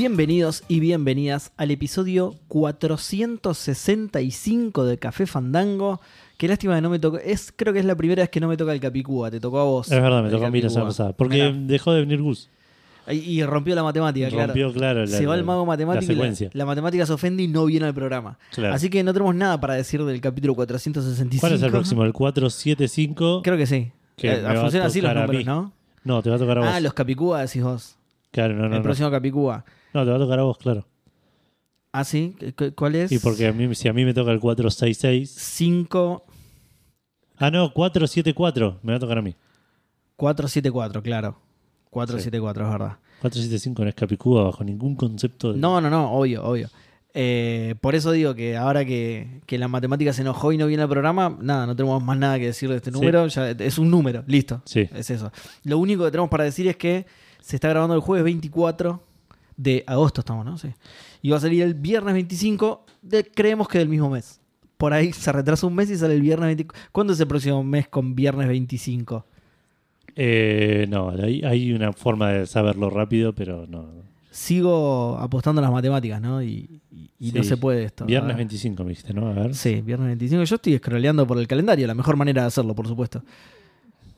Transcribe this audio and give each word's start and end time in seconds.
Bienvenidos 0.00 0.64
y 0.66 0.80
bienvenidas 0.80 1.52
al 1.58 1.70
episodio 1.70 2.34
465 2.48 4.86
de 4.86 4.96
Café 4.96 5.26
Fandango. 5.26 6.00
Qué 6.38 6.48
lástima 6.48 6.74
que 6.76 6.80
no 6.80 6.88
me 6.88 6.98
tocó. 6.98 7.18
Es, 7.18 7.52
creo 7.54 7.74
que 7.74 7.80
es 7.80 7.84
la 7.84 7.94
primera 7.94 8.22
vez 8.22 8.30
que 8.30 8.40
no 8.40 8.48
me 8.48 8.56
toca 8.56 8.72
el 8.72 8.80
Capicúa. 8.80 9.30
Te 9.30 9.40
tocó 9.40 9.58
a 9.58 9.64
vos. 9.64 9.92
Es 9.92 10.00
verdad, 10.00 10.22
me 10.22 10.30
tocó 10.30 10.46
a 10.46 10.50
mí 10.50 10.62
la 10.62 10.70
semana 10.70 10.88
pasada. 10.88 11.12
Porque 11.12 11.50
Mirá. 11.50 11.66
dejó 11.66 11.92
de 11.92 12.00
venir 12.00 12.22
Gus. 12.22 12.48
Y, 13.10 13.16
y 13.16 13.44
rompió 13.44 13.74
la 13.74 13.82
matemática, 13.82 14.30
claro. 14.30 14.46
Rompió, 14.46 14.72
claro, 14.72 15.00
la, 15.00 15.06
Se 15.06 15.26
va 15.26 15.34
el 15.34 15.44
mago 15.44 15.60
la 15.60 15.66
matemático 15.66 16.12
y 16.12 16.14
la, 16.14 16.22
secuencia. 16.22 16.48
la 16.54 16.64
matemática 16.64 17.04
se 17.04 17.12
ofende 17.12 17.42
y 17.42 17.48
no 17.48 17.66
viene 17.66 17.84
al 17.84 17.92
programa. 17.92 18.38
Claro. 18.54 18.74
Así 18.74 18.88
que 18.88 19.04
no 19.04 19.12
tenemos 19.12 19.34
nada 19.34 19.60
para 19.60 19.74
decir 19.74 20.02
del 20.02 20.18
capítulo 20.22 20.54
465. 20.54 21.42
¿Cuál 21.42 21.52
es 21.52 21.62
el 21.62 21.70
próximo? 21.70 22.04
¿El 22.04 22.14
475? 22.14 23.42
Creo 23.44 23.58
que 23.58 23.66
sí. 23.66 23.92
Que 24.16 24.32
Eh, 24.32 24.56
funcionan 24.58 24.86
así 24.88 25.02
los 25.02 25.14
números. 25.14 25.44
¿no? 25.44 25.74
No, 26.04 26.22
te 26.22 26.30
va 26.30 26.36
a 26.36 26.38
tocar 26.38 26.56
a 26.56 26.60
vos. 26.62 26.70
Ah, 26.72 26.80
los 26.80 26.94
Capicúa 26.94 27.42
decís 27.42 27.62
vos. 27.62 27.96
Claro, 28.30 28.54
no, 28.54 28.60
no, 28.60 28.66
el 28.68 28.72
no. 28.78 28.82
próximo 28.82 29.10
Capicúa. 29.10 29.62
No, 29.94 30.04
te 30.04 30.10
va 30.10 30.16
a 30.16 30.20
tocar 30.20 30.38
a 30.38 30.42
vos, 30.42 30.58
claro. 30.58 30.86
Ah, 31.92 32.04
sí. 32.04 32.36
¿Cu- 32.56 32.72
¿Cuál 32.76 32.94
es? 32.94 33.10
Y 33.12 33.18
porque 33.18 33.48
a 33.48 33.52
mí, 33.52 33.74
si 33.74 33.88
a 33.88 33.92
mí 33.92 34.04
me 34.04 34.14
toca 34.14 34.30
el 34.30 34.38
466. 34.40 35.30
5 35.30 36.24
Ah, 37.36 37.50
no, 37.50 37.72
474. 37.72 38.78
Me 38.82 38.92
va 38.92 38.96
a 38.96 39.00
tocar 39.00 39.18
a 39.18 39.22
mí. 39.22 39.34
474, 40.16 41.02
claro. 41.02 41.36
474, 41.90 42.64
es 42.64 42.70
verdad. 42.70 42.96
475 43.22 43.82
no 43.82 43.88
es 43.88 43.94
Capicúa 43.94 44.44
bajo 44.44 44.62
ningún 44.64 44.94
concepto 44.94 45.52
de. 45.52 45.58
No, 45.58 45.80
no, 45.80 45.90
no, 45.90 46.12
obvio, 46.12 46.44
obvio. 46.44 46.68
Eh, 47.12 47.74
por 47.80 47.94
eso 47.96 48.12
digo 48.12 48.34
que 48.34 48.56
ahora 48.56 48.84
que, 48.84 49.40
que 49.46 49.58
la 49.58 49.66
matemática 49.66 50.12
se 50.12 50.22
enojó 50.22 50.52
y 50.52 50.58
no 50.58 50.66
viene 50.68 50.84
al 50.84 50.88
programa, 50.88 51.36
nada, 51.40 51.66
no 51.66 51.74
tenemos 51.74 52.00
más 52.04 52.16
nada 52.16 52.38
que 52.38 52.46
decir 52.46 52.68
de 52.70 52.76
este 52.76 52.90
Sí. 52.92 52.94
número. 52.96 53.26
ya 53.26 53.50
es 53.50 53.78
un 53.78 53.90
número, 53.90 54.22
listo. 54.28 54.62
Sí. 54.64 54.88
Es 54.94 55.10
eso. 55.10 55.32
Lo 55.64 55.78
único 55.78 56.04
que 56.04 56.10
tenemos 56.12 56.30
para 56.30 56.44
decir 56.44 56.68
es 56.68 56.76
que 56.76 57.06
se 57.40 57.56
está 57.56 57.68
grabando 57.70 57.94
el 57.96 58.00
jueves 58.00 58.22
24 58.24 59.02
de 59.62 59.84
agosto, 59.86 60.22
estamos, 60.22 60.44
¿no? 60.46 60.56
Sí. 60.56 60.68
Y 61.22 61.30
va 61.30 61.36
a 61.36 61.40
salir 61.40 61.62
el 61.62 61.74
viernes 61.74 62.14
25, 62.14 62.86
de, 63.02 63.24
creemos 63.24 63.68
que 63.68 63.78
del 63.78 63.88
mismo 63.88 64.08
mes. 64.08 64.40
Por 64.78 64.94
ahí 64.94 65.12
se 65.12 65.30
retrasa 65.32 65.66
un 65.66 65.74
mes 65.74 65.90
y 65.90 65.96
sale 65.96 66.14
el 66.14 66.22
viernes 66.22 66.46
25. 66.46 66.74
¿Cuándo 66.92 67.12
es 67.12 67.20
el 67.20 67.26
próximo 67.26 67.62
mes 67.62 67.86
con 67.88 68.14
viernes 68.14 68.48
25? 68.48 69.26
Eh, 70.16 70.86
no, 70.88 71.10
hay, 71.10 71.42
hay 71.44 71.72
una 71.72 71.92
forma 71.92 72.30
de 72.30 72.46
saberlo 72.46 72.88
rápido, 72.90 73.34
pero 73.34 73.66
no. 73.66 73.86
Sigo 74.30 75.18
apostando 75.18 75.60
a 75.60 75.62
las 75.62 75.72
matemáticas, 75.72 76.20
¿no? 76.20 76.42
Y, 76.42 76.80
y- 76.90 77.10
y 77.18 77.32
no 77.32 77.42
se 77.44 77.56
puede 77.58 77.84
esto. 77.84 78.06
Viernes 78.06 78.28
ver. 78.28 78.36
25 78.38 78.82
me 78.84 78.90
dijiste, 78.90 79.12
¿no? 79.12 79.26
A 79.28 79.32
ver. 79.34 79.54
Sí, 79.54 79.82
viernes 79.82 80.06
25. 80.08 80.44
Yo 80.44 80.54
estoy 80.54 80.78
scrolleando 80.78 81.26
por 81.26 81.38
el 81.38 81.46
calendario, 81.46 81.86
la 81.86 81.94
mejor 81.94 82.16
manera 82.16 82.42
de 82.42 82.48
hacerlo, 82.48 82.74
por 82.74 82.86
supuesto. 82.88 83.22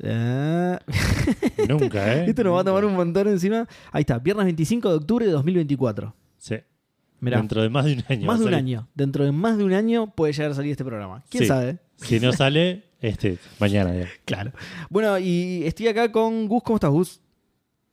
Eh, 0.03 0.78
Nunca, 1.69 2.14
¿eh? 2.14 2.25
Esto 2.28 2.45
nos 2.45 2.56
va 2.56 2.61
a 2.61 2.64
tomar 2.64 2.84
un 2.84 2.95
montón 2.95 3.28
encima. 3.28 3.67
Ahí 3.92 4.00
está, 4.03 4.19
viernes 4.19 4.45
25 4.47 4.89
de 4.91 4.95
octubre 4.97 5.27
de 5.27 5.33
2024. 5.33 6.14
Sí. 6.39 6.56
Mirá, 7.20 7.39
Dentro 7.39 7.62
de 7.62 7.69
más 7.69 7.84
de 7.84 7.92
un 7.95 8.05
año. 8.08 8.27
más 8.27 8.41
de 8.41 8.47
un 8.47 8.55
año. 8.55 8.89
Dentro 8.95 9.25
de 9.25 9.30
más 9.33 9.56
de 9.56 9.64
un 9.64 9.73
año 9.73 10.12
puede 10.12 10.33
llegar 10.33 10.50
a 10.50 10.55
salir 10.55 10.73
este 10.73 10.84
programa. 10.84 11.23
¿Quién 11.30 11.45
Sí. 11.45 11.48
sabe? 11.48 11.78
Si 11.97 12.19
no 12.19 12.33
sale, 12.33 12.83
este, 13.00 13.39
mañana 13.61 13.95
ya. 13.95 14.08
Claro. 14.25 14.53
Bueno, 14.91 15.19
y 15.19 15.62
estoy 15.64 15.86
acá 15.89 16.11
con 16.11 16.48
Gus. 16.48 16.62
¿Cómo 16.64 16.77
estás, 16.77 16.91
Gus? 16.91 17.20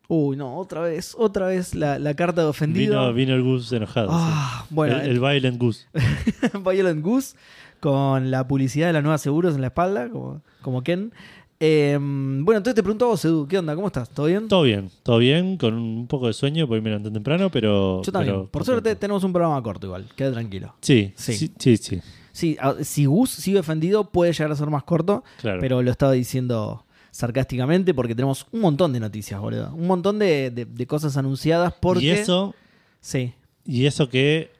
Uy, 0.08 0.36
no, 0.36 0.58
otra 0.58 0.82
vez, 0.82 1.14
otra 1.16 1.46
vez 1.46 1.76
la, 1.76 2.00
la 2.00 2.16
carta 2.16 2.42
de 2.42 2.48
ofendido. 2.48 3.00
Vino, 3.00 3.14
vino 3.14 3.36
el 3.36 3.44
Gus 3.44 3.72
enojado. 3.72 4.10
Ah, 4.12 4.64
sí. 4.68 4.74
bueno, 4.74 4.96
el, 5.00 5.12
el 5.12 5.20
Violent 5.20 5.60
Gus. 5.60 5.88
Violent 6.66 7.04
Goose 7.04 7.36
con 7.80 8.32
la 8.32 8.48
publicidad 8.48 8.88
de 8.88 8.94
la 8.94 9.02
nueva 9.04 9.20
Seguros 9.20 9.54
en 9.54 9.62
la 9.62 9.68
espalda, 9.68 10.10
como, 10.10 10.42
como 10.64 10.82
Ken. 10.84 11.14
Eh, 11.62 11.98
bueno, 12.00 12.58
entonces 12.58 12.76
te 12.76 12.84
pregunto 12.84 13.06
a 13.06 13.08
vos, 13.10 13.26
Edu, 13.26 13.46
¿qué 13.48 13.58
onda? 13.58 13.76
¿Cómo 13.76 13.88
estás? 13.88 14.10
¿Todo 14.10 14.28
bien? 14.28 14.48
Todo 14.48 14.62
bien, 14.64 14.90
todo 15.04 15.18
bien, 15.18 15.58
con 15.58 15.74
un 15.74 16.08
poco 16.08 16.28
de 16.28 16.34
sueño, 16.34 16.68
porque 16.68 16.82
me 16.82 16.90
levanté 16.90 17.12
temprano, 17.12 17.52
pero. 17.52 18.02
Yo 18.02 18.12
también. 18.12 18.36
pero 18.36 18.48
Por 18.50 18.64
suerte 18.64 18.96
tenemos 18.96 19.24
un 19.26 19.34
programa 19.34 19.62
corto 19.62 19.88
igual, 19.88 20.08
queda 20.16 20.32
tranquilo. 20.32 20.74
Sí, 20.82 21.12
Sí. 21.16 21.34
sí, 21.34 21.52
sí, 21.60 21.78
sí, 21.78 22.02
Sí, 22.32 22.58
a- 22.62 22.76
si 22.84 23.06
Gus 23.06 23.32
sigue 23.32 23.60
ofendido 23.60 24.06
puede 24.10 24.32
llegar 24.32 24.52
a 24.52 24.56
ser 24.56 24.70
más 24.70 24.84
corto, 24.84 25.26
claro. 25.42 25.60
pero 25.60 25.82
lo 25.82 25.92
estaba 25.92 26.14
diciendo 26.14 26.86
sarcásticamente 27.12 27.94
porque 27.94 28.16
tenemos 28.16 28.48
un 28.54 28.62
montón 28.62 28.94
de 28.94 29.02
noticias, 29.02 29.42
boludo. 29.42 29.74
Un 29.74 29.88
montón 29.88 30.20
de, 30.20 30.50
de- 30.52 30.64
de 30.66 30.88
cosas 30.88 31.18
anunciadas 31.18 31.74
porque... 31.82 32.06
Y 32.06 32.10
eso, 32.12 32.56
Sí, 33.02 33.34
y 33.66 33.86
eso 33.88 34.08
que 34.10 34.52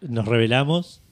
nos 0.00 0.26
revelamos 0.26 1.02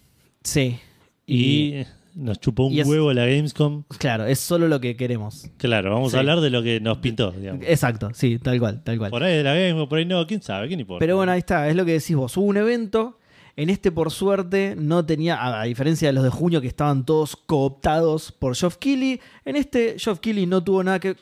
sí. 0.43 0.79
y, 1.27 1.85
nos 2.17 2.41
chupó 2.41 2.65
un 2.67 2.77
es- 2.79 2.87
huevo 2.87 3.13
la 3.13 3.27
Gamescom. 3.27 3.85
Claro, 3.99 4.27
es 4.27 4.41
solo 4.41 4.67
lo 4.69 4.81
que 4.81 4.97
queremos. 4.97 5.49
Claro, 5.59 5.93
vamos 5.93 6.11
Sí. 6.11 6.17
a 6.17 6.21
hablar 6.21 6.41
de 6.41 6.51
lo 6.51 6.63
que 6.63 6.81
nos 6.81 6.99
pintó, 6.99 7.31
digamos. 7.31 7.63
Exacto, 7.67 8.11
sí, 8.15 8.39
tal 8.39 8.59
cual, 8.59 8.83
tal 8.83 8.99
cual. 8.99 9.11
Por 9.11 9.23
ahí 9.23 9.37
de 9.37 9.43
la 9.45 9.55
Gamescom, 9.55 9.89
por 9.89 9.99
ahí 9.99 10.05
no, 10.07 10.27
quién 10.27 10.43
sabe, 10.43 10.67
quién 10.69 10.81
importa. 10.81 10.99
Pero 11.01 11.17
bueno, 11.17 11.31
ahí 11.33 11.39
está, 11.39 11.69
es 11.69 11.77
lo 11.77 11.85
que 11.85 11.93
decís 11.93 12.17
vos. 12.17 12.37
Hubo 12.37 12.47
un 12.47 12.57
evento, 12.57 13.19
en 13.55 13.71
este 13.71 13.93
por 13.93 14.11
suerte 14.11 14.75
no 14.77 15.05
tenía, 15.07 15.37
a, 15.37 15.61
a 15.61 15.65
diferencia 15.65 16.09
de 16.09 16.13
los 16.15 16.25
de 16.25 16.31
junio 16.31 16.61
que 16.61 16.67
estaban 16.69 17.05
todos 17.07 17.37
cooptados 17.37 18.33
por 18.33 18.57
Geoff 18.57 18.77
Keighley, 18.79 19.21
en 19.45 19.57
este 19.57 19.97
Geoff 19.99 20.19
Keighley 20.21 20.47
no 20.47 20.63
tuvo 20.65 20.83
nada 20.83 20.99
que... 20.99 21.17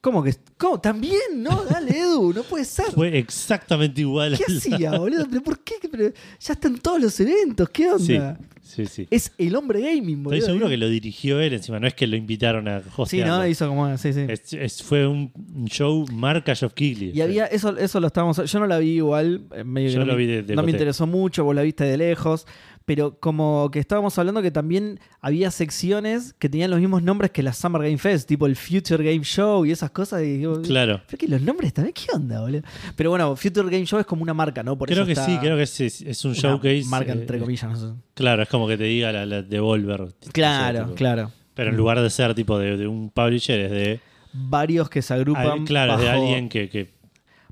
¿Cómo 0.00 0.22
que? 0.22 0.32
¿Cómo? 0.56 0.80
¿También? 0.80 1.20
No, 1.42 1.64
dale 1.64 1.98
Edu, 1.98 2.32
no 2.32 2.42
puede 2.44 2.64
ser. 2.64 2.86
Fue 2.92 3.18
exactamente 3.18 4.00
igual. 4.00 4.38
¿Qué 4.38 4.44
la- 4.52 4.58
hacía, 4.58 4.90
boludo? 4.98 5.26
¿Pero 5.28 5.42
por 5.42 5.58
qué? 5.60 5.74
Pero 5.90 6.12
ya 6.38 6.52
están 6.52 6.78
todos 6.78 7.00
los 7.00 7.18
eventos, 7.18 7.68
¿qué 7.70 7.90
Sí, 7.98 8.14
onda? 8.14 8.38
sí, 8.62 8.86
sí. 8.86 9.08
Es 9.10 9.32
el 9.38 9.56
hombre 9.56 9.80
gaming, 9.80 10.22
boludo. 10.22 10.38
Estoy 10.38 10.52
seguro 10.54 10.68
que 10.68 10.76
lo 10.76 10.88
dirigió 10.88 11.40
él 11.40 11.52
encima, 11.54 11.80
no 11.80 11.88
es 11.88 11.94
que 11.94 12.06
lo 12.06 12.14
invitaron 12.16 12.68
a 12.68 12.80
Sí, 12.80 12.86
hostearlo. 12.96 13.38
¿no? 13.38 13.46
Hizo 13.48 13.68
como... 13.68 13.98
Sí, 13.98 14.12
sí. 14.12 14.24
Es- 14.28 14.52
es- 14.52 14.82
fue 14.84 15.04
un 15.04 15.32
show 15.66 16.06
marca 16.12 16.54
Geoff 16.54 16.74
Keighley. 16.74 17.10
Y 17.12 17.20
había, 17.20 17.46
eso, 17.46 17.76
eso 17.76 17.98
lo 17.98 18.06
estábamos. 18.06 18.36
Yo 18.50 18.60
no 18.60 18.66
la 18.68 18.78
vi 18.78 18.90
igual, 18.98 19.46
eh, 19.52 19.64
medio 19.64 19.88
que 19.88 19.94
Yo 19.94 20.00
no, 20.00 20.06
lo 20.06 20.16
vi 20.16 20.26
de- 20.26 20.42
de 20.44 20.54
no 20.54 20.62
me 20.62 20.70
interesó 20.70 21.08
mucho, 21.08 21.42
vos 21.42 21.56
la 21.56 21.62
viste 21.62 21.82
de 21.82 21.96
lejos. 21.96 22.46
Pero 22.88 23.18
como 23.20 23.70
que 23.70 23.80
estábamos 23.80 24.18
hablando 24.18 24.40
que 24.40 24.50
también 24.50 24.98
había 25.20 25.50
secciones 25.50 26.32
que 26.38 26.48
tenían 26.48 26.70
los 26.70 26.80
mismos 26.80 27.02
nombres 27.02 27.30
que 27.32 27.42
la 27.42 27.52
Summer 27.52 27.82
Game 27.82 27.98
Fest, 27.98 28.26
tipo 28.26 28.46
el 28.46 28.56
Future 28.56 29.04
Game 29.04 29.22
Show 29.24 29.66
y 29.66 29.72
esas 29.72 29.90
cosas. 29.90 30.22
Y 30.22 30.38
digo, 30.38 30.62
Claro. 30.62 31.02
pero 31.06 31.18
que 31.18 31.28
los 31.28 31.42
nombres 31.42 31.74
también, 31.74 31.92
¿qué 31.92 32.06
onda, 32.16 32.40
boludo? 32.40 32.62
Pero 32.96 33.10
bueno, 33.10 33.36
Future 33.36 33.68
Game 33.68 33.84
Show 33.84 34.00
es 34.00 34.06
como 34.06 34.22
una 34.22 34.32
marca, 34.32 34.62
¿no? 34.62 34.78
Por 34.78 34.88
creo 34.88 35.00
eso 35.00 35.06
que 35.06 35.12
está 35.12 35.26
sí, 35.26 35.36
creo 35.38 35.54
que 35.58 35.64
es, 35.64 35.78
es- 35.80 36.24
un 36.24 36.32
showcase. 36.32 36.84
Marca 36.86 37.12
eh, 37.12 37.16
entre 37.20 37.38
comillas, 37.38 37.70
no 37.70 37.76
sé. 37.76 37.94
Claro, 38.14 38.42
es 38.42 38.48
como 38.48 38.66
que 38.66 38.78
te 38.78 38.84
diga 38.84 39.12
la, 39.12 39.26
la 39.26 39.42
Devolver. 39.42 40.06
Claro, 40.32 40.84
tipo. 40.84 40.94
claro. 40.94 41.30
Pero 41.52 41.68
en 41.70 41.76
lugar 41.76 42.00
de 42.00 42.08
ser 42.08 42.34
tipo 42.34 42.58
de, 42.58 42.78
de 42.78 42.86
un 42.86 43.10
publisher, 43.10 43.60
es 43.60 43.70
de. 43.70 44.00
Varios 44.32 44.88
que 44.88 45.02
se 45.02 45.12
agrupan 45.12 45.46
al- 45.46 45.64
claro, 45.64 45.94
es 45.94 46.00
de 46.00 46.06
bajo, 46.06 46.20
alguien 46.22 46.48
que. 46.48 46.68
que- 46.70 46.96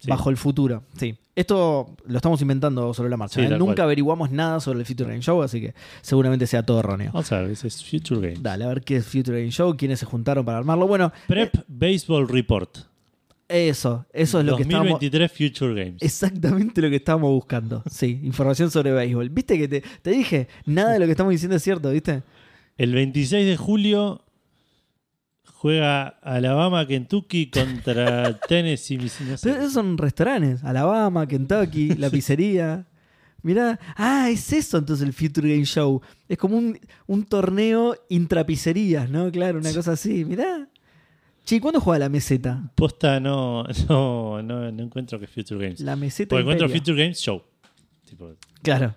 sí. 0.01 0.09
bajo 0.09 0.31
el 0.31 0.37
futuro. 0.37 0.83
Sí. 0.99 1.17
Esto 1.35 1.95
lo 2.07 2.17
estamos 2.17 2.41
inventando 2.41 2.95
sobre 2.95 3.11
la 3.11 3.19
marcha. 3.19 3.41
Sí, 3.41 3.47
¿eh? 3.47 3.59
Nunca 3.59 3.75
cual. 3.75 3.85
averiguamos 3.87 4.31
nada 4.31 4.59
sobre 4.59 4.79
el 4.81 4.87
Future 4.87 5.11
Game 5.11 5.21
Show, 5.23 5.43
así 5.43 5.61
que 5.61 5.75
seguramente 6.01 6.47
sea 6.47 6.63
todo 6.63 6.81
erróneo. 6.81 7.11
Vamos 7.13 7.31
a 7.31 7.43
ver, 7.43 7.51
es 7.51 7.85
Future 7.85 8.21
Game. 8.21 8.41
Dale, 8.41 8.65
a 8.65 8.69
ver 8.69 8.83
qué 8.83 8.97
es 8.97 9.07
Future 9.07 9.39
Game 9.41 9.51
Show, 9.51 9.77
quiénes 9.77 9.99
se 10.01 10.07
juntaron 10.07 10.45
para 10.47 10.59
armarlo. 10.59 10.87
Bueno, 10.87 11.13
Prep 11.27 11.55
Baseball 11.69 12.27
Report. 12.27 12.79
eso, 13.49 14.07
eso 14.15 14.41
es 14.41 14.47
lo 14.47 14.57
que 14.57 14.63
estábamos. 14.63 14.93
2023 14.93 15.33
Future 15.33 15.85
Games. 15.85 16.03
Exactamente 16.03 16.81
lo 16.81 16.89
que 16.89 16.97
estábamos 16.97 17.31
buscando. 17.31 17.83
Sí, 17.91 18.19
información 18.23 18.71
sobre 18.71 18.93
béisbol. 18.93 19.29
¿Viste 19.29 19.59
que 19.59 19.69
te, 19.69 19.83
te 20.01 20.11
dije? 20.13 20.49
Nada 20.65 20.95
de 20.95 21.01
lo 21.01 21.05
que 21.05 21.11
estamos 21.13 21.33
diciendo 21.33 21.57
es 21.57 21.63
cierto, 21.63 21.91
¿viste? 21.91 22.23
El 22.79 22.95
26 22.95 23.47
de 23.47 23.57
julio 23.59 24.23
juega 25.67 26.07
Alabama, 26.23 26.87
Kentucky 26.87 27.51
contra 27.51 28.39
Tennessee. 28.49 28.99
No 28.99 29.09
sé. 29.09 29.37
Pero 29.43 29.57
esos 29.57 29.73
son 29.73 29.99
restaurantes. 29.99 30.63
Alabama, 30.63 31.27
Kentucky, 31.27 31.89
la 31.99 32.09
pizzería. 32.09 32.87
Mirá, 33.43 33.79
ah, 33.97 34.29
es 34.31 34.53
eso 34.53 34.79
entonces 34.79 35.07
el 35.07 35.13
Future 35.13 35.49
Game 35.49 35.65
Show. 35.65 36.01
Es 36.29 36.39
como 36.39 36.57
un, 36.57 36.79
un 37.07 37.25
torneo 37.25 37.97
intrapizzerías, 38.09 39.11
¿no? 39.11 39.31
Claro, 39.33 39.59
una 39.59 39.73
cosa 39.73 39.93
así. 39.93 40.25
Mirá. 40.25 40.69
Che, 41.45 41.61
¿cuándo 41.61 41.81
juega 41.81 42.01
la 42.01 42.09
meseta? 42.09 42.71
Posta 42.75 43.21
no, 43.21 43.65
no, 43.89 44.43
no, 44.43 44.71
no 44.73 44.83
encuentro 44.83 45.19
que 45.19 45.27
Future 45.27 45.65
Games. 45.65 45.81
La 45.81 45.97
meseta. 45.97 46.31
Porque 46.31 46.43
encuentro. 46.43 46.69
Future 46.69 46.97
Games 47.01 47.19
Show. 47.21 47.43
Tipo, 48.09 48.35
Claro. 48.63 48.95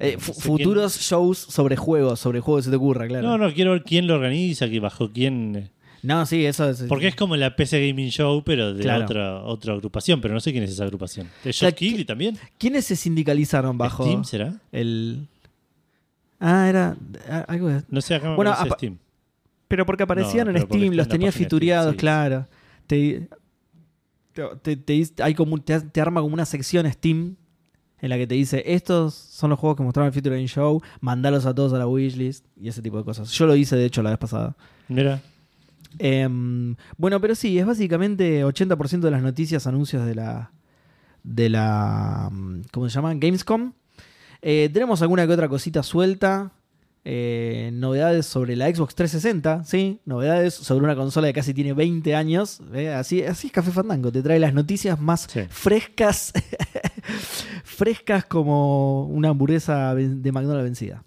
Eh, 0.00 0.16
No 0.18 0.20
sé 0.32 0.40
futuros 0.40 0.98
shows 0.98 1.38
sobre 1.38 1.76
juegos, 1.76 2.18
sobre 2.20 2.40
juegos 2.40 2.64
se 2.64 2.70
te 2.70 2.76
ocurra, 2.76 3.06
claro. 3.06 3.28
No, 3.28 3.38
no, 3.38 3.52
quiero 3.52 3.72
ver 3.72 3.82
quién 3.84 4.06
lo 4.06 4.14
organiza, 4.14 4.68
que 4.68 4.80
bajo 4.80 5.10
quién. 5.12 5.54
eh. 5.56 5.70
No, 6.02 6.24
sí, 6.24 6.46
eso 6.46 6.70
es. 6.70 6.84
Porque 6.88 7.08
es 7.08 7.14
como 7.14 7.36
la 7.36 7.54
PC 7.54 7.86
Gaming 7.88 8.08
Show, 8.08 8.42
pero 8.42 8.72
de 8.72 8.82
Claro. 8.82 9.04
otra, 9.04 9.42
otra 9.44 9.74
agrupación, 9.74 10.22
pero 10.22 10.32
no 10.32 10.40
sé 10.40 10.52
quién 10.52 10.64
es 10.64 10.70
esa 10.70 10.84
agrupación. 10.84 11.28
¿De 11.44 11.52
Geoff 11.52 11.74
Keighley 11.74 12.04
también? 12.06 12.38
¿Quiénes 12.56 12.86
se 12.86 12.96
sindicalizaron 12.96 13.76
bajo 13.76 14.04
¿Steam 14.04 14.24
será? 14.24 14.54
el. 14.72 15.26
Ah, 16.38 16.66
era. 16.70 16.96
ah, 17.28 17.44
algo 17.48 17.68
de- 17.68 17.82
No 17.90 18.00
sé, 18.00 18.14
acá 18.14 18.30
me 18.30 18.36
Bueno, 18.36 18.54
Steam. 18.76 18.96
Pero 19.68 19.84
porque 19.84 20.04
aparecían 20.04 20.46
No, 20.46 20.58
en 20.58 20.62
Steam, 20.66 20.94
los 20.94 21.06
de 21.06 21.32
fitureados, 21.32 21.92
sí. 21.92 21.98
claro. 21.98 22.46
Te, 22.86 23.28
te, 24.62 24.76
te- 24.76 25.22
hay 25.22 25.34
como, 25.34 25.58
te 25.60 26.00
arma 26.00 26.20
como 26.22 26.32
una 26.32 26.46
sección 26.46 26.90
Steam 26.90 27.36
en 28.00 28.10
la 28.10 28.16
que 28.16 28.26
te 28.26 28.34
dice: 28.34 28.62
Estos 28.66 29.14
son 29.14 29.50
los 29.50 29.58
juegos 29.58 29.76
que 29.76 29.82
mostraron 29.82 30.08
el 30.08 30.12
Future 30.14 30.36
Game 30.36 30.48
Show, 30.48 30.82
mandalos 31.00 31.46
a 31.46 31.54
todos 31.54 31.72
a 31.72 31.78
la 31.78 31.86
wishlist 31.86 32.44
y 32.60 32.68
ese 32.68 32.82
tipo 32.82 32.98
de 32.98 33.04
cosas. 33.04 33.30
Yo 33.30 33.46
lo 33.46 33.56
hice, 33.56 33.76
de 33.76 33.84
hecho, 33.84 34.02
la 34.02 34.10
vez 34.10 34.18
pasada. 34.18 34.56
Mira, 34.88 35.20
Em, 35.98 36.76
bueno, 36.96 37.20
pero 37.20 37.34
sí, 37.34 37.58
es 37.58 37.66
básicamente 37.66 38.44
80% 38.44 39.00
de 39.00 39.10
las 39.10 39.22
noticias, 39.22 39.66
anuncios 39.66 40.06
de 40.06 40.14
la, 40.14 40.52
de 41.22 41.48
la. 41.48 42.28
mm, 42.30 42.62
¿Cómo 42.72 42.88
se 42.88 42.94
llama? 42.94 43.14
Gamescom. 43.14 43.72
Eh, 44.42 44.70
tenemos 44.72 45.02
alguna 45.02 45.26
que 45.26 45.32
otra 45.32 45.48
cosita 45.48 45.82
suelta. 45.82 46.52
Eh, 47.04 47.70
novedades 47.72 48.26
sobre 48.26 48.56
la 48.56 48.66
Xbox 48.72 48.94
360, 48.94 49.64
¿sí? 49.64 50.00
Novedades 50.04 50.52
sobre 50.54 50.84
una 50.84 50.94
consola 50.94 51.28
que 51.28 51.32
casi 51.32 51.54
tiene 51.54 51.72
20 51.72 52.14
años. 52.14 52.60
¿eh? 52.74 52.90
Así, 52.90 53.22
así 53.22 53.46
es 53.46 53.52
Café 53.54 53.70
Fandango, 53.70 54.12
te 54.12 54.22
trae 54.22 54.38
las 54.38 54.52
noticias 54.52 55.00
más 55.00 55.26
Sí. 55.30 55.40
frescas. 55.48 56.32
frescas 57.64 58.24
como 58.26 59.06
una 59.06 59.30
hamburguesa 59.30 59.94
de 59.94 60.32
McDonald's 60.32 60.64
vencida. 60.64 61.04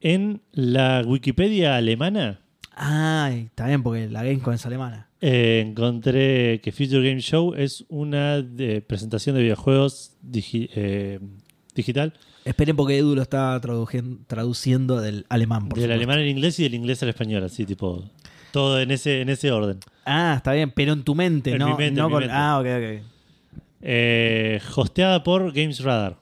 En 0.00 0.40
la 0.52 1.02
Wikipedia 1.06 1.76
alemana 1.76 2.40
Ay, 2.82 3.46
está 3.46 3.66
bien, 3.66 3.82
porque 3.82 4.08
la 4.08 4.22
Gamescom 4.24 4.54
es 4.54 4.64
alemana. 4.64 5.08
eh, 5.20 5.62
encontré 5.66 6.60
que 6.62 6.72
Future 6.72 7.06
Game 7.06 7.20
Show 7.20 7.52
es 7.54 7.84
una 7.90 8.40
de- 8.40 8.80
presentación 8.80 9.36
de 9.36 9.42
videojuegos 9.42 10.16
digi- 10.26 10.70
eh, 10.74 11.20
digital 11.74 12.12
Esperen 12.44 12.74
porque 12.76 12.96
Edu 12.98 13.14
lo 13.14 13.22
está 13.22 13.60
traduciendo 13.60 15.00
del 15.00 15.26
alemán. 15.28 15.68
Por 15.68 15.78
del 15.78 15.84
supuesto. 15.90 15.94
alemán 15.94 16.18
al 16.20 16.26
inglés 16.28 16.58
y 16.58 16.62
del 16.62 16.74
inglés 16.74 17.02
al 17.02 17.10
español, 17.10 17.44
así 17.44 17.66
tipo 17.66 18.02
todo 18.52 18.80
en 18.80 18.90
ese 18.90 19.20
en 19.20 19.28
ese 19.28 19.52
orden. 19.52 19.78
Ah, 20.06 20.34
está 20.36 20.52
bien, 20.52 20.70
pero 20.74 20.92
en 20.94 21.02
tu 21.04 21.14
mente, 21.14 21.50
En 21.52 21.58
no, 21.58 21.68
mi 21.70 21.74
mente, 21.76 22.00
no 22.00 22.06
en 22.06 22.08
mi 22.08 22.12
con- 22.14 22.20
mente. 22.22 22.34
Ah, 22.36 22.58
ok, 22.58 22.66
ok. 22.66 23.04
Eh, 23.82 24.60
hosteada 24.74 25.22
por 25.22 25.52
Games 25.52 25.80
Radar. 25.80 26.18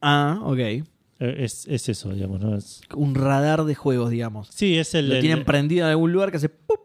Ah, 0.00 0.40
ok. 0.42 0.58
Eh, 0.58 0.84
es, 1.18 1.66
es 1.68 1.88
eso, 1.88 2.12
digamos, 2.12 2.40
¿no? 2.40 2.56
Es- 2.56 2.80
Un 2.94 3.14
radar 3.14 3.64
de 3.64 3.74
juegos, 3.74 4.10
digamos. 4.10 4.48
sí, 4.48 4.76
es 4.78 4.94
el, 4.94 5.08
Lo 5.08 5.14
el- 5.16 5.20
tienen 5.20 5.44
prendido 5.44 5.86
en 5.86 5.90
algún 5.90 6.12
lugar 6.12 6.30
que 6.30 6.36
hace 6.38 6.48
¡pup! 6.48 6.80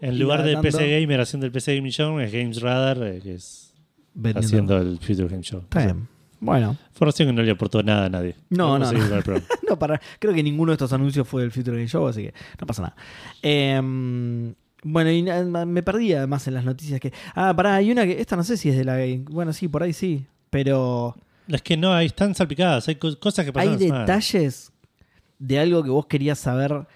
en 0.00 0.18
lugar 0.18 0.40
va 0.40 0.44
de 0.44 0.52
dando- 0.52 0.62
PC 0.68 1.00
Gamer 1.00 1.20
haciendo 1.20 1.46
el 1.46 1.52
PC 1.52 1.76
Gaming 1.76 1.92
Show, 1.92 2.18
es 2.20 2.32
Games 2.32 2.60
Radar, 2.60 2.98
eh, 3.02 3.20
que 3.22 3.34
es 3.34 3.74
vendiendo. 4.14 4.40
haciendo 4.46 4.78
el 4.78 4.98
Future 4.98 5.28
Game 5.28 5.42
Show. 5.42 5.60
Está 5.60 5.84
bien. 5.84 6.08
Bueno, 6.40 6.76
Información 6.92 7.28
que 7.28 7.32
no 7.32 7.42
le 7.42 7.50
aportó 7.50 7.82
nada 7.82 8.06
a 8.06 8.08
nadie. 8.08 8.36
No, 8.50 8.78
no, 8.78 8.92
no. 8.92 8.98
no 9.68 9.78
para, 9.78 10.00
creo 10.18 10.32
que 10.32 10.42
ninguno 10.42 10.70
de 10.70 10.74
estos 10.74 10.92
anuncios 10.92 11.26
fue 11.26 11.42
del 11.42 11.50
Future 11.50 11.76
Game 11.76 11.88
Show, 11.88 12.06
así 12.06 12.22
que 12.22 12.34
no 12.60 12.66
pasa 12.66 12.82
nada. 12.82 12.96
Em, 13.42 14.54
bueno, 14.84 15.10
y 15.10 15.22
me 15.66 15.82
perdí 15.82 16.12
además 16.12 16.46
en 16.46 16.54
las 16.54 16.64
noticias 16.64 17.00
que. 17.00 17.12
Ah, 17.34 17.54
pará, 17.56 17.74
hay 17.76 17.90
una 17.90 18.04
que. 18.06 18.20
Esta 18.20 18.36
no 18.36 18.44
sé 18.44 18.56
si 18.56 18.68
es 18.68 18.76
de 18.76 18.84
la. 18.84 18.98
Bueno, 19.30 19.52
sí, 19.52 19.66
por 19.68 19.82
ahí 19.82 19.92
sí. 19.92 20.24
Pero 20.50 21.16
Es 21.48 21.62
que 21.62 21.76
no, 21.76 21.92
ahí 21.92 22.06
están 22.06 22.34
salpicadas. 22.34 22.86
Hay 22.88 22.94
co- 22.96 23.18
cosas 23.18 23.44
que 23.44 23.52
pasan. 23.52 23.72
hay 23.72 23.76
detalles 23.90 24.70
de 25.38 25.58
algo 25.58 25.82
que 25.82 25.90
vos 25.90 26.06
querías 26.06 26.38
saber 26.38 26.86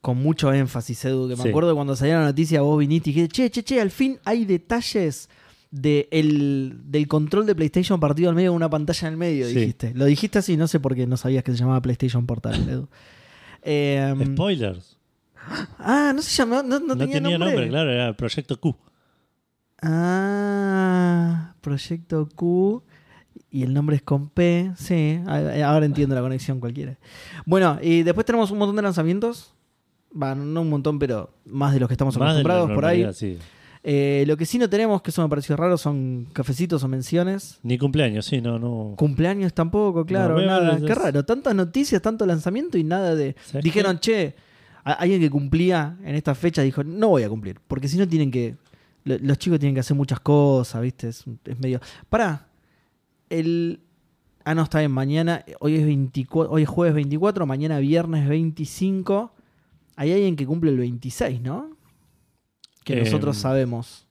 con 0.00 0.18
mucho 0.18 0.52
énfasis, 0.52 1.04
Edu. 1.04 1.28
Que 1.28 1.36
me 1.36 1.42
Sí. 1.44 1.48
acuerdo 1.48 1.74
cuando 1.74 1.94
salió 1.96 2.14
la 2.18 2.24
noticia, 2.26 2.60
vos 2.62 2.78
viniste 2.78 3.10
y 3.10 3.12
dijiste, 3.14 3.32
che, 3.34 3.50
che, 3.50 3.62
che, 3.62 3.80
al 3.80 3.90
fin 3.90 4.18
hay 4.24 4.44
detalles 4.44 5.28
de 5.70 6.08
el- 6.10 6.78
del 6.84 7.06
control 7.08 7.44
de 7.46 7.54
PlayStation 7.54 8.00
partido 8.00 8.30
al 8.30 8.34
medio 8.34 8.50
con 8.50 8.56
una 8.56 8.70
pantalla 8.70 9.08
en 9.08 9.12
el 9.14 9.18
medio, 9.18 9.46
Sí. 9.48 9.54
dijiste. 9.54 9.92
Lo 9.94 10.04
dijiste 10.06 10.38
así, 10.38 10.56
no 10.56 10.66
sé 10.66 10.80
por 10.80 10.94
qué 10.94 11.06
no 11.06 11.16
sabías 11.16 11.44
que 11.44 11.52
se 11.52 11.58
llamaba 11.58 11.80
PlayStation 11.82 12.26
Portal, 12.26 12.68
Edu. 12.68 12.88
Em, 13.62 14.34
Spoilers. 14.34 14.96
ah, 15.78 16.12
no 16.14 16.22
se 16.22 16.30
llamaba, 16.34 16.62
no, 16.62 16.78
no 16.80 16.94
No, 16.94 16.96
tenía, 16.96 17.20
nombre. 17.38 17.68
claro, 17.68 17.90
era 17.92 18.12
Proyecto 18.16 18.58
Q. 18.60 18.76
Ah, 19.80 21.54
Proyecto 21.60 22.28
Q. 22.34 22.82
Y 23.50 23.62
el 23.62 23.72
nombre 23.72 23.96
es 23.96 24.02
con 24.02 24.28
P. 24.28 24.72
Sí, 24.76 25.20
ahora 25.26 25.86
entiendo 25.86 26.14
la 26.14 26.20
conexión 26.20 26.60
cualquiera. 26.60 26.98
Bueno, 27.46 27.78
y 27.80 28.02
después 28.02 28.26
tenemos 28.26 28.50
un 28.50 28.58
montón 28.58 28.76
de 28.76 28.82
lanzamientos. 28.82 29.54
Va, 30.20 30.34
no 30.34 30.62
un 30.62 30.70
montón, 30.70 30.98
pero 30.98 31.30
más 31.46 31.72
de 31.72 31.80
los 31.80 31.88
que 31.88 31.94
estamos 31.94 32.16
Más 32.18 32.26
de 32.34 32.40
acostumbrados 32.40 32.70
por 32.72 32.84
ahí. 32.84 33.06
sí. 33.14 33.38
Eh, 33.90 34.24
lo 34.26 34.36
que 34.36 34.44
sí 34.44 34.58
no 34.58 34.68
tenemos, 34.68 35.00
que 35.00 35.08
eso 35.10 35.22
me 35.22 35.30
pareció 35.30 35.56
raro, 35.56 35.78
son 35.78 36.26
cafecitos 36.34 36.84
o 36.84 36.88
menciones. 36.88 37.58
Ni 37.62 37.78
cumpleaños, 37.78 38.26
sí, 38.26 38.42
no, 38.42 38.58
no. 38.58 38.94
Cumpleaños 38.96 39.54
tampoco, 39.54 40.04
claro, 40.04 40.38
No, 40.38 40.44
nada. 40.44 40.78
Qué 40.84 40.94
raro, 40.94 41.24
tantas 41.24 41.54
noticias, 41.54 42.02
tanto 42.02 42.26
lanzamiento 42.26 42.76
y 42.76 42.84
nada 42.84 43.14
de. 43.14 43.34
¿Sabes 43.46 43.64
Dijeron, 43.64 43.98
che, 43.98 44.34
a- 44.84 44.92
alguien 44.92 45.20
que 45.22 45.30
cumplía 45.30 45.96
en 46.04 46.14
esta 46.16 46.34
fecha 46.34 46.60
dijo, 46.60 46.84
no 46.84 47.08
voy 47.08 47.22
a 47.22 47.30
cumplir, 47.30 47.60
porque 47.66 47.88
si 47.88 47.96
no 47.96 48.06
tienen 48.06 48.30
que. 48.30 48.56
lo- 49.04 49.16
Los 49.20 49.38
chicos 49.38 49.58
tienen 49.58 49.72
que 49.74 49.80
hacer 49.80 49.96
muchas 49.96 50.20
cosas, 50.20 50.82
¿viste? 50.82 51.08
Es, 51.08 51.24
es 51.46 51.58
medio. 51.58 51.80
Pará, 52.10 52.46
el. 53.30 53.80
Ah, 54.44 54.54
no, 54.54 54.64
está 54.64 54.80
bien, 54.80 54.90
mañana. 54.92 55.44
Hoy 55.60 55.76
es, 55.76 55.86
24, 55.86 56.52
hoy 56.52 56.62
es 56.64 56.68
jueves 56.68 56.94
24, 56.94 57.46
mañana 57.46 57.78
viernes 57.78 58.28
25. 58.28 59.32
Hay 59.96 60.12
alguien 60.12 60.36
que 60.36 60.46
cumple 60.46 60.70
el 60.72 60.76
26, 60.78 61.40
¿no? 61.40 61.70
Que 62.88 62.98
Eh, 63.00 63.04
nosotros 63.04 63.36
sabemos. 63.36 64.06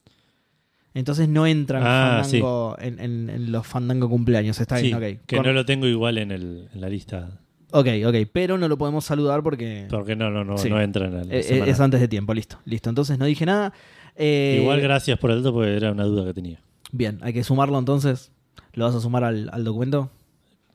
Entonces 0.94 1.28
no 1.30 1.46
entran 1.46 1.84
Ah, 1.86 2.22
fandango 2.24 2.76
en, 2.80 3.00
en- 3.00 3.30
en 3.30 3.52
los 3.52 3.68
fandango 3.68 4.10
cumpleaños. 4.10 4.60
Está 4.60 4.78
Sí, 4.78 4.84
bien, 4.88 4.96
ok. 4.96 5.26
que 5.28 5.36
Con- 5.38 5.46
no 5.46 5.54
lo 5.54 5.66
tengo 5.66 5.86
igual 5.88 6.18
en, 6.18 6.32
el, 6.32 6.70
en 6.74 6.82
la 6.82 6.90
lista. 6.90 7.40
Ok, 7.72 7.88
ok. 8.06 8.16
Pero 8.32 8.58
no 8.58 8.68
lo 8.68 8.78
podemos 8.78 9.04
saludar 9.06 9.44
porque 9.44 9.88
Porque 9.90 10.16
no, 10.16 10.30
no, 10.32 10.44
no, 10.44 10.58
Sí. 10.58 10.70
no 10.70 10.80
entra 10.82 11.06
en 11.08 11.14
la 11.30 11.36
eh, 11.36 11.44
semana. 11.44 11.72
es 11.72 11.80
antes 11.80 12.00
de 12.00 12.08
tiempo. 12.08 12.34
Listo, 12.34 12.60
listo. 12.66 12.90
Entonces 12.90 13.20
no 13.20 13.26
dije 13.26 13.46
nada. 13.46 13.74
Eh, 14.16 14.60
Igual 14.62 14.82
gracias 14.82 15.20
por 15.20 15.30
el 15.32 15.44
dato 15.44 15.54
porque 15.54 15.76
era 15.76 15.92
una 15.92 16.04
duda 16.06 16.26
que 16.26 16.34
tenía. 16.34 16.60
Bien, 16.92 17.20
hay 17.22 17.34
que 17.34 17.44
sumarlo 17.44 17.78
entonces. 17.78 18.32
¿Lo 18.74 18.86
vas 18.86 18.96
a 18.96 19.00
sumar 19.02 19.24
al, 19.24 19.50
al 19.52 19.64
documento? 19.64 20.10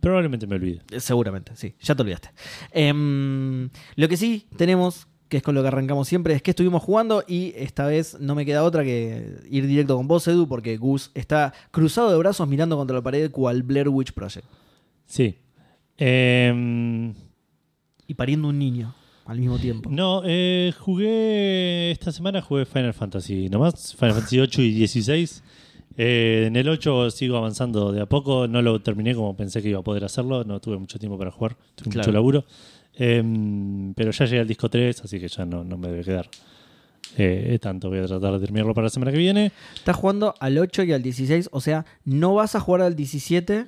Probablemente 0.00 0.46
me 0.46 0.56
olvide. 0.56 0.82
Eh, 0.90 1.00
Seguramente, 1.00 1.52
sí. 1.56 1.75
Ya 1.81 1.94
te 1.94 2.02
olvidaste. 2.02 2.31
Em, 2.72 3.70
lo 3.96 4.08
que 4.08 4.16
sí 4.16 4.46
tenemos, 4.56 5.06
que 5.32 5.38
es 5.38 5.43
con 5.43 5.55
lo 5.55 5.62
que 5.62 5.69
arrancamos 5.69 6.06
siempre, 6.06 6.34
es 6.34 6.43
que 6.43 6.50
estuvimos 6.50 6.82
jugando 6.82 7.25
y 7.26 7.55
esta 7.56 7.87
vez 7.87 8.19
no 8.20 8.34
me 8.34 8.44
queda 8.44 8.64
otra 8.64 8.84
que 8.84 9.38
ir 9.49 9.67
directo 9.67 9.96
con 9.96 10.06
vos, 10.06 10.29
Edu, 10.29 10.46
porque 10.46 10.76
Gus 10.76 11.11
está 11.14 11.55
cruzado 11.70 12.11
de 12.11 12.19
brazos 12.19 12.46
mirando 12.46 12.76
contra 12.76 12.96
la 12.96 13.02
pared 13.02 13.31
cual 13.31 13.62
Blair 13.62 13.88
Witch 13.88 14.12
Project. 14.12 14.44
Sí. 15.06 15.37
Em, 15.96 17.14
Y 18.06 18.14
pariendo 18.14 18.49
un 18.49 18.58
niño 18.58 18.94
al 19.25 19.38
mismo 19.38 19.58
tiempo. 19.58 19.88
no, 19.90 20.20
eh, 20.26 20.75
jugué 20.78 21.92
esta 21.92 22.12
semana, 22.12 22.42
jugué 22.42 22.66
Final 22.66 22.92
Fantasy 22.92 23.49
nomás, 23.49 23.95
Final 23.95 24.14
Fantasy 24.16 24.38
8 24.38 24.61
y 24.61 24.73
16. 24.75 25.42
Eh, 25.97 26.45
en 26.49 26.57
el 26.57 26.68
8 26.68 27.11
sigo 27.11 27.38
avanzando 27.38 27.90
de 27.92 28.02
a 28.02 28.07
poco, 28.07 28.49
no 28.49 28.61
lo 28.61 28.80
terminé 28.83 29.14
como 29.14 29.35
pensé 29.37 29.62
que 29.62 29.68
iba 29.71 29.78
a 29.80 29.83
poder 29.83 30.04
hacerlo, 30.04 30.45
no 30.45 30.61
tuve 30.61 30.76
mucho 30.76 30.99
tiempo 30.99 31.16
para 31.16 31.30
jugar, 31.30 31.57
tuve 31.75 31.90
Claro. 31.90 32.00
mucho 32.07 32.12
laburo. 32.12 32.45
Em, 32.94 33.94
pero 33.94 34.11
ya 34.11 34.25
llegué 34.25 34.40
al 34.40 34.49
disco 34.49 34.68
3, 34.68 35.02
así 35.02 35.18
que 35.18 35.28
ya 35.28 35.44
no, 35.44 35.64
no 35.64 35.76
me 35.78 35.88
debe 35.88 36.04
quedar 36.04 36.28
eh, 37.16 37.58
tanto. 37.61 37.88
Voy 37.88 37.99
a 37.99 38.06
tratar 38.06 38.34
de 38.34 38.40
terminarlo 38.40 38.75
para 38.75 38.87
la 38.87 38.90
semana 38.90 39.12
que 39.12 39.18
viene. 39.18 39.52
Estás 39.75 39.96
jugando 39.96 40.34
al 40.40 40.58
8 40.58 40.84
y 40.84 40.92
al 40.92 41.02
16, 41.02 41.49
o 41.52 41.61
sea, 41.61 41.84
no 42.04 42.34
vas 42.34 42.54
a 42.54 42.61
jugar 42.61 42.82
al 42.82 42.96
17 42.96 43.66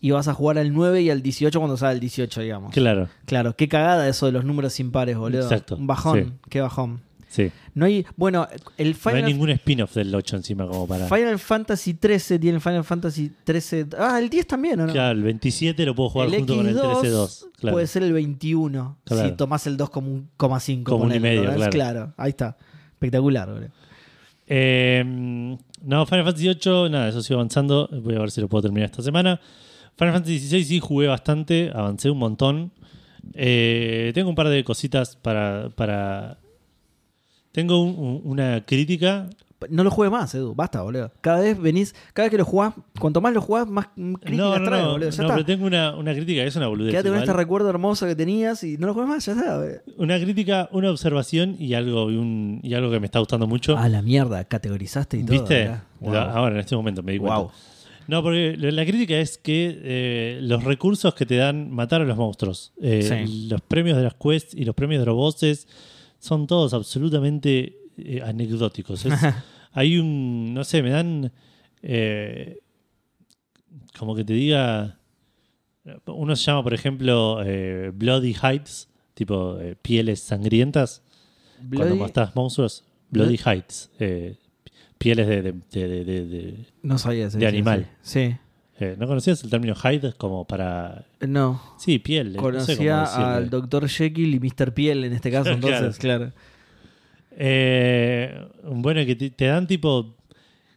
y 0.00 0.10
vas 0.10 0.28
a 0.28 0.34
jugar 0.34 0.58
al 0.58 0.72
9 0.72 1.02
y 1.02 1.10
al 1.10 1.22
18 1.22 1.58
cuando 1.58 1.76
salga 1.76 1.92
el 1.92 2.00
18, 2.00 2.42
digamos. 2.42 2.72
Claro, 2.72 3.08
Claro, 3.26 3.56
qué 3.56 3.68
cagada 3.68 4.08
eso 4.08 4.26
de 4.26 4.32
los 4.32 4.44
números 4.44 4.78
impares, 4.80 5.16
boludo. 5.16 5.42
Exacto, 5.42 5.76
Un 5.76 5.86
bajón, 5.86 6.24
sí. 6.24 6.32
qué 6.50 6.60
bajón. 6.60 7.00
Sí. 7.34 7.50
No 7.74 7.86
hay, 7.86 8.06
bueno, 8.16 8.46
el 8.78 8.90
No 8.90 8.94
hay 8.94 8.94
Final, 8.94 9.24
ningún 9.24 9.50
spin-off 9.50 9.94
del 9.94 10.14
8 10.14 10.36
encima 10.36 10.66
como 10.66 10.86
para... 10.86 11.08
Final 11.08 11.38
Fantasy 11.38 11.94
13 11.94 12.38
tiene 12.38 12.60
Final 12.60 12.84
Fantasy 12.84 13.32
13. 13.42 13.86
Ah, 13.98 14.18
el 14.20 14.30
10 14.30 14.46
también, 14.46 14.80
¿o 14.80 14.86
no? 14.86 14.92
Claro, 14.92 15.18
el 15.18 15.24
27 15.24 15.84
lo 15.84 15.94
puedo 15.94 16.10
jugar 16.10 16.28
el 16.28 16.36
junto 16.36 16.56
con 16.56 16.68
el 16.68 16.76
X2 16.76 17.02
13-2. 17.02 17.44
Claro. 17.58 17.74
puede 17.74 17.86
ser 17.86 18.02
el 18.04 18.12
21 18.12 18.98
Claro. 19.04 19.28
si 19.28 19.34
tomás 19.34 19.66
el 19.66 19.76
2 19.76 19.90
como 19.90 20.12
un 20.12 20.28
coma 20.36 20.60
5. 20.60 20.90
Como 20.90 21.04
un 21.04 21.14
y 21.14 21.20
medio, 21.20 21.44
¿entendés? 21.44 21.68
claro. 21.68 22.12
ahí 22.16 22.30
está. 22.30 22.56
Espectacular, 22.92 23.50
boludo. 23.50 23.70
Eh, 24.46 25.02
no, 25.04 26.06
Final 26.06 26.24
Fantasy 26.24 26.48
8, 26.48 26.88
nada, 26.90 27.08
eso 27.08 27.22
sigo 27.22 27.40
avanzando. 27.40 27.88
Voy 27.90 28.14
a 28.14 28.20
ver 28.20 28.30
si 28.30 28.40
lo 28.40 28.48
puedo 28.48 28.62
terminar 28.62 28.90
esta 28.90 29.02
semana. 29.02 29.40
Final 29.96 30.14
Fantasy 30.14 30.32
16 30.34 30.68
sí 30.68 30.80
jugué 30.80 31.08
bastante, 31.08 31.70
avancé 31.74 32.10
un 32.10 32.18
montón. 32.18 32.72
Eh, 33.34 34.12
tengo 34.14 34.28
un 34.28 34.34
par 34.34 34.48
de 34.48 34.62
cositas 34.64 35.16
para. 35.16 35.70
para... 35.70 36.38
Tengo 37.54 37.80
un- 37.80 37.96
un- 37.96 38.20
una 38.24 38.62
crítica. 38.66 39.30
No 39.70 39.82
lo 39.82 39.90
juegues 39.90 40.12
más, 40.12 40.34
Edu. 40.34 40.54
Basta, 40.54 40.82
boludo. 40.82 41.10
Cada 41.22 41.40
vez 41.40 41.58
venís, 41.58 41.94
cada 42.12 42.26
vez 42.26 42.30
que 42.32 42.36
lo 42.36 42.44
jugás, 42.44 42.74
cuanto 43.00 43.22
más 43.22 43.32
lo 43.32 43.40
jugás, 43.40 43.66
más 43.66 43.86
críticas 43.94 44.32
No, 44.36 44.58
no, 44.58 44.64
traes, 44.64 44.82
no, 44.84 44.90
boludo. 44.92 45.08
Ya 45.10 45.16
no, 45.16 45.22
está. 45.22 45.34
pero 45.36 45.46
tengo 45.46 45.64
una, 45.66 45.96
una 45.96 46.12
crítica, 46.12 46.42
es 46.42 46.54
una 46.56 46.66
boludez. 46.66 46.90
Quédate 46.90 47.08
con 47.08 47.16
igual. 47.16 47.28
este 47.28 47.32
recuerdo 47.38 47.70
hermoso 47.70 48.04
que 48.06 48.14
tenías 48.16 48.62
y 48.64 48.76
no 48.76 48.88
lo 48.88 48.92
juegues 48.94 49.08
más, 49.08 49.24
ya 49.24 49.32
está. 49.32 49.56
boludo. 49.56 49.76
Una 49.96 50.18
crítica, 50.20 50.68
una 50.72 50.90
observación 50.90 51.56
y 51.58 51.72
algo, 51.72 52.10
y, 52.10 52.16
un- 52.16 52.60
y 52.62 52.74
algo 52.74 52.90
que 52.90 53.00
me 53.00 53.06
está 53.06 53.20
gustando 53.20 53.46
mucho. 53.46 53.78
Ah, 53.78 53.88
la 53.88 54.02
mierda, 54.02 54.44
categorizaste 54.44 55.18
y 55.18 55.24
todo. 55.24 55.38
¿Viste? 55.38 55.70
mirá. 56.00 56.32
Ahora, 56.32 56.56
en 56.56 56.60
este 56.60 56.76
momento 56.76 57.02
me 57.02 57.12
di 57.12 57.18
cuenta. 57.18 57.38
Wow. 57.38 57.50
No, 58.06 58.22
porque 58.22 58.56
la 58.58 58.70
la 58.70 58.84
crítica 58.84 59.14
es 59.18 59.38
que 59.38 59.80
eh, 59.82 60.38
los 60.42 60.62
recursos 60.64 61.14
que 61.14 61.24
te 61.24 61.36
dan 61.36 61.70
matar 61.70 62.02
a 62.02 62.04
los 62.04 62.18
monstruos, 62.18 62.74
eh, 62.82 63.24
Sí. 63.26 63.46
los 63.48 63.62
premios 63.62 63.96
de 63.96 64.02
las 64.02 64.12
quests 64.14 64.54
y 64.54 64.66
los 64.66 64.74
premios 64.74 65.00
de 65.00 65.06
los 65.06 65.14
bosses 65.14 65.66
son 66.24 66.46
todos 66.46 66.72
absolutamente 66.72 67.76
eh, 67.98 68.22
anecdóticos. 68.24 69.04
Es- 69.04 69.12
hay 69.72 69.98
un, 69.98 70.54
no 70.54 70.64
sé, 70.64 70.82
me 70.82 70.90
dan 70.90 71.30
eh, 71.82 72.58
como 73.98 74.14
que 74.14 74.24
te 74.24 74.32
diga, 74.32 74.98
uno 76.06 76.34
se 76.36 76.44
llama, 76.46 76.62
por 76.62 76.72
ejemplo, 76.74 77.42
eh, 77.44 77.90
Bloody 77.94 78.34
Heights, 78.42 78.88
tipo 79.14 79.58
eh, 79.60 79.76
pieles 79.80 80.20
sangrientas, 80.20 81.02
cuando 81.76 81.94
matas 81.96 82.34
monstruos. 82.34 82.84
Bloody 83.10 83.38
Heights, 83.44 83.90
eh, 84.00 84.36
pieles 84.98 85.26
de, 85.28 85.42
de- 85.42 85.52
de- 86.04 86.04
de- 86.26 86.66
No 86.82 86.96
sabía. 86.98 87.28
De 87.28 87.46
animal. 87.46 87.88
Sí. 88.02 88.34
Eh, 88.80 88.96
¿No 88.98 89.06
conocías 89.06 89.42
el 89.44 89.50
término 89.50 89.74
hide 89.74 90.14
como 90.14 90.44
para... 90.46 91.04
No. 91.20 91.62
Sí, 91.78 91.98
piel. 91.98 92.32
no 92.32 92.32
sé 92.32 92.38
cómo 92.38 92.50
Conocía 92.52 93.04
al 93.04 93.50
Dr. 93.50 93.88
Jekyll 93.88 94.34
y 94.34 94.40
Mr. 94.40 94.74
Piel 94.74 95.04
en 95.04 95.12
este 95.12 95.30
caso, 95.30 95.50
entonces, 95.52 95.98
claro. 95.98 96.32
Eh, 97.36 98.46
bueno, 98.64 99.04
que 99.04 99.16
te, 99.16 99.30
te 99.30 99.46
dan 99.46 99.66
tipo. 99.66 100.16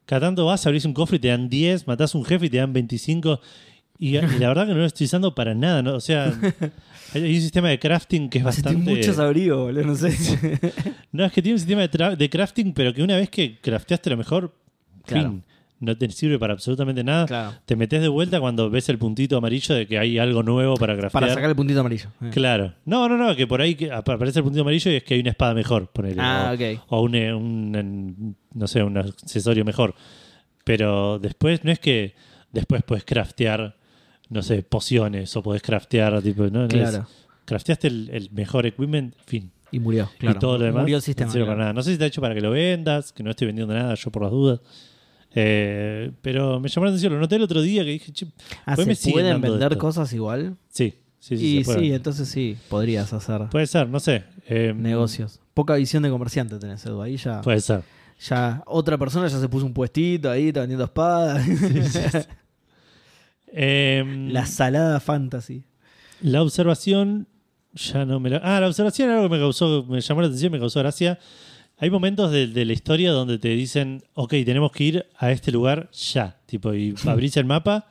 Cada 0.05 0.21
tanto 0.21 0.45
vas, 0.45 0.65
abrís 0.65 0.85
un 0.85 0.93
cofre 0.93 1.17
y 1.17 1.19
te 1.19 1.27
dan 1.27 1.49
10, 1.49 1.85
matás 1.85 2.15
un 2.15 2.23
jefe 2.23 2.45
y 2.45 2.49
te 2.49 2.57
dan 2.57 2.71
25. 2.71 3.41
Y, 3.99 4.17
y 4.17 4.21
la 4.39 4.47
verdad 4.47 4.67
que 4.67 4.73
no 4.73 4.79
lo 4.79 4.85
estoy 4.85 5.05
usando 5.05 5.35
para 5.35 5.53
nada, 5.53 5.81
¿no? 5.81 5.95
O 5.95 5.99
sea, 5.99 6.33
hay 7.13 7.35
un 7.35 7.41
sistema 7.41 7.69
de 7.69 7.79
crafting 7.79 8.29
que 8.29 8.37
es 8.37 8.43
bastante. 8.43 8.89
muchos 8.89 9.19
abrigos, 9.19 9.59
boludo, 9.59 9.83
no 9.83 9.95
sé. 9.95 10.15
No, 11.11 11.25
es 11.25 11.31
que 11.33 11.41
tiene 11.41 11.55
un 11.55 11.59
sistema 11.59 11.87
de, 11.87 12.29
crafting, 12.29 12.73
pero 12.73 12.93
que 12.93 13.01
una 13.01 13.17
vez 13.17 13.29
que 13.29 13.59
crafteaste 13.59 14.09
lo 14.09 14.17
mejor, 14.17 14.53
Claro. 15.05 15.29
fin, 15.29 15.43
no 15.79 15.95
te 15.97 16.09
sirve 16.09 16.39
para 16.39 16.53
absolutamente 16.53 17.03
nada. 17.03 17.25
claro. 17.27 17.53
Te 17.65 17.75
metes 17.75 18.01
de 18.01 18.07
vuelta 18.07 18.39
cuando 18.39 18.69
ves 18.69 18.89
el 18.89 18.97
puntito 18.97 19.37
amarillo 19.37 19.75
de 19.75 19.85
que 19.87 19.99
hay 19.99 20.17
algo 20.17 20.41
nuevo 20.43 20.75
para 20.75 20.93
craftear. 20.97 21.21
Para 21.21 21.33
sacar 21.33 21.49
el 21.49 21.55
puntito 21.55 21.79
amarillo. 21.81 22.09
Eh. 22.21 22.29
Claro. 22.31 22.73
No, 22.85 23.07
no, 23.07 23.17
no, 23.17 23.35
que 23.35 23.45
por 23.47 23.61
ahí 23.61 23.75
que 23.75 23.91
aparece 23.91 24.39
el 24.39 24.43
puntito 24.43 24.61
amarillo 24.61 24.91
y 24.91 24.95
es 24.95 25.03
que 25.03 25.13
hay 25.13 25.19
una 25.19 25.29
espada 25.31 25.53
mejor, 25.53 25.91
ponele. 25.91 26.19
Ah, 26.19 26.49
o, 26.51 26.55
ok. 26.55 26.81
o 26.89 27.01
un, 27.01 27.15
eh, 27.15 27.33
un, 27.33 28.35
no 28.53 28.67
sé, 28.67 28.81
un 28.83 28.97
accesorio 28.97 29.63
mejor. 29.65 29.93
Pero 30.63 31.19
después, 31.19 31.63
no 31.63 31.71
es 31.71 31.79
que 31.79 32.15
después 32.51 32.83
puedes 32.83 33.05
craftear, 33.05 33.77
no 34.29 34.41
sé, 34.41 34.63
pociones 34.63 35.35
o 35.35 35.43
podés 35.43 35.61
craftear, 35.61 36.21
tipo, 36.21 36.43
no, 36.43 36.61
no 36.61 36.65
es- 36.65 36.73
Claro. 36.73 37.07
crafteaste 37.45 37.87
el, 37.87 38.09
el 38.11 38.31
mejor 38.31 38.65
equipment, 38.65 39.13
fin. 39.25 39.51
Y 39.71 39.79
murió, 39.79 40.09
claro. 40.17 40.37
Y 40.37 40.39
todo 40.39 40.57
lo 40.57 40.65
demás. 40.65 40.81
Murió 40.81 40.97
el 40.97 41.01
sistema. 41.03 41.31
no 41.33 41.45
claro. 41.45 41.55
nada. 41.55 41.83
Sé 41.83 41.89
si 41.89 41.93
está 41.93 42.05
hecho 42.05 42.21
para 42.21 42.33
que 42.33 42.41
lo 42.41 42.51
vendas, 42.51 43.11
que 43.11 43.21
no 43.23 43.29
estoy 43.31 43.47
vendiendo 43.47 43.73
nada, 43.73 43.93
yo 43.95 44.11
por 44.11 44.23
las 44.23 44.31
dudas. 44.31 44.59
Eh, 45.39 46.11
pero 46.21 46.59
me 46.59 46.67
llamó 46.67 46.85
la 46.85 46.91
atención, 46.91 47.13
lo 47.13 47.19
noté 47.19 47.35
el 47.35 47.43
otro 47.43 47.61
día 47.61 47.83
que 47.83 47.91
dije, 47.91 48.11
che, 48.11 48.25
Ah, 48.65 48.73
¿Pues 48.75 48.87
me 48.87 48.95
¿se 48.95 49.11
pueden 49.11 49.39
vender 49.39 49.73
esto? 49.73 49.77
cosas 49.77 50.11
igual? 50.13 50.57
sí, 50.69 50.95
sí, 51.19 51.37
sí. 51.37 51.57
y 51.59 51.63
sí, 51.63 51.69
vender. 51.71 51.93
entonces 51.93 52.27
sí, 52.27 52.57
podrías 52.69 53.13
hacer 53.13 53.41
Puede 53.51 53.67
ser, 53.67 53.87
no 53.87 53.99
sé. 53.99 54.23
Eh, 54.47 54.73
negocios. 54.75 55.39
Poca 55.53 55.75
visión 55.75 56.01
de 56.03 56.09
comerciante 56.09 56.57
tenés, 56.57 56.85
Edu. 56.85 57.01
Ahí 57.01 57.17
ya, 57.17 57.41
Puede 57.41 57.61
ser. 57.61 57.81
ya 58.19 58.63
otra 58.65 58.97
persona 58.97 59.27
ya 59.27 59.39
se 59.39 59.47
puso 59.49 59.65
un 59.65 59.73
puestito 59.73 60.31
ahí, 60.31 60.47
está 60.47 60.61
vendiendo 60.61 60.85
espadas. 60.85 61.45
Eh, 63.59 64.03
La 64.31 64.45
salada 64.45 64.99
fantasy. 64.99 65.63
La 66.21 66.41
observación 66.41 67.27
ya 67.73 68.05
no 68.05 68.19
me 68.19 68.29
la... 68.29 68.37
Ah, 68.43 68.59
la 68.59 68.67
observación 68.67 69.09
era 69.09 69.17
algo 69.19 69.29
que 69.29 69.35
me 69.35 69.41
causó, 69.41 69.85
me 69.87 70.01
llamó 70.01 70.21
la 70.21 70.27
atención, 70.27 70.51
me 70.51 70.59
causó 70.59 70.79
gracia. 70.79 71.19
Hay 71.79 71.89
momentos 71.91 72.31
de, 72.31 72.47
de 72.47 72.65
la 72.65 72.73
historia 72.73 73.11
donde 73.11 73.37
te 73.37 73.49
dicen, 73.49 74.03
ok, 74.15 74.31
tenemos 74.45 74.71
que 74.71 74.83
ir 74.83 75.05
a 75.17 75.31
este 75.31 75.51
lugar 75.51 75.89
ya. 75.91 76.37
Tipo, 76.45 76.73
y 76.73 76.95
abrís 77.05 77.37
el 77.37 77.45
mapa 77.45 77.85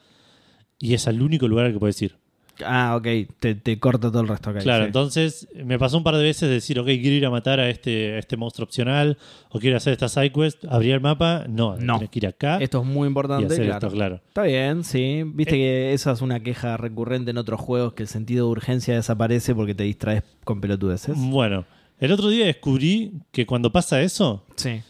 y 0.79 0.95
es 0.95 1.07
el 1.07 1.23
único 1.23 1.47
lugar 1.49 1.67
al 1.67 1.73
que 1.73 1.79
puedes 1.79 2.01
ir. 2.03 2.17
Ah, 2.65 2.97
ok, 2.97 3.07
te, 3.39 3.55
te 3.55 3.79
corta 3.79 4.11
todo 4.11 4.23
el 4.23 4.29
resto 4.29 4.49
acá. 4.49 4.61
claro, 4.61 4.85
sí. 4.85 4.87
entonces 4.87 5.47
me 5.63 5.79
pasó 5.79 5.99
un 5.99 6.05
par 6.05 6.17
de 6.17 6.23
veces 6.23 6.49
decir, 6.49 6.79
ok, 6.81 6.87
quiero 6.87 7.11
ir 7.15 7.27
a 7.27 7.31
matar 7.31 7.61
a 7.61 7.69
este, 7.69 8.15
a 8.15 8.19
este 8.19 8.39
monstruo 8.39 8.65
opcional 8.65 9.19
o 9.51 9.59
quiero 9.59 9.77
hacer 9.77 9.93
esta 9.93 10.09
side 10.09 10.33
quest. 10.33 10.65
Abrí 10.65 10.91
el 10.91 11.03
mapa, 11.03 11.45
no, 11.51 11.77
No. 11.77 11.95
tienes 11.99 12.09
que 12.11 12.19
ir 12.21 12.27
acá 12.27 12.57
Esto 12.63 12.81
es 12.81 12.87
muy 12.87 13.05
y 13.05 13.09
importante, 13.09 13.45
hacer 13.53 13.67
claro. 13.67 13.87
esto, 13.87 13.91
claro. 13.95 14.15
Está 14.29 14.43
bien, 14.45 14.85
sí. 14.85 15.23
Viste 15.27 15.53
que 15.57 15.93
esa 15.93 16.13
es 16.13 16.23
una 16.23 16.41
queja 16.41 16.79
recurrente 16.79 17.31
en 17.31 17.37
otros 17.37 17.61
juegos, 17.61 17.93
que 17.93 18.05
el 18.05 18.09
sentido 18.09 18.47
de 18.47 18.53
urgencia 18.53 18.95
desaparece 18.95 19.55
porque 19.55 19.75
te 19.75 19.85
distraes 19.85 20.23
con 20.45 20.63
pelotudeces. 20.63 21.15
Bueno, 21.15 21.67
el 22.01 22.13
otro 22.13 22.29
día 22.29 22.47
descubrí 22.47 23.13
que 23.33 23.47
cuando 23.47 23.73
pasa 23.73 24.03
eso, 24.03 24.45
Sí. 24.57 24.83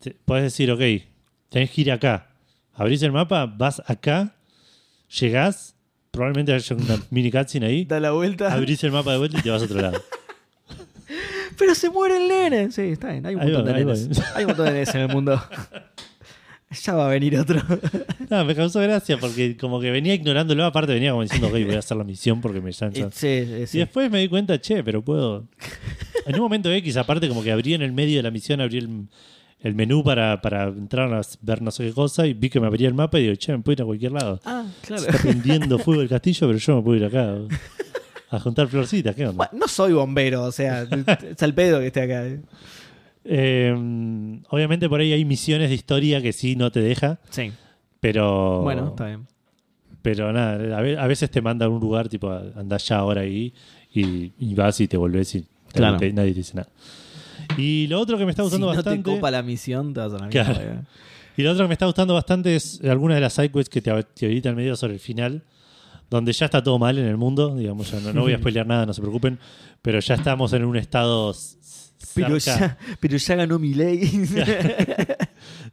te- 0.00 0.16
podés 0.24 0.44
decir, 0.44 0.70
ok, 0.70 0.80
tenés 1.48 1.70
que 1.70 1.80
ir 1.82 1.92
acá. 1.92 2.28
Abrís 2.74 3.02
el 3.02 3.12
mapa, 3.12 3.46
vas 3.46 3.82
acá, 3.86 4.34
llegás, 5.20 5.74
probablemente 6.10 6.52
haya 6.52 6.76
una 6.76 6.98
mini 7.10 7.30
cutscene 7.30 7.66
ahí, 7.66 7.84
Da 7.84 8.00
la 8.00 8.12
vuelta. 8.12 8.52
abrís 8.52 8.82
el 8.84 8.92
mapa 8.92 9.12
de 9.12 9.18
vuelta 9.18 9.38
y 9.38 9.42
te 9.42 9.50
vas 9.50 9.62
a 9.62 9.64
otro 9.66 9.80
lado. 9.80 10.02
Pero 11.58 11.74
se 11.74 11.90
muere 11.90 12.16
el 12.16 12.28
nene. 12.28 12.70
Sí, 12.70 12.82
está 12.82 13.10
bien. 13.10 13.26
Hay 13.26 13.34
un 13.34 13.40
Ahí 13.42 13.46
montón 13.48 13.66
va, 13.66 13.72
de 13.72 13.78
ahí 13.78 13.84
va. 13.84 13.92
Hay 14.34 14.44
un 14.44 14.48
montón 14.48 14.66
de 14.66 14.72
nenes 14.72 14.94
en 14.94 15.00
el 15.02 15.08
mundo. 15.08 15.42
ya 16.70 16.94
va 16.94 17.06
a 17.06 17.10
venir 17.10 17.36
otro. 17.38 17.60
No, 18.30 18.44
me 18.44 18.54
causó 18.54 18.80
gracia 18.80 19.18
porque 19.18 19.56
como 19.56 19.80
que 19.80 19.90
venía 19.90 20.14
ignorándolo, 20.14 20.64
aparte 20.64 20.94
venía 20.94 21.10
como 21.10 21.22
diciendo, 21.22 21.48
ok, 21.48 21.52
voy 21.66 21.74
a 21.74 21.80
hacer 21.80 21.96
la 21.96 22.04
misión 22.04 22.40
porque 22.40 22.60
me 22.60 22.70
llaman. 22.72 22.94
sí, 23.12 23.26
eh, 23.26 23.64
sí. 23.66 23.76
Y 23.76 23.80
después 23.80 24.10
me 24.10 24.20
di 24.20 24.28
cuenta, 24.28 24.58
che, 24.60 24.82
pero 24.84 25.02
puedo. 25.02 25.48
En 26.26 26.34
un 26.34 26.40
momento 26.40 26.70
X, 26.70 26.96
aparte, 26.96 27.28
como 27.28 27.42
que 27.42 27.50
abrí 27.52 27.74
en 27.74 27.82
el 27.82 27.92
medio 27.92 28.16
de 28.18 28.22
la 28.22 28.30
misión, 28.30 28.60
abrí 28.60 28.78
el, 28.78 29.06
el 29.60 29.74
menú 29.74 30.02
para, 30.04 30.40
para 30.40 30.64
entrar 30.68 31.12
a 31.12 31.20
ver 31.42 31.62
no 31.62 31.70
sé 31.70 31.86
qué 31.86 31.92
cosa 31.92 32.26
y 32.26 32.34
vi 32.34 32.48
que 32.50 32.60
me 32.60 32.66
abría 32.66 32.88
el 32.88 32.94
mapa 32.94 33.18
y 33.18 33.22
digo, 33.24 33.34
che, 33.36 33.52
me 33.52 33.58
puedo 33.62 33.74
ir 33.74 33.82
a 33.82 33.84
cualquier 33.86 34.12
lado. 34.12 34.40
Ah, 34.44 34.64
claro. 34.86 35.02
Se 35.02 35.10
está 35.10 35.22
prendiendo 35.22 35.78
fuego 35.78 36.02
el 36.02 36.08
castillo, 36.08 36.46
pero 36.46 36.58
yo 36.58 36.76
me 36.76 36.82
puedo 36.82 36.96
ir 36.98 37.04
acá 37.04 37.34
a 38.30 38.38
juntar 38.40 38.68
florcitas, 38.68 39.14
¿qué 39.16 39.26
onda? 39.26 39.36
Bueno, 39.48 39.52
no 39.64 39.68
soy 39.68 39.92
bombero, 39.92 40.44
o 40.44 40.52
sea, 40.52 40.82
es 40.82 41.42
al 41.42 41.54
pedo 41.54 41.80
que 41.80 41.86
esté 41.88 42.02
acá. 42.02 42.26
eh. 42.26 42.40
Eh, 43.24 44.40
obviamente 44.48 44.88
por 44.88 45.00
ahí 45.00 45.12
hay 45.12 45.24
misiones 45.24 45.68
de 45.68 45.74
historia 45.74 46.22
que 46.22 46.32
sí 46.32 46.56
no 46.56 46.70
te 46.72 46.80
deja, 46.80 47.18
Sí. 47.30 47.52
pero. 48.00 48.62
Bueno, 48.62 48.88
está 48.88 49.06
bien. 49.06 49.26
Pero 50.02 50.32
nada, 50.32 50.78
a 50.78 50.80
ve- 50.80 50.98
a 50.98 51.06
veces 51.06 51.30
te 51.30 51.42
manda 51.42 51.66
a 51.66 51.68
un 51.68 51.78
lugar, 51.80 52.08
tipo, 52.08 52.30
andás 52.32 52.88
ya 52.88 52.96
ahora 52.96 53.20
ahí 53.20 53.52
y, 53.92 54.32
y 54.38 54.54
vas 54.54 54.80
y 54.80 54.88
te 54.88 54.96
volvés 54.96 55.34
y 55.34 55.44
Claro. 55.72 55.94
nadie, 55.94 56.08
te, 56.08 56.12
nadie 56.14 56.32
te 56.32 56.38
dice 56.38 56.54
nada. 56.54 56.68
Y 57.56 57.86
lo 57.88 58.00
otro 58.00 58.16
que 58.18 58.24
me 58.24 58.30
está 58.30 58.42
Si 58.42 58.44
gustando 58.44 58.66
no 58.68 58.72
te 58.72 58.76
bastante. 58.78 59.10
copa 59.10 59.30
la 59.30 59.42
misión, 59.42 59.92
te 59.94 60.00
vas 60.00 60.12
a 60.14 60.18
la 60.18 60.28
Claro. 60.28 60.54
mierda. 60.54 60.72
eh. 60.72 60.82
Y 61.36 61.42
lo 61.42 61.52
otro 61.52 61.64
que 61.64 61.68
me 61.68 61.74
está 61.74 61.86
gustando 61.86 62.14
bastante 62.14 62.54
es 62.56 62.80
algunas 62.84 63.16
de 63.16 63.20
las 63.22 63.32
sidequests 63.32 63.70
que 63.70 63.80
te, 63.80 63.90
te 64.14 64.26
habilitan 64.26 64.54
medio 64.54 64.76
sobre 64.76 64.94
el 64.94 65.00
final, 65.00 65.42
donde 66.10 66.32
ya 66.32 66.46
está 66.46 66.62
todo 66.62 66.78
mal 66.78 66.98
en 66.98 67.06
el 67.06 67.16
mundo. 67.16 67.56
Digamos, 67.56 67.90
ya 67.90 68.00
no, 68.00 68.12
no 68.12 68.22
voy 68.22 68.32
a 68.34 68.38
spoilear 68.38 68.66
nada, 68.66 68.84
no 68.86 68.92
se 68.92 69.00
preocupen. 69.00 69.38
Pero 69.82 70.00
ya 70.00 70.14
estamos 70.14 70.52
en 70.52 70.64
un 70.64 70.76
estado. 70.76 71.34
Pero 72.14 72.40
cerca- 72.40 72.58
ya, 72.58 72.78
pero 72.98 73.16
ya 73.16 73.34
ganó 73.36 73.58
mi 73.58 73.74
ley. 73.74 74.00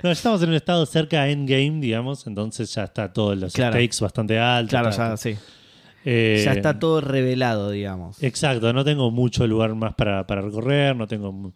No, 0.03 0.09
ya 0.09 0.11
estamos 0.11 0.41
en 0.43 0.49
un 0.49 0.55
estado 0.55 0.85
cerca 0.85 1.23
a 1.23 1.29
endgame, 1.29 1.79
digamos. 1.81 2.27
Entonces 2.27 2.73
ya 2.73 2.83
está 2.83 3.11
todos 3.11 3.35
los 3.37 3.51
Claro. 3.53 3.73
stakes 3.73 3.99
bastante 3.99 4.37
altos. 4.39 4.69
claro, 4.69 4.91
ya, 4.91 5.17
sí. 5.17 5.35
Eh, 6.09 6.41
Ya 6.45 6.53
está 6.53 6.79
todo 6.79 7.01
revelado, 7.01 7.71
digamos. 7.71 8.21
Exacto, 8.23 8.71
no 8.73 8.83
tengo 8.85 9.11
mucho 9.11 9.45
lugar 9.47 9.75
más 9.75 9.93
para, 9.95 10.25
para 10.25 10.41
recorrer, 10.41 10.95
no 10.95 11.07
tengo... 11.07 11.53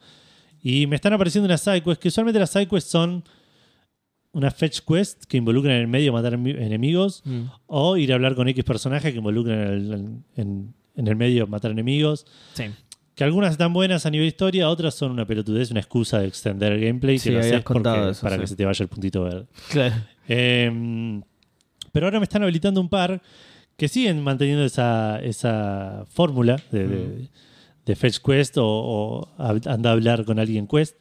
Y 0.62 0.86
me 0.88 0.96
están 0.96 1.14
apareciendo 1.14 1.46
unas 1.48 1.62
sidequests, 1.62 2.00
que 2.02 2.10
usualmente 2.10 2.40
las 2.40 2.50
sidequests 2.52 2.90
son 2.92 3.24
una 4.34 4.52
fetch 4.52 4.80
quest 4.88 5.24
que 5.26 5.38
involucran 5.38 5.76
en 5.76 5.82
el 5.82 5.88
medio 5.88 6.14
matar 6.14 6.34
emi- 6.38 6.58
enemigos, 6.62 7.22
Mm. 7.26 7.44
o 7.68 7.98
ir 7.98 8.12
a 8.12 8.16
hablar 8.16 8.36
con 8.36 8.48
X 8.48 8.64
personaje 8.64 9.12
que 9.12 9.18
involucran 9.18 9.58
en 9.60 9.68
el, 9.94 9.94
en- 10.38 10.74
en 10.96 11.08
el 11.08 11.16
medio 11.16 11.48
matar 11.48 11.72
enemigos. 11.72 12.26
Sí. 12.54 12.66
Que 13.16 13.24
algunas 13.26 13.52
están 13.52 13.74
buenas 13.74 14.06
a 14.06 14.10
nivel 14.10 14.28
historia, 14.28 14.70
otras 14.70 14.94
son 14.96 15.12
una 15.12 15.26
pelotudez, 15.26 15.70
una 15.72 15.80
excusa 15.82 16.20
de 16.20 16.28
extender 16.28 16.72
el 16.74 16.82
gameplay 16.82 17.18
Sí, 17.20 17.30
que 17.30 17.34
lo 17.36 17.40
haces 17.40 17.52
porque- 17.54 17.64
contado 17.74 18.10
eso, 18.12 18.22
para 18.22 18.36
sí. 18.36 18.42
que 18.42 18.48
se 18.48 18.56
te 18.56 18.66
vaya 18.66 18.84
el 18.84 18.90
puntito 18.90 19.24
verde. 19.24 19.46
Claro. 19.70 19.96
Eh, 20.28 21.22
pero 21.92 22.06
ahora 22.06 22.20
me 22.20 22.24
están 22.24 22.44
habilitando 22.44 22.80
un 22.80 22.88
par 22.90 23.22
que 23.78 23.88
siguen 23.88 24.22
manteniendo 24.24 24.64
esa, 24.64 25.20
esa 25.22 26.06
fórmula 26.10 26.62
de, 26.72 26.88
de- 26.88 27.30
de 27.86 27.96
Fetch 27.96 28.20
Quest 28.20 28.58
o, 28.58 28.64
o 28.66 29.30
anda 29.40 29.90
a 29.90 29.94
hablar 29.94 30.24
con 30.24 30.38
alguien 30.38 30.68
Quest, 30.68 30.96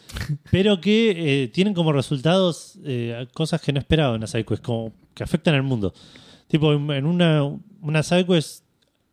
pero 0.50 0.80
que 0.82 1.42
eh, 1.44 1.48
tienen 1.48 1.72
como 1.72 1.92
resultados 1.92 2.78
eh, 2.84 3.26
cosas 3.32 3.62
que 3.62 3.72
no 3.72 3.78
esperaba 3.78 4.10
en 4.10 4.16
una 4.18 4.26
sidequest, 4.26 4.62
como 4.62 4.92
que 5.14 5.22
afectan 5.24 5.54
al 5.54 5.62
mundo. 5.62 5.94
Tipo, 6.46 6.72
en 6.74 6.90
en 6.90 7.06
una, 7.06 7.42
una 7.80 8.02
sidequest 8.02 8.65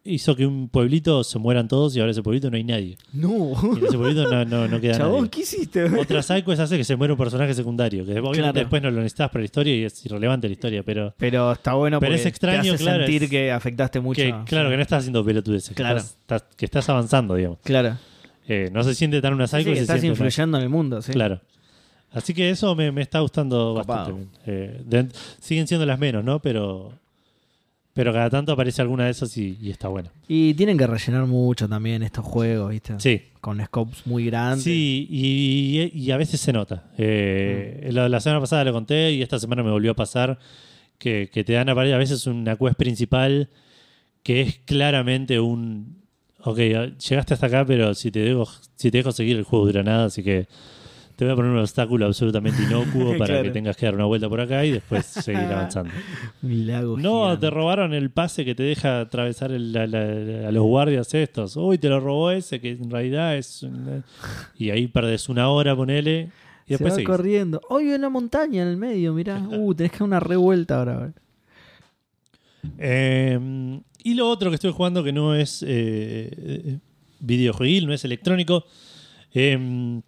hizo 0.05 0.36
que 0.36 0.45
un 0.45 0.67
pueblito 0.69 1.24
se 1.24 1.39
mueran 1.39 1.67
todos 1.67 1.95
y 1.95 2.00
ahora 2.00 2.12
ese 2.12 2.22
pueblito 2.22 2.50
no 2.51 2.57
hay 2.57 2.63
nadie. 2.65 2.98
No. 3.13 3.53
Y 3.75 3.79
en 3.79 3.86
ese 3.86 3.98
pueblito 3.98 4.29
no, 4.29 4.43
no, 4.43 4.67
no 4.67 4.81
queda 4.81 4.98
Chabón, 4.98 5.15
nadie. 5.22 5.29
¿qué 5.29 5.39
hiciste? 5.41 5.83
Otra 5.98 6.22
sidequest 6.22 6.60
hace 6.62 6.77
que 6.77 6.83
se 6.83 6.95
muera 6.95 7.13
un 7.13 7.17
personaje 7.17 7.53
secundario, 7.53 8.05
que 8.05 8.12
obviamente 8.12 8.39
Claro. 8.41 8.53
después 8.60 8.81
no 8.83 8.91
lo 8.91 8.98
necesitas 8.98 9.29
para 9.29 9.39
la 9.41 9.45
historia 9.45 9.75
y 9.75 9.83
es 9.86 10.05
irrelevante 10.05 10.48
la 10.48 10.53
historia, 10.53 10.83
pero 10.83 11.13
Pero 11.17 11.51
está 11.53 11.74
bueno 11.74 12.00
Pero 12.00 12.10
porque 12.12 12.19
es 12.22 12.25
extraño, 12.25 12.62
te 12.63 12.69
hace 12.72 12.83
claro, 12.83 13.03
sentir 13.05 13.24
es- 13.24 13.29
que 13.29 13.51
afectaste 13.51 14.00
mucho. 14.01 14.22
que, 14.22 14.36
claro, 14.45 14.69
que 14.69 14.75
no 14.75 14.81
estás 14.81 15.00
haciendo 15.00 15.24
pelotudeces, 15.24 15.75
Claro. 15.75 16.00
estás- 16.00 16.43
que 16.57 16.65
estás 16.65 16.89
avanzando, 16.89 17.36
digamos. 17.36 17.60
Claro. 17.63 17.98
Eh, 18.48 18.69
no 18.74 18.83
se 18.83 18.93
siente 18.95 19.22
tan 19.22 19.33
una 19.33 19.48
Sí, 19.48 19.57
sí, 19.60 19.63
que 19.63 19.75
se 19.77 19.81
estás 19.83 20.01
siente 20.01 20.19
influyendo 20.22 20.57
en 20.57 20.63
el 20.63 20.69
mundo, 20.69 21.01
sí. 21.01 21.13
Claro. 21.13 21.39
Así 22.12 22.33
que 22.33 22.50
eso 22.50 22.75
me, 22.75 22.91
me 22.91 23.01
está 23.01 23.22
gustando 23.22 23.74
Copado. 23.75 24.13
bastante. 24.17 24.38
Eh, 24.45 24.81
de- 24.86 25.07
siguen 25.39 25.65
siendo 25.65 25.86
las 25.86 25.98
menos, 25.98 26.24
¿no? 26.25 26.39
Pero, 26.41 26.91
pero 27.94 28.12
cada 28.12 28.30
tanto 28.30 28.52
aparece 28.52 28.82
alguna 28.82 29.06
de 29.06 29.12
esas 29.12 29.38
y, 29.38 29.58
y 29.62 29.70
está 29.70 29.88
bueno. 29.88 30.10
Y 30.28 30.54
tienen 30.56 30.78
que 30.78 30.88
rellenar 30.88 31.26
mucho 31.28 31.68
también 31.70 32.02
estos 32.04 32.26
juegos, 32.26 32.72
¿viste? 32.72 32.96
Sí, 33.00 33.22
Con 33.40 33.64
scopes 33.64 34.06
muy 34.08 34.26
grandes. 34.26 34.64
sí, 34.64 35.08
y, 35.10 35.92
y 35.94 36.12
a 36.12 36.18
veces 36.18 36.40
se 36.42 36.52
nota. 36.54 36.86
Eh, 36.98 37.88
Mm. 37.90 37.94
la, 37.96 38.10
la 38.10 38.20
semana 38.20 38.40
pasada 38.40 38.64
lo 38.64 38.74
conté 38.74 39.12
y 39.12 39.22
esta 39.22 39.38
semana 39.40 39.62
me 39.64 39.70
volvió 39.72 39.92
a 39.92 39.96
pasar 39.96 40.40
que, 40.98 41.30
que 41.32 41.44
te 41.44 41.54
dan 41.54 41.70
a 41.70 41.74
a 41.74 41.98
veces 41.98 42.26
una 42.28 42.56
quest 42.56 42.76
principal 42.78 43.50
que 44.24 44.42
es 44.42 44.60
claramente 44.66 45.40
un... 45.40 46.02
Ok, 46.46 46.58
llegaste 46.58 47.34
hasta 47.34 47.46
acá, 47.48 47.66
pero 47.66 47.94
si 47.94 48.10
te 48.12 48.20
dejo, 48.20 48.48
si 48.76 48.90
te 48.92 48.98
dejo 48.98 49.12
seguir 49.12 49.38
el 49.38 49.44
juego 49.44 49.66
dura 49.68 49.84
nada, 49.84 50.06
así 50.06 50.24
que 50.24 50.48
te 51.15 51.25
voy 51.25 51.34
a 51.34 51.36
poner 51.36 51.51
un 51.51 51.60
obstáculo 51.60 52.05
absolutamente 52.05 52.62
inocuo 52.63 53.12
para 53.17 53.25
Claro. 53.34 53.43
que 53.43 53.50
tengas 53.51 53.77
que 53.77 53.86
dar 53.86 53.96
una 53.96 54.05
vuelta 54.05 54.27
por 54.29 54.41
acá 54.41 54.65
y 54.65 54.72
después 54.72 55.05
seguir 55.05 55.41
avanzando. 55.43 55.91
Un 56.41 56.67
lago 56.67 56.98
No, 56.98 57.24
gigante. 57.24 57.41
te 57.41 57.50
robaron 57.51 57.93
el 57.93 58.10
pase 58.12 58.43
que 58.46 58.55
te 58.55 58.63
deja 58.63 59.01
atravesar 59.01 59.51
el- 59.51 59.72
la- 59.72 59.88
la- 59.88 60.48
a 60.48 60.51
los 60.51 60.63
guardias 60.63 61.13
estos. 61.13 61.55
Uy, 61.58 61.77
te 61.77 61.89
lo 61.89 62.00
robó 62.00 62.32
ese, 62.32 62.60
que 62.60 62.72
en 62.72 62.89
realidad 62.89 63.38
es... 63.38 63.63
un- 63.63 64.03
Y 64.58 64.70
ahí 64.72 64.88
perdes 64.88 65.29
una 65.29 65.50
hora, 65.50 65.75
ponele, 65.75 66.29
y 66.65 66.67
Se 66.70 66.74
después 66.75 66.93
va 66.93 66.96
seguís. 66.96 67.10
corriendo. 67.10 67.62
Hoy 67.70 67.89
hay 67.89 67.96
una 67.96 68.10
montaña 68.10 68.62
en 68.63 68.70
el 68.70 68.77
medio, 68.77 69.13
mirá. 69.13 69.38
Uh, 69.50 69.74
tenés 69.75 69.91
que 69.91 70.00
dar 70.00 70.08
una 70.08 70.20
revuelta 70.20 70.79
ahora. 70.79 71.12
Eh, 72.77 73.79
y 74.03 74.13
lo 74.15 74.29
otro 74.29 74.50
que 74.50 74.55
estoy 74.55 74.72
jugando 74.72 75.03
que 75.03 75.12
no 75.13 75.36
es 75.36 75.63
eh, 75.67 76.79
videojueguil, 77.20 77.88
no 77.88 77.93
es 77.93 78.03
electrónico. 78.05 78.65
eh, 79.34 80.01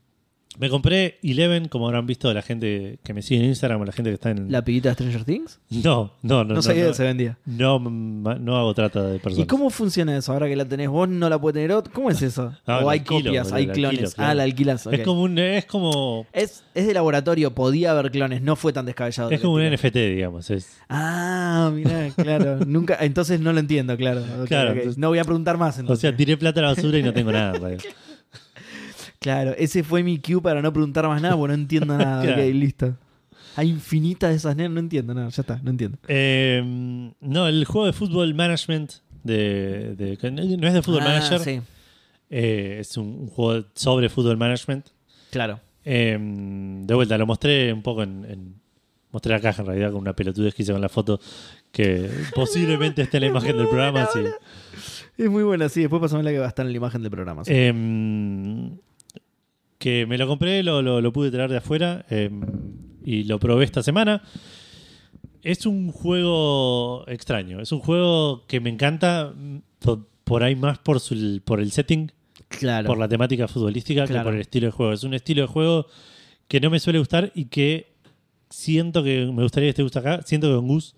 me 0.58 0.70
compré 0.70 1.20
Eleven, 1.24 1.68
como 1.68 1.88
habrán 1.88 2.06
visto 2.06 2.34
la 2.34 2.42
gente 2.42 3.00
que 3.04 3.14
me 3.14 3.22
sigue 3.22 3.42
en 3.42 3.48
Instagram 3.50 3.82
o 3.82 3.86
la 3.86 3.92
gente 3.92 4.10
que 4.10 4.16
está 4.16 4.32
en... 4.32 4.52
¿La 4.52 4.64
piguita 4.64 4.90
de 4.90 4.94
Stranger 4.96 5.24
Things? 5.26 5.60
No, 5.70 6.14
no, 6.22 6.44
no. 6.44 6.44
No, 6.46 6.54
No, 6.56 6.62
sabía 6.62 6.84
no, 6.84 6.90
que 6.90 6.94
se 6.96 7.04
vendía. 7.04 7.38
no, 7.46 7.80
no 7.80 8.58
hago 8.58 8.74
trata 8.74 9.04
de 9.04 9.20
personas. 9.20 9.46
¿Y 9.46 9.48
cómo 9.48 9.70
funciona 9.70 10.16
eso? 10.18 10.32
Ahora 10.34 10.48
que 10.48 10.56
la 10.56 10.66
tenés 10.66 10.90
vos, 10.90 11.08
no 11.10 11.30
la 11.30 11.40
puede 11.40 11.56
tener 11.56 11.72
otro. 11.74 11.92
¿Cómo 11.94 12.10
es 12.10 12.22
eso? 12.22 12.54
Ah, 12.66 12.80
o 12.84 12.90
hay 12.90 13.00
alquilo, 13.00 13.26
copias, 13.26 13.52
hay 13.52 13.68
clones. 13.68 14.00
alquilo, 14.12 14.26
Ah, 14.28 14.34
la 14.34 14.44
alquilas. 14.44 14.88
ok. 14.88 14.94
Es 14.94 15.02
como 15.02 15.22
un... 15.24 15.38
Es 15.40 15.66
como... 15.66 16.26
Es, 16.34 16.64
es 16.74 16.88
de 16.88 16.94
laboratorio, 16.94 17.54
podía 17.54 17.92
haber 17.92 18.12
clones, 18.12 18.42
no 18.42 18.56
fue 18.56 18.72
tan 18.74 18.86
descabellado. 18.86 19.32
Es 19.32 19.42
como 19.42 19.56
un 19.56 19.70
NFT. 19.74 19.96
Digamos. 19.96 20.50
Es, 20.52 20.78
Ah, 20.90 21.72
mirá, 21.74 22.10
claro. 22.16 22.60
Nunca, 22.66 22.98
entonces 23.02 23.40
no 23.40 23.52
lo 23.54 23.60
entiendo, 23.60 23.96
claro. 23.98 24.24
Claro, 24.48 24.72
entonces- 24.72 24.98
no 24.98 25.10
voy 25.10 25.20
a 25.20 25.24
preguntar 25.24 25.58
más 25.58 25.78
o 25.78 25.82
entonces. 25.82 26.02
sea, 26.02 26.16
tiré 26.16 26.38
plata 26.38 26.60
a 26.62 26.64
la 26.64 26.70
basura 26.70 26.98
y 26.98 27.04
no 27.04 27.14
tengo 27.14 27.32
nada. 27.32 27.60
Claro, 29.26 29.56
ese 29.58 29.84
fue 29.84 30.04
mi 30.04 30.20
cue 30.20 30.40
para 30.40 30.62
no 30.62 30.72
preguntar 30.72 31.08
más 31.08 31.20
nada, 31.20 31.36
porque 31.36 31.56
no 31.56 31.62
entiendo 31.64 31.98
nada. 31.98 32.22
Claro. 32.22 32.44
Ok, 32.44 32.54
listo. 32.54 32.96
Hay 33.56 33.70
infinitas 33.70 34.30
de 34.30 34.36
esas 34.36 34.56
nenas, 34.56 34.72
no 34.74 34.80
entiendo 34.82 35.16
nada, 35.16 35.30
ya 35.30 35.42
está, 35.42 35.60
no 35.64 35.72
entiendo. 35.72 35.98
Eh, 36.08 36.62
no, 37.22 37.48
el 37.48 37.66
juego 37.66 37.88
de 37.88 37.94
fútbol 37.94 38.36
management 38.36 38.92
de, 39.24 40.18
no 40.60 40.68
es 40.68 40.74
de 40.76 40.82
fútbol 40.84 41.02
Ah, 41.02 41.06
manager, 41.10 41.40
Sí, 41.40 41.62
eh, 42.30 42.78
es 42.82 42.96
un, 42.98 43.08
un 43.22 43.28
juego 43.28 43.66
sobre 43.74 44.10
fútbol 44.10 44.38
management. 44.38 44.86
claro. 45.32 45.60
Eh, 45.88 46.18
de 46.20 46.94
vuelta, 46.94 47.18
lo 47.18 47.26
mostré 47.26 47.74
un 47.74 47.82
poco 47.82 48.04
en, 48.04 48.26
en- 48.30 48.66
Mostré 49.12 49.32
la 49.32 49.40
caja 49.40 49.62
en 49.62 49.68
realidad 49.70 49.92
con 49.92 50.02
una 50.02 50.14
pelotudez 50.14 50.54
que 50.54 50.64
hice 50.64 50.74
con 50.74 50.82
la 50.82 50.90
foto 50.90 51.20
que 51.72 52.10
posiblemente 52.36 53.02
esté 53.02 53.18
en 53.18 53.22
la 53.24 53.30
imagen 53.30 53.56
del 53.58 53.68
programa. 53.70 54.08
sí. 54.14 54.20
Es 55.18 55.30
muy 55.30 55.44
buena, 55.44 55.70
sí. 55.70 55.80
Después 55.80 56.02
pasamos 56.02 56.26
la 56.26 56.32
que 56.32 56.40
va 56.40 56.46
a 56.46 56.50
estar 56.50 56.66
en 56.66 56.74
la 56.74 56.78
imagen 56.78 57.02
del 57.02 57.10
programa. 57.12 57.46
sí. 57.46 57.52
Eh, 57.56 58.72
que 59.86 60.08
me 60.08 60.18
lo 60.18 60.26
compré, 60.28 60.64
lo, 60.64 60.82
lo- 60.82 61.00
lo 61.00 61.14
pude 61.14 61.30
traer 61.30 61.52
de 61.52 61.58
afuera 61.58 62.06
eh, 62.10 62.32
y 63.04 63.24
lo 63.26 63.38
probé 63.40 63.66
esta 63.66 63.84
semana. 63.84 64.24
Es 65.44 65.68
un 65.68 65.92
juego 65.92 67.04
extraño. 67.08 67.62
Es 67.62 67.72
un 67.72 67.80
juego 67.82 68.48
que 68.48 68.60
me 68.60 68.72
encanta 68.72 69.32
mm, 69.36 69.58
por, 69.78 70.08
por 70.24 70.42
ahí 70.42 70.56
más 70.56 70.80
por, 70.80 71.00
su, 71.00 71.40
por 71.46 71.60
el 71.60 71.72
setting, 71.72 72.12
claro. 72.50 72.88
por 72.88 72.98
la 72.98 73.08
temática 73.08 73.48
futbolística, 73.48 74.06
Claro. 74.08 74.22
que 74.22 74.24
por 74.26 74.34
el 74.34 74.42
estilo 74.42 74.66
de 74.66 74.72
juego. 74.72 74.94
Es 74.94 75.04
un 75.04 75.14
estilo 75.14 75.42
de 75.44 75.48
juego 75.48 75.86
que 76.48 76.60
no 76.60 76.72
me 76.72 76.80
suele 76.80 76.98
gustar 76.98 77.32
y 77.36 77.46
que 77.46 77.94
siento 78.50 79.04
que 79.04 79.26
me 79.32 79.44
gustaría 79.44 79.70
que 79.70 79.76
te 79.76 79.84
gusta 79.84 80.00
acá. 80.00 80.22
Siento 80.26 80.48
que 80.50 80.56
con 80.56 80.68
Gus, 80.68 80.96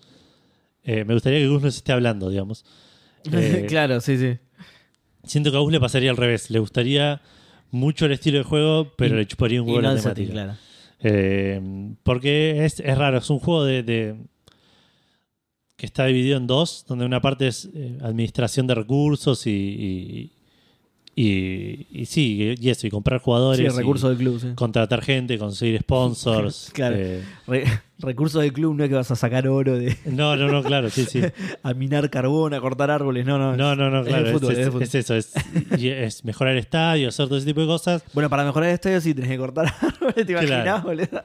eh, 0.82 1.04
me 1.04 1.12
gustaría 1.12 1.40
que 1.40 1.48
Gus 1.48 1.60
nos 1.62 1.76
esté 1.76 1.92
hablando, 1.92 2.30
digamos. 2.30 2.64
Eh, 3.32 3.66
claro, 3.68 4.00
sí, 4.00 4.16
sí. 4.16 4.38
Siento 5.24 5.50
que 5.50 5.58
a 5.58 5.60
Gus 5.60 5.72
le 5.72 5.80
pasaría 5.80 6.08
al 6.10 6.16
revés. 6.16 6.48
Le 6.50 6.58
gustaría 6.60 7.20
mucho 7.70 8.06
el 8.06 8.12
estilo 8.12 8.38
de 8.38 8.44
juego, 8.44 8.92
pero 8.96 9.14
Y- 9.14 9.18
le 9.18 9.26
chuparía 9.26 9.62
un 9.62 9.68
huevo 9.68 9.82
no 9.82 9.92
la 9.94 10.00
temática. 10.00 10.32
claro. 10.32 10.54
Eh, 11.00 11.60
porque 12.02 12.64
es, 12.64 12.80
es 12.80 12.98
raro, 12.98 13.18
es 13.18 13.30
un 13.30 13.38
juego 13.38 13.64
de, 13.64 13.82
de- 13.82 14.16
que 15.76 15.86
está 15.86 16.06
dividido 16.06 16.36
en 16.38 16.46
dos, 16.48 16.84
donde 16.88 17.04
una 17.04 17.20
parte 17.20 17.46
es 17.46 17.68
eh, 17.72 17.98
administración 18.02 18.66
de 18.66 18.74
recursos 18.74 19.46
y, 19.46 19.50
y, 19.50 20.32
y- 21.20 21.86
y 21.90 22.06
sí, 22.06 22.54
y 22.60 22.68
eso, 22.70 22.86
y 22.86 22.90
comprar 22.90 23.18
Sí, 23.20 23.24
jugadores, 23.24 23.74
recursos 23.74 24.06
y 24.06 24.14
del 24.14 24.18
club, 24.18 24.40
sí. 24.40 24.48
contratar 24.54 25.02
gente, 25.02 25.36
conseguir 25.38 25.80
sponsors. 25.80 26.70
Claro. 26.74 26.96
eh, 26.96 27.22
Re- 27.46 27.64
recursos 27.98 28.40
del 28.42 28.52
club 28.52 28.76
no 28.76 28.84
es 28.84 28.88
que 28.90 28.94
vas 28.94 29.10
a 29.10 29.16
sacar 29.16 29.48
oro 29.48 29.76
de 29.76 29.96
no, 30.06 30.36
no, 30.36 30.46
no, 30.48 30.62
claro, 30.62 30.88
sí, 30.90 31.04
sí. 31.06 31.20
a 31.62 31.74
minar 31.74 32.08
carbón, 32.10 32.54
a 32.54 32.60
cortar 32.60 32.90
árboles, 32.90 33.26
no, 33.26 33.38
no. 33.38 33.56
No, 33.56 33.74
no, 33.74 33.90
no, 33.90 34.04
claro, 34.04 34.26
es, 34.26 34.32
fútbol, 34.32 34.52
es- 34.52 34.58
es 34.58 34.64
de 34.66 34.70
fútbol. 34.70 34.82
es 34.84 34.94
eso, 34.94 35.14
es, 35.16 36.24
mejorar 36.24 36.52
el 36.54 36.60
estadio, 36.60 37.08
hacer 37.08 37.26
todo 37.26 37.38
ese 37.38 37.46
tipo 37.46 37.60
de 37.60 37.66
cosas, 37.66 38.04
Bueno, 38.14 38.30
para 38.30 38.44
mejorar 38.44 38.68
el 38.68 38.74
estadio 38.74 39.00
sí 39.00 39.12
tenés 39.14 39.30
que 39.30 39.38
cortar 39.38 39.72
árboles, 39.80 40.14
¿te 40.26 40.32
imaginas, 40.32 40.62
Claro. 40.62 40.82
boludo? 40.84 41.20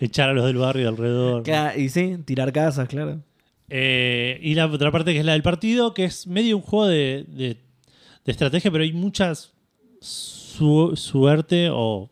echar 0.00 0.30
a 0.30 0.32
los 0.32 0.44
del 0.46 0.56
barrio 0.56 0.88
alrededor. 0.88 1.42
Claro, 1.44 1.78
y 1.78 1.88
sí, 1.90 2.16
tirar 2.24 2.52
casas, 2.52 2.88
claro. 2.88 3.20
Eh, 3.68 4.40
y 4.42 4.54
la 4.54 4.66
otra 4.66 4.90
parte 4.90 5.12
que 5.12 5.20
es 5.20 5.24
la 5.24 5.32
del 5.34 5.42
partido, 5.42 5.94
que 5.94 6.04
es 6.04 6.26
medio 6.26 6.56
un 6.56 6.62
juego 6.62 6.86
de, 6.88 7.24
de- 7.28 7.56
de 8.24 8.32
estrategia, 8.32 8.70
pero 8.70 8.84
hay 8.84 8.92
muchas 8.92 9.52
su- 10.00 10.94
suerte 10.96 11.68
o... 11.72 12.10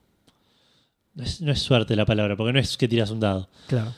No 1.15 1.25
es, 1.25 1.41
no 1.41 1.51
es 1.53 1.61
suerte 1.61 1.97
la 1.97 2.07
palabra, 2.07 2.37
porque 2.37 2.53
no 2.53 2.59
es 2.61 2.77
que 2.77 2.87
tiras 2.87 3.11
un 3.11 3.19
dado. 3.21 3.49
Claro. 3.67 3.93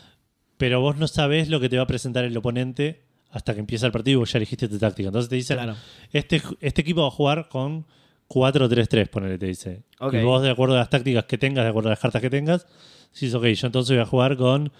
Pero 0.56 0.80
vos 0.80 0.96
no 0.96 1.06
sabés 1.06 1.48
lo 1.48 1.60
que 1.60 1.68
te 1.68 1.76
va 1.76 1.82
a 1.82 1.86
presentar 1.86 2.24
el 2.24 2.36
oponente 2.36 3.02
hasta 3.30 3.52
que 3.54 3.60
empieza 3.60 3.86
el 3.86 3.92
partido 3.92 4.14
y 4.14 4.20
vos 4.20 4.32
ya 4.32 4.38
elegiste 4.38 4.68
tu 4.68 4.78
táctica. 4.78 5.08
Entonces 5.08 5.28
te 5.28 5.36
dicen, 5.36 5.56
Claro. 5.58 5.76
este, 6.12 6.42
este 6.60 6.80
equipo 6.80 7.02
va 7.02 7.08
a 7.08 7.10
jugar 7.12 7.48
con 7.48 7.84
4-3-3, 8.28 9.08
ponele, 9.08 9.38
te 9.38 9.46
dice. 9.46 9.82
Ok. 10.00 10.14
Y 10.14 10.22
vos, 10.22 10.42
de 10.42 10.50
acuerdo 10.50 10.74
a 10.76 10.78
las 10.78 10.88
tácticas 10.90 11.24
que 11.24 11.36
tengas, 11.38 11.64
de 11.64 11.70
acuerdo 11.70 11.88
a 11.88 11.92
las 11.92 11.98
cartas 12.00 12.22
que 12.22 12.30
tengas, 12.30 12.66
dices, 13.12 13.34
ok, 13.34 13.44
yo 13.46 13.66
entonces 13.66 13.94
voy 13.96 14.02
a 14.02 14.06
jugar 14.06 14.36
con 14.36 14.72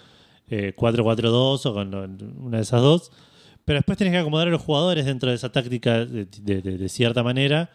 eh, 0.49 0.73
4-4-2 0.75 1.65
o 1.65 1.73
con 1.73 1.93
una 2.39 2.57
de 2.57 2.63
esas 2.63 2.81
dos. 2.81 3.11
Pero 3.65 3.77
después 3.79 3.97
tenés 3.97 4.11
que 4.13 4.17
acomodar 4.17 4.47
a 4.47 4.51
los 4.51 4.61
jugadores 4.61 5.05
dentro 5.05 5.29
de 5.29 5.35
esa 5.35 5.51
táctica 5.51 6.05
de, 6.05 6.25
de- 6.25 6.61
de- 6.61 6.77
de 6.77 6.89
cierta 6.89 7.23
manera. 7.23 7.69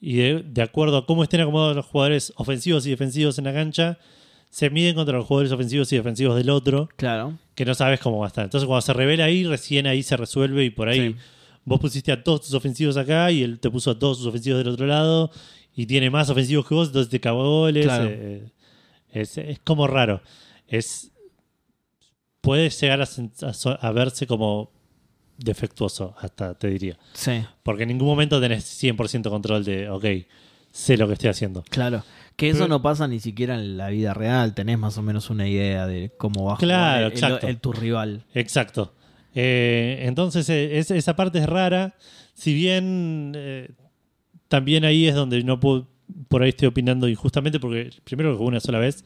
Y 0.00 0.16
de, 0.16 0.62
acuerdo 0.62 0.98
a 0.98 1.06
cómo 1.06 1.22
estén 1.22 1.40
acomodados 1.40 1.76
los 1.76 1.86
jugadores 1.86 2.32
ofensivos 2.36 2.86
y 2.86 2.90
defensivos 2.90 3.38
en 3.38 3.44
la 3.44 3.54
cancha, 3.54 3.98
se 4.50 4.68
miden 4.68 4.94
contra 4.94 5.16
los 5.16 5.26
jugadores 5.26 5.50
ofensivos 5.52 5.90
y 5.92 5.96
defensivos 5.96 6.36
del 6.36 6.50
otro 6.50 6.88
Claro. 6.96 7.38
que 7.54 7.64
no 7.64 7.74
sabes 7.74 8.00
cómo 8.00 8.18
va 8.18 8.26
a 8.26 8.28
estar. 8.28 8.44
Entonces, 8.44 8.66
cuando 8.66 8.82
se 8.82 8.92
revela 8.92 9.24
ahí, 9.24 9.44
recién 9.44 9.86
ahí 9.86 10.02
se 10.02 10.16
resuelve 10.16 10.64
y 10.64 10.70
por 10.70 10.88
ahí 10.88 11.12
Sí. 11.12 11.16
vos 11.64 11.80
pusiste 11.80 12.12
a 12.12 12.22
todos 12.22 12.42
tus 12.42 12.52
ofensivos 12.54 12.96
acá 12.98 13.30
y 13.30 13.42
él 13.42 13.58
te 13.60 13.70
puso 13.70 13.92
a 13.92 13.98
todos 13.98 14.18
sus 14.18 14.26
ofensivos 14.26 14.58
del 14.58 14.68
otro 14.68 14.86
lado 14.86 15.30
y 15.74 15.86
tiene 15.86 16.10
más 16.10 16.28
ofensivos 16.28 16.68
que 16.68 16.74
vos, 16.74 16.88
entonces 16.88 17.10
te 17.10 17.18
cagó 17.20 17.60
goles. 17.60 17.86
Claro. 17.86 18.06
eh, 18.10 18.44
es, 19.10 19.38
es 19.38 19.58
como 19.60 19.86
raro. 19.86 20.20
Es 20.68 21.10
puede 22.42 22.68
llegar 22.68 23.00
a 23.80 23.92
verse 23.92 24.26
como 24.26 24.70
defectuoso, 25.38 26.14
hasta 26.20 26.54
te 26.54 26.68
diría. 26.68 26.96
Sí, 27.12 27.44
Porque 27.62 27.82
en 27.84 27.88
ningún 27.90 28.08
momento 28.08 28.40
tenés 28.40 28.64
100% 28.82 29.28
control 29.30 29.64
de, 29.64 29.88
ok, 29.90 30.04
sé 30.70 30.96
lo 30.96 31.06
que 31.06 31.14
estoy 31.14 31.30
haciendo. 31.30 31.62
claro. 31.70 32.02
Que 32.36 32.48
eso 32.48 32.58
Pero- 32.64 32.68
no 32.68 32.82
pasa 32.82 33.06
ni 33.06 33.20
siquiera 33.20 33.54
en 33.54 33.76
la 33.76 33.90
vida 33.90 34.12
real. 34.12 34.54
Tenés 34.54 34.76
más 34.76 34.98
o 34.98 35.02
menos 35.02 35.30
una 35.30 35.46
idea 35.46 35.86
de 35.86 36.10
cómo 36.18 36.46
va 36.46 36.54
a 36.54 36.56
Claro, 36.56 36.82
jugar 36.82 36.98
el- 36.98 37.04
el- 37.06 37.12
exacto. 37.12 37.46
el- 37.46 37.58
tu 37.60 37.72
rival. 37.72 38.24
Exacto. 38.34 38.92
Eh, 39.36 40.00
entonces, 40.02 40.48
eh, 40.48 40.78
es- 40.78 40.90
esa 40.90 41.14
parte 41.14 41.38
es 41.38 41.46
rara. 41.46 41.94
Si 42.34 42.52
bien 42.52 43.34
eh, 43.36 43.70
también 44.48 44.84
ahí 44.84 45.06
es 45.06 45.14
donde 45.14 45.44
no 45.44 45.60
puedo, 45.60 45.86
por 46.26 46.42
ahí 46.42 46.48
estoy 46.48 46.66
opinando 46.66 47.08
injustamente, 47.08 47.60
porque 47.60 47.90
primero 48.02 48.32
que 48.32 48.38
jugué 48.38 48.48
una 48.48 48.58
sola 48.60 48.80
vez, 48.80 49.04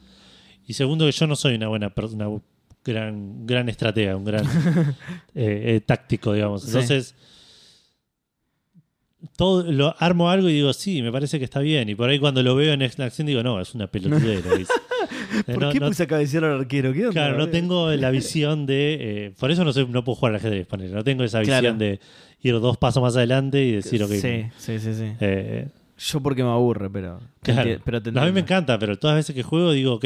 y 0.65 0.73
segundo 0.73 1.05
que 1.05 1.11
yo 1.11 1.27
no 1.27 1.35
soy 1.35 1.53
una 1.53 1.67
buena 1.67 1.91
persona, 1.93 2.27
una 2.29 2.41
gran, 2.89 3.45
gran 3.47 3.69
estratega, 3.69 4.15
un 4.15 4.25
gran 4.25 4.45
eh, 5.35 5.75
eh, 5.75 5.81
táctico, 5.85 6.33
digamos. 6.33 6.61
Sí. 6.63 6.67
Entonces, 6.69 7.15
todo 9.35 9.69
lo 9.69 9.93
armo 9.99 10.29
algo 10.29 10.47
y 10.49 10.53
digo, 10.53 10.71
sí, 10.71 11.01
me 11.01 11.11
parece 11.11 11.39
que 11.39 11.45
está 11.45 11.59
bien. 11.59 11.89
Y 11.89 11.95
por 11.95 12.09
ahí 12.09 12.19
cuando 12.19 12.41
lo 12.41 12.55
veo 12.55 12.73
en 12.73 12.81
acción 12.83 13.27
digo, 13.27 13.43
no, 13.43 13.59
es 13.59 13.73
una 13.75 13.87
pelotudera. 13.87 14.49
Eh, 15.47 15.53
¿Por 15.53 15.61
no- 15.63 15.71
qué 15.71 15.79
no- 15.79 15.87
puse 15.87 16.03
a 16.03 16.07
cabecear 16.07 16.43
al 16.43 16.59
arquero? 16.59 16.91
¿Qué 16.91 17.01
onda, 17.01 17.11
Claro, 17.13 17.37
no 17.37 17.49
tengo 17.49 17.91
la 17.91 18.09
visión 18.09 18.65
de. 18.65 18.97
eh, 19.27 19.33
por 19.39 19.51
eso 19.51 19.63
no, 19.63 19.71
sé, 19.71 19.85
no 19.85 20.03
puedo 20.03 20.15
jugar 20.15 20.33
al 20.33 20.39
ajedrez, 20.39 20.65
ponele. 20.67 20.93
No 20.93 21.03
tengo 21.03 21.23
esa 21.23 21.39
visión 21.39 21.59
Claro. 21.61 21.77
de 21.77 21.99
ir 22.41 22.59
dos 22.59 22.77
pasos 22.77 23.01
más 23.01 23.15
adelante 23.15 23.63
y 23.63 23.71
decir, 23.73 24.01
ok. 24.03 24.11
Sí, 24.11 24.45
sí, 24.57 24.79
sí, 24.79 24.93
sí. 24.93 25.11
eh, 25.19 25.67
Yo 25.97 26.19
porque 26.19 26.43
me 26.43 26.49
aburre, 26.49 26.89
pero. 26.89 27.19
te 27.41 27.53
claro. 27.53 27.69
enti- 27.69 27.81
pero 27.85 28.01
te 28.01 28.11
No, 28.11 28.21
a 28.21 28.25
mí 28.25 28.31
me 28.31 28.39
encanta, 28.41 28.77
pero 28.79 28.97
todas 28.97 29.15
las 29.15 29.25
veces 29.25 29.35
que 29.35 29.43
juego 29.43 29.71
digo, 29.71 29.93
ok, 29.93 30.05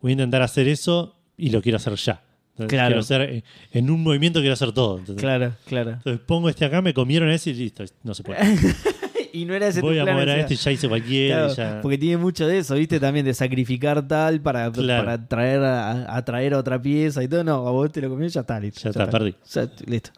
voy 0.00 0.10
a 0.10 0.12
intentar 0.12 0.42
hacer 0.42 0.66
eso 0.66 1.13
y 1.36 1.50
lo 1.50 1.60
quiero 1.62 1.76
hacer 1.76 1.94
ya. 1.96 2.22
Entonces, 2.52 2.68
Claro. 2.76 2.88
Quiero 2.88 3.00
hacer, 3.00 3.20
eh, 3.22 3.44
en 3.72 3.90
un 3.90 4.02
movimiento 4.02 4.38
quiero 4.40 4.52
hacer 4.54 4.70
todo. 4.72 4.98
Entonces, 4.98 5.20
Claro, 5.22 5.54
claro. 5.66 5.90
entonces 5.92 6.20
pongo 6.24 6.48
este 6.48 6.64
acá, 6.64 6.80
me 6.82 6.94
comieron 6.94 7.28
ese 7.30 7.50
y 7.50 7.54
listo, 7.54 7.84
no 8.04 8.14
se 8.14 8.22
puede. 8.22 8.38
y 9.32 9.44
no 9.44 9.54
era 9.54 9.66
ese 9.66 9.80
Voy 9.80 9.98
a 9.98 10.04
mover 10.06 10.30
a 10.30 10.36
este 10.38 10.54
y 10.54 10.56
ya 10.56 10.70
hice 10.70 10.88
cualquiera. 10.88 11.52
claro, 11.52 11.54
ya- 11.56 11.80
Porque 11.82 11.98
tiene 11.98 12.16
mucho 12.18 12.46
de 12.46 12.58
eso, 12.58 12.76
¿viste? 12.76 13.00
También 13.00 13.26
de 13.26 13.34
sacrificar 13.34 14.06
tal 14.06 14.40
para, 14.40 14.70
Claro. 14.70 15.04
para 15.04 15.26
traer 15.26 15.60
a, 15.64 16.16
a 16.16 16.24
traer 16.24 16.54
a 16.54 16.58
otra 16.58 16.80
pieza 16.80 17.24
y 17.24 17.28
todo. 17.28 17.42
No, 17.42 17.66
a 17.66 17.70
vos 17.72 17.90
te 17.90 18.00
lo 18.00 18.08
comí, 18.08 18.28
ya 18.28 18.42
está, 18.42 18.60
listo. 18.60 18.82
Ya 18.84 18.90
está, 18.90 19.10
perdí. 19.10 19.34
Ya, 19.52 19.68
listo. 19.86 20.10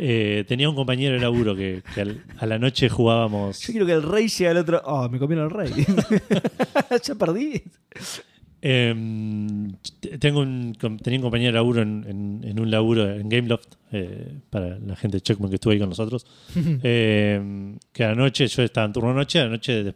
Eh, 0.00 0.44
tenía 0.48 0.68
un 0.68 0.74
compañero 0.76 1.14
de 1.14 1.20
laburo 1.20 1.54
que, 1.56 1.82
que 1.94 2.00
al- 2.00 2.24
a 2.38 2.46
la 2.46 2.58
noche 2.58 2.88
jugábamos. 2.88 3.60
Yo 3.60 3.70
quiero 3.72 3.86
que 3.86 3.92
el 3.92 4.02
rey 4.02 4.26
llegue 4.26 4.48
al 4.48 4.56
otro. 4.56 4.82
Oh, 4.84 5.08
me 5.08 5.20
comieron 5.20 5.44
al 5.44 5.50
rey. 5.52 5.72
ya 7.04 7.14
perdí. 7.14 7.62
Em, 8.60 9.72
tengo 10.18 10.40
un, 10.40 10.74
tenía 11.02 11.18
un 11.18 11.22
compañero 11.22 11.48
de 11.52 11.52
laburo 11.54 11.82
en, 11.82 12.04
en- 12.08 12.40
en 12.44 12.60
un 12.60 12.70
laburo 12.70 13.08
en 13.14 13.28
Gameloft, 13.28 13.68
eh, 13.92 14.32
para 14.50 14.78
la 14.80 14.96
gente 14.96 15.18
de 15.18 15.20
Checkpoint 15.20 15.50
que 15.50 15.54
estuvo 15.56 15.72
ahí 15.72 15.78
con 15.78 15.88
nosotros. 15.88 16.26
Em, 16.82 17.78
que 17.92 18.04
a 18.04 18.08
la 18.10 18.14
noche, 18.16 18.46
yo 18.48 18.62
estaba 18.62 18.86
en 18.86 18.92
turno 18.92 19.14
noche, 19.14 19.38
a 19.40 19.44
la 19.44 19.50
noche, 19.50 19.94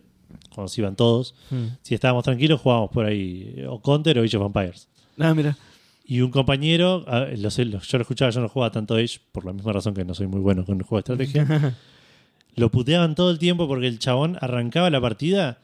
cuando 0.55 0.69
se 0.69 0.81
iban 0.81 0.95
todos, 0.97 1.35
Mm. 1.51 1.67
si 1.83 1.95
estábamos 1.95 2.25
tranquilos, 2.25 2.61
jugábamos 2.61 2.91
por 2.91 3.05
ahí 3.05 3.53
eh, 3.57 3.67
o 3.67 3.81
Counter 3.83 4.19
o 4.19 4.23
Age 4.23 4.37
of 4.37 4.47
Empires. 4.47 4.89
Ah, 5.19 5.35
mira. 5.35 5.57
Y 6.05 6.21
un 6.21 6.31
compañero, 6.31 7.05
ah, 7.09 7.27
lo 7.37 7.51
sé, 7.51 7.65
lo- 7.65 7.81
yo 7.81 7.99
lo 7.99 8.03
escuchaba, 8.03 8.31
yo 8.31 8.41
no 8.41 8.49
jugaba 8.49 8.71
tanto 8.71 8.95
Age, 8.95 9.19
por 9.33 9.45
la 9.45 9.53
misma 9.53 9.73
razón 9.73 9.93
que 9.95 10.05
no 10.05 10.15
soy 10.15 10.27
muy 10.29 10.41
bueno 10.41 10.65
con 10.65 10.77
el 10.79 10.83
juego 10.85 11.03
de 11.03 11.25
estrategia. 11.25 11.77
lo 12.55 12.71
puteaban 12.71 13.15
todo 13.15 13.31
el 13.31 13.39
tiempo 13.39 13.67
porque 13.67 13.87
el 13.89 13.99
chabón 13.99 14.37
arrancaba 14.41 14.91
la 14.91 15.01
partida 15.01 15.59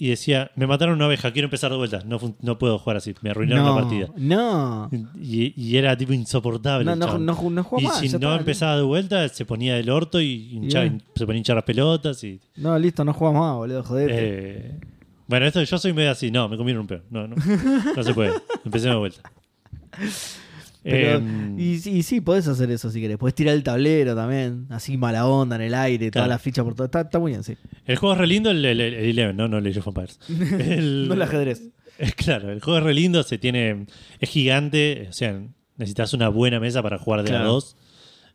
y 0.00 0.08
decía, 0.08 0.50
me 0.56 0.66
mataron 0.66 0.94
una 0.94 1.06
oveja, 1.06 1.30
quiero 1.30 1.46
empezar 1.46 1.70
de 1.70 1.76
vuelta. 1.76 2.02
No, 2.06 2.18
no 2.40 2.58
puedo 2.58 2.78
jugar 2.78 2.96
así, 2.96 3.14
me 3.20 3.30
arruinaron 3.30 3.64
no, 3.66 3.74
la 3.76 3.80
partida. 3.82 4.08
No. 4.16 4.88
Y, 5.20 5.52
y 5.62 5.76
era 5.76 5.94
tipo 5.96 6.14
insoportable. 6.14 6.84
No, 6.86 6.94
el 6.94 6.98
no, 6.98 7.18
no, 7.18 7.50
no 7.50 7.66
y 7.78 7.84
más, 7.84 7.98
si 8.00 8.08
no 8.18 8.34
empezaba 8.34 8.76
de 8.76 8.82
vuelta, 8.82 9.28
se 9.28 9.44
ponía 9.44 9.74
del 9.74 9.90
orto 9.90 10.18
y 10.20 10.52
hinchaba- 10.56 10.84
bien. 10.84 11.02
se 11.14 11.26
ponía 11.26 11.36
a 11.36 11.38
hinchar 11.38 11.56
las 11.56 11.64
pelotas. 11.66 12.24
Y, 12.24 12.40
No, 12.56 12.78
listo, 12.78 13.04
no 13.04 13.12
juega 13.12 13.38
más, 13.38 13.54
boludo, 13.56 13.82
joder. 13.82 14.10
eh, 14.10 14.80
bueno, 15.26 15.46
esto 15.46 15.62
yo 15.62 15.78
soy 15.78 15.92
medio 15.92 16.10
así. 16.10 16.30
No, 16.30 16.48
me 16.48 16.56
comieron 16.56 16.80
un 16.80 16.86
pedo. 16.88 17.02
No, 17.10 17.28
no, 17.28 17.36
no 17.94 18.02
se 18.02 18.14
puede. 18.14 18.32
Empecemos 18.64 18.94
de 18.94 18.98
vuelta. 18.98 19.32
Pero- 20.82 21.18
Em, 21.18 21.58
y, 21.58 21.78
sí- 21.78 21.90
y 21.98 22.02
sí, 22.02 22.20
podés 22.22 22.48
hacer 22.48 22.70
eso 22.70 22.90
si 22.90 23.00
querés. 23.00 23.18
Podés 23.18 23.34
tirar 23.34 23.54
el 23.54 23.62
tablero 23.62 24.14
también, 24.14 24.66
así 24.70 24.96
mala 24.96 25.26
onda 25.26 25.56
en 25.56 25.62
el 25.62 25.74
aire, 25.74 26.10
todas 26.10 26.24
Claro. 26.24 26.28
las 26.30 26.42
fichas 26.42 26.64
por 26.64 26.74
todo. 26.74 26.86
Está, 26.86 27.02
está 27.02 27.18
muy 27.18 27.32
bien, 27.32 27.44
sí. 27.44 27.56
El 27.84 27.96
juego 27.96 28.14
es 28.14 28.18
re 28.20 28.26
lindo, 28.26 28.50
el, 28.50 28.64
el, 28.64 28.80
el 28.80 28.94
Eleven, 28.94 29.36
¿no? 29.36 29.46
No 29.48 29.58
el 29.58 29.66
Age 29.66 29.80
of 29.80 29.86
Empires. 29.88 30.18
El- 30.28 31.06
No 31.08 31.14
el 31.14 31.22
ajedrez. 31.22 31.62
Es 31.98 32.14
claro, 32.14 32.50
el 32.50 32.60
juego 32.60 32.78
es 32.78 32.84
re 32.84 32.94
lindo, 32.94 33.22
se 33.22 33.36
tiene, 33.36 33.84
es 34.20 34.30
gigante, 34.30 35.06
o 35.10 35.12
sea, 35.12 35.38
necesitas 35.76 36.14
una 36.14 36.28
buena 36.30 36.58
mesa 36.60 36.82
para 36.82 36.98
jugar 36.98 37.24
de 37.24 37.36
a 37.36 37.42
dos. 37.42 37.76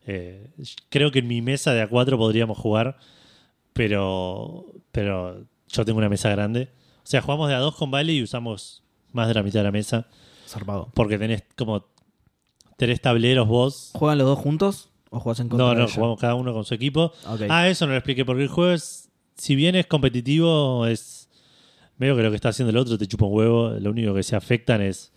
Eh, 0.05 0.51
creo 0.89 1.10
que 1.12 1.19
en 1.19 1.27
mi 1.27 1.41
mesa 1.41 1.73
de 1.73 1.81
a 1.81 1.88
cuatro 1.88 2.15
podríamos 2.15 2.60
jugar, 2.60 2.97
pero, 3.73 4.65
pero 4.91 5.45
yo 5.67 5.86
tengo 5.86 5.97
una 5.97 6.10
mesa 6.10 6.29
grande. 6.29 6.69
O 7.03 7.08
sea, 7.08 7.21
jugamos 7.21 7.49
de 7.49 7.55
a 7.55 7.60
dos 7.60 7.75
con 7.75 7.91
Vale 7.91 8.13
y 8.13 8.21
usamos 8.23 8.84
más 9.12 9.27
de 9.27 9.34
la 9.34 9.43
mitad 9.43 9.60
de 9.60 9.63
la 9.65 9.71
mesa, 9.71 10.08
Zarpado. 10.47 10.91
porque 10.93 11.17
tenés 11.17 11.43
como 11.55 11.88
tres 12.77 13.01
tableros 13.01 13.47
vos. 13.47 13.91
¿Juegan 13.93 14.17
los 14.17 14.27
dos 14.27 14.39
juntos 14.39 14.89
o 15.09 15.19
jugás 15.19 15.39
en 15.39 15.49
contra 15.49 15.65
No, 15.65 15.71
de 15.71 15.77
no, 15.79 15.83
ella? 15.85 15.93
jugamos 15.95 16.19
cada 16.19 16.35
uno 16.35 16.53
con 16.53 16.65
su 16.65 16.73
equipo. 16.73 17.11
Ah, 17.49 17.67
eso 17.69 17.85
no 17.85 17.91
lo 17.93 17.97
expliqué, 17.97 18.25
porque 18.25 18.43
el 18.43 18.49
juego 18.49 18.71
es, 18.71 19.09
si 19.38 19.55
bien 19.55 19.75
es 19.75 19.85
competitivo, 19.88 20.85
es 20.88 21.29
medio 21.97 22.15
que 22.15 22.23
lo 22.23 22.29
que 22.29 22.35
está 22.35 22.49
haciendo 22.49 22.71
el 22.71 22.77
otro 22.77 22.97
te 22.97 23.07
chupa 23.07 23.25
un 23.25 23.33
huevo. 23.33 23.69
Lo 23.79 23.91
único 23.91 24.13
que 24.13 24.23
se 24.23 24.35
afectan 24.35 24.81
es, 24.81 25.13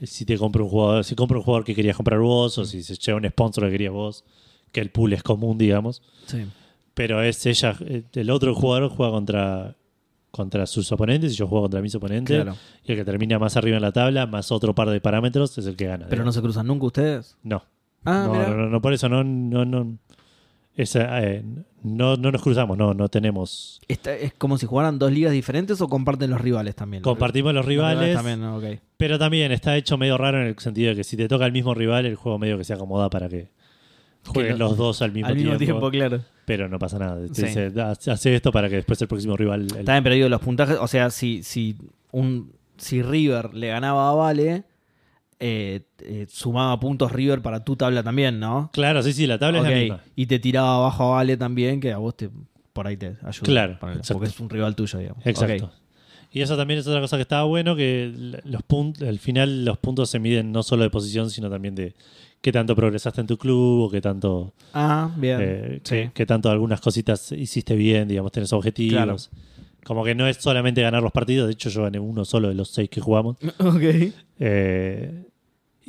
es 0.00 0.10
si 0.10 0.24
te 0.24 0.36
compra 0.38 0.62
un 0.62 0.68
jugador, 0.68 1.04
si 1.04 1.14
compra 1.14 1.38
un 1.38 1.44
jugador 1.44 1.64
que 1.64 1.74
querías 1.74 1.96
comprar 1.96 2.18
vos, 2.20 2.58
o 2.58 2.64
si 2.64 2.82
se 2.82 2.94
lleva 2.96 3.18
un 3.18 3.28
sponsor 3.28 3.64
que 3.64 3.70
querías 3.72 3.92
vos, 3.92 4.24
que 4.72 4.80
el 4.80 4.90
pool 4.90 5.12
es 5.12 5.22
común, 5.22 5.56
digamos. 5.58 6.02
Sí. 6.26 6.44
Pero 6.94 7.22
es 7.22 7.46
ella, 7.46 7.76
eh, 7.86 8.02
el 8.14 8.30
otro 8.30 8.54
jugador 8.56 8.88
juega 8.90 9.12
contra, 9.12 9.76
contra 10.30 10.66
sus 10.66 10.90
oponentes 10.92 11.32
y 11.32 11.36
yo 11.36 11.46
juego 11.46 11.62
contra 11.64 11.80
mis 11.80 11.94
oponentes. 11.94 12.36
Claro. 12.42 12.56
Y 12.84 12.92
el 12.92 12.98
que 12.98 13.04
termina 13.04 13.38
más 13.38 13.56
arriba 13.56 13.76
en 13.76 13.82
la 13.82 13.92
tabla, 13.92 14.26
más 14.26 14.52
otro 14.52 14.74
par 14.74 14.90
de 14.90 15.00
parámetros, 15.00 15.56
es 15.58 15.66
el 15.66 15.76
que 15.76 15.86
gana. 15.86 16.06
Pero 16.08 16.24
no 16.24 16.32
se 16.32 16.40
cruzan 16.40 16.66
nunca 16.66 16.86
ustedes. 16.86 17.36
No. 17.42 17.64
Ah, 18.04 18.24
no, 18.26 18.34
no, 18.48 18.56
no, 18.56 18.66
no, 18.68 18.80
por 18.80 18.92
eso 18.92 19.08
no, 19.08 19.24
no, 19.24 19.64
no, 19.64 19.98
esa, 20.76 21.20
eh, 21.24 21.42
no, 21.82 22.16
no 22.16 22.30
nos 22.30 22.40
cruzamos, 22.40 22.78
no, 22.78 22.94
no 22.94 23.08
tenemos. 23.08 23.80
Está- 23.88 24.14
¿Es 24.14 24.32
como 24.34 24.56
si 24.58 24.66
jugaran 24.66 24.98
dos 24.98 25.10
ligas 25.10 25.32
diferentes 25.32 25.80
o 25.80 25.88
comparten 25.88 26.30
los 26.30 26.40
rivales 26.40 26.76
también? 26.76 27.02
Compartimos 27.02 27.52
los 27.52 27.64
Los 27.64 27.66
rivales, 27.68 28.14
también, 28.14 28.80
pero 28.96 29.18
también 29.18 29.50
está 29.50 29.76
hecho 29.76 29.98
medio 29.98 30.16
raro 30.16 30.40
en 30.40 30.46
el 30.46 30.58
sentido 30.58 30.90
de 30.90 30.96
que 30.96 31.04
si 31.04 31.16
te 31.16 31.26
toca 31.26 31.44
el 31.46 31.52
mismo 31.52 31.74
rival, 31.74 32.06
el 32.06 32.14
juego 32.14 32.38
medio 32.38 32.56
que 32.56 32.64
se 32.64 32.72
acomoda 32.74 33.10
para 33.10 33.28
que 33.28 33.48
jueguen 34.26 34.58
los 34.58 34.76
dos 34.76 35.00
al 35.02 35.12
mismo, 35.12 35.28
Al 35.28 35.34
mismo 35.36 35.56
tiempo, 35.56 35.90
tiempo, 35.90 35.90
claro. 35.90 36.24
Pero 36.44 36.68
no 36.68 36.78
pasa 36.78 36.98
nada. 36.98 37.26
Te 37.26 37.34
Sí. 37.34 37.42
dice, 37.42 37.70
"Da- 37.70 37.90
hace 37.92 38.34
esto 38.34 38.50
para 38.52 38.68
que 38.68 38.76
después 38.76 39.00
el 39.02 39.08
próximo 39.08 39.36
rival. 39.36 39.62
el- 39.76 39.84
bien, 39.84 40.02
pero 40.02 40.14
digo, 40.14 40.28
los 40.28 40.40
puntajes, 40.40 40.76
o 40.80 40.88
sea, 40.88 41.10
si, 41.10 41.42
si 41.42 41.76
un 42.12 42.52
si 42.78 43.02
River 43.02 43.54
le 43.54 43.68
ganaba 43.68 44.10
a 44.10 44.14
Vale, 44.14 44.64
eh, 45.40 45.82
eh, 46.00 46.26
sumaba 46.28 46.78
puntos 46.80 47.12
River 47.12 47.42
para 47.42 47.64
tu 47.64 47.76
tabla 47.76 48.02
también, 48.02 48.38
¿no? 48.40 48.70
Claro, 48.72 49.02
sí, 49.02 49.12
sí, 49.12 49.26
la 49.26 49.38
tabla 49.38 49.58
es 49.58 49.64
la 49.64 49.70
misma. 49.70 50.00
Y 50.16 50.26
te 50.26 50.38
tiraba 50.38 50.76
abajo 50.76 51.12
a 51.12 51.16
Vale 51.16 51.36
también, 51.36 51.80
que 51.80 51.92
a 51.92 51.98
vos 51.98 52.16
te 52.16 52.30
por 52.72 52.86
ahí 52.86 52.96
te 52.96 53.16
ayuda. 53.22 53.42
Claro, 53.44 53.78
porque 53.80 54.26
es 54.28 54.38
un 54.40 54.48
rival 54.48 54.76
tuyo, 54.76 54.98
digamos. 55.00 55.26
Exacto. 55.26 55.72
Y 56.30 56.42
eso 56.42 56.56
también 56.56 56.78
es 56.78 56.86
otra 56.86 57.00
cosa 57.00 57.16
que 57.16 57.22
estaba 57.22 57.42
bueno, 57.44 57.74
que 57.74 58.12
los 58.44 58.62
puntos, 58.62 59.08
al 59.08 59.18
final 59.18 59.64
los 59.64 59.78
puntos 59.78 60.10
se 60.10 60.18
miden 60.20 60.52
no 60.52 60.62
solo 60.62 60.82
de 60.84 60.90
posición, 60.90 61.30
sino 61.30 61.48
también 61.50 61.74
de 61.74 61.94
qué 62.40 62.52
tanto 62.52 62.74
progresaste 62.76 63.20
en 63.20 63.26
tu 63.26 63.36
club 63.36 63.82
o 63.82 63.90
qué 63.90 64.00
tanto 64.00 64.52
Ah, 64.72 65.10
bien. 65.16 65.38
Eh, 65.40 65.80
sí. 65.82 65.94
que, 65.96 66.10
que 66.14 66.26
tanto 66.26 66.50
algunas 66.50 66.80
cositas 66.80 67.32
hiciste 67.32 67.74
bien, 67.74 68.08
digamos, 68.08 68.32
tenés 68.32 68.52
objetivos. 68.52 69.30
Como 69.84 70.04
que 70.04 70.14
no 70.14 70.26
es 70.26 70.36
solamente 70.38 70.82
ganar 70.82 71.02
los 71.02 71.12
partidos, 71.12 71.46
de 71.46 71.54
hecho 71.54 71.70
yo 71.70 71.82
gané 71.84 71.98
uno 71.98 72.24
solo 72.24 72.48
de 72.48 72.54
los 72.54 72.68
seis 72.70 72.90
que 72.90 73.00
jugamos. 73.00 73.36
Ok. 73.58 74.12
Eh, 74.40 75.24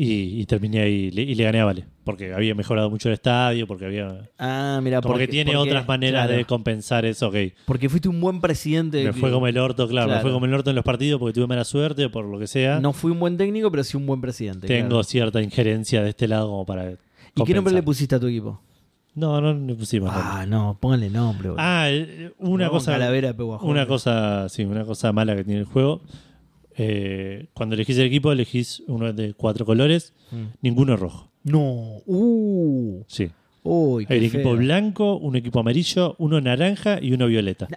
y, 0.02 0.40
y 0.40 0.46
terminé 0.46 0.80
ahí 0.80 1.10
y 1.14 1.36
le 1.36 1.44
gané 1.44 1.60
a 1.60 1.66
Vale, 1.66 1.84
porque 2.06 2.34
había 2.34 2.56
mejorado 2.56 2.90
mucho 2.90 3.10
el 3.10 3.16
estadio, 3.16 3.68
porque 3.68 3.84
había... 3.86 4.30
Ah, 4.40 4.80
mira, 4.82 5.02
porque, 5.02 5.26
que 5.26 5.28
tiene 5.28 5.52
porque- 5.52 5.72
otras 5.72 5.86
maneras 5.90 6.24
claro, 6.28 6.38
de 6.38 6.46
compensar 6.46 7.04
eso, 7.04 7.28
ok. 7.28 7.36
Porque 7.66 7.90
fuiste 7.90 8.08
un 8.08 8.22
buen 8.22 8.40
presidente. 8.40 9.04
Me 9.04 9.12
fue 9.12 9.30
como 9.30 9.46
el 9.48 9.58
orto, 9.58 9.90
claro, 9.90 10.10
me 10.14 10.22
fue 10.22 10.32
como 10.32 10.46
el 10.46 10.54
orto 10.54 10.70
en 10.70 10.78
los 10.78 10.86
partidos 10.86 11.20
porque 11.20 11.34
tuve 11.34 11.48
mala 11.48 11.66
suerte 11.66 12.08
por 12.08 12.24
lo 12.24 12.40
que 12.40 12.48
sea. 12.48 12.80
No 12.80 12.94
fui 12.94 13.12
un 13.12 13.20
buen 13.20 13.36
técnico, 13.36 13.70
pero 13.72 13.84
sí 13.84 13.98
un 13.98 14.06
buen 14.06 14.22
presidente. 14.22 14.68
Tengo 14.68 14.88
claro. 14.88 15.04
cierta 15.04 15.42
injerencia 15.42 16.02
de 16.02 16.10
este 16.12 16.30
lado 16.30 16.48
como 16.48 16.66
para... 16.66 16.92
¿Y 17.36 17.44
qué 17.44 17.54
nombre 17.54 17.74
le 17.74 17.84
pusiste 17.84 18.16
a 18.16 18.22
tu 18.22 18.28
equipo? 18.28 18.62
No, 19.16 19.42
no 19.42 19.54
le 19.54 19.76
pusimos 19.76 20.14
nombre. 20.14 20.30
Ah, 20.32 20.46
no, 20.48 20.78
póngale 20.80 21.10
nombre. 21.10 21.50
boludo. 21.50 21.62
Ah, 21.62 21.90
eh, 21.90 22.32
una 22.40 22.68
No, 22.68 22.72
cosa... 22.72 22.94
Calavera. 22.94 23.36
Una 23.64 23.86
cosa, 23.86 24.48
sí, 24.48 24.64
una 24.64 24.86
cosa 24.86 25.12
mala 25.12 25.36
que 25.36 25.44
tiene 25.44 25.60
el 25.60 25.66
juego. 25.66 26.00
Eh, 26.82 27.48
cuando 27.54 27.76
elegís 27.76 27.98
el 27.98 28.06
equipo, 28.06 28.32
elegís 28.32 28.82
uno 28.88 29.12
de 29.13 29.34
cuatro 29.34 29.65
colores, 29.65 30.13
Mm. 30.32 30.44
ninguno 30.62 30.96
rojo. 30.98 31.30
No. 31.44 32.02
Uh. 32.06 33.04
Sí. 33.08 33.30
Uy, 33.63 34.06
Hay 34.10 34.20
un 34.20 34.24
equipo 34.24 34.44
feo. 34.52 34.56
blanco, 34.58 35.18
un 35.18 35.36
equipo 35.36 35.60
amarillo, 35.60 36.15
uno 36.18 36.39
naranja 36.39 37.00
y 37.02 37.12
uno 37.12 37.28
violeta. 37.28 37.68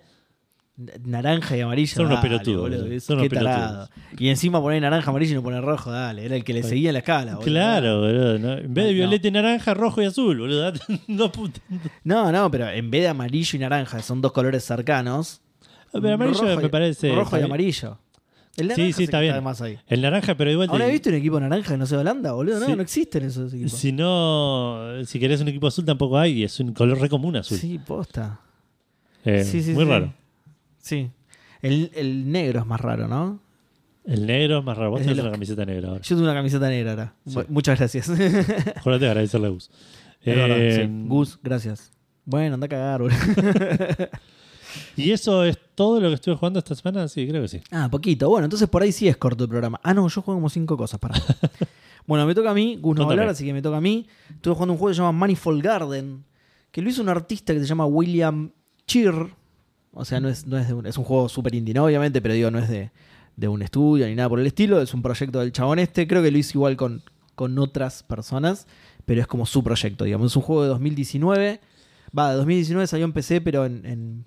Naranja 1.05 1.57
y 1.57 1.61
amarillo. 1.61 1.95
Son 1.95 2.07
unos 2.07 2.19
dale, 2.23 2.29
pelotudos, 2.31 2.61
boludo, 2.63 2.87
es- 2.87 3.05
Son 3.05 3.19
unos 3.19 3.29
tarado. 3.29 3.89
Y 4.19 4.29
encima 4.29 4.61
poner 4.61 4.81
naranja, 4.81 5.11
amarillo 5.11 5.33
y 5.33 5.35
no 5.35 5.43
poner 5.43 5.63
rojo, 5.63 5.91
dale. 5.91 6.25
Era 6.25 6.35
el 6.37 6.45
que 6.45 6.55
le 6.55 6.63
seguía 6.63 6.93
la 6.93 7.01
escala. 7.01 7.33
boludo. 7.35 7.45
Claro, 7.45 8.01
boludo. 8.01 8.39
¿no? 8.39 8.53
En 8.55 8.73
vez 8.73 8.85
de 8.87 8.91
No. 8.93 8.97
violeta 8.97 9.29
y 9.29 9.31
naranja, 9.33 9.75
rojo 9.75 10.01
y 10.03 10.07
azul, 10.07 10.39
boludo. 10.39 10.73
No, 11.09 11.31
No, 12.05 12.33
no, 12.33 12.51
pero 12.51 12.71
en 12.71 12.91
vez 12.91 13.03
de 13.03 13.09
amarillo 13.09 13.57
y 13.57 13.61
naranja, 13.61 14.01
son 14.03 14.21
dos 14.23 14.33
colores 14.33 14.65
cercanos. 14.65 15.41
Pero 15.93 16.09
amarillo 16.15 16.41
rojo 16.41 16.53
y- 16.61 16.63
me 16.63 16.69
parece. 16.71 17.15
Rojo 17.15 17.39
y 17.39 17.43
amarillo. 17.43 17.99
El 18.57 18.65
Sí, 18.65 18.69
naranja 18.69 18.87
sí, 18.87 18.93
se 18.93 19.05
está 19.05 19.21
bien. 19.21 19.35
ahí. 19.63 19.79
El 19.87 20.03
naranja, 20.03 20.37
pero 20.37 20.51
igual. 20.51 20.69
¿Ahora 20.71 20.85
te- 20.85 20.91
he 20.91 20.93
visto 20.93 21.09
un 21.09 21.15
equipo 21.17 21.41
naranja 21.41 21.71
que 21.73 21.79
no 21.79 21.87
sea 21.87 21.99
Holanda, 22.01 22.33
boludo? 22.33 22.61
No, 22.61 22.67
Sí. 22.67 22.77
no 22.77 22.83
existen 22.83 23.25
esos 23.25 23.53
equipos. 23.55 23.73
Si 23.73 23.93
no, 23.93 24.89
si 25.07 25.19
querés 25.19 25.41
un 25.41 25.49
equipo 25.49 25.67
azul 25.69 25.85
tampoco 25.87 26.19
hay, 26.19 26.33
y 26.41 26.45
es 26.45 26.61
un 26.61 26.75
color 26.75 26.99
re 27.01 27.09
común 27.09 27.35
azul. 27.37 27.57
Sí, 27.57 27.79
posta. 27.79 28.41
Eh, 29.25 29.43
Sí, 29.45 29.63
sí, 29.63 29.73
muy 29.73 29.85
sí. 29.85 29.91
raro. 29.91 30.13
Sí. 30.79 31.11
El, 31.63 31.91
el 31.95 32.31
negro 32.31 32.61
es 32.61 32.67
más 32.67 32.81
raro, 32.81 33.09
¿no? 33.09 33.41
El 34.05 34.27
negro 34.27 34.59
es 34.59 34.65
más 34.65 34.77
raro. 34.77 34.91
Vos 34.91 35.01
tenés 35.01 35.19
una 35.19 35.31
camiseta 35.31 35.65
negra 35.65 35.89
ahora. 35.89 36.03
Yo 36.03 36.09
tengo 36.17 36.23
una 36.23 36.35
camiseta 36.35 36.69
negra 36.69 36.91
ahora. 36.91 37.15
Sí. 37.25 37.39
Muchas 37.49 37.79
gracias. 37.79 38.09
de 38.19 39.07
agradecerle 39.09 39.47
a 39.47 39.51
Gus. 39.51 39.71
Eh, 40.25 40.83
sí. 40.87 41.05
Gus, 41.09 41.39
gracias. 41.43 41.91
Bueno, 42.25 42.55
anda 42.55 42.67
a 42.67 42.69
cagar, 42.69 43.01
boludo. 43.01 43.17
¿Y 44.97 45.11
eso 45.11 45.45
es 45.45 45.59
todo 45.75 46.01
lo 46.01 46.09
que 46.09 46.15
estuve 46.15 46.35
jugando 46.37 46.59
esta 46.59 46.75
semana? 46.75 47.09
Sí, 47.09 47.27
creo 47.27 47.43
que 47.43 47.49
sí. 47.49 47.61
Ah, 47.71 47.89
poquito. 47.91 48.29
Bueno, 48.29 48.45
entonces 48.45 48.69
por 48.69 48.83
ahí 48.83 48.93
sí 48.93 49.09
es 49.09 49.17
corto 49.17 49.45
el 49.45 49.51
programa. 49.51 49.81
Ah, 49.83 49.95
no, 49.95 50.07
yo 50.09 50.23
juego 50.23 50.39
como 50.39 50.49
cinco 50.51 50.77
cosas, 50.77 50.99
para. 50.99 51.15
bueno, 52.07 52.27
me 52.27 52.35
toca 52.35 52.51
a 52.51 52.55
mí, 52.55 52.79
Gus 52.81 52.97
no 52.97 53.09
hablar, 53.09 53.29
así 53.29 53.45
que 53.45 53.53
me 53.53 53.63
toca 53.63 53.79
a 53.79 53.81
mí. 53.81 54.07
Estuve 54.31 54.55
jugando 54.55 54.73
un 54.75 54.79
juego 54.79 54.91
que 54.91 54.95
se 54.95 55.01
llama 55.01 55.13
Manifold 55.13 55.63
Garden, 55.63 56.25
que 56.71 56.83
lo 56.83 56.91
hizo 56.91 57.03
un 57.03 57.09
artista 57.09 57.53
que 57.53 57.61
se 57.61 57.67
llama 57.67 57.87
William 57.87 58.53
Cheer. 58.87 59.35
O 59.95 60.05
sea, 60.05 60.21
no 60.21 60.29
es, 60.29 60.47
no 60.47 60.59
es, 60.59 60.69
de 60.69 60.75
un, 60.75 60.87
es 60.87 60.97
un 60.97 61.05
juego 61.05 61.29
súper 61.29 61.55
indie, 61.55 61.75
¿no? 61.75 61.85
Obviamente, 61.85 62.23
pero 62.23 62.35
digo, 62.35 62.51
no 62.51 62.59
es 62.59 62.69
de, 62.69 62.91
de 63.37 63.49
un 63.49 63.63
estudio 63.63 64.07
ni 64.07 64.15
nada 64.15 64.29
por 64.29 64.41
el 64.41 64.47
estilo. 64.47 64.81
Es 64.81 64.95
un 64.95 65.03
proyecto 65.03 65.41
del 65.41 65.53
chabón 65.53 65.79
este. 65.79 66.07
Creo 66.07 66.23
que 66.23 66.31
lo 66.31 66.39
hizo 66.39 66.59
igual 66.59 66.77
con, 66.77 67.03
con 67.35 67.59
otras 67.59 68.03
personas, 68.03 68.67
pero 69.05 69.21
es 69.21 69.27
como 69.27 69.47
su 69.47 69.63
proyecto, 69.63 70.05
digamos. 70.05 70.33
Es 70.33 70.37
un 70.37 70.43
juego 70.43 70.63
de 70.63 70.69
2019. 70.69 71.61
Va, 72.17 72.31
de 72.31 72.37
2019 72.37 72.87
salió 72.87 73.05
en 73.05 73.13
PC, 73.13 73.41
pero 73.41 73.65
en, 73.65 73.87
en, 73.87 74.25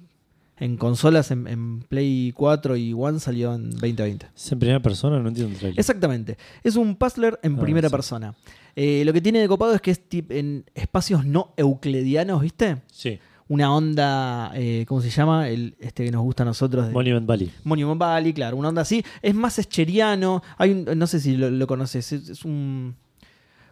en 0.58 0.78
consolas, 0.78 1.32
en, 1.32 1.48
en 1.48 1.80
Play 1.82 2.32
4 2.36 2.78
y 2.78 2.94
One 2.94 3.20
salió 3.20 3.54
en 3.56 3.72
2020. 3.72 4.28
¿Es 4.36 4.52
en 4.52 4.60
primera 4.60 4.80
persona? 4.82 5.20
No 5.20 5.28
entiendo 5.30 5.52
el 5.54 5.60
trailer. 5.60 5.80
Exactamente. 5.80 6.38
Es 6.64 6.76
un 6.76 6.96
puzzler 6.96 7.40
en 7.44 7.56
Ah, 7.58 7.62
primera 7.62 7.90
sí. 7.90 7.92
persona. 7.92 8.36
Eh, 8.76 9.04
lo 9.06 9.14
que 9.14 9.22
tiene 9.22 9.40
de 9.40 9.48
copado 9.48 9.74
es 9.74 9.82
que 9.82 9.92
es 9.92 10.02
en 10.30 10.66
espacios 10.74 11.26
no 11.26 11.54
euclidianos, 11.58 12.42
¿viste? 12.42 12.78
Sí. 12.92 13.20
una 13.48 13.72
onda, 13.76 14.52
eh, 14.56 14.86
¿cómo 14.88 15.02
se 15.02 15.10
llama? 15.12 15.48
El, 15.50 15.76
este 15.80 16.04
que 16.04 16.10
nos 16.12 16.24
gusta 16.24 16.42
a 16.42 16.48
nosotros. 16.48 16.88
De, 16.88 16.92
Monument 16.94 17.28
Valley. 17.28 17.52
Monument 17.64 18.00
Valley, 18.00 18.34
claro, 18.34 18.58
una 18.58 18.70
onda 18.70 18.82
así. 18.82 19.04
Es 19.22 19.36
más 19.36 19.60
escheriano. 19.60 20.42
Hay 20.58 20.72
un- 20.72 20.98
no 20.98 21.06
sé 21.06 21.20
si 21.20 21.38
lo, 21.38 21.52
lo 21.52 21.68
conoces, 21.68 22.12
es, 22.12 22.28
es 22.30 22.44
un, 22.44 22.96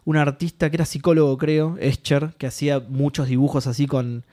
un 0.06 0.18
artista 0.18 0.70
que 0.70 0.76
era 0.78 0.86
psicólogo, 0.86 1.38
creo, 1.40 1.76
Escher, 1.80 2.34
que 2.38 2.46
hacía 2.46 2.82
muchos 2.88 3.28
dibujos 3.30 3.66
así 3.66 3.88
con, 3.88 4.24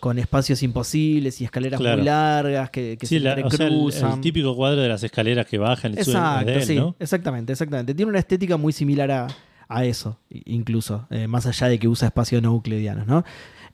con 0.00 0.18
espacios 0.18 0.62
imposibles 0.62 1.40
y 1.40 1.44
escaleras 1.44 1.80
Claro. 1.80 1.96
muy 1.98 2.06
largas 2.06 2.70
que, 2.70 2.96
que 2.98 3.06
Sí, 3.06 3.16
se 3.16 3.20
la- 3.20 3.34
o 3.44 3.50
sea, 3.50 3.66
el, 4.14 4.20
típico 4.20 4.54
cuadro 4.54 4.80
de 4.80 4.88
las 4.88 5.02
escaleras 5.02 5.46
que 5.46 5.58
bajan 5.58 5.92
y 5.92 6.04
suben 6.04 6.16
Exacto, 6.18 6.50
él, 6.52 6.62
sí, 6.62 6.76
¿no? 6.76 6.96
exactamente, 6.98 7.52
exactamente. 7.52 7.94
Tiene 7.94 8.10
una 8.10 8.18
estética 8.20 8.56
muy 8.56 8.72
similar 8.72 9.10
a, 9.10 9.26
a 9.68 9.84
eso, 9.84 10.18
incluso, 10.30 11.06
eh, 11.10 11.26
más 11.26 11.46
allá 11.46 11.68
de 11.68 11.78
que 11.78 11.88
usa 11.88 12.08
espacios 12.08 12.40
no 12.42 12.50
euclidianos, 12.50 13.06
¿no? 13.06 13.24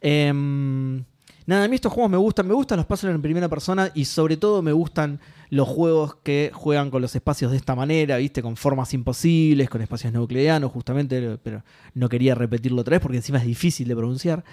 Em, 0.01 1.05
nada, 1.47 1.65
a 1.65 1.69
mí 1.69 1.75
estos 1.77 1.93
juegos 1.93 2.11
me 2.11 2.17
gustan, 2.17 2.47
me 2.49 2.55
gustan 2.55 2.77
los 2.79 2.87
puzzles 2.87 3.15
en 3.15 3.23
primera 3.23 3.49
persona 3.49 3.91
y 3.95 4.05
sobre 4.07 4.37
todo 4.37 4.63
me 4.63 4.73
gustan 4.73 5.21
los 5.51 5.69
juegos 5.69 6.17
que 6.23 6.51
juegan 6.53 6.91
con 6.91 7.01
los 7.03 7.15
espacios 7.15 7.51
de 7.53 7.59
esta 7.59 7.75
manera, 7.75 8.17
¿viste? 8.17 8.43
Con 8.43 8.57
formas 8.57 8.93
imposibles, 8.95 9.69
con 9.71 9.83
espacios 9.83 10.13
no 10.13 10.21
euclidianos, 10.21 10.73
justamente, 10.73 11.39
pero 11.43 11.63
no 11.95 12.09
quería 12.09 12.35
repetirlo 12.35 12.81
otra 12.81 12.93
vez 12.93 13.01
porque 13.01 13.19
encima 13.19 13.39
es 13.39 13.45
difícil 13.47 13.87
de 13.89 13.95
pronunciar. 13.97 14.45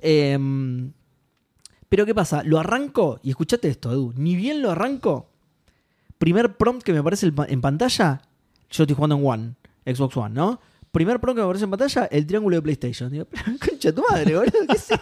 Em, 0.00 0.92
pero 1.88 2.04
¿qué 2.06 2.14
pasa? 2.14 2.42
Lo 2.44 2.58
arranco, 2.58 3.20
y 3.22 3.30
escuchate 3.30 3.68
esto, 3.68 3.92
Edu, 3.92 4.12
ni 4.16 4.36
bien 4.36 4.62
lo 4.62 4.70
arranco, 4.70 5.28
primer 6.18 6.56
prompt 6.56 6.82
que 6.82 6.92
me 6.92 6.98
aparece 6.98 7.26
en 7.26 7.34
pa- 7.34 7.46
en 7.48 7.60
pantalla, 7.60 8.22
yo 8.70 8.82
estoy 8.84 8.94
jugando 8.96 9.16
en 9.16 9.26
One, 9.26 9.54
Xbox 9.94 10.16
One, 10.16 10.34
¿no? 10.34 10.60
Primer 10.90 11.20
prompt 11.20 11.36
que 11.36 11.42
me 11.42 11.44
aparece 11.44 11.64
en 11.64 11.70
pantalla, 11.70 12.04
el 12.06 12.26
triángulo 12.26 12.56
de 12.56 12.62
PlayStation. 12.62 13.10
Digo, 13.12 13.26
concha 13.68 13.92
tu 13.92 14.02
madre, 14.10 14.34
boludo, 14.34 14.52
¿qué 14.66 14.72
eso? 14.76 14.94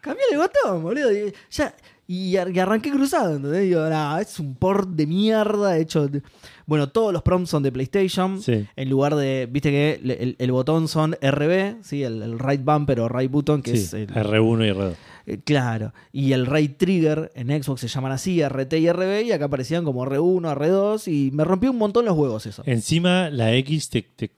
Cambié 0.00 0.24
el 0.32 0.38
botón, 0.38 0.82
boludo. 0.82 1.12
Y, 1.12 1.32
ya, 1.50 1.74
y, 2.06 2.36
ar- 2.36 2.50
y 2.50 2.58
arranqué 2.58 2.90
cruzado, 2.90 3.36
¿entendés? 3.36 3.62
Digo, 3.64 3.86
nah, 3.90 4.18
es 4.20 4.38
un 4.40 4.54
port 4.54 4.88
de 4.88 5.06
mierda 5.06 5.76
hecho. 5.76 6.08
de- 6.08 6.22
Bueno, 6.64 6.88
todos 6.88 7.12
los 7.12 7.22
prompts 7.22 7.50
son 7.50 7.62
de 7.62 7.70
PlayStation. 7.70 8.40
Sí. 8.40 8.66
En 8.74 8.88
lugar 8.88 9.14
de, 9.14 9.46
viste 9.50 9.70
que 9.70 10.00
el, 10.02 10.10
el- 10.12 10.36
el 10.38 10.52
botón 10.52 10.88
son 10.88 11.12
RB, 11.20 11.82
¿sí? 11.84 12.02
el, 12.02 12.22
el 12.22 12.38
right 12.38 12.64
bumper 12.64 13.00
o 13.00 13.08
right 13.08 13.30
button, 13.30 13.60
que 13.62 13.76
Sí, 13.76 13.82
es 13.84 13.92
el, 13.94 14.08
R1 14.08 14.66
y 14.66 14.70
R2. 14.72 14.94
Eh, 15.26 15.38
claro. 15.44 15.92
Y 16.12 16.32
el 16.32 16.46
right 16.46 16.76
trigger 16.76 17.30
en 17.34 17.48
Xbox 17.62 17.80
se 17.82 17.88
llaman 17.88 18.12
así, 18.12 18.42
RT 18.42 18.72
y 18.74 18.90
RB, 18.90 19.22
y 19.26 19.32
acá 19.32 19.46
aparecían 19.46 19.84
como 19.84 20.04
R1, 20.04 20.56
R2, 20.56 21.08
y 21.12 21.30
me 21.32 21.44
rompió 21.44 21.70
un 21.70 21.78
montón 21.78 22.04
los 22.04 22.16
huevos 22.16 22.46
eso. 22.46 22.62
Encima 22.66 23.30
la 23.30 23.54
X 23.54 23.88
te, 23.90 24.02
te, 24.02 24.30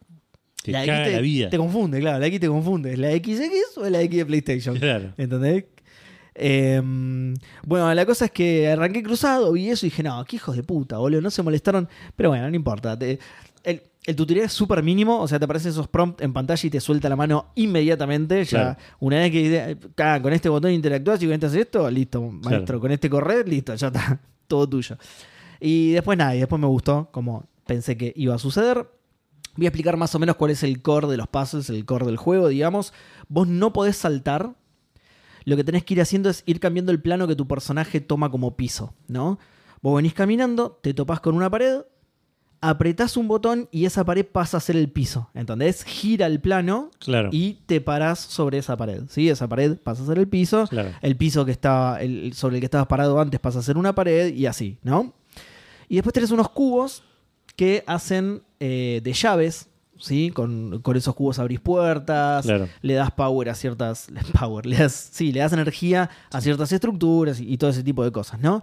te 0.63 0.73
la 0.73 0.85
X 0.85 0.93
caga 0.93 1.05
te, 1.05 1.13
la 1.13 1.21
vida. 1.21 1.51
te 1.51 1.57
confunde, 1.59 2.01
claro, 2.01 2.19
la 2.19 2.27
X 2.27 2.41
te 2.41 2.49
confunde. 2.49 2.93
¿Es 2.93 2.99
la 2.99 3.11
XX 3.13 3.77
o 3.79 3.85
es 3.87 3.91
la 3.93 4.01
X 4.03 4.17
de 4.19 4.27
PlayStation? 4.27 4.77
Claro. 4.79 5.13
¿Entendés? 5.17 5.65
Eh, 6.37 6.83
bueno, 7.65 7.95
la 7.95 8.07
cosa 8.07 8.25
es 8.27 8.31
que 8.33 8.69
arranqué 8.69 9.03
cruzado, 9.03 9.53
vi 9.53 9.69
eso 9.71 9.87
y 9.87 9.91
dije, 9.91 10.03
no, 10.03 10.25
qué 10.25 10.37
hijos 10.37 10.57
de 10.57 10.63
puta, 10.65 10.99
boludo, 10.99 11.21
no 11.21 11.31
se 11.31 11.43
molestaron. 11.43 11.89
Pero 12.17 12.31
bueno, 12.31 12.49
no 12.51 12.57
importa. 12.57 12.99
Te- 12.99 13.19
el, 13.63 13.83
el 14.07 14.17
tutorial 14.17 14.47
es 14.47 14.53
súper 14.53 14.83
mínimo, 14.83 15.19
o 15.21 15.27
sea, 15.29 15.39
te 15.39 15.45
aparecen 15.47 15.71
esos 15.71 15.89
prompts 15.89 16.23
en 16.23 16.33
pantalla 16.33 16.67
y 16.67 16.71
te 16.71 16.81
suelta 16.81 17.09
la 17.09 17.17
mano 17.17 17.47
inmediatamente. 17.55 18.45
Ya, 18.45 18.51
Claro. 18.51 18.77
una 19.01 19.17
vez 19.19 19.31
que 19.31 19.79
"Ah, 19.99 20.19
con 20.23 20.33
este 20.33 20.49
botón 20.49 20.71
interactúas 20.73 21.23
y 21.23 21.27
con 21.27 21.35
este 21.35 21.47
haces 21.47 21.61
esto, 21.63 21.91
listo, 21.91 22.21
maestro. 22.21 22.65
Claro. 22.65 22.81
Con 22.81 22.93
este 22.93 23.09
correr, 23.11 23.49
listo, 23.49 23.75
ya 23.75 23.87
está, 23.89 24.21
todo 24.47 24.69
tuyo. 24.69 24.97
Y 25.61 25.93
después 25.93 26.19
nada, 26.19 26.35
y 26.37 26.41
después 26.41 26.61
me 26.61 26.67
gustó, 26.67 27.09
como 27.13 27.47
pensé 27.67 27.97
que 27.97 28.13
iba 28.17 28.35
a 28.35 28.39
suceder. 28.39 28.87
Voy 29.57 29.67
a 29.67 29.69
explicar 29.69 29.97
más 29.97 30.15
o 30.15 30.19
menos 30.19 30.37
cuál 30.37 30.51
es 30.51 30.63
el 30.65 30.83
core 30.83 31.07
de 31.09 31.17
los 31.17 31.29
puzzles, 31.29 31.71
el 31.71 31.85
core 31.87 32.05
del 32.07 32.17
juego, 32.17 32.49
digamos. 32.49 32.93
Vos 33.29 33.47
no 33.49 33.73
podés 33.73 33.97
saltar. 33.97 34.55
Lo 35.45 35.57
que 35.57 35.65
tenés 35.65 35.85
que 35.85 35.95
ir 35.95 36.01
haciendo 36.01 36.29
es 36.29 36.43
ir 36.47 36.59
cambiando 36.59 36.91
el 36.91 37.01
plano 37.01 37.29
que 37.29 37.37
tu 37.37 37.47
personaje 37.47 38.01
toma 38.01 38.31
como 38.31 38.57
piso, 38.57 38.95
¿no? 39.09 39.39
Vos 39.81 39.95
venís 39.97 40.13
caminando, 40.15 40.79
te 40.83 40.93
topás 40.95 41.21
con 41.21 41.37
una 41.37 41.49
pared, 41.51 41.83
apretás 42.69 43.17
un 43.17 43.29
botón 43.29 43.69
y 43.71 43.85
esa 43.85 44.05
pared 44.05 44.25
pasa 44.27 44.57
a 44.57 44.61
ser 44.61 44.77
el 44.77 44.89
piso. 44.91 45.29
¿Entendés? 45.35 45.85
Gira 45.85 46.27
el 46.27 46.41
plano 46.41 46.91
Claro. 46.99 47.29
y 47.33 47.59
te 47.67 47.81
parás 47.81 48.19
sobre 48.21 48.59
esa 48.59 48.77
pared. 48.77 49.03
¿sí? 49.09 49.29
Esa 49.29 49.49
pared 49.49 49.77
pasa 49.77 50.03
a 50.03 50.07
ser 50.07 50.19
el 50.19 50.29
piso. 50.29 50.67
Claro. 50.69 50.91
El 51.03 51.17
piso 51.17 51.45
que 51.45 51.53
estaba, 51.53 52.01
el- 52.01 52.33
sobre 52.35 52.57
el 52.57 52.61
que 52.61 52.67
estabas 52.67 52.87
parado 52.87 53.21
antes 53.21 53.39
pasa 53.41 53.59
a 53.59 53.63
ser 53.63 53.77
una 53.77 53.95
pared 53.95 54.35
y 54.35 54.47
así, 54.47 54.79
¿no? 54.83 55.13
Y 55.89 55.97
después 55.97 56.13
tenés 56.15 56.31
unos 56.31 56.49
cubos 56.51 57.03
que 57.57 57.85
hacen 57.87 58.43
eh, 58.59 59.01
de 59.05 59.13
llaves, 59.13 59.69
¿sí? 59.99 60.31
Con, 60.31 60.81
con 60.83 60.97
esos 60.97 61.15
cubos 61.15 61.39
abrís 61.39 61.61
puertas, 61.61 62.45
Claro. 62.47 62.69
le 62.83 62.95
das 62.95 63.11
power 63.11 63.49
a 63.51 63.55
ciertas. 63.55 64.09
Power, 64.41 64.67
le 64.67 64.79
das, 64.79 65.11
sí, 65.13 65.31
le 65.33 65.41
das 65.41 65.53
energía 65.53 66.09
a 66.33 66.41
ciertas 66.41 66.73
estructuras 66.73 67.39
y, 67.41 67.53
y 67.53 67.59
todo 67.59 67.71
ese 67.71 67.83
tipo 67.85 68.03
de 68.03 68.11
cosas, 68.11 68.41
¿no? 68.41 68.63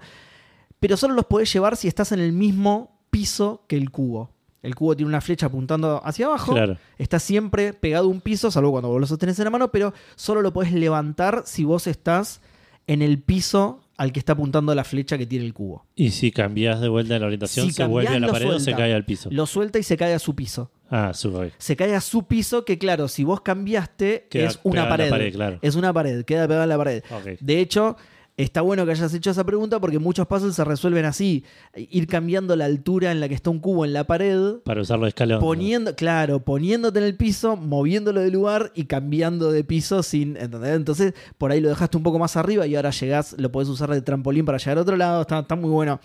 Pero 0.79 0.97
solo 0.97 1.13
los 1.13 1.25
podés 1.25 1.53
llevar 1.53 1.77
si 1.77 1.87
estás 1.87 2.11
en 2.11 2.19
el 2.19 2.33
mismo 2.33 2.99
piso 3.11 3.65
que 3.67 3.77
el 3.77 3.91
cubo. 3.91 4.31
El 4.63 4.75
cubo 4.75 4.95
tiene 4.95 5.09
una 5.09 5.21
flecha 5.21 5.47
apuntando 5.47 6.01
hacia 6.03 6.27
abajo. 6.27 6.53
Claro. 6.53 6.77
Está 6.97 7.19
siempre 7.19 7.73
pegado 7.73 8.05
a 8.05 8.09
un 8.09 8.21
piso, 8.21 8.49
salvo 8.51 8.71
cuando 8.71 8.89
vos 8.89 9.01
lo 9.01 9.07
sostenés 9.07 9.37
en 9.39 9.45
la 9.45 9.51
mano, 9.51 9.71
pero 9.71 9.93
solo 10.15 10.41
lo 10.41 10.53
podés 10.53 10.71
levantar 10.71 11.43
si 11.45 11.63
vos 11.63 11.87
estás 11.87 12.41
en 12.87 13.01
el 13.01 13.19
piso 13.21 13.81
al 13.97 14.11
que 14.11 14.19
está 14.19 14.33
apuntando 14.33 14.73
la 14.73 14.83
flecha 14.83 15.17
que 15.17 15.25
tiene 15.27 15.45
el 15.45 15.53
cubo. 15.53 15.85
Y 15.95 16.11
si 16.11 16.31
cambias 16.31 16.79
de 16.81 16.89
vuelta 16.89 17.15
en 17.15 17.21
la 17.21 17.27
orientación, 17.27 17.67
Si 17.67 17.73
se 17.73 17.85
vuelve 17.85 18.15
a 18.15 18.19
la 18.19 18.27
pared 18.31 18.49
o 18.49 18.59
se 18.59 18.73
cae 18.73 18.93
al 18.93 19.05
piso. 19.05 19.29
Lo 19.31 19.45
suelta 19.45 19.77
y 19.77 19.83
se 19.83 19.95
cae 19.97 20.13
a 20.13 20.19
su 20.19 20.35
piso. 20.35 20.71
Ah, 20.89 21.13
sube. 21.13 21.53
Se 21.57 21.75
cae 21.75 21.95
a 21.95 22.01
su 22.01 22.25
piso, 22.25 22.65
que 22.65 22.77
claro, 22.77 23.07
si 23.07 23.23
vos 23.23 23.41
cambiaste, 23.41 24.27
Queda 24.29 24.47
es 24.47 24.59
una 24.63 24.89
pared. 24.89 25.09
pared, 25.09 25.33
claro. 25.33 25.59
Es 25.61 25.75
una 25.75 25.93
pared, 25.93 26.25
queda 26.25 26.47
pegada 26.47 26.63
en 26.63 26.69
la 26.69 26.77
pared. 26.77 27.03
De 27.39 27.59
hecho, 27.59 27.95
está 28.37 28.61
bueno 28.61 28.85
que 28.85 28.91
hayas 28.91 29.13
hecho 29.13 29.29
esa 29.29 29.43
pregunta 29.43 29.79
porque 29.79 29.99
muchos 29.99 30.27
puzzles 30.27 30.55
se 30.55 30.63
resuelven 30.63 31.05
así. 31.05 31.43
Ir 31.75 32.07
cambiando 32.07 32.55
la 32.55 32.65
altura 32.65 33.11
en 33.11 33.19
la 33.19 33.27
que 33.27 33.35
está 33.35 33.49
un 33.49 33.59
cubo 33.59 33.85
en 33.85 33.93
la 33.93 34.05
pared 34.05 34.55
Para 34.63 34.81
usarlo 34.81 35.05
de 35.05 35.09
escalón. 35.09 35.39
poniendo, 35.39 35.95
claro, 35.95 36.43
poniéndote 36.43 36.99
en 36.99 37.05
el 37.05 37.15
piso, 37.15 37.55
moviéndolo 37.55 38.21
de 38.21 38.31
lugar 38.31 38.71
y 38.75 38.85
cambiando 38.85 39.51
de 39.51 39.63
piso 39.63 40.03
sin, 40.03 40.37
¿entendés? 40.37 40.75
Entonces, 40.75 41.13
por 41.37 41.51
ahí 41.51 41.61
lo 41.61 41.69
dejaste 41.69 41.97
un 41.97 42.03
poco 42.03 42.19
más 42.19 42.37
arriba 42.37 42.65
y 42.67 42.75
ahora 42.75 42.91
llegás, 42.91 43.35
lo 43.37 43.51
podés 43.51 43.69
usar 43.69 43.89
de 43.91 44.01
trampolín 44.01 44.45
para 44.45 44.57
llegar 44.57 44.77
a 44.77 44.81
otro 44.81 44.95
lado, 44.95 45.21
está, 45.21 45.39
está 45.39 45.55
muy 45.55 45.69
bueno. 45.69 45.99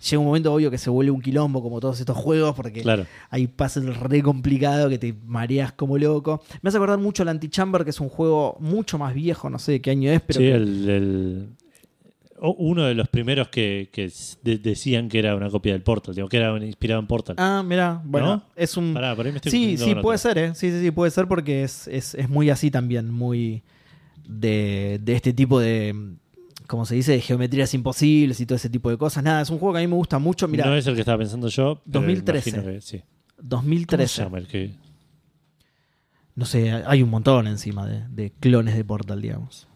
Llega 0.00 0.20
un 0.20 0.26
momento 0.26 0.52
obvio 0.52 0.70
que 0.70 0.78
se 0.78 0.90
vuelve 0.90 1.10
un 1.10 1.20
quilombo 1.20 1.62
como 1.62 1.80
todos 1.80 1.98
estos 1.98 2.16
juegos 2.16 2.54
porque 2.54 2.82
Claro. 2.82 3.06
hay 3.30 3.46
puzzles 3.48 3.96
re 3.98 4.22
complicados 4.22 4.88
que 4.90 4.98
te 4.98 5.14
mareas 5.26 5.72
como 5.72 5.98
loco. 5.98 6.42
Me 6.62 6.68
hace 6.68 6.76
acordar 6.76 6.98
mucho 6.98 7.22
el 7.24 7.28
Antichamber, 7.30 7.82
que 7.84 7.90
es 7.90 8.00
un 8.00 8.08
juego 8.08 8.56
mucho 8.60 8.98
más 8.98 9.12
viejo, 9.14 9.50
no 9.50 9.58
sé 9.58 9.72
de 9.72 9.80
qué 9.80 9.90
año 9.90 10.10
es, 10.12 10.20
pero 10.20 10.38
sí, 10.40 10.46
que- 10.46 10.54
el, 10.54 10.88
el- 10.88 11.48
uno 12.40 12.84
de 12.84 12.94
los 12.94 13.08
primeros 13.08 13.48
que, 13.48 13.88
que 13.92 14.12
de- 14.44 14.58
decían 14.58 15.08
que 15.08 15.18
era 15.18 15.34
una 15.34 15.50
copia 15.50 15.72
del 15.72 15.82
Portal, 15.82 16.14
digo, 16.14 16.28
que 16.28 16.36
era 16.36 16.56
inspirado 16.64 17.00
en 17.00 17.08
Portal. 17.08 17.34
Ah, 17.36 17.64
mira, 17.66 18.00
bueno, 18.04 18.26
¿No? 18.36 18.42
es 18.54 18.76
un... 18.76 18.94
Pará, 18.94 19.16
por 19.16 19.26
ahí 19.26 19.32
me 19.32 19.38
estoy 19.38 19.50
Sí, 19.50 19.76
sí, 19.76 19.84
puede 19.96 20.16
otro. 20.16 20.18
ser, 20.18 20.38
¿eh? 20.38 20.54
Sí, 20.54 20.70
sí, 20.70 20.80
sí, 20.80 20.90
puede 20.92 21.10
ser 21.10 21.26
porque 21.26 21.64
es, 21.64 21.88
es, 21.88 22.14
es 22.14 22.28
muy 22.28 22.48
así 22.50 22.70
también, 22.70 23.10
muy 23.10 23.64
de, 24.28 25.00
de 25.02 25.14
este 25.14 25.32
tipo 25.32 25.58
de, 25.58 25.92
como 26.68 26.86
se 26.86 26.94
dice, 26.94 27.12
de 27.12 27.20
geometrías 27.20 27.74
imposibles 27.74 28.38
y 28.40 28.46
todo 28.46 28.54
ese 28.54 28.70
tipo 28.70 28.88
de 28.90 28.96
cosas. 28.96 29.24
Nada, 29.24 29.40
es 29.42 29.50
un 29.50 29.58
juego 29.58 29.72
que 29.74 29.78
a 29.80 29.82
mí 29.82 29.88
me 29.88 29.96
gusta 29.96 30.20
mucho. 30.20 30.46
Mira, 30.46 30.66
no 30.66 30.76
es 30.76 30.86
el 30.86 30.94
que 30.94 31.00
estaba 31.00 31.18
pensando 31.18 31.48
yo. 31.48 31.80
pero 31.84 32.00
2013. 32.00 32.50
imagino 32.50 32.72
que 32.72 32.80
sí. 32.80 32.98
¿Cómo 32.98 33.42
se 33.42 33.48
2013. 33.48 34.22
llama 34.22 34.38
el 34.38 34.46
que- 34.46 34.74
No 36.36 36.44
sé, 36.44 36.70
hay 36.70 37.02
un 37.02 37.10
montón 37.10 37.48
encima 37.48 37.84
de, 37.86 38.06
de 38.08 38.30
clones 38.38 38.76
de 38.76 38.84
Portal, 38.84 39.20
digamos. 39.20 39.66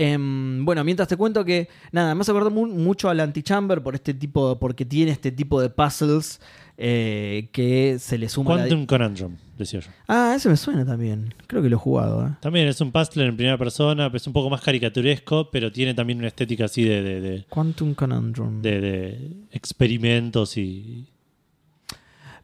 Em, 0.00 0.64
bueno, 0.64 0.84
mientras 0.84 1.08
te 1.08 1.16
cuento 1.16 1.44
que, 1.44 1.68
nada, 1.90 2.14
me 2.14 2.20
hace 2.20 2.30
acordar 2.30 2.52
mu- 2.52 2.68
mucho 2.68 3.08
al 3.08 3.18
Antichamber 3.18 3.82
por 3.82 3.96
este 3.96 4.14
tipo, 4.14 4.56
porque 4.58 4.84
tiene 4.84 5.10
este 5.10 5.32
tipo 5.32 5.60
de 5.60 5.70
puzzles 5.70 6.40
eh, 6.80 7.48
que 7.52 7.98
se 7.98 8.16
le 8.18 8.28
suma 8.28 8.54
la- 8.54 8.62
Quantum 8.62 8.86
Conundrum, 8.86 9.36
decía 9.58 9.80
yo. 9.80 9.90
Ah, 10.06 10.34
ese 10.36 10.48
me 10.48 10.56
suena 10.56 10.86
también. 10.86 11.34
Creo 11.48 11.60
que 11.60 11.68
lo 11.68 11.74
he 11.74 11.78
jugado. 11.78 12.24
¿eh? 12.26 12.30
También 12.40 12.68
es 12.68 12.80
un 12.80 12.92
puzzle 12.92 13.26
en 13.26 13.36
primera 13.36 13.58
persona, 13.58 14.08
es 14.14 14.26
un 14.28 14.32
poco 14.32 14.48
más 14.48 14.60
caricaturesco, 14.62 15.50
pero 15.50 15.72
tiene 15.72 15.92
también 15.94 16.20
una 16.20 16.28
estética 16.28 16.66
así 16.66 16.84
de, 16.84 17.02
de, 17.02 17.20
de- 17.20 17.44
Quantum 17.48 17.94
Conundrum. 17.94 18.62
de- 18.62 18.80
de 18.80 19.30
experimentos 19.50 20.56
y. 20.56 21.08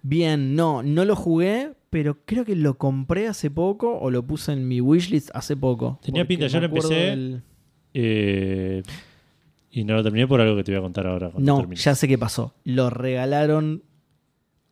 Bien, 0.03 0.55
no, 0.55 0.83
no 0.83 1.05
lo 1.05 1.17
jugué, 1.17 1.73
pero 1.91 2.19
creo 2.27 2.45
que 2.45 2.57
lo 2.57 2.77
compré 2.77 3.27
hace 3.29 3.51
poco 3.51 3.99
o 3.99 4.11
lo 4.11 4.27
puse 4.27 4.53
en 4.53 4.69
mi 4.69 4.81
wishlist 4.81 5.31
hace 5.33 5.57
poco. 5.57 5.99
Tenía 6.03 6.27
pinta, 6.27 6.47
yo 6.49 6.61
lo 6.61 6.67
empecé, 6.67 6.95
del- 6.95 7.43
eh, 7.95 8.83
y 9.71 9.85
no 9.85 9.95
lo 9.95 10.03
terminé 10.03 10.27
por 10.27 10.41
algo 10.41 10.57
que 10.57 10.65
te 10.65 10.73
voy 10.73 10.79
a 10.81 10.83
contar 10.83 11.07
ahora. 11.07 11.31
cuando 11.31 11.53
No, 11.53 11.59
termine. 11.61 11.81
ya 11.81 11.95
sé 11.95 12.07
qué 12.09 12.19
pasó. 12.19 12.53
Lo 12.65 12.91
regalaron 12.91 13.83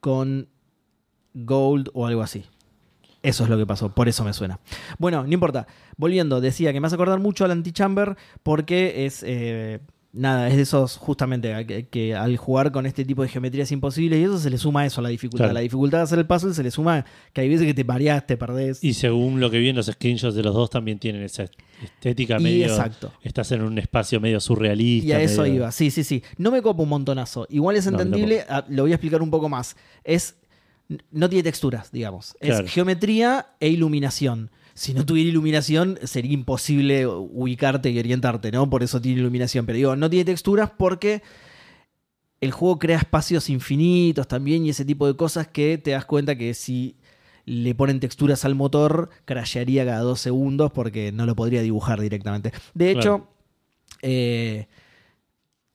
con 0.03 0.49
Gold 1.33 1.91
o 1.95 2.07
algo 2.07 2.21
así. 2.23 2.45
Eso 3.23 3.45
es 3.45 3.51
lo 3.51 3.57
que 3.57 3.65
pasó, 3.65 3.89
por 3.89 4.09
eso 4.09 4.25
me 4.25 4.33
suena. 4.33 4.59
Bueno, 4.99 5.23
no 5.23 5.33
importa. 5.33 5.69
Volviendo, 5.97 6.41
decía 6.41 6.73
que 6.73 6.81
me 6.81 6.89
hace 6.89 6.97
acordar 6.97 7.21
mucho 7.21 7.45
al 7.45 7.53
Antichamber 7.53 8.17
porque 8.43 9.07
es. 9.07 9.23
eh, 9.25 9.79
nada, 10.13 10.49
es 10.49 10.57
de 10.57 10.63
esos 10.63 10.97
justamente 10.99 11.67
que, 11.67 11.89
que 11.89 12.15
al 12.15 12.37
jugar 12.37 12.71
con 12.71 12.85
este 12.87 13.05
tipo 13.05 13.23
de 13.23 13.29
geometrías 13.29 13.73
imposibles 13.73 14.19
y 14.21 14.25
eso 14.25 14.39
se 14.39 14.51
le 14.51 14.59
suma 14.59 14.85
eso 14.85 15.01
a 15.01 15.03
la 15.05 15.09
dificultad. 15.09 15.45
Claro. 15.47 15.55
La 15.55 15.61
dificultad 15.61 15.99
de 15.99 16.05
hacer 16.05 16.19
el 16.19 16.27
puzzle 16.27 16.53
se 16.55 16.63
le 16.63 16.71
suma 16.71 17.05
que 17.33 17.41
hay 17.41 17.49
veces 17.49 17.67
que 17.67 17.75
te 17.75 17.83
mareás, 17.85 18.27
te 18.27 18.37
perdés. 18.37 18.85
Y 18.85 18.95
según 18.95 19.41
lo 19.41 19.51
que 19.51 19.59
vi 19.59 19.71
en 19.71 19.77
los 19.77 19.87
screenshots 19.87 20.35
de 20.35 20.43
los 20.43 20.55
dos, 20.55 20.69
también 20.71 20.99
tienen 20.99 21.23
esa 21.23 21.47
estética 21.83 22.39
Y 22.39 22.43
medio. 22.43 22.67
exacto. 22.67 23.13
Estás 23.23 23.53
en 23.53 23.63
un 23.63 23.79
espacio 23.79 24.21
medio 24.21 24.39
surrealista. 24.41 25.09
Y 25.09 25.13
a 25.13 25.21
eso 25.21 25.43
medio- 25.43 25.55
iba, 25.55 25.73
sí, 25.73 25.91
sí, 25.91 26.05
sí. 26.05 26.23
No 26.37 26.51
me 26.51 26.61
copa 26.63 26.83
un 26.83 26.89
montonazo. 26.91 27.47
Igual 27.49 27.77
es 27.77 27.87
entendible, 27.87 28.45
ah, 28.49 28.65
lo 28.69 28.83
voy 28.83 28.93
a 28.93 28.97
explicar 28.97 29.23
un 29.23 29.31
poco 29.31 29.49
más. 29.49 29.77
Es. 30.05 30.37
No 31.11 31.29
tiene 31.31 31.43
texturas, 31.45 31.91
digamos. 31.91 32.35
Claro. 32.39 32.67
Es 32.67 32.71
geometría 32.73 33.47
e 33.61 33.69
iluminación. 33.69 34.51
Si 34.75 34.95
no 34.95 35.05
tuviera 35.05 35.29
iluminación, 35.31 35.99
sería 36.05 36.33
imposible 36.33 37.07
ubicarte 37.07 37.91
y 37.91 37.99
orientarte, 37.99 38.51
¿no? 38.51 38.69
Por 38.71 38.83
eso 38.83 39.01
tiene 39.01 39.21
iluminación. 39.21 39.67
Pero 39.67 39.77
digo, 39.77 39.97
no 39.97 40.09
tiene 40.09 40.25
texturas 40.25 40.71
porque 40.71 41.23
el 42.41 42.51
juego 42.53 42.79
crea 42.79 42.99
espacios 42.99 43.49
infinitos 43.51 44.27
también 44.27 44.65
y 44.65 44.71
ese 44.71 44.85
tipo 44.85 45.07
de 45.07 45.15
cosas 45.17 45.47
que 45.49 45.79
te 45.79 45.93
das 45.93 46.05
cuenta 46.07 46.37
que 46.37 46.55
si 46.55 46.97
le 47.45 47.75
ponen 47.75 48.01
texturas 48.01 48.45
al 48.45 48.55
motor, 48.55 49.11
crashearía 49.25 49.85
cada 49.85 50.01
dos 50.01 50.21
segundos 50.21 50.71
porque 50.73 51.13
no 51.13 51.27
lo 51.27 51.35
podría 51.37 51.61
dibujar 51.63 52.01
directamente. 52.01 52.53
De 52.75 52.91
hecho, 52.93 53.01
Claro. 53.19 53.29
eh, 54.03 54.67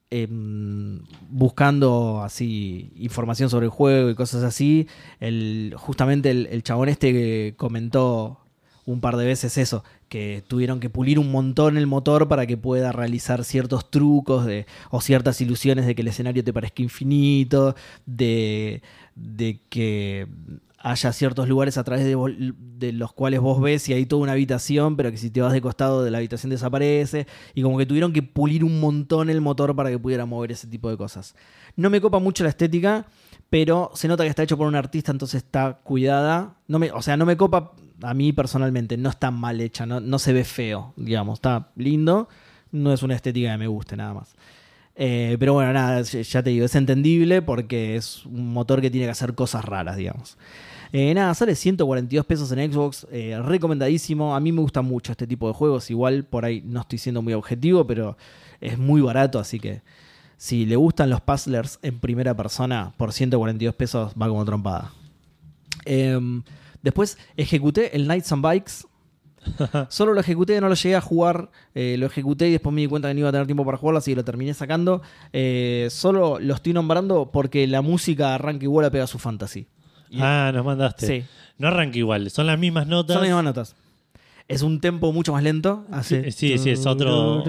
em, 0.10 1.02
buscando 1.30 2.22
así 2.24 2.92
información 2.96 3.50
sobre 3.50 3.66
el 3.66 3.70
juego 3.72 4.10
y 4.10 4.16
cosas 4.16 4.44
así, 4.44 4.88
el, 5.20 5.74
justamente 5.78 6.32
el, 6.32 6.48
el 6.48 6.64
chabón 6.64 6.90
este 6.90 7.12
que 7.12 7.54
comentó 7.58 8.40
un 8.88 9.02
par 9.02 9.18
de 9.18 9.26
veces 9.26 9.58
eso, 9.58 9.84
que 10.10 10.44
tuvieron 10.48 10.80
que 10.80 10.90
pulir 10.90 11.20
un 11.20 11.30
montón 11.30 11.78
el 11.78 11.86
motor 11.86 12.28
para 12.28 12.48
que 12.48 12.58
pueda 12.58 12.92
realizar 12.92 13.44
ciertos 13.44 13.92
trucos 13.92 14.46
de, 14.46 14.66
o 14.90 15.02
ciertas 15.02 15.40
ilusiones 15.42 15.86
de 15.86 15.94
que 15.94 16.02
el 16.02 16.08
escenario 16.08 16.44
te 16.44 16.54
parezca 16.54 16.82
infinito, 16.82 17.76
de, 18.06 18.82
de 19.16 19.60
que 19.70 20.28
haya 20.80 21.12
ciertos 21.12 21.50
lugares 21.50 21.78
a 21.78 21.84
través 21.84 22.06
de, 22.06 22.16
vol- 22.16 22.56
de 22.58 22.94
los 22.94 23.12
cuales 23.12 23.42
vos 23.42 23.60
ves 23.60 23.90
y 23.90 23.94
hay 23.94 24.06
toda 24.06 24.22
una 24.22 24.32
habitación, 24.32 24.96
pero 24.96 25.12
que 25.12 25.18
si 25.18 25.30
te 25.30 25.42
vas 25.42 25.52
de 25.52 25.60
costado 25.60 26.04
de 26.04 26.12
la 26.12 26.20
habitación 26.20 26.50
desaparece, 26.50 27.28
y 27.54 27.62
como 27.62 27.78
que 27.78 27.86
tuvieron 27.86 28.14
que 28.14 28.24
pulir 28.24 28.64
un 28.64 28.80
montón 28.80 29.30
el 29.30 29.42
motor 29.42 29.76
para 29.76 29.90
que 29.90 30.00
pudiera 30.00 30.26
mover 30.26 30.54
ese 30.54 30.68
tipo 30.68 30.90
de 30.90 30.96
cosas. 30.96 31.36
No 31.76 31.90
me 31.90 32.00
copa 32.00 32.20
mucho 32.20 32.44
la 32.44 32.52
estética, 32.52 33.06
pero 33.50 33.92
se 33.96 34.08
nota 34.08 34.24
que 34.24 34.30
está 34.30 34.44
hecho 34.44 34.58
por 34.58 34.68
un 34.68 34.76
artista, 34.76 35.12
entonces 35.12 35.44
está 35.44 35.80
cuidada. 35.84 36.56
No 36.68 36.80
me, 36.80 36.92
o 36.92 37.02
sea, 37.02 37.18
no 37.18 37.26
me 37.26 37.36
copa 37.36 37.74
a 38.02 38.14
mí 38.14 38.34
personalmente, 38.34 38.98
no 38.98 39.10
está 39.10 39.32
mal 39.32 39.60
hecha, 39.62 39.86
no, 39.86 40.00
no 40.00 40.20
se 40.20 40.34
ve 40.34 40.44
feo, 40.44 40.94
digamos, 40.96 41.40
está 41.40 41.70
lindo, 41.76 42.30
no 42.72 42.94
es 42.94 43.04
una 43.04 43.16
estética 43.16 43.52
que 43.52 43.58
me 43.58 43.68
guste 43.68 43.96
nada 43.96 44.14
más. 44.14 44.36
Eh, 45.00 45.38
pero 45.40 45.54
bueno, 45.54 45.72
nada, 45.74 46.02
ya 46.02 46.44
te 46.44 46.50
digo, 46.50 46.66
es 46.66 46.76
entendible 46.76 47.44
porque 47.44 47.96
es 47.96 48.26
un 48.26 48.52
motor 48.52 48.82
que 48.82 48.90
tiene 48.90 49.06
que 49.06 49.12
hacer 49.12 49.36
cosas 49.36 49.64
raras, 49.64 49.96
digamos. 49.96 50.38
Eh, 50.92 51.14
nada, 51.14 51.34
sale 51.36 51.54
142 51.54 52.26
pesos 52.26 52.52
en 52.52 52.72
Xbox, 52.72 53.06
eh, 53.12 53.40
recomendadísimo. 53.44 54.36
A 54.36 54.40
mí 54.40 54.52
me 54.52 54.62
gusta 54.62 54.82
mucho 54.82 55.12
este 55.12 55.28
tipo 55.28 55.48
de 55.48 55.54
juegos. 55.54 55.92
Igual 55.92 56.24
por 56.24 56.46
ahí 56.46 56.64
no 56.66 56.82
estoy 56.82 56.98
siendo 56.98 57.22
muy 57.22 57.34
objetivo, 57.34 57.86
pero 57.86 58.18
es 58.60 58.78
muy 58.80 59.02
barato, 59.02 59.38
así 59.38 59.60
que 59.60 59.82
si 60.38 60.66
le 60.66 60.76
gustan 60.76 61.10
los 61.10 61.22
puzzlers 61.22 61.78
en 61.82 62.00
primera 62.00 62.36
persona, 62.36 62.94
por 62.98 63.14
142 63.14 63.76
pesos 63.76 64.14
va 64.20 64.28
como 64.28 64.46
trompada. 64.46 64.94
Después 66.82 67.18
ejecuté 67.36 67.96
el 67.96 68.08
Nights 68.08 68.32
and 68.32 68.44
Bikes. 68.44 68.74
Solo 69.90 70.14
lo 70.14 70.20
ejecuté, 70.20 70.60
no 70.60 70.68
lo 70.68 70.76
llegué 70.76 70.96
a 70.96 71.02
jugar. 71.02 71.50
eh, 71.74 71.96
lo 71.98 72.06
ejecuté 72.08 72.50
y 72.50 72.52
después 72.52 72.74
me 72.74 72.82
di 72.82 72.88
cuenta 72.88 73.08
que 73.08 73.14
no 73.14 73.22
iba 73.22 73.30
a 73.30 73.32
tener 73.32 73.48
tiempo 73.48 73.64
para 73.66 73.78
jugarlo, 73.78 74.00
así 74.00 74.12
que 74.12 74.16
lo 74.16 74.26
terminé 74.26 74.54
sacando. 74.54 75.02
Eh, 75.34 75.88
solo 75.90 76.38
lo 76.40 76.54
estoy 76.54 76.74
nombrando 76.74 77.32
porque 77.32 77.66
la 77.68 77.82
música 77.82 78.36
arranca 78.36 78.64
igual 78.66 78.86
a 78.86 78.92
Pega 78.92 79.08
su 79.08 79.20
Fantasy. 79.20 79.68
Y- 80.10 80.20
Ah, 80.22 80.52
nos 80.54 80.66
mandaste. 80.66 81.08
Sí. 81.08 81.26
No 81.58 81.68
arranca 81.70 81.98
igual, 81.98 82.30
son 82.30 82.48
las 82.48 82.60
mismas 82.60 82.88
notas. 82.88 83.14
Son 83.16 83.22
las 83.24 83.30
mismas 83.30 83.44
notas. 83.46 83.76
Es 84.48 84.62
un 84.62 84.80
tempo 84.80 85.12
mucho 85.12 85.34
más 85.34 85.44
lento. 85.44 85.86
Hace... 85.92 86.32
Sí, 86.32 86.58
sí, 86.58 86.70
es 86.70 86.86
otro- 86.86 87.44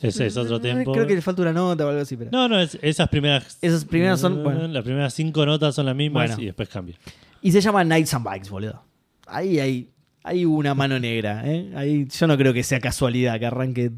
Ese 0.00 0.26
es 0.26 0.36
otro 0.38 0.60
tempo. 0.60 0.92
Creo 0.92 1.06
que 1.06 1.14
le 1.14 1.20
falta 1.22 1.42
una 1.42 1.52
nota 1.52 1.84
o 1.84 1.88
algo 1.90 2.00
así. 2.00 2.16
Pero... 2.16 2.30
No, 2.32 2.48
no, 2.48 2.58
es- 2.58 2.78
esas 2.80 3.08
primeras. 3.08 3.58
Esas 3.60 3.84
primeras 3.84 4.20
son, 4.20 4.42
bueno. 4.42 4.66
Las 4.68 4.82
primeras 4.84 5.12
cinco 5.12 5.44
notas 5.44 5.74
son 5.74 5.86
las 5.86 5.94
mismas 5.96 6.28
Bueno. 6.28 6.42
y 6.42 6.46
después 6.46 6.68
cambia. 6.70 6.96
Y 7.42 7.52
se 7.52 7.60
llama 7.60 7.84
Nights 7.84 8.14
and 8.14 8.24
Bikes, 8.24 8.50
boludo. 8.50 8.82
Ahí 9.26 9.58
hay, 9.58 9.90
hay 10.22 10.44
una 10.44 10.74
mano 10.74 10.98
negra. 10.98 11.42
¿eh? 11.44 11.72
Ahí, 11.76 12.06
yo 12.06 12.26
no 12.26 12.36
creo 12.36 12.52
que 12.52 12.62
sea 12.62 12.80
casualidad 12.80 13.38
que 13.38 13.46
arranque 13.46 13.90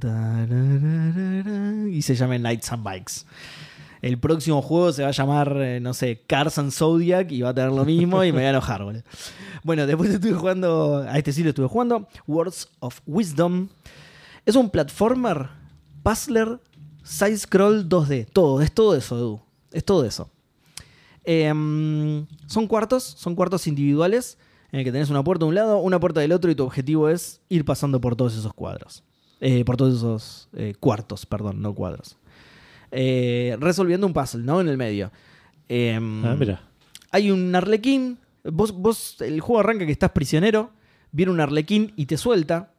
y 1.90 2.02
se 2.02 2.14
llame 2.14 2.38
Nights 2.38 2.72
and 2.72 2.84
Bikes. 2.84 3.12
El 4.00 4.18
próximo 4.18 4.62
juego 4.62 4.92
se 4.92 5.02
va 5.02 5.08
a 5.08 5.12
llamar, 5.12 5.56
eh, 5.58 5.78
no 5.80 5.94
sé, 5.94 6.22
Cars 6.26 6.58
and 6.58 6.72
Zodiac 6.72 7.30
y 7.30 7.42
va 7.42 7.50
a 7.50 7.54
tener 7.54 7.70
lo 7.70 7.84
mismo 7.84 8.24
y 8.24 8.32
me 8.32 8.38
voy 8.38 8.46
a 8.46 8.50
enojar, 8.50 8.82
boludo. 8.82 9.04
Bueno, 9.62 9.86
después 9.86 10.10
estuve 10.10 10.34
jugando, 10.34 11.04
a 11.08 11.18
este 11.18 11.32
sí 11.32 11.44
lo 11.44 11.50
estuve 11.50 11.68
jugando, 11.68 12.08
Words 12.26 12.68
of 12.80 13.00
Wisdom. 13.06 13.68
Es 14.44 14.56
un 14.56 14.70
platformer, 14.70 15.48
puzzler, 16.02 16.58
side-scroll 17.04 17.88
2D. 17.88 18.26
Todo, 18.32 18.60
es 18.60 18.72
todo 18.72 18.96
eso, 18.96 19.16
Edu. 19.16 19.40
Es 19.70 19.84
todo 19.84 20.04
eso. 20.04 20.30
Em, 21.24 22.26
son 22.46 22.66
cuartos, 22.66 23.02
son 23.04 23.34
cuartos 23.34 23.66
individuales 23.66 24.38
en 24.72 24.80
el 24.80 24.84
que 24.84 24.92
tenés 24.92 25.10
una 25.10 25.22
puerta 25.22 25.44
de 25.44 25.48
un 25.50 25.54
lado, 25.54 25.78
una 25.78 26.00
puerta 26.00 26.20
del 26.20 26.32
otro 26.32 26.50
y 26.50 26.54
tu 26.54 26.64
objetivo 26.64 27.08
es 27.08 27.40
ir 27.48 27.64
pasando 27.64 28.00
por 28.00 28.16
todos 28.16 28.36
esos 28.36 28.52
cuadros. 28.54 29.04
Eh, 29.40 29.64
por 29.64 29.76
todos 29.76 29.96
esos 29.96 30.48
eh, 30.54 30.74
cuartos, 30.78 31.26
perdón, 31.26 31.60
no 31.60 31.74
cuadros. 31.74 32.16
Eh, 32.90 33.56
resolviendo 33.60 34.06
un 34.06 34.12
puzzle, 34.12 34.42
¿no? 34.44 34.60
En 34.60 34.68
el 34.68 34.76
medio. 34.76 35.10
Em, 35.68 36.24
Ah, 36.24 36.36
mira. 36.38 36.62
hay 37.10 37.30
un 37.30 37.54
arlequín. 37.54 38.18
Vos, 38.44 38.72
vos, 38.72 39.20
el 39.20 39.40
juego 39.40 39.60
arranca 39.60 39.86
que 39.86 39.92
estás 39.92 40.10
prisionero. 40.10 40.70
Viene 41.10 41.32
un 41.32 41.40
arlequín 41.40 41.92
y 41.96 42.06
te 42.06 42.16
suelta. 42.16 42.72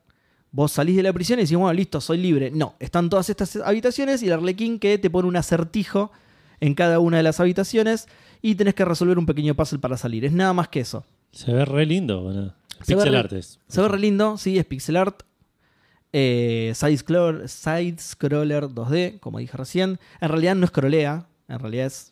Vos 0.52 0.72
salís 0.74 0.96
de 0.96 1.04
la 1.04 1.14
prisión 1.14 1.40
y 1.40 1.44
decís, 1.44 1.58
bueno, 1.58 1.74
listo, 1.74 2.00
soy 2.00 2.18
libre. 2.20 2.52
No, 2.52 2.76
están 2.80 3.10
todas 3.10 3.30
estas 3.30 3.56
habitaciones 3.58 4.22
y 4.24 4.28
el 4.28 4.34
arlequín 4.34 4.80
que 4.80 4.98
te 4.98 5.10
pone 5.10 5.28
un 5.28 5.36
acertijo 5.36 6.12
en 6.66 6.74
cada 6.76 7.00
una 7.00 7.18
de 7.18 7.24
las 7.24 7.40
habitaciones 7.40 8.08
y 8.42 8.56
tenés 8.56 8.74
que 8.74 8.86
resolver 8.86 9.18
un 9.18 9.26
pequeño 9.26 9.54
puzzle 9.56 9.80
para 9.80 9.98
salir. 9.98 10.24
Es 10.26 10.32
nada 10.32 10.54
más 10.54 10.68
que 10.70 10.80
eso. 10.80 11.04
Se 11.32 11.52
ve 11.52 11.66
re 11.66 11.86
lindo. 11.86 12.22
Bueno. 12.22 12.54
Se 12.82 12.96
Pixel 12.96 13.16
art 13.16 13.34
es. 13.34 13.60
Se 13.68 13.82
ve 13.82 13.88
re 13.88 14.00
lindo, 14.00 14.38
sí, 14.38 14.58
es 14.58 14.66
pixel 14.66 14.98
art. 14.98 15.24
Eh, 16.12 16.72
side, 16.76 16.98
scroll- 16.98 17.48
side 17.48 17.96
scroller 18.00 18.66
2D, 18.66 19.20
como 19.20 19.40
dije 19.40 19.58
recién. 19.58 20.00
En 20.22 20.30
realidad 20.30 20.56
no 20.56 20.68
scrollea, 20.68 21.26
en 21.48 21.60
realidad 21.60 21.88
es 21.88 22.12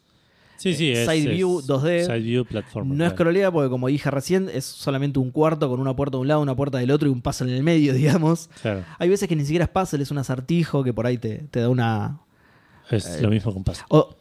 Sí, 0.57 0.75
sí, 0.75 0.91
es. 0.91 1.07
Side 1.09 1.17
es 1.19 1.35
view 1.37 1.61
2D. 1.61 2.05
Side 2.05 2.19
view 2.19 2.45
platform. 2.45 2.95
No 2.95 3.03
es 3.05 3.11
scrollea 3.13 3.51
porque, 3.51 3.69
como 3.69 3.87
dije 3.87 4.11
recién, 4.11 4.47
es 4.53 4.63
solamente 4.65 5.17
un 5.17 5.31
cuarto 5.31 5.67
con 5.69 5.79
una 5.79 5.95
puerta 5.95 6.17
de 6.17 6.21
un 6.21 6.27
lado, 6.27 6.39
una 6.41 6.55
puerta 6.55 6.77
del 6.77 6.91
otro 6.91 7.07
y 7.07 7.11
un 7.11 7.21
puzzle 7.21 7.49
en 7.51 7.57
el 7.57 7.63
medio, 7.63 7.93
digamos. 7.95 8.49
Claro. 8.61 8.83
Hay 8.99 9.09
veces 9.09 9.27
que 9.27 9.35
ni 9.35 9.43
siquiera 9.43 9.65
es 9.65 9.71
puzzle, 9.71 10.03
es 10.03 10.11
un 10.11 10.19
acertijo 10.19 10.83
que 10.83 10.93
por 10.93 11.05
ahí 11.07 11.17
te, 11.17 11.39
te 11.49 11.59
da 11.61 11.69
una. 11.69 12.19
Es 12.91 13.05
Eh, 13.07 13.21
lo 13.21 13.29
mismo 13.29 13.53
con 13.53 13.63
Puzzle. 13.63 13.85
o- 13.89 14.15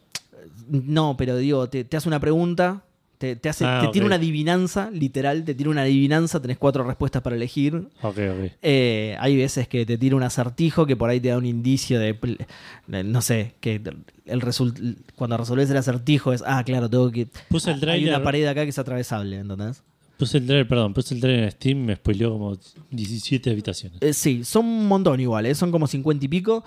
no, 0.71 1.15
pero 1.17 1.37
digo, 1.37 1.69
te, 1.69 1.83
te 1.83 1.97
hace 1.97 2.07
una 2.07 2.19
pregunta, 2.19 2.83
te, 3.17 3.35
te 3.35 3.49
hace, 3.49 3.65
Ah, 3.65 3.79
te 3.81 3.87
ok. 3.87 3.93
tira 3.93 4.05
una 4.07 4.15
adivinanza, 4.15 4.89
literal, 4.89 5.43
te 5.45 5.53
tira 5.53 5.69
una 5.69 5.83
adivinanza, 5.83 6.41
tenés 6.41 6.57
cuatro 6.57 6.83
respuestas 6.83 7.21
para 7.21 7.35
elegir. 7.35 7.75
Ok, 8.01 8.17
ok. 8.17 8.51
Eh, 8.63 9.15
hay 9.19 9.37
veces 9.37 9.67
que 9.67 9.85
te 9.85 9.97
tira 9.97 10.15
un 10.15 10.23
acertijo 10.23 10.85
que 10.87 10.95
por 10.95 11.09
ahí 11.09 11.19
te 11.19 11.27
da 11.29 11.37
un 11.37 11.45
indicio 11.45 11.99
de, 11.99 12.17
no 12.87 13.21
sé, 13.21 13.53
que 13.59 13.81
el 14.25 14.41
result- 14.41 14.97
cuando 15.15 15.37
resolves 15.37 15.69
el 15.69 15.77
acertijo 15.77 16.33
es, 16.33 16.43
ah, 16.47 16.63
claro, 16.63 16.89
tengo 16.89 17.11
que... 17.11 17.27
Puse 17.49 17.69
el 17.69 17.75
Hay 17.75 17.81
trailer. 17.81 18.15
una 18.15 18.23
pared 18.23 18.45
acá 18.47 18.63
que 18.63 18.69
es 18.69 18.79
atravesable, 18.79 19.37
¿entendés? 19.37 19.83
Puse 20.17 20.37
el 20.39 20.45
trailer, 20.45 20.67
perdón, 20.67 20.93
puse 20.93 21.13
el 21.15 21.21
trailer 21.21 21.43
en 21.45 21.51
Steam, 21.51 21.77
me 21.79 21.95
spoileó 21.95 22.31
como 22.31 22.57
17 22.91 23.49
habitaciones. 23.51 23.99
Eh, 24.01 24.13
sí, 24.13 24.43
son 24.43 24.65
un 24.65 24.87
montón 24.87 25.19
igual, 25.19 25.45
¿eh? 25.47 25.53
son 25.55 25.71
como 25.71 25.85
50 25.87 26.25
y 26.25 26.27
pico. 26.27 26.63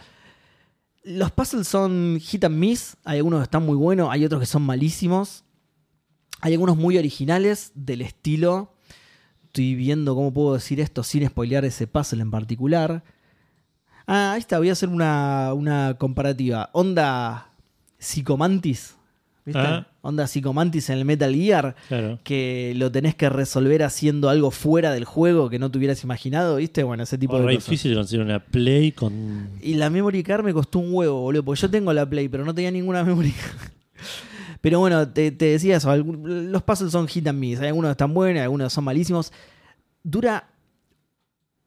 Los 1.04 1.30
puzzles 1.30 1.68
son 1.68 2.18
hit 2.20 2.44
and 2.44 2.56
miss, 2.56 2.96
hay 3.04 3.18
algunos 3.18 3.40
que 3.40 3.44
están 3.44 3.64
muy 3.64 3.76
buenos, 3.76 4.08
hay 4.10 4.24
otros 4.24 4.40
que 4.40 4.46
son 4.46 4.62
malísimos. 4.62 5.44
Hay 6.40 6.52
algunos 6.52 6.76
muy 6.76 6.98
originales 6.98 7.72
del 7.74 8.02
estilo. 8.02 8.74
Estoy 9.44 9.74
viendo 9.74 10.14
cómo 10.14 10.32
puedo 10.32 10.54
decir 10.54 10.80
esto 10.80 11.02
sin 11.02 11.26
spoilear 11.26 11.64
ese 11.64 11.86
puzzle 11.86 12.22
en 12.22 12.30
particular. 12.30 13.04
Ah, 14.06 14.32
ahí 14.32 14.40
está, 14.40 14.58
voy 14.58 14.68
a 14.68 14.72
hacer 14.72 14.88
una, 14.88 15.54
una 15.54 15.96
comparativa. 15.98 16.70
Onda 16.72 17.50
Psicomantis. 17.98 18.93
¿Viste? 19.46 19.60
Ah. 19.60 19.86
Onda 20.00 20.26
Psicomantis 20.26 20.88
en 20.88 20.98
el 20.98 21.04
Metal 21.04 21.34
Gear 21.34 21.76
Claro. 21.88 22.18
que 22.24 22.72
lo 22.76 22.90
tenés 22.90 23.14
que 23.14 23.28
resolver 23.28 23.82
haciendo 23.82 24.30
algo 24.30 24.50
fuera 24.50 24.90
del 24.92 25.04
juego 25.04 25.50
que 25.50 25.58
no 25.58 25.70
te 25.70 25.76
hubieras 25.78 26.02
imaginado, 26.02 26.56
¿viste? 26.56 26.82
Bueno, 26.82 27.02
ese 27.02 27.18
tipo 27.18 27.34
Oh, 27.34 27.40
de 27.40 27.54
cosas. 27.56 27.64
difícil 27.68 27.94
conseguir 27.94 28.24
una 28.24 28.38
Play 28.40 28.92
con. 28.92 29.50
Y 29.60 29.74
la 29.74 29.90
memory 29.90 30.22
card 30.22 30.44
me 30.44 30.54
costó 30.54 30.78
un 30.78 30.94
huevo, 30.94 31.20
boludo, 31.20 31.44
porque 31.44 31.60
yo 31.60 31.70
tengo 31.70 31.92
la 31.92 32.08
Play, 32.08 32.28
pero 32.28 32.44
no 32.44 32.54
tenía 32.54 32.70
ninguna 32.70 33.04
memory 33.04 33.32
card. 33.32 33.70
Pero 34.62 34.78
bueno, 34.78 35.06
te, 35.08 35.30
te 35.30 35.44
decía 35.44 35.76
eso, 35.76 35.90
algún- 35.90 36.50
los 36.50 36.62
puzzles 36.62 36.90
son 36.92 37.06
hit 37.06 37.26
and 37.28 37.38
miss, 37.38 37.60
hay 37.60 37.68
algunos 37.68 37.90
están 37.90 38.14
buenos, 38.14 38.42
algunos 38.42 38.72
son 38.72 38.84
malísimos. 38.84 39.30
Dura 40.02 40.48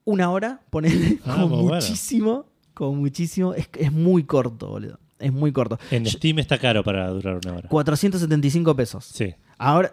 una 0.03 0.31
hora, 0.31 0.61
ponele, 0.71 1.19
Ah, 1.25 1.33
como 1.35 1.47
muy 1.49 1.63
bueno. 1.63 1.75
muchísimo, 1.75 2.45
como 2.73 2.95
muchísimo. 2.95 3.53
Es, 3.53 3.69
es 3.77 3.91
muy 3.91 4.23
corto, 4.23 4.67
boludo. 4.69 4.99
Es 5.19 5.33
muy 5.33 5.51
corto. 5.51 5.79
En 5.89 6.05
Steam 6.05 6.39
está 6.39 6.57
caro 6.57 6.83
para 6.83 7.09
durar 7.09 7.39
una 7.43 7.57
hora. 7.57 7.69
475 7.69 8.75
pesos. 8.75 9.05
Sí. 9.05 9.33
Ahora, 9.57 9.91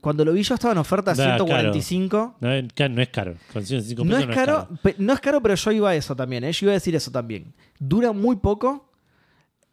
cuando 0.00 0.24
lo 0.24 0.32
vi 0.32 0.42
yo 0.42 0.54
estaba 0.54 0.72
en 0.72 0.78
oferta 0.78 1.14
Da, 1.14 1.36
145. 1.38 2.36
No, 2.40 2.48
no 2.90 3.02
es 3.02 3.08
caro. 3.08 3.34
Con 3.52 3.64
105 3.64 4.04
No 4.04 4.10
pesos 4.16 4.28
es 4.30 4.36
caro, 4.36 4.68
no 4.98 5.12
es 5.14 5.20
caro, 5.20 5.40
pero 5.40 5.54
yo 5.54 5.72
iba 5.72 5.90
a 5.90 5.94
eso 5.94 6.14
también, 6.14 6.44
¿eh? 6.44 6.52
yo 6.52 6.66
iba 6.66 6.72
a 6.72 6.74
decir 6.74 6.94
eso 6.94 7.10
también. 7.10 7.54
Dura 7.78 8.12
muy 8.12 8.36
poco, 8.36 8.90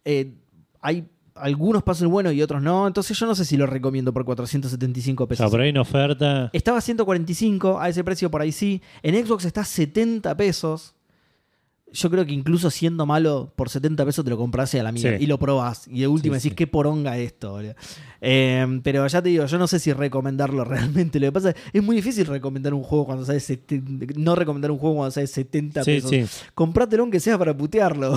eh, 0.06 0.34
hay 0.82 1.06
algunos 1.36 1.84
pasos 1.84 2.08
buenos 2.08 2.34
y 2.34 2.42
otros 2.42 2.64
no, 2.64 2.88
entonces 2.88 3.18
yo 3.20 3.26
no 3.28 3.36
sé 3.36 3.46
si 3.46 3.58
lo 3.58 3.68
recomiendo 3.68 4.12
por 4.14 4.26
475 4.26 5.24
O 5.24 5.28
sea, 5.28 5.30
pesos. 5.30 5.52
por 5.52 5.62
ahí 5.62 5.70
una 5.70 5.82
oferta. 5.82 6.50
Estaba 6.54 6.78
a 6.78 6.82
145, 6.82 7.80
a 7.80 7.90
ese 7.90 8.04
precio 8.04 8.32
por 8.32 8.42
ahí 8.42 8.52
sí. 8.54 8.82
En 9.04 9.14
Xbox 9.26 9.46
está 9.46 9.62
a 9.62 9.66
70 9.66 10.36
pesos. 10.38 10.94
Yo 11.94 12.10
creo 12.10 12.26
que 12.26 12.34
incluso 12.34 12.70
siendo 12.70 13.06
malo, 13.06 13.54
por 13.56 13.70
70 13.70 14.06
pesos 14.06 14.24
te 14.26 14.30
lo 14.30 14.38
compras 14.38 14.76
a 14.76 14.84
la. 14.84 14.92
Sí. 14.92 15.08
Y 15.20 15.26
lo 15.26 15.40
probás. 15.40 15.88
Y 15.88 16.02
de 16.02 16.08
última 16.08 16.36
Sí, 16.36 16.40
decís, 16.50 16.52
sí. 16.52 16.56
qué 16.56 16.68
poronga 16.68 17.18
esto, 17.18 17.52
boludo. 17.52 17.76
Eh, 18.20 18.82
pero 18.84 19.08
ya 19.08 19.22
te 19.22 19.30
digo, 19.30 19.46
yo 19.46 19.58
no 19.58 19.68
sé 19.68 19.80
si 19.80 19.94
recomendarlo 19.94 20.64
realmente. 20.66 21.18
Lo 21.20 21.28
que 21.28 21.32
pasa 21.32 21.50
es 21.52 21.56
es 21.72 21.82
muy 21.82 21.96
difícil 21.96 22.26
recomendar 22.26 22.74
un 22.74 22.84
juego 22.84 23.06
cuando 23.06 23.26
sabes... 23.26 23.52
No 24.18 24.36
recomendar 24.36 24.70
un 24.72 24.78
juego 24.80 24.98
cuando 24.98 25.12
sabes 25.12 25.32
70 25.32 25.84
Sí, 25.86 25.92
pesos. 26.02 26.10
sí. 26.10 26.26
Comprátelo 26.54 27.04
aunque 27.04 27.20
sea 27.22 27.38
para 27.38 27.56
putearlo. 27.56 28.16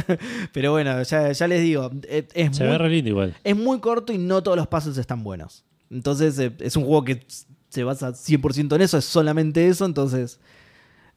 pero 0.52 0.72
bueno, 0.72 1.02
ya, 1.02 1.30
ya 1.32 1.46
les 1.46 1.62
digo, 1.62 1.90
es, 2.08 2.24
es 2.34 2.56
Se 2.56 2.62
muy 2.64 2.72
ve 2.72 2.78
re 2.78 2.88
lindo 2.88 3.10
igual. 3.10 3.34
es 3.44 3.56
muy 3.56 3.80
corto 3.80 4.12
y 4.12 4.18
no 4.18 4.42
todos 4.42 4.56
los 4.56 4.66
puzzles 4.66 4.96
están 4.98 5.22
buenos. 5.22 5.64
Entonces, 5.90 6.38
eh, 6.38 6.52
es 6.60 6.76
un 6.76 6.84
juego 6.84 7.04
que 7.04 7.26
se 7.68 7.84
basa 7.84 8.12
100% 8.12 8.74
en 8.76 8.80
eso, 8.82 8.98
es 8.98 9.04
solamente 9.04 9.68
eso. 9.68 9.84
Entonces, 9.84 10.40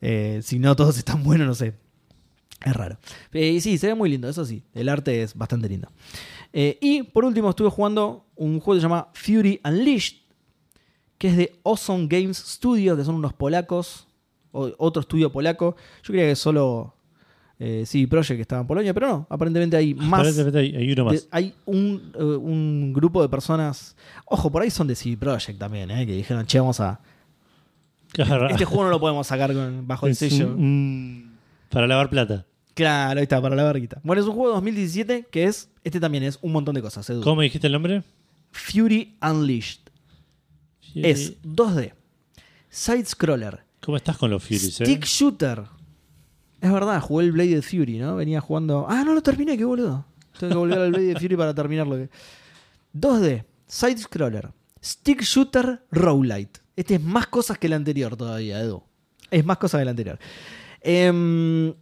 eh, 0.01 0.41
si 0.43 0.59
no 0.59 0.75
todos 0.75 0.97
están 0.97 1.23
buenos, 1.23 1.47
no 1.47 1.55
sé. 1.55 1.73
Es 2.63 2.73
raro. 2.75 2.97
Eh, 3.33 3.49
y 3.49 3.61
sí, 3.61 3.77
se 3.77 3.87
ve 3.87 3.95
muy 3.95 4.09
lindo, 4.09 4.27
eso 4.29 4.45
sí. 4.45 4.63
El 4.73 4.89
arte 4.89 5.21
es 5.23 5.35
bastante 5.35 5.67
lindo. 5.69 5.89
Eh, 6.53 6.77
y 6.81 7.03
por 7.03 7.25
último, 7.25 7.49
estuve 7.49 7.69
jugando 7.69 8.25
un 8.35 8.59
juego 8.59 8.75
que 8.77 8.81
se 8.81 8.87
llama 8.87 9.07
Fury 9.13 9.59
Unleashed, 9.65 10.17
que 11.17 11.27
es 11.29 11.37
de 11.37 11.55
Awesome 11.63 12.07
Games 12.07 12.37
Studio, 12.37 12.95
que 12.97 13.03
son 13.03 13.15
unos 13.15 13.33
polacos, 13.33 14.07
o- 14.51 14.71
otro 14.77 15.01
estudio 15.01 15.31
polaco. 15.31 15.75
Yo 16.03 16.07
creía 16.13 16.25
que 16.27 16.35
solo 16.35 16.93
eh, 17.59 17.83
CD 17.85 18.07
Projekt 18.07 18.41
estaba 18.41 18.61
en 18.61 18.67
Polonia, 18.67 18.93
pero 18.93 19.07
no, 19.07 19.27
aparentemente 19.29 19.77
hay 19.77 19.93
más. 19.93 20.19
Aparentemente 20.19 20.59
hay, 20.59 20.75
hay 20.75 20.91
uno 20.91 21.05
más. 21.05 21.13
De- 21.13 21.27
hay 21.31 21.53
un, 21.65 22.11
eh, 22.15 22.23
un 22.23 22.91
grupo 22.93 23.21
de 23.21 23.29
personas. 23.29 23.95
Ojo, 24.25 24.51
por 24.51 24.61
ahí 24.61 24.69
son 24.69 24.87
de 24.87 24.95
CD 24.95 25.15
Projekt 25.17 25.57
también, 25.59 25.89
eh, 25.91 26.05
que 26.05 26.13
dijeron, 26.13 26.45
che, 26.45 26.59
vamos 26.59 26.79
a. 26.79 26.99
Claro. 28.11 28.47
Este 28.49 28.65
juego 28.65 28.83
no 28.83 28.89
lo 28.91 28.99
podemos 28.99 29.25
sacar 29.25 29.53
con- 29.53 29.87
bajo 29.87 30.05
el 30.07 30.11
un- 30.11 30.15
sello. 30.15 30.47
un- 30.55 31.37
para 31.69 31.87
lavar 31.87 32.09
plata. 32.09 32.45
Claro, 32.73 33.19
ahí 33.19 33.23
está, 33.23 33.41
para 33.41 33.55
la 33.55 33.63
verguita. 33.63 33.99
Bueno, 34.03 34.21
es 34.21 34.27
un 34.27 34.33
juego 34.33 34.49
de 34.49 34.55
2017 34.55 35.27
que 35.29 35.45
es. 35.45 35.69
Este 35.83 35.99
también 35.99 36.23
es 36.23 36.39
un 36.41 36.51
montón 36.51 36.75
de 36.75 36.81
cosas, 36.81 37.07
Edu. 37.09 37.21
¿Cómo 37.21 37.37
me 37.37 37.43
dijiste 37.43 37.67
el 37.67 37.73
nombre? 37.73 38.03
Fury 38.51 39.17
Unleashed. 39.21 39.79
Es 40.95 41.41
2D. 41.43 41.93
Side 42.69 43.05
scroller. 43.05 43.63
¿Cómo 43.81 43.97
estás 43.97 44.17
con 44.17 44.31
los 44.31 44.43
Furies, 44.43 44.81
eh? 44.81 44.85
Stick 44.85 45.05
shooter. 45.05 45.63
Es 46.61 46.71
verdad, 46.71 47.01
jugué 47.01 47.25
el 47.25 47.31
Blade 47.33 47.61
Fury, 47.61 47.97
¿no? 47.97 48.15
Venía 48.15 48.39
jugando. 48.39 48.85
Ah, 48.87 49.03
no 49.03 49.13
lo 49.13 49.21
terminé, 49.21 49.57
qué 49.57 49.65
boludo. 49.65 50.05
Tengo 50.39 50.53
que 50.53 50.57
volver 50.59 50.79
al 50.79 50.91
Blade 50.91 51.19
Fury 51.19 51.35
para 51.35 51.53
terminarlo. 51.53 52.07
2D, 52.93 53.43
side 53.67 53.97
scroller, 53.97 54.51
stick 54.81 55.21
shooter, 55.21 55.83
roguelite. 55.91 56.61
Este 56.75 56.95
es 56.95 57.01
más 57.01 57.27
cosas 57.27 57.57
que 57.57 57.67
el 57.67 57.73
anterior 57.73 58.15
todavía, 58.15 58.61
Edu. 58.61 58.83
Es 59.29 59.43
más 59.43 59.57
cosas 59.57 59.79
que 59.79 59.83
el 59.83 59.89
anterior. 59.89 60.19
Em, 60.81 61.73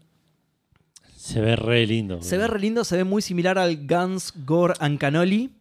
Se 1.22 1.40
ve 1.40 1.56
re 1.56 1.86
lindo. 1.86 2.22
se 2.24 2.36
ve 2.38 2.48
re 2.48 2.60
lindo, 2.60 2.84
se 2.84 2.98
ve 2.98 3.04
muy 3.04 3.22
similar 3.22 3.60
al 3.60 3.86
Guns, 3.88 4.34
Gore 4.46 4.74
and 4.80 4.98
Cannoli. 4.98 5.52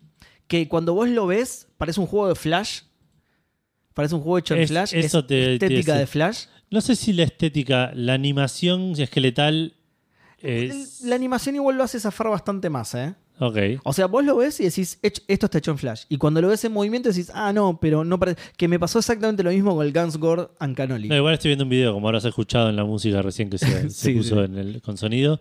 Que 0.46 0.66
cuando 0.68 0.94
vos 0.94 1.08
lo 1.08 1.26
ves, 1.26 1.68
parece 1.76 2.00
un 2.00 2.06
juego 2.06 2.28
de 2.28 2.34
Flash. 2.34 2.80
Parece 3.94 4.14
un 4.14 4.22
juego 4.22 4.38
hecho 4.38 4.54
en 4.54 4.62
Es- 4.62 4.70
Flash. 4.70 4.94
eso 4.94 5.18
es 5.18 5.26
te- 5.26 5.52
estética 5.54 5.94
de 5.96 6.06
Flash. 6.06 6.46
No 6.70 6.80
sé 6.80 6.96
si 6.96 7.12
la 7.12 7.24
estética, 7.24 7.92
la 7.94 8.14
animación 8.14 8.94
esqueletal. 8.98 9.74
Es... 10.38 11.02
La 11.02 11.14
animación 11.16 11.54
igual 11.56 11.76
lo 11.76 11.84
hace 11.84 12.00
zafar 12.00 12.28
bastante 12.30 12.70
más, 12.70 12.94
¿eh? 12.94 13.14
Ok. 13.42 13.56
O 13.84 13.92
sea, 13.94 14.04
vos 14.06 14.22
lo 14.24 14.36
ves 14.36 14.60
y 14.60 14.64
decís, 14.64 14.98
"Ech- 15.02 15.22
esto 15.26 15.46
está 15.46 15.58
hecho 15.58 15.70
en 15.70 15.78
Flash. 15.78 16.02
Y 16.10 16.18
cuando 16.18 16.42
lo 16.42 16.48
ves 16.48 16.62
en 16.64 16.72
movimiento 16.72 17.08
decís, 17.08 17.30
ah, 17.34 17.52
no, 17.54 17.78
pero 17.80 18.04
no 18.04 18.18
parece. 18.18 18.38
Que 18.56 18.68
me 18.68 18.78
pasó 18.78 18.98
exactamente 18.98 19.42
lo 19.42 19.50
mismo 19.50 19.74
con 19.74 19.86
el 19.86 19.92
Guns 19.94 20.18
Gore 20.18 20.48
and 20.58 20.76
Cannoli. 20.76 21.08
No, 21.08 21.16
igual 21.16 21.32
estoy 21.34 21.48
viendo 21.48 21.64
un 21.64 21.70
video, 21.70 21.94
como 21.94 22.06
habrás 22.08 22.24
escuchado 22.26 22.68
en 22.68 22.76
la 22.76 22.84
música 22.84 23.22
recién 23.22 23.48
que 23.48 23.56
se, 23.56 23.66
puso 24.14 24.36
sí. 24.36 24.40
En 24.44 24.58
el, 24.58 24.82
con 24.82 24.96
sonido. 24.98 25.40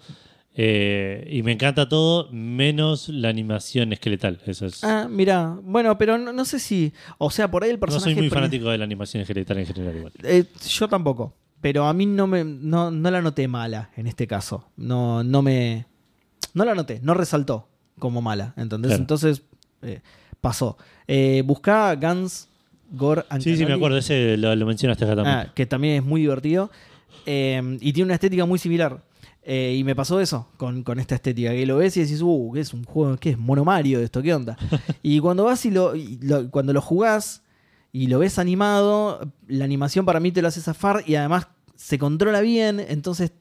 Eh, 0.56 1.28
y 1.32 1.44
me 1.44 1.52
encanta 1.52 1.88
todo, 1.88 2.30
menos 2.32 3.08
la 3.10 3.30
animación 3.30 3.94
esqueletal. 3.94 4.42
Eso 4.46 4.66
es. 4.66 4.84
Ah, 4.84 5.08
mira, 5.10 5.58
bueno, 5.62 5.98
pero 5.98 6.18
no, 6.18 6.34
no 6.34 6.46
sé 6.46 6.60
si. 6.60 6.92
O 7.18 7.30
sea, 7.30 7.50
por 7.52 7.64
ahí 7.64 7.70
el 7.70 7.76
no 7.78 7.80
personaje. 7.82 8.12
soy 8.14 8.16
muy 8.16 8.30
fanático 8.30 8.70
de 8.70 8.78
la 8.78 8.84
animación 8.84 9.22
esqueletal 9.22 9.58
en 9.60 9.66
general, 9.68 9.96
igual. 9.98 10.14
Eh, 10.24 10.46
yo 10.70 10.88
tampoco. 10.88 11.36
Pero 11.62 11.86
a 11.86 11.94
mí 11.94 12.06
no 12.06 12.28
me. 12.28 12.44
No, 12.44 12.90
no 12.92 13.12
la 13.12 13.22
noté 13.22 13.48
mala 13.48 13.92
en 13.96 14.08
este 14.08 14.26
caso. 14.26 14.66
No, 14.76 15.24
no 15.24 15.42
me. 15.42 15.86
No 16.54 16.66
la 16.66 16.74
noté, 16.74 17.00
no 17.04 17.14
resaltó 17.14 17.68
como 18.00 18.22
mala. 18.22 18.54
¿entendés? 18.58 18.90
Claro. 18.90 19.02
Entonces, 19.02 19.42
eh, 19.82 20.02
pasó. 20.42 20.78
Eh, 21.08 21.44
buscá 21.46 21.94
Guns 21.96 22.48
Gore 22.92 23.24
and 23.30 23.44
Sí, 23.44 23.56
sí, 23.56 23.66
me 23.66 23.74
acuerdo, 23.74 23.98
ese 23.98 24.36
lo, 24.38 24.56
lo 24.56 24.66
mencionaste 24.66 25.06
acá 25.06 25.16
también. 25.16 25.36
Ah, 25.36 25.52
que 25.54 25.66
también 25.66 25.96
es 25.98 26.04
muy 26.04 26.22
divertido. 26.22 26.72
Eh, 27.26 27.78
y 27.82 27.94
tiene 27.94 28.06
una 28.06 28.16
estética 28.16 28.46
muy 28.46 28.58
similar. 28.60 29.02
Eh, 29.44 29.76
y 29.80 29.84
me 29.84 29.96
pasó 29.96 30.20
eso 30.20 30.48
con, 30.58 30.84
con 30.84 31.00
esta 31.00 31.16
estética, 31.16 31.52
que 31.52 31.66
lo 31.66 31.78
ves 31.78 31.96
y 31.98 32.02
decís, 32.02 32.22
uh, 32.22 32.52
¿qué 32.54 32.60
es 32.60 32.74
un 32.74 32.84
juego? 32.84 33.18
¿Qué 33.18 33.32
es? 33.32 33.38
Mono 33.38 33.64
Mario 33.64 34.00
esto? 34.00 34.22
¿Qué 34.22 34.34
onda? 34.34 34.58
y 35.02 35.20
cuando 35.20 35.46
vas 35.46 35.66
y 35.66 35.72
lo, 35.72 35.96
y 35.96 36.20
lo- 36.22 36.52
cuando 36.52 36.74
lo 36.74 36.82
jugás 36.82 37.42
y 37.92 38.08
lo 38.08 38.20
ves 38.20 38.38
animado, 38.38 39.32
la 39.48 39.66
animación 39.66 40.06
para 40.06 40.20
mí 40.20 40.32
te 40.32 40.42
lo 40.44 40.50
hace 40.50 40.62
zafar 40.62 41.04
y 41.08 41.16
además 41.16 41.48
se 41.76 41.98
controla 41.98 42.42
bien, 42.42 42.80
entonces 42.80 43.32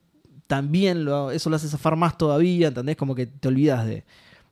también 0.47 1.05
lo- 1.05 1.31
eso 1.31 1.51
lo 1.51 1.57
hace 1.57 1.69
zafar 1.69 1.97
más 1.97 2.17
todavía, 2.17 2.69
¿entendés? 2.69 2.97
Como 2.97 3.15
que 3.15 3.27
te 3.27 3.49
olvidas 3.49 3.85
de, 3.87 4.05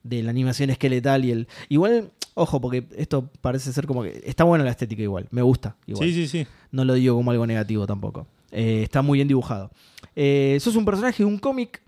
de 0.09 0.23
la 0.23 0.31
animación 0.31 0.71
esqueletal 0.71 1.25
y 1.25 1.31
el... 1.33 1.49
Igual, 1.69 2.11
ojo, 2.35 2.61
porque 2.61 2.87
esto 2.97 3.31
parece 3.41 3.73
ser 3.73 3.87
como 3.87 4.03
que... 4.03 4.23
Está 4.25 4.45
buena 4.45 4.65
la 4.65 4.71
estética 4.71 5.03
igual, 5.03 5.27
me 5.31 5.43
gusta. 5.43 5.77
Igual. 5.87 6.09
sí, 6.09 6.15
sí, 6.15 6.27
sí. 6.29 6.47
No 6.71 6.85
lo 6.85 6.95
digo 6.95 7.15
como 7.17 7.31
algo 7.31 7.47
negativo 7.47 7.87
tampoco. 7.87 8.27
Eh, 8.51 8.83
está 8.83 9.03
muy 9.03 9.19
bien 9.19 9.29
dibujado. 9.29 9.71
Eh, 10.15 10.59
sos 10.61 10.77
un 10.77 10.85
personaje 10.85 11.23
de 11.23 11.25
un 11.27 11.39
cómic 11.39 11.83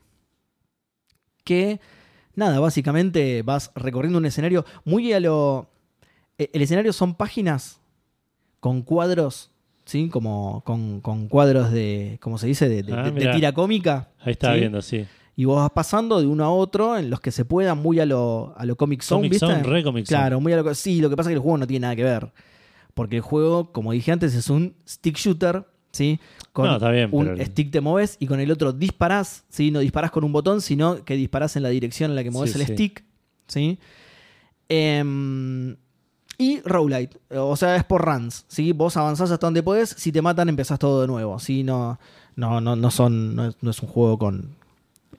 que, 1.44 1.80
nada, 2.34 2.60
básicamente 2.60 3.42
vas 3.42 3.70
recorriendo 3.74 4.18
un 4.18 4.26
escenario 4.26 4.64
muy 4.84 5.12
a 5.12 5.20
lo... 5.20 5.68
eh, 6.38 6.50
El 6.52 6.62
escenario 6.62 6.92
son 6.92 7.14
páginas 7.14 7.80
con 8.60 8.82
cuadros, 8.82 9.50
¿sí? 9.84 10.08
Como 10.08 10.62
con, 10.64 11.00
con 11.00 11.28
cuadros 11.28 11.70
de, 11.72 12.18
¿cómo 12.20 12.38
se 12.38 12.46
dice? 12.48 12.68
De, 12.68 12.82
de- 12.82 12.92
Ah, 12.92 13.10
de- 13.10 13.28
tira 13.32 13.52
cómica. 13.52 14.08
Ahí 14.20 14.32
estaba 14.32 14.54
¿sí? 14.54 14.60
viendo, 14.60 14.82
sí. 14.82 15.06
Y 15.38 15.44
vos 15.44 15.54
vas 15.58 15.70
pasando 15.70 16.18
de 16.20 16.26
uno 16.26 16.44
a 16.44 16.50
otro 16.50 16.98
en 16.98 17.10
los 17.10 17.20
que 17.20 17.30
se 17.30 17.44
pueda 17.44 17.76
muy 17.76 18.00
a 18.00 18.06
lo, 18.06 18.52
a 18.56 18.66
lo 18.66 18.74
Comic 18.76 19.02
Zone, 19.02 19.20
Comic 19.20 19.30
¿viste? 19.30 19.46
Zone, 19.46 19.62
re 19.62 19.84
Comic 19.84 20.04
Zone. 20.04 20.18
Claro, 20.18 20.40
muy 20.40 20.52
a 20.52 20.56
lo 20.60 20.74
Sí, 20.74 21.00
lo 21.00 21.08
que 21.08 21.16
pasa 21.16 21.28
es 21.28 21.34
que 21.34 21.34
el 21.36 21.40
juego 21.42 21.58
no 21.58 21.66
tiene 21.68 21.82
nada 21.82 21.94
que 21.94 22.02
ver. 22.02 22.32
Porque 22.92 23.14
el 23.18 23.22
juego, 23.22 23.70
como 23.70 23.92
dije 23.92 24.10
antes, 24.10 24.34
es 24.34 24.50
un 24.50 24.74
stick 24.84 25.16
shooter, 25.16 25.64
¿sí? 25.92 26.18
Con 26.52 26.66
No, 26.66 26.72
está 26.74 26.90
bien, 26.90 27.10
un 27.12 27.24
pero- 27.26 27.44
stick 27.46 27.70
te 27.70 27.80
moves 27.80 28.16
y 28.18 28.26
con 28.26 28.40
el 28.40 28.50
otro 28.50 28.72
disparás, 28.72 29.44
¿sí? 29.48 29.70
No 29.70 29.78
disparás 29.78 30.10
con 30.10 30.24
un 30.24 30.32
botón, 30.32 30.60
sino 30.60 31.04
que 31.04 31.14
disparás 31.14 31.54
en 31.54 31.62
la 31.62 31.68
dirección 31.68 32.10
en 32.10 32.16
la 32.16 32.24
que 32.24 32.32
mueves 32.32 32.52
Sí, 32.54 32.60
el 32.60 32.66
sí. 32.66 32.72
stick, 32.72 33.04
¿sí? 33.46 33.78
Em, 34.68 35.76
y 36.36 36.60
roguelite, 36.64 37.16
o 37.30 37.54
sea, 37.56 37.76
es 37.76 37.84
por 37.84 38.04
runs, 38.04 38.44
¿sí? 38.48 38.72
Vos 38.72 38.96
avanzás 38.96 39.30
hasta 39.30 39.46
donde 39.46 39.62
podés, 39.62 39.90
si 39.90 40.10
te 40.10 40.20
matan 40.20 40.48
empezás 40.48 40.80
todo 40.80 41.00
de 41.00 41.06
nuevo, 41.06 41.38
¿sí? 41.38 41.62
No, 41.62 41.98
no, 42.36 42.60
no, 42.60 42.74
no 42.74 42.90
son, 42.90 43.36
no 43.36 43.46
es, 43.48 43.56
no 43.60 43.70
es 43.70 43.80
un 43.82 43.88
juego 43.88 44.18
con, 44.18 44.56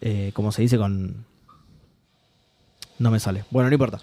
eh, 0.01 0.31
¿cómo 0.33 0.51
se 0.51 0.61
dice? 0.61 0.77
Con... 0.77 1.25
No 2.97 3.11
me 3.11 3.19
sale. 3.19 3.45
Bueno, 3.51 3.69
no 3.69 3.75
importa. 3.75 3.99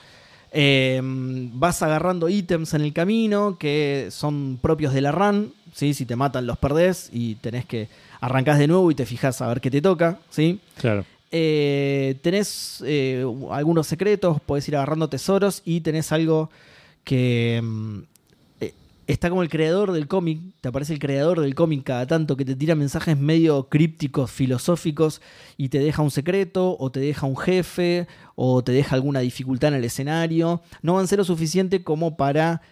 Eh, 0.53 1.01
vas 1.03 1.83
agarrando 1.83 2.29
ítems 2.29 2.73
en 2.75 2.81
el 2.81 2.93
camino 2.93 3.59
que 3.59 4.09
son 4.11 4.59
propios 4.63 4.95
de 4.95 5.03
la 5.03 5.13
run, 5.13 5.53
¿sí? 5.75 5.93
Si 5.93 6.07
te 6.07 6.17
matan 6.17 6.47
los 6.47 6.57
perdés 6.57 7.11
y 7.13 7.35
tenés 7.37 7.67
que 7.67 7.89
arrancás 8.21 8.59
de 8.59 8.67
nuevo 8.67 8.91
y 8.91 8.95
te 8.95 9.05
fijas 9.05 9.43
a 9.43 9.49
ver 9.49 9.61
qué 9.61 9.71
te 9.71 9.83
toca, 9.83 10.19
¿sí? 10.31 10.61
Claro. 10.79 11.05
Eh, 11.31 12.17
tenés 12.23 12.83
eh, 12.87 13.25
algunos 13.51 13.87
secretos, 13.87 14.41
podés 14.41 14.67
ir 14.69 14.77
agarrando 14.77 15.09
tesoros 15.09 15.61
y 15.65 15.81
tenés 15.81 16.13
algo 16.13 16.51
que 17.05 17.61
mm, 17.63 17.99
está 19.07 19.29
como 19.29 19.43
el 19.43 19.49
creador 19.49 19.93
del 19.93 20.09
cómic, 20.09 20.41
te 20.61 20.69
aparece 20.69 20.93
el 20.93 20.99
creador 20.99 21.41
del 21.41 21.55
cómic 21.55 21.85
cada 21.85 22.07
tanto 22.07 22.37
que 22.37 22.45
te 22.45 22.57
tira 22.57 22.75
mensajes 22.75 23.17
medio 23.17 23.69
crípticos, 23.69 24.31
filosóficos 24.31 25.21
y 25.57 25.69
te 25.69 25.79
deja 25.79 26.03
un 26.03 26.11
secreto 26.11 26.77
o 26.79 26.91
te 26.91 27.01
deja 27.01 27.27
un 27.27 27.37
jefe 27.37 28.09
o 28.35 28.63
te 28.65 28.73
deja 28.73 28.97
alguna 28.97 29.21
dificultad 29.21 29.69
en 29.69 29.77
el 29.77 29.85
escenario. 29.85 30.63
No 30.83 30.95
van 30.95 31.05
a 31.05 31.07
ser 31.07 31.19
lo 31.19 31.25
suficiente 31.25 31.85
como 31.85 32.17
para 32.17 32.63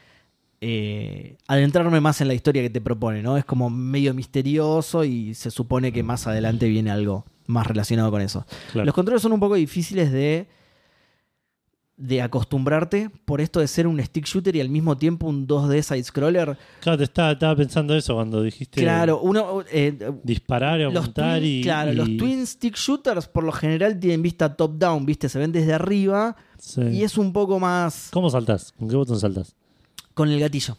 eh, 0.60 1.36
adentrarme 1.46 2.00
más 2.00 2.20
en 2.20 2.28
la 2.28 2.34
historia 2.34 2.62
que 2.62 2.70
te 2.70 2.80
propone, 2.80 3.22
¿no? 3.22 3.36
Es 3.36 3.44
como 3.44 3.70
medio 3.70 4.12
misterioso 4.14 5.04
y 5.04 5.34
se 5.34 5.50
supone 5.50 5.92
que 5.92 6.02
más 6.02 6.26
adelante 6.26 6.68
viene 6.68 6.90
algo 6.90 7.24
más 7.46 7.66
relacionado 7.66 8.10
con 8.10 8.22
eso. 8.22 8.46
Claro. 8.72 8.86
Los 8.86 8.94
controles 8.94 9.22
son 9.22 9.32
un 9.32 9.40
poco 9.40 9.54
difíciles 9.54 10.10
de, 10.10 10.48
de 11.96 12.20
acostumbrarte 12.22 13.08
por 13.24 13.40
esto 13.40 13.60
de 13.60 13.68
ser 13.68 13.86
un 13.86 14.02
stick 14.02 14.26
shooter 14.26 14.56
y 14.56 14.60
al 14.60 14.68
mismo 14.68 14.96
tiempo 14.98 15.28
un 15.28 15.46
2D 15.46 15.80
side-scroller. 15.82 16.58
Claro, 16.80 16.98
te 16.98 17.04
estaba, 17.04 17.30
estaba 17.32 17.54
pensando 17.54 17.94
eso 17.94 18.14
cuando 18.14 18.42
dijiste 18.42 18.80
Claro, 18.80 19.20
uno... 19.20 19.62
eh, 19.70 19.96
disparar, 20.24 20.82
apuntar 20.82 21.40
twin- 21.40 21.60
y. 21.60 21.62
claro, 21.62 21.92
y- 21.92 21.94
los 21.94 22.06
twin 22.16 22.44
stick 22.46 22.74
shooters 22.76 23.28
por 23.28 23.44
lo 23.44 23.52
general 23.52 23.98
tienen 24.00 24.22
vista 24.22 24.56
top-down, 24.56 25.06
¿viste? 25.06 25.28
Se 25.28 25.38
ven 25.38 25.52
desde 25.52 25.72
arriba 25.72 26.36
Sí. 26.58 26.80
y 26.82 27.02
es 27.04 27.16
un 27.18 27.32
poco 27.32 27.60
más 27.60 28.08
¿Cómo 28.12 28.28
saltás? 28.30 28.72
¿Con 28.72 28.88
qué 28.88 28.96
botón 28.96 29.20
saltás? 29.20 29.54
con 30.14 30.28
el 30.30 30.40
gatillo. 30.40 30.76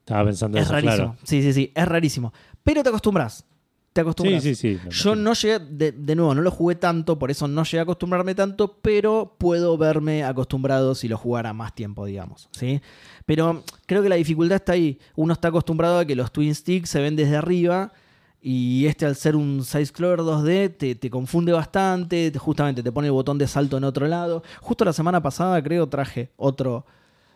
Estaba 0.00 0.24
pensando 0.24 0.58
Es 0.58 0.64
eso, 0.64 0.72
rarísimo. 0.72 0.96
claro. 0.96 1.16
Sí, 1.24 1.42
sí, 1.42 1.52
sí, 1.52 1.72
es 1.74 1.86
rarísimo. 1.88 2.32
Pero 2.62 2.82
te 2.82 2.88
acostumbras. 2.88 3.44
Te 3.92 4.00
Sí, 4.00 4.02
acostumbras. 4.02 4.42
sí, 4.42 4.54
sí. 4.54 4.78
me 4.84 4.90
Yo 4.90 5.14
no 5.16 5.34
llegué, 5.34 5.58
de, 5.58 5.92
de 5.92 6.14
nuevo, 6.16 6.34
no 6.34 6.40
lo 6.40 6.50
jugué 6.50 6.76
tanto, 6.76 7.18
por 7.18 7.30
eso 7.30 7.46
no 7.46 7.62
llegué 7.64 7.80
a 7.80 7.82
acostumbrarme 7.82 8.34
tanto, 8.34 8.78
pero 8.80 9.34
puedo 9.38 9.76
verme 9.76 10.24
acostumbrado 10.24 10.94
si 10.94 11.08
lo 11.08 11.18
jugara 11.18 11.52
más 11.52 11.74
tiempo, 11.74 12.06
digamos. 12.06 12.48
¿sí? 12.52 12.80
Pero 13.26 13.62
creo 13.86 14.02
que 14.02 14.08
la 14.08 14.16
dificultad 14.16 14.56
está 14.56 14.72
ahí. 14.72 14.98
Uno 15.14 15.34
está 15.34 15.48
acostumbrado 15.48 15.98
a 15.98 16.04
que 16.06 16.16
los 16.16 16.32
twin 16.32 16.54
sticks 16.54 16.88
se 16.88 17.00
ven 17.02 17.16
desde 17.16 17.36
arriba 17.36 17.92
y 18.40 18.86
este 18.86 19.04
al 19.06 19.14
ser 19.14 19.36
un 19.36 19.62
side-scroller 19.62 20.20
2D 20.20 20.76
te, 20.76 20.94
te 20.94 21.10
confunde 21.10 21.52
bastante, 21.52 22.30
te- 22.30 22.38
justamente 22.38 22.82
te 22.82 22.90
pone 22.90 23.08
el 23.08 23.12
botón 23.12 23.36
de 23.38 23.46
salto 23.46 23.76
en 23.76 23.84
otro 23.84 24.08
lado. 24.08 24.42
Justo 24.62 24.84
la 24.86 24.92
semana 24.94 25.22
pasada 25.22 25.62
creo 25.62 25.88
traje 25.88 26.30
otro 26.36 26.86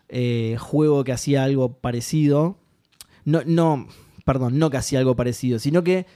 eh, 0.09 0.57
juego 0.59 1.05
que 1.05 1.13
hacía 1.13 1.45
algo 1.45 1.75
parecido. 1.75 2.57
No, 3.25 3.43
no, 3.45 3.87
perdón, 4.25 4.59
no 4.59 4.71
que 4.71 4.79
hacía 4.79 4.99
algo 5.01 5.15
parecido, 5.17 5.59
sino 5.59 5.85
que 5.85 6.07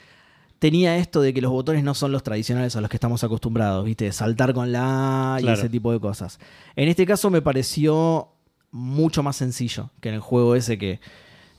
tenía 0.60 0.98
esto 0.98 1.22
de 1.22 1.34
que 1.34 1.40
los 1.40 1.50
botones 1.50 1.82
no 1.82 1.94
son 1.94 2.12
los 2.12 2.22
tradicionales 2.22 2.76
a 2.76 2.80
los 2.80 2.90
que 2.90 2.98
estamos 2.98 3.24
acostumbrados, 3.24 3.84
¿viste? 3.84 4.12
Saltar 4.12 4.54
con 4.54 4.70
la 4.70 5.34
A 5.34 5.40
y 5.40 5.48
ese 5.48 5.68
tipo 5.68 5.90
de 5.90 5.98
cosas. 5.98 6.38
En 6.76 6.88
este 6.88 7.06
caso 7.06 7.30
me 7.30 7.42
pareció 7.42 8.28
mucho 8.70 9.22
más 9.22 9.36
sencillo 9.36 9.90
que 10.00 10.10
en 10.10 10.16
el 10.16 10.20
juego 10.20 10.54
ese 10.54 10.78
que 10.78 11.00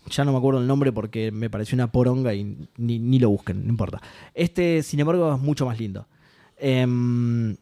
ya 0.10 0.24
no 0.24 0.32
me 0.32 0.38
acuerdo 0.38 0.62
el 0.62 0.68
nombre 0.68 0.92
porque 0.92 1.32
me 1.32 1.50
pareció 1.50 1.76
una 1.76 1.92
poronga 1.92 2.34
y 2.36 2.56
ni, 2.78 3.00
ni 3.00 3.20
lo 3.20 3.30
busquen, 3.30 3.64
no 3.64 3.70
importa. 3.70 4.02
Este, 4.36 4.84
sin 4.84 5.00
embargo, 5.00 5.34
es 5.34 5.42
mucho 5.42 5.66
más 5.66 5.80
lindo. 5.80 6.06
Em, 6.58 7.58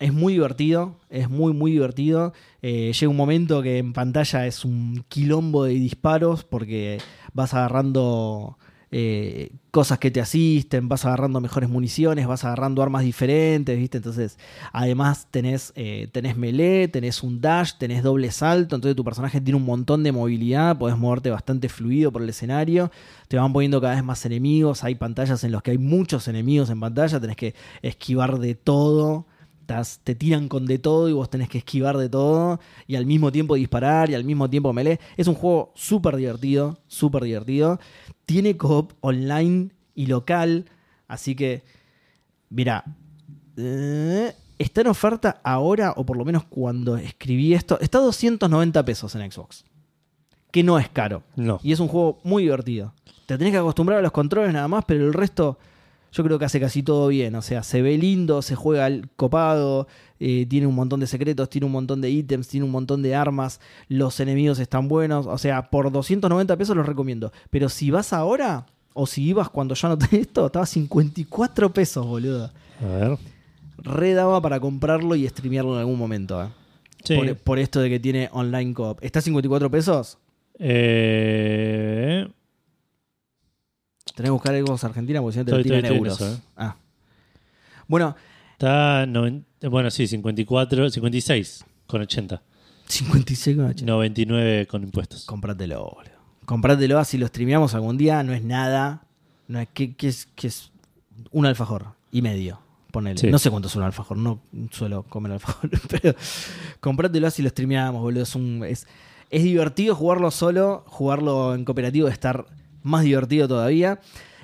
es 0.00 0.12
muy 0.12 0.34
divertido, 0.34 0.96
es 1.08 1.30
muy, 1.30 1.54
muy 1.54 1.72
divertido. 1.72 2.34
Eh, 2.60 2.92
llega 2.92 3.10
un 3.10 3.16
momento 3.16 3.62
que 3.62 3.78
en 3.78 3.94
pantalla 3.94 4.46
es 4.46 4.66
un 4.66 5.02
quilombo 5.08 5.64
de 5.64 5.74
disparos 5.74 6.44
porque 6.44 6.98
vas 7.32 7.54
agarrando 7.54 8.58
eh, 8.96 9.50
cosas 9.72 9.98
que 9.98 10.12
te 10.12 10.20
asisten, 10.20 10.88
vas 10.88 11.04
agarrando 11.04 11.40
mejores 11.40 11.68
municiones, 11.68 12.28
vas 12.28 12.44
agarrando 12.44 12.80
armas 12.80 13.02
diferentes, 13.02 13.76
¿viste? 13.76 13.96
Entonces, 13.96 14.38
además 14.72 15.26
tenés, 15.32 15.72
eh, 15.74 16.06
tenés 16.12 16.36
melee, 16.36 16.86
tenés 16.86 17.24
un 17.24 17.40
dash, 17.40 17.72
tenés 17.76 18.04
doble 18.04 18.30
salto, 18.30 18.76
entonces 18.76 18.94
tu 18.94 19.02
personaje 19.02 19.40
tiene 19.40 19.56
un 19.56 19.64
montón 19.64 20.04
de 20.04 20.12
movilidad, 20.12 20.78
podés 20.78 20.96
moverte 20.96 21.30
bastante 21.30 21.68
fluido 21.68 22.12
por 22.12 22.22
el 22.22 22.28
escenario, 22.28 22.92
te 23.26 23.36
van 23.36 23.52
poniendo 23.52 23.80
cada 23.80 23.96
vez 23.96 24.04
más 24.04 24.24
enemigos, 24.26 24.84
hay 24.84 24.94
pantallas 24.94 25.42
en 25.42 25.50
las 25.50 25.62
que 25.62 25.72
hay 25.72 25.78
muchos 25.78 26.28
enemigos 26.28 26.70
en 26.70 26.78
pantalla, 26.78 27.18
tenés 27.18 27.36
que 27.36 27.56
esquivar 27.82 28.38
de 28.38 28.54
todo. 28.54 29.26
Te 30.04 30.14
tiran 30.14 30.48
con 30.48 30.66
de 30.66 30.78
todo 30.78 31.08
y 31.08 31.14
vos 31.14 31.30
tenés 31.30 31.48
que 31.48 31.56
esquivar 31.56 31.96
de 31.96 32.10
todo 32.10 32.60
y 32.86 32.96
al 32.96 33.06
mismo 33.06 33.32
tiempo 33.32 33.54
disparar 33.54 34.10
y 34.10 34.14
al 34.14 34.22
mismo 34.22 34.50
tiempo 34.50 34.74
melee. 34.74 35.00
Es 35.16 35.26
un 35.26 35.34
juego 35.34 35.72
súper 35.74 36.16
divertido, 36.16 36.78
súper 36.86 37.24
divertido. 37.24 37.80
Tiene 38.26 38.56
co-op 38.56 38.92
online 39.00 39.70
y 39.94 40.06
local, 40.06 40.66
así 41.08 41.34
que, 41.34 41.62
mira, 42.50 42.84
eh, 43.56 44.34
está 44.58 44.80
en 44.80 44.86
oferta 44.88 45.40
ahora, 45.44 45.92
o 45.96 46.04
por 46.04 46.16
lo 46.16 46.24
menos 46.24 46.44
cuando 46.44 46.96
escribí 46.96 47.54
esto, 47.54 47.78
está 47.80 47.98
a 47.98 48.02
290 48.02 48.84
pesos 48.84 49.14
en 49.14 49.30
Xbox, 49.30 49.64
que 50.50 50.62
no 50.62 50.78
es 50.78 50.88
caro. 50.88 51.22
No. 51.36 51.60
Y 51.62 51.72
es 51.72 51.80
un 51.80 51.88
juego 51.88 52.18
muy 52.24 52.44
divertido. 52.44 52.94
Te 53.26 53.38
tenés 53.38 53.52
que 53.52 53.58
acostumbrar 53.58 53.98
a 53.98 54.02
los 54.02 54.12
controles 54.12 54.52
nada 54.52 54.68
más, 54.68 54.84
pero 54.86 55.04
el 55.04 55.12
resto 55.12 55.58
yo 56.12 56.22
creo 56.22 56.38
que 56.38 56.44
hace 56.44 56.60
casi 56.60 56.82
todo 56.82 57.08
bien. 57.08 57.34
O 57.34 57.42
sea, 57.42 57.62
se 57.62 57.82
ve 57.82 57.98
lindo, 57.98 58.40
se 58.40 58.54
juega 58.54 58.86
al 58.86 59.08
copado, 59.16 59.88
eh, 60.26 60.46
tiene 60.46 60.66
un 60.66 60.74
montón 60.74 61.00
de 61.00 61.06
secretos, 61.06 61.50
tiene 61.50 61.66
un 61.66 61.72
montón 61.72 62.00
de 62.00 62.08
ítems, 62.10 62.48
tiene 62.48 62.64
un 62.64 62.72
montón 62.72 63.02
de 63.02 63.14
armas, 63.14 63.60
los 63.88 64.18
enemigos 64.20 64.58
están 64.58 64.88
buenos. 64.88 65.26
O 65.26 65.36
sea, 65.36 65.68
por 65.70 65.90
290 65.92 66.56
pesos 66.56 66.74
los 66.76 66.86
recomiendo. 66.86 67.30
Pero 67.50 67.68
si 67.68 67.90
vas 67.90 68.12
ahora, 68.12 68.64
o 68.94 69.06
si 69.06 69.22
ibas 69.24 69.48
cuando 69.50 69.74
yo 69.74 69.86
anoté 69.88 70.16
esto, 70.20 70.46
estaba 70.46 70.62
a 70.62 70.66
54 70.66 71.72
pesos, 71.72 72.06
boludo. 72.06 72.50
A 72.82 72.86
ver. 72.86 73.18
Re 73.78 74.14
daba 74.14 74.40
para 74.40 74.60
comprarlo 74.60 75.14
y 75.16 75.28
streamearlo 75.28 75.74
en 75.74 75.80
algún 75.80 75.98
momento. 75.98 76.42
eh. 76.42 76.48
Sí. 77.04 77.16
Por, 77.16 77.36
por 77.36 77.58
esto 77.58 77.80
de 77.80 77.90
que 77.90 78.00
tiene 78.00 78.30
online 78.32 78.72
co-op. 78.72 78.98
¿Está 79.02 79.18
a 79.18 79.22
54 79.22 79.70
pesos? 79.70 80.16
Eh, 80.58 82.26
Tenés 84.14 84.28
que 84.28 84.30
buscar 84.30 84.54
Xbox 84.56 84.84
Argentina 84.84 85.20
porque 85.20 85.32
si 85.32 85.38
no 85.40 85.44
te 85.44 85.52
lo 85.52 85.62
tiran 85.62 85.84
euros. 85.86 86.20
eso, 86.20 86.32
eh. 86.32 86.38
Ah. 86.56 86.76
Bueno, 87.88 88.14
está. 88.52 89.06
noven- 89.06 89.44
bueno, 89.70 89.90
sí, 89.90 90.06
54, 90.06 90.90
56 90.90 91.64
con 91.86 92.02
80. 92.02 92.42
56 92.86 93.56
con 93.56 93.66
80. 93.66 93.92
99 93.92 94.66
con 94.66 94.82
impuestos. 94.82 95.24
Comprátelo, 95.24 95.84
boludo. 95.94 96.14
Comprátelo, 96.44 96.98
así 96.98 97.18
lo 97.18 97.26
streameamos 97.26 97.74
algún 97.74 97.96
día. 97.96 98.22
No 98.22 98.32
es 98.32 98.42
nada. 98.42 99.06
No 99.48 99.60
es 99.60 99.68
que, 99.72 99.94
que 99.94 100.08
es, 100.08 100.26
que 100.34 100.48
es 100.48 100.70
un 101.30 101.46
alfajor 101.46 101.94
y 102.10 102.22
medio. 102.22 102.60
Ponele. 102.90 103.18
Sí. 103.18 103.30
No 103.30 103.38
sé 103.38 103.50
cuánto 103.50 103.68
es 103.68 103.76
un 103.76 103.82
alfajor. 103.82 104.16
No 104.16 104.40
suelo 104.70 105.04
comer 105.04 105.32
alfajor. 105.32 105.70
Pero 105.88 106.14
comprátelo 106.80 107.26
así 107.26 107.42
lo 107.42 107.48
streameamos, 107.48 108.00
boludo. 108.02 108.22
Es, 108.22 108.34
un, 108.34 108.64
es, 108.64 108.86
es 109.30 109.42
divertido 109.42 109.94
jugarlo 109.94 110.30
solo. 110.30 110.84
Jugarlo 110.86 111.54
en 111.54 111.64
cooperativo 111.64 112.08
es 112.08 112.14
estar 112.14 112.46
más 112.82 113.04
divertido 113.04 113.48
todavía. 113.48 114.00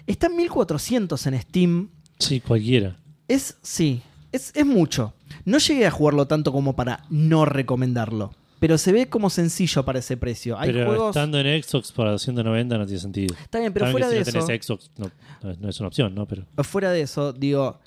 Está 0.07 0.27
en 0.27 0.37
1400 0.37 1.27
en 1.27 1.41
Steam. 1.41 1.89
Sí, 2.19 2.41
cualquiera. 2.41 2.97
Es, 3.29 3.57
sí, 3.63 4.03
es, 4.33 4.53
es 4.55 4.67
mucho. 4.67 5.13
No 5.45 5.59
llegué 5.59 5.87
a 5.87 5.91
jugarlo 5.91 6.27
tanto 6.27 6.53
como 6.53 6.75
para 6.77 7.05
no 7.11 7.45
recomendarlo. 7.45 8.33
Pero 8.59 8.77
se 8.77 8.93
ve 8.93 9.09
como 9.09 9.31
sencillo 9.31 9.85
para 9.87 10.01
ese 10.01 10.19
precio. 10.19 10.59
Hay 10.59 10.71
pero 10.71 10.87
juegos. 10.87 11.17
estando 11.17 11.39
en 11.41 11.63
Xbox 11.63 11.93
para 11.93 12.11
290 12.11 12.77
no 12.77 12.85
tiene 12.85 13.01
sentido. 13.01 13.35
Está 13.43 13.59
bien, 13.59 13.73
pero 13.73 13.87
También 13.87 13.93
fuera 14.05 14.09
de 14.09 14.25
si 14.25 14.33
no 14.33 14.39
eso. 14.39 14.47
tenés 14.47 14.67
Xbox 14.67 14.91
no, 14.99 15.11
no 15.43 15.51
es- 15.51 15.59
no 15.61 15.69
una 15.81 15.89
opción, 15.89 16.15
¿no? 16.15 16.27
Pero 16.27 16.45
Fuera 16.63 16.91
de 16.93 17.01
eso, 17.03 17.33
digo. 17.33 17.79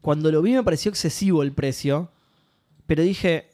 Cuando 0.00 0.32
lo 0.32 0.40
vi 0.42 0.52
me 0.54 0.62
pareció 0.62 0.90
excesivo 0.90 1.42
el 1.42 1.52
precio. 1.52 2.10
Pero 2.86 3.02
dije. 3.02 3.50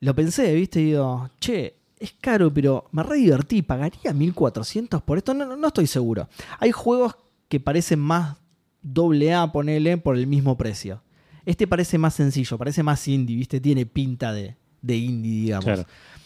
Lo 0.00 0.14
pensé, 0.14 0.54
¿viste? 0.54 0.80
Y 0.80 0.84
digo, 0.84 1.28
che, 1.40 1.74
es 1.98 2.12
caro, 2.20 2.52
pero 2.54 2.84
me 2.92 3.02
re 3.02 3.16
divertí. 3.16 3.62
¿Pagaría 3.62 4.12
1400 4.12 5.02
por 5.02 5.18
esto? 5.18 5.34
No, 5.34 5.44
no, 5.46 5.56
no 5.56 5.66
estoy 5.68 5.86
seguro. 5.88 6.28
Hay 6.60 6.70
juegos 6.70 7.16
que 7.48 7.58
parecen 7.58 7.98
más 7.98 8.36
doble 8.82 9.34
A, 9.34 9.50
ponele, 9.50 9.96
por 9.96 10.16
el 10.16 10.26
mismo 10.28 10.56
precio. 10.56 11.00
Este 11.48 11.66
parece 11.66 11.96
más 11.98 12.14
sencillo, 12.14 12.58
parece 12.58 12.82
más 12.82 13.06
indie, 13.08 13.36
¿viste? 13.36 13.58
Tiene 13.60 13.86
pinta 13.86 14.32
de, 14.32 14.56
de 14.82 14.96
indie, 14.96 15.42
digamos. 15.42 15.64
claro. 15.64 15.84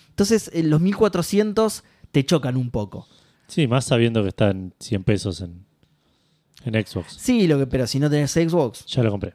Entonces, 0.08 0.50
eh, 0.52 0.62
los 0.62 0.80
1400 0.80 1.84
te 2.10 2.24
chocan 2.26 2.56
un 2.56 2.70
poco. 2.70 3.06
Sí, 3.46 3.66
más 3.66 3.84
sabiendo 3.84 4.22
que 4.22 4.28
están 4.30 4.74
100 4.80 5.04
pesos 5.04 5.40
en, 5.40 5.64
en 6.64 6.86
Xbox. 6.86 7.14
Sí, 7.18 7.46
lo 7.46 7.58
que, 7.58 7.66
pero 7.66 7.86
si 7.86 7.98
no 7.98 8.10
tenés 8.10 8.32
Xbox, 8.32 8.84
Ya 8.86 9.02
lo 9.02 9.10
compré. 9.10 9.34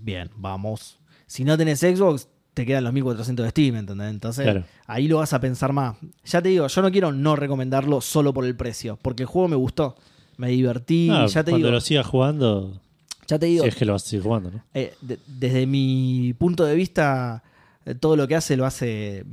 bien, 0.00 0.30
vamos. 0.36 0.98
Si 1.26 1.42
no 1.44 1.56
tenés 1.58 1.80
Xbox, 1.80 2.28
te 2.54 2.64
quedan 2.64 2.84
los 2.84 2.92
1400 2.92 3.44
de 3.44 3.50
Steam, 3.50 3.76
¿entendés? 3.76 4.10
Entonces, 4.10 4.44
Claro. 4.44 4.64
ahí 4.86 5.08
lo 5.08 5.18
vas 5.18 5.32
a 5.32 5.40
pensar 5.40 5.72
más. 5.72 5.96
Ya 6.24 6.40
te 6.40 6.48
digo, 6.50 6.66
yo 6.68 6.82
no 6.82 6.90
quiero 6.90 7.12
no 7.12 7.34
recomendarlo 7.36 8.00
solo 8.00 8.32
por 8.32 8.44
el 8.46 8.56
precio, 8.56 8.98
porque 9.02 9.24
el 9.24 9.26
juego 9.26 9.48
me 9.48 9.56
gustó. 9.56 9.96
Me 10.38 10.48
divertí, 10.50 11.08
Ah, 11.10 11.26
ya 11.26 11.42
te 11.44 11.50
cuando 11.50 11.66
digo, 11.66 11.70
lo 11.74 11.80
sigas 11.80 12.06
jugando, 12.06 12.80
ya 13.26 13.38
te 13.38 13.46
digo, 13.46 13.62
si 13.64 13.68
es 13.68 13.74
que 13.76 13.84
lo 13.84 13.92
vas 13.92 14.04
a 14.04 14.06
seguir 14.08 14.22
jugando, 14.24 14.50
¿no? 14.50 14.62
eh, 14.74 14.94
de- 15.00 15.18
desde 15.26 15.66
mi 15.66 16.34
punto 16.38 16.64
de 16.64 16.74
vista, 16.74 17.42
eh, 17.84 17.94
todo 17.94 18.16
lo 18.16 18.26
que 18.28 18.36
hace 18.36 18.56
lo 18.56 18.66
hace 18.66 19.24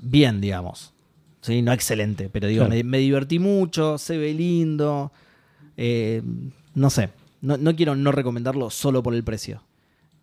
bien, 0.00 0.40
digamos. 0.40 0.92
¿Sí? 1.40 1.60
No 1.62 1.72
excelente, 1.72 2.28
pero 2.30 2.46
digo, 2.46 2.60
Claro. 2.66 2.74
me, 2.76 2.84
me 2.84 2.98
divertí 2.98 3.38
mucho, 3.38 3.98
se 3.98 4.16
ve 4.18 4.32
lindo. 4.34 5.10
eh, 5.76 6.22
no 6.74 6.88
sé, 6.90 7.10
no, 7.40 7.56
no 7.56 7.74
quiero 7.74 7.96
no 7.96 8.12
recomendarlo 8.12 8.70
solo 8.70 9.02
por 9.02 9.14
el 9.14 9.24
precio. 9.24 9.62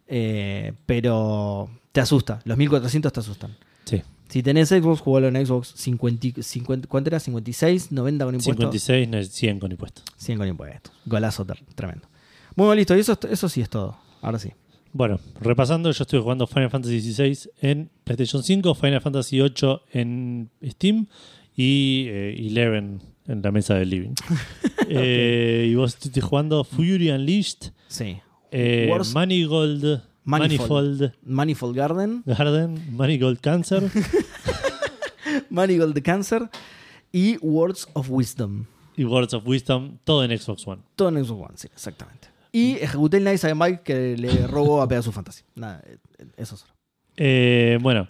Eh, 0.08 0.74
pero 0.86 1.70
te 1.92 2.02
asusta, 2.02 2.40
los 2.46 2.58
1400 2.58 3.12
te 3.14 3.20
asustan. 3.20 3.56
Sí. 3.86 4.02
Si 4.30 4.44
tenés 4.44 4.70
Xbox, 4.70 5.02
jugalo 5.02 5.28
en 5.28 5.46
Xbox 5.46 5.74
50, 5.76 6.42
50 6.44 6.88
¿cuánto 6.88 7.10
era? 7.10 7.20
56, 7.20 7.92
90 7.92 8.26
con 8.26 8.36
impuestos. 8.36 8.56
56, 8.56 9.10
no 9.10 9.18
es 9.18 9.30
100 9.32 9.60
con 9.60 9.72
impuestos. 9.72 10.04
100 10.18 10.38
con 10.38 10.48
impuestos. 10.48 10.94
Golazo 11.06 11.46
tremendo. 11.76 12.08
Bueno, 12.56 12.76
listo, 12.76 12.96
y 12.96 13.00
eso, 13.00 13.18
eso 13.30 13.50
sí 13.50 13.62
es 13.62 13.70
todo. 13.70 13.98
Ahora 14.22 14.40
sí. 14.40 14.52
Bueno, 14.92 15.20
repasando, 15.40 15.92
yo 15.92 16.02
estoy 16.04 16.20
jugando 16.22 16.48
Final 16.48 16.70
Fantasy 16.72 17.00
XVI 17.14 17.50
en 17.62 17.90
PlayStation 18.04 18.42
5, 18.44 18.74
Final 18.76 19.02
Fantasy 19.02 19.38
VIII 19.40 19.80
en 19.92 20.50
Steam 20.66 21.06
y 21.56 22.06
eh, 22.08 22.36
Eleven 22.48 23.02
en 23.28 23.42
la 23.42 23.52
mesa 23.52 23.76
del 23.76 23.90
living. 23.90 24.14
Eh, 24.92 25.68
y 25.70 25.76
vos 25.76 25.96
estás 26.04 26.24
jugando 26.24 26.64
Fury 26.64 27.12
Unleashed, 27.12 27.74
Sí. 27.90 28.18
eh, 28.50 28.92
Manigold, 29.14 30.02
Manifold. 30.24 31.00
Manifold 31.04 31.14
Manifold 31.22 31.76
Garden, 31.78 32.24
Garden, 32.26 32.96
Manigold 32.96 33.40
Cancer 33.40 33.84
Manigold 35.52 36.02
Cancer 36.02 36.50
y 37.12 37.38
Words 37.38 37.88
of 37.94 38.10
Wisdom. 38.10 38.66
y 38.98 39.04
Words 39.04 39.36
of 39.36 39.46
Wisdom, 39.48 40.00
todo 40.04 40.24
en 40.24 40.36
Xbox 40.36 40.68
One. 40.68 40.82
Todo 40.96 41.10
en 41.10 41.24
Xbox 41.24 41.50
One, 41.50 41.58
sí, 41.58 41.68
exactamente. 41.72 42.30
Y 42.52 42.74
ejecuté 42.76 43.18
el 43.18 43.26
Nice 43.26 43.54
Mike 43.54 43.82
que 43.84 44.18
le 44.18 44.48
robó 44.48 44.82
a 44.82 44.88
Pegasus 44.88 45.14
Fantasy. 45.14 45.44
Nada, 45.56 45.82
eh, 45.86 45.98
eso 46.38 46.56
es. 46.56 46.66
Eh, 47.18 47.78
bueno, 47.82 48.08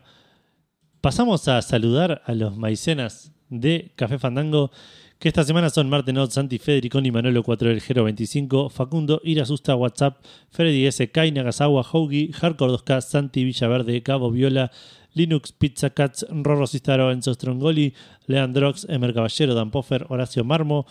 pasamos 1.01 1.47
a 1.47 1.61
saludar 1.61 2.21
a 2.25 2.33
los 2.33 2.55
maicenas 2.57 3.31
de 3.49 3.91
Café 3.95 4.19
Fandango, 4.19 4.71
que 5.17 5.27
esta 5.27 5.43
semana 5.43 5.69
son 5.69 5.89
Martenot, 5.89 6.31
Santi 6.31 6.59
Federiconi, 6.59 7.11
Manolo 7.11 7.43
4 7.43 7.69
del 7.69 7.81
Gero 7.81 8.03
25, 8.05 8.69
Facundo, 8.69 9.19
Irasusta, 9.23 9.75
WhatsApp, 9.75 10.23
Freddy 10.49 10.85
S, 10.85 11.11
Kai 11.11 11.31
Nagasawa, 11.31 11.83
Hoagie, 11.83 12.31
Hardcore 12.31 12.73
2K, 12.73 13.01
Santi 13.01 13.43
Villaverde, 13.43 14.01
Cabo 14.03 14.31
Viola, 14.31 14.71
Linux, 15.13 15.51
Pizza 15.51 15.89
Cats, 15.89 16.25
Rorro 16.29 16.67
Cistaro, 16.67 17.11
Enzo 17.11 17.33
Strongoli, 17.33 17.93
Leandrox, 18.27 18.85
Emer 18.87 19.13
Caballero, 19.13 19.55
Dan 19.55 19.71
Poffer, 19.71 20.05
Horacio 20.07 20.43
Marmo, 20.45 20.85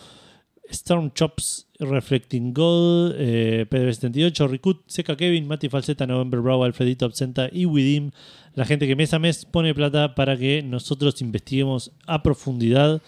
Storm 0.69 1.11
Chops, 1.11 1.67
Reflecting 1.79 2.53
Gold, 2.53 3.15
eh, 3.17 3.65
PDB78, 3.69 4.47
Rikut, 4.47 4.83
Seca 4.87 5.15
Kevin, 5.15 5.47
Mati 5.47 5.69
Falseta, 5.69 6.05
November 6.05 6.39
Brow, 6.39 6.63
Alfredito 6.63 7.05
Absenta 7.05 7.49
y 7.51 7.65
Widim, 7.65 8.11
la 8.53 8.65
gente 8.65 8.87
que 8.87 8.95
mes 8.95 9.13
a 9.13 9.19
mes 9.19 9.45
pone 9.45 9.73
plata 9.73 10.15
para 10.15 10.37
que 10.37 10.61
nosotros 10.63 11.21
investiguemos 11.21 11.91
a 12.05 12.21
profundidad 12.23 13.01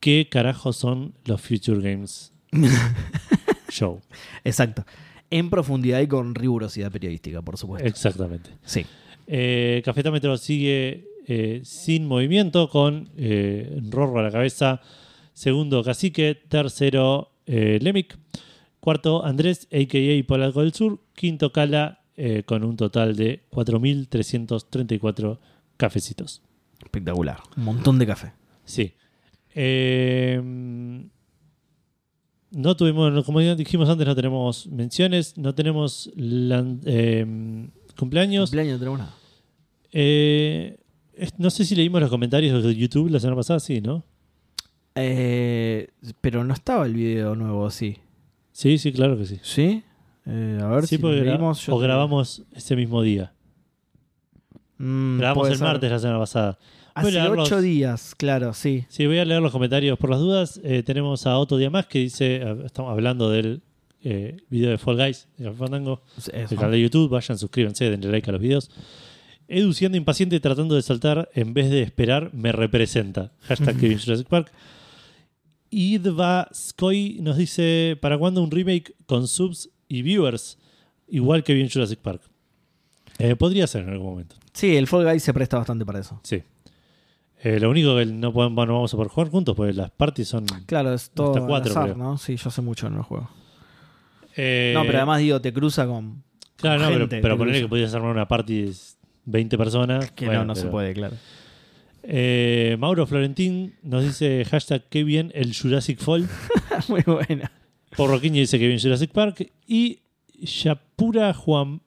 qué 0.00 0.28
carajo 0.30 0.72
son 0.72 1.14
los 1.24 1.40
Future 1.40 1.80
Games 1.80 2.32
Show. 3.70 4.00
Exacto. 4.44 4.84
En 5.30 5.50
profundidad 5.50 6.00
y 6.00 6.06
con 6.06 6.34
rigurosidad 6.34 6.92
periodística, 6.92 7.42
por 7.42 7.58
supuesto. 7.58 7.88
Exactamente. 7.88 8.50
Sí. 8.64 8.86
Eh, 9.26 9.82
Cafetómetro 9.84 10.36
sigue 10.36 11.08
eh, 11.26 11.62
sin 11.64 12.06
movimiento 12.06 12.68
con 12.68 13.08
eh, 13.16 13.80
Rorro 13.90 14.20
a 14.20 14.22
la 14.22 14.30
cabeza. 14.30 14.80
Segundo, 15.34 15.82
Cacique. 15.84 16.34
Tercero, 16.48 17.32
eh, 17.46 17.78
Lemic. 17.82 18.16
Cuarto, 18.80 19.24
Andrés, 19.24 19.68
a.k.a. 19.72 20.26
Polalco 20.26 20.60
del 20.62 20.72
Sur. 20.72 21.00
Quinto, 21.14 21.52
Cala, 21.52 22.00
eh, 22.16 22.42
con 22.44 22.64
un 22.64 22.76
total 22.76 23.14
de 23.16 23.42
4.334 23.50 25.38
cafecitos. 25.76 26.40
Espectacular. 26.82 27.40
Un 27.56 27.64
montón 27.64 27.98
de 27.98 28.06
café. 28.06 28.32
Sí. 28.64 28.92
Eh, 29.54 30.40
no 32.50 32.76
tuvimos, 32.76 33.24
como 33.24 33.40
dijimos 33.40 33.88
antes, 33.88 34.06
no 34.06 34.14
tenemos 34.14 34.66
menciones, 34.68 35.36
no 35.36 35.54
tenemos 35.54 36.10
lan- 36.16 36.80
eh, 36.84 37.68
cumpleaños. 37.98 38.50
Cumpleaños 38.50 38.74
no 38.74 38.78
tenemos 38.78 38.98
nada. 39.00 39.14
Eh, 39.92 40.76
no 41.38 41.50
sé 41.50 41.64
si 41.64 41.74
leímos 41.74 42.00
los 42.00 42.10
comentarios 42.10 42.62
de 42.62 42.74
YouTube 42.74 43.10
la 43.10 43.18
semana 43.20 43.36
pasada, 43.36 43.60
sí, 43.60 43.80
¿no? 43.80 44.04
Eh, 44.96 45.88
pero 46.20 46.44
no 46.44 46.54
estaba 46.54 46.86
el 46.86 46.94
video 46.94 47.34
nuevo, 47.34 47.70
sí. 47.70 47.98
Sí, 48.52 48.78
sí, 48.78 48.92
claro 48.92 49.18
que 49.18 49.24
sí. 49.26 49.40
¿Sí? 49.42 49.82
Eh, 50.26 50.58
a 50.62 50.66
ver 50.68 50.82
Sí, 50.86 50.96
si 50.96 50.98
porque 50.98 51.16
lo 51.18 51.22
gra- 51.24 51.30
leímos. 51.32 51.68
o 51.68 51.78
grabamos 51.78 52.42
ese 52.54 52.76
mismo 52.76 53.02
día. 53.02 53.32
Mm, 54.78 55.18
grabamos 55.18 55.48
el 55.48 55.56
ser. 55.56 55.66
martes 55.66 55.90
la 55.90 55.98
semana 55.98 56.18
pasada. 56.18 56.58
Hace 56.94 57.18
Voy 57.28 57.36
los- 57.36 57.48
ocho 57.48 57.60
días, 57.60 58.14
claro, 58.16 58.54
sí. 58.54 58.84
Sí, 58.88 59.06
voy 59.06 59.18
a 59.18 59.24
leer 59.24 59.42
los 59.42 59.50
comentarios 59.50 59.98
por 59.98 60.10
las 60.10 60.20
dudas. 60.20 60.60
Eh, 60.62 60.82
tenemos 60.84 61.26
a 61.26 61.36
Otto 61.38 61.56
Díaz 61.56 61.86
que 61.86 61.98
dice, 61.98 62.42
estamos 62.64 62.92
hablando 62.92 63.30
del 63.30 63.62
eh, 64.04 64.36
video 64.50 64.70
de 64.70 64.78
Fall 64.78 64.96
Guys 64.96 65.26
de 65.38 65.50
Fandango. 65.52 66.02
El 66.32 66.46
canal 66.48 66.70
de 66.72 66.80
YouTube, 66.82 67.10
vayan, 67.10 67.36
suscríbanse, 67.38 67.90
denle 67.90 68.10
like 68.12 68.28
a 68.30 68.32
los 68.32 68.40
videos. 68.40 68.70
Edu 69.48 69.72
siendo 69.72 69.98
impaciente 69.98 70.38
tratando 70.40 70.74
de 70.76 70.82
saltar 70.82 71.28
en 71.34 71.52
vez 71.52 71.68
de 71.70 71.82
esperar, 71.82 72.30
me 72.32 72.52
representa. 72.52 73.32
Hashtag 73.42 73.76
Kevin 73.78 73.98
Jurassic 74.04 74.28
Park. 74.28 74.52
Idva 75.74 76.48
Skoy 76.54 77.18
nos 77.20 77.36
dice, 77.36 77.98
¿para 78.00 78.16
cuándo 78.18 78.42
un 78.42 78.50
remake 78.50 78.94
con 79.06 79.26
subs 79.28 79.70
y 79.88 80.02
viewers? 80.02 80.58
Igual 81.08 81.42
que 81.44 81.54
bien 81.54 81.68
Jurassic 81.68 81.98
Park. 82.00 82.22
Eh, 83.18 83.36
podría 83.36 83.66
ser 83.66 83.82
en 83.82 83.90
algún 83.90 84.10
momento, 84.10 84.36
Sí, 84.52 84.76
el 84.76 84.86
Fall 84.86 85.04
Guys 85.04 85.22
se 85.22 85.32
presta 85.34 85.56
bastante 85.58 85.84
para 85.84 86.00
eso. 86.00 86.20
sí. 86.22 86.42
Eh, 87.46 87.60
lo 87.60 87.68
único 87.68 87.94
que 87.96 88.06
no, 88.06 88.32
podemos, 88.32 88.66
no 88.66 88.72
vamos 88.72 88.94
a 88.94 88.96
poder 88.96 89.10
jugar 89.12 89.28
juntos, 89.28 89.54
porque 89.54 89.74
las 89.74 89.90
parties 89.90 90.28
son... 90.28 90.46
Claro, 90.64 90.94
es 90.94 91.10
todo 91.10 91.34
Hasta 91.34 91.46
cuatro, 91.46 91.70
azar. 91.72 91.94
¿no? 91.94 92.16
Sí, 92.16 92.36
yo 92.36 92.48
sé 92.50 92.62
mucho 92.62 92.86
en 92.86 92.94
el 92.94 93.02
juego. 93.02 93.28
Eh, 94.34 94.72
no, 94.74 94.82
pero 94.86 94.96
además 94.98 95.18
digo, 95.20 95.40
te 95.42 95.52
cruza 95.52 95.86
con. 95.86 96.22
Claro, 96.56 96.78
no, 96.78 96.84
con 96.86 96.92
pero, 96.94 97.04
gente, 97.04 97.20
pero 97.20 97.34
te 97.34 97.38
ponerle 97.38 97.60
que 97.60 97.68
podías 97.68 97.92
armar 97.94 98.12
una 98.12 98.26
party 98.26 98.62
de 98.62 98.72
20 99.26 99.58
personas. 99.58 100.10
Que 100.12 100.24
bueno, 100.24 100.40
no, 100.40 100.46
no 100.46 100.54
se 100.54 100.62
pero- 100.62 100.72
puede, 100.72 100.94
claro. 100.94 101.16
Eh, 102.06 102.76
Mauro 102.78 103.06
Florentín 103.06 103.74
nos 103.82 104.04
dice 104.04 104.44
hashtag 104.44 104.82
qué 104.90 105.04
bien 105.04 105.32
el 105.34 105.54
Jurassic 105.56 105.98
Fall. 105.98 106.28
Muy 106.88 107.02
buena. 107.02 107.50
Porroquiño 107.96 108.36
dice 108.40 108.58
que 108.58 108.66
bien 108.66 108.78
Jurassic 108.80 109.10
Park. 109.10 109.50
Y 109.66 110.00
Yapura 110.40 111.32
Juan, 111.34 111.80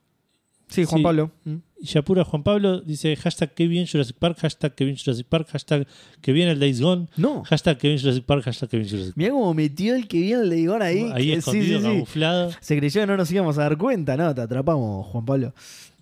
Sí, 0.70 0.84
Juan 0.84 1.00
Sí. 1.00 1.04
Pablo. 1.04 1.32
Mm. 1.46 1.56
Yapura 1.80 2.24
Juan 2.26 2.42
Pablo 2.44 2.82
dice 2.82 3.16
hashtag 3.16 3.54
qué 3.54 3.68
bien 3.68 3.86
Jurassic 3.86 4.16
Park, 4.18 4.40
hashtag 4.40 4.74
qué 4.74 4.84
bien 4.84 4.98
Jurassic 4.98 5.28
Park, 5.28 5.48
hashtag 5.52 5.88
que 6.22 6.32
bien 6.34 6.50
el 6.50 6.60
Days 6.60 6.82
Gone, 6.82 7.08
No. 7.18 7.44
hashtag 7.46 7.78
que 7.78 7.88
bien 7.88 8.00
Jurassic 8.02 8.24
Park, 8.26 8.44
hashtag 8.44 8.68
que 8.70 8.78
bien 8.78 8.90
Jurassic 8.90 9.14
Mirá 9.16 9.32
cómo 9.32 9.54
metió 9.54 9.94
el 9.96 10.08
que 10.08 10.20
viene 10.20 10.42
el 10.42 10.52
ahí. 10.82 11.02
Park. 11.04 11.14
Ahí 11.16 11.26
que- 11.28 11.32
sí, 11.34 11.38
escondido, 11.38 11.66
sí, 11.80 11.86
sí. 11.86 11.92
camuflado. 11.92 12.52
Se 12.60 12.76
creyó 12.78 13.02
que 13.02 13.08
no 13.08 13.16
nos 13.16 13.32
íbamos 13.32 13.58
a 13.60 13.62
dar 13.62 13.78
cuenta, 13.78 14.18
¿no? 14.18 14.34
Te 14.34 14.42
atrapamos, 14.42 15.06
Juan 15.06 15.26
Pablo. 15.26 15.54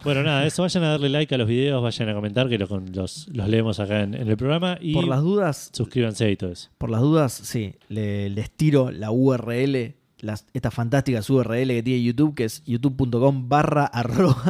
Bueno, 0.04 0.22
nada, 0.24 0.46
eso 0.46 0.62
vayan 0.62 0.84
a 0.84 0.89
darle 0.89 1.10
like 1.10 1.34
a 1.34 1.38
los 1.38 1.48
videos, 1.48 1.82
vayan 1.82 2.10
a 2.10 2.14
comentar 2.14 2.48
que 2.48 2.58
los, 2.60 2.70
los, 2.70 3.28
los 3.30 3.50
leemos 3.50 3.80
acá 3.80 4.02
en, 4.04 4.14
en 4.14 4.28
el 4.28 4.38
programa 4.38 4.78
y 4.80 4.93
Por 4.93 5.08
las 5.08 5.22
dudas, 5.22 5.70
suscríbanse 5.74 6.30
y 6.30 6.36
todo 6.38 6.52
eso. 6.52 6.70
por 6.78 6.89
las 6.91 7.02
dudas, 7.02 7.34
sí, 7.34 7.76
le- 7.89 8.30
les 8.30 8.52
tiro 8.52 8.91
la 8.91 9.10
URL, 9.12 9.96
las, 10.20 10.46
estas 10.54 10.74
fantásticas 10.74 11.28
URL 11.30 11.68
que 11.70 11.82
tiene 11.84 12.04
YouTube, 12.04 12.36
que 12.36 12.46
es 12.46 12.64
youtube.com 12.66 13.50
barra 13.50 13.86
arroba. 13.86 14.43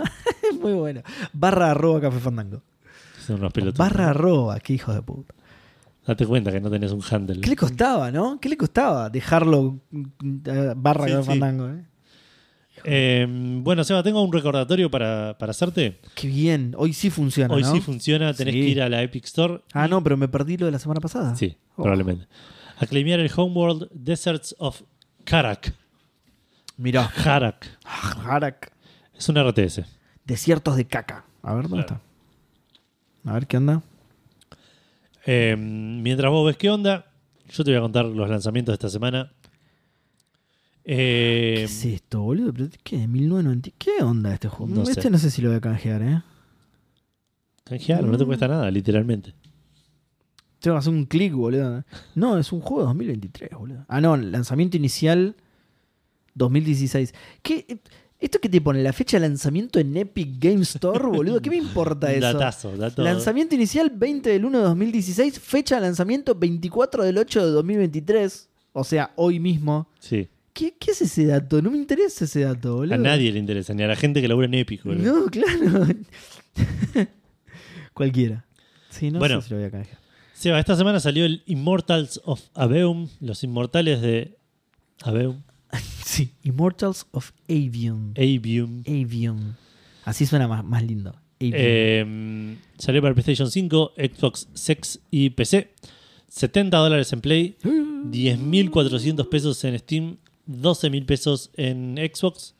Es 0.51 0.59
muy 0.59 0.73
bueno. 0.73 1.01
Barra 1.31 1.71
arroba 1.71 2.01
café 2.01 2.19
fandango. 2.19 2.61
Son 3.25 3.37
unos 3.37 3.53
pelotudos. 3.53 3.77
Barra 3.77 4.09
arroba, 4.09 4.59
qué 4.59 4.73
hijo 4.73 4.93
de 4.93 5.01
puta. 5.01 5.33
Date 6.05 6.25
cuenta 6.27 6.51
que 6.51 6.59
no 6.61 6.69
tenés 6.69 6.91
un 6.91 7.01
handle. 7.09 7.41
¿Qué 7.41 7.49
le 7.49 7.55
costaba, 7.55 8.11
no? 8.11 8.39
¿Qué 8.39 8.49
le 8.49 8.57
costaba 8.57 9.09
dejarlo 9.09 9.79
mm, 9.89 10.03
eh, 10.45 10.73
barra 10.75 11.05
Sí, 11.05 11.11
café 11.13 11.23
sí. 11.23 11.29
fandango? 11.39 11.67
eh? 11.69 11.83
Eh, 12.87 13.25
bueno, 13.27 13.83
Seba, 13.83 14.03
tengo 14.03 14.21
un 14.21 14.31
recordatorio 14.31 14.91
para, 14.91 15.35
para 15.39 15.49
hacerte. 15.51 15.99
Qué 16.13 16.27
bien, 16.27 16.75
hoy 16.77 16.93
sí 16.93 17.09
funciona. 17.09 17.53
Hoy 17.53 17.63
¿no? 17.63 17.71
sí 17.73 17.81
funciona, 17.81 18.31
tenés 18.33 18.53
Sí. 18.53 18.61
que 18.61 18.67
ir 18.67 18.81
a 18.81 18.89
la 18.89 19.01
Epic 19.01 19.25
Store. 19.25 19.61
Ah, 19.73 19.87
no, 19.87 20.03
pero 20.03 20.17
me 20.17 20.27
perdí 20.27 20.55
lo 20.57 20.67
de 20.67 20.71
la 20.71 20.79
semana 20.79 21.01
pasada. 21.01 21.35
Sí, 21.35 21.57
Oh. 21.75 21.81
probablemente. 21.83 22.27
A 22.77 22.85
claimear 22.85 23.19
el 23.19 23.31
Homeworld 23.35 23.89
Deserts 23.91 24.55
of 24.59 24.81
Karak. 25.23 25.73
Mirá, 26.77 27.09
Karak. 27.23 27.65
Harak. 27.83 28.71
Es 29.17 29.27
un 29.29 29.37
RTS. 29.37 29.83
Desiertos 30.25 30.75
de 30.75 30.85
caca. 30.85 31.25
A 31.41 31.53
ver, 31.55 31.67
¿dónde 31.67 31.85
Claro. 31.85 32.01
está? 33.23 33.29
A 33.31 33.33
ver 33.33 33.47
qué 33.47 33.57
onda. 33.57 33.81
Eh, 35.25 35.55
mientras 35.57 36.31
vos 36.31 36.45
ves 36.45 36.57
qué 36.57 36.69
onda, 36.69 37.05
yo 37.49 37.63
te 37.63 37.71
voy 37.71 37.77
a 37.79 37.81
contar 37.81 38.05
los 38.05 38.29
lanzamientos 38.29 38.73
de 38.73 38.75
esta 38.75 38.89
semana. 38.89 39.31
Eh, 40.87 41.53
¿Qué 41.57 41.63
es 41.63 41.85
esto, 41.85 42.21
boludo? 42.21 42.53
¿Pero 42.53 42.69
¿Qué? 42.83 42.99
¿De 42.99 43.07
1990? 43.07 43.71
¿Qué 43.77 44.03
onda 44.03 44.33
este 44.33 44.47
juego? 44.47 44.73
No 44.73 44.83
este 44.83 45.01
sé. 45.01 45.09
no 45.09 45.17
sé 45.17 45.31
si 45.31 45.41
lo 45.41 45.49
voy 45.49 45.57
a 45.57 45.61
canjear, 45.61 46.01
¿eh? 46.03 46.21
canjearlo, 47.63 48.11
no 48.11 48.17
te 48.17 48.25
cuesta 48.25 48.47
nada, 48.47 48.69
literalmente. 48.69 49.33
Tengo 50.59 50.75
que 50.75 50.79
hacer 50.79 50.93
un 50.93 51.05
clic, 51.05 51.33
boludo. 51.33 51.83
No, 52.13 52.37
es 52.37 52.51
un 52.51 52.61
juego 52.61 52.81
de 52.81 52.87
2023, 52.87 53.49
boludo. 53.57 53.85
Ah, 53.87 53.99
no, 53.99 54.15
lanzamiento 54.15 54.77
inicial 54.77 55.35
2016. 56.35 57.13
¿Qué? 57.41 57.79
¿Esto 58.19 58.39
que 58.39 58.47
te 58.47 58.61
pone 58.61 58.81
la 58.81 58.93
fecha 58.93 59.17
de 59.17 59.27
lanzamiento 59.27 59.79
en 59.79 59.97
Epic 59.97 60.39
Game 60.39 60.61
Store, 60.61 61.05
boludo? 61.07 61.41
¿Qué 61.41 61.49
me 61.49 61.57
importa 61.57 62.13
eso? 62.13 62.33
Datazo, 62.33 62.77
dato. 62.77 63.01
Lanzamiento 63.01 63.55
inicial 63.55 63.89
20 63.89 64.29
del 64.29 64.45
1 64.45 64.57
de 64.59 64.63
2016, 64.63 65.39
fecha 65.39 65.75
de 65.75 65.81
lanzamiento 65.81 66.35
24 66.35 67.03
del 67.03 67.17
8 67.17 67.45
de 67.45 67.51
2023, 67.51 68.49
o 68.73 68.83
sea, 68.83 69.11
hoy 69.15 69.39
mismo. 69.39 69.89
Sí. 69.99 70.29
¿Qué, 70.55 70.75
qué 70.79 70.91
es 70.91 71.01
ese 71.01 71.25
dato? 71.25 71.61
No 71.61 71.69
me 71.69 71.77
interesa 71.77 72.25
ese 72.25 72.39
dato, 72.41 72.77
boludo. 72.77 72.95
A 72.95 72.97
nadie 72.97 73.31
le 73.31 73.37
interesa, 73.39 73.73
ni 73.75 73.83
a 73.83 73.87
la 73.87 73.95
gente 73.95 74.21
que 74.21 74.27
labura 74.27 74.47
en 74.47 74.53
Epic. 74.55 74.83
boludo. 74.83 75.13
No, 75.13 75.25
claro. 75.27 75.85
Cualquiera. 77.93 78.45
Sí, 78.89 79.11
no 79.11 79.19
Bueno. 79.19 79.41
sé 79.41 79.47
si 79.49 79.53
lo 79.53 79.59
voy 79.59 79.67
a 79.67 79.71
canjear. 79.71 79.97
Seba, 80.33 80.59
esta 80.59 80.75
semana 80.75 80.99
salió 80.99 81.25
el 81.25 81.43
Immortals 81.45 82.21
of 82.25 82.41
Aveum, 82.53 83.07
los 83.21 83.43
inmortales 83.43 84.01
de 84.01 84.37
Aveum. 85.03 85.41
Sí, 86.05 86.31
Immortals 86.43 87.07
of 87.11 87.31
Avium. 87.49 88.13
Avium. 88.15 88.83
Avium. 88.87 89.55
Así 90.05 90.25
suena 90.25 90.47
más, 90.47 90.63
más 90.63 90.83
lindo. 90.83 91.13
Eh, 91.39 92.55
salió 92.77 93.01
para 93.01 93.13
PlayStation 93.13 93.49
5, 93.51 93.93
Xbox 93.97 94.47
Sex 94.53 94.99
y 95.11 95.31
PC. 95.31 95.73
70 96.29 96.77
dólares 96.77 97.11
en 97.11 97.21
Play, 97.21 97.57
10.400 97.63 99.27
pesos 99.29 99.63
en 99.65 99.77
Steam, 99.79 100.17
12.000 100.47 101.05
pesos 101.05 101.51
en 101.55 101.97
Xbox. 102.13 102.55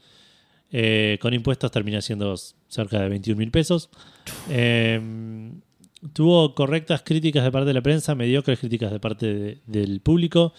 Eh, 0.71 1.17
con 1.21 1.33
impuestos 1.33 1.71
termina 1.71 2.01
siendo 2.01 2.35
cerca 2.67 2.99
de 2.99 3.09
21 3.09 3.37
mil 3.37 3.51
pesos. 3.51 3.89
Eh, 4.49 4.99
tuvo 6.13 6.53
correctas 6.55 7.01
críticas 7.03 7.43
de 7.43 7.51
parte 7.51 7.67
de 7.67 7.73
la 7.73 7.81
prensa, 7.81 8.15
mediocres 8.15 8.59
críticas 8.59 8.91
de 8.91 8.99
parte 8.99 9.33
de- 9.33 9.57
del 9.67 9.99
público. 10.01 10.53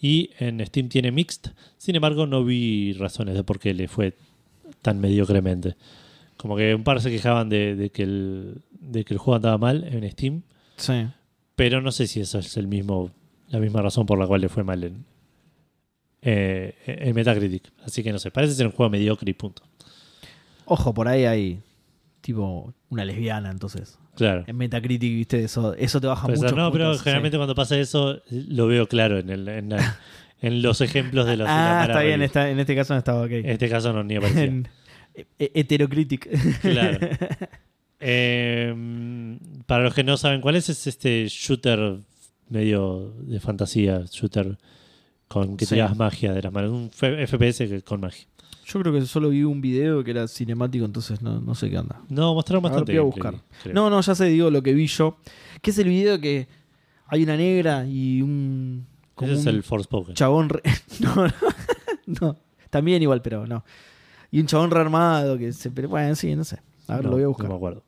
Y 0.00 0.30
en 0.38 0.64
Steam 0.66 0.88
tiene 0.88 1.12
mixed. 1.12 1.52
Sin 1.78 1.94
embargo, 1.94 2.26
no 2.26 2.44
vi 2.44 2.92
razones 2.94 3.34
de 3.34 3.44
por 3.44 3.58
qué 3.60 3.72
le 3.72 3.86
fue 3.88 4.14
tan 4.82 5.00
mediocremente. 5.00 5.76
Como 6.36 6.56
que 6.56 6.74
un 6.74 6.82
par 6.82 7.00
se 7.00 7.10
quejaban 7.10 7.48
de, 7.48 7.76
de 7.76 7.90
que, 7.90 8.02
el, 8.02 8.62
de 8.80 9.04
que 9.04 9.14
el 9.14 9.18
juego 9.18 9.36
andaba 9.36 9.58
mal 9.58 9.84
en 9.84 10.10
Steam. 10.10 10.42
Sí. 10.76 11.06
Pero 11.54 11.80
no 11.80 11.92
sé 11.92 12.08
si 12.08 12.18
eso 12.20 12.40
es 12.40 12.56
el 12.56 12.66
mismo, 12.66 13.10
la 13.48 13.60
misma 13.60 13.80
razón 13.80 14.06
por 14.06 14.18
la 14.18 14.26
cual 14.26 14.40
le 14.40 14.48
fue 14.48 14.64
mal 14.64 14.82
en, 14.82 15.04
eh, 16.22 16.74
en 16.86 17.14
Metacritic. 17.14 17.64
Así 17.84 18.02
que 18.02 18.12
no 18.12 18.18
sé, 18.18 18.30
parece 18.30 18.54
ser 18.54 18.66
un 18.66 18.72
juego 18.72 18.88
mediocre 18.90 19.30
y 19.30 19.34
punto. 19.34 19.62
Ojo, 20.64 20.94
por 20.94 21.08
ahí 21.08 21.24
hay 21.24 21.60
tipo 22.20 22.72
una 22.88 23.04
lesbiana, 23.04 23.50
entonces. 23.50 23.98
Claro. 24.14 24.44
En 24.46 24.56
Metacritic, 24.56 25.12
viste, 25.12 25.44
eso, 25.44 25.74
eso 25.74 26.00
te 26.00 26.06
baja 26.06 26.28
mucho. 26.28 26.54
no, 26.54 26.70
pero 26.70 26.96
generalmente 26.98 27.36
cuando 27.36 27.54
pasa 27.54 27.76
eso 27.78 28.20
lo 28.30 28.66
veo 28.66 28.86
claro 28.86 29.18
en, 29.18 29.30
el, 29.30 29.48
en, 29.48 29.70
la- 29.70 29.98
en 30.40 30.60
los 30.62 30.80
ejemplos 30.80 31.26
de 31.26 31.36
los 31.36 31.48
Ah, 31.50 31.84
está 31.88 32.02
bien, 32.02 32.20
está, 32.22 32.50
en 32.50 32.58
este 32.60 32.74
caso 32.76 32.94
no 32.94 32.98
estaba 32.98 33.22
ok. 33.22 33.30
En 33.30 33.50
este 33.50 33.68
caso 33.68 33.92
no 33.92 34.02
ni 34.04 34.16
aparecía. 34.16 34.44
En 34.44 34.68
e- 35.38 35.50
Heterocritic. 35.54 36.28
Claro. 36.60 36.98
Eh, 38.04 38.74
para 39.66 39.84
los 39.84 39.94
que 39.94 40.02
no 40.02 40.16
saben 40.16 40.40
cuál 40.40 40.56
es, 40.56 40.68
es 40.68 40.88
este 40.88 41.26
shooter 41.28 41.98
medio 42.48 43.14
de 43.20 43.38
fantasía, 43.38 44.02
shooter 44.10 44.58
con 45.32 45.56
que 45.56 45.64
Sí. 45.66 45.74
tiras 45.74 45.96
magia 45.96 46.32
de 46.32 46.42
las 46.42 46.52
manos, 46.52 46.70
un 46.72 46.90
FPS 46.90 47.66
que- 47.68 47.82
con 47.82 48.00
magia. 48.00 48.26
Yo 48.66 48.80
creo 48.80 48.92
que 48.92 49.02
solo 49.06 49.30
vi 49.30 49.42
un 49.42 49.60
video 49.60 50.02
que 50.04 50.12
era 50.12 50.28
cinemático, 50.28 50.84
entonces 50.84 51.20
no, 51.20 51.40
no 51.40 51.54
sé 51.54 51.68
qué 51.68 51.78
onda. 51.78 52.00
No, 52.08 52.34
mostraron 52.34 52.64
A 52.64 52.68
ver, 52.68 52.72
bastante. 52.72 52.92
voy 52.92 52.98
a 53.00 53.02
buscar. 53.02 53.34
creo. 53.62 53.74
No, 53.74 53.90
no, 53.90 54.00
ya 54.00 54.14
sé, 54.14 54.26
digo 54.26 54.50
lo 54.50 54.62
que 54.62 54.72
vi 54.72 54.86
yo. 54.86 55.16
Que 55.60 55.70
es 55.70 55.78
el 55.78 55.88
video 55.88 56.20
que 56.20 56.46
hay 57.06 57.22
una 57.24 57.36
negra 57.36 57.86
y 57.86 58.22
un. 58.22 58.86
como 59.14 59.30
Ese 59.32 59.40
es 59.40 59.46
un 59.46 59.54
el 59.54 59.62
Forspoken. 59.62 60.14
chabón. 60.14 60.48
re- 60.48 60.62
no, 61.00 61.14
no, 61.26 61.32
no. 62.20 62.36
También 62.70 63.02
igual, 63.02 63.20
pero 63.20 63.46
no. 63.46 63.64
Y 64.30 64.40
un 64.40 64.46
chabón 64.46 64.70
rearmado 64.70 65.36
que 65.36 65.52
se. 65.52 65.70
Pero 65.70 65.88
bueno, 65.88 66.14
sí, 66.14 66.34
no 66.36 66.44
sé. 66.44 66.58
A 66.88 66.96
ver, 66.96 67.04
No, 67.04 67.10
lo 67.10 67.16
voy 67.16 67.22
a 67.22 67.24
No 67.24 67.28
buscar. 67.30 67.48
me 67.48 67.54
acuerdo. 67.56 67.82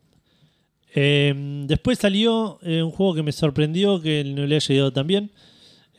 Eh, 0.93 1.63
después 1.67 1.97
salió 1.99 2.59
eh, 2.61 2.81
un 2.83 2.91
juego 2.91 3.15
que 3.15 3.23
me 3.23 3.31
sorprendió 3.31 4.01
que 4.01 4.23
no 4.23 4.45
le 4.45 4.55
haya 4.55 4.67
llegado 4.67 4.93
tan 4.93 5.07
bien. 5.07 5.31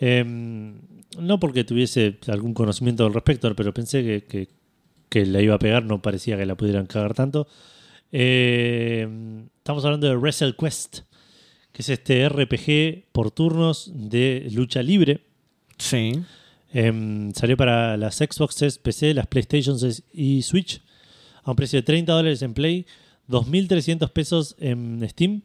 Eh, 0.01 0.75
no 1.21 1.39
porque 1.41 1.65
tuviese 1.65 2.19
algún 2.29 2.55
conocimiento 2.55 3.05
al 3.07 3.15
respecto, 3.15 3.55
pero 3.57 3.73
pensé 3.75 4.03
que, 4.03 4.25
que- 4.25 4.49
que 5.09 5.25
la 5.25 5.41
iba 5.41 5.55
a 5.55 5.59
pegar, 5.59 5.85
no 5.85 6.03
parecía 6.03 6.37
que 6.37 6.47
la 6.47 6.57
pudieran 6.57 6.87
cagar 6.87 7.15
tanto. 7.15 7.47
Eh, 8.11 9.07
estamos 9.59 9.85
hablando 9.85 10.09
de 10.09 10.17
Wrestle 10.17 10.55
Quest, 10.59 11.01
que 11.73 11.83
es 11.83 11.89
este 11.91 12.29
RPG 12.29 13.13
por 13.13 13.31
turnos 13.31 13.91
de 13.95 14.49
lucha 14.53 14.83
libre. 14.83 15.21
Sí. 15.79 16.13
Em, 16.73 17.33
salió 17.35 17.57
para 17.57 17.97
las 17.97 18.17
Xboxes, 18.17 18.79
PC, 18.79 19.15
las 19.15 19.27
PlayStations 19.29 20.03
y 20.13 20.43
Switch 20.43 20.83
a 21.45 21.51
un 21.51 21.57
precio 21.57 21.79
de 21.79 21.83
30 21.85 22.13
dólares 22.13 22.43
en 22.43 22.55
Play, 22.55 22.87
2.300 23.29 24.11
pesos 24.11 24.57
en 24.59 25.07
Steam, 25.09 25.43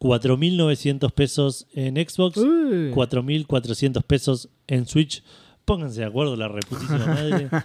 4.900 0.00 1.12
pesos 1.12 1.66
en 1.74 1.94
Xbox, 1.96 2.38
Uy. 2.38 2.90
4.400 2.92 4.02
pesos 4.02 4.48
en 4.66 4.86
Switch. 4.86 5.22
Pónganse 5.64 6.00
de 6.00 6.06
acuerdo, 6.06 6.36
la 6.36 6.48
reputísima 6.48 7.06
madre. 7.06 7.48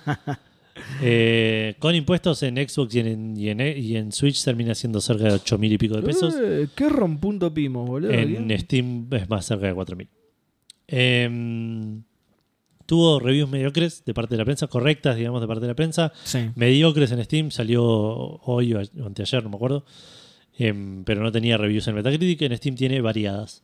Eh, 1.02 1.76
con 1.80 1.96
impuestos 1.96 2.44
en 2.44 2.58
Xbox 2.58 2.94
y 2.96 3.00
en, 3.00 3.38
y 3.38 3.48
en- 3.50 3.62
y 3.62 3.96
en 3.96 4.12
Switch 4.12 4.44
termina 4.44 4.76
siendo 4.76 5.00
cerca 5.00 5.24
de 5.24 5.32
8.000 5.36 5.72
y 5.72 5.78
pico 5.78 5.96
de 5.96 6.02
pesos. 6.02 6.36
Eh, 6.38 6.68
¿Qué 6.76 6.90
rompunto 6.90 7.54
pimos, 7.54 7.88
boludo? 7.88 8.12
En 8.12 8.50
¿Qué? 8.50 8.60
Steam 8.60 9.08
es 9.12 9.30
más 9.30 9.46
cerca 9.46 9.68
de 9.68 9.74
4.000. 9.74 10.10
Em, 10.88 12.04
tuvo 12.86 13.20
reviews 13.22 13.50
mediocres 13.50 14.04
de 14.06 14.14
parte 14.14 14.36
de 14.36 14.40
la 14.40 14.46
prensa, 14.46 14.68
correctas, 14.68 15.16
digamos, 15.16 15.40
de 15.40 15.48
parte 15.48 15.62
de 15.62 15.68
la 15.70 15.76
prensa. 15.76 16.12
Sí. 16.26 16.50
Mediocres 16.56 17.10
en 17.12 17.24
Steam, 17.24 17.52
salió 17.52 17.82
hoy 17.86 18.74
o 18.74 18.80
anteayer, 19.06 19.44
no 19.44 19.50
me 19.52 19.56
acuerdo. 19.56 19.86
Em, 20.58 21.04
pero 21.04 21.22
no 21.22 21.32
tenía 21.32 21.58
reviews 21.58 21.88
en 21.88 21.96
Metacritic. 21.96 22.42
En 22.44 22.56
Steam 22.58 22.76
tiene 22.76 23.02
variadas. 23.02 23.64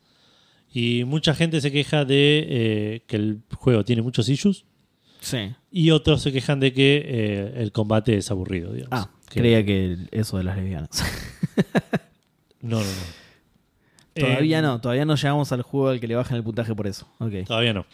Y 0.74 1.04
mucha 1.06 1.36
gente 1.36 1.60
se 1.62 1.72
queja 1.72 2.06
de 2.06 2.46
eh, 2.50 3.04
que 3.08 3.16
el 3.18 3.42
juego 3.56 3.84
tiene 3.84 4.02
muchos 4.02 4.30
issues. 4.30 4.66
Sí. 5.20 5.52
Y 5.72 5.92
otros 5.92 6.22
se 6.22 6.32
quejan 6.32 6.60
de 6.60 6.74
que 6.74 7.04
eh, 7.06 7.54
el 7.58 7.72
combate 7.72 8.18
es 8.18 8.32
aburrido, 8.32 8.74
digamos. 8.74 9.00
Ah, 9.00 9.12
Que- 9.30 9.40
creía 9.42 9.66
que 9.66 9.98
eso 10.12 10.38
de 10.38 10.44
las 10.44 10.58
lesbianas. 10.58 10.90
No, 12.62 12.78
no, 12.80 12.86
no. 12.86 12.92
todavía 14.14 14.60
Em, 14.60 14.64
no, 14.66 14.80
todavía 14.82 15.04
no 15.06 15.16
llegamos 15.16 15.52
al 15.52 15.64
juego 15.64 15.90
al 15.90 16.00
que 16.00 16.08
le 16.08 16.14
bajan 16.16 16.38
el 16.38 16.44
puntaje 16.44 16.76
por 16.76 16.86
eso. 16.86 17.08
Ok. 17.20 17.34
Todavía 17.48 17.74
no. 17.74 17.86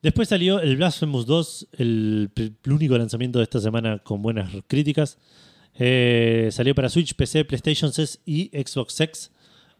Después 0.00 0.28
salió 0.28 0.58
el 0.60 0.76
Blasphemous 0.78 1.26
2, 1.26 1.68
el, 1.78 2.30
el 2.34 2.54
único 2.72 2.96
lanzamiento 2.96 3.38
de 3.38 3.42
esta 3.44 3.60
semana 3.60 3.98
con 3.98 4.22
buenas 4.22 4.50
críticas. 4.66 5.18
Eh, 5.78 6.48
salió 6.52 6.74
para 6.74 6.88
Switch, 6.88 7.14
PC, 7.14 7.44
PlayStation 7.44 7.92
6 7.92 8.20
y 8.26 8.50
Xbox 8.50 9.00
X 9.00 9.30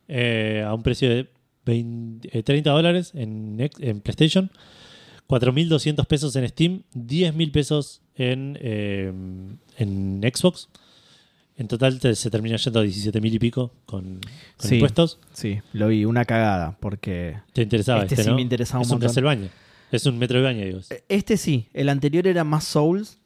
eh, 0.08 0.64
a 0.66 0.72
un 0.74 0.82
precio 0.82 1.08
de 1.08 1.28
20 1.64 2.38
eh, 2.38 2.42
30 2.42 2.70
dólares 2.70 3.12
en, 3.14 3.56
en 3.78 4.00
PlayStation, 4.00 4.50
4.200 5.28 6.04
pesos 6.06 6.34
en 6.36 6.48
Steam, 6.48 6.82
10.000 6.94 7.52
pesos 7.52 8.00
en, 8.16 8.58
eh, 8.60 9.12
en 9.78 10.20
Xbox. 10.34 10.68
En 11.56 11.68
total 11.68 12.00
te- 12.00 12.14
se 12.16 12.30
termina 12.30 12.56
yendo 12.56 12.80
a 12.80 12.84
17.000 12.84 13.34
y 13.34 13.38
pico 13.38 13.72
con, 13.86 14.20
con 14.56 14.68
Sí. 14.68 14.76
impuestos. 14.76 15.18
Sí, 15.32 15.60
lo 15.74 15.88
vi, 15.88 16.04
una 16.04 16.24
cagada, 16.24 16.76
porque 16.80 17.36
¿Te 17.52 17.62
interesaba 17.62 18.02
Este 18.02 18.14
este, 18.14 18.24
sí 18.24 18.30
no? 18.30 18.36
me 18.36 18.42
interesaba 18.42 18.80
un 18.80 18.84
es 18.84 18.88
montón. 18.90 19.26
un. 19.26 19.50
Es 19.92 20.06
un 20.06 20.18
Metroidvania, 20.18 20.64
digo. 20.64 20.80
este 21.08 21.36
sí, 21.36 21.68
el 21.74 21.90
anterior 21.90 22.26
era 22.26 22.44
más 22.44 22.64
Souls, 22.64 23.18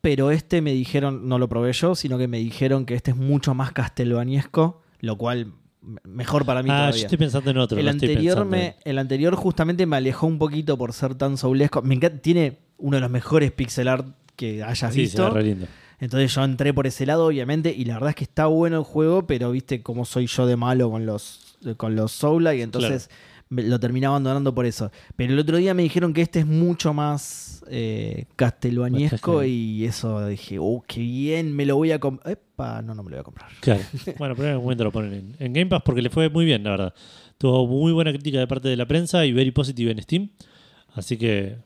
pero 0.00 0.30
este 0.30 0.60
me 0.62 0.72
dijeron, 0.72 1.28
no 1.28 1.38
lo 1.38 1.48
probé 1.48 1.72
yo, 1.72 1.94
sino 1.94 2.18
que 2.18 2.28
me 2.28 2.38
dijeron 2.38 2.86
que 2.86 2.94
este 2.94 3.10
es 3.12 3.16
mucho 3.16 3.54
más 3.54 3.72
castelvaniesco, 3.72 4.82
lo 5.00 5.16
cual 5.16 5.52
mejor 6.04 6.44
para 6.44 6.62
mí 6.62 6.68
Ah, 6.70 6.76
yo 6.76 6.80
todavía. 6.86 7.02
estoy 7.06 7.18
pensando 7.18 7.50
en 7.50 7.58
otro. 7.58 7.78
el 7.78 7.88
anterior 7.88 8.44
me, 8.44 8.76
el 8.84 8.98
anterior 8.98 9.34
justamente 9.34 9.86
me 9.86 9.96
alejó 9.96 10.26
un 10.26 10.38
poquito 10.38 10.76
por 10.76 10.92
ser 10.92 11.14
tan 11.14 11.36
soulesco. 11.36 11.82
Me 11.82 11.94
encanta, 11.94 12.20
tiene 12.20 12.58
uno 12.78 12.96
de 12.96 13.00
los 13.00 13.10
mejores 13.10 13.50
pixel 13.52 13.88
art 13.88 14.06
que 14.36 14.62
hayas 14.62 14.92
Sí, 14.92 15.00
se 15.00 15.00
visto. 15.02 15.24
ve 15.26 15.30
re 15.40 15.42
lindo. 15.44 15.66
Entonces 15.98 16.34
yo 16.34 16.42
entré 16.44 16.72
por 16.72 16.86
ese 16.86 17.04
lado, 17.04 17.26
obviamente, 17.26 17.74
y 17.76 17.84
la 17.84 17.94
verdad 17.94 18.10
es 18.10 18.16
que 18.16 18.24
está 18.24 18.46
bueno 18.46 18.78
el 18.78 18.84
juego, 18.84 19.26
pero 19.26 19.50
viste 19.50 19.82
cómo 19.82 20.06
soy 20.06 20.26
yo 20.26 20.46
de 20.46 20.56
malo 20.56 20.90
con 20.90 21.04
los, 21.04 21.56
con 21.76 21.94
los 21.94 22.12
Soul 22.12 22.48
y 22.54 22.62
entonces 22.62 23.10
lo 23.50 23.80
terminé 23.80 24.06
abandonando 24.06 24.54
por 24.54 24.64
eso. 24.66 24.90
Pero 25.16 25.32
el 25.32 25.38
otro 25.38 25.56
día 25.56 25.74
me 25.74 25.82
dijeron 25.82 26.12
que 26.14 26.22
este 26.22 26.38
es 26.40 26.46
mucho 26.46 26.94
más 26.94 27.64
eh, 27.68 28.26
y 29.44 29.84
eso 29.84 30.26
dije, 30.26 30.58
oh, 30.60 30.82
qué 30.86 31.00
bien, 31.00 31.54
me 31.54 31.66
lo 31.66 31.76
voy 31.76 31.90
a 31.92 31.98
comprar. 31.98 32.32
Epa, 32.32 32.80
no, 32.82 32.94
no 32.94 33.02
me 33.02 33.10
lo 33.10 33.16
voy 33.16 33.20
a 33.20 33.24
comprar. 33.24 33.48
Claro. 33.60 33.82
bueno, 34.18 34.34
pero 34.34 34.46
en 34.48 34.52
algún 34.52 34.64
momento 34.64 34.84
lo 34.84 34.92
ponen 34.92 35.12
en, 35.12 35.36
en 35.38 35.52
Game 35.52 35.66
Pass 35.66 35.82
porque 35.84 36.00
le 36.02 36.10
fue 36.10 36.28
muy 36.30 36.44
bien, 36.44 36.62
la 36.62 36.70
verdad. 36.70 36.94
Tuvo 37.38 37.66
muy 37.66 37.92
buena 37.92 38.12
crítica 38.12 38.38
de 38.38 38.46
parte 38.46 38.68
de 38.68 38.76
la 38.76 38.86
prensa 38.86 39.24
y 39.26 39.32
very 39.32 39.50
positive 39.50 39.90
en 39.90 40.02
Steam. 40.02 40.30
Así 40.94 41.16
que 41.16 41.56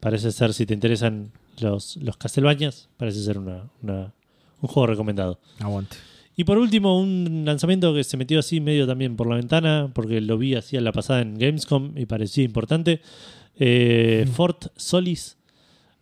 parece 0.00 0.32
ser, 0.32 0.52
si 0.54 0.66
te 0.66 0.74
interesan 0.74 1.32
los, 1.60 1.96
los 1.98 2.16
Castlevanias, 2.16 2.88
parece 2.96 3.22
ser 3.22 3.38
una, 3.38 3.64
una- 3.82 4.12
un 4.60 4.68
juego 4.68 4.86
recomendado. 4.88 5.38
Aguante. 5.60 5.96
Y 6.38 6.44
por 6.44 6.56
último, 6.56 7.00
un 7.00 7.42
lanzamiento 7.44 7.92
que 7.92 8.04
se 8.04 8.16
metió 8.16 8.38
así 8.38 8.60
medio 8.60 8.86
también 8.86 9.16
por 9.16 9.26
la 9.26 9.34
ventana, 9.34 9.90
porque 9.92 10.20
lo 10.20 10.38
vi 10.38 10.54
así 10.54 10.76
a 10.76 10.80
la 10.80 10.92
pasada 10.92 11.20
en 11.20 11.36
Gamescom 11.36 11.98
y 11.98 12.06
parecía 12.06 12.44
importante. 12.44 13.00
Eh, 13.58 14.24
Fort 14.32 14.66
Solis, 14.76 15.36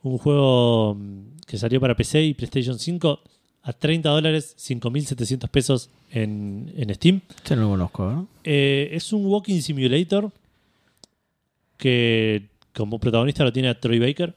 un 0.03 0.19
juego 0.19 0.95
mm, 0.95 1.39
que 1.47 1.57
salió 1.57 1.81
para 1.81 1.97
PC 1.97 2.23
y 2.23 2.35
PlayStation 2.35 2.79
5 2.79 3.19
a 3.63 3.73
30 3.73 4.11
dólares, 4.11 4.55
5.700 4.59 5.49
pesos 5.49 5.89
en, 6.11 6.71
en 6.77 6.95
Steam. 6.95 7.23
Yo 7.49 7.57
no 7.57 7.63
lo 7.63 7.69
conozco, 7.71 8.05
¿no? 8.05 8.29
Eh, 8.45 8.91
es 8.93 9.15
un 9.15 9.25
walking 9.25 9.63
simulator 9.63 10.31
que 11.79 12.51
como 12.75 12.99
protagonista 12.99 13.43
lo 13.43 13.55
tiene 13.55 13.71
a 13.71 13.81
Troy 13.81 13.99
Baker. 13.99 14.35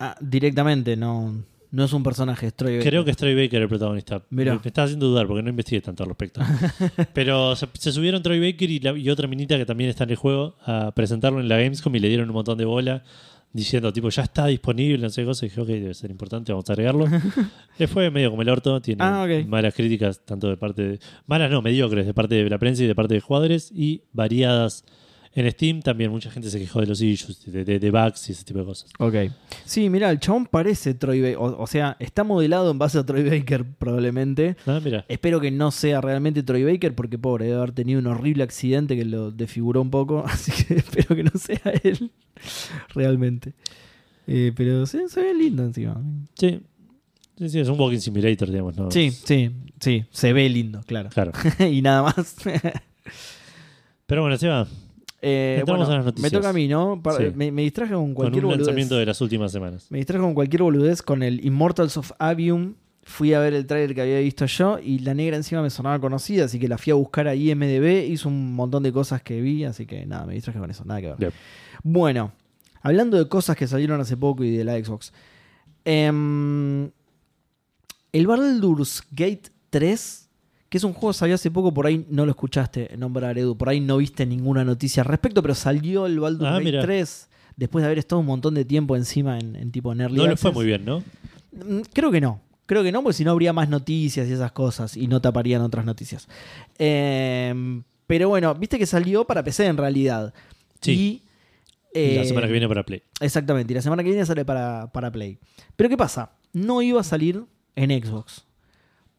Ah, 0.00 0.16
directamente, 0.20 0.96
no, 0.96 1.44
no 1.72 1.84
es 1.84 1.92
un 1.92 2.02
personaje, 2.02 2.46
es 2.48 2.54
Troy 2.54 2.76
Baker. 2.78 2.90
Creo 2.90 3.04
que 3.04 3.10
es 3.12 3.16
Troy 3.16 3.34
Baker 3.34 3.62
el 3.62 3.68
protagonista. 3.68 4.22
Mirá. 4.30 4.54
Me, 4.54 4.58
me 4.62 4.66
está 4.66 4.82
haciendo 4.84 5.06
dudar 5.08 5.26
porque 5.26 5.42
no 5.42 5.50
investigué 5.50 5.80
tanto 5.80 6.02
al 6.02 6.08
respecto. 6.10 6.40
Pero 7.14 7.54
se, 7.56 7.68
se 7.74 7.92
subieron 7.92 8.22
Troy 8.22 8.40
Baker 8.40 8.70
y, 8.70 8.80
la- 8.80 8.96
y 8.98 9.08
otra 9.10 9.26
minita 9.28 9.56
que 9.56 9.64
también 9.66 9.90
está 9.90 10.04
en 10.04 10.10
el 10.10 10.16
juego 10.16 10.56
a 10.64 10.92
presentarlo 10.94 11.40
en 11.40 11.48
la 11.48 11.58
Gamescom 11.58 11.94
y 11.96 11.98
le 12.00 12.08
dieron 12.08 12.28
un 12.28 12.34
montón 12.34 12.58
de 12.58 12.64
bola 12.64 13.02
diciendo, 13.52 13.92
tipo, 13.92 14.08
ya 14.10 14.22
está 14.22 14.46
disponible, 14.46 14.98
no 14.98 15.10
sé 15.10 15.22
qué 15.22 15.26
cosa. 15.26 15.44
Y 15.46 15.48
dije, 15.48 15.60
ok, 15.60 15.66
debe 15.68 15.94
ser 15.94 16.10
importante, 16.10 16.52
vamos 16.52 16.68
a 16.70 16.72
agregarlo. 16.72 17.06
Le 17.78 17.88
fue 17.88 18.10
medio 18.10 18.30
como 18.30 18.42
el 18.42 18.48
orto, 18.48 18.80
tiene 18.80 19.02
Ah, 19.02 19.26
malas 19.46 19.74
críticas, 19.74 20.24
tanto 20.24 20.48
de 20.48 20.56
parte 20.56 20.82
de. 20.82 21.00
Malas 21.26 21.50
no, 21.50 21.60
mediocres, 21.62 22.06
de 22.06 22.14
parte 22.14 22.36
de 22.36 22.48
la 22.48 22.58
prensa 22.58 22.84
y 22.84 22.86
de 22.86 22.94
parte 22.94 23.14
de 23.14 23.20
jugadores 23.20 23.72
y 23.74 24.02
variadas 24.12 24.84
En 25.32 25.48
Steam 25.52 25.80
también 25.80 26.10
mucha 26.10 26.28
gente 26.28 26.50
se 26.50 26.58
quejó 26.58 26.80
de 26.80 26.86
los 26.88 27.00
issues, 27.00 27.44
de, 27.46 27.64
de- 27.64 27.78
de 27.78 27.90
bugs 27.92 28.28
y 28.28 28.32
ese 28.32 28.42
tipo 28.44 28.58
de 28.58 28.64
cosas. 28.64 28.90
Ok. 28.98 29.14
Sí, 29.64 29.88
mira, 29.88 30.10
el 30.10 30.18
chabón 30.18 30.46
parece 30.46 30.94
Troy 30.94 31.20
Baker. 31.20 31.36
O, 31.36 31.62
o 31.62 31.66
sea, 31.68 31.96
está 32.00 32.24
modelado 32.24 32.68
en 32.72 32.78
base 32.78 32.98
a 32.98 33.06
Troy 33.06 33.22
Baker, 33.22 33.64
probablemente. 33.78 34.56
Ah, 34.66 34.80
mira. 34.82 35.04
Espero 35.08 35.40
que 35.40 35.52
no 35.52 35.70
sea 35.70 36.00
realmente 36.00 36.42
Troy 36.42 36.64
Baker, 36.64 36.96
porque 36.96 37.16
pobre, 37.16 37.44
debe 37.44 37.58
haber 37.58 37.70
tenido 37.72 38.00
un 38.00 38.08
horrible 38.08 38.42
accidente 38.42 38.96
que 38.96 39.04
lo 39.04 39.30
desfiguró 39.30 39.80
un 39.82 39.90
poco. 39.90 40.24
Así 40.26 40.50
que 40.64 40.74
espero 40.74 41.14
que 41.14 41.22
no 41.22 41.30
sea 41.36 41.60
él. 41.84 42.10
Realmente. 42.94 43.52
Eh, 44.26 44.52
pero 44.56 44.84
se 44.86 44.98
ve 44.98 45.34
lindo 45.34 45.62
encima. 45.64 46.00
Sí. 46.34 46.60
Sí, 47.38 47.48
sí, 47.48 47.60
es 47.60 47.68
un 47.68 47.78
walking 47.80 48.00
simulator, 48.00 48.50
digamos, 48.50 48.76
¿no? 48.76 48.90
Sí, 48.90 49.10
sí, 49.12 49.50
sí. 49.78 50.04
Se 50.10 50.32
ve 50.32 50.48
lindo, 50.48 50.82
claro. 50.86 51.08
Claro. 51.08 51.32
y 51.70 51.80
nada 51.82 52.02
más. 52.02 52.36
Pero 54.06 54.22
bueno, 54.22 54.36
Seba, 54.36 54.66
Eh, 55.22 55.56
Entramos 55.60 55.86
bueno, 55.86 55.92
a 55.92 55.96
las 55.98 56.06
noticias. 56.06 56.32
Me 56.32 56.38
toca 56.38 56.48
a 56.48 56.52
mí, 56.52 56.66
¿no? 56.68 57.00
Sí. 57.18 57.24
Me, 57.34 57.52
me 57.52 57.62
distraje 57.62 57.92
con 57.92 58.06
con 58.06 58.14
cualquier 58.14 58.44
un 58.44 58.50
boludez. 58.50 58.66
lanzamiento 58.66 58.96
de 58.96 59.06
las 59.06 59.20
últimas 59.20 59.52
semanas. 59.52 59.86
Me 59.90 59.98
distraje 59.98 60.22
con 60.22 60.34
cualquier 60.34 60.62
boludez 60.62 61.02
con 61.02 61.22
el 61.22 61.44
Immortals 61.44 61.96
of 61.96 62.12
Avium. 62.18 62.74
Fui 63.02 63.34
a 63.34 63.40
ver 63.40 63.54
el 63.54 63.66
tráiler 63.66 63.94
que 63.94 64.02
había 64.02 64.18
visto 64.20 64.46
yo 64.46 64.78
y 64.78 65.00
la 65.00 65.14
negra 65.14 65.36
encima 65.36 65.62
me 65.62 65.70
sonaba 65.70 65.98
conocida, 65.98 66.44
así 66.44 66.58
que 66.58 66.68
la 66.68 66.78
fui 66.78 66.90
a 66.90 66.94
buscar 66.94 67.26
a 67.28 67.34
IMDB, 67.34 68.04
hizo 68.10 68.28
un 68.28 68.54
montón 68.54 68.82
de 68.82 68.92
cosas 68.92 69.22
que 69.22 69.40
vi, 69.40 69.64
así 69.64 69.84
que 69.86 70.04
nada, 70.06 70.26
me 70.26 70.34
distraje 70.34 70.58
con 70.58 70.70
eso, 70.70 70.84
nada 70.84 71.00
que 71.00 71.14
ver. 71.18 71.32
Bueno, 71.82 72.32
hablando 72.82 73.16
de 73.18 73.26
cosas 73.26 73.56
que 73.56 73.66
salieron 73.66 74.00
hace 74.00 74.16
poco 74.18 74.44
y 74.44 74.50
de 74.56 74.64
la 74.64 74.74
Xbox. 74.82 75.12
em, 75.84 76.90
el 78.12 78.26
Baldur's 78.26 79.02
Gate 79.12 79.50
3, 79.70 80.19
que 80.70 80.78
es 80.78 80.84
un 80.84 80.94
juego 80.94 81.12
salió 81.12 81.34
hace 81.34 81.50
poco, 81.50 81.74
por 81.74 81.86
ahí 81.86 82.06
no 82.08 82.24
lo 82.24 82.30
escuchaste 82.30 82.96
nombrar, 82.96 83.36
Edu, 83.36 83.56
por 83.58 83.68
ahí 83.68 83.80
no 83.80 83.98
viste 83.98 84.24
ninguna 84.24 84.64
noticia 84.64 85.02
al 85.02 85.08
respecto, 85.08 85.42
pero 85.42 85.54
salió 85.54 86.06
el 86.06 86.18
Baldur's 86.18 86.48
Ah, 86.48 86.52
Gate 86.54 86.64
mira. 86.64 86.80
3 86.82 87.28
después 87.56 87.82
de 87.82 87.86
haber 87.86 87.98
estado 87.98 88.20
un 88.20 88.26
montón 88.26 88.54
de 88.54 88.64
tiempo 88.64 88.96
encima 88.96 89.38
en, 89.38 89.54
en 89.56 89.70
tipo 89.70 89.92
en 89.92 90.00
Early 90.00 90.16
No 90.16 90.22
le 90.26 90.36
fue 90.36 90.48
Access. 90.50 90.54
muy 90.54 90.64
bien, 90.64 90.84
¿no? 90.86 91.00
Mm, 91.52 91.80
Creo 91.92 92.10
que 92.10 92.20
no. 92.22 92.40
Creo 92.64 92.82
que 92.84 92.92
no, 92.92 93.02
porque 93.02 93.14
si 93.18 93.24
no 93.24 93.32
habría 93.32 93.52
más 93.52 93.68
noticias 93.68 94.26
y 94.28 94.32
esas 94.32 94.52
cosas 94.52 94.96
y 94.96 95.08
no 95.08 95.20
taparían 95.20 95.60
otras 95.60 95.84
noticias. 95.84 96.28
Eh, 96.78 97.82
pero 98.06 98.28
bueno, 98.28 98.54
viste 98.54 98.78
que 98.78 98.86
salió 98.86 99.24
para 99.26 99.42
PC 99.42 99.66
en 99.66 99.76
realidad. 99.76 100.32
Sí. 100.80 100.92
Y, 100.92 101.22
eh, 101.92 102.14
la 102.18 102.24
semana 102.24 102.46
que 102.46 102.52
viene 102.52 102.68
para 102.68 102.84
Play. 102.84 103.02
Exactamente, 103.20 103.72
y 103.72 103.76
la 103.76 103.82
semana 103.82 104.02
que 104.02 104.08
viene 104.10 104.24
sale 104.24 104.44
para, 104.44 104.90
para 104.92 105.10
Play. 105.10 105.38
Pero 105.76 105.88
¿qué 105.90 105.96
pasa? 105.96 106.32
No 106.52 106.80
iba 106.82 107.00
a 107.00 107.04
salir 107.04 107.44
en 107.76 107.90
Xbox. 108.02 108.44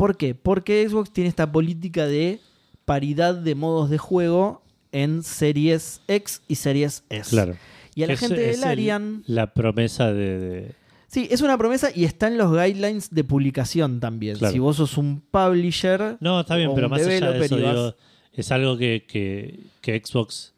¿Por 0.01 0.17
qué? 0.17 0.33
Porque 0.33 0.87
Xbox 0.89 1.11
tiene 1.13 1.27
esta 1.29 1.51
política 1.51 2.07
de 2.07 2.39
paridad 2.85 3.35
de 3.35 3.53
modos 3.53 3.91
de 3.91 3.99
juego 3.99 4.63
en 4.91 5.21
series 5.21 6.01
X 6.07 6.41
y 6.47 6.55
series 6.55 7.03
S. 7.09 7.29
Claro. 7.29 7.55
Y 7.93 8.01
a 8.01 8.07
la 8.07 8.13
es- 8.13 8.19
gente 8.19 8.41
del 8.41 8.55
el- 8.55 8.63
Arian... 8.63 9.23
La 9.27 9.53
promesa 9.53 10.11
de. 10.11 10.39
de- 10.39 10.75
Sí, 11.05 11.27
es 11.29 11.41
una 11.41 11.55
promesa 11.57 11.89
y 11.93 12.05
está 12.05 12.27
en 12.29 12.37
los 12.39 12.51
guidelines 12.51 13.13
de 13.13 13.23
publicación 13.23 13.99
también. 13.99 14.37
Claro. 14.37 14.53
Si 14.53 14.57
vos 14.59 14.77
sos 14.77 14.97
un 14.97 15.21
publisher. 15.21 16.17
No, 16.19 16.39
está 16.39 16.55
bien, 16.55 16.69
o 16.69 16.73
pero 16.73 16.89
más 16.89 17.01
allá 17.05 17.31
de 17.31 17.45
eso, 17.45 17.55
vas- 17.57 17.69
digo, 17.75 17.95
es 18.33 18.51
algo 18.51 18.77
que, 18.77 19.05
que, 19.07 19.59
que 19.81 20.01
Xbox 20.03 20.53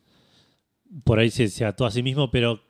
por 1.04 1.20
ahí 1.20 1.30
se, 1.32 1.50
se 1.50 1.66
ató 1.66 1.86
a 1.86 1.92
sí 1.92 2.02
mismo, 2.04 2.30
pero 2.32 2.62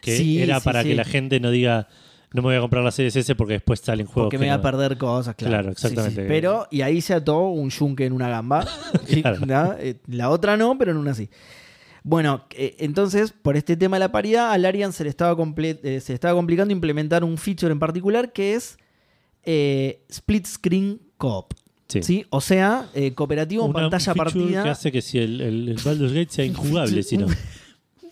que 0.00 0.16
Sí, 0.16 0.42
era 0.42 0.58
sí, 0.58 0.64
para 0.64 0.82
sí. 0.82 0.88
que 0.88 0.94
la 0.96 1.04
gente 1.04 1.38
no 1.38 1.50
diga 1.50 1.86
no 2.32 2.42
me 2.42 2.48
voy 2.48 2.56
a 2.56 2.60
comprar 2.60 2.84
la 2.84 2.90
Series 2.90 3.16
S 3.16 3.34
porque 3.34 3.54
después 3.54 3.80
salen 3.80 4.06
juegos. 4.06 4.26
Porque 4.26 4.36
que 4.36 4.40
me 4.40 4.46
voy 4.46 4.54
a 4.54 4.56
no". 4.58 4.62
perder 4.62 4.98
cosas, 4.98 5.34
claro. 5.34 5.52
Claro, 5.52 5.68
Sí, 5.74 5.80
sí. 5.80 5.86
exactamente. 5.88 6.24
Pero, 6.26 6.66
y 6.70 6.82
ahí 6.82 7.00
se 7.00 7.14
ató 7.14 7.48
un 7.48 7.70
yunque 7.70 8.04
en 8.06 8.12
una 8.12 8.28
gamba. 8.28 8.66
Sí, 9.06 9.22
Claro. 9.22 9.40
¿no? 9.46 9.74
Eh, 9.78 9.96
La 10.06 10.30
otra 10.30 10.56
no, 10.56 10.76
pero 10.78 10.90
en 10.92 10.96
una 10.98 11.14
sí. 11.14 11.30
Bueno, 12.04 12.44
eh, 12.50 12.76
entonces, 12.78 13.32
por 13.32 13.56
este 13.56 13.76
tema 13.76 13.96
de 13.96 14.00
la 14.00 14.12
paridad, 14.12 14.52
al 14.52 14.64
Arian 14.64 14.92
se 14.92 15.04
le 15.04 15.10
estaba, 15.10 15.36
comple- 15.36 15.78
eh, 15.82 16.00
se 16.00 16.12
le 16.12 16.14
estaba 16.14 16.34
complicando 16.34 16.72
implementar 16.72 17.24
un 17.24 17.36
feature 17.38 17.72
en 17.72 17.78
particular 17.78 18.32
que 18.32 18.54
es 18.54 18.78
eh, 19.44 20.02
Split 20.08 20.46
Screen 20.46 21.00
Co-op. 21.16 21.52
Sí. 21.88 22.02
¿sí? 22.02 22.26
O 22.30 22.40
sea, 22.42 22.88
eh, 22.94 23.14
cooperativo 23.14 23.64
en 23.64 23.70
Una- 23.70 23.80
pantalla 23.80 24.14
partida. 24.14 24.62
que 24.62 24.68
hace 24.68 24.92
que 24.92 25.00
si 25.02 25.18
el, 25.18 25.40
el, 25.40 25.68
el 25.70 25.78
Baldur's 25.82 26.12
Gate 26.12 26.28
sea 26.30 26.44
injugable, 26.44 27.02
si 27.02 27.16
no. 27.16 27.26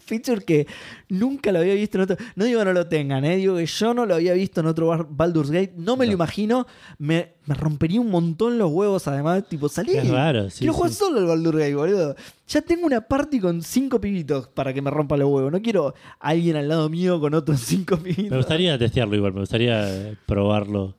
Feature 0.06 0.42
que 0.44 0.66
nunca 1.08 1.50
lo 1.52 1.58
había 1.58 1.74
visto 1.74 1.98
en 1.98 2.02
otro. 2.02 2.16
No 2.36 2.44
digo 2.44 2.60
que 2.60 2.64
no 2.64 2.72
lo 2.72 2.86
tengan, 2.86 3.24
¿eh? 3.24 3.36
digo 3.36 3.56
que 3.56 3.66
yo 3.66 3.92
no 3.92 4.06
lo 4.06 4.14
había 4.14 4.32
visto 4.34 4.60
en 4.60 4.66
otro 4.66 5.06
Baldur's 5.10 5.50
Gate. 5.50 5.74
No 5.76 5.96
me 5.96 6.06
lo 6.06 6.12
No. 6.12 6.14
imagino. 6.16 6.66
Me, 6.98 7.34
me 7.46 7.54
rompería 7.54 8.00
un 8.00 8.10
montón 8.10 8.56
los 8.58 8.70
huevos, 8.70 9.06
además. 9.08 9.44
Tipo, 9.48 9.68
salí. 9.68 9.96
Es 9.96 10.08
raro, 10.08 10.48
sí. 10.50 10.60
Quiero 10.60 10.72
jugar 10.74 10.92
solo 10.92 11.18
al 11.20 11.26
Baldur's 11.26 11.58
Gate, 11.58 11.74
boludo. 11.74 12.16
Ya 12.48 12.62
tengo 12.62 12.86
una 12.86 13.00
party 13.00 13.40
con 13.40 13.60
cinco 13.62 14.00
pibitos 14.00 14.48
para 14.48 14.72
que 14.72 14.80
me 14.80 14.90
rompa 14.90 15.16
los 15.16 15.28
huevos. 15.28 15.50
No 15.50 15.60
quiero 15.60 15.94
a 16.20 16.28
alguien 16.28 16.56
al 16.56 16.68
lado 16.68 16.88
mío 16.88 17.18
con 17.20 17.34
otros 17.34 17.60
cinco 17.60 17.96
pibitos. 17.96 18.30
Me 18.30 18.36
gustaría 18.36 18.78
testearlo 18.78 19.16
igual, 19.16 19.32
me 19.34 19.40
gustaría 19.40 19.88
eh, 20.10 20.16
probarlo. 20.26 20.94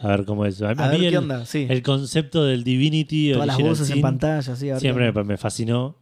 A 0.00 0.08
ver 0.08 0.24
cómo 0.24 0.46
es. 0.46 0.62
A, 0.62 0.68
a 0.68 0.70
A 0.70 0.74
ver 0.88 0.92
mí 0.92 1.00
qué 1.00 1.08
el, 1.08 1.16
onda, 1.16 1.44
sí. 1.44 1.66
el 1.68 1.82
concepto 1.82 2.44
del 2.44 2.62
Divinity 2.64 3.32
Todas 3.32 3.48
las 3.48 3.58
voces 3.58 3.90
en 3.90 4.00
pantalla, 4.00 4.54
sí. 4.56 4.70
siempre 4.78 5.12
me 5.24 5.36
fascinó. 5.36 5.96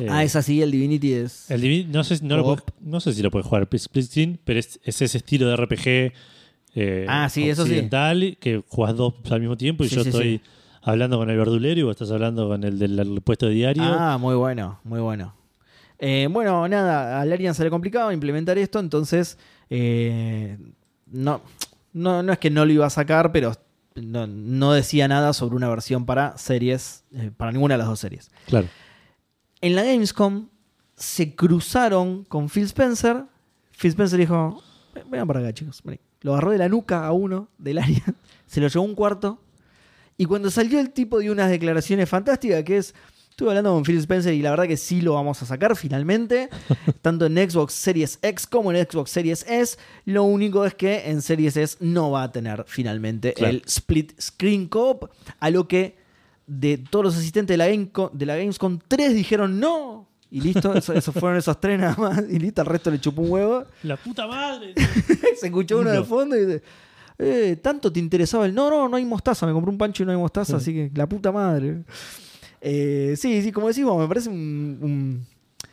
Eh, 0.00 0.08
Ah, 0.10 0.24
es 0.24 0.34
así, 0.36 0.60
el 0.60 0.70
Divinity 0.70 1.12
es. 1.12 1.50
El 1.50 1.60
no, 1.92 2.02
sé, 2.04 2.16
si- 2.16 2.24
no, 2.24 2.36
lo 2.36 2.44
puedes- 2.44 2.62
no 2.80 3.00
sé 3.00 3.12
si 3.12 3.22
lo 3.22 3.30
puedes 3.30 3.46
jugar 3.46 3.68
split 3.72 4.04
screen, 4.06 4.40
pero 4.44 4.58
es, 4.58 4.80
es 4.82 5.02
ese 5.02 5.18
estilo 5.18 5.46
de 5.48 5.56
RPG 5.56 6.12
eh, 6.76 7.06
Ah, 7.08 7.28
sí, 7.28 7.48
eso 7.48 7.64
sí. 7.66 7.74
que 8.40 8.62
jugás 8.68 8.96
dos 8.96 9.14
al 9.30 9.40
mismo 9.40 9.56
tiempo 9.56 9.84
y 9.84 9.88
Sí, 9.88 9.94
yo 9.94 10.02
estoy 10.02 10.40
hablando 10.82 11.18
con 11.18 11.30
el 11.30 11.36
verdulero 11.36 11.78
y 11.78 11.82
vos 11.84 11.92
estás 11.92 12.10
hablando 12.10 12.48
con 12.48 12.64
el 12.64 12.78
del 12.78 13.20
puesto 13.22 13.46
de 13.46 13.54
diario. 13.54 13.82
Ah, 13.84 14.18
muy 14.18 14.34
bueno, 14.34 14.80
muy 14.82 15.00
bueno. 15.00 15.34
Eh, 16.00 16.28
bueno, 16.30 16.66
nada, 16.66 17.20
al 17.20 17.32
Arian 17.32 17.54
se 17.54 17.62
le 17.62 17.70
complicaba 17.70 18.12
implementar 18.12 18.58
esto, 18.58 18.80
entonces 18.80 19.38
eh, 19.70 20.58
no, 21.06 21.40
no, 21.92 22.22
no 22.24 22.32
es 22.32 22.38
que 22.40 22.50
no 22.50 22.66
lo 22.66 22.72
iba 22.72 22.86
a 22.86 22.90
sacar, 22.90 23.30
pero 23.30 23.52
no, 23.94 24.26
no 24.26 24.72
decía 24.72 25.06
nada 25.06 25.32
sobre 25.32 25.54
una 25.54 25.68
versión 25.68 26.04
para 26.04 26.36
series, 26.36 27.04
para 27.36 27.52
ninguna 27.52 27.74
de 27.74 27.78
las 27.78 27.86
dos 27.86 28.00
series. 28.00 28.30
Claro. 28.46 28.66
En 29.64 29.74
la 29.76 29.82
Gamescom 29.82 30.48
se 30.96 31.34
cruzaron 31.34 32.24
con 32.24 32.48
Phil 32.48 32.64
Spencer. 32.64 33.24
Phil 33.78 33.90
Spencer 33.90 34.18
dijo, 34.18 34.62
"Ven- 34.94 35.10
vengan 35.10 35.26
para 35.26 35.40
acá 35.40 35.52
chicos, 35.54 35.80
vení". 35.82 35.98
Lo 36.20 36.32
agarró 36.32 36.50
de 36.52 36.58
la 36.58 36.68
nuca 36.68 37.06
a 37.06 37.12
uno 37.12 37.48
del 37.58 37.78
Arian, 37.84 38.14
se 38.46 38.60
lo 38.60 38.68
llevó 38.68 38.84
a 38.84 38.88
un 38.88 38.94
cuarto 38.94 39.40
y 40.16 40.26
cuando 40.26 40.50
salió 40.50 40.78
el 40.80 40.90
tipo 40.90 41.18
dio 41.18 41.32
unas 41.32 41.50
declaraciones 41.50 42.08
fantásticas 42.08 42.62
que 42.62 42.76
es, 42.76 42.94
estuve 43.30 43.48
hablando 43.48 43.72
con 43.74 43.82
Phil 43.84 43.98
Spencer 43.98 44.32
y 44.34 44.42
la 44.42 44.50
verdad 44.50 44.66
que 44.68 44.76
sí 44.76 45.00
lo 45.00 45.14
vamos 45.14 45.42
a 45.42 45.46
sacar 45.46 45.74
finalmente, 45.76 46.48
tanto 47.02 47.26
en 47.26 47.36
Xbox 47.50 47.72
Series 47.74 48.18
X 48.22 48.46
como 48.46 48.70
en 48.70 48.86
Xbox 48.86 49.10
Series 49.10 49.44
S. 49.48 49.76
Lo 50.04 50.22
único 50.24 50.64
es 50.66 50.74
que 50.74 51.10
en 51.10 51.20
Series 51.22 51.56
S 51.56 51.76
no 51.80 52.10
va 52.10 52.22
a 52.24 52.32
tener 52.32 52.64
finalmente 52.68 53.32
Claro. 53.32 53.54
el 53.54 53.62
Split 53.66 54.12
Screen 54.20 54.68
Co-op, 54.68 55.10
a 55.40 55.50
lo 55.50 55.66
que 55.68 56.03
de 56.46 56.78
todos 56.78 57.04
los 57.04 57.16
asistentes 57.16 57.54
de 57.54 57.58
la, 57.58 57.66
Gamescom, 57.68 58.10
de 58.12 58.26
la 58.26 58.36
Gamescom, 58.36 58.78
tres 58.88 59.14
dijeron 59.14 59.58
no. 59.58 60.08
Y 60.30 60.40
listo, 60.40 60.74
eso, 60.74 60.92
esos 60.92 61.14
fueron 61.14 61.38
esos 61.38 61.60
tres 61.60 61.78
nada 61.78 61.96
más. 61.96 62.24
Y 62.28 62.38
listo, 62.38 62.60
el 62.62 62.66
resto 62.66 62.90
le 62.90 63.00
chupó 63.00 63.22
un 63.22 63.30
huevo. 63.30 63.64
La 63.84 63.96
puta 63.96 64.26
madre. 64.26 64.74
Se 65.36 65.46
escuchó 65.46 65.78
uno 65.78 65.90
de 65.90 66.02
fondo 66.02 66.36
y 66.36 66.44
dice, 66.44 66.62
eh, 67.18 67.56
¿tanto 67.62 67.92
te 67.92 68.00
interesaba 68.00 68.46
el? 68.46 68.54
No, 68.54 68.68
no, 68.68 68.88
no 68.88 68.96
hay 68.96 69.04
mostaza. 69.04 69.46
Me 69.46 69.52
compré 69.52 69.70
un 69.70 69.78
pancho 69.78 70.02
y 70.02 70.06
no 70.06 70.12
hay 70.12 70.18
mostaza, 70.18 70.56
así 70.56 70.72
que 70.72 70.90
la 70.94 71.08
puta 71.08 71.30
madre. 71.30 71.84
Eh, 72.60 73.14
sí, 73.16 73.42
sí, 73.42 73.52
como 73.52 73.68
decís 73.68 73.84
vos, 73.84 74.00
me 74.00 74.08
parece 74.08 74.28
un, 74.28 74.78
un- 74.80 75.26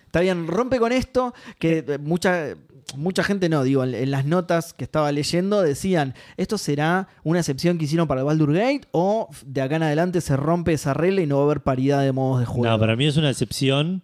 Está 0.06 0.20
bien, 0.20 0.46
rompe 0.46 0.78
con 0.78 0.92
esto, 0.92 1.34
que 1.58 1.86
eh, 1.88 1.98
mucha, 1.98 2.50
mucha 2.96 3.24
gente 3.24 3.50
no, 3.50 3.64
digo, 3.64 3.84
en, 3.84 4.12
las 4.12 4.26
notas 4.26 4.74
que 4.74 4.84
estaba 4.84 5.12
leyendo 5.12 5.62
decían, 5.62 6.14
¿esto 6.38 6.58
será 6.58 7.08
una 7.24 7.40
excepción 7.40 7.78
que 7.78 7.86
hicieron 7.86 8.08
para 8.08 8.22
el 8.22 8.26
Baldur 8.26 8.54
Gate 8.54 8.88
o 8.92 9.30
de 9.46 9.62
acá 9.62 9.76
en 9.78 9.84
adelante 9.84 10.22
se 10.22 10.36
rompe 10.38 10.74
esa 10.74 10.94
regla 10.94 11.22
y 11.22 11.28
no 11.28 11.38
va 11.38 11.44
a 11.44 11.46
haber 11.46 11.62
paridad 11.62 12.02
de 12.02 12.12
modos 12.12 12.40
de 12.40 12.46
juego? 12.46 12.72
No, 12.72 12.80
para 12.80 12.96
mí 12.96 13.06
es 13.06 13.18
una 13.18 13.30
excepción, 13.30 14.04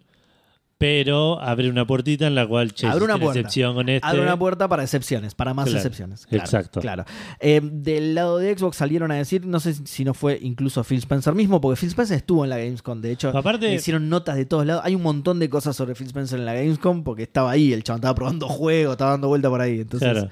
pero 0.78 1.40
abre 1.40 1.68
una 1.68 1.84
puertita 1.86 2.28
en 2.28 2.36
la 2.36 2.46
cual, 2.46 2.72
che, 2.72 2.86
Abre 2.86 3.04
una 3.04 3.18
puerta. 3.18 3.40
excepción 3.40 3.74
con 3.74 3.88
este. 3.88 4.06
Abre 4.06 4.22
una 4.22 4.38
puerta 4.38 4.68
para 4.68 4.84
excepciones, 4.84 5.34
para 5.34 5.52
más 5.52 5.64
Claro, 5.66 5.78
excepciones. 5.78 6.24
Claro, 6.26 6.44
exacto. 6.44 6.80
Claro. 6.80 7.04
Eh, 7.40 7.60
del 7.62 8.14
lado 8.14 8.38
de 8.38 8.56
Xbox 8.56 8.76
salieron 8.76 9.10
a 9.10 9.16
decir, 9.16 9.44
no 9.44 9.58
sé 9.58 9.74
si 9.74 10.04
no 10.04 10.14
fue 10.14 10.38
incluso 10.40 10.84
Phil 10.84 10.98
Spencer 10.98 11.34
mismo, 11.34 11.60
porque 11.60 11.80
Phil 11.80 11.88
Spencer 11.88 12.16
estuvo 12.16 12.44
en 12.44 12.50
la 12.50 12.58
Gamescom. 12.58 13.00
De 13.00 13.10
hecho, 13.10 13.36
Aparte- 13.36 13.74
hicieron 13.74 14.08
notas 14.08 14.36
de 14.36 14.46
todos 14.46 14.64
lados. 14.64 14.82
Hay 14.84 14.94
un 14.94 15.02
montón 15.02 15.40
de 15.40 15.50
cosas 15.50 15.74
sobre 15.74 15.94
Phil 15.96 16.06
Spencer 16.06 16.38
en 16.38 16.46
la 16.46 16.54
Gamescom 16.54 17.02
porque 17.02 17.24
estaba 17.24 17.50
ahí, 17.50 17.72
el 17.72 17.82
chabón 17.82 17.98
estaba 17.98 18.14
probando 18.14 18.46
juegos, 18.48 18.92
estaba 18.92 19.10
dando 19.10 19.26
vuelta 19.26 19.48
por 19.48 19.60
ahí. 19.60 19.80
Entonces, 19.80 20.12
Claro. 20.12 20.28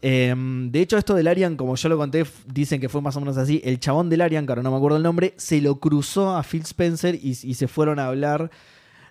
eh, 0.00 0.34
de 0.70 0.80
hecho, 0.80 0.96
esto 0.96 1.14
del 1.14 1.26
Arian, 1.28 1.56
como 1.56 1.76
yo 1.76 1.88
lo 1.90 1.98
conté, 1.98 2.24
dicen 2.46 2.80
que 2.80 2.88
fue 2.88 3.02
más 3.02 3.16
o 3.16 3.20
menos 3.20 3.36
así. 3.36 3.60
El 3.62 3.78
chabón 3.80 4.08
del 4.08 4.22
Arian, 4.22 4.46
que 4.46 4.52
ahora 4.52 4.62
no 4.62 4.70
me 4.70 4.78
acuerdo 4.78 4.96
el 4.96 5.02
nombre, 5.02 5.34
se 5.36 5.60
lo 5.60 5.78
cruzó 5.78 6.34
a 6.36 6.42
Phil 6.42 6.62
Spencer 6.62 7.14
y, 7.16 7.30
y 7.42 7.52
se 7.52 7.68
fueron 7.68 7.98
a 7.98 8.06
hablar 8.06 8.50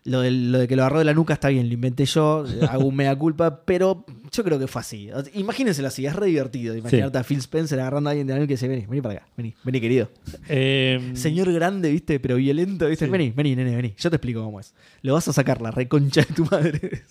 Lo 0.05 0.19
de, 0.19 0.31
lo 0.31 0.59
de 0.59 0.67
que 0.67 0.75
lo 0.75 0.81
agarró 0.83 0.99
de 0.99 1.05
la 1.05 1.13
nuca 1.13 1.33
está 1.33 1.47
bien, 1.47 1.67
lo 1.69 1.73
inventé 1.73 2.05
yo, 2.05 2.43
hago 2.69 2.85
un 2.85 2.95
mea 2.95 3.15
culpa, 3.15 3.61
pero 3.63 4.05
yo 4.33 4.43
creo 4.43 4.59
que 4.59 4.67
fue 4.67 4.81
así. 4.81 5.09
Imagínenselo 5.33 5.87
así, 5.87 6.05
es 6.05 6.13
re 6.13 6.27
divertido. 6.27 6.75
Imaginarte 6.75 7.17
a 7.19 7.23
Phil 7.23 7.37
Spencer 7.39 7.79
agarrando 7.79 8.09
a 8.09 8.11
alguien 8.11 8.27
de 8.27 8.33
la 8.33 8.39
nuca 8.41 8.51
y 8.51 8.55
dice, 8.55 8.67
vení, 8.67 8.85
vení 8.85 9.01
para 9.01 9.15
acá, 9.15 9.27
vení, 9.37 9.53
vení 9.63 9.79
querido. 9.79 10.09
Eh, 10.49 11.11
Señor 11.13 11.53
grande, 11.53 11.89
viste, 11.89 12.19
pero 12.19 12.35
violento, 12.35 12.87
viste, 12.89 13.05
Sí. 13.05 13.11
vení, 13.11 13.31
vení, 13.31 13.55
nene, 13.55 13.75
vení, 13.77 13.93
yo 13.97 14.09
te 14.09 14.17
explico 14.17 14.43
cómo 14.43 14.59
es. 14.59 14.73
Lo 15.03 15.13
vas 15.13 15.25
a 15.29 15.33
sacar 15.33 15.61
la 15.61 15.71
reconcha 15.71 16.21
de 16.21 16.33
tu 16.33 16.43
madre. 16.51 17.03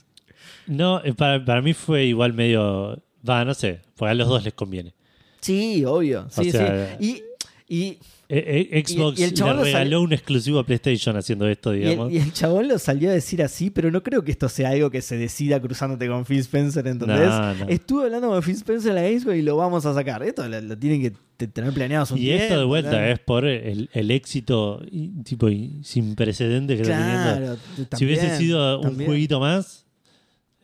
No, 0.66 1.03
eh, 1.03 1.14
para, 1.14 1.43
para 1.45 1.62
mí 1.62 1.72
fue 1.72 2.05
igual 2.05 2.34
medio. 2.34 3.03
Va, 3.26 3.45
no 3.45 3.55
sé, 3.55 3.80
porque 3.97 4.11
a 4.11 4.14
los 4.14 4.28
dos 4.28 4.45
les 4.45 4.53
conviene. 4.53 4.95
Sí, 5.40 5.84
obvio. 5.84 6.26
Sí, 6.30 6.51
sea, 6.51 6.97
sí. 6.99 7.22
Y, 7.68 7.74
y, 7.74 7.99
Eh, 8.35 8.68
eh, 8.72 8.83
Xbox 8.87 9.20
y 9.20 9.24
el 9.24 9.35
chabón 9.35 9.59
le 9.59 9.64
regaló 9.64 10.01
un 10.01 10.12
exclusivo 10.14 10.59
a 10.59 10.64
PlayStation 10.64 11.14
haciendo 11.18 11.47
esto, 11.47 11.74
y 11.74 11.80
digamos. 11.80 12.09
el, 12.09 12.14
y 12.14 12.18
el 12.18 12.33
chabón 12.33 12.66
lo 12.66 12.78
salió 12.78 13.11
a 13.11 13.12
decir 13.12 13.43
así, 13.43 13.68
pero 13.68 13.91
no 13.91 14.03
creo 14.03 14.24
que 14.24 14.30
esto 14.30 14.49
sea 14.49 14.70
algo 14.70 14.91
que 14.91 15.03
se 15.03 15.18
decida 15.18 15.61
cruzándote 15.61 16.09
con 16.09 16.24
Phil 16.24 16.39
Spencer, 16.39 16.87
¿entendés? 16.87 17.28
No, 17.28 17.55
no. 17.55 17.68
Estuve 17.68 18.05
hablando 18.05 18.28
con 18.30 18.43
Phil 18.43 18.55
Spencer 18.55 18.89
en 18.91 18.95
la 18.95 19.03
Gamescom 19.03 19.35
y 19.35 19.43
lo 19.43 19.57
vamos 19.57 19.85
a 19.85 19.93
sacar. 19.93 20.22
Esto 20.22 20.49
lo, 20.49 20.61
lo 20.62 20.78
tienen 20.78 21.03
que 21.03 21.12
te- 21.37 21.47
tener 21.47 21.74
planeado 21.74 22.14
un 22.14 22.18
Y 22.20 22.30
esto 22.30 22.59
de 22.59 22.64
vuelta 22.64 23.07
es 23.11 23.18
por 23.18 23.45
el, 23.45 23.91
el 23.93 24.11
éxito 24.11 24.80
y- 24.91 25.09
tipo 25.24 25.51
y 25.51 25.80
sin 25.83 26.14
precedentes 26.14 26.76
que 26.76 26.83
está 26.85 26.99
teniendo. 26.99 27.37
Claro, 27.76 27.97
si 27.99 28.05
hubiese 28.07 28.22
también, 28.28 28.41
sido 28.41 28.80
un 28.80 29.05
jueguito 29.05 29.41
más, 29.41 29.82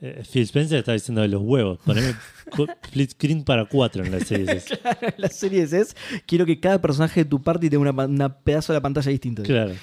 eh, 0.01 0.23
Phil 0.31 0.43
Spencer 0.43 0.79
está 0.79 0.93
diciendo 0.93 1.23
de 1.23 1.29
los 1.29 1.43
huevos. 1.43 1.79
Poneme 1.85 2.15
split 2.85 3.11
screen 3.13 3.43
para 3.45 3.65
cuatro 3.67 4.05
en 4.05 4.13
la 4.13 4.21
serie. 4.21 4.53
S. 4.57 4.79
la 5.17 5.29
serie 5.29 5.63
es, 5.63 5.97
quiero 6.27 6.47
que 6.47 6.61
cada 6.61 6.81
personaje 6.81 7.25
de 7.25 7.31
tu 7.31 7.43
party 7.43 7.69
tenga 7.71 7.91
una, 8.07 8.39
pedazo 8.43 8.73
de 8.73 8.79
la 8.79 8.83
pantalla 8.83 9.11
distinto. 9.11 9.43
Claro. 9.43 9.73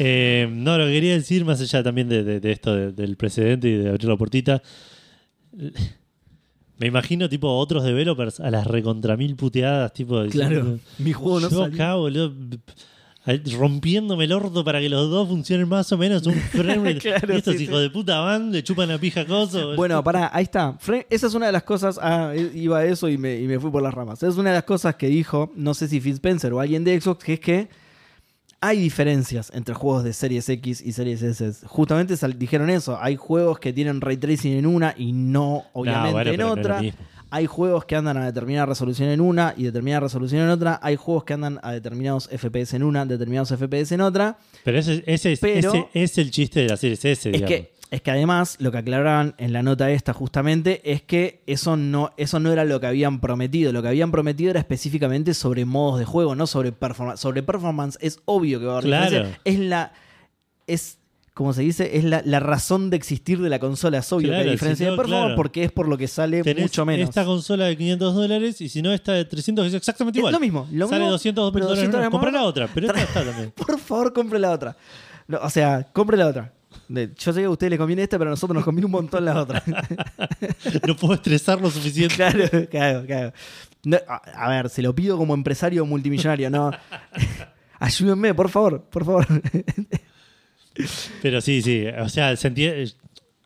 Eh, 0.00 0.46
no, 0.52 0.76
lo 0.78 0.84
que 0.86 0.92
quería 0.92 1.14
decir, 1.14 1.44
más 1.44 1.60
allá 1.60 1.82
también 1.82 2.08
de, 2.08 2.22
de- 2.22 2.38
de 2.40 2.52
esto 2.52 2.74
de- 2.74 2.92
del 2.92 3.16
precedente 3.16 3.68
y 3.68 3.76
de 3.78 3.88
abrir 3.88 4.04
la 4.08 4.16
puertita. 4.16 4.62
Me 6.78 6.86
imagino, 6.86 7.28
tipo, 7.28 7.48
otros 7.56 7.82
developers 7.82 8.38
a 8.38 8.50
las 8.50 8.66
recontra 8.66 9.16
mil 9.16 9.34
puteadas, 9.34 9.92
tipo. 9.92 10.24
Claro, 10.26 10.50
diciendo, 10.56 10.78
mi 10.98 11.12
juego 11.12 11.40
no 11.40 11.50
Yo 11.50 11.58
salió. 11.64 11.74
acá, 11.74 11.94
boludo, 11.96 12.32
rompiéndome 13.58 14.24
el 14.24 14.32
orto 14.32 14.64
para 14.64 14.80
que 14.80 14.88
los 14.88 15.10
dos 15.10 15.28
funcionen 15.28 15.68
más 15.68 15.90
o 15.92 15.98
menos 15.98 16.26
un 16.26 16.34
frame. 16.52 16.96
Claro, 16.98 17.34
estos 17.34 17.56
sí, 17.56 17.64
hijos 17.64 17.80
de 17.80 17.90
puta 17.90 18.20
van, 18.20 18.50
le 18.52 18.62
chupan 18.62 18.88
la 18.88 18.98
pija 18.98 19.26
coso. 19.26 19.76
Bueno, 19.76 20.02
pará, 20.02 20.30
ahí 20.32 20.44
está. 20.44 20.78
Fre- 20.78 21.06
Esa 21.10 21.26
es 21.26 21.34
una 21.34 21.46
de 21.46 21.52
las 21.52 21.62
cosas. 21.62 21.98
Ah, 22.02 22.32
iba 22.54 22.78
a 22.78 22.84
eso 22.84 23.08
y 23.08 23.18
me, 23.18 23.38
y 23.40 23.46
me 23.46 23.58
fui 23.60 23.70
por 23.70 23.82
las 23.82 23.92
ramas. 23.94 24.22
Es 24.22 24.36
una 24.36 24.50
de 24.50 24.56
las 24.56 24.64
cosas 24.64 24.94
que 24.96 25.08
dijo, 25.08 25.52
no 25.54 25.74
sé 25.74 25.88
si 25.88 26.00
Phil 26.00 26.14
Spencer 26.14 26.52
o 26.52 26.60
alguien 26.60 26.84
de 26.84 27.00
Xbox, 27.00 27.24
que 27.24 27.32
es 27.34 27.40
que 27.40 27.68
hay 28.60 28.80
diferencias 28.80 29.52
entre 29.54 29.72
juegos 29.74 30.02
de 30.02 30.12
Series 30.12 30.48
X 30.48 30.82
y 30.84 30.92
Series 30.92 31.22
S. 31.22 31.64
Justamente 31.66 32.14
dijeron 32.36 32.70
eso. 32.70 32.98
Hay 33.00 33.14
juegos 33.14 33.60
que 33.60 33.72
tienen 33.72 34.00
ray 34.00 34.16
tracing 34.16 34.54
en 34.54 34.66
una 34.66 34.94
y 34.96 35.12
no, 35.12 35.64
obviamente, 35.74 36.08
No, 36.08 36.12
bueno, 36.12 36.30
en 36.32 36.38
no 36.40 36.92
es 37.30 37.32
hay 37.38 37.46
juegos 37.46 37.84
que 37.84 37.96
andan 37.96 38.16
a 38.16 38.26
determinada 38.26 38.66
resolución 38.66 39.08
en 39.10 39.20
una 39.20 39.54
y 39.56 39.64
determinada 39.64 40.00
resolución 40.00 40.42
en 40.42 40.48
otra. 40.50 40.78
Hay 40.82 40.96
juegos 40.96 41.24
que 41.24 41.34
andan 41.34 41.60
a 41.62 41.72
determinados 41.72 42.28
FPS 42.28 42.74
en 42.76 42.82
una, 42.82 43.04
determinados 43.06 43.50
FPS 43.50 43.92
en 43.94 44.00
otra. 44.00 44.38
Pero 44.64 44.78
ese, 44.78 45.02
ese, 45.06 45.32
es- 45.32 45.40
Pero- 45.40 45.72
ese 45.72 45.88
es 45.94 46.18
el 46.18 46.30
chiste 46.30 46.60
de 46.60 46.68
la 46.68 46.76
serie 46.76 46.94
S, 46.94 47.10
Es 47.12 47.22
digamos. 47.24 47.48
que, 47.48 47.72
es 47.90 48.02
que 48.02 48.10
además 48.10 48.56
lo 48.60 48.70
que 48.70 48.78
aclaraban 48.78 49.34
en 49.38 49.52
la 49.54 49.62
nota 49.62 49.90
esta 49.90 50.12
justamente 50.12 50.82
es 50.92 51.00
que 51.02 51.42
eso 51.46 51.76
no, 51.76 52.10
eso 52.18 52.38
no 52.38 52.52
era 52.52 52.64
lo 52.64 52.80
que 52.80 52.86
habían 52.86 53.20
prometido. 53.20 53.72
Lo 53.72 53.80
que 53.82 53.88
habían 53.88 54.10
prometido 54.10 54.50
era 54.50 54.60
específicamente 54.60 55.32
sobre 55.34 55.64
modos 55.64 55.98
de 55.98 56.04
juego, 56.04 56.34
no 56.34 56.46
sobre 56.46 56.72
performance. 56.72 57.20
Sobre 57.20 57.42
performance 57.42 57.96
es 58.02 58.20
obvio 58.26 58.60
que 58.60 58.66
va 58.66 58.72
a 58.74 58.76
haber 58.78 58.84
Claro. 58.88 59.04
diferencia. 59.10 59.40
Es 59.44 59.58
la. 59.58 59.92
Es. 60.66 60.98
Como 61.38 61.52
se 61.52 61.62
dice, 61.62 61.96
es 61.96 62.02
la, 62.02 62.20
la 62.24 62.40
razón 62.40 62.90
de 62.90 62.96
existir 62.96 63.40
de 63.40 63.48
la 63.48 63.60
consola. 63.60 63.98
Es 63.98 64.12
obvio 64.12 64.22
que 64.26 64.30
Claro, 64.30 64.44
hay 64.44 64.50
diferencia 64.50 64.86
si 64.86 64.90
de 64.90 64.96
performance 64.96 65.22
claro. 65.26 65.36
porque 65.36 65.62
es 65.62 65.70
por 65.70 65.86
lo 65.86 65.96
que 65.96 66.08
sale 66.08 66.42
Tenés 66.42 66.62
mucho 66.64 66.84
menos. 66.84 67.08
esta 67.08 67.24
consola 67.24 67.66
de 67.66 67.76
500 67.76 68.12
dólares 68.16 68.60
y 68.60 68.68
si 68.68 68.82
no 68.82 68.92
esta 68.92 69.12
de 69.12 69.24
300 69.24 69.62
que 69.62 69.68
es 69.68 69.74
exactamente 69.74 70.18
Es 70.18 70.20
igual. 70.20 70.32
lo 70.32 70.40
mismo. 70.40 70.66
Lo 70.72 70.88
Sale 70.88 70.98
mismo, 70.98 71.12
200 71.12 71.52
pero 71.52 71.66
dólares 71.66 71.84
200 71.92 72.00
menos. 72.00 72.10
dólares 72.10 72.10
Compra 72.10 72.30
la 72.32 72.44
otra, 72.44 72.68
pero 72.74 72.86
esta 72.88 73.00
está 73.02 73.24
también. 73.24 73.52
Por 73.56 73.78
favor, 73.78 74.12
compre 74.12 74.40
la 74.40 74.50
otra. 74.50 74.76
No, 75.28 75.38
o 75.40 75.48
sea, 75.48 75.86
compre 75.92 76.16
la 76.16 76.26
otra. 76.26 76.52
Yo 76.88 77.32
sé 77.32 77.38
que 77.40 77.44
a 77.46 77.50
usted 77.50 77.70
le 77.70 77.78
conviene 77.78 78.02
esta, 78.02 78.18
pero 78.18 78.30
a 78.30 78.32
nosotros 78.32 78.56
nos 78.56 78.64
conviene 78.64 78.86
un 78.86 78.92
montón 78.92 79.24
la 79.24 79.40
otra. 79.40 79.62
No 80.88 80.96
puedo 80.96 81.14
estresar 81.14 81.60
lo 81.60 81.70
suficiente. 81.70 82.16
Claro, 82.16 82.44
claro, 82.68 83.06
claro. 83.06 83.32
No, 83.84 83.96
a, 84.08 84.16
a 84.44 84.48
ver, 84.50 84.68
se 84.70 84.82
lo 84.82 84.92
pido 84.92 85.16
como 85.16 85.34
empresario 85.34 85.86
multimillonario, 85.86 86.50
no. 86.50 86.72
Ayúdenme, 87.78 88.34
por 88.34 88.48
favor, 88.48 88.82
por 88.90 89.04
favor. 89.04 89.26
Pero 91.22 91.40
sí, 91.40 91.62
sí. 91.62 91.86
O 92.00 92.08
sea, 92.08 92.36
se 92.36 92.48
entiende. 92.48 92.92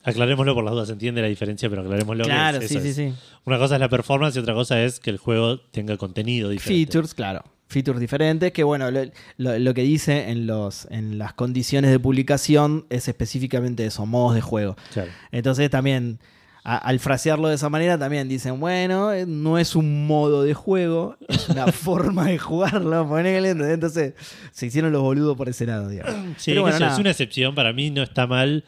Aclarémoslo 0.05 0.53
por 0.55 0.65
las 0.65 0.73
dudas, 0.73 0.89
se 0.89 0.95
entiende 0.95 1.23
la 1.23 1.29
diferencia, 1.29 1.71
pero 1.71 1.83
aclarémoslo. 1.83 2.25
que 2.25 2.31
claro, 2.31 2.59
es- 2.59 2.69
sí, 2.69 2.81
sí, 2.81 2.89
es. 2.89 2.97
sí. 2.97 3.13
Una 3.45 3.57
cosa 3.59 3.77
es 3.77 3.81
la 3.81 3.89
performance 3.89 4.35
y 4.35 4.41
otra 4.41 4.53
cosa 4.55 4.83
es 4.83 4.99
que 4.99 5.11
el 5.11 5.17
juego 5.19 5.61
tenga 5.61 5.97
contenido 5.97 6.49
diferente. 6.51 6.87
Features, 6.93 7.15
claro. 7.15 7.45
Features 7.69 8.01
diferentes, 8.01 8.53
que 8.53 8.65
bueno, 8.65 8.91
lo, 8.91 9.05
lo- 9.39 9.59
lo 9.61 9.75
que 9.75 9.83
dice 9.83 10.31
en, 10.31 10.47
los, 10.49 10.89
en 10.91 11.19
las 11.19 11.35
condiciones 11.35 11.91
de 11.93 12.01
publicación 12.01 12.85
es 12.91 13.07
específicamente 13.07 13.87
eso, 13.87 14.05
modos 14.05 14.35
de 14.35 14.41
juego. 14.41 14.77
Claro. 14.93 15.11
Entonces 15.31 15.71
también, 15.71 16.19
a- 16.65 16.77
al 16.79 17.01
frasearlo 17.01 17.49
de 17.49 17.57
esa 17.57 17.69
manera, 17.69 17.99
también 17.99 18.29
dicen, 18.29 18.61
bueno, 18.61 19.13
eh, 19.13 19.27
no 19.27 19.59
es 19.59 19.75
un 19.75 20.07
modo 20.07 20.43
de 20.45 20.55
juego, 20.55 21.17
es 21.29 21.49
una 21.49 21.67
forma 21.73 22.27
de 22.27 22.39
jugarlo, 22.39 23.09
ponele. 23.09 23.51
Entonces 23.51 24.15
se 24.53 24.67
hicieron 24.67 24.93
los 24.93 25.03
boludos 25.03 25.37
por 25.37 25.49
ese 25.49 25.67
lado, 25.67 25.89
digamos. 25.89 26.15
Sí, 26.41 26.53
Pero 26.53 26.63
bueno, 26.63 26.87
es 26.87 26.99
una 26.99 27.11
excepción. 27.11 27.55
Para 27.55 27.73
mí 27.73 27.91
no 27.91 28.03
está 28.03 28.27
mal 28.27 28.65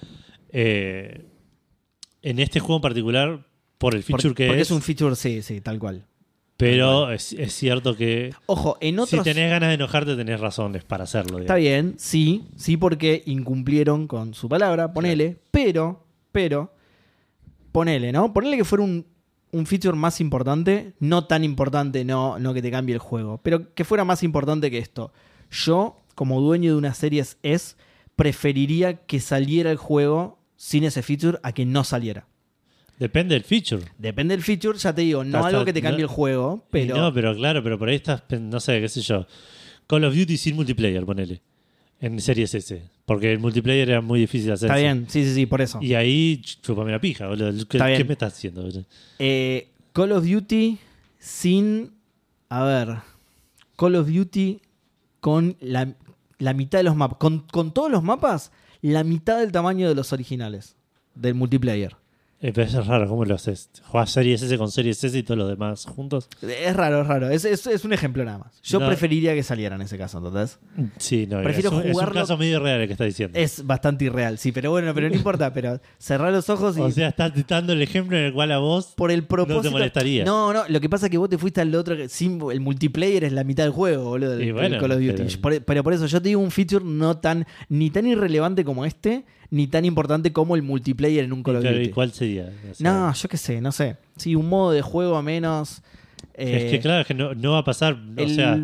eh, 0.50 1.24
en 2.22 2.38
este 2.38 2.60
juego 2.60 2.76
en 2.76 2.82
particular 2.82 3.46
por 3.78 3.94
el 3.94 4.02
feature 4.02 4.28
Por- 4.30 4.36
que 4.36 4.46
porque 4.46 4.60
es. 4.60 4.68
es 4.68 4.70
un 4.72 4.82
feature, 4.82 5.14
sí, 5.16 5.42
sí, 5.42 5.60
tal 5.60 5.78
cual. 5.78 6.04
pero 6.56 7.10
es, 7.12 7.32
es 7.32 7.52
cierto 7.52 7.96
que 7.96 8.32
Ojo, 8.46 8.78
en 8.80 8.98
otros... 8.98 9.22
si 9.24 9.24
tenés 9.30 9.50
ganas 9.50 9.68
de 9.68 9.74
enojarte, 9.74 10.16
tenés 10.16 10.40
razones 10.40 10.84
para 10.84 11.04
hacerlo. 11.04 11.38
Está 11.40 11.56
digamos. 11.56 11.86
bien, 11.90 11.94
sí, 11.98 12.44
sí, 12.56 12.76
porque 12.76 13.22
incumplieron 13.26 14.06
con 14.06 14.34
su 14.34 14.48
palabra, 14.48 14.92
ponele, 14.92 15.36
pero, 15.50 16.04
pero, 16.32 16.73
ponele, 17.74 18.12
¿no? 18.12 18.32
Ponele 18.32 18.56
que 18.56 18.64
fuera 18.64 18.84
un, 18.84 19.04
un 19.50 19.66
feature 19.66 19.96
más 19.96 20.20
importante, 20.20 20.92
no 21.00 21.24
tan 21.26 21.42
importante, 21.42 22.04
no, 22.04 22.38
no 22.38 22.54
que 22.54 22.62
te 22.62 22.70
cambie 22.70 22.94
el 22.94 23.00
juego, 23.00 23.40
pero 23.42 23.74
que 23.74 23.82
fuera 23.84 24.04
más 24.04 24.22
importante 24.22 24.70
que 24.70 24.78
esto. 24.78 25.12
Yo, 25.50 26.00
como 26.14 26.40
dueño 26.40 26.70
de 26.70 26.78
una 26.78 26.94
serie 26.94 27.24
S, 27.42 27.74
preferiría 28.14 29.04
que 29.06 29.18
saliera 29.18 29.72
el 29.72 29.76
juego 29.76 30.38
sin 30.56 30.84
ese 30.84 31.02
feature 31.02 31.38
a 31.42 31.50
que 31.50 31.66
no 31.66 31.82
saliera. 31.82 32.28
Depende 33.00 33.34
del 33.34 33.42
feature. 33.42 33.82
Depende 33.98 34.36
del 34.36 34.44
feature, 34.44 34.78
ya 34.78 34.94
te 34.94 35.00
digo, 35.02 35.24
no 35.24 35.38
Hasta- 35.38 35.48
algo 35.48 35.64
que 35.64 35.72
te 35.72 35.82
cambie 35.82 36.04
no- 36.04 36.08
el 36.10 36.14
juego, 36.14 36.64
pero... 36.70 36.96
No, 36.96 37.12
pero 37.12 37.34
claro, 37.34 37.60
pero 37.64 37.76
por 37.76 37.88
ahí 37.88 37.96
estás, 37.96 38.22
no 38.40 38.60
sé, 38.60 38.80
qué 38.80 38.88
sé 38.88 39.00
yo. 39.00 39.26
Call 39.88 40.04
of 40.04 40.14
Duty 40.14 40.36
sin 40.36 40.54
multiplayer, 40.54 41.04
ponele. 41.04 41.42
En 41.98 42.20
Series 42.20 42.54
S. 42.54 42.88
Porque 43.06 43.32
el 43.32 43.38
multiplayer 43.38 43.90
era 43.90 44.00
muy 44.00 44.20
difícil 44.20 44.50
hacer. 44.52 44.70
Está 44.70 44.80
bien, 44.80 45.06
sí, 45.08 45.24
sí, 45.24 45.34
sí, 45.34 45.46
por 45.46 45.60
eso. 45.60 45.78
Y 45.82 45.94
ahí 45.94 46.40
chupame 46.42 46.90
la 46.90 47.00
pija, 47.00 47.28
boludo. 47.28 47.52
¿Qué, 47.68 47.76
Está 47.76 47.86
bien. 47.86 47.98
qué 47.98 48.04
me 48.04 48.12
estás 48.12 48.32
haciendo? 48.32 48.62
boludo? 48.62 48.84
Eh, 49.18 49.68
Call 49.92 50.12
of 50.12 50.24
Duty 50.24 50.78
sin. 51.18 51.92
A 52.48 52.64
ver. 52.64 52.96
Call 53.76 53.96
of 53.96 54.08
Duty 54.08 54.60
con 55.20 55.56
la, 55.60 55.94
la 56.38 56.54
mitad 56.54 56.78
de 56.78 56.84
los 56.84 56.96
mapas. 56.96 57.18
Con, 57.18 57.40
con 57.40 57.74
todos 57.74 57.90
los 57.90 58.02
mapas, 58.02 58.52
la 58.80 59.04
mitad 59.04 59.38
del 59.38 59.52
tamaño 59.52 59.88
de 59.88 59.94
los 59.94 60.12
originales. 60.12 60.76
Del 61.14 61.34
multiplayer. 61.34 61.96
Eh, 62.46 62.52
pero 62.54 62.66
es 62.66 62.86
raro, 62.86 63.08
¿cómo 63.08 63.24
lo 63.24 63.34
haces? 63.36 63.70
¿Jugás 63.86 64.10
Series 64.10 64.42
S 64.42 64.58
con 64.58 64.70
Series 64.70 65.02
S 65.02 65.16
y 65.16 65.22
todos 65.22 65.38
los 65.38 65.48
demás 65.48 65.86
juntos? 65.86 66.28
Es 66.42 66.76
raro, 66.76 67.00
es 67.00 67.06
raro. 67.06 67.30
Es, 67.30 67.46
es- 67.46 67.66
es 67.66 67.86
un 67.86 67.94
ejemplo 67.94 68.22
nada 68.22 68.36
más. 68.36 68.60
Yo 68.62 68.80
No. 68.80 68.86
preferiría 68.86 69.32
que 69.32 69.42
saliera 69.42 69.76
en 69.76 69.80
ese 69.80 69.96
caso, 69.96 70.18
¿entendés? 70.18 70.58
Sí, 70.98 71.26
no, 71.26 71.42
Prefiero 71.42 71.70
es, 71.70 71.74
un, 71.74 71.80
es 71.80 71.86
un 71.86 71.92
jugarlo- 71.94 72.20
caso 72.20 72.36
medio 72.36 72.60
real 72.60 72.82
el 72.82 72.86
que 72.86 72.92
estás 72.92 73.06
diciendo. 73.06 73.38
Es 73.38 73.64
bastante 73.64 74.04
irreal, 74.04 74.36
sí, 74.36 74.52
pero 74.52 74.70
bueno, 74.70 74.92
pero 74.92 75.08
no 75.08 75.14
importa. 75.16 75.54
Pero 75.54 75.80
cerrar 75.96 76.32
los 76.34 76.50
ojos 76.50 76.76
y. 76.76 76.80
o 76.82 76.90
sea, 76.90 77.08
estás 77.08 77.32
dando 77.48 77.72
el 77.72 77.80
ejemplo 77.80 78.18
en 78.18 78.24
el 78.24 78.32
cual 78.34 78.52
a 78.52 78.58
vos 78.58 78.92
por 78.94 79.10
el 79.10 79.24
propósito. 79.24 79.70
molestaría. 79.70 80.26
No, 80.26 80.52
no, 80.52 80.64
lo 80.68 80.80
que 80.80 80.90
pasa 80.90 81.06
es 81.06 81.10
que 81.10 81.16
vos 81.16 81.30
te 81.30 81.38
fuiste 81.38 81.62
al 81.62 81.74
otro. 81.74 81.94
el 81.94 82.60
multiplayer 82.60 83.24
es 83.24 83.32
la 83.32 83.44
mitad 83.44 83.64
del 83.64 83.72
juego, 83.72 84.04
boludo. 84.04 84.32
Del, 84.32 84.42
Y 84.42 84.44
del 84.46 84.52
bueno, 84.52 84.78
Call 84.80 84.92
of 84.92 84.98
Duty. 84.98 85.12
pero- 85.16 85.40
Por- 85.40 85.62
Pero... 85.64 85.82
por 85.82 85.92
eso 85.94 86.04
yo 86.04 86.20
te 86.20 86.28
digo 86.28 86.42
un 86.42 86.50
feature 86.50 86.84
no 86.84 87.16
tan. 87.16 87.46
ni 87.70 87.88
tan 87.88 88.06
irrelevante 88.06 88.64
como 88.66 88.84
este, 88.84 89.24
ni 89.54 89.66
tan 89.68 89.84
importante 89.84 90.32
como 90.32 90.56
el 90.56 90.62
multiplayer 90.62 91.24
en 91.24 91.32
un 91.32 91.42
Call 91.42 91.56
of 91.56 91.62
Claro, 91.62 91.76
Duty. 91.76 91.88
¿y 91.88 91.92
cuál 91.92 92.12
sería? 92.12 92.52
O 92.70 92.74
sea, 92.74 92.92
No, 92.92 93.12
yo 93.14 93.28
qué 93.28 93.36
sé, 93.36 93.60
no 93.60 93.70
sé. 93.72 93.96
Sí, 94.16 94.34
un 94.34 94.48
modo 94.48 94.72
de 94.72 94.82
juego 94.82 95.20
menos. 95.22 95.82
es 96.34 96.62
eh, 96.64 96.70
que 96.70 96.80
claro, 96.80 97.02
es 97.02 97.06
que 97.06 97.14
no, 97.14 97.34
no 97.34 97.52
va 97.52 97.58
a 97.58 97.64
pasar. 97.64 97.96
O 98.18 98.28
sea, 98.28 98.58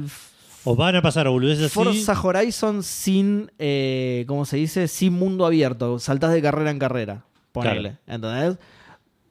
o 0.65 0.75
van 0.77 0.97
a 0.97 1.03
pasar 1.03 1.27
a 1.27 1.31
boludeces 1.31 1.67
así. 1.67 1.75
Forza 1.75 2.21
Horizon 2.21 2.83
sin. 2.83 3.51
Eh, 3.59 4.25
¿Cómo 4.27 4.45
se 4.45 4.57
dice? 4.57 4.89
Sin 4.89 5.13
mundo 5.13 5.47
abierto. 5.47 5.99
Saltás 5.99 6.33
de 6.33 6.43
carrera 6.43 6.71
en 6.71 6.79
carrera. 6.79 7.25
Ponele. 7.53 7.97
¿Entendés? 8.07 8.59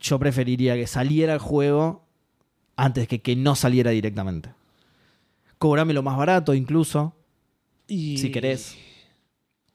Yo 0.01 0.18
preferiría 0.18 0.76
que 0.76 0.88
saliera 0.88 1.34
el 1.34 1.39
juego 1.39 2.05
antes 2.78 3.07
que 3.07 3.20
que 3.22 3.36
no 3.36 3.55
saliera 3.55 3.91
directamente. 3.91 4.49
Cobrame 5.57 5.93
lo 5.93 6.03
más 6.03 6.16
barato, 6.18 6.53
incluso, 6.53 7.14
y- 7.88 8.18
si 8.18 8.32
querés. 8.32 8.78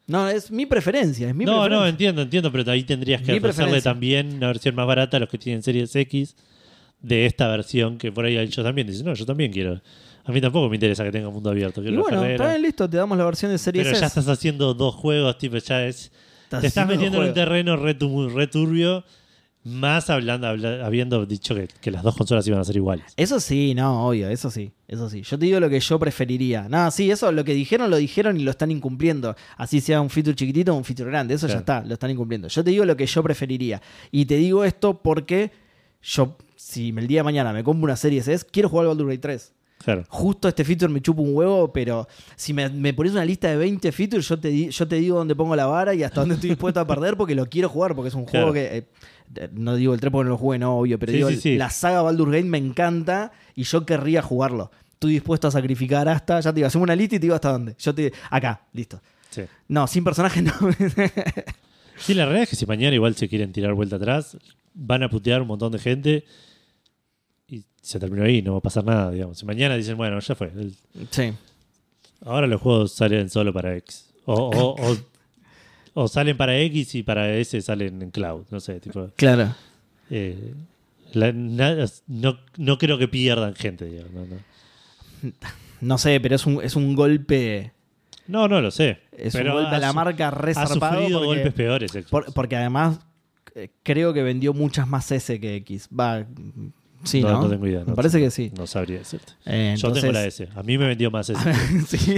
No, 0.06 0.28
es 0.28 0.50
mi 0.50 0.66
preferencia, 0.66 1.28
es 1.30 1.34
mi 1.34 1.44
no, 1.44 1.52
no, 1.52 1.60
preferencia. 1.62 1.88
entiendo, 1.88 2.22
entiendo, 2.22 2.52
pero 2.52 2.70
ahí 2.70 2.82
tendrías 2.84 3.22
que 3.22 3.32
Mi 3.32 3.38
ofrecerle 3.38 3.64
preferencia. 3.80 3.90
también 3.92 4.34
una 4.34 4.48
versión 4.48 4.74
más 4.74 4.86
barata 4.86 5.16
a 5.16 5.20
los 5.20 5.28
que 5.28 5.38
tienen 5.38 5.62
Series 5.62 5.94
X 5.96 6.36
de 7.00 7.26
esta 7.26 7.48
versión 7.48 7.96
que 7.98 8.12
por 8.12 8.24
ahí 8.24 8.36
ellos 8.36 8.54
también 8.64 8.86
dicen, 8.86 9.06
no, 9.06 9.14
yo 9.14 9.24
también 9.26 9.50
quiero. 9.52 9.80
A 10.26 10.32
mí 10.32 10.40
tampoco 10.40 10.68
me 10.68 10.76
interesa 10.76 11.04
que 11.04 11.10
tenga 11.12 11.28
mundo 11.30 11.50
abierto, 11.50 11.82
y 11.82 11.90
bueno, 11.94 12.04
carrera. 12.20 12.34
está 12.34 12.48
bien, 12.50 12.62
listo, 12.62 12.88
te 12.88 12.96
damos 12.96 13.16
la 13.18 13.24
versión 13.26 13.50
de 13.50 13.58
Series 13.58 13.84
Pero 13.86 13.98
ya 13.98 14.06
S. 14.06 14.18
estás 14.20 14.28
haciendo 14.28 14.72
dos 14.74 14.94
juegos, 14.94 15.36
tipo, 15.38 15.56
ya 15.58 15.86
es. 15.86 16.10
Estás 16.44 16.60
te 16.62 16.66
estás 16.66 16.86
metiendo 16.88 17.22
en 17.22 17.28
un 17.28 17.34
terreno 17.34 17.76
re, 17.76 17.94
tu- 17.94 18.28
re 18.28 18.46
turbio, 18.46 19.04
más 19.64 20.10
hablando, 20.10 20.46
habla- 20.46 20.84
habiendo 20.84 21.24
dicho 21.26 21.54
que, 21.54 21.68
que 21.80 21.90
las 21.90 22.02
dos 22.02 22.14
consolas 22.16 22.46
iban 22.46 22.60
a 22.60 22.64
ser 22.64 22.76
iguales. 22.76 23.06
Eso 23.16 23.40
sí, 23.40 23.74
no, 23.74 24.06
obvio, 24.08 24.28
eso 24.28 24.50
sí, 24.50 24.72
eso 24.86 25.08
sí. 25.08 25.22
Yo 25.22 25.38
te 25.38 25.46
digo 25.46 25.58
lo 25.60 25.70
que 25.70 25.80
yo 25.80 25.98
preferiría. 25.98 26.68
No, 26.68 26.90
sí, 26.90 27.10
eso 27.10 27.32
lo 27.32 27.44
que 27.44 27.54
dijeron, 27.54 27.90
lo 27.90 27.96
dijeron 27.96 28.38
y 28.38 28.42
lo 28.44 28.50
están 28.50 28.70
incumpliendo. 28.70 29.34
Así 29.56 29.80
sea 29.80 30.00
un 30.00 30.10
feature 30.10 30.34
chiquitito 30.36 30.72
o 30.74 30.76
un 30.76 30.84
feature 30.84 31.08
grande, 31.10 31.34
eso 31.34 31.46
ya 31.46 31.54
Claro. 31.62 31.80
está, 31.80 31.88
lo 31.88 31.94
están 31.94 32.10
incumpliendo. 32.10 32.48
Yo 32.48 32.62
te 32.62 32.70
digo 32.70 32.84
lo 32.84 32.96
que 32.96 33.06
yo 33.06 33.22
preferiría. 33.22 33.80
Y 34.10 34.26
te 34.26 34.36
digo 34.36 34.64
esto 34.64 35.00
porque 35.02 35.50
yo, 36.02 36.36
si 36.56 36.90
el 36.90 37.06
día 37.06 37.20
de 37.20 37.24
mañana 37.24 37.52
me 37.52 37.64
compro 37.64 37.84
una 37.84 37.96
serie 37.96 38.20
S, 38.20 38.44
quiero 38.50 38.68
jugar 38.68 38.84
al 38.84 38.88
Baldur's 38.88 39.08
Gate 39.08 39.18
3. 39.20 39.52
Claro. 39.84 40.04
Justo 40.08 40.48
este 40.48 40.64
feature 40.64 40.90
me 40.90 41.02
chupa 41.02 41.20
un 41.20 41.34
huevo, 41.34 41.70
pero 41.72 42.06
si 42.36 42.54
me, 42.54 42.68
me 42.70 42.94
pones 42.94 43.12
una 43.12 43.24
lista 43.24 43.48
de 43.48 43.56
20 43.56 43.92
features, 43.92 44.26
yo 44.28 44.38
te, 44.38 44.48
di- 44.48 44.70
yo 44.70 44.88
te 44.88 44.96
digo 44.96 45.18
dónde 45.18 45.34
pongo 45.34 45.54
la 45.56 45.66
vara 45.66 45.94
y 45.94 46.02
hasta 46.02 46.20
dónde 46.20 46.36
estoy 46.36 46.50
dispuesto 46.50 46.80
a 46.80 46.86
perder 46.86 47.16
porque 47.18 47.34
lo 47.34 47.46
quiero 47.50 47.68
jugar, 47.68 47.94
porque 47.94 48.08
es 48.08 48.14
un 48.14 48.24
Claro. 48.24 48.46
juego 48.50 48.54
que... 48.54 48.78
eh, 48.78 48.84
no 49.52 49.76
digo 49.76 49.94
el 49.94 50.00
3 50.00 50.10
porque 50.12 50.24
no 50.24 50.30
lo 50.30 50.38
jugué, 50.38 50.58
no, 50.58 50.78
obvio, 50.78 50.98
pero 50.98 51.12
Sí, 51.12 51.16
digo, 51.18 51.28
sí, 51.30 51.36
sí. 51.36 51.56
la 51.56 51.70
saga 51.70 52.02
Baldur's 52.02 52.32
Gate 52.32 52.44
me 52.44 52.58
encanta 52.58 53.32
y 53.54 53.62
yo 53.64 53.84
querría 53.86 54.22
jugarlo. 54.22 54.70
Estoy 54.92 55.12
dispuesto 55.14 55.48
a 55.48 55.50
sacrificar 55.50 56.08
hasta, 56.08 56.40
ya 56.40 56.50
te 56.52 56.56
digo, 56.56 56.66
hacemos 56.68 56.84
una 56.84 56.96
lista 56.96 57.16
y 57.16 57.18
te 57.18 57.24
digo 57.24 57.34
hasta 57.34 57.52
dónde. 57.52 57.74
Yo 57.78 57.94
te 57.94 58.12
acá, 58.30 58.62
listo. 58.72 59.00
No, 59.68 59.86
sin 59.86 60.04
personaje 60.04 60.40
no. 60.42 60.52
Sí, 61.96 62.12
la 62.14 62.24
realidad 62.24 62.42
es 62.44 62.50
que 62.50 62.56
si 62.56 62.66
mañana 62.66 62.94
igual 62.94 63.14
se 63.14 63.28
quieren 63.28 63.52
tirar 63.52 63.72
vuelta 63.74 63.96
atrás, 63.96 64.36
van 64.74 65.02
a 65.04 65.08
putear 65.08 65.40
un 65.42 65.46
montón 65.48 65.70
de 65.72 65.78
gente 65.78 66.24
y 67.46 67.64
se 67.80 68.00
terminó 68.00 68.24
ahí, 68.24 68.42
no 68.42 68.52
va 68.52 68.58
a 68.58 68.62
pasar 68.62 68.84
nada, 68.84 69.10
digamos. 69.12 69.38
Si 69.38 69.46
mañana 69.46 69.76
dicen, 69.76 69.96
bueno, 69.96 70.18
ya 70.18 70.34
fue. 70.34 70.48
el- 70.48 70.74
sí. 71.10 71.32
Ahora 72.24 72.46
los 72.48 72.60
juegos 72.60 72.92
salen 72.92 73.30
solo 73.30 73.52
para 73.52 73.76
X. 73.76 74.10
O, 74.24 74.34
o- 74.34 74.90
o- 74.92 74.96
o 75.94 76.08
salen 76.08 76.36
para 76.36 76.58
X 76.58 76.94
y 76.96 77.02
para 77.02 77.32
S 77.36 77.60
salen 77.62 78.02
en 78.02 78.10
cloud. 78.10 78.44
No 78.50 78.60
sé, 78.60 78.80
tipo. 78.80 79.10
Claro. 79.16 79.54
eh, 80.10 80.54
la- 81.12 81.32
no, 81.32 82.38
no 82.58 82.78
creo 82.78 82.98
que 82.98 83.08
pierdan 83.08 83.54
gente, 83.54 83.84
digamos. 83.86 84.12
No, 84.12 84.36
no. 84.36 85.32
No 85.80 85.98
sé, 85.98 86.18
pero 86.20 86.36
es 86.36 86.46
un, 86.46 86.62
es 86.62 86.76
un 86.76 86.94
golpe. 86.94 87.72
No, 88.26 88.48
no 88.48 88.60
lo 88.62 88.70
sé. 88.70 89.00
Es 89.12 89.34
pero 89.34 89.50
un 89.54 89.62
golpe 89.62 89.74
a 89.74 89.76
ha 89.76 89.80
la 89.80 89.88
su- 89.90 89.94
marca 89.94 90.28
Ha 90.28 90.30
resarpado. 90.30 90.94
sufrido 91.00 91.18
porque- 91.20 91.26
golpes 91.42 91.52
peores. 91.54 91.92
Por- 92.10 92.32
porque 92.32 92.56
además 92.56 93.00
eh, 93.54 93.68
creo 93.82 94.14
que 94.14 94.22
vendió 94.22 94.54
muchas 94.54 94.88
más 94.88 95.10
S 95.12 95.38
que 95.40 95.56
X. 95.56 95.88
Va, 95.88 96.24
sí, 97.04 97.20
no, 97.22 97.30
¿no? 97.32 97.42
no 97.42 97.48
tengo 97.50 97.66
idea. 97.66 97.84
Me 97.86 97.94
parece 97.94 98.18
que 98.18 98.30
sí. 98.30 98.50
No 98.56 98.66
sabría 98.66 98.98
decirte. 98.98 99.32
Eh, 99.46 99.74
Yo 99.78 99.92
tengo 99.92 100.12
la 100.12 100.24
S. 100.24 100.48
A 100.54 100.62
mí 100.62 100.76
me 100.78 100.86
vendió 100.88 101.10
más 101.10 101.28
S. 101.30 101.40
sí, 101.86 102.16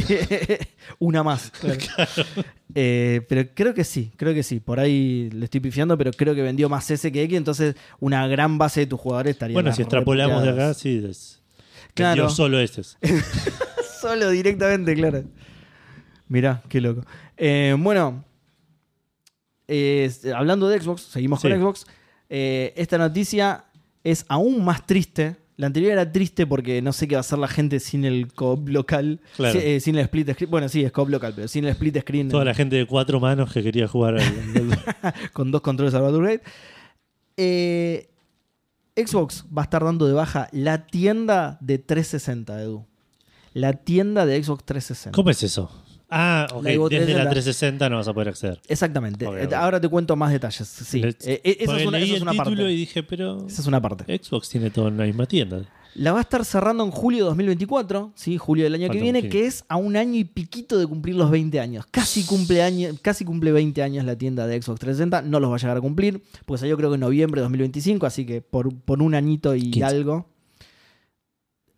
una 0.98 1.22
más. 1.22 1.50
claro. 1.50 2.10
Eh, 2.78 3.22
pero 3.28 3.42
creo 3.54 3.72
que 3.72 3.84
sí, 3.84 4.12
creo 4.16 4.34
que 4.34 4.42
sí. 4.42 4.60
Por 4.60 4.78
ahí 4.80 5.30
le 5.32 5.44
estoy 5.46 5.60
pifiando, 5.60 5.96
pero 5.96 6.10
creo 6.10 6.34
que 6.34 6.42
vendió 6.42 6.68
más 6.68 6.90
S 6.90 7.10
que 7.10 7.22
X, 7.22 7.38
entonces 7.38 7.74
una 8.00 8.26
gran 8.26 8.58
base 8.58 8.80
de 8.80 8.86
tus 8.86 9.00
jugadores 9.00 9.30
estaría. 9.30 9.54
bueno, 9.54 9.72
si 9.72 9.80
extrapolamos 9.82 10.42
de 10.42 10.50
acá, 10.50 10.74
sí. 10.74 11.02
Es, 11.08 11.40
Claro. 11.94 12.24
vendió 12.24 12.34
solo 12.36 12.58
S. 12.60 12.82
Solo 14.00 14.28
directamente, 14.30 14.94
claro. 14.94 15.24
Mirá, 16.28 16.62
qué 16.68 16.82
loco. 16.82 17.06
Eh, 17.38 17.74
bueno, 17.78 18.24
eh, 19.68 20.10
hablando 20.34 20.68
de 20.68 20.80
Xbox, 20.80 21.02
seguimos 21.02 21.40
Sí. 21.40 21.48
con 21.48 21.58
Xbox. 21.60 21.86
Eh, 22.28 22.74
esta 22.76 22.98
noticia 22.98 23.64
es 24.10 24.24
aún 24.28 24.64
más 24.64 24.86
triste. 24.86 25.36
La 25.56 25.66
anterior 25.68 25.92
era 25.92 26.12
triste 26.12 26.46
porque 26.46 26.82
no 26.82 26.92
sé 26.92 27.08
qué 27.08 27.14
va 27.14 27.20
a 27.20 27.20
hacer 27.20 27.38
la 27.38 27.48
gente 27.48 27.80
sin 27.80 28.04
el 28.04 28.32
co-op 28.32 28.68
local. 28.68 29.20
Claro. 29.36 29.58
Eh, 29.58 29.80
sin 29.80 29.96
el 29.96 30.02
split 30.02 30.30
screen. 30.32 30.50
Bueno, 30.50 30.68
sí, 30.68 30.84
es 30.84 30.92
co-op 30.92 31.08
local, 31.08 31.32
pero 31.34 31.48
sin 31.48 31.64
el 31.64 31.70
split 31.70 31.98
screen 32.00 32.28
Toda 32.28 32.44
la 32.44 32.54
gente 32.54 32.76
de 32.76 32.86
cuatro 32.86 33.20
manos 33.20 33.52
que 33.52 33.62
quería 33.62 33.88
jugar 33.88 34.18
al- 34.18 35.22
con 35.32 35.50
dos 35.50 35.62
controles 35.62 35.94
al 35.94 36.02
Baldur's. 36.02 36.40
Eh, 37.36 38.08
Xbox 38.96 39.44
va 39.56 39.62
a 39.62 39.64
estar 39.64 39.82
dando 39.84 40.06
de 40.06 40.12
baja 40.14 40.48
la 40.52 40.86
tienda 40.86 41.58
de 41.60 41.78
360, 41.78 42.62
Edu. 42.62 42.86
La 43.52 43.72
tienda 43.72 44.26
de 44.26 44.42
Xbox 44.42 44.64
360. 44.64 45.14
¿Cómo 45.16 45.30
es 45.30 45.42
eso? 45.42 45.70
Ah, 46.08 46.46
ok. 46.52 46.62
Desde 46.64 47.14
la 47.14 47.28
360. 47.28 47.30
360 47.30 47.90
no 47.90 47.96
vas 47.96 48.08
a 48.08 48.14
poder 48.14 48.28
acceder. 48.28 48.60
Exactamente. 48.68 49.24
Eh. 49.24 49.48
Ahora 49.54 49.80
te 49.80 49.88
cuento 49.88 50.14
más 50.16 50.30
detalles. 50.32 50.66
Sí. 50.68 51.02
Eh, 51.02 51.14
eh, 51.24 51.56
esa, 51.60 51.78
es 51.80 51.86
una, 51.86 51.98
leí 51.98 52.04
esa 52.08 52.14
es 52.14 52.16
el 52.18 52.22
una 52.22 52.32
título 52.32 52.56
parte. 52.56 52.72
y 52.72 52.76
dije, 52.76 53.02
pero 53.02 53.46
Esa 53.46 53.60
es 53.62 53.66
una 53.66 53.80
parte. 53.80 54.18
Xbox 54.22 54.48
tiene 54.48 54.70
todo 54.70 54.88
en 54.88 54.96
la 54.98 55.04
misma 55.04 55.26
tienda. 55.26 55.62
La 55.94 56.12
va 56.12 56.18
a 56.18 56.20
estar 56.20 56.44
cerrando 56.44 56.84
en 56.84 56.90
julio 56.90 57.20
de 57.20 57.28
2024, 57.30 58.12
¿sí? 58.14 58.36
julio 58.36 58.64
del 58.64 58.74
año 58.74 58.90
que 58.90 59.00
viene, 59.00 59.30
que 59.30 59.46
es 59.46 59.64
a 59.66 59.76
un 59.76 59.96
año 59.96 60.18
y 60.18 60.24
piquito 60.24 60.78
de 60.78 60.86
cumplir 60.86 61.16
los 61.16 61.30
20 61.30 61.58
años. 61.58 61.86
Casi 61.90 62.22
cumple, 62.24 62.62
año, 62.62 62.90
casi 63.00 63.24
cumple 63.24 63.50
20 63.50 63.82
años 63.82 64.04
la 64.04 64.14
tienda 64.14 64.46
de 64.46 64.60
Xbox 64.60 64.78
360. 64.80 65.22
No 65.22 65.40
los 65.40 65.50
va 65.50 65.54
a 65.54 65.58
llegar 65.58 65.76
a 65.78 65.80
cumplir, 65.80 66.22
porque 66.44 66.60
salió 66.60 66.76
creo 66.76 66.90
que 66.90 66.96
en 66.96 67.00
noviembre 67.00 67.40
de 67.40 67.44
2025, 67.44 68.04
así 68.04 68.26
que 68.26 68.42
por, 68.42 68.74
por 68.74 69.00
un 69.00 69.14
añito 69.14 69.54
y 69.56 69.70
15. 69.70 69.84
algo. 69.84 70.28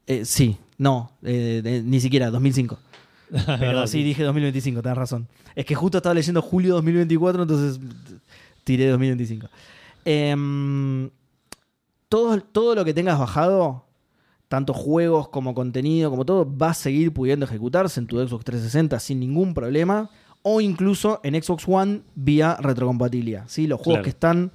Eh, 0.09 0.25
sí, 0.25 0.57
no, 0.79 1.13
eh, 1.23 1.61
de- 1.63 1.83
ni 1.83 2.01
siquiera, 2.01 2.31
2005. 2.31 2.77
Pero 3.59 3.87
sí, 3.87 4.03
dije 4.03 4.23
2025, 4.23 4.83
tenés 4.83 4.99
razón. 4.99 5.29
Es 5.55 5.65
que 5.67 5.75
justo 5.75 5.99
estaba 5.99 6.15
leyendo 6.15 6.41
julio 6.43 6.75
2024, 6.75 7.43
entonces 7.43 7.81
tiré 8.65 8.89
2025. 8.89 9.49
Em, 10.05 11.11
todo, 12.09 12.41
todo 12.41 12.75
lo 12.75 12.85
que 12.85 12.95
tengas 12.95 13.19
bajado, 13.19 13.85
tanto 14.49 14.73
juegos 14.73 15.29
como 15.29 15.55
contenido, 15.55 16.11
como 16.11 16.25
todo, 16.25 16.49
va 16.57 16.71
a 16.71 16.75
seguir 16.75 17.13
pudiendo 17.13 17.45
ejecutarse 17.45 18.01
en 18.01 18.07
tu 18.07 18.17
Xbox 18.19 18.45
360 18.45 18.99
sin 19.01 19.21
ningún 19.21 19.55
problema. 19.55 20.11
O 20.43 20.61
incluso 20.61 21.21
en 21.25 21.41
Xbox 21.43 21.65
One 21.67 22.03
vía 22.15 22.57
retrocompatibilidad. 22.61 23.45
¿sí? 23.49 23.67
Los 23.67 23.79
juegos 23.81 23.95
Claro. 23.97 24.05
que 24.05 24.11
están 24.11 24.53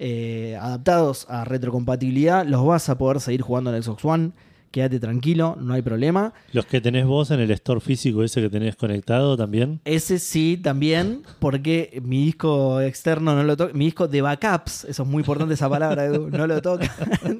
eh, 0.00 0.56
adaptados 0.60 1.26
a 1.28 1.44
retrocompatibilidad 1.44 2.46
los 2.46 2.64
vas 2.64 2.88
a 2.88 2.96
poder 2.98 3.20
seguir 3.20 3.42
jugando 3.42 3.74
en 3.74 3.82
Xbox 3.82 4.04
One. 4.04 4.30
Quédate 4.70 5.00
tranquilo, 5.00 5.56
no 5.60 5.72
hay 5.74 5.82
problema. 5.82 6.34
Los 6.52 6.66
que 6.66 6.80
tenés 6.80 7.06
vos 7.06 7.30
en 7.30 7.40
el 7.40 7.50
store 7.52 7.80
físico 7.80 8.22
ese 8.22 8.40
que 8.42 8.50
tenés 8.50 8.76
conectado 8.76 9.36
también. 9.36 9.80
Ese 9.84 10.18
sí, 10.18 10.60
también, 10.62 11.22
porque 11.38 12.00
mi 12.04 12.24
disco 12.26 12.80
externo 12.82 13.34
no 13.34 13.42
lo 13.44 13.56
toca. 13.56 13.72
Mi 13.72 13.86
disco 13.86 14.06
de 14.08 14.20
backups, 14.20 14.84
eso 14.84 15.02
es 15.04 15.08
muy 15.08 15.20
importante 15.22 15.54
esa 15.54 15.70
palabra, 15.70 16.04
Edu, 16.04 16.28
no 16.30 16.46
lo 16.46 16.60
toca. 16.60 16.94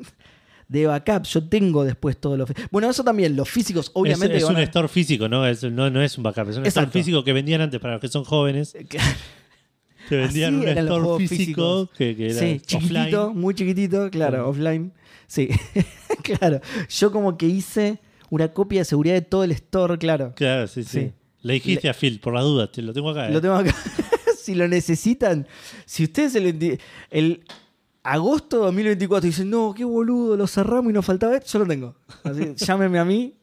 De 0.68 0.86
backups, 0.86 1.30
yo 1.32 1.42
tengo 1.48 1.82
después 1.82 2.18
todo 2.18 2.36
lo. 2.36 2.44
Bueno, 2.70 2.90
eso 2.90 3.02
también, 3.02 3.34
los 3.34 3.48
físicos, 3.48 3.90
obviamente. 3.94 4.36
es, 4.36 4.42
es 4.42 4.46
van 4.48 4.56
un 4.56 4.60
a- 4.60 4.64
store 4.64 4.88
físico, 4.88 5.26
¿no? 5.26 5.46
Es, 5.46 5.64
no, 5.64 5.88
no 5.88 6.02
es 6.02 6.18
un 6.18 6.24
backup. 6.24 6.50
Es 6.50 6.56
un 6.58 6.66
Exacto. 6.66 6.88
store 6.90 6.90
físico 7.04 7.24
que 7.24 7.32
vendían 7.32 7.62
antes 7.62 7.80
para 7.80 7.94
los 7.94 8.00
que 8.02 8.08
son 8.08 8.24
jóvenes. 8.24 8.76
Te 10.08 10.16
vendían 10.16 10.54
Así 10.60 10.68
un 10.68 10.74
los 10.86 10.96
store 11.04 11.26
físico 11.28 11.90
que, 11.96 12.16
que 12.16 12.30
era 12.30 12.38
sí, 12.40 12.60
chiquitito, 12.64 13.26
offline. 13.28 13.40
muy 13.40 13.54
chiquitito, 13.54 14.10
claro, 14.10 14.30
Claro. 14.36 14.48
offline. 14.48 14.92
Sí, 15.28 15.48
claro. 16.22 16.60
Yo 16.88 17.12
como 17.12 17.36
que 17.38 17.46
hice 17.46 18.00
una 18.30 18.48
copia 18.52 18.80
de 18.80 18.84
seguridad 18.86 19.14
de 19.14 19.22
todo 19.22 19.44
el 19.44 19.52
store, 19.52 19.96
claro. 19.98 20.32
Claro, 20.34 20.66
sí, 20.66 20.82
sí. 20.82 21.00
Sí. 21.00 21.12
Le 21.42 21.52
dijiste 21.54 21.88
a 21.88 21.94
Phil, 21.94 22.18
por 22.18 22.34
las 22.34 22.42
dudas, 22.42 22.72
te 22.72 22.82
lo 22.82 22.92
tengo 22.92 23.10
acá. 23.10 23.28
¿eh? 23.28 23.32
Lo 23.32 23.40
tengo 23.40 23.54
acá. 23.54 23.72
si 24.42 24.54
lo 24.56 24.66
necesitan, 24.66 25.46
si 25.86 26.02
ustedes 26.04 26.34
el, 26.34 26.58
enti- 26.58 26.80
el 27.10 27.44
agosto 28.02 28.56
de 28.58 28.62
2024 28.64 29.26
dicen, 29.26 29.48
no, 29.50 29.72
qué 29.76 29.84
boludo, 29.84 30.36
lo 30.36 30.46
cerramos 30.48 30.90
y 30.90 30.94
nos 30.94 31.04
faltaba 31.04 31.36
esto, 31.36 31.52
yo 31.52 31.58
lo 31.60 31.66
tengo. 31.66 31.94
Así, 32.24 32.54
llámeme 32.56 32.98
a 32.98 33.04
mí. 33.04 33.34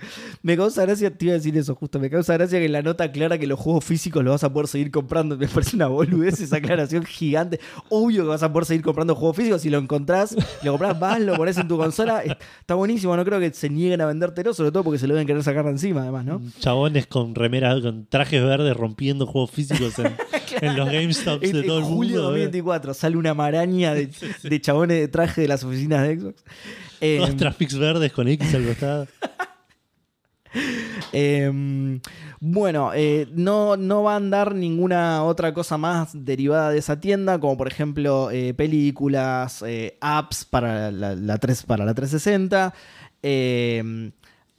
Me 0.42 0.56
causa 0.56 0.82
gracia, 0.82 1.10
te 1.10 1.24
iba 1.26 1.32
a 1.34 1.36
decir 1.36 1.56
eso 1.56 1.74
justo, 1.74 1.98
me 1.98 2.08
causa 2.10 2.34
gracia 2.34 2.58
que 2.58 2.64
en 2.66 2.72
la 2.72 2.82
nota 2.82 3.04
aclara 3.04 3.38
que 3.38 3.46
los 3.46 3.58
juegos 3.58 3.84
físicos 3.84 4.22
los 4.24 4.32
vas 4.32 4.44
a 4.44 4.52
poder 4.52 4.68
seguir 4.68 4.90
comprando. 4.90 5.36
Me 5.38 5.48
parece 5.48 5.76
una 5.76 5.86
boludez 5.88 6.40
esa 6.40 6.56
aclaración 6.56 7.04
gigante. 7.04 7.60
Obvio 7.88 8.22
que 8.22 8.28
vas 8.28 8.42
a 8.42 8.52
poder 8.52 8.66
seguir 8.66 8.82
comprando 8.82 9.14
juegos 9.14 9.36
físicos. 9.36 9.62
Si 9.62 9.70
lo 9.70 9.78
encontrás, 9.78 10.34
lo 10.62 10.72
comprás, 10.72 10.98
vas, 10.98 11.20
lo 11.20 11.34
pones 11.36 11.56
en 11.58 11.68
tu 11.68 11.76
consola. 11.76 12.22
Está 12.22 12.74
buenísimo, 12.74 13.16
no 13.16 13.24
creo 13.24 13.40
que 13.40 13.52
se 13.52 13.68
nieguen 13.70 14.00
a 14.00 14.06
vendértelo, 14.06 14.54
sobre 14.54 14.72
todo 14.72 14.84
porque 14.84 14.98
se 14.98 15.06
lo 15.06 15.14
deben 15.14 15.26
querer 15.26 15.42
sacar 15.42 15.64
de 15.64 15.70
encima, 15.72 16.02
además, 16.02 16.24
¿no? 16.24 16.40
Chabones 16.60 17.06
con 17.06 17.34
remeras, 17.34 17.80
con 17.80 18.06
trajes 18.06 18.42
verdes 18.42 18.76
rompiendo 18.76 19.26
juegos 19.26 19.50
físicos 19.50 19.98
en, 19.98 20.14
en 20.60 20.76
los 20.76 20.86
GameStops 20.86 21.44
En, 21.44 21.52
de 21.52 21.60
en 21.60 21.66
todo 21.66 21.78
el 21.78 21.84
julio 21.84 22.16
de 22.16 22.22
mundo. 22.22 22.36
¿eh? 22.36 22.40
2024 22.44 22.94
sale 22.94 23.16
una 23.16 23.34
maraña 23.34 23.94
de, 23.94 24.10
de 24.42 24.60
chabones 24.60 24.98
de 24.98 25.08
traje 25.08 25.42
de 25.42 25.48
las 25.48 25.64
oficinas 25.64 26.06
de 26.06 26.18
Xbox. 26.18 26.44
Eh, 27.00 27.16
Todos 27.18 27.36
traffics 27.36 27.78
verdes 27.78 28.12
con 28.12 28.28
X 28.28 28.54
al 28.54 28.66
costado. 28.66 29.06
eh, 31.12 32.00
bueno, 32.40 32.92
eh, 32.94 33.28
no, 33.32 33.76
no 33.76 34.02
va 34.02 34.14
a 34.14 34.16
andar 34.16 34.54
ninguna 34.54 35.24
otra 35.24 35.52
cosa 35.52 35.76
más 35.76 36.10
derivada 36.12 36.70
de 36.70 36.78
esa 36.78 36.98
tienda, 36.98 37.38
como 37.38 37.56
por 37.56 37.68
ejemplo 37.68 38.30
eh, 38.30 38.54
películas, 38.54 39.62
eh, 39.66 39.98
apps 40.00 40.44
para 40.44 40.90
la, 40.90 41.14
la 41.14 41.38
3, 41.38 41.64
para 41.64 41.84
la 41.84 41.94
360, 41.94 42.74
eh, 43.22 44.10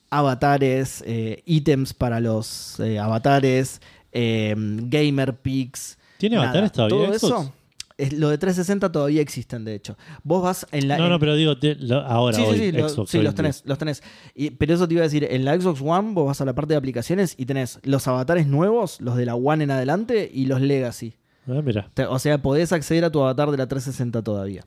avatares, 0.09 1.03
ítems 1.45 1.93
para 1.93 2.19
los 2.19 2.79
avatares, 2.99 3.81
eh, 4.11 4.53
GamerPix. 4.57 5.97
¿Tiene 6.17 6.35
nada, 6.35 6.49
avatares 6.49 6.71
todavía 6.71 6.97
Todo 6.97 7.07
Xbox? 7.07 7.23
eso, 7.23 7.53
es, 8.01 8.13
lo 8.13 8.29
de 8.29 8.37
360 8.37 8.91
todavía 8.91 9.21
existen, 9.21 9.63
de 9.65 9.75
hecho. 9.75 9.97
Vos 10.23 10.43
vas 10.43 10.67
en 10.71 10.87
la. 10.87 10.97
No, 10.97 11.05
en- 11.05 11.09
no, 11.11 11.19
pero 11.19 11.35
digo, 11.35 11.57
te- 11.57 11.75
lo- 11.75 12.01
ahora, 12.01 12.35
Sí, 12.37 12.43
sí, 12.43 12.49
hoy, 12.49 12.57
sí, 12.57 12.71
lo- 12.71 12.89
Xbox. 12.89 13.09
sí, 13.11 13.17
hoy 13.17 13.23
los 13.23 13.35
tenés, 13.35 13.63
los 13.65 13.77
tenés. 13.77 14.03
Y- 14.35 14.51
pero 14.51 14.73
eso 14.73 14.87
te 14.87 14.93
iba 14.93 15.01
a 15.01 15.05
decir, 15.05 15.27
en 15.29 15.45
la 15.45 15.59
Xbox 15.59 15.81
One 15.81 16.13
vos 16.13 16.25
vas 16.27 16.41
a 16.41 16.45
la 16.45 16.53
parte 16.53 16.73
de 16.73 16.77
aplicaciones 16.77 17.35
y 17.37 17.45
tenés 17.45 17.79
los 17.83 18.07
avatares 18.07 18.47
nuevos, 18.47 18.99
los 19.01 19.15
de 19.15 19.25
la 19.25 19.35
One 19.35 19.63
en 19.63 19.71
adelante 19.71 20.29
y 20.33 20.45
los 20.45 20.61
Legacy. 20.61 21.15
Ah, 21.47 21.61
mira. 21.63 21.89
O 22.09 22.19
sea, 22.19 22.41
podés 22.41 22.71
acceder 22.71 23.03
a 23.03 23.11
tu 23.11 23.19
avatar 23.21 23.49
de 23.49 23.57
la 23.57 23.67
360 23.67 24.21
todavía. 24.21 24.63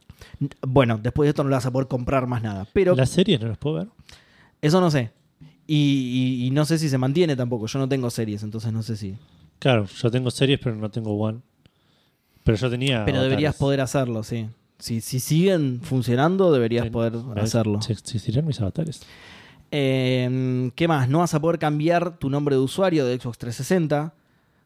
Bueno, 0.67 0.99
después 1.03 1.27
de 1.27 1.31
esto 1.31 1.45
no 1.45 1.51
le 1.51 1.55
vas 1.57 1.67
a 1.67 1.71
poder 1.71 1.87
comprar 1.89 2.27
más 2.27 2.43
nada. 2.43 2.67
Pero 2.73 2.95
¿Las 2.97 3.11
series 3.11 3.41
no 3.41 3.47
las 3.49 3.59
puedo 3.59 3.77
ver? 3.77 3.89
eso 4.61 4.81
no 4.81 4.91
sé. 4.91 5.13
Y, 5.67 5.77
y- 6.43 6.47
y 6.47 6.51
no 6.51 6.65
sé 6.65 6.79
si 6.79 6.89
se 6.89 6.99
mantiene 6.99 7.37
tampoco. 7.37 7.67
Yo 7.67 7.79
no 7.79 7.89
tengo 7.89 8.11
series, 8.11 8.43
entonces 8.43 8.73
no 8.73 8.83
sé 8.83 8.97
si. 8.97 9.15
Claro, 9.61 9.87
yo 9.87 10.11
tengo 10.11 10.31
series, 10.31 10.59
pero 10.63 10.75
no 10.77 10.91
tengo 10.91 11.15
One. 11.17 11.39
Pero 12.45 12.57
yo 12.59 12.71
tenía. 12.71 13.05
Pero 13.05 13.23
deberías 13.23 13.57
poder 13.57 13.81
hacerlo, 13.81 14.23
sí. 14.23 14.49
Si, 14.79 15.01
si 15.01 15.19
siguen 15.21 15.81
funcionando, 15.83 16.53
deberías 16.53 16.85
Ten- 16.85 16.93
poder 16.93 17.13
¿me- 17.15 17.41
hacerlo. 17.41 17.81
¿se- 17.83 17.93
¿Existirán 17.95 18.47
mis 18.47 18.61
avatares? 18.61 19.01
Eh, 19.71 20.71
¿Qué 20.75 20.87
más? 20.89 21.09
No 21.09 21.19
vas 21.21 21.35
a 21.35 21.41
poder 21.41 21.59
cambiar 21.59 22.19
tu 22.19 22.31
nombre 22.31 22.55
de 22.55 22.61
usuario 22.61 23.05
de 23.07 23.19
Xbox 23.19 23.39
360. 23.39 24.15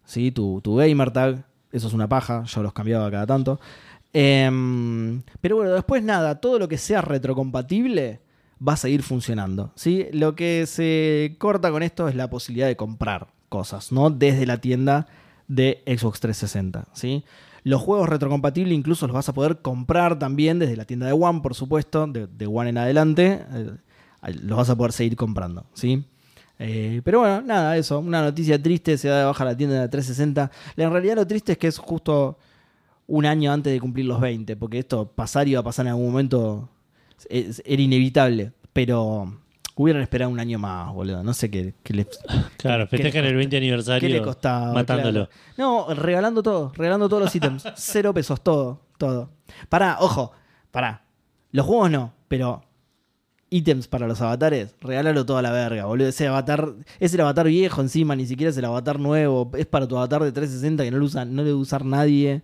¿sí? 0.05 0.31
Tu, 0.33 0.61
tu 0.61 0.77
gamer 0.77 1.11
tag. 1.11 1.45
Eso 1.73 1.87
es 1.89 1.93
una 1.95 2.09
paja. 2.09 2.45
Yo 2.45 2.63
los 2.63 2.73
cambiaba 2.73 3.11
cada 3.11 3.27
tanto. 3.27 3.61
Eh, 4.13 5.21
pero 5.41 5.57
bueno, 5.57 5.73
después 5.73 6.03
nada. 6.03 6.41
Todo 6.41 6.59
lo 6.59 6.69
que 6.69 6.79
sea 6.79 7.01
retrocompatible 7.03 8.21
va 8.67 8.73
a 8.73 8.77
seguir 8.77 9.03
funcionando. 9.03 9.71
¿sí? 9.77 10.07
Lo 10.13 10.35
que 10.35 10.67
se 10.67 11.37
corta 11.39 11.71
con 11.71 11.83
esto 11.83 12.09
es 12.09 12.15
la 12.15 12.29
posibilidad 12.29 12.67
de 12.67 12.77
comprar 12.77 13.29
cosas, 13.49 13.93
¿no? 13.93 14.11
Desde 14.11 14.47
la 14.47 14.61
tienda 14.61 15.07
de 15.47 15.83
Xbox 15.87 16.21
360. 16.21 16.87
¿sí? 16.93 17.25
Los 17.69 17.83
juegos 17.83 18.09
retrocompatibles 18.09 18.75
incluso 18.77 19.07
los 19.07 19.15
vas 19.15 19.29
a 19.29 19.35
poder 19.35 19.59
comprar 19.59 20.19
también 20.19 20.59
desde 20.59 20.77
la 20.77 20.85
tienda 20.85 21.07
de 21.07 21.13
One, 21.13 21.41
por 21.41 21.55
supuesto, 21.55 22.07
de, 22.07 22.47
One 22.47 22.71
en 22.71 22.79
adelante. 22.79 23.45
eh, 23.53 23.71
los 24.43 24.57
vas 24.57 24.71
a 24.71 24.77
poder 24.77 24.93
seguir 24.93 25.17
comprando, 25.17 25.65
¿sí? 25.75 26.05
Eh, 26.59 27.03
pero 27.05 27.21
bueno, 27.21 27.41
nada, 27.43 27.77
eso. 27.77 27.99
Una 28.01 28.23
noticia 28.23 28.61
triste, 28.61 28.99
se 28.99 29.09
da 29.09 29.19
de 29.21 29.25
baja 29.27 29.45
la 29.45 29.57
tienda 29.57 29.77
de 29.77 29.83
la 29.83 29.91
360. 29.91 30.51
La, 30.77 30.85
en 30.85 30.91
realidad 30.93 31.15
lo 31.17 31.27
triste 31.27 31.53
es 31.53 31.59
que 31.59 31.69
es 31.69 31.79
justo 31.79 32.39
un 33.07 33.27
año 33.27 33.53
antes 33.53 33.73
de 33.73 33.81
cumplir 33.81 34.07
los 34.07 34.21
20, 34.21 34.57
porque 34.57 34.79
esto 34.81 35.07
pasar 35.13 35.47
iba 35.47 35.61
a 35.61 35.63
pasar 35.63 35.87
en 35.87 35.91
algún 35.91 36.07
momento, 36.11 36.69
es- 37.29 37.63
era 37.65 37.81
inevitable. 37.83 38.53
Pero 38.73 39.39
hubieran 39.83 40.03
esperado 40.03 40.31
un 40.31 40.41
año 40.41 40.59
más, 40.59 40.93
boludo. 40.93 41.23
No 41.23 41.33
sé 41.35 41.51
qué, 41.51 41.75
qué 41.83 41.95
les, 41.95 42.07
Claro, 42.57 42.89
¿Qué 42.89 42.97
le 42.97 43.03
festejan 43.05 43.25
el 43.25 43.37
20 43.37 43.51
¿Qué 43.51 43.57
aniversario 43.59 44.09
le 44.09 44.23
costaba? 44.23 44.73
matándolo. 44.73 45.29
Claro. 45.29 45.31
No, 45.57 45.95
regalando 45.95 46.43
todo, 46.43 46.73
regalando 46.77 47.09
todos 47.09 47.25
los 47.25 47.35
ítems. 47.35 47.65
Cero 47.77 48.13
pesos, 48.13 48.41
todo, 48.43 48.81
todo. 48.99 49.31
Pará, 49.69 49.99
ojo, 50.01 50.33
pará. 50.71 51.05
Los 51.53 51.65
juegos 51.65 51.91
no, 51.91 52.13
pero 52.29 52.63
ítems 53.51 53.89
para 53.89 54.07
los 54.07 54.21
avatares, 54.21 54.75
regálalo 54.81 55.25
toda 55.25 55.43
la 55.43 55.51
verga, 55.51 55.87
boludo. 55.87 56.09
Ese 56.09 56.27
avatar, 56.27 56.75
es 57.01 57.15
el 57.15 57.21
avatar 57.21 57.47
viejo 57.47 57.81
encima, 57.81 58.15
ni 58.17 58.27
siquiera 58.27 58.51
es 58.51 58.57
el 58.57 58.65
avatar 58.65 58.99
nuevo. 58.99 59.51
Es 59.57 59.67
para 59.67 59.87
tu 59.87 59.97
avatar 59.97 60.23
de 60.23 60.33
360 60.33 60.85
que 60.85 60.91
no 60.91 60.99
lo 60.99 61.05
usa, 61.05 61.25
no 61.25 61.43
le 61.43 61.51
a 61.51 61.57
usar 61.57 61.85
nadie. 61.85 62.43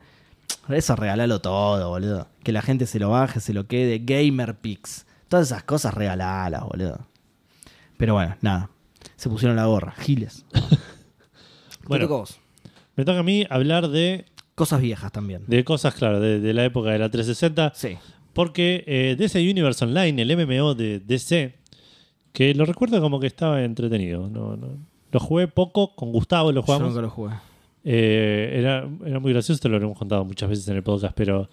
Eso 0.69 0.97
regalalo 0.97 1.41
todo, 1.41 1.89
boludo. 1.91 2.29
Que 2.43 2.53
la 2.53 2.63
gente 2.63 2.87
se 2.87 2.99
lo 2.99 3.11
baje, 3.11 3.41
se 3.41 3.53
lo 3.53 3.67
quede. 3.67 3.99
Gamer 3.99 4.55
Pix. 4.57 5.07
Todas 5.29 5.49
esas 5.49 5.65
cosas 5.65 5.95
regalalas, 5.95 6.63
boludo. 6.65 7.01
Pero 7.97 8.15
bueno, 8.15 8.37
nada. 8.41 8.71
Se 9.17 9.29
pusieron 9.29 9.57
la 9.57 9.67
gorra. 9.67 9.93
Giles. 9.99 10.45
Bueno. 11.87 12.09
Vos. 12.09 12.39
Me 12.97 13.05
toca 13.05 13.19
a 13.21 13.23
mí 13.23 13.45
hablar 13.51 13.89
de, 13.89 14.25
Cosas 14.55 14.81
viejas 14.81 15.11
también. 15.13 15.43
de 15.47 15.65
cosas, 15.65 15.95
claro, 15.95 16.21
de, 16.21 16.41
de 16.41 16.55
la 16.55 16.65
época 16.65 16.91
de 16.91 16.99
la 16.99 17.11
360. 17.11 17.73
Sí. 17.75 17.97
Porque 18.33 18.85
eh, 18.87 19.17
DC 19.19 19.39
Universe 19.51 19.85
Online, 19.85 20.23
el 20.23 20.37
MMO 20.37 20.75
de 20.75 21.01
DC, 21.01 21.55
que 22.33 22.55
lo 22.55 22.65
recuerdo 22.65 23.01
como 23.01 23.21
que 23.21 23.27
estaba 23.27 23.63
entretenido. 23.65 24.29
No, 24.31 24.57
no, 24.57 24.79
lo 25.13 25.21
jugué 25.21 25.49
poco, 25.49 25.95
con 25.95 26.11
Gustavo 26.13 26.53
lo 26.53 26.61
Yo 26.61 26.67
jugamos. 26.67 26.89
nunca 26.89 27.03
lo 27.03 27.11
jugué. 27.11 27.35
Eh, 27.85 28.55
era, 28.59 28.89
era 29.05 29.21
muy 29.21 29.33
gracioso, 29.33 29.61
te 29.61 29.69
lo 29.69 29.77
hemos 29.77 29.99
contado 29.99 30.25
muchas 30.25 30.49
veces 30.49 30.67
en 30.69 30.77
el 30.77 30.83
podcast, 30.83 31.15
pero 31.15 31.51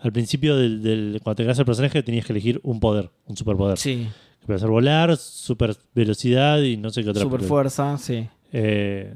al 0.00 0.12
principio 0.12 0.56
del, 0.56 0.82
del- 0.82 1.20
cuando 1.22 1.36
te 1.36 1.42
creas 1.42 1.58
el 1.58 1.66
personaje 1.66 2.02
tenías 2.02 2.24
que 2.24 2.32
elegir 2.32 2.58
un 2.62 2.80
poder, 2.80 3.10
un 3.26 3.36
superpoder. 3.36 3.76
Sí. 3.78 4.08
Podía 4.46 4.58
ser 4.58 4.68
volar, 4.68 5.16
super 5.16 5.74
velocidad 5.94 6.60
y 6.60 6.76
no 6.76 6.90
sé 6.90 7.02
qué 7.02 7.10
otra. 7.10 7.22
Super 7.22 7.40
fuerza, 7.42 7.96
sí. 7.98 8.28
Eh, 8.52 9.14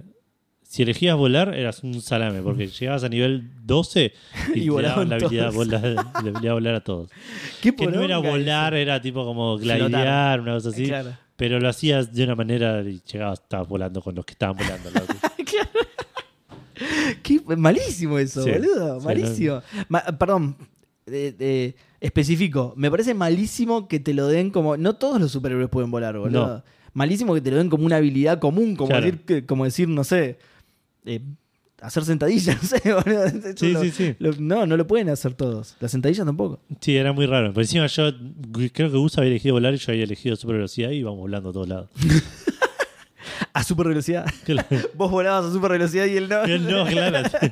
si 0.63 0.83
elegías 0.83 1.17
volar, 1.17 1.55
eras 1.55 1.83
un 1.83 2.01
salame, 2.01 2.43
porque 2.43 2.67
llegabas 2.81 3.05
a 3.05 3.09
nivel 3.09 3.51
12 3.65 4.13
y, 4.55 4.61
Y 4.61 4.69
te 4.75 4.83
daban 4.83 5.09
la 5.09 5.17
habilidad, 5.17 5.53
volar, 5.53 5.83
la 5.83 6.01
habilidad 6.15 6.41
de 6.41 6.53
volar 6.53 6.75
a 6.77 6.81
todos. 6.85 7.11
¿Qué 7.63 7.75
Que 7.75 7.87
no 7.87 8.03
era 8.03 8.19
volar, 8.19 8.75
era 8.75 9.01
tipo 9.01 9.25
como 9.25 9.57
glidear, 9.59 10.41
una 10.41 10.55
cosa 10.55 10.71
así. 10.71 10.87
Claro. 10.87 11.11
Pero 11.37 11.61
lo 11.61 11.69
hacías 11.69 12.13
de 12.13 12.25
una 12.25 12.35
manera 12.35 12.83
y 12.83 13.01
llegabas, 13.11 13.41
estabas 13.41 13.69
volando 13.69 14.03
con 14.03 14.15
los 14.15 14.25
que 14.25 14.33
estaban 14.33 14.57
volando. 14.57 14.91
tuyo. 14.91 15.05
Qué 17.23 17.41
malísimo 17.57 18.19
eso, 18.19 18.43
Sí. 18.43 18.51
boludo. 18.51 19.01
Sí, 19.01 19.07
Malísimo. 19.07 19.63
Ma- 19.89 20.03
perdón, 20.19 20.57
eh, 21.07 21.35
eh, 21.39 21.75
específico. 22.01 22.75
Me 22.77 22.91
parece 22.91 23.15
malísimo 23.15 23.89
que 23.89 24.01
te 24.01 24.15
lo 24.15 24.27
den 24.29 24.51
como. 24.51 24.77
No 24.77 24.95
todos 24.97 25.21
los 25.21 25.33
superhéroes 25.33 25.69
pueden 25.69 25.91
volar, 25.91 26.19
boludo. 26.19 26.47
No. 26.59 26.65
Malísimo 26.95 27.35
que 27.35 27.41
te 27.41 27.51
lo 27.51 27.59
den 27.59 27.69
como 27.71 27.85
una 27.87 27.97
habilidad 27.97 28.39
común, 28.39 28.75
como, 28.77 28.89
Claro. 28.91 29.07
decir, 29.07 29.47
como 29.47 29.65
decir, 29.65 29.89
no 29.89 30.05
sé. 30.05 30.39
eh, 31.05 31.21
hacer 31.81 32.05
sentadillas, 32.05 32.57
no 32.63 32.69
sé, 32.69 32.93
boludo. 32.93 33.55
Sí, 33.57 33.73
lo- 33.73 33.83
sí, 33.83 33.91
sí. 33.93 34.17
lo- 34.19 34.33
no, 34.39 34.67
no 34.67 34.77
lo 34.77 34.87
pueden 34.87 35.09
hacer 35.11 35.35
todos. 35.35 35.77
Las 35.81 35.91
sentadillas 35.93 36.27
tampoco. 36.27 36.61
Sí, 36.81 36.97
era 36.97 37.13
muy 37.13 37.27
raro. 37.27 37.53
Por 37.53 37.63
encima 37.63 37.87
yo 37.87 38.11
creo 38.53 38.91
que 38.91 38.97
Gus 38.99 39.17
había 39.19 39.31
elegido 39.31 39.55
volar 39.55 39.75
y 39.75 39.77
yo 39.79 39.93
había 39.93 40.05
elegido 40.05 40.35
super 40.37 40.57
velocidad 40.57 40.91
y 40.91 40.97
íbamos 40.97 41.21
volando 41.21 41.51
a 41.51 41.53
todos 41.53 41.69
lados. 41.69 41.91
A 43.53 43.63
super 43.65 43.89
velocidad. 43.89 44.27
Claro. 44.45 44.67
Vos 44.95 45.11
volabas 45.11 45.45
a 45.47 45.53
super 45.53 45.73
velocidad 45.73 46.07
y 46.07 46.17
él 46.17 46.29
no. 46.29 46.43
Él 46.45 46.67
no, 46.69 46.85
claro. 46.87 47.29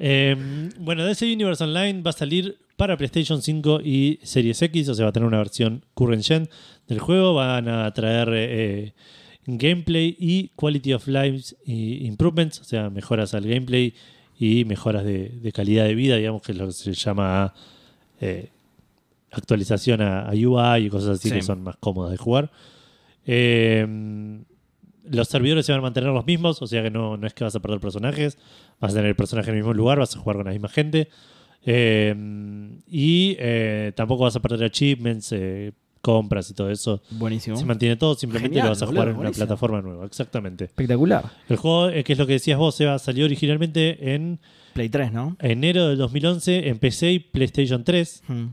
Eh, 0.00 0.36
bueno, 0.78 1.04
DC 1.04 1.32
Universe 1.32 1.62
Online 1.64 2.02
va 2.02 2.10
a 2.10 2.12
salir 2.12 2.56
para 2.76 2.96
PlayStation 2.96 3.42
5 3.42 3.80
y 3.82 4.20
Series 4.22 4.62
X, 4.62 4.88
o 4.88 4.94
sea, 4.94 5.06
va 5.06 5.08
a 5.10 5.12
tener 5.12 5.26
una 5.26 5.38
versión 5.38 5.84
current 5.94 6.22
gen 6.24 6.48
del 6.86 7.00
juego. 7.00 7.34
Van 7.34 7.68
a 7.68 7.92
traer 7.92 8.28
eh, 8.32 8.92
gameplay 9.46 10.16
y 10.18 10.48
quality 10.54 10.92
of 10.92 11.08
life 11.08 11.54
y 11.66 12.06
improvements, 12.06 12.60
o 12.60 12.64
sea, 12.64 12.90
mejoras 12.90 13.34
al 13.34 13.44
gameplay 13.46 13.92
y 14.38 14.64
mejoras 14.64 15.04
de, 15.04 15.30
de 15.30 15.52
calidad 15.52 15.84
de 15.86 15.94
vida, 15.96 16.16
digamos 16.16 16.42
que 16.42 16.52
es 16.52 16.58
lo 16.58 16.66
que 16.66 16.72
se 16.72 16.92
llama 16.94 17.52
eh, 18.20 18.50
actualización 19.32 20.00
a, 20.00 20.28
a 20.28 20.32
UI 20.32 20.86
y 20.86 20.90
cosas 20.90 21.18
así 21.18 21.28
Sí. 21.30 21.34
que 21.34 21.42
son 21.42 21.62
más 21.64 21.76
cómodas 21.80 22.12
de 22.12 22.18
jugar. 22.18 22.50
Eh, 23.26 23.84
los 25.10 25.26
servidores 25.28 25.64
se 25.66 25.72
van 25.72 25.80
a 25.80 25.82
mantener 25.82 26.10
los 26.12 26.26
mismos, 26.26 26.60
o 26.62 26.66
sea 26.66 26.82
que 26.82 26.90
no, 26.90 27.16
no 27.16 27.26
es 27.26 27.34
que 27.34 27.42
vas 27.42 27.54
a 27.56 27.60
perder 27.60 27.80
personajes, 27.80 28.36
vas 28.80 28.92
a 28.92 28.94
tener 28.94 29.08
el 29.08 29.16
personaje 29.16 29.50
en 29.50 29.56
el 29.56 29.62
mismo 29.62 29.74
lugar, 29.74 29.98
vas 29.98 30.14
a 30.14 30.18
jugar 30.18 30.36
con 30.36 30.46
la 30.46 30.52
misma 30.52 30.68
gente. 30.68 31.08
Eh, 31.64 32.14
y 32.86 33.36
eh, 33.38 33.92
tampoco 33.94 34.24
vas 34.24 34.36
a 34.36 34.40
perder 34.40 34.64
achievements, 34.64 35.32
eh, 35.32 35.72
compras 36.00 36.50
y 36.50 36.54
todo 36.54 36.70
eso. 36.70 37.02
Buenísimo. 37.10 37.56
Se 37.56 37.64
mantiene 37.64 37.96
todo, 37.96 38.14
simplemente 38.14 38.54
Genial, 38.54 38.66
lo 38.66 38.70
vas 38.70 38.82
a 38.82 38.86
boludo, 38.86 39.00
jugar 39.00 39.08
en 39.08 39.14
una 39.14 39.22
buenísimo. 39.24 39.46
plataforma 39.46 39.82
nueva, 39.82 40.06
exactamente. 40.06 40.64
Espectacular. 40.64 41.24
El 41.48 41.56
juego, 41.56 41.90
que 42.04 42.12
es 42.12 42.18
lo 42.18 42.26
que 42.26 42.34
decías 42.34 42.58
vos, 42.58 42.74
Seba, 42.74 42.98
salió 42.98 43.24
originalmente 43.24 44.14
en 44.14 44.38
Play 44.72 44.88
3, 44.88 45.12
¿no? 45.12 45.36
enero 45.40 45.88
del 45.88 45.98
2011 45.98 46.68
en 46.68 46.78
PC 46.78 47.12
y 47.12 47.18
PlayStation 47.18 47.84
3. 47.84 48.22
Hmm. 48.28 48.46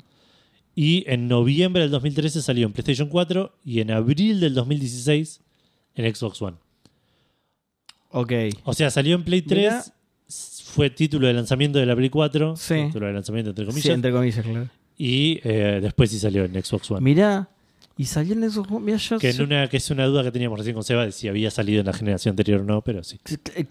Y 0.76 1.06
en 1.07 1.30
noviembre 1.30 1.84
del 1.84 1.91
2013 1.91 2.41
salió 2.41 2.65
en 2.68 2.73
PlayStation 2.73 3.07
4 3.07 3.53
y 3.64 3.80
en 3.80 3.91
abril 3.91 4.41
del 4.41 4.53
2016 4.53 5.41
en 5.95 6.15
Xbox 6.15 6.41
One. 6.41 6.57
Ok. 8.10 8.31
O 8.65 8.73
sea, 8.73 8.89
salió 8.89 9.15
en 9.15 9.23
Play 9.23 9.41
3, 9.41 9.57
Mirá. 9.57 9.84
Fue 10.76 10.89
título 10.89 11.27
de 11.27 11.34
lanzamiento 11.34 11.80
de 11.80 11.85
la 11.85 11.95
Play 11.95 12.10
4, 12.10 12.56
Sí. 12.57 12.76
título 12.88 13.07
de 13.07 13.14
lanzamiento 13.14 13.49
entre 13.52 13.65
Sí, 13.65 13.72
comillas, 13.72 13.95
entre 13.95 14.11
comillas, 14.11 14.45
claro. 14.45 14.68
y 14.97 15.39
eh, 15.43 15.80
después 15.81 16.11
sí 16.11 16.19
salió 16.19 16.43
en 16.45 16.53
Xbox 16.64 16.91
One. 16.91 17.02
Mirá, 17.02 17.49
y 17.97 18.06
salió 18.06 18.34
en. 18.34 18.41
Mirá, 18.84 18.97
yo. 18.97 19.18
que, 19.19 19.30
en 19.30 19.41
una, 19.41 19.69
que 19.69 19.77
es 19.77 19.89
una 19.89 20.06
duda 20.06 20.22
que 20.23 20.31
teníamos 20.31 20.60
recién 20.60 20.73
con 20.73 20.84
Seba 20.84 21.06
de 21.06 21.14
si 21.14 21.30
había 21.30 21.49
salido 21.49 21.80
en 21.80 21.85
la 21.85 21.93
generación 21.93 22.34
anterior 22.34 22.60
o 22.60 22.64
no, 22.65 22.81
pero 22.81 23.03
sí. 23.06 23.18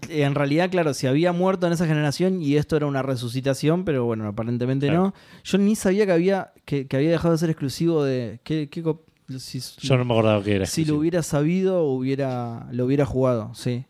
En 0.09 0.33
realidad, 0.33 0.71
claro, 0.71 0.95
si 0.95 1.05
había 1.05 1.31
muerto 1.31 1.67
en 1.67 1.73
esa 1.73 1.85
generación 1.85 2.41
y 2.41 2.55
esto 2.55 2.75
era 2.75 2.87
una 2.87 3.03
resucitación, 3.03 3.85
pero 3.85 4.03
bueno, 4.05 4.27
aparentemente 4.27 4.87
Claro. 4.87 5.03
no. 5.03 5.13
Yo 5.43 5.57
ni 5.59 5.75
sabía 5.75 6.07
que 6.07 6.11
había 6.11 6.53
que, 6.65 6.87
que 6.87 6.97
había 6.97 7.11
dejado 7.11 7.33
de 7.33 7.37
ser 7.37 7.49
exclusivo 7.51 8.03
de. 8.03 8.39
¿qué, 8.43 8.67
qué 8.69 8.81
co- 8.81 9.03
si, 9.37 9.59
Yo 9.81 9.97
no 9.97 10.05
me 10.05 10.13
acordaba 10.13 10.43
que 10.43 10.55
era. 10.55 10.65
si 10.65 10.85
lo 10.85 10.95
hubiera 10.97 11.21
sabido, 11.23 11.83
hubiera, 11.83 12.67
lo 12.71 12.85
hubiera 12.85 13.05
jugado, 13.05 13.53
sí. 13.55 13.85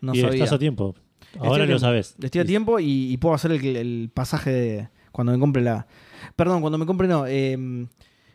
No 0.00 0.12
y 0.14 0.20
sabía. 0.20 0.34
estás 0.44 0.52
a 0.52 0.58
tiempo. 0.60 0.94
Ahora 1.40 1.56
a 1.56 1.58
lo 1.58 1.64
tiempo. 1.66 1.78
sabes. 1.80 2.14
Estoy 2.22 2.40
a 2.40 2.44
tiempo 2.44 2.78
y, 2.80 3.12
y 3.12 3.16
puedo 3.16 3.34
hacer 3.34 3.52
el, 3.52 3.64
el 3.76 4.10
pasaje 4.12 4.50
de 4.50 4.88
cuando 5.12 5.32
me 5.32 5.38
compre 5.38 5.62
la. 5.62 5.86
Perdón, 6.36 6.60
cuando 6.60 6.78
me 6.78 6.86
compre 6.86 7.08
no. 7.08 7.24
Eh, 7.26 7.86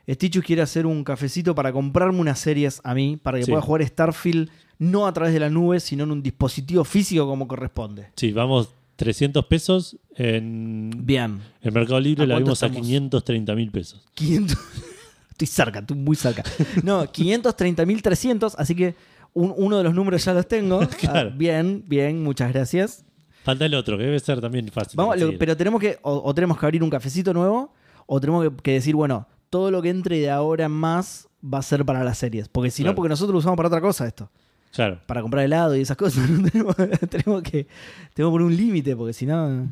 Stitchus 0.09 0.43
quiere 0.43 0.61
hacer 0.61 0.85
un 0.85 1.03
cafecito 1.03 1.53
para 1.55 1.71
comprarme 1.71 2.19
unas 2.19 2.39
series 2.39 2.81
a 2.83 2.93
mí, 2.93 3.17
para 3.21 3.37
que 3.37 3.45
Sí. 3.45 3.51
pueda 3.51 3.61
jugar 3.61 3.85
Starfield 3.85 4.49
no 4.79 5.05
a 5.07 5.13
través 5.13 5.33
de 5.33 5.39
la 5.39 5.49
nube, 5.49 5.79
sino 5.79 6.03
en 6.05 6.11
un 6.11 6.23
dispositivo 6.23 6.83
físico 6.83 7.27
como 7.27 7.47
corresponde. 7.47 8.07
Sí, 8.15 8.31
vamos 8.33 8.73
300 8.95 9.45
pesos. 9.45 9.97
En 10.15 10.91
Bien. 11.05 11.39
el 11.61 11.71
Mercado 11.71 11.99
Libre 11.99 12.23
¿A 12.23 12.27
la 12.27 12.37
vimos 12.39 12.61
a 12.63 12.65
estamos? 12.65 12.85
530 12.87 13.55
mil 13.55 13.71
pesos. 13.71 14.03
500. 14.15 14.57
Estoy 15.31 15.47
cerca, 15.47 15.79
estoy 15.79 15.97
muy 15.97 16.15
cerca. 16.15 16.43
No, 16.83 17.05
530.300, 17.05 18.55
así 18.57 18.75
que 18.75 18.95
un- 19.33 19.53
uno 19.57 19.77
de 19.77 19.83
los 19.83 19.93
números 19.93 20.23
ya 20.23 20.33
los 20.33 20.47
tengo. 20.47 20.79
Claro. 20.99 21.29
Ah, 21.31 21.35
bien, 21.37 21.83
bien, 21.87 22.23
muchas 22.23 22.51
gracias. 22.53 23.03
Falta 23.43 23.65
el 23.65 23.73
otro, 23.73 23.97
que 23.97 24.03
debe 24.03 24.19
ser 24.19 24.39
también 24.41 24.67
fácil. 24.69 24.95
Vamos, 24.97 25.19
lo- 25.19 25.37
pero 25.37 25.57
tenemos 25.57 25.79
que, 25.81 25.97
o, 26.03 26.21
o 26.23 26.33
tenemos 26.35 26.57
que 26.59 26.65
abrir 26.65 26.83
un 26.83 26.89
cafecito 26.89 27.33
nuevo, 27.33 27.73
o 28.05 28.19
tenemos 28.19 28.47
que, 28.49 28.55
que 28.61 28.71
decir, 28.73 28.95
bueno, 28.95 29.27
todo 29.49 29.71
lo 29.71 29.81
que 29.81 29.89
entre 29.89 30.19
de 30.19 30.29
ahora 30.29 30.65
en 30.65 30.71
más 30.71 31.27
va 31.43 31.57
a 31.57 31.61
ser 31.63 31.83
para 31.85 32.03
las 32.03 32.17
series. 32.19 32.47
Porque 32.47 32.69
si 32.71 32.83
no, 32.83 32.93
porque 32.95 33.09
nosotros 33.09 33.33
lo 33.33 33.39
usamos 33.39 33.57
para 33.57 33.67
otra 33.67 33.81
cosa 33.81 34.05
esto. 34.07 34.29
Claro. 34.73 34.99
Para 35.05 35.21
comprar 35.21 35.43
helado 35.43 35.75
y 35.75 35.81
esas 35.81 35.97
cosas. 35.97 36.23
tenemos, 36.51 36.75
tenemos 36.75 37.41
que 37.41 37.67
tenemos 38.13 38.13
que 38.13 38.23
poner 38.23 38.41
un 38.47 38.55
límite, 38.55 38.95
porque 38.95 39.11
si 39.13 39.25
no. 39.25 39.67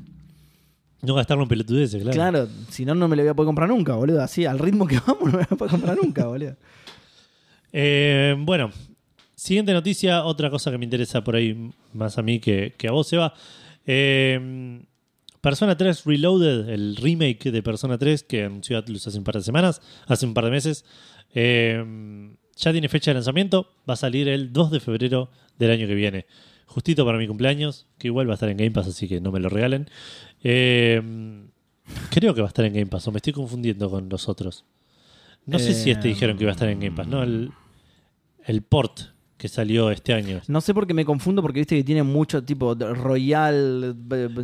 No 1.01 1.13
gastarlo 1.13 1.43
en 1.43 1.49
pelotudeces, 1.49 2.01
claro. 2.01 2.13
Claro, 2.15 2.47
si 2.69 2.83
no, 2.83 2.93
no 2.95 3.07
me 3.07 3.15
lo 3.15 3.21
voy 3.21 3.29
a 3.29 3.33
poder 3.33 3.45
comprar 3.47 3.69
nunca, 3.69 3.95
boludo. 3.95 4.21
Así, 4.21 4.45
al 4.45 4.59
ritmo 4.59 4.85
que 4.87 4.99
vamos, 4.99 5.19
no 5.21 5.25
me 5.27 5.31
lo 5.31 5.37
voy 5.37 5.47
a 5.49 5.55
poder 5.55 5.71
comprar 5.71 5.97
nunca, 6.01 6.25
boludo. 6.27 6.55
Eh, 7.71 8.35
bueno, 8.39 8.71
siguiente 9.39 9.71
noticia, 9.71 10.25
otra 10.25 10.49
cosa 10.49 10.69
que 10.69 10.77
me 10.77 10.83
interesa 10.83 11.23
por 11.23 11.35
ahí 11.35 11.71
más 11.93 12.17
a 12.17 12.21
mí 12.21 12.39
que, 12.39 12.75
a 12.87 12.91
vos, 12.91 13.11
Eva. 13.13 13.33
Eh, 13.85 14.81
Persona 15.41 15.77
3 15.77 16.03
Reloaded, 16.03 16.69
el 16.69 16.97
remake 16.97 17.49
de 17.49 17.63
Persona 17.63 17.97
3 17.97 18.23
que 18.23 18.43
anunció 18.43 18.77
Atlus 18.77 19.07
hace 19.07 19.17
un 19.17 19.23
par 19.23 19.35
de 19.35 19.41
semanas, 19.41 19.81
hace 20.07 20.25
un 20.25 20.33
par 20.33 20.43
de 20.43 20.51
meses, 20.51 20.83
eh, 21.33 21.81
ya 22.57 22.71
tiene 22.73 22.89
fecha 22.89 23.11
de 23.11 23.15
lanzamiento, 23.15 23.71
va 23.89 23.93
a 23.93 23.97
salir 23.97 24.27
el 24.27 24.51
2 24.51 24.71
de 24.71 24.79
febrero 24.81 25.29
del 25.57 25.71
año 25.71 25.87
que 25.87 25.95
viene. 25.95 26.25
Justito 26.65 27.05
para 27.05 27.17
mi 27.17 27.25
cumpleaños, 27.25 27.87
que 27.97 28.07
igual 28.07 28.27
va 28.27 28.33
a 28.33 28.35
estar 28.35 28.49
en 28.49 28.57
Game 28.57 28.71
Pass, 28.71 28.87
así 28.87 29.07
que 29.07 29.21
no 29.21 29.31
me 29.31 29.39
lo 29.39 29.47
regalen. 29.47 29.89
Eh, 30.43 31.01
creo 32.11 32.33
que 32.33 32.41
va 32.41 32.47
a 32.47 32.49
estar 32.49 32.65
en 32.65 32.73
Game 32.73 32.87
Pass, 32.87 33.07
o 33.07 33.11
me 33.11 33.17
estoy 33.17 33.31
confundiendo 33.31 33.89
con 33.89 34.09
los 34.09 34.27
otros. 34.27 34.65
No 35.45 35.57
sé 35.57 35.73
si 35.73 35.89
este 35.89 36.09
dijeron 36.09 36.37
que 36.37 36.43
iba 36.43 36.51
a 36.51 36.53
estar 36.53 36.67
en 36.67 36.81
Game 36.81 36.95
Pass, 36.95 37.07
¿no? 37.07 37.23
El, 37.23 37.51
el 38.45 38.61
port 38.61 38.99
que 39.39 39.47
salió 39.47 39.89
este 39.89 40.13
año. 40.13 40.41
No 40.47 40.61
sé 40.61 40.73
por 40.75 40.85
qué 40.85 40.93
me 40.93 41.05
confundo, 41.05 41.41
porque 41.41 41.61
viste 41.61 41.75
que 41.77 41.83
tiene 41.83 42.03
mucho 42.03 42.43
tipo 42.43 42.75
Royal, 42.75 43.95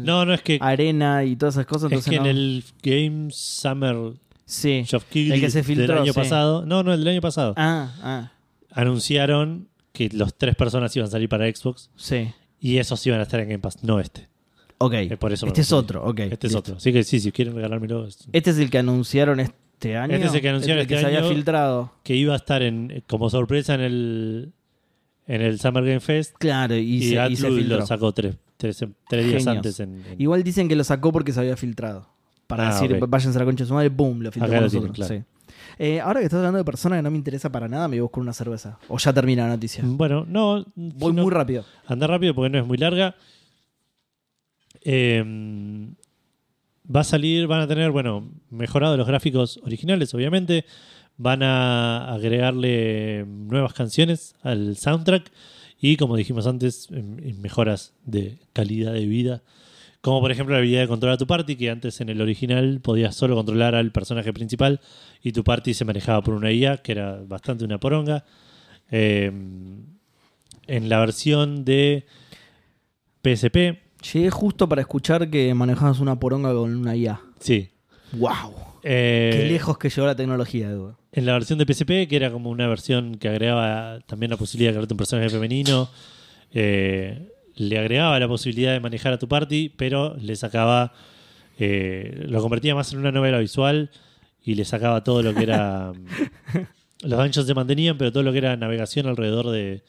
No, 0.03 0.25
no 0.25 0.33
es 0.33 0.41
que, 0.41 0.57
Arena 0.61 1.23
y 1.23 1.35
todas 1.35 1.55
esas 1.55 1.65
cosas. 1.67 1.91
es 1.91 2.05
que 2.05 2.15
en 2.15 2.25
el 2.25 2.63
Game 2.81 3.27
Summer 3.29 4.13
Sí. 4.47 4.85
El 5.13 5.39
que 5.41 5.49
se 5.49 5.59
del 5.59 5.65
filtró, 5.65 6.01
año 6.01 6.13
sí. 6.13 6.19
pasado. 6.19 6.65
No, 6.65 6.81
no, 6.83 6.93
el 6.93 6.99
del 6.99 7.09
año 7.13 7.21
pasado. 7.21 7.53
Ah, 7.57 7.91
ah, 8.03 8.31
Anunciaron 8.71 9.67
que 9.91 10.09
los 10.13 10.35
tres 10.35 10.55
personas 10.55 10.95
iban 10.95 11.07
a 11.07 11.11
salir 11.11 11.27
para 11.29 11.45
Xbox 11.53 11.89
sí. 11.95 12.27
y 12.59 12.77
esos 12.77 13.05
iban 13.07 13.19
a 13.19 13.23
estar 13.23 13.39
en 13.39 13.47
Game 13.49 13.59
Pass, 13.59 13.83
no 13.83 13.99
este. 13.99 14.27
Ok. 14.77 14.93
Eh, 14.93 15.17
por 15.17 15.33
eso 15.33 15.45
me 15.45 15.49
este 15.49 15.61
es 15.61 15.71
otro, 15.71 16.05
ok. 16.05 16.19
Este 16.31 16.47
es 16.47 16.55
otro. 16.55 16.75
Así 16.75 16.93
que 16.93 17.03
sí, 17.03 17.19
si 17.19 17.31
quieren 17.31 17.55
regalármelo, 17.55 18.05
es- 18.05 18.27
Este 18.33 18.51
es 18.51 18.57
el 18.59 18.69
que 18.69 18.77
anunciaron 18.77 19.39
este 19.39 19.97
año. 19.97 20.13
Este 20.13 20.27
es 20.27 20.33
el 20.35 20.41
que 20.41 20.49
anunciaron 20.49 20.85
que 20.85 20.93
este 20.93 20.99
se 21.01 21.05
había 21.07 21.19
año. 21.19 21.29
filtrado. 21.29 21.93
que 22.03 22.15
iba 22.15 22.33
a 22.33 22.37
estar 22.37 22.61
en 22.61 23.03
como 23.07 23.29
sorpresa 23.29 23.73
en 23.75 23.81
el 23.81 24.53
en 25.27 25.41
el 25.41 25.59
Summer 25.59 25.83
Game 25.83 25.99
Fest 25.99 26.35
Claro, 26.37 26.75
y, 26.75 26.79
y, 26.81 27.09
se, 27.09 27.27
y 27.31 27.35
se 27.35 27.49
filtró. 27.49 27.77
lo 27.79 27.85
sacó 27.85 28.11
tres, 28.11 28.35
tres, 28.57 28.83
tres 29.09 29.25
días 29.27 29.47
antes 29.47 29.79
en, 29.79 30.03
en- 30.05 30.21
Igual 30.21 30.43
dicen 30.43 30.67
que 30.67 30.75
lo 30.75 30.83
sacó 30.83 31.11
porque 31.11 31.31
se 31.31 31.39
había 31.39 31.57
filtrado. 31.57 32.07
Para 32.47 32.69
Ah, 32.69 32.73
decir, 32.79 32.95
ok. 33.01 33.09
váyanse 33.09 33.37
a 33.37 33.39
la 33.41 33.45
concha 33.45 33.63
de 33.63 33.67
su 33.67 33.73
madre, 33.73 33.89
boom, 33.89 34.19
lo 34.21 34.29
lo 34.29 34.47
nosotros. 34.47 34.71
tienen, 34.71 34.93
claro. 34.93 35.15
sí. 35.15 35.23
Eh, 35.79 35.99
ahora 35.99 36.19
que 36.19 36.25
estás 36.25 36.37
hablando 36.37 36.59
de 36.59 36.63
personas 36.63 36.99
que 36.99 37.03
no 37.03 37.09
me 37.11 37.17
interesa 37.17 37.51
para 37.51 37.67
nada, 37.67 37.87
me 37.87 37.95
voy 37.95 37.99
a 37.99 38.03
buscar 38.03 38.21
una 38.21 38.33
cerveza. 38.33 38.77
O 38.87 38.97
ya 38.99 39.11
termina 39.11 39.43
la 39.43 39.49
noticia. 39.55 39.83
Bueno, 39.85 40.25
no, 40.27 40.63
Voy 40.75 41.11
muy 41.11 41.31
rápido. 41.31 41.65
anda 41.87 42.05
rápido 42.07 42.35
porque 42.35 42.49
no 42.51 42.59
es 42.59 42.65
muy 42.67 42.77
larga. 42.77 43.15
Eh, 44.81 45.23
va 46.93 46.99
a 46.99 47.03
salir, 47.03 47.47
van 47.47 47.61
a 47.61 47.67
tener, 47.67 47.91
bueno, 47.91 48.29
mejorado 48.51 48.95
los 48.95 49.07
gráficos 49.07 49.59
originales, 49.63 50.13
obviamente. 50.13 50.65
Van 51.17 51.43
a 51.43 52.13
agregarle 52.13 53.25
nuevas 53.25 53.73
canciones 53.73 54.35
al 54.43 54.75
soundtrack 54.75 55.31
y, 55.79 55.95
como 55.97 56.15
dijimos 56.17 56.45
antes, 56.47 56.87
en- 56.91 57.21
en 57.23 57.41
mejoras 57.41 57.93
de 58.05 58.37
calidad 58.53 58.93
de 58.93 59.05
vida. 59.05 59.41
Como 60.01 60.21
por 60.21 60.31
ejemplo 60.31 60.53
la 60.53 60.59
habilidad 60.59 60.81
de 60.81 60.87
controlar 60.87 61.15
a 61.15 61.17
tu 61.17 61.25
party, 61.25 61.55
que 61.55 61.69
antes 61.71 61.99
en 61.99 62.09
el 62.09 62.21
original 62.21 62.79
podías 62.81 63.15
solo 63.15 63.35
controlar 63.35 63.73
al 63.75 63.91
personaje 63.91 64.31
principal 64.33 64.79
y 65.23 65.31
tu 65.31 65.43
party 65.43 65.73
se 65.73 65.83
manejaba 65.85 66.21
por 66.21 66.35
una 66.35 66.51
IA, 66.51 66.77
que 66.77 66.91
era 66.91 67.21
bastante 67.25 67.65
una 67.65 67.79
poronga. 67.79 68.23
Eh, 68.91 69.31
en 70.67 70.89
la 70.89 70.99
versión 70.99 71.65
de 71.65 72.05
PSP, 73.23 73.79
Llegué 74.13 74.29
justo 74.29 74.69
para 74.69 74.81
escuchar 74.81 75.31
que 75.31 75.51
manejabas 75.55 75.99
una 75.99 76.19
poronga 76.19 76.53
con 76.53 76.75
una 76.75 76.95
IA. 76.95 77.19
sí. 77.39 77.69
¡Wow! 78.17 78.53
Eh, 78.83 79.31
Qué 79.33 79.49
lejos 79.49 79.77
que 79.77 79.89
llegó 79.89 80.05
la 80.05 80.15
tecnología, 80.15 80.69
Edu. 80.69 80.95
En 81.11 81.25
la 81.25 81.33
versión 81.33 81.57
de 81.57 81.65
PSP, 81.65 82.07
que 82.07 82.15
era 82.15 82.31
como 82.31 82.49
una 82.49 82.67
versión 82.67 83.15
que 83.15 83.27
agregaba 83.27 83.99
también 84.05 84.29
la 84.29 84.37
posibilidad 84.37 84.71
de 84.71 84.75
crearte 84.75 84.93
un 84.93 84.97
personaje 84.97 85.29
femenino, 85.29 85.89
eh, 86.53 87.31
le 87.55 87.79
agregaba 87.79 88.19
la 88.19 88.27
posibilidad 88.27 88.73
de 88.73 88.79
manejar 88.79 89.13
a 89.13 89.19
tu 89.19 89.27
party, 89.27 89.69
pero 89.69 90.15
le 90.17 90.35
sacaba, 90.35 90.93
eh, 91.57 92.25
lo 92.27 92.41
convertía 92.41 92.75
más 92.75 92.93
en 92.93 92.99
una 92.99 93.11
novela 93.11 93.39
visual 93.39 93.89
y 94.43 94.55
le 94.55 94.65
sacaba 94.65 95.03
todo 95.03 95.23
lo 95.23 95.33
que 95.33 95.43
era... 95.43 95.91
los 97.01 97.19
dungeons 97.19 97.47
se 97.47 97.53
mantenían, 97.53 97.97
pero 97.97 98.11
todo 98.11 98.23
lo 98.23 98.31
que 98.31 98.37
era 98.39 98.55
navegación 98.55 99.07
alrededor 99.07 99.49
de... 99.49 99.83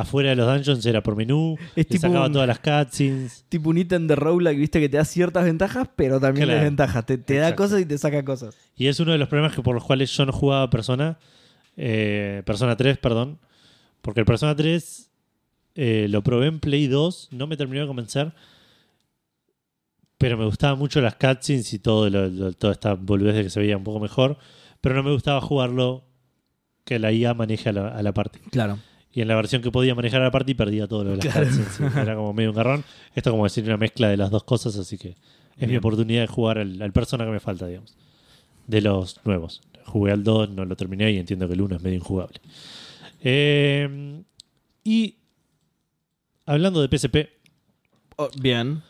Afuera 0.00 0.30
de 0.30 0.36
los 0.36 0.46
dungeons 0.46 0.84
era 0.86 1.02
por 1.02 1.16
menú, 1.16 1.56
Es 1.76 1.86
tipo 1.86 2.00
sacaba 2.02 2.26
un- 2.26 2.32
todas 2.32 2.48
las 2.48 2.58
cutscenes. 2.60 3.44
Tipo 3.48 3.70
un 3.70 3.78
ítem 3.78 4.06
de 4.06 4.16
roguelike, 4.16 4.58
viste, 4.58 4.80
que 4.80 4.88
te 4.88 4.96
da 4.96 5.04
ciertas 5.04 5.44
ventajas, 5.44 5.88
pero 5.96 6.18
también 6.20 6.46
Claro. 6.46 6.60
desventajas. 6.60 7.06
Te, 7.06 7.18
te 7.18 7.36
da 7.36 7.54
cosas 7.56 7.80
y 7.80 7.86
te 7.86 7.96
saca 7.98 8.24
cosas. 8.24 8.56
Y 8.76 8.86
es 8.86 8.98
uno 9.00 9.12
de 9.12 9.18
los 9.18 9.28
problemas 9.28 9.54
que 9.54 9.62
por 9.62 9.74
los 9.74 9.84
cuales 9.84 10.10
yo 10.16 10.26
no 10.26 10.32
jugaba 10.32 10.68
Persona, 10.70 11.18
eh, 11.76 12.42
Persona 12.46 12.76
3, 12.76 12.98
perdón. 12.98 13.38
Porque 14.02 14.20
el 14.20 14.26
Persona 14.26 14.54
3 14.56 15.10
eh, 15.74 16.06
lo 16.10 16.22
probé 16.22 16.46
en 16.48 16.58
Play 16.60 16.86
2, 16.88 17.28
no 17.32 17.46
me 17.46 17.56
terminó 17.56 17.80
de 17.82 17.86
convencer. 17.86 18.32
Pero 20.18 20.36
me 20.36 20.44
gustaban 20.44 20.78
mucho 20.78 21.00
las 21.00 21.14
cutscenes 21.14 21.72
y 21.72 21.78
todo 21.78 22.10
lo- 22.10 22.28
lo- 22.28 22.52
toda 22.52 22.72
esta 22.74 22.94
boludez 22.94 23.34
de 23.36 23.42
que 23.44 23.50
se 23.50 23.60
veía 23.60 23.76
un 23.76 23.84
poco 23.84 24.00
mejor. 24.00 24.36
Pero 24.80 24.94
no 24.94 25.02
me 25.02 25.12
gustaba 25.12 25.40
jugarlo 25.40 26.04
que 26.84 26.98
la 26.98 27.12
IA 27.12 27.32
maneje 27.34 27.68
a 27.68 27.72
la, 27.72 27.88
a 27.88 28.02
la 28.02 28.12
party. 28.12 28.38
Claro. 28.50 28.78
Y 29.12 29.22
en 29.22 29.28
la 29.28 29.34
versión 29.34 29.60
que 29.62 29.70
podía 29.72 29.94
manejar 29.94 30.20
a 30.20 30.24
la 30.24 30.30
party 30.30 30.54
perdía 30.54 30.86
todo 30.86 31.02
lo 31.04 31.10
de 31.10 31.16
las 31.16 31.26
Claro. 31.26 31.46
cutscenes. 31.48 31.96
Era 31.96 32.14
como 32.14 32.32
medio 32.32 32.50
un 32.50 32.56
garrón. 32.56 32.84
Esto 33.14 33.30
como 33.32 33.44
decir 33.44 33.64
una 33.64 33.76
mezcla 33.76 34.08
de 34.08 34.16
las 34.16 34.30
dos 34.30 34.44
cosas, 34.44 34.76
así 34.76 34.96
que 34.98 35.16
es 35.58 35.68
mi 35.68 35.76
oportunidad 35.76 36.20
de 36.22 36.26
jugar 36.28 36.58
al, 36.58 36.80
al 36.80 36.92
persona 36.92 37.24
que 37.24 37.30
me 37.32 37.40
falta, 37.40 37.66
digamos. 37.66 37.96
De 38.68 38.80
los 38.80 39.18
nuevos. 39.24 39.62
Jugué 39.84 40.12
al 40.12 40.22
2, 40.22 40.50
no 40.50 40.64
lo 40.64 40.76
terminé 40.76 41.10
y 41.10 41.18
entiendo 41.18 41.48
que 41.48 41.54
el 41.54 41.60
1 41.60 41.76
es 41.76 41.82
medio 41.82 41.96
injugable. 41.96 42.40
Eh, 43.22 44.22
y 44.84 45.16
hablando 46.46 46.80
de 46.80 46.88
PSP, 46.98 47.28
Oh, 48.16 48.28
bien. 48.40 48.82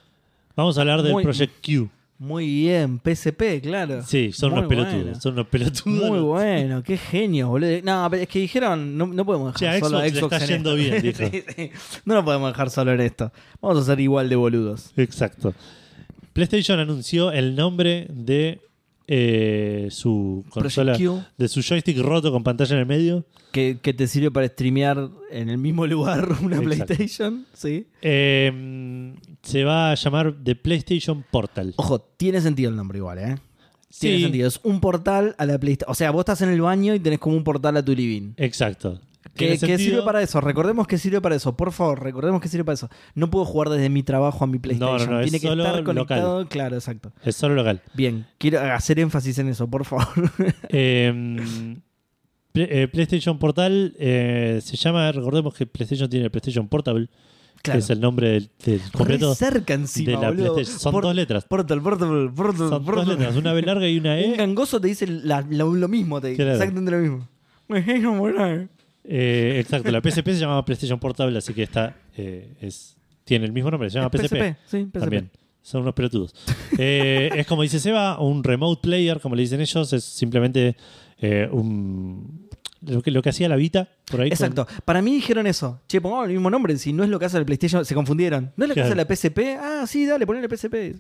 vamos 0.57 0.77
a 0.77 0.83
hablar 0.83 1.03
del 1.03 1.13
Muy- 1.13 1.23
Project 1.25 1.65
Q. 1.65 1.89
Muy 2.21 2.45
bien. 2.47 3.01
PSP, 3.03 3.63
claro. 3.63 4.03
Sí, 4.03 4.31
son 4.31 4.51
Muy 4.51 4.59
unos 4.59 4.69
pelotudos. 4.69 5.03
bueno. 5.05 5.21
Son 5.23 5.33
unos 5.33 5.47
pelotudos. 5.47 6.11
Muy 6.11 6.19
bueno, 6.21 6.83
qué 6.83 6.99
genio, 6.99 7.49
boludo. 7.49 7.81
No, 7.83 8.07
pero 8.11 8.23
es 8.25 8.29
que 8.29 8.41
dijeron, 8.41 8.99
no, 8.99 9.07
no 9.07 9.25
podemos 9.25 9.55
dejar 9.55 9.77
a 9.77 9.81
solo 9.81 9.97
a 9.97 10.01
Xbox 10.03 10.13
le 10.13 10.21
Xbox 10.21 10.33
está 10.35 10.45
en 10.45 10.51
yendo 10.51 10.75
bien, 10.75 11.01
dijo. 11.03 11.23
Sí, 11.31 11.43
sí. 11.57 11.71
No 12.05 12.17
lo 12.17 12.23
podemos 12.23 12.53
dejar 12.53 12.69
solo 12.69 12.93
en 12.93 13.01
esto. 13.01 13.33
Vamos 13.63 13.79
a 13.83 13.87
ser 13.87 14.01
igual 14.01 14.29
de 14.29 14.37
boludos. 14.37 14.93
Exacto. 14.99 15.55
PlayStation 16.35 16.79
anunció 16.79 17.33
el 17.33 17.57
nombre 17.57 18.07
de 18.11 18.61
eh, 19.12 19.89
su 19.91 20.45
consola, 20.51 20.97
Q, 20.97 21.20
de 21.37 21.49
su 21.49 21.62
joystick 21.62 21.99
roto 21.99 22.31
con 22.31 22.45
pantalla 22.45 22.74
en 22.74 22.81
el 22.81 22.87
medio. 22.87 23.24
que, 23.51 23.78
que 23.82 23.93
te 23.93 24.07
sirve 24.07 24.31
para 24.31 24.47
streamear 24.47 25.09
en 25.32 25.49
el 25.51 25.59
mismo 25.59 25.85
lugar 25.89 26.28
una 26.43 26.59
Exacto. 26.59 26.87
PlayStation. 26.87 27.45
Sí. 27.53 27.87
Eh, 28.03 29.12
se 29.43 29.65
va 29.65 29.91
a 29.91 29.95
llamar 29.97 30.37
The 30.45 30.55
PlayStation 30.55 31.24
Portal. 31.28 31.74
Ojo, 31.77 32.01
tiene 32.01 32.41
sentido 32.41 32.70
el 32.70 32.77
nombre 32.77 32.99
igual, 32.99 33.19
¿eh? 33.19 33.37
Tiene 33.99 34.20
sentido. 34.20 34.47
Es 34.47 34.61
un 34.62 34.81
portal 34.81 35.35
a 35.39 35.45
la 35.47 35.59
PlayStation. 35.59 35.91
O 35.91 35.95
sea, 35.97 36.12
vos 36.12 36.20
estás 36.20 36.43
en 36.43 36.51
el 36.51 36.61
baño 36.61 36.95
y 36.95 37.01
tenés 37.01 37.19
como 37.19 37.37
un 37.37 37.43
portal 37.43 37.77
a 37.77 37.85
tu 37.85 37.93
living. 37.95 38.35
exacto. 38.37 39.01
Sentido. 39.36 39.78
sirve 39.78 40.02
para 40.02 40.23
eso. 40.23 40.40
Recordemos 40.40 40.86
que 40.86 40.98
sirve 40.98 41.20
para 41.20 41.35
eso. 41.36 41.57
Por 41.57 41.73
favor, 41.73 42.02
recordemos 42.02 42.40
que 42.40 42.48
sirve 42.48 42.65
para 42.65 42.74
eso. 42.74 42.89
No 43.15 43.31
puedo 43.31 43.44
jugar 43.44 43.69
desde 43.70 43.89
mi 43.89 44.02
trabajo 44.02 44.44
a 44.44 44.47
mi 44.47 44.59
PlayStation. 44.59 45.11
no, 45.11 45.20
es 45.20 45.27
Tiene 45.31 45.40
que 45.40 45.47
solo 45.48 45.62
estar 45.62 45.78
local. 45.81 45.94
conectado. 45.94 46.48
Claro, 46.48 46.77
exacto. 46.77 47.12
Es 47.24 47.36
solo 47.36 47.55
local. 47.55 47.81
Bien, 47.94 48.27
quiero 48.39 48.61
hacer 48.61 48.98
énfasis 48.98 49.39
en 49.39 49.48
eso, 49.48 49.69
por 49.69 49.85
favor. 49.85 50.07
Eh, 50.69 51.77
Play- 52.52 52.66
eh, 52.70 52.89
PlayStation 52.89 53.39
Portal 53.39 53.94
eh, 53.98 54.61
se 54.62 54.77
llama, 54.77 55.12
recordemos 55.12 55.55
que 55.55 55.66
PlayStation 55.66 56.11
tiene 56.11 56.24
el 56.27 56.31
PlayStation 56.32 56.66
Portable, 56.69 57.09
Claro. 57.62 57.78
que 57.78 57.85
es 57.85 57.90
el 57.90 58.01
nombre 58.01 58.28
del, 58.31 58.51
del 58.65 58.81
completo 58.90 59.35
cerca 59.35 59.74
encima, 59.74 60.12
de 60.12 60.16
la. 60.27 60.32
PlayStation. 60.32 60.78
Son 60.81 60.93
Por- 60.93 61.05
dos 61.05 61.15
letras. 61.15 61.44
Portal, 61.44 61.81
portal, 61.82 62.32
portal, 62.35 62.69
Son 62.70 62.85
dos 62.85 63.07
letras, 63.07 63.36
una 63.36 63.52
B 63.52 63.62
larga 63.62 63.86
y 63.86 63.98
una 63.98 64.15
Un 64.15 64.19
E. 64.19 64.35
gangoso 64.36 64.81
te 64.81 64.89
dice 64.89 65.07
la- 65.07 65.43
lo, 65.43 65.74
lo 65.74 65.86
mismo, 65.86 66.20
te 66.20 66.28
dice 66.28 66.43
Claro. 66.43 66.52
exactamente 66.59 66.90
lo 66.90 66.98
mismo. 66.98 67.28
Eh, 69.05 69.59
exacto, 69.61 69.91
la 69.91 70.01
PSP 70.01 70.27
se 70.29 70.41
llamaba 70.41 70.65
PlayStation 70.65 70.99
Portable, 71.01 71.37
así 71.39 71.55
que 71.55 71.63
esta 71.63 71.97
eh, 72.17 72.55
es, 72.61 72.97
tiene 73.25 73.47
el 73.47 73.53
mismo 73.53 73.71
nombre, 73.71 73.89
se 73.91 73.99
llama 73.99 74.11
PSP. 74.11 74.27
PSP, 74.37 74.57
sí, 74.67 74.85
PSP. 74.85 74.99
También. 75.01 75.31
Son 75.63 75.83
unos 75.83 75.95
pelotudos. 75.95 76.35
Eh, 76.79 77.31
es 77.37 77.47
como 77.47 77.63
dice 77.63 77.79
Seba, 77.81 78.19
un 78.19 78.43
remote 78.43 78.81
player, 78.83 79.21
como 79.21 79.35
le 79.35 79.43
dicen 79.43 79.61
ellos, 79.61 79.93
es 79.93 80.05
simplemente 80.05 80.75
eh, 81.19 81.49
un 81.53 82.49
lo 82.83 83.03
que, 83.03 83.11
lo 83.11 83.21
que 83.21 83.29
hacía 83.29 83.47
la 83.49 83.57
Vita 83.57 83.89
por 84.11 84.23
ahí. 84.23 84.31
con- 84.31 84.33
Exacto. 84.35 84.67
Para 84.87 85.03
mí 85.03 85.13
dijeron 85.13 85.47
eso. 85.47 85.83
Che, 85.87 86.01
pongamos 86.01 86.27
el 86.29 86.33
mismo 86.33 86.49
nombre. 86.49 86.75
Si 86.79 86.95
no 86.95 87.05
es 87.05 87.11
lo 87.11 87.19
que 87.19 87.27
hace 87.27 87.37
el 87.37 87.45
PlayStation, 87.45 87.85
se 87.85 87.95
confundieron. 87.95 88.53
¿No 88.57 88.65
es 88.65 88.69
lo 88.71 88.75
que 88.75 88.81
Claro. 88.81 88.89
hace 88.89 88.97
la 88.97 89.05
PSP? 89.05 89.59
Ah, 89.61 89.85
sí, 89.87 90.07
dale, 90.07 90.27
ponele 90.27 90.49
PSP. 90.49 90.97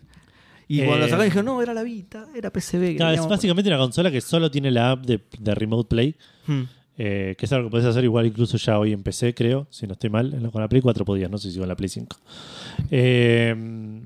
Y 0.68 0.80
Eh, 0.82 0.84
cuando 0.84 0.98
lo 0.98 1.04
sacaron 1.06 1.24
dijeron, 1.24 1.46
no, 1.46 1.62
era 1.62 1.72
la 1.72 1.82
Vita, 1.82 2.26
era 2.36 2.50
PSP. 2.50 2.96
Claro, 2.96 3.14
es 3.14 3.26
básicamente 3.26 3.70
una 3.70 3.78
consola 3.78 4.10
que 4.10 4.20
solo 4.20 4.50
tiene 4.50 4.70
la 4.70 4.90
app 4.90 5.06
de, 5.06 5.20
de 5.38 5.54
Remote 5.54 5.88
Play, 5.88 6.16
Hmm. 6.46 6.64
Eh, 7.02 7.34
que 7.38 7.46
es 7.46 7.52
algo 7.52 7.68
que 7.68 7.70
podés 7.72 7.86
hacer 7.86 8.04
igual 8.04 8.26
incluso 8.26 8.56
ya 8.58 8.78
hoy 8.78 8.92
en 8.92 9.02
PC, 9.02 9.34
creo, 9.34 9.66
si 9.70 9.86
no 9.86 9.94
estoy 9.94 10.10
mal. 10.10 10.30
Con 10.52 10.60
la 10.60 10.68
Play 10.68 10.82
4 10.82 11.04
podías, 11.04 11.30
no 11.30 11.38
sé 11.38 11.50
si 11.50 11.58
con 11.58 11.66
la 11.68 11.76
Play 11.76 11.88
5. 11.88 12.16
Eh, 12.90 14.02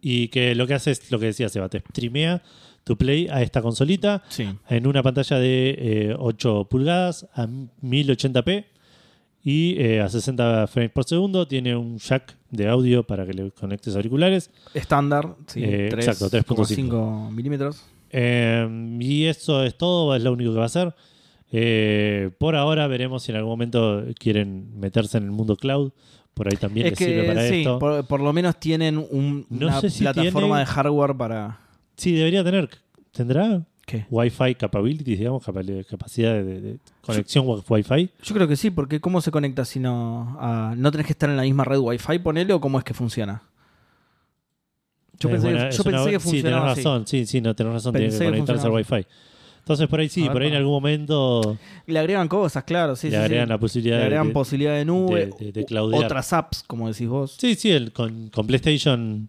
y 0.00 0.28
que 0.28 0.54
lo 0.54 0.66
que 0.66 0.74
hace 0.74 0.90
es 0.90 1.10
lo 1.10 1.18
que 1.18 1.26
decía 1.26 1.48
Seba, 1.48 1.68
te 1.68 1.80
streamea 1.80 2.42
tu 2.84 2.96
Play 2.96 3.28
a 3.28 3.42
esta 3.42 3.62
consolita 3.62 4.22
Sí. 4.28 4.46
en 4.68 4.86
una 4.86 5.02
pantalla 5.02 5.38
de 5.38 5.76
eh, 5.78 6.16
8 6.18 6.66
pulgadas 6.70 7.26
a 7.34 7.46
1080p 7.46 8.64
y 9.42 9.74
eh, 9.80 10.00
a 10.00 10.08
60 10.08 10.66
frames 10.68 10.90
por 10.92 11.04
segundo. 11.04 11.46
Tiene 11.46 11.76
un 11.76 11.98
jack 11.98 12.36
de 12.50 12.68
audio 12.68 13.04
para 13.04 13.26
que 13.26 13.32
le 13.32 13.50
conectes 13.52 13.94
auriculares. 13.96 14.50
Estándar, 14.74 15.34
sí. 15.46 15.62
Eh, 15.64 15.86
exacto, 15.88 16.28
3,5 16.30 17.30
milímetros. 17.32 17.82
Eh, 18.10 18.96
y 19.00 19.24
eso 19.24 19.62
es 19.64 19.76
todo, 19.76 20.14
es 20.14 20.22
lo 20.22 20.32
único 20.32 20.50
que 20.52 20.56
va 20.58 20.62
a 20.64 20.66
hacer. 20.66 20.94
Eh, 21.52 22.30
por 22.38 22.56
ahora 22.56 22.86
veremos 22.86 23.22
si 23.22 23.32
en 23.32 23.36
algún 23.36 23.50
momento 23.52 24.04
quieren 24.18 24.78
meterse 24.78 25.18
en 25.18 25.24
el 25.24 25.30
mundo 25.30 25.56
cloud. 25.56 25.92
Por 26.34 26.48
ahí 26.48 26.56
también 26.56 26.86
Es 26.88 26.98
les 27.00 27.08
sirve 27.08 27.22
para 27.26 27.48
sí, 27.48 27.54
esto. 27.60 27.78
por, 27.78 28.06
por 28.06 28.20
lo 28.20 28.32
menos 28.32 28.58
tienen 28.60 28.98
un- 28.98 29.46
No 29.48 29.68
una 29.68 29.80
si 29.80 30.02
plataforma 30.02 30.40
tiene- 30.40 30.58
de 30.58 30.66
hardware 30.66 31.16
para. 31.16 31.60
Sí, 31.96 32.12
debería 32.12 32.44
tener. 32.44 32.68
¿Tendrá 33.12 33.62
¿Qué? 33.86 34.04
Wi-Fi 34.10 34.56
capabilities, 34.56 35.18
digamos, 35.18 35.42
capa- 35.44 35.62
capacidad 35.88 36.34
de, 36.34 36.78
conexión 37.00 37.46
wi- 37.46 37.62
Wi-Fi? 37.66 38.10
Yo 38.22 38.34
creo 38.34 38.46
que 38.48 38.56
sí, 38.56 38.70
porque 38.70 39.00
¿cómo 39.00 39.20
se 39.22 39.30
conecta 39.30 39.64
si 39.64 39.78
no. 39.80 40.36
a- 40.38 40.74
¿No 40.76 40.90
tenés 40.90 41.06
que 41.06 41.12
estar 41.12 41.30
en 41.30 41.36
la 41.36 41.42
misma 41.44 41.64
red 41.64 41.78
Wi-Fi, 41.78 42.18
ponele, 42.18 42.52
o 42.52 42.60
cómo 42.60 42.76
es 42.78 42.84
que 42.84 42.92
funciona? 42.92 43.42
Yo 45.18 45.28
Eh, 45.30 45.32
pensé, 45.32 45.46
bueno, 45.52 45.70
que, 45.70 45.76
yo 45.76 45.82
una- 45.86 45.92
que 45.92 46.00
Sí, 46.00 46.04
tenés 46.10 46.22
funcionaba 46.22 46.72
así. 46.72 46.80
razón. 46.82 47.06
Sí, 47.06 47.24
sí, 47.24 47.40
no, 47.40 47.54
tenés 47.54 47.72
razón. 47.72 47.92
Tiene 47.94 48.08
que 48.10 48.18
que 48.18 48.24
conectarse 48.26 48.66
al 48.66 48.72
funcionaba 48.72 48.98
Wi-Fi. 48.98 49.06
Entonces, 49.66 49.88
por 49.88 49.98
ahí 49.98 50.08
sí, 50.08 50.22
ver, 50.22 50.32
por 50.32 50.42
ahí 50.42 50.48
en 50.48 50.54
algún 50.54 50.74
momento 50.74 51.58
Le 51.86 51.98
agregan 51.98 52.28
cosas, 52.28 52.62
claro, 52.62 52.94
sí, 52.94 53.08
le 53.08 53.16
sí, 53.16 53.16
sí. 53.18 53.24
agregan 53.24 53.48
la 53.48 53.58
posibilidad 53.58 53.96
Le 53.98 54.02
agregan 54.04 54.28
de, 54.28 54.32
posibilidad 54.32 54.74
de 54.76 54.84
nube, 54.84 55.30
de- 55.40 55.50
de- 55.52 55.80
otras 55.80 56.32
apps, 56.32 56.62
como 56.62 56.86
decís 56.88 57.08
vos. 57.08 57.36
Sí, 57.36 57.56
sí, 57.56 57.72
el, 57.72 57.92
con, 57.92 58.28
con 58.28 58.46
PlayStation 58.46 59.28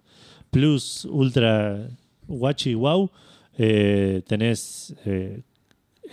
Plus 0.52 1.06
Ultra 1.06 1.88
Watch 2.28 2.68
y 2.68 2.76
Wow 2.76 3.10
eh, 3.58 4.22
tenés 4.28 4.94
eh, 5.06 5.42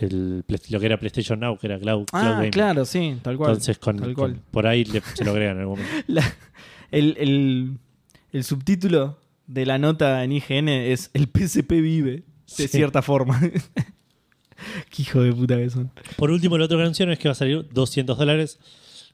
el, 0.00 0.42
lo 0.70 0.80
que 0.80 0.86
era 0.86 0.96
PlayStation 0.98 1.38
Now, 1.38 1.58
que 1.58 1.66
era 1.66 1.78
Cloud, 1.78 2.06
Cloud 2.06 2.24
Ah, 2.24 2.30
Gaming. 2.36 2.50
claro, 2.50 2.86
sí, 2.86 3.18
tal 3.20 3.36
cual. 3.36 3.50
Entonces, 3.50 3.76
con, 3.78 3.96
tal 3.98 4.14
con- 4.14 4.30
cual. 4.32 4.40
por 4.50 4.66
ahí 4.66 4.86
le- 4.86 5.02
se 5.02 5.22
lo 5.24 5.32
agregan 5.32 5.56
en 5.56 5.60
algún 5.64 5.78
momento. 5.80 6.02
La- 6.08 6.34
el, 6.90 7.14
el- 7.18 7.78
el 8.32 8.42
subtítulo 8.44 9.18
de 9.46 9.66
la 9.66 9.76
nota 9.76 10.24
en 10.24 10.32
IGN 10.32 10.68
es 10.70 11.10
El 11.12 11.24
PSP 11.28 11.72
vive, 11.82 12.12
de 12.12 12.22
Sí. 12.46 12.68
cierta 12.68 13.02
forma. 13.02 13.38
Qué 14.90 15.02
hijo 15.02 15.20
de 15.22 15.32
puta 15.32 15.56
que 15.56 15.70
son. 15.70 15.90
Por 16.16 16.30
último, 16.30 16.56
lo 16.58 16.64
otro 16.64 16.76
que 16.78 16.82
anunciaron 16.82 17.12
es 17.12 17.18
que 17.18 17.28
va 17.28 17.32
a 17.32 17.36
salir 17.36 17.68
200 17.72 18.16
dólares, 18.18 18.58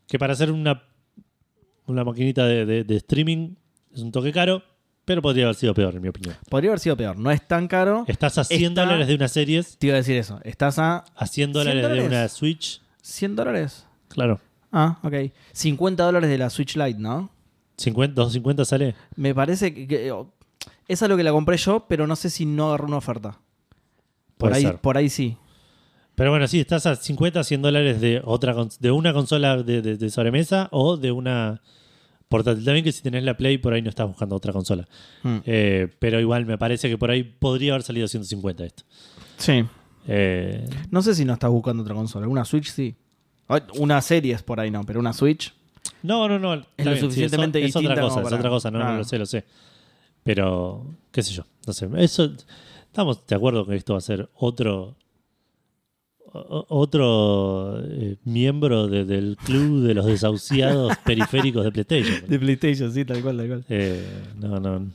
que 0.07 0.19
para 0.19 0.33
hacer 0.35 0.51
una, 0.53 0.83
una 1.87 2.05
maquinita 2.05 2.47
de, 2.47 2.67
de- 2.67 2.85
de 2.85 2.97
streaming 2.97 3.55
es 3.93 4.01
un 4.03 4.13
toque 4.13 4.33
caro, 4.33 4.63
pero 5.05 5.23
podría 5.23 5.45
haber 5.45 5.57
sido 5.57 5.75
peor, 5.75 5.95
en 5.97 6.03
mi 6.03 6.09
opinión. 6.09 6.37
Podría 6.49 6.71
haber 6.71 6.79
sido 6.81 6.97
peor. 6.97 7.17
No 7.19 7.31
es 7.31 7.47
tan 7.47 7.67
caro. 7.67 8.05
Estás 8.07 8.39
a 8.39 8.45
100 8.45 8.63
Está- 8.73 8.83
dólares 8.85 9.09
de 9.09 9.15
una 9.15 9.29
series, 9.29 9.77
Te 9.79 9.89
iba 9.89 9.95
a 9.95 9.99
decir 9.99 10.17
eso. 10.17 10.41
Estás 10.45 10.79
a 10.79 11.05
a 11.17 11.27
100 11.27 11.53
dólares, 11.53 11.83
dólares? 11.83 12.03
de 12.03 12.09
una 12.09 12.29
Switch. 12.29 12.81
100 13.03 13.35
dólares. 13.37 13.87
Claro. 14.09 14.41
Ah, 14.71 14.99
ok. 15.03 15.33
50 15.53 16.05
dólares 16.05 16.31
de 16.31 16.39
la 16.39 16.49
Switch 16.51 16.77
Lite, 16.77 17.01
¿no? 17.01 17.31
50, 17.79 18.15
250 18.15 18.65
sale. 18.65 18.95
Me 19.17 19.35
parece 19.35 19.75
que, 19.75 19.89
que- 19.89 20.13
oh, 20.13 20.33
esa 20.87 21.07
es 21.07 21.09
lo 21.09 21.17
que 21.17 21.25
la 21.25 21.33
compré 21.33 21.57
yo, 21.57 21.87
pero 21.89 22.07
no 22.07 22.15
sé 22.15 22.31
si 22.31 22.45
no 22.47 22.69
agarró 22.69 22.87
una 22.87 22.99
oferta. 22.99 23.39
Por 24.41 24.53
ahí, 24.55 24.63
ser. 24.63 24.79
por 24.79 24.97
ahí 24.97 25.09
sí. 25.09 25.37
Pero 26.15 26.31
bueno, 26.31 26.47
sí, 26.49 26.61
estás 26.61 26.85
a 26.87 26.97
50, 26.97 27.43
100 27.45 27.63
dólares 27.63 28.01
de 28.01 28.21
otra 28.25 28.55
de 28.81 28.91
una 28.91 29.13
consola 29.13 29.63
de, 29.63 29.81
de- 29.83 29.97
de 29.97 30.11
sobremesa 30.11 30.69
o 30.73 30.97
de 30.97 31.13
una 31.13 31.63
portátil. 32.29 32.65
También 32.65 32.85
que 32.85 32.93
si 32.93 33.03
tenés 33.03 33.25
la 33.25 33.37
Play, 33.37 33.59
por 33.59 33.73
ahí 33.73 33.81
no 33.83 33.89
estás 33.89 34.07
buscando 34.07 34.37
otra 34.37 34.53
consola. 34.53 34.87
Mm. 35.23 35.37
Eh, 35.47 35.89
pero 35.99 36.21
igual 36.21 36.45
me 36.47 36.59
parece 36.59 36.89
que 36.89 36.99
por 36.99 37.11
ahí 37.11 37.23
podría 37.23 37.73
haber 37.73 37.83
salido 37.83 38.07
150 38.07 38.65
esto. 38.65 38.83
Sí. 39.39 39.65
Eh, 40.07 40.69
No 40.91 41.01
sé 41.03 41.15
si 41.15 41.25
no 41.25 41.33
estás 41.33 41.51
buscando 41.51 41.83
otra 41.83 41.95
consola. 41.95 42.29
Una 42.29 42.45
Switch 42.45 42.71
sí. 42.71 42.95
Una 43.79 44.01
serie 44.03 44.35
es 44.35 44.43
por 44.43 44.61
ahí, 44.61 44.71
no, 44.71 44.85
pero 44.85 45.01
una 45.01 45.13
Switch. 45.13 45.53
no, 46.03 46.29
no, 46.29 46.39
no. 46.39 46.55
está 46.55 46.67
lo 46.79 46.85
bien, 46.91 46.97
sí, 46.97 47.01
suficientemente 47.03 47.59
es, 47.61 47.71
es 47.71 47.77
otra 47.77 47.81
distinta 47.95 48.03
cosa, 48.03 48.15
como 48.15 48.27
es 48.27 48.31
para- 48.31 48.41
otra 48.41 48.51
cosa, 48.51 48.71
no, 48.71 48.79
no 48.79 48.97
lo 48.99 49.05
sé, 49.05 49.19
lo 49.19 49.27
sé. 49.27 49.45
Pero, 50.23 50.85
qué 51.11 51.23
sé 51.23 51.33
yo, 51.33 51.45
no 51.67 51.73
sé. 51.73 51.89
Eso, 51.97 52.31
estamos 52.91 53.27
de 53.27 53.35
acuerdo 53.37 53.65
que 53.67 53.77
esto 53.77 53.95
va 53.95 53.99
a 53.99 54.03
ser 54.03 54.29
otro 54.35 54.97
otro 56.33 57.81
eh, 57.85 58.17
miembro 58.25 58.87
de- 58.87 59.05
del 59.05 59.37
club 59.37 59.83
de 59.83 59.95
los 59.95 60.07
desahuciados 60.07 60.97
periféricos 61.05 61.65
de 61.65 61.73
PlayStation. 61.73 62.29
De 62.29 62.39
PlayStation, 62.39 62.93
sí, 62.93 63.05
tal 63.05 63.21
cual, 63.23 63.37
tal 63.39 63.49
cual. 63.49 63.65
Eh, 63.69 64.05
no, 64.39 64.61
no. 64.61 64.93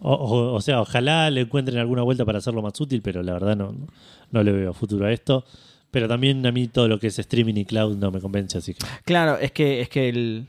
O, 0.00 0.12
o- 0.12 0.54
o 0.54 0.60
sea, 0.60 0.82
ojalá 0.82 1.30
le 1.30 1.42
encuentren 1.42 1.78
alguna 1.78 2.02
vuelta 2.02 2.24
para 2.26 2.38
hacerlo 2.38 2.60
más 2.60 2.78
útil, 2.80 3.00
pero 3.00 3.22
la 3.22 3.32
verdad 3.32 3.56
no, 3.56 3.72
no, 3.72 3.86
no 4.30 4.42
le 4.42 4.52
veo 4.52 4.74
futuro 4.74 5.06
a 5.06 5.12
esto. 5.12 5.44
Pero 5.90 6.08
también 6.08 6.44
a 6.44 6.52
mí 6.52 6.66
todo 6.68 6.88
lo 6.88 6.98
que 6.98 7.06
es 7.06 7.18
streaming 7.18 7.54
y 7.54 7.64
cloud 7.64 7.96
no 7.96 8.10
me 8.10 8.20
convence, 8.20 8.58
así 8.58 8.74
que 8.74 8.84
Claro, 9.04 9.38
es 9.38 9.52
que, 9.52 9.80
es 9.80 9.88
que 9.88 10.08
el, 10.08 10.46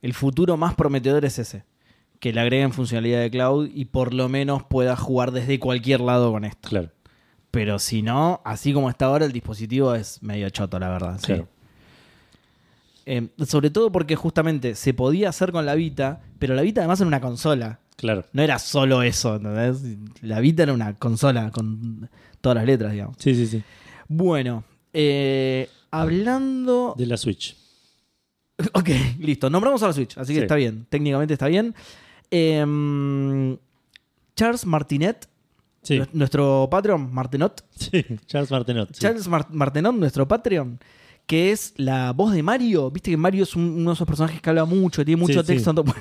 el 0.00 0.14
futuro 0.14 0.56
más 0.56 0.74
prometedor 0.74 1.24
es 1.24 1.38
ese. 1.38 1.64
Que 2.20 2.32
le 2.32 2.40
agreguen 2.40 2.72
funcionalidad 2.72 3.20
de 3.20 3.30
cloud 3.30 3.68
y 3.72 3.86
por 3.86 4.14
lo 4.14 4.28
menos 4.28 4.62
pueda 4.64 4.96
jugar 4.96 5.32
desde 5.32 5.58
cualquier 5.58 6.00
lado 6.00 6.32
con 6.32 6.44
esto. 6.44 6.68
claro. 6.68 6.90
Pero 7.52 7.78
si 7.78 8.02
no, 8.02 8.42
así 8.44 8.74
como 8.74 8.90
está 8.90 9.06
ahora, 9.06 9.24
el 9.24 9.32
dispositivo 9.32 9.94
es 9.94 10.22
medio 10.22 10.50
choto, 10.50 10.78
la 10.78 10.90
verdad. 10.90 11.18
sí. 11.18 11.26
Claro. 11.26 11.48
Eh, 13.06 13.28
sobre 13.46 13.70
todo 13.70 13.92
porque 13.92 14.16
justamente 14.16 14.74
se 14.74 14.92
podía 14.92 15.28
hacer 15.28 15.52
con 15.52 15.64
la 15.64 15.74
Vita, 15.76 16.20
pero 16.40 16.54
la 16.54 16.62
Vita 16.62 16.80
además 16.82 17.00
era 17.00 17.06
una 17.08 17.20
consola. 17.20 17.78
Claro. 17.96 18.24
No 18.32 18.42
era 18.42 18.58
solo 18.58 19.02
eso, 19.02 19.36
¿entendés? 19.36 19.80
La 20.22 20.40
Vita 20.40 20.64
era 20.64 20.72
una 20.74 20.94
consola 20.98 21.50
con 21.50 22.10
todas 22.40 22.56
las 22.56 22.66
letras, 22.66 22.92
digamos. 22.92 23.16
Sí, 23.20 23.34
sí, 23.34 23.46
sí. 23.46 23.62
Bueno, 24.08 24.64
eh, 24.92 25.70
hablando... 25.92 26.94
De 26.98 27.06
la 27.06 27.16
Switch. 27.16 27.56
Ok, 28.74 28.88
listo. 29.20 29.48
Nombramos 29.50 29.82
a 29.82 29.86
la 29.86 29.92
Switch, 29.92 30.18
así 30.18 30.32
que 30.34 30.40
Sí. 30.40 30.42
está 30.42 30.56
bien. 30.56 30.84
Técnicamente 30.90 31.32
está 31.34 31.46
bien. 31.46 31.74
Em, 32.30 33.56
Charles 34.36 34.66
Martinet, 34.66 35.28
Sí, 35.82 36.00
nuestro 36.12 36.68
Patreon, 36.70 37.12
Martenot. 37.14 37.64
sí. 37.76 38.04
Charles 38.26 38.50
Martenot. 38.50 38.88
sí. 38.92 39.00
Charles 39.00 39.28
Mar- 39.28 39.46
Martenot, 39.52 39.94
nuestro 39.94 40.26
Patreon, 40.26 40.80
que 41.26 41.52
es 41.52 41.74
la 41.76 42.12
voz 42.12 42.32
de 42.32 42.42
Mario. 42.42 42.90
Viste 42.90 43.10
que 43.12 43.16
Mario 43.16 43.44
es 43.44 43.54
un- 43.54 43.70
uno 43.80 43.90
de 43.90 43.94
esos 43.94 44.06
personajes 44.06 44.40
que 44.42 44.50
habla 44.50 44.64
mucho, 44.64 45.04
tiene 45.04 45.20
mucho 45.20 45.40
Sí, 45.42 45.46
sí. 45.46 45.46
texto. 45.54 45.84
Bueno. 45.84 46.00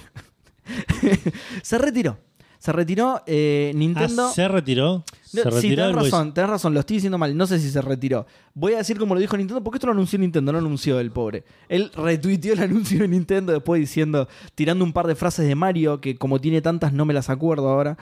se 1.61 1.77
retiró. 1.77 2.17
Se 2.65 2.71
retiró 2.71 3.21
eh, 3.27 3.71
Nintendo. 3.75 4.25
Ah, 4.29 4.31
se 4.33 4.47
retiró. 4.47 5.03
Se 5.23 5.43
retiró 5.43 5.61
sí, 5.61 5.69
tenés 5.75 5.93
razón, 5.93 6.33
tenés 6.33 6.49
razón, 6.49 6.73
lo 6.73 6.79
estoy 6.79 6.95
diciendo 6.95 7.19
mal. 7.19 7.37
No 7.37 7.45
sé 7.45 7.59
si 7.59 7.69
se 7.69 7.79
retiró. 7.79 8.25
Voy 8.55 8.73
a 8.73 8.77
decir 8.77 8.97
como 8.97 9.13
lo 9.13 9.21
dijo 9.21 9.37
Nintendo, 9.37 9.63
porque 9.63 9.77
esto 9.77 9.85
lo 9.85 9.93
anunció 9.93 10.17
Nintendo, 10.17 10.51
no 10.51 10.57
anunció 10.57 10.99
el 10.99 11.11
pobre. 11.11 11.43
Él 11.69 11.91
retuiteó 11.95 12.53
el 12.53 12.59
anuncio 12.63 12.97
de 13.01 13.07
Nintendo 13.07 13.53
después 13.53 13.79
diciendo, 13.79 14.27
tirando 14.55 14.83
un 14.83 14.93
par 14.93 15.05
de 15.05 15.13
frases 15.13 15.47
de 15.47 15.53
Mario, 15.53 16.01
que 16.01 16.15
como 16.15 16.41
tiene 16.41 16.59
tantas 16.63 16.91
no 16.91 17.05
me 17.05 17.13
las 17.13 17.29
acuerdo 17.29 17.69
ahora. 17.69 17.99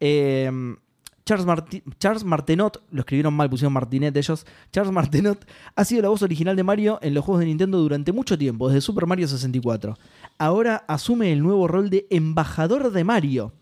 Eh, 0.00 0.50
Charles, 1.24 1.46
Marti- 1.46 1.84
Charles 2.00 2.24
Martenot, 2.24 2.82
lo 2.90 3.00
escribieron 3.00 3.32
mal, 3.34 3.48
pusieron 3.48 3.72
Martinet 3.72 4.16
ellos. 4.16 4.44
Charles 4.72 4.92
Martenot 4.92 5.46
ha 5.76 5.84
sido 5.84 6.02
la 6.02 6.08
voz 6.08 6.22
original 6.22 6.56
de 6.56 6.64
Mario 6.64 6.98
en 7.02 7.14
los 7.14 7.24
juegos 7.24 7.38
de 7.40 7.46
Nintendo 7.46 7.78
durante 7.78 8.10
mucho 8.10 8.36
tiempo, 8.36 8.68
desde 8.68 8.80
Super 8.80 9.06
Mario 9.06 9.28
64. 9.28 9.96
Ahora 10.38 10.84
asume 10.88 11.32
el 11.32 11.40
nuevo 11.44 11.68
rol 11.68 11.88
de 11.88 12.08
embajador 12.10 12.90
de 12.90 13.04
Mario. 13.04 13.52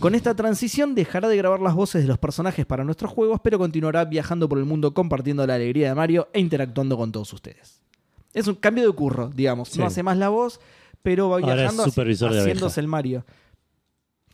Con 0.00 0.14
esta 0.14 0.34
transición 0.34 0.94
dejará 0.94 1.28
de 1.28 1.36
grabar 1.36 1.60
las 1.60 1.74
voces 1.74 2.02
de 2.02 2.08
los 2.08 2.18
personajes 2.18 2.64
para 2.66 2.84
nuestros 2.84 3.10
juegos, 3.12 3.40
pero 3.42 3.58
continuará 3.58 4.04
viajando 4.04 4.48
por 4.48 4.58
el 4.58 4.64
mundo 4.64 4.94
compartiendo 4.94 5.46
la 5.46 5.54
alegría 5.54 5.88
de 5.90 5.94
Mario 5.94 6.28
e 6.32 6.40
interactuando 6.40 6.96
con 6.96 7.12
todos 7.12 7.32
ustedes. 7.32 7.80
Es 8.32 8.46
un 8.46 8.54
cambio 8.54 8.86
de 8.86 8.92
curro, 8.94 9.30
digamos. 9.34 9.68
Sí. 9.68 9.78
No 9.78 9.86
hace 9.86 10.02
más 10.02 10.16
la 10.16 10.28
voz, 10.30 10.60
pero 11.02 11.28
va 11.28 11.36
Ahora 11.36 11.54
viajando 11.54 11.84
haciéndose 11.84 12.80
el 12.80 12.86
Mario. 12.88 13.24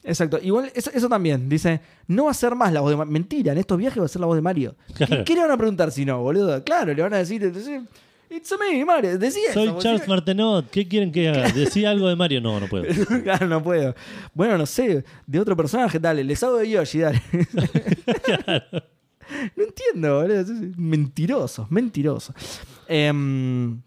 Exacto. 0.04 0.38
Igual 0.40 0.70
eso, 0.74 0.90
eso 0.94 1.08
también. 1.08 1.48
Dice, 1.48 1.80
no 2.06 2.26
va 2.26 2.30
a 2.30 2.34
ser 2.34 2.54
más 2.54 2.72
la 2.72 2.80
voz 2.80 2.90
de 2.90 2.96
Mario. 2.96 3.12
Mentira, 3.12 3.52
en 3.52 3.58
estos 3.58 3.76
viajes 3.76 4.00
va 4.00 4.04
a 4.06 4.08
ser 4.08 4.20
la 4.20 4.26
voz 4.26 4.36
de 4.36 4.42
Mario. 4.42 4.76
¿Qué- 4.96 5.04
Claro. 5.06 5.24
¿Qué, 5.24 5.34
le 5.34 5.40
van 5.40 5.50
a 5.50 5.56
preguntar 5.56 5.90
si 5.90 6.04
no, 6.04 6.22
boludo? 6.22 6.62
Claro, 6.62 6.94
le 6.94 7.02
van 7.02 7.14
a 7.14 7.18
decir, 7.18 7.52
"Sí, 7.56 7.80
It's 8.28 8.52
me, 8.58 8.84
Mario. 8.84 9.18
Decía 9.18 9.52
Soy 9.52 9.68
eso. 9.68 9.78
Charles 9.78 10.08
Martenot. 10.08 10.68
¿Qué 10.70 10.86
quieren 10.86 11.12
que 11.12 11.28
haga? 11.28 11.50
¿Decía 11.50 11.90
algo 11.90 12.08
de 12.08 12.16
Mario? 12.16 12.40
No, 12.40 12.58
no 12.58 12.66
puedo. 12.66 12.84
claro, 13.22 13.46
no 13.46 13.62
puedo. 13.62 13.94
Bueno, 14.34 14.58
no 14.58 14.66
sé, 14.66 15.04
de 15.26 15.40
otro 15.40 15.56
personaje, 15.56 15.98
dale, 15.98 16.24
les 16.24 16.42
hago 16.42 16.56
de 16.56 16.70
Yoshi, 16.70 16.98
dale. 17.00 17.22
No 19.56 19.64
entiendo, 19.64 20.20
boludo. 20.20 20.44
Mentiroso, 20.76 21.66
mentiroso. 21.68 22.32
Em, 22.86 23.80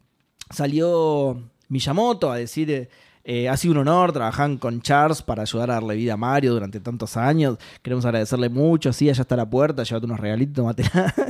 salió 0.50 1.42
Miyamoto 1.70 2.30
a 2.30 2.36
decir. 2.36 2.90
Eh, 3.24 3.50
ha 3.50 3.58
sido 3.58 3.74
un 3.74 3.80
honor 3.80 4.12
trabajar 4.12 4.58
con 4.60 4.82
Charles 4.82 5.22
para 5.22 5.44
ayudar 5.44 5.72
a 5.72 5.74
darle 5.76 5.96
vida 5.96 6.14
a 6.14 6.18
Mario 6.18 6.54
durante 6.54 6.80
tantos 6.80 7.18
años. 7.18 7.58
Queremos 7.82 8.06
agradecerle 8.06 8.50
mucho. 8.50 8.92
Sí, 8.94 9.10
allá 9.10 9.22
está 9.22 9.36
la 9.36 9.50
puerta, 9.50 9.84
llévate 9.84 10.06
unos 10.06 10.20
regalitos, 10.20 10.56
tomátela. 10.56 11.14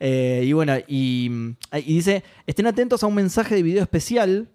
Eh, 0.00 0.42
y 0.44 0.52
bueno, 0.52 0.74
y, 0.86 1.30
y 1.72 1.94
dice: 1.94 2.22
estén 2.46 2.66
atentos 2.66 3.02
a 3.02 3.06
un 3.06 3.14
mensaje 3.14 3.54
de 3.54 3.62
video 3.62 3.82
especial 3.82 4.48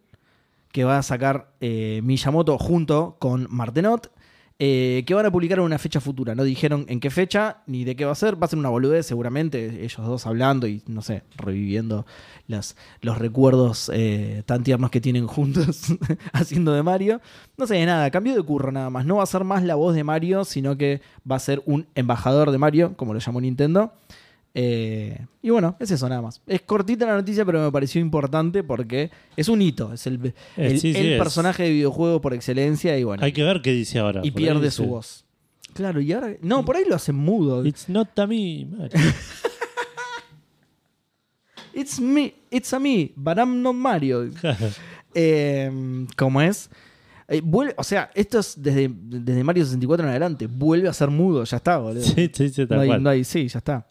que 0.71 0.83
va 0.83 0.97
a 0.97 1.03
sacar 1.03 1.51
eh, 1.61 2.01
Miyamoto 2.03 2.57
junto 2.57 3.15
con 3.19 3.47
Martenot, 3.49 4.11
eh, 4.59 5.03
que 5.07 5.13
van 5.13 5.25
a 5.25 5.31
publicar 5.31 5.57
en 5.59 5.65
una 5.65 5.77
fecha 5.77 5.99
futura. 5.99 6.35
No 6.35 6.43
dijeron 6.43 6.85
en 6.87 6.99
qué 6.99 7.09
fecha 7.09 7.63
ni 7.65 7.83
de 7.83 7.95
qué 7.95 8.05
va 8.05 8.11
a 8.11 8.15
ser. 8.15 8.41
Va 8.41 8.45
a 8.45 8.49
ser 8.49 8.59
una 8.59 8.69
boludez 8.69 9.05
seguramente, 9.05 9.83
ellos 9.83 10.05
dos 10.05 10.25
hablando 10.27 10.67
y, 10.67 10.83
no 10.87 11.01
sé, 11.01 11.23
reviviendo 11.35 12.05
las, 12.47 12.75
los 13.01 13.17
recuerdos 13.17 13.89
eh, 13.93 14.43
tan 14.45 14.63
tiernos 14.63 14.91
que 14.91 15.01
tienen 15.01 15.27
juntos 15.27 15.87
haciendo 16.33 16.73
de 16.73 16.83
Mario. 16.83 17.21
No 17.57 17.67
sé, 17.67 17.83
nada, 17.85 18.09
cambio 18.11 18.35
de 18.35 18.43
curro 18.43 18.71
nada 18.71 18.89
más. 18.89 19.05
No 19.05 19.17
va 19.17 19.23
a 19.23 19.27
ser 19.27 19.43
más 19.43 19.63
la 19.63 19.75
voz 19.75 19.95
de 19.95 20.03
Mario, 20.03 20.45
sino 20.45 20.77
que 20.77 21.01
va 21.29 21.37
a 21.37 21.39
ser 21.39 21.61
un 21.65 21.87
embajador 21.95 22.51
de 22.51 22.57
Mario, 22.57 22.95
como 22.95 23.13
lo 23.13 23.19
llamó 23.19 23.41
Nintendo. 23.41 23.93
Eh, 24.55 25.25
y 25.41 25.49
bueno, 25.49 25.75
es 25.79 25.89
eso 25.91 26.07
nada 26.07 26.21
más. 26.21 26.41
Es 26.45 26.61
cortita 26.61 27.05
la 27.07 27.15
noticia, 27.15 27.43
pero 27.43 27.61
me 27.63 27.71
pareció 27.71 27.99
importante 27.99 28.63
porque 28.63 29.09
es 29.35 29.47
un 29.49 29.61
hito. 29.61 29.91
Es 29.93 30.05
el, 30.07 30.33
el- 30.57 30.79
sí, 30.79 30.93
sí, 30.93 30.99
el 30.99 31.13
es. 31.13 31.19
personaje 31.19 31.63
de 31.63 31.69
videojuego 31.71 32.21
por 32.21 32.33
excelencia 32.33 32.97
y 32.97 33.03
bueno. 33.03 33.23
Hay 33.23 33.31
que 33.33 33.43
ver 33.43 33.61
qué 33.61 33.71
dice 33.71 33.99
ahora. 33.99 34.21
y 34.23 34.31
pierde 34.31 34.69
su 34.71 34.85
voz. 34.85 35.25
Claro, 35.73 36.01
y 36.01 36.11
ahora. 36.13 36.35
No, 36.41 36.63
por 36.63 36.75
ahí 36.75 36.83
lo 36.87 36.95
hacen 36.95 37.15
mudo. 37.15 37.65
It's 37.65 37.89
not 37.89 38.17
a 38.19 38.27
me. 38.27 38.67
It's 41.75 41.99
me, 41.99 42.35
it's 42.51 42.71
a 42.73 42.79
me, 42.79 43.11
but 43.15 43.37
I'm 43.39 43.61
not 43.63 43.73
Mario. 43.73 44.29
Eh, 45.15 46.05
¿Cómo 46.15 46.39
es? 46.41 46.69
Eh, 47.27 47.41
vuelve- 47.43 47.73
o 47.77 47.83
sea, 47.83 48.11
esto 48.13 48.37
es 48.39 48.61
desde, 48.61 48.91
desde 48.93 49.43
Mario 49.43 49.65
64 49.65 50.05
en 50.05 50.09
adelante. 50.11 50.45
Vuelve 50.47 50.87
a 50.87 50.93
ser 50.93 51.09
mudo, 51.09 51.43
ya 51.45 51.57
está, 51.57 51.77
boludo. 51.77 52.03
sí, 52.03 52.29
sí, 52.31 52.49
sí, 52.49 52.67
tal 52.67 52.77
no, 52.77 52.81
hay, 52.81 52.87
cual. 52.89 53.03
no 53.03 53.09
hay- 53.09 53.23
sí, 53.23 53.47
ya 53.47 53.57
está. 53.57 53.87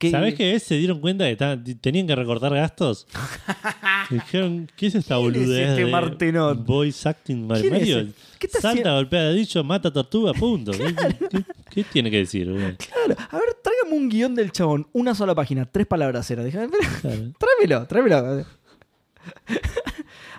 Que- 0.00 0.10
¿Sabés 0.10 0.34
qué 0.34 0.54
es? 0.54 0.62
Se 0.62 0.76
dieron 0.76 0.98
cuenta 0.98 1.26
que 1.26 1.32
estaban- 1.32 1.62
tenían 1.78 2.06
que 2.06 2.16
recortar 2.16 2.54
gastos. 2.54 3.06
Dijeron, 4.10 4.66
¿qué 4.74 4.86
es 4.86 4.94
esta 4.94 5.16
¿Quién 5.18 5.26
es 5.28 5.40
boludez 5.40 5.68
este 5.68 5.84
de 5.84 5.90
Martenot? 5.92 6.64
voice 6.64 7.06
acting 7.06 7.46
Mar- 7.46 7.60
¿Quién 7.60 7.74
es 7.74 7.80
Mario? 7.80 7.98
ese? 8.00 8.12
¿Qué 8.38 8.46
está 8.46 8.60
Salta, 8.62 8.68
haciendo? 8.70 8.94
golpea 8.94 9.22
de 9.24 9.34
dicho, 9.34 9.62
mata 9.62 9.92
tortuga, 9.92 10.32
punto. 10.32 10.72
¿Qué, 10.72 10.94
qué- 11.30 11.44
qué 11.70 11.84
tiene 11.84 12.10
que 12.10 12.16
decir? 12.16 12.48
boludo? 12.50 12.72
Claro, 12.78 13.20
a 13.30 13.36
ver, 13.36 13.44
tráigame 13.62 13.94
un 14.02 14.08
guion 14.08 14.34
del 14.34 14.50
chabón, 14.52 14.86
una 14.94 15.14
sola 15.14 15.34
página, 15.34 15.66
tres 15.66 15.86
palabras 15.86 16.30
era. 16.30 16.44
Dije, 16.44 16.66
Claro. 17.02 17.32
Tráemelo, 17.38 17.86
tráemelo. 17.86 18.44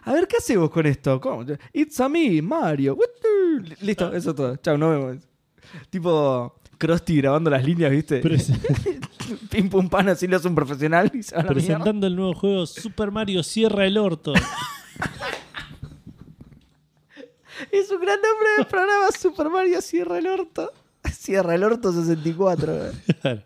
A 0.04 0.14
ver, 0.14 0.28
¿qué 0.28 0.38
hacemos 0.38 0.72
con 0.72 0.88
esto? 0.88 1.22
¿Cómo? 1.22 1.46
It's 1.72 2.00
a 2.00 2.10
me, 2.10 2.42
Mario. 2.42 2.96
What 2.96 3.06
the- 3.22 3.86
Listo, 3.86 4.12
eso 4.14 4.32
es 4.32 4.36
todo. 4.36 4.56
Chao, 4.56 4.76
nos 4.78 4.90
vemos. 4.98 5.18
Tipo 5.92 6.56
Krusty 6.82 7.18
grabando 7.18 7.52
las 7.52 7.64
líneas, 7.64 7.92
¿viste? 7.92 8.22
Pim 9.52 9.70
pum 9.70 9.88
pan, 9.88 10.10
así 10.10 10.26
lo 10.28 10.38
hace 10.38 10.48
un 10.48 10.56
profesional 10.56 11.12
y 11.14 11.22
se 11.22 11.36
va 11.36 11.42
a 11.42 11.44
la 11.46 11.52
mierda. 11.52 11.68
presentando 11.68 12.08
el 12.08 12.16
nuevo 12.16 12.34
juego 12.34 12.66
Super 12.66 13.12
Mario 13.12 13.44
Cierra 13.44 13.86
el 13.86 13.98
Orto. 14.00 14.34
Es 17.72 17.92
un 17.92 18.02
gran 18.02 18.20
nombre 18.22 18.50
del 18.58 18.66
programa 18.66 19.08
Super 19.18 19.50
Mario 19.50 19.82
Cierra 19.82 20.18
el 20.18 20.28
Orto. 20.28 20.72
Cierra 21.12 21.56
el 21.56 21.64
Orto 21.64 21.92
64. 21.94 22.74
Claro. 23.22 23.44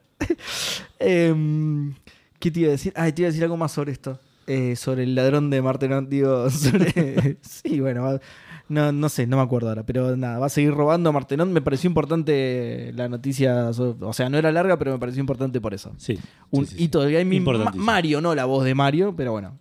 Em, 0.98 1.94
¿Qué 2.40 2.50
te 2.50 2.62
iba 2.62 2.70
a 2.70 2.72
decir? 2.72 2.94
Ah, 2.96 3.12
te 3.12 3.22
iba 3.22 3.28
a 3.28 3.32
decir 3.32 3.44
algo 3.44 3.58
más 3.58 3.74
sobre 3.74 3.92
esto. 3.92 4.18
Eh, 4.48 4.76
sobre 4.78 5.04
el 5.04 5.14
ladrón 5.14 5.50
de 5.50 5.62
Martenot, 5.62 6.08
digo, 6.08 6.50
sobre... 6.50 7.38
sí, 7.42 7.80
bueno, 7.82 8.04
va- 8.04 8.22
no, 8.68 8.92
no 8.92 9.10
sé, 9.10 9.28
no 9.28 9.38
me 9.38 9.44
acuerdo 9.44 9.70
ahora, 9.70 9.86
pero 9.86 10.18
nada, 10.18 10.40
va 10.40 10.48
a 10.48 10.50
seguir 10.50 10.72
robando 10.72 11.10
a 11.10 11.14
Martenot. 11.14 11.48
Me 11.50 11.62
pareció 11.62 11.88
importante 11.88 12.92
la 12.96 13.08
noticia, 13.08 13.70
o 13.70 14.14
sea, 14.14 14.30
no 14.30 14.38
era 14.38 14.52
larga, 14.52 14.78
pero 14.78 14.94
me 14.94 15.00
pareció 15.00 15.20
importante 15.20 15.62
por 15.62 15.74
eso. 15.74 15.94
Sí. 15.98 16.18
Un 16.52 16.66
sí, 16.66 16.72
sí, 16.72 16.78
sí. 16.78 16.84
hito 16.86 17.02
del 17.02 17.14
gaming. 17.14 17.44
Ma-. 17.44 17.72
Mario, 17.76 18.22
no 18.22 18.34
la 18.34 18.46
voz 18.46 18.66
de 18.66 18.74
Mario, 18.74 19.14
pero 19.16 19.32
bueno. 19.34 19.60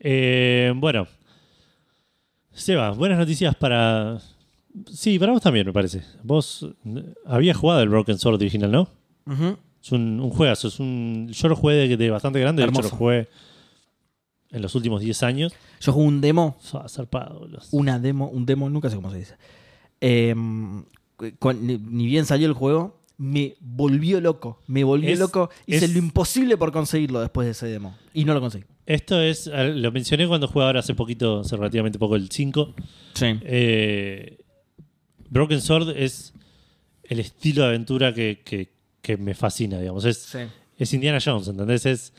Eh, 0.00 0.72
bueno. 0.76 1.06
Seba, 2.52 2.90
buenas 2.90 3.18
noticias 3.18 3.54
para. 3.54 4.18
Sí, 4.90 5.18
para 5.18 5.32
vos 5.32 5.42
también, 5.42 5.66
me 5.66 5.72
parece. 5.72 6.02
Vos 6.22 6.66
eh, 6.84 7.14
habías 7.26 7.56
jugado 7.56 7.82
el 7.82 7.88
Broken 7.88 8.18
Sword 8.18 8.36
original, 8.36 8.70
¿no? 8.72 8.88
Es 9.82 9.92
un, 9.92 10.20
un 10.20 10.30
juegazo. 10.30 10.68
Es 10.68 10.80
un, 10.80 11.28
yo 11.30 11.48
lo 11.48 11.56
jugué 11.56 11.74
de, 11.74 11.96
de 11.96 12.10
bastante 12.10 12.40
grande. 12.40 12.62
De 12.62 12.68
hecho, 12.68 12.82
lo 12.82 12.90
jugué 12.90 13.28
en 14.56 14.62
los 14.62 14.74
últimos 14.74 15.00
10 15.00 15.22
años. 15.22 15.52
Yo 15.80 15.92
jugué 15.92 16.06
un 16.08 16.20
demo 16.20 16.56
Fua, 16.60 16.88
zarpado, 16.88 17.38
boludo. 17.40 17.60
una 17.72 17.98
demo, 18.00 18.28
un 18.28 18.44
demo, 18.46 18.68
nunca 18.68 18.90
sé 18.90 18.96
cómo 18.96 19.10
se 19.10 19.18
dice. 19.18 19.34
Em, 20.00 20.84
con- 21.38 21.66
ni, 21.66 21.78
ni 21.78 22.06
bien 22.06 22.26
salió 22.26 22.46
el 22.48 22.52
juego, 22.54 23.00
me 23.18 23.56
volvió 23.60 24.20
loco. 24.20 24.60
Me 24.66 24.84
volvió 24.84 25.10
Es- 25.10 25.18
loco. 25.18 25.48
Hice 25.66 25.84
es- 25.86 25.92
lo 25.92 25.98
imposible 25.98 26.56
por 26.56 26.72
conseguirlo 26.72 27.20
después 27.20 27.46
de 27.46 27.52
ese 27.52 27.66
demo. 27.66 27.96
Y 28.12 28.24
no 28.24 28.34
lo 28.34 28.40
conseguí. 28.40 28.64
Esto 28.84 29.20
es. 29.20 29.46
Lo 29.48 29.90
mencioné 29.92 30.28
cuando 30.28 30.48
jugué 30.48 30.64
ahora 30.64 30.80
hace 30.80 30.94
poquito, 30.94 31.40
hace 31.40 31.56
relativamente 31.56 31.98
poco, 31.98 32.14
el 32.16 32.30
5. 32.30 32.74
Sí. 33.14 33.26
Eh, 33.42 34.38
Broken 35.30 35.60
Sword 35.60 35.90
es 35.96 36.32
el 37.04 37.18
estilo 37.20 37.62
de 37.62 37.68
aventura 37.68 38.12
que, 38.14 38.42
que- 38.44 38.70
que 39.02 39.16
me 39.16 39.34
fascina, 39.34 39.78
digamos. 39.80 40.04
Es, 40.04 40.18
Sí. 40.18 40.38
es 40.78 40.92
Indiana 40.94 41.18
Jones, 41.24 41.48
¿entendés? 41.48 41.86
Es 41.86 42.12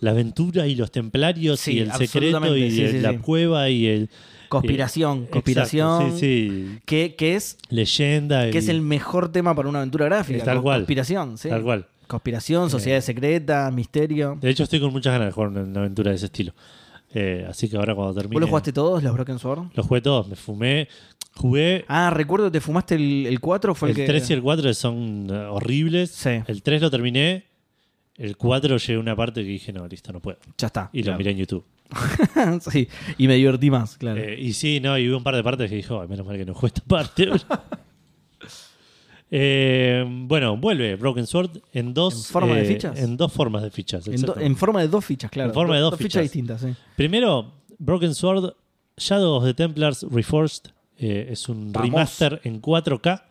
la 0.00 0.10
aventura 0.12 0.66
y 0.66 0.74
los 0.74 0.90
templarios 0.90 1.60
Sí, 1.60 1.72
y 1.74 1.78
el 1.80 1.92
secreto 1.92 2.56
y 2.56 2.70
sí, 2.70 2.82
el- 2.82 2.90
sí, 2.92 3.00
la 3.00 3.18
cueva 3.18 3.68
y 3.70 3.86
el... 3.86 4.10
Conspiración, 4.48 5.18
Exacto, 5.18 5.32
conspiración. 5.32 6.12
sí, 6.12 6.18
sí. 6.20 6.78
Que, 6.86 7.14
que 7.16 7.34
es, 7.34 7.58
Leyenda. 7.68 8.48
que 8.50 8.56
y- 8.56 8.58
es 8.58 8.68
el 8.68 8.80
mejor 8.80 9.30
tema 9.30 9.54
para 9.54 9.68
una 9.68 9.80
aventura 9.80 10.06
gráfica. 10.06 10.42
Tal 10.44 10.62
cual. 10.62 10.80
Conspiración, 10.80 11.36
sí. 11.36 11.48
Tal 11.50 11.62
cual. 11.62 11.86
Conspiración, 12.06 12.70
sociedades 12.70 13.04
secretas, 13.04 13.70
misterio. 13.74 14.38
De 14.40 14.48
hecho, 14.48 14.62
estoy 14.62 14.80
con 14.80 14.90
muchas 14.90 15.12
ganas 15.12 15.28
de 15.28 15.32
jugar 15.32 15.50
una, 15.50 15.60
una 15.60 15.80
aventura 15.80 16.10
de 16.12 16.16
ese 16.16 16.26
estilo. 16.26 16.54
Eh, 17.12 17.44
así 17.48 17.68
que 17.68 17.76
ahora 17.76 17.94
cuando 17.94 18.14
termine... 18.14 18.34
¿Vos 18.36 18.40
lo 18.40 18.46
jugaste 18.48 18.72
todos, 18.72 19.02
los 19.02 19.12
Broken 19.12 19.38
Sword? 19.38 19.64
Los 19.74 19.86
jugué 19.86 20.00
todos. 20.00 20.26
Me 20.28 20.36
fumé... 20.36 20.88
Jugué... 21.34 21.84
Ah, 21.86 22.08
recuerdo 22.10 22.50
te 22.50 22.60
fumaste 22.62 22.94
el, 22.94 23.26
el 23.26 23.40
4, 23.40 23.74
fue 23.74 23.90
el, 23.90 23.92
el 23.92 23.96
que... 23.96 24.06
3 24.06 24.30
y 24.30 24.32
el 24.32 24.42
4 24.42 24.72
son 24.74 25.28
eh, 25.30 25.34
horribles. 25.50 26.10
Sí. 26.10 26.30
El 26.46 26.62
3 26.62 26.80
lo 26.80 26.90
terminé. 26.90 27.44
El 28.18 28.36
4 28.36 28.76
llegué 28.78 28.94
a 28.96 28.98
una 29.00 29.14
parte 29.16 29.42
que 29.42 29.48
dije, 29.48 29.72
no, 29.72 29.86
listo, 29.86 30.12
no 30.12 30.20
puedo. 30.20 30.38
Ya 30.58 30.66
está. 30.66 30.90
Y 30.92 31.04
lo 31.04 31.16
miré 31.16 31.30
en 31.30 31.36
YouTube. 31.38 31.64
sí, 32.70 32.86
y 33.16 33.28
me 33.28 33.36
divertí 33.36 33.70
más, 33.70 33.96
claro. 33.96 34.20
Eh, 34.20 34.36
y 34.38 34.52
sí, 34.52 34.80
no, 34.80 34.98
y 34.98 35.08
hubo 35.08 35.16
un 35.18 35.22
par 35.22 35.34
de 35.36 35.42
partes 35.44 35.70
que 35.70 35.76
dijo, 35.76 36.00
"Ay, 36.02 36.08
menos 36.08 36.26
mal 36.26 36.36
que 36.36 36.44
no 36.44 36.52
jugué 36.52 36.66
esta 36.66 36.82
parte. 36.82 37.26
boludo". 37.26 37.44
Eh, 39.30 40.04
bueno, 40.08 40.56
vuelve 40.56 40.96
Broken 40.96 41.26
Sword 41.26 41.58
en 41.74 41.92
dos 41.92 42.14
¿En 42.14 42.32
forma 42.32 42.54
de 42.56 42.62
eh, 42.62 42.64
fichas? 42.74 42.98
En 42.98 43.16
dos 43.18 43.30
formas 43.30 43.62
de 43.62 43.70
fichas. 43.70 44.06
en, 44.06 44.12
do- 44.14 44.20
exacto. 44.20 44.40
en 44.40 44.56
forma 44.56 44.80
de 44.80 44.88
dos 44.88 45.04
fichas, 45.04 45.30
claro. 45.30 45.50
En 45.50 45.54
forma 45.54 45.74
de 45.74 45.80
Do- 45.82 45.90
dos 45.90 45.98
fichas 45.98 46.22
fichas. 46.22 46.22
distintas. 46.62 46.66
Primero, 46.96 47.52
Broken 47.78 48.14
Sword 48.14 48.54
Shadow 48.96 49.34
of 49.36 49.44
the 49.44 49.52
Templars 49.54 50.04
Reforged 50.10 50.70
es 50.96 51.46
un 51.48 51.72
Vamos. 51.72 51.90
remaster 51.90 52.40
en 52.44 52.60
4K 52.62 53.22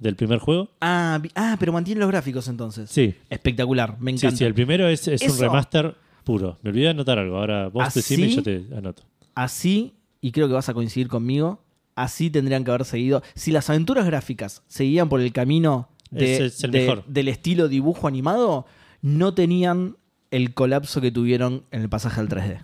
del 0.00 0.16
primer 0.16 0.38
juego. 0.40 0.70
Ah, 0.80 1.18
vi- 1.22 1.30
ah, 1.36 1.56
pero 1.60 1.72
mantiene 1.72 2.00
los 2.00 2.08
gráficos 2.10 2.48
entonces. 2.48 2.90
Sí, 2.90 3.14
Espectacular, 3.28 3.96
me 4.00 4.10
sí, 4.12 4.16
encanta. 4.26 4.36
sí, 4.38 4.44
el 4.44 4.54
primero 4.54 4.88
es, 4.88 5.06
es 5.06 5.22
un 5.22 5.28
Eso. 5.28 5.42
remaster 5.42 5.94
puro. 6.24 6.58
Me 6.62 6.70
olvidé 6.70 6.84
de 6.86 6.90
anotar 6.90 7.18
algo. 7.18 7.36
Ahora 7.38 7.68
vos 7.68 7.84
¿Así? 7.86 8.00
decime 8.00 8.26
y 8.28 8.34
yo 8.36 8.42
te 8.42 8.64
anoto. 8.76 9.02
Así, 9.34 9.94
y 10.20 10.32
creo 10.32 10.48
que 10.48 10.54
vas 10.54 10.68
a 10.68 10.74
coincidir 10.74 11.08
conmigo, 11.08 11.62
así 11.94 12.30
tendrían 12.30 12.64
que 12.64 12.70
haber 12.70 12.84
seguido. 12.84 13.22
Si 13.34 13.52
las 13.52 13.68
aventuras 13.70 14.04
gráficas 14.06 14.62
seguían 14.68 15.08
por 15.08 15.20
el 15.20 15.32
camino 15.32 15.88
de- 16.10 16.34
Ese 16.34 16.44
es 16.46 16.64
el 16.64 16.70
de- 16.72 16.80
mejor. 16.80 17.04
del 17.06 17.28
estilo 17.28 17.68
dibujo 17.68 18.08
animado, 18.08 18.66
no 19.02 19.34
tenían 19.34 19.96
el 20.30 20.54
colapso 20.54 21.00
que 21.00 21.10
tuvieron 21.10 21.64
en 21.70 21.82
el 21.82 21.88
pasaje 21.88 22.20
al 22.20 22.28
3D. 22.28 22.60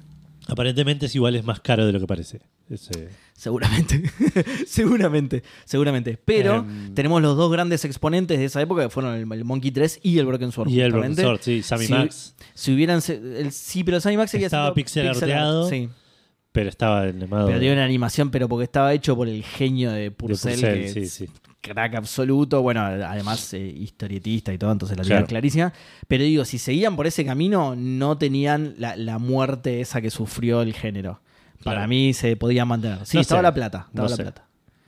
Aparentemente 0.48 1.06
es 1.06 1.14
igual, 1.14 1.34
es 1.36 1.44
más 1.44 1.60
caro 1.60 1.84
de 1.86 1.92
lo 1.92 2.00
que 2.00 2.06
parece. 2.06 2.40
Seguramente. 3.34 4.02
seguramente. 4.66 5.42
Seguramente. 5.64 6.18
Pero 6.24 6.56
Em. 6.56 6.94
tenemos 6.94 7.22
los 7.22 7.36
dos 7.36 7.50
grandes 7.52 7.84
exponentes 7.84 8.38
de 8.38 8.44
esa 8.46 8.60
época 8.62 8.82
que 8.82 8.88
fueron 8.90 9.14
el, 9.14 9.30
el 9.32 9.44
Monkey 9.44 9.70
3 9.70 10.00
y 10.02 10.18
el 10.18 10.26
Broken 10.26 10.52
Sword. 10.52 10.68
y 10.70 10.80
el 10.80 10.92
Broken. 10.92 11.16
Sword, 11.16 11.40
sí, 11.42 11.62
Sammy 11.62 11.86
Si- 11.86 11.92
Max. 11.92 12.34
Si 12.54 12.72
hubieran. 12.74 13.00
el- 13.08 13.52
sí, 13.52 13.84
pero 13.84 14.00
Sammy 14.00 14.16
Max 14.16 14.30
seguía 14.30 14.46
Estaba 14.46 14.72
pixel 14.74 15.06
art, 15.08 15.16
arteado. 15.22 15.68
Sí. 15.68 15.88
Pero 16.52 16.70
estaba 16.70 17.02
animado. 17.02 17.48
Pero 17.48 17.72
una 17.72 17.84
animación, 17.84 18.30
pero 18.30 18.48
porque 18.48 18.64
estaba 18.64 18.94
hecho 18.94 19.14
por 19.14 19.28
el 19.28 19.44
genio 19.44 19.90
de 19.92 20.10
Purcell. 20.10 20.52
Purcell, 20.54 20.74
que 20.82 20.88
sí, 20.88 21.00
es 21.00 21.12
sí. 21.12 21.28
crack 21.60 21.94
absoluto. 21.96 22.62
Bueno, 22.62 22.80
además 22.82 23.52
eh, 23.52 23.60
historietista 23.60 24.54
y 24.54 24.58
todo, 24.58 24.72
entonces 24.72 24.96
la 24.96 25.02
tenía 25.02 25.16
Claro. 25.18 25.26
clarísima. 25.28 25.72
Pero 26.08 26.24
digo, 26.24 26.46
si 26.46 26.56
seguían 26.58 26.96
por 26.96 27.06
ese 27.06 27.26
camino, 27.26 27.76
no 27.76 28.16
tenían 28.16 28.74
la, 28.78 28.96
la 28.96 29.18
muerte 29.18 29.82
esa 29.82 30.00
que 30.00 30.08
sufrió 30.10 30.62
el 30.62 30.72
género. 30.72 31.20
Para 31.64 31.78
Claro. 31.78 31.88
mí 31.88 32.12
se 32.14 32.36
podían 32.36 32.68
mantener. 32.68 33.04
Sí, 33.04 33.16
No 33.16 33.20
estaba 33.22 33.40
sé. 33.40 33.42
la 33.42 33.54
plata. 33.54 33.86
Estaba 33.88 34.04
No 34.08 34.10
la 34.10 34.16
sé. 34.16 34.22
plata. 34.22 34.42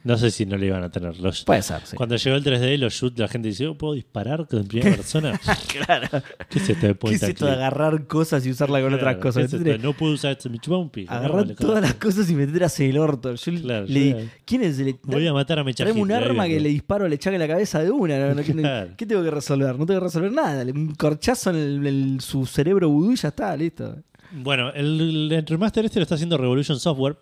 No 0.04 0.16
sé 0.16 0.30
si 0.30 0.46
no 0.46 0.56
le 0.56 0.66
iban 0.66 0.82
a 0.84 0.90
tener. 0.90 1.18
Los, 1.18 1.42
Puede 1.44 1.60
ser, 1.60 1.80
sí. 1.84 1.96
Cuando 1.96 2.14
llegó 2.16 2.36
el 2.36 2.44
3D, 2.44 2.78
los 2.78 2.94
shoot, 2.94 3.18
la 3.18 3.26
gente 3.28 3.48
dice, 3.48 3.66
"Oh, 3.66 3.76
¿puedo 3.76 3.94
disparar 3.94 4.46
en 4.52 4.66
primera 4.66 4.96
persona? 4.96 5.38
Claro. 5.66 6.08
¿Qué 6.48 6.60
es 6.60 6.70
esto 6.70 6.86
de 6.86 6.94
¿Qué 6.96 7.14
es 7.14 7.22
esto 7.24 7.46
de 7.46 7.52
agarrar 7.52 8.06
cosas 8.06 8.46
y 8.46 8.50
usarla 8.52 8.78
con 8.80 8.90
Claro, 8.90 8.96
otras 9.02 9.14
¿qué 9.16 9.20
cosas? 9.20 9.44
es 9.44 9.52
esto 9.60 9.82
No 9.82 9.92
puedo 9.94 10.14
usar 10.14 10.32
este 10.32 10.48
Michubampi. 10.48 11.04
Agarrar 11.08 11.48
todas 11.56 11.82
las 11.82 11.94
cosas 11.94 12.30
y 12.30 12.34
meterlas 12.36 12.78
en 12.80 12.90
el 12.90 12.98
orto. 12.98 13.34
Yo 13.34 13.50
le- 13.52 13.60
Claro, 13.60 13.86
le 13.86 14.00
di- 14.00 14.12
claro. 14.12 14.28
¿Quién 14.46 14.62
es 14.62 14.78
el 14.78 14.96
Voy 15.02 15.26
a 15.26 15.32
matar 15.32 15.58
a 15.58 15.64
Mecha 15.64 15.84
Traeme 15.84 16.00
un 16.00 16.12
arma 16.12 16.46
que 16.46 16.60
le 16.60 16.68
disparo, 16.68 17.06
le 17.08 17.16
echaque 17.16 17.34
en 17.34 17.40
la 17.42 17.48
cabeza 17.48 17.82
de 17.82 17.90
una. 17.90 18.34
¿qué- 18.44 18.54
Claro. 18.54 18.90
¿Qué 18.96 19.04
tengo 19.04 19.22
que 19.24 19.30
resolver? 19.32 19.76
No 19.76 19.84
tengo 19.84 20.00
que 20.00 20.04
resolver 20.06 20.32
nada. 20.32 20.62
Un 20.72 20.94
corchazo 20.94 21.50
en 21.50 21.56
el- 21.56 21.86
el- 21.86 22.20
su 22.20 22.46
cerebro 22.46 22.88
vudú 22.88 23.12
y 23.12 23.16
ya 23.16 23.28
está, 23.28 23.54
listo. 23.56 23.96
Bueno, 24.32 24.70
el, 24.72 25.30
el 25.32 25.46
remaster 25.46 25.84
este 25.84 25.98
lo 25.98 26.02
está 26.02 26.14
haciendo 26.16 26.36
Revolution 26.36 26.78
Software, 26.78 27.16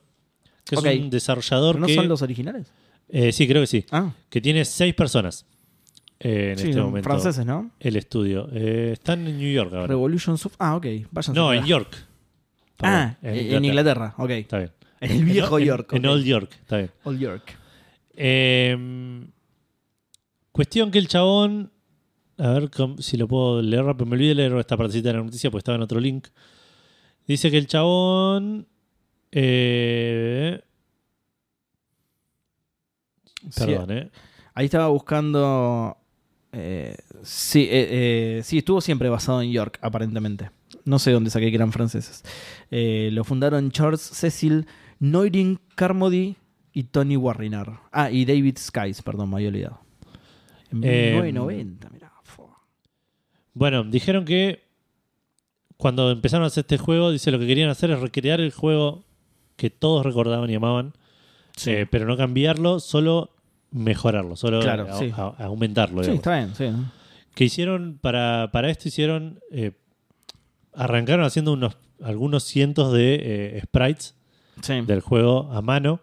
que 0.65 0.77
Ok. 0.77 0.87
es 0.87 1.01
un 1.01 1.11
desarrollador 1.11 1.74
¿Pero 1.77 1.81
no 1.81 1.87
que... 1.87 1.95
son 1.95 2.09
los 2.09 2.23
originales? 2.23 2.73
eh, 3.09 3.33
sí, 3.33 3.47
creo 3.47 3.62
que 3.62 3.66
sí. 3.69 3.85
Ah, 3.93 4.12
Que 4.28 4.41
tiene 4.41 4.65
seis 4.65 4.95
personas 4.95 5.47
eh, 6.19 6.51
en 6.53 6.59
sí, 6.59 6.65
este 6.65 6.74
son 6.74 6.87
momento. 6.87 7.09
franceses, 7.09 7.45
¿no? 7.47 7.70
El 7.78 7.97
estudio. 7.97 8.49
Eh, 8.53 8.91
están 8.95 9.27
en 9.27 9.39
New 9.39 9.53
York 9.53 9.73
ahora. 9.73 9.87
Revolution 9.87 10.37
Soft. 10.39 10.55
Ah, 10.59 10.74
ok. 10.77 10.87
Vayan 11.12 11.35
no, 11.35 11.53
en 11.53 11.65
York. 11.65 11.95
Ah, 12.83 13.16
Perdón, 13.20 13.55
en 13.55 13.65
Inglaterra. 13.65 14.15
ok. 14.19 14.31
Está 14.31 14.59
bien. 14.59 14.73
En 15.01 15.11
el 15.19 15.24
viejo 15.24 15.59
En- 15.59 15.65
York. 15.66 15.93
En, 15.93 16.07
ok. 16.07 16.12
Old 16.12 16.24
York, 16.24 16.51
está 16.61 16.77
bien. 16.78 16.91
Old 17.05 17.20
York. 17.20 17.57
Eh, 18.15 19.27
cuestión 20.53 20.91
que 20.91 20.99
el 20.99 21.09
chabón. 21.09 21.70
A 22.39 22.51
ver 22.51 22.70
si 22.99 23.16
lo 23.16 23.27
puedo 23.28 23.62
leer 23.62 23.85
rápido. 23.85 24.07
Me 24.07 24.12
olvidé 24.16 24.28
de 24.31 24.35
leer 24.35 24.53
esta 24.59 24.77
partecita 24.77 25.09
de 25.11 25.15
la 25.19 25.23
noticia 25.24 25.51
porque 25.51 25.61
estaba 25.61 25.77
en 25.77 25.83
otro 25.83 26.01
link. 26.01 26.27
Dice 27.27 27.51
que 27.51 27.59
el 27.59 27.66
chabón. 27.66 28.66
eh, 29.32 30.61
perdón, 33.57 33.90
eh. 33.90 34.11
Ahí 34.55 34.66
estaba 34.66 34.89
buscando. 34.89 35.97
eh, 36.53 36.97
sí, 37.23 37.66
eh, 37.70 38.40
sí, 38.44 38.59
estuvo 38.59 38.81
siempre 38.81 39.09
basado 39.09 39.43
en 39.43 39.51
York, 39.53 39.78
aparentemente. 39.82 40.51
No 40.85 40.98
sé 40.98 41.11
dónde 41.12 41.31
saqué 41.31 41.51
que 41.51 41.57
eran 41.57 41.73
franceses. 41.73 42.23
Lo 42.70 43.24
fundaron 43.24 43.70
Charles 43.70 44.01
Cecil 44.01 44.66
Noiring 45.01 45.59
Carmody 45.74 46.36
y 46.73 46.85
Tony 46.85 47.16
Warriner. 47.16 47.66
Ah, 47.93 48.11
y 48.11 48.24
David 48.24 48.57
Skies, 48.59 49.03
perdón, 49.03 49.31
me 49.31 49.36
había 49.36 49.48
olvidado. 49.48 49.81
En 50.70 50.81
Eh, 50.85 51.12
1990, 51.23 51.90
mirá. 51.90 52.12
fua. 52.23 52.62
Bueno, 53.53 53.85
dijeron 53.85 54.24
que 54.24 54.65
cuando 55.77 56.11
empezaron 56.11 56.44
a 56.44 56.47
hacer 56.48 56.62
este 56.62 56.78
juego, 56.78 57.11
dice 57.11 57.31
lo 57.31 57.39
que 57.39 57.47
querían 57.47 57.69
hacer 57.70 57.90
es 57.90 58.01
recrear 58.01 58.40
el 58.40 58.51
juego 58.53 59.05
que 59.57 59.70
todos 59.70 60.05
recordaban 60.05 60.48
y 60.51 60.55
amaban, 60.55 60.93
Sí. 61.57 61.70
eh, 61.70 61.86
pero 61.90 62.07
no 62.07 62.16
cambiarlo, 62.16 62.81
solo 62.81 63.31
mejorarlo, 63.70 64.36
solo 64.36 64.61
Claro, 64.61 64.86
a- 64.90 64.98
sí. 64.98 65.12
a- 65.16 65.35
a 65.39 65.44
aumentarlo. 65.47 66.03
Sí, 66.03 66.11
digamos. 66.12 66.19
está 66.20 66.36
bien, 66.36 66.55
sí. 66.55 66.69
¿no? 66.70 66.93
que 67.35 67.44
hicieron 67.44 67.98
para, 68.01 68.48
para 68.51 68.70
esto 68.70 68.89
hicieron 68.89 69.40
eh, 69.51 69.73
arrancaron 70.73 71.27
haciendo 71.27 71.53
unos 71.53 71.77
algunos 72.03 72.44
cientos 72.44 72.93
de 72.94 73.19
eh, 73.57 73.61
sprites 73.65 74.15
Sí. 74.62 74.81
del 74.82 75.01
juego 75.01 75.51
a 75.53 75.61
mano 75.61 76.01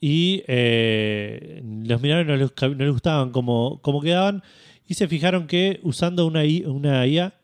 y 0.00 0.42
eh, 0.46 1.62
los 1.84 2.00
miraron 2.00 2.26
y 2.26 2.30
no 2.30 2.36
les, 2.36 2.52
no 2.62 2.68
les 2.84 2.92
gustaban 2.92 3.30
cómo, 3.30 3.80
cómo 3.82 4.00
quedaban 4.00 4.42
y 4.86 4.94
se 4.94 5.08
fijaron 5.08 5.46
que 5.46 5.80
usando 5.82 6.26
una, 6.26 6.44
I- 6.44 6.64
una 6.64 7.04
IA 7.06 7.34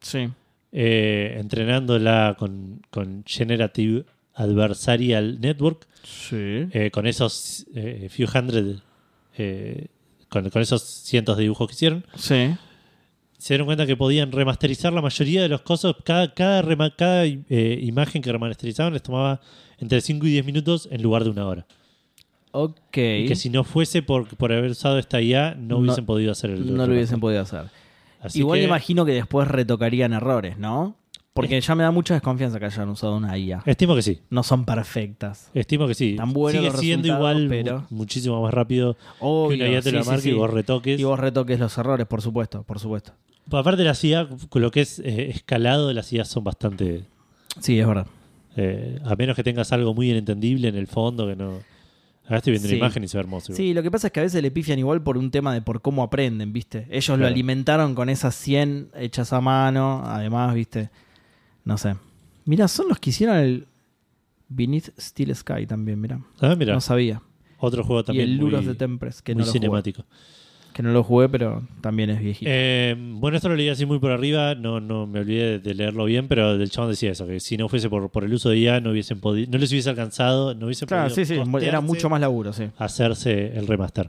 Sí. 0.00 0.28
Eh, 0.72 1.36
entrenándola 1.38 2.36
con, 2.38 2.82
con 2.90 3.22
Generative 3.26 4.04
Adversarial 4.34 5.40
Network 5.40 5.86
Sí. 6.02 6.36
eh, 6.72 6.90
con 6.92 7.06
esos 7.06 7.66
eh, 7.74 8.08
few 8.10 8.26
hundred 8.32 8.76
con, 10.28 10.50
con 10.50 10.62
esos 10.62 10.82
cientos 10.82 11.36
de 11.36 11.44
dibujos 11.44 11.68
que 11.68 11.74
hicieron 11.74 12.04
Sí. 12.16 12.54
se 13.38 13.54
dieron 13.54 13.66
cuenta 13.66 13.86
que 13.86 13.96
podían 13.96 14.32
remasterizar 14.32 14.92
la 14.92 15.00
mayoría 15.00 15.42
de 15.42 15.48
los 15.48 15.60
cosas. 15.62 15.94
Cada, 16.04 16.34
cada, 16.34 16.60
rema- 16.62 16.94
cada 16.96 17.24
imagen 17.26 18.20
que 18.20 18.32
remasterizaban 18.32 18.92
les 18.92 19.02
tomaba 19.02 19.40
entre 19.78 20.00
5 20.00 20.26
y 20.26 20.30
10 20.30 20.44
minutos 20.44 20.88
en 20.90 21.02
lugar 21.02 21.22
de 21.24 21.30
una 21.30 21.46
hora. 21.46 21.66
Ok. 22.50 22.96
Y 22.96 23.26
que 23.26 23.36
si 23.36 23.48
no 23.48 23.62
fuese 23.62 24.02
por, 24.02 24.26
por 24.36 24.52
haber 24.52 24.70
usado 24.72 24.98
esta 24.98 25.20
IA, 25.22 25.54
no, 25.54 25.76
No- 25.76 25.78
hubiesen 25.78 26.04
podido 26.04 26.32
hacer 26.32 26.50
el 26.50 26.74
no 26.74 26.86
lo 26.86 26.92
hubiesen 26.92 27.20
podido 27.20 27.42
hacer. 27.42 27.66
Así 28.20 28.40
Igual 28.40 28.58
que, 28.60 28.64
imagino 28.66 29.04
que 29.04 29.12
después 29.12 29.46
retocarían 29.48 30.12
errores, 30.12 30.58
¿no? 30.58 30.96
Porque 31.34 31.60
ya 31.60 31.74
me 31.76 31.84
da 31.84 31.92
mucha 31.92 32.14
desconfianza 32.14 32.58
que 32.58 32.64
hayan 32.64 32.88
usado 32.88 33.16
una 33.16 33.38
IA. 33.38 33.62
Estimo 33.64 33.94
que 33.94 34.02
sí. 34.02 34.20
No 34.28 34.42
son 34.42 34.64
perfectas. 34.64 35.50
Estimo 35.54 35.86
que 35.86 35.94
sí. 35.94 36.16
Tan 36.16 36.32
buenos 36.32 36.60
Sigue 36.60 36.72
los 36.72 36.80
siendo 36.80 37.06
igual 37.06 37.46
pero- 37.48 37.84
mu- 37.90 37.98
muchísimo 37.98 38.42
más 38.42 38.52
rápido 38.52 38.94
que 38.94 39.24
una 39.54 39.68
IA 39.68 39.80
te 39.82 39.90
sí, 40.02 40.20
sí. 40.20 40.30
y 40.30 40.32
vos 40.32 40.50
retoques. 40.50 40.98
Y 40.98 41.04
vos 41.04 41.18
retoques 41.20 41.60
los 41.60 41.78
errores, 41.78 42.06
por 42.08 42.22
supuesto, 42.22 42.64
por 42.64 42.80
supuesto. 42.80 43.12
Aparte 43.52 43.76
de 43.82 43.84
las 43.84 44.02
IA, 44.02 44.28
con 44.48 44.62
lo 44.62 44.72
que 44.72 44.80
es 44.80 44.98
eh, 44.98 45.30
escalado, 45.30 45.92
las 45.92 46.12
IA 46.12 46.24
son 46.24 46.42
bastante... 46.42 47.04
Sí, 47.60 47.78
es 47.78 47.86
verdad. 47.86 48.06
eh, 48.56 48.98
a 49.04 49.14
menos 49.14 49.36
que 49.36 49.44
tengas 49.44 49.70
algo 49.72 49.94
muy 49.94 50.10
inentendible 50.10 50.66
en 50.68 50.74
el 50.74 50.88
fondo 50.88 51.26
que 51.28 51.36
no... 51.36 51.60
Acá 52.28 52.36
estoy 52.36 52.52
viendo 52.52 52.68
Sí. 52.68 52.74
una 52.76 52.84
imagen 52.84 53.04
y 53.04 53.08
se 53.08 53.16
ve 53.16 53.22
hermoso. 53.24 53.52
Sí, 53.54 53.74
lo 53.74 53.82
que 53.82 53.90
pasa 53.90 54.06
es 54.08 54.12
que 54.12 54.20
a 54.20 54.22
veces 54.22 54.40
le 54.42 54.50
pifian 54.50 54.78
igual 54.78 55.02
por 55.02 55.18
un 55.18 55.30
tema 55.30 55.52
de 55.52 55.62
por 55.62 55.80
cómo 55.82 56.02
aprenden, 56.02 56.52
¿viste? 56.52 56.86
Ellos 56.90 57.18
lo 57.18 57.26
alimentaron 57.26 57.94
con 57.94 58.08
esas 58.08 58.34
100 58.34 58.90
hechas 58.94 59.32
a 59.32 59.40
mano, 59.40 60.02
además, 60.04 60.54
¿viste? 60.54 60.90
No 61.64 61.76
sé. 61.78 61.96
Mira, 62.44 62.68
son 62.68 62.88
los 62.88 62.98
que 62.98 63.10
hicieron 63.10 63.36
el 63.38 63.66
Beneath 64.48 64.90
Steel 64.98 65.34
Sky 65.34 65.66
también, 65.66 66.00
mira. 66.00 66.20
Ah, 66.40 66.54
mira, 66.56 66.74
No 66.74 66.80
sabía. 66.80 67.20
otro 67.58 67.82
juego 67.82 68.00
Y 68.02 68.04
también 68.04 68.28
el 68.30 68.36
Luros 68.36 68.64
de 68.66 68.74
Tempest, 68.74 69.20
que 69.20 69.34
muy 69.34 69.40
no 69.40 69.46
lo 69.46 69.52
jugué. 69.52 69.94
Que 70.78 70.84
no 70.84 70.92
lo 70.92 71.02
jugué, 71.02 71.28
pero 71.28 71.66
también 71.80 72.08
es 72.08 72.20
viejito. 72.20 72.48
Eh, 72.48 72.94
bueno, 72.96 73.36
esto 73.36 73.48
lo 73.48 73.56
leí 73.56 73.68
así 73.68 73.84
muy 73.84 73.98
por 73.98 74.12
arriba, 74.12 74.54
no, 74.54 74.78
no 74.78 75.08
me 75.08 75.18
olvidé 75.18 75.58
de 75.58 75.74
leerlo 75.74 76.04
bien, 76.04 76.28
pero 76.28 76.52
el 76.52 76.70
chabón 76.70 76.90
decía 76.90 77.10
eso, 77.10 77.26
que 77.26 77.40
si 77.40 77.56
no 77.56 77.68
fuese 77.68 77.90
por, 77.90 78.08
por 78.12 78.22
el 78.22 78.32
uso 78.32 78.50
de 78.50 78.58
IA 78.58 78.78
no 78.80 78.92
hubiesen 78.92 79.18
podido, 79.18 79.50
no 79.50 79.58
les 79.58 79.72
hubiese 79.72 79.90
alcanzado, 79.90 80.54
no 80.54 80.66
hubiesen 80.66 80.86
claro, 80.86 81.08
podido 81.12 81.26
sí, 81.26 81.34
sí. 81.34 81.66
Era 81.66 81.80
mucho 81.80 82.08
más 82.08 82.20
laburo, 82.20 82.52
sí. 82.52 82.68
hacerse 82.76 83.58
el 83.58 83.66
remaster. 83.66 84.08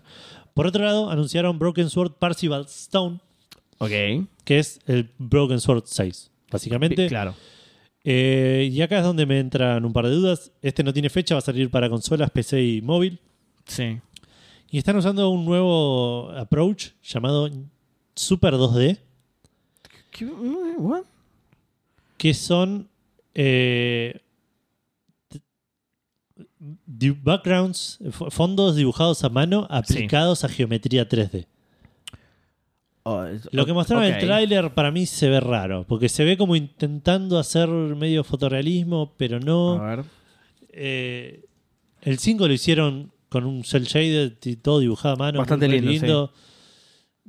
Por 0.54 0.68
otro 0.68 0.86
lado, 0.86 1.10
anunciaron 1.10 1.58
Broken 1.58 1.90
Sword 1.90 2.12
Parcival 2.20 2.66
Stone, 2.66 3.18
Ok. 3.80 3.90
que 4.44 4.60
es 4.60 4.80
el 4.86 5.10
Broken 5.18 5.60
Sword 5.60 5.86
6, 5.88 6.30
básicamente. 6.52 7.08
Claro. 7.08 7.34
Eh, 8.04 8.70
y 8.72 8.80
acá 8.84 9.00
es 9.00 9.04
donde 9.04 9.26
me 9.26 9.40
entran 9.40 9.84
un 9.86 9.92
par 9.92 10.06
de 10.06 10.12
dudas. 10.12 10.52
Este 10.62 10.84
no 10.84 10.94
tiene 10.94 11.10
fecha, 11.10 11.34
va 11.34 11.40
a 11.40 11.42
salir 11.42 11.72
para 11.72 11.90
consolas, 11.90 12.30
PC 12.30 12.62
y 12.64 12.82
móvil. 12.84 13.20
Sí. 13.66 13.98
Y 14.72 14.78
están 14.78 14.96
usando 14.98 15.30
un 15.30 15.46
nuevo 15.46 16.30
approach 16.32 16.90
llamado 17.04 17.50
Super 18.16 18.54
2D, 18.56 18.98
¿Qué? 20.12 20.26
¿What? 20.26 21.04
que 22.18 22.34
son 22.34 22.88
eh, 23.34 24.20
backgrounds, 27.24 28.00
fondos 28.30 28.76
dibujados 28.76 29.24
a 29.24 29.30
mano 29.30 29.66
aplicados 29.70 30.44
a 30.44 30.50
geometría 30.50 31.08
3D. 31.08 31.46
Oh, 33.04 33.24
es- 33.24 33.48
Lo 33.52 33.66
que 33.66 33.74
mostraron 33.74 34.06
en 34.06 34.16
el 34.16 34.20
tráiler 34.26 34.74
para 34.74 34.92
mí 34.92 35.06
se 35.06 35.30
ve 35.30 35.40
raro, 35.40 35.86
porque 35.88 36.10
se 36.10 36.24
ve 36.26 36.38
como 36.38 36.56
intentando 36.56 37.40
hacer 37.40 37.70
medio 37.70 38.24
fotorrealismo, 38.24 39.14
pero 39.18 39.40
no. 39.40 39.82
A 39.82 39.96
ver. 39.96 40.06
Eh, 40.72 41.46
el 42.02 42.20
5 42.20 42.48
lo 42.48 42.54
hicieron 42.54 43.12
con 43.30 43.46
un 43.46 43.64
cel 43.64 43.84
shaded 43.86 44.34
y 44.44 44.56
todo 44.58 44.80
dibujado 44.80 45.16
a 45.16 45.18
mano. 45.18 45.40
Bastante 45.40 45.68
muy 45.68 45.80
lindo, 45.80 46.34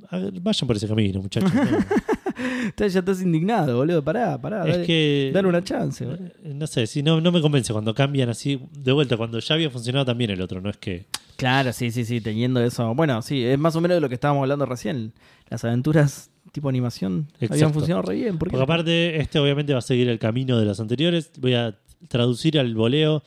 A 0.09 0.17
ver, 0.17 0.33
vayan 0.41 0.67
por 0.67 0.75
ese 0.75 0.87
camino, 0.87 1.21
muchachos. 1.21 1.51
no. 2.79 2.87
Ya 2.87 2.99
estás 2.99 3.21
indignado, 3.21 3.77
boludo. 3.77 4.03
Pará, 4.03 4.39
pará. 4.41 4.65
es 4.65 4.71
dale, 4.73 4.85
que. 4.85 5.31
dale 5.33 5.47
una 5.47 5.63
chance, 5.63 6.05
boludo. 6.05 6.25
eh, 6.43 6.53
No 6.55 6.65
sé, 6.67 6.87
si 6.87 7.03
no, 7.03 7.21
no 7.21 7.31
me 7.31 7.41
convence 7.41 7.71
cuando 7.71 7.93
cambian 7.93 8.29
así. 8.29 8.59
De 8.71 8.91
vuelta, 8.91 9.17
cuando 9.17 9.39
ya 9.39 9.55
había 9.55 9.69
funcionado 9.69 10.05
también 10.05 10.31
el 10.31 10.41
otro, 10.41 10.59
no 10.61 10.69
es 10.69 10.77
que. 10.77 11.05
Claro, 11.35 11.73
sí, 11.73 11.91
sí, 11.91 12.05
sí, 12.05 12.21
teniendo 12.21 12.61
eso. 12.63 12.93
Bueno, 12.95 13.21
sí, 13.21 13.43
es 13.43 13.57
más 13.57 13.75
o 13.75 13.81
menos 13.81 13.95
de 13.97 14.01
lo 14.01 14.09
que 14.09 14.15
estábamos 14.15 14.43
hablando 14.43 14.65
recién. 14.65 15.13
Las 15.49 15.63
aventuras 15.65 16.29
tipo 16.51 16.67
animación 16.69 17.27
habían 17.35 17.53
Exacto. 17.53 17.73
funcionado 17.75 18.01
re 18.03 18.15
bien. 18.15 18.37
Porque 18.37 18.57
aparte, 18.59 19.19
este 19.21 19.39
obviamente 19.39 19.73
va 19.73 19.79
a 19.79 19.83
seguir 19.83 20.07
el 20.09 20.19
camino 20.19 20.57
de 20.59 20.65
las 20.65 20.79
anteriores. 20.79 21.31
Voy 21.39 21.53
a 21.53 21.77
traducir 22.09 22.59
al 22.59 22.73
voleo 22.75 23.23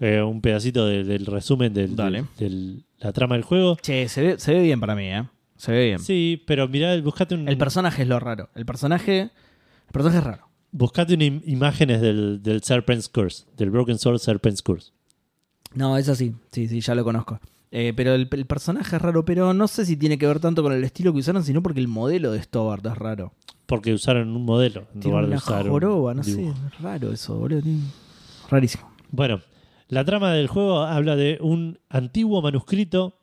eh, 0.00 0.22
un 0.22 0.40
pedacito 0.40 0.86
de- 0.86 1.04
del 1.04 1.26
resumen 1.26 1.72
de 1.74 1.88
Dale. 1.88 2.24
la 2.98 3.12
trama 3.12 3.34
del 3.36 3.44
juego. 3.44 3.76
Che, 3.80 4.08
se 4.08 4.22
ve, 4.22 4.38
se 4.38 4.52
ve 4.54 4.62
bien 4.62 4.80
para 4.80 4.94
mí, 4.94 5.04
¿eh? 5.04 5.24
Se 5.56 5.72
ve 5.72 5.86
bien. 5.86 5.98
Sí, 5.98 6.42
pero 6.46 6.68
mirá, 6.68 7.00
buscate, 7.00 7.34
un, 7.34 7.48
El 7.48 7.56
personaje 7.56 8.02
es 8.02 8.08
lo 8.08 8.20
raro. 8.20 8.50
El 8.54 8.66
personaje. 8.66 9.20
El 9.20 9.92
personaje 9.92 10.18
es 10.18 10.24
raro. 10.24 10.48
buscate 10.72 11.14
una 11.14 11.24
im- 11.24 11.42
imágenes 11.46 12.00
del, 12.00 12.42
del 12.42 12.62
Serpent's 12.62 13.08
Curse, 13.08 13.44
del 13.56 13.70
Broken 13.70 13.98
Sword 13.98 14.18
Serpent's 14.18 14.62
Curse. 14.62 14.92
No, 15.74 15.96
es 15.96 16.08
así. 16.08 16.34
Sí, 16.52 16.68
sí, 16.68 16.80
ya 16.80 16.94
lo 16.94 17.04
conozco. 17.04 17.38
Eh, 17.70 17.92
pero 17.96 18.14
el, 18.14 18.28
el 18.30 18.46
personaje 18.46 18.96
es 18.96 19.02
raro, 19.02 19.24
pero 19.24 19.52
no 19.54 19.66
sé 19.68 19.84
si 19.86 19.96
tiene 19.96 20.18
que 20.18 20.26
ver 20.26 20.40
tanto 20.40 20.62
con 20.62 20.72
el 20.72 20.84
estilo 20.84 21.12
que 21.12 21.18
usaron, 21.20 21.42
sino 21.44 21.62
porque 21.62 21.80
el 21.80 21.88
modelo 21.88 22.32
de 22.32 22.42
Stobart 22.42 22.84
es 22.86 22.96
raro. 22.96 23.32
Porque 23.66 23.92
usaron 23.92 24.28
un 24.36 24.44
modelo 24.44 24.86
en 24.94 25.00
Tiene 25.00 25.08
lugar 25.08 25.22
de 25.24 25.28
una 25.28 25.36
usar 25.38 25.64
un 25.64 25.70
joroba, 25.70 26.14
no 26.14 26.22
sé, 26.22 26.36
dibujo. 26.36 26.58
es 26.68 26.80
raro 26.80 27.12
eso, 27.12 27.36
boludo. 27.36 27.60
tiene- 27.62 27.80
Rarísimo. 28.48 28.90
Bueno, 29.10 29.40
la 29.88 30.04
trama 30.04 30.32
del 30.32 30.46
juego 30.48 30.80
habla 30.82 31.16
de 31.16 31.38
un 31.40 31.78
antiguo 31.88 32.42
manuscrito 32.42 33.18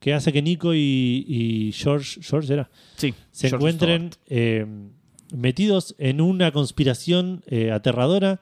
que 0.00 0.14
hace 0.14 0.32
que 0.32 0.42
Nico 0.42 0.74
y, 0.74 1.24
y 1.28 1.72
George, 1.72 2.20
George 2.22 2.52
era, 2.52 2.70
Sí. 2.96 3.14
se 3.30 3.48
encuentren 3.48 4.10
eh, 4.26 4.66
metidos 5.34 5.94
en 5.98 6.20
una 6.20 6.50
conspiración 6.50 7.42
eh, 7.46 7.70
aterradora 7.70 8.40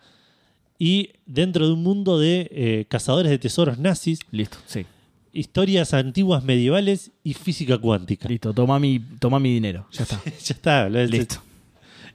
y 0.79 1.11
dentro 1.27 1.67
de 1.67 1.75
un 1.75 1.83
mundo 1.83 2.19
de 2.19 2.49
eh, 2.51 2.87
cazadores 2.89 3.31
de 3.31 3.39
tesoros 3.39 3.79
nazis, 3.79 4.21
Listo, 4.31 4.57
sí. 4.67 4.87
historias 5.35 5.93
antiguas 5.93 6.43
medievales 6.43 7.11
y 7.23 7.35
física 7.35 7.77
cuántica. 7.77 8.27
Listo, 8.27 8.55
toma 8.55 8.79
mi, 8.79 8.99
toma 9.19 9.39
mi 9.39 9.53
dinero. 9.53 9.87
Ya 9.93 10.05
está. 10.05 10.19
ya 10.25 10.55
está, 10.55 10.89
lo- 10.89 11.05
Listo. 11.05 11.43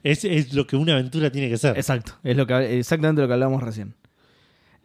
es, 0.02 0.26
es 0.26 0.54
lo 0.56 0.66
que 0.66 0.76
una 0.76 0.94
aventura 0.94 1.30
tiene 1.32 1.50
que 1.50 1.58
ser. 1.60 1.78
Exacto. 1.78 2.14
Es 2.24 2.36
lo 2.36 2.48
que, 2.48 2.80
exactamente 2.80 3.22
lo 3.22 3.28
que 3.28 3.34
hablábamos 3.34 3.62
recién. 3.62 3.94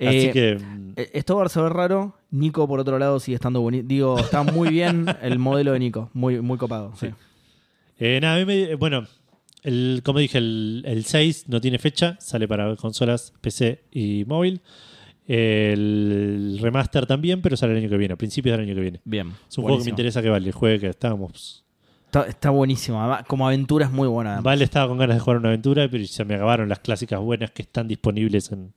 Así 0.01 0.27
Eh, 0.27 0.31
que 0.32 0.59
eh, 0.97 1.20
Stobart 1.22 1.51
se 1.51 1.60
ve 1.60 1.68
raro. 1.68 2.14
Nico, 2.31 2.66
por 2.68 2.81
otro 2.81 2.98
lado, 2.98 3.18
sigue 3.20 3.35
estando 3.35 3.60
bonito. 3.60 3.86
Digo, 3.89 4.18
está 4.18 4.43
muy 4.43 4.68
bien 4.70 5.06
el 5.22 5.39
modelo 5.39 5.72
de 5.72 5.78
Nico. 5.81 6.10
Muy, 6.14 6.40
muy 6.40 6.59
copado. 6.59 6.93
Sí. 6.97 7.09
Eh, 7.98 8.18
nada, 8.22 8.36
a 8.36 8.39
mí 8.39 8.44
me- 8.47 8.74
bueno, 8.77 9.06
el, 9.62 10.01
como 10.05 10.20
dije, 10.20 10.39
el, 10.39 10.82
el 10.86 11.05
6 11.05 11.44
no 11.48 11.60
tiene 11.60 11.78
fecha, 11.78 12.16
sale 12.20 12.48
para 12.48 12.74
consolas 12.77 13.32
PC 13.40 13.82
y 13.93 14.24
móvil. 14.27 14.60
El 15.27 16.59
remaster 16.60 17.06
también, 17.06 17.40
pero 17.40 17.56
sale 17.56 17.72
el 17.72 17.78
año 17.78 17.89
que 17.89 17.97
viene, 17.97 18.14
a 18.14 18.16
principios 18.16 18.56
del 18.56 18.66
año 18.66 18.74
que 18.74 18.81
viene. 18.81 19.01
Bien. 19.05 19.32
Es 19.48 19.59
un 19.59 19.64
juego 19.64 19.78
que 19.78 19.85
me 19.85 19.90
interesa 19.90 20.22
que 20.22 20.28
vale, 20.28 20.51
juegue 20.52 20.81
que 20.81 20.89
estábamos. 20.89 21.64
Está, 22.06 22.22
está 22.27 22.51
buenísimo. 22.51 23.01
Como 23.28 23.47
aventura 23.47 23.86
es 23.86 23.93
muy 23.93 24.09
buena. 24.09 24.31
además. 24.31 24.44
Vale 24.44 24.64
estaba 24.64 24.89
con 24.89 24.98
ganas 24.98 25.16
de 25.16 25.20
jugar 25.20 25.39
una 25.39 25.48
aventura, 25.51 25.89
pero 25.90 26.05
se 26.06 26.24
me 26.24 26.35
acabaron 26.35 26.68
las 26.68 26.81
clásicas 26.81 27.20
buenas 27.20 27.51
que 27.52 27.62
están 27.62 27.86
disponibles 27.86 28.51
en, 28.51 28.72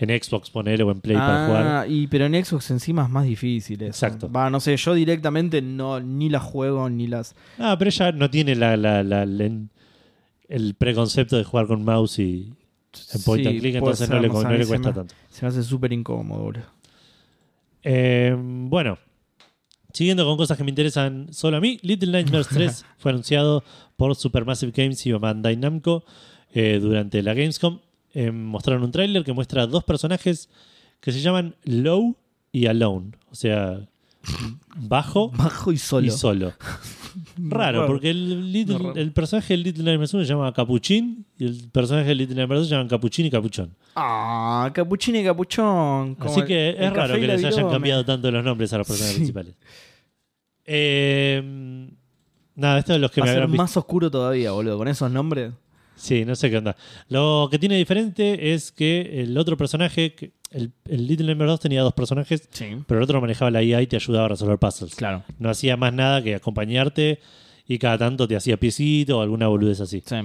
en 0.00 0.10
Xbox, 0.22 0.50
ponele, 0.50 0.82
o 0.84 0.90
en 0.92 1.00
Play 1.00 1.16
para 1.16 1.46
jugar. 1.46 1.66
Ah, 1.66 1.86
y, 1.88 2.06
pero 2.06 2.26
en 2.26 2.44
Xbox 2.44 2.70
encima 2.70 3.02
es 3.04 3.10
más 3.10 3.24
difícil. 3.26 3.82
eso. 3.82 3.88
Exacto. 4.06 4.30
Va, 4.30 4.48
no 4.48 4.60
sé, 4.60 4.76
yo 4.76 4.94
directamente 4.94 5.60
no 5.60 5.98
ni 6.00 6.28
las 6.30 6.42
juego 6.42 6.88
ni 6.88 7.06
las. 7.08 7.34
Ah, 7.58 7.74
pero 7.78 7.88
ella 7.88 8.12
no 8.12 8.30
tiene 8.30 8.54
la, 8.54 8.76
la- 8.76 9.02
la- 9.02 9.26
la- 9.26 9.50
el 10.48 10.74
preconcepto 10.76 11.36
de 11.36 11.44
jugar 11.44 11.66
con 11.66 11.84
mouse 11.84 12.20
y 12.20 12.52
en 13.14 13.22
point 13.22 13.42
Sí, 13.42 13.48
and 13.48 13.60
click, 13.60 13.74
entonces 13.74 14.06
ser, 14.06 14.16
no 14.16 14.22
le, 14.22 14.28
no 14.28 14.50
le 14.50 14.66
cuesta 14.66 14.88
me- 14.88 14.94
tanto. 14.94 15.14
Se 15.30 15.42
me 15.44 15.48
hace 15.48 15.62
súper 15.62 15.92
incómodo, 15.92 16.42
boludo. 16.42 16.62
Eh, 17.82 18.34
bueno, 18.38 18.98
siguiendo 19.92 20.24
con 20.24 20.36
cosas 20.36 20.56
que 20.56 20.64
me 20.64 20.70
interesan 20.70 21.26
solo 21.32 21.56
a 21.56 21.60
mí, 21.60 21.78
Little 21.82 22.12
Nightmares 22.12 22.48
3 22.48 22.84
fue 22.98 23.10
anunciado 23.10 23.62
por 23.96 24.14
Supermassive 24.16 24.72
Games 24.74 25.04
y 25.06 25.12
Bandai 25.12 25.56
Namco 25.56 26.04
eh, 26.52 26.78
durante 26.80 27.22
la 27.22 27.34
Gamescom. 27.34 27.80
Eh, 28.14 28.30
mostraron 28.30 28.82
un 28.84 28.90
tráiler 28.90 29.22
que 29.24 29.32
muestra 29.32 29.66
dos 29.66 29.84
personajes 29.84 30.48
que 31.00 31.12
se 31.12 31.20
llaman 31.20 31.54
Low 31.64 32.16
y 32.52 32.66
Alone, 32.66 33.12
o 33.30 33.34
sea, 33.34 33.80
bajo 34.76 35.30
Bajo 35.36 35.70
y 35.72 35.78
solo. 35.78 36.06
y 36.06 36.10
solo. 36.10 36.52
Raro, 37.36 37.86
porque 37.86 38.10
el, 38.10 38.52
Little- 38.52 38.92
el 38.96 39.12
personaje 39.12 39.54
del 39.54 39.62
Little 39.64 39.84
Nightmares 39.84 40.12
1 40.14 40.24
se 40.24 40.28
llama 40.30 40.52
Capuchín 40.52 41.24
y 41.38 41.46
el 41.46 41.68
personaje 41.70 42.08
del 42.08 42.18
Little 42.18 42.36
Nightmares 42.36 42.62
2 42.62 42.68
se 42.68 42.74
llama 42.76 42.88
Capuchín 42.88 43.26
y 43.26 43.30
Capuchón. 43.30 43.74
Ah, 43.96 44.70
capuchino 44.72 45.18
y 45.18 45.24
capuchón. 45.24 46.14
como 46.14 46.30
Así 46.30 46.42
que 46.44 46.70
el 46.70 46.84
es 46.84 46.92
raro 46.92 47.14
que 47.14 47.26
les 47.26 47.44
hayan 47.44 47.68
cambiado 47.68 48.04
tanto 48.04 48.30
los 48.30 48.44
nombres 48.44 48.72
a 48.72 48.78
los 48.78 48.86
personajes 48.86 49.14
Sí. 49.14 49.18
principales. 49.20 49.54
Eh, 50.64 51.88
nada, 52.54 52.78
esto 52.78 52.94
es 52.94 53.00
los 53.00 53.10
que 53.10 53.20
Va 53.20 53.26
me 53.26 53.30
a 53.32 53.34
ser 53.34 53.48
más 53.48 53.76
oscuro 53.76 54.10
todavía, 54.10 54.52
boludo, 54.52 54.78
con 54.78 54.88
esos 54.88 55.10
nombres. 55.10 55.52
Sí, 55.98 56.24
no 56.24 56.34
sé 56.36 56.48
qué 56.50 56.58
onda. 56.58 56.76
Lo 57.08 57.48
que 57.50 57.58
tiene 57.58 57.76
diferente 57.76 58.54
es 58.54 58.72
que 58.72 59.20
el 59.22 59.36
otro 59.36 59.56
personaje, 59.56 60.14
que 60.14 60.32
el, 60.50 60.72
el 60.86 61.06
Little 61.06 61.26
Nightmares 61.26 61.52
2 61.52 61.60
tenía 61.60 61.82
dos 61.82 61.92
personajes, 61.92 62.48
Sí. 62.52 62.66
pero 62.86 62.98
el 63.00 63.04
otro 63.04 63.20
manejaba 63.20 63.50
la 63.50 63.62
IA 63.62 63.82
y 63.82 63.86
te 63.86 63.96
ayudaba 63.96 64.26
a 64.26 64.28
resolver 64.28 64.58
puzzles. 64.58 64.94
Claro. 64.94 65.24
No 65.38 65.50
hacía 65.50 65.76
más 65.76 65.92
nada 65.92 66.22
que 66.22 66.34
acompañarte 66.36 67.20
y 67.66 67.78
cada 67.78 67.98
tanto 67.98 68.26
te 68.26 68.36
hacía 68.36 68.56
piecito 68.56 69.18
o 69.18 69.22
alguna 69.22 69.48
boludez 69.48 69.80
así. 69.80 70.02
Sí. 70.06 70.16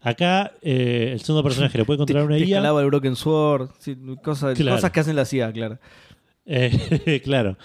Acá 0.00 0.52
eh, 0.62 1.10
el 1.12 1.20
segundo 1.20 1.42
personaje 1.42 1.76
le 1.76 1.84
puede 1.84 1.98
controlar 1.98 2.26
una 2.26 2.36
Te 2.36 2.40
IA. 2.40 2.46
escalaba 2.58 2.80
el 2.80 2.86
Broken 2.86 3.16
Sword, 3.16 3.70
sí, 3.78 3.96
cosas, 4.22 4.56
Claro. 4.56 4.76
cosas 4.76 4.90
que 4.92 5.00
hacen 5.00 5.16
la 5.16 5.24
CIA, 5.24 5.52
claro. 5.52 5.78
Eh, 6.46 7.20
claro. 7.24 7.56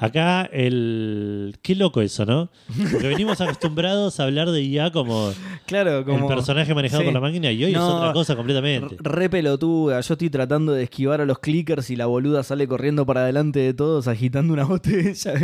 Acá 0.00 0.48
el... 0.52 1.56
Qué 1.60 1.74
loco 1.74 2.00
eso, 2.00 2.24
¿no? 2.24 2.50
Porque 2.92 3.08
venimos 3.08 3.40
acostumbrados 3.40 4.20
a 4.20 4.24
hablar 4.24 4.50
de 4.50 4.62
IA 4.62 4.92
como, 4.92 5.32
Claro, 5.66 6.04
como. 6.04 6.28
el 6.28 6.34
personaje 6.36 6.72
manejado 6.74 7.00
sí. 7.02 7.04
por 7.06 7.14
la 7.14 7.20
máquina 7.20 7.50
y 7.50 7.64
hoy 7.64 7.72
es 7.72 7.78
otra 7.78 8.12
cosa 8.12 8.36
completamente. 8.36 8.96
Re 9.00 9.28
pelotuda. 9.28 10.00
Yo 10.00 10.14
estoy 10.14 10.30
tratando 10.30 10.72
de 10.72 10.84
esquivar 10.84 11.20
a 11.20 11.24
los 11.26 11.40
clickers 11.40 11.90
y 11.90 11.96
la 11.96 12.06
boluda 12.06 12.42
sale 12.44 12.68
corriendo 12.68 13.04
para 13.06 13.22
adelante 13.22 13.58
de 13.58 13.74
todos 13.74 14.06
agitando 14.08 14.52
una 14.52 14.64
botella. 14.64 15.34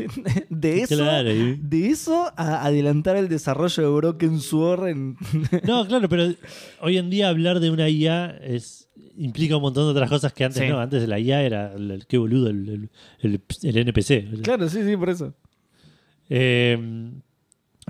De 0.50 0.82
eso, 0.82 0.96
Claro, 0.96 1.32
y- 1.32 1.56
de 1.60 1.88
eso 1.88 2.32
a 2.36 2.64
adelantar 2.64 3.16
el 3.16 3.28
desarrollo 3.28 3.82
de 3.82 3.88
Broken 3.88 4.40
Sword 4.40 4.86
en. 4.88 5.16
No, 5.64 5.86
claro, 5.86 6.08
pero 6.08 6.32
hoy 6.80 6.98
en 6.98 7.10
día 7.10 7.28
hablar 7.28 7.58
de 7.60 7.70
una 7.70 7.88
IA 7.88 8.36
es 8.42 8.83
implica 9.18 9.56
un 9.56 9.62
montón 9.62 9.84
de 9.84 9.90
otras 9.92 10.08
cosas 10.10 10.32
que 10.32 10.44
antes 10.44 10.62
Sí. 10.62 10.68
no. 10.68 10.78
Antes 10.80 11.06
la 11.08 11.18
IA 11.18 11.42
era 11.42 11.72
el, 11.74 11.90
el- 11.90 12.06
qué 12.06 12.18
boludo, 12.18 12.48
el, 12.50 12.88
el- 13.20 13.40
el 13.62 13.76
NPC. 13.78 14.42
claro, 14.42 14.68
sí, 14.68 14.82
sí, 14.84 14.96
por 14.96 15.10
eso. 15.10 15.34
Eh, 16.28 17.10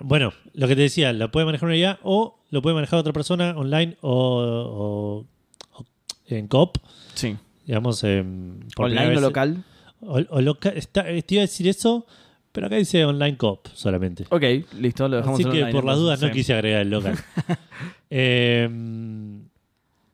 bueno, 0.02 0.32
lo 0.54 0.66
que 0.68 0.74
te 0.76 0.82
decía, 0.82 1.12
lo 1.12 1.30
puede 1.30 1.46
manejar 1.46 1.66
una 1.68 1.76
IA 1.76 1.98
o 2.02 2.40
lo 2.50 2.62
puede 2.62 2.74
manejar 2.74 2.98
otra 2.98 3.12
persona 3.12 3.54
online 3.56 3.96
o, 4.00 4.10
o- 4.10 5.26
o 5.78 5.86
en 6.26 6.48
COP, 6.48 6.78
Sí. 7.14 7.36
digamos, 7.66 8.00
por 8.00 8.10
primera 8.86 9.02
Online 9.04 9.16
o 9.16 9.20
local. 9.20 9.64
O, 10.00 10.20
o 10.30 10.40
loca- 10.40 10.70
está- 10.70 11.04
te 11.04 11.24
iba 11.28 11.40
a 11.40 11.46
decir 11.46 11.68
eso, 11.68 12.06
pero 12.52 12.66
acá 12.66 12.76
dice 12.76 13.04
online 13.04 13.36
COP 13.36 13.68
solamente. 13.72 14.24
Ok, 14.30 14.42
listo, 14.78 15.08
lo 15.08 15.16
dejamos 15.16 15.38
Así 15.38 15.44
en 15.48 15.52
que 15.52 15.58
online, 15.62 15.72
por 15.72 15.84
las 15.84 15.96
dudas 15.96 16.20
no 16.20 16.30
quise 16.30 16.54
agregar 16.54 16.82
el 16.82 16.90
local. 16.90 17.16
Eh, 18.16 18.68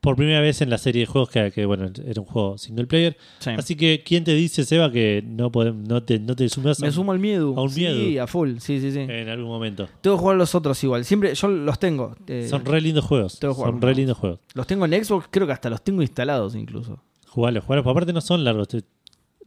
por 0.01 0.15
primera 0.15 0.41
vez 0.41 0.61
en 0.61 0.69
la 0.71 0.79
serie 0.79 1.01
de 1.01 1.05
juegos 1.05 1.29
que, 1.29 1.51
que, 1.51 1.63
bueno, 1.65 1.89
era 2.05 2.19
un 2.19 2.25
juego 2.27 2.57
single 2.57 2.87
player. 2.87 3.15
Sí. 3.39 3.51
Así 3.51 3.75
que, 3.75 4.01
¿quién 4.03 4.23
te 4.23 4.33
dice, 4.33 4.65
Seba, 4.65 4.91
que 4.91 5.23
no, 5.25 5.51
podem- 5.51 5.85
no, 5.87 6.01
te, 6.03 6.17
no 6.19 6.35
te 6.35 6.49
sumas 6.49 6.81
a- 6.81 6.85
Me 6.85 6.91
sumo 6.91 7.11
al 7.11 7.19
miedo. 7.19 7.53
a 7.55 7.61
un 7.61 7.69
Sí, 7.69 7.81
miedo. 7.81 8.23
a 8.23 8.27
full. 8.27 8.57
Sí, 8.57 8.81
sí, 8.81 8.91
sí. 8.91 8.99
en 9.01 9.29
algún 9.29 9.47
momento? 9.49 9.87
Tengo 10.01 10.15
que 10.17 10.21
jugar 10.21 10.37
los 10.37 10.55
otros 10.55 10.83
igual. 10.83 11.05
Siempre, 11.05 11.35
yo 11.35 11.47
los 11.47 11.77
tengo. 11.77 12.15
eh, 12.27 12.47
Son 12.49 12.65
re 12.65 12.81
lindos 12.81 13.05
juegos. 13.05 13.37
tengo 13.39 13.53
Son 13.53 13.79
re 13.79 13.93
lindos 13.93 14.17
juegos. 14.17 14.39
los 14.55 14.65
tengo 14.65 14.85
en 14.85 15.03
Xbox, 15.05 15.27
creo 15.29 15.45
que 15.45 15.53
hasta 15.53 15.69
los 15.69 15.83
tengo 15.83 16.01
instalados 16.01 16.55
incluso. 16.55 16.99
Jugalos. 17.27 17.63
Porque 17.65 17.87
aparte 17.87 18.11
no 18.11 18.21
son 18.21 18.43
largos. 18.43 18.69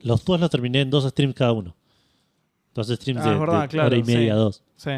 Los 0.00 0.24
dos 0.24 0.38
los 0.38 0.50
terminé 0.50 0.82
en 0.82 0.90
dos 0.90 1.04
streams 1.04 1.34
cada 1.34 1.50
uno. 1.52 1.74
Dos 2.74 2.86
streams 2.88 3.22
Ah, 3.22 3.28
de, 3.28 3.34
es 3.34 3.40
verdad, 3.40 3.62
de 3.62 3.68
claro, 3.68 3.86
hora 3.88 3.96
y 3.96 4.02
media, 4.04 4.34
sí. 4.34 4.38
dos. 4.38 4.62
Sí. 4.76 4.90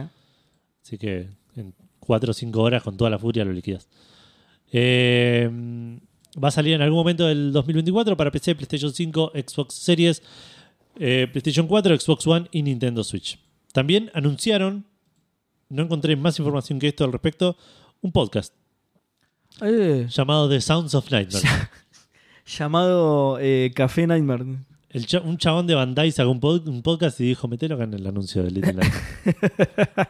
Así 0.83 0.99
que 0.99 1.28
en 1.57 1.74
cuatro 1.99 2.31
o 2.31 2.35
cinco 2.35 2.61
horas 2.62 2.83
con 2.83 2.97
toda 2.97 3.09
la 3.11 3.19
furia 3.19 3.45
lo 3.45 3.53
liquidas. 3.53 3.89
Eh, 4.72 5.48
va 6.43 6.48
a 6.48 6.51
salir 6.51 6.74
en 6.74 6.82
algún 6.82 6.98
momento 6.98 7.26
del 7.26 7.52
2024 7.52 8.16
para 8.16 8.30
PC, 8.30 8.55
PlayStation 8.55 8.93
5, 8.93 9.32
Xbox 9.34 9.74
Series, 9.74 10.22
eh, 10.98 11.28
PlayStation 11.30 11.66
4, 11.66 11.98
Xbox 11.98 12.26
One 12.26 12.48
y 12.51 12.62
Nintendo 12.62 13.02
Switch. 13.05 13.38
También 13.72 14.10
anunciaron, 14.14 14.84
no 15.68 15.82
encontré 15.82 16.16
más 16.16 16.38
información 16.38 16.78
que 16.78 16.88
esto 16.88 17.05
al 17.05 17.12
respecto, 17.12 17.56
un 18.02 18.12
podcast 18.12 18.52
Eh, 19.62 20.06
llamado 20.10 20.48
The 20.48 20.60
Sounds 20.60 20.94
of 20.94 21.10
Nightmare. 21.10 21.44
llamado 22.59 23.38
eh, 23.40 23.72
Café 23.74 24.06
Nightmare. 24.06 24.44
El 24.90 25.06
cha- 25.06 25.20
un 25.20 25.36
chabón 25.38 25.66
de 25.66 25.74
Bandai 25.74 26.10
sacó 26.12 26.30
un, 26.30 26.40
pod- 26.40 26.68
un 26.68 26.82
podcast 26.82 27.20
y 27.20 27.24
dijo, 27.24 27.48
metelo 27.48 27.74
acá 27.74 27.84
en 27.84 27.94
el 27.94 28.06
anuncio 28.06 28.43
de 28.43 28.51
Little 28.51 28.74
Nightmare. 28.74 30.09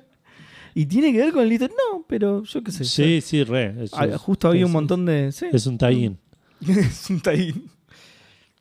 ¿Y 0.80 0.86
tiene 0.86 1.12
que 1.12 1.18
ver 1.18 1.32
con 1.32 1.42
el 1.42 1.48
Little? 1.50 1.68
No, 1.68 2.04
pero 2.08 2.42
yo 2.44 2.62
qué 2.62 2.72
sé. 2.72 2.84
sí, 2.84 3.20
sí, 3.20 3.44
re. 3.44 3.74
Es- 3.84 3.90
Ah, 3.92 4.06
justo 4.16 4.48
había 4.48 4.64
un 4.66 4.72
montón 4.72 5.04
de. 5.04 5.30
Sí. 5.32 5.46
Es 5.52 5.66
un 5.66 5.76
tie-in. 5.76 6.16
Es 6.68 7.10
un 7.10 7.20
tie-in. 7.20 7.64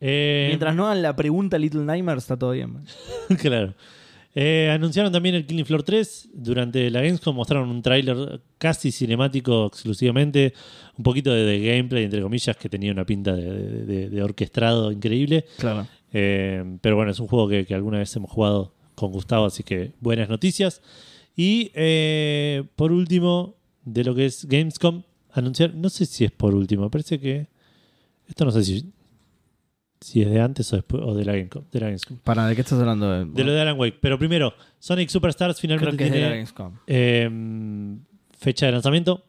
Eh, 0.02 0.46
Mientras 0.50 0.76
no 0.76 0.86
hagan 0.88 1.02
la 1.02 1.16
pregunta 1.16 1.58
Little 1.58 1.84
Nightmare, 1.84 2.18
está 2.18 2.38
todo 2.38 2.52
bien. 2.52 2.78
claro. 3.42 3.74
Eh, 4.36 4.70
anunciaron 4.72 5.12
también 5.12 5.36
el 5.36 5.46
Killing 5.46 5.66
Floor 5.66 5.84
3. 5.84 6.30
Durante 6.34 6.90
la 6.92 7.02
Gamescom 7.02 7.36
mostraron 7.36 7.70
un 7.70 7.82
tráiler 7.82 8.42
casi 8.58 8.92
cinemático 8.92 9.66
exclusivamente. 9.68 10.54
Un 10.98 11.04
poquito 11.04 11.32
de, 11.34 11.44
de 11.44 11.60
gameplay, 11.66 12.04
entre 12.06 12.22
comillas, 12.22 12.56
que 12.58 12.70
tenía 12.70 12.92
una 12.92 13.06
pinta 13.06 13.34
de, 13.36 13.44
de- 13.52 13.86
de- 13.86 14.10
de 14.10 14.24
orquestado 14.24 14.92
increíble. 14.92 15.46
Claro. 15.58 15.88
Eh, 16.14 16.64
pero 16.82 16.96
bueno, 16.96 17.12
es 17.12 17.20
un 17.20 17.28
juego 17.28 17.48
que, 17.50 17.66
que 17.66 17.74
alguna 17.76 17.98
vez 18.00 18.16
hemos 18.16 18.30
jugado 18.32 18.74
con 18.96 19.12
Gustavo, 19.12 19.46
así 19.46 19.64
que 19.64 19.92
buenas 20.00 20.30
noticias. 20.30 20.82
Y 21.42 21.72
eh, 21.74 22.64
por 22.76 22.92
último, 22.92 23.56
de 23.86 24.04
lo 24.04 24.14
que 24.14 24.26
es 24.26 24.44
Gamescom, 24.46 25.04
anunciar, 25.32 25.74
no 25.74 25.90
sé 25.90 26.06
si 26.06 26.26
es 26.26 26.32
por 26.32 26.54
último, 26.54 26.90
parece 26.90 27.18
que... 27.18 27.48
Esto 28.28 28.44
no 28.44 28.52
sé 28.52 28.62
si... 28.66 28.92
si 30.02 30.22
es 30.22 30.30
de 30.30 30.42
antes 30.42 30.74
o, 30.74 30.76
después, 30.76 31.02
o 31.02 31.14
de 31.16 31.24
la 31.24 31.32
Gamescom. 31.32 31.64
De 31.72 31.80
la 31.80 31.86
Gamescom. 31.86 32.18
¿Para 32.18 32.46
de 32.46 32.56
qué 32.56 32.62
estás 32.62 32.78
hablando? 32.80 33.10
De, 33.10 33.24
De 33.26 33.44
lo 33.46 33.54
de 33.54 33.62
Alan 33.62 33.80
Wake. 33.80 34.00
Pero 34.02 34.20
primero, 34.20 34.54
Sonic 34.80 35.08
Superstars 35.08 35.58
creo 35.62 35.80
finalmente 35.80 35.98
que 35.98 36.08
es 36.08 36.12
de 36.12 36.22
la 36.22 36.30
Gamescom. 36.30 36.74
eh, 36.88 37.30
fecha 38.38 38.66
de 38.66 38.74
lanzamiento. 38.74 39.24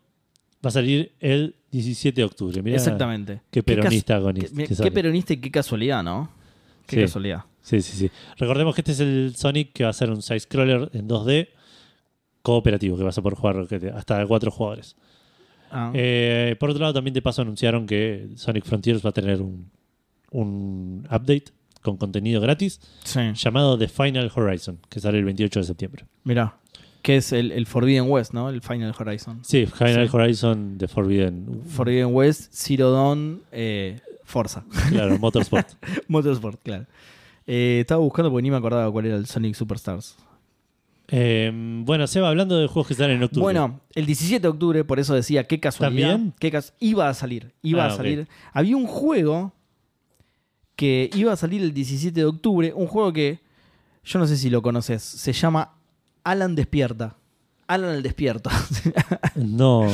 Va 0.67 0.69
a 0.69 0.73
salir 0.73 1.13
el 1.21 1.55
17 1.71 2.21
de 2.21 2.25
octubre. 2.25 2.61
Mirá 2.61 2.77
Exactamente. 2.77 3.41
Qué 3.53 3.63
peronista 3.63 4.21
con 4.21 4.35
qué, 4.35 4.47
que 4.67 4.75
qué 4.75 4.91
peronista 4.91 5.33
y 5.33 5.37
qué 5.37 5.51
casualidad, 5.51 6.03
¿no? 6.03 6.29
Qué 6.87 6.97
Sí. 6.97 7.03
casualidad. 7.03 7.45
Sí, 7.63 7.81
sí, 7.83 7.97
sí. 7.97 8.11
Recordemos 8.37 8.75
que 8.75 8.81
este 8.81 8.93
es 8.93 9.01
el 9.01 9.35
Sonic 9.37 9.73
que 9.73 9.85
va 9.85 9.91
a 9.91 9.93
ser 9.93 10.11
un 10.11 10.21
side-scroller 10.23 10.91
en 10.93 11.07
2D 11.09 11.49
cooperativo, 12.43 12.97
que 12.97 13.05
vas 13.05 13.17
a 13.19 13.23
poder 13.23 13.39
jugar 13.39 13.67
hasta 13.95 14.27
cuatro 14.27 14.51
jugadores. 14.51 14.97
Ah. 15.71 15.93
Eh, 15.95 16.57
por 16.59 16.71
otro 16.71 16.81
lado, 16.81 16.95
también 16.95 17.15
de 17.15 17.23
paso 17.23 17.43
anunciaron 17.43 17.87
que 17.87 18.29
Sonic 18.37 18.65
Frontiers 18.65 19.05
va 19.05 19.11
a 19.11 19.13
tener 19.13 19.41
un, 19.41 19.71
un 20.31 21.07
update 21.07 21.45
con 21.83 21.97
contenido 21.97 22.41
gratis 22.41 22.81
sí. 23.05 23.21
llamado 23.35 23.79
The 23.79 23.89
Final 23.89 24.31
Horizon, 24.35 24.79
que 24.89 25.01
sale 25.01 25.19
el 25.19 25.25
28 25.25 25.61
de 25.61 25.65
septiembre. 25.65 26.05
Mirá. 26.25 26.57
Que 27.03 27.17
es 27.17 27.33
el, 27.33 27.53
el 27.53 27.65
Forbidden 27.67 28.11
West, 28.11 28.35
¿no? 28.35 28.51
El 28.51 28.61
Final 28.61 28.95
Horizon. 28.99 29.41
Sí, 29.43 29.65
Final 29.65 30.09
Sí. 30.09 30.17
Horizon 30.17 30.77
The 30.77 30.87
Forbidden. 30.89 31.63
Forbidden 31.67 32.15
West, 32.15 32.53
Zero 32.53 32.91
Dawn, 32.91 33.41
eh, 33.53 34.01
Forza. 34.25 34.65
Claro, 34.91 35.19
Motorsport. 35.19 35.67
Motorsport, 36.09 36.61
claro. 36.63 36.85
Eh, 37.47 37.79
estaba 37.81 38.03
buscando 38.03 38.31
porque 38.31 38.43
ni 38.43 38.51
me 38.51 38.59
acordaba 38.59 38.91
cuál 38.93 39.07
era 39.07 39.17
el 39.17 39.27
Sonic 39.27 39.55
Superstars. 39.55 40.17
Eh, 41.13 41.51
bueno, 41.85 42.07
Seba, 42.07 42.29
hablando 42.29 42.57
de 42.59 42.67
juegos 42.69 42.87
que 42.89 42.95
salen 42.95 43.17
en 43.17 43.23
octubre. 43.25 43.43
Bueno, 43.43 43.81
el 43.95 44.07
17 44.07 44.41
de 44.43 44.49
octubre, 44.49 44.85
por 44.85 45.01
eso 45.01 45.15
decía, 45.15 45.45
qué 45.45 45.59
casualidad. 45.59 46.11
¿También? 46.13 46.35
Qué 46.39 46.51
cas- 46.51 46.73
iba 46.79 47.09
a 47.09 47.15
salir, 47.15 47.53
iba 47.63 47.85
Ah, 47.85 47.89
a 47.89 47.91
salir. 47.97 48.29
Había 48.53 48.77
un 48.77 48.87
juego 48.87 49.53
que 50.77 51.11
iba 51.15 51.33
a 51.33 51.37
salir 51.37 51.63
el 51.63 51.75
17 51.75 52.21
de 52.21 52.27
octubre, 52.27 52.73
un 52.75 52.87
juego 52.87 53.13
que 53.13 53.41
yo 54.05 54.19
no 54.19 54.27
sé 54.27 54.37
si 54.37 54.49
lo 54.51 54.63
conoces, 54.63 55.03
se 55.03 55.33
llama 55.33 55.75
Alan 56.25 56.55
Despierta. 56.55 57.17
Alan 57.73 57.95
el 57.95 58.03
Despierto. 58.03 58.51
No, 59.37 59.87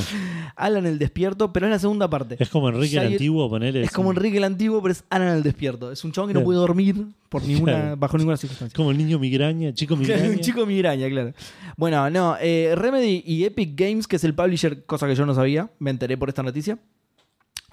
Alan 0.57 0.87
el 0.87 0.99
Despierto, 0.99 1.53
pero 1.53 1.67
es 1.67 1.71
la 1.73 1.79
segunda 1.79 2.09
parte. 2.09 2.37
es 2.39 2.49
como 2.49 2.69
Enrique 2.69 2.97
el 2.99 3.07
Antiguo, 3.13 3.49
ponele. 3.51 3.83
Es 3.83 3.91
como 3.93 4.11
Enrique 4.11 4.39
el 4.39 4.45
Antiguo, 4.45 4.81
pero 4.83 4.93
es 4.93 5.05
Alan 5.11 5.37
el 5.37 5.43
Despierto. 5.43 5.93
Es 5.93 6.03
un 6.05 6.13
chabón 6.13 6.29
que 6.29 6.35
no 6.35 6.41
Claro. 6.41 6.45
puede 6.47 6.59
dormir 6.59 7.07
por 7.29 7.43
ninguna, 7.45 7.73
Claro. 7.73 7.97
bajo 7.99 8.17
ninguna 8.19 8.37
circunstancia. 8.37 8.75
como 8.77 8.91
el 8.91 8.99
niño 8.99 9.19
migraña, 9.19 9.73
chico 9.75 9.95
migraña. 9.97 10.31
un 10.31 10.41
chico 10.41 10.65
migraña, 10.67 11.09
claro. 11.09 11.33
Bueno, 11.77 12.09
no, 12.11 12.37
eh, 12.41 12.73
Remedy 12.77 13.23
y 13.27 13.45
Epic 13.45 13.79
Games, 13.79 14.07
que 14.07 14.17
es 14.17 14.25
el 14.25 14.35
publisher, 14.35 14.85
cosa 14.85 15.07
que 15.07 15.15
yo 15.15 15.27
no 15.27 15.35
sabía, 15.35 15.71
me 15.79 15.91
enteré 15.91 16.17
por 16.17 16.29
esta 16.29 16.43
noticia. 16.43 16.79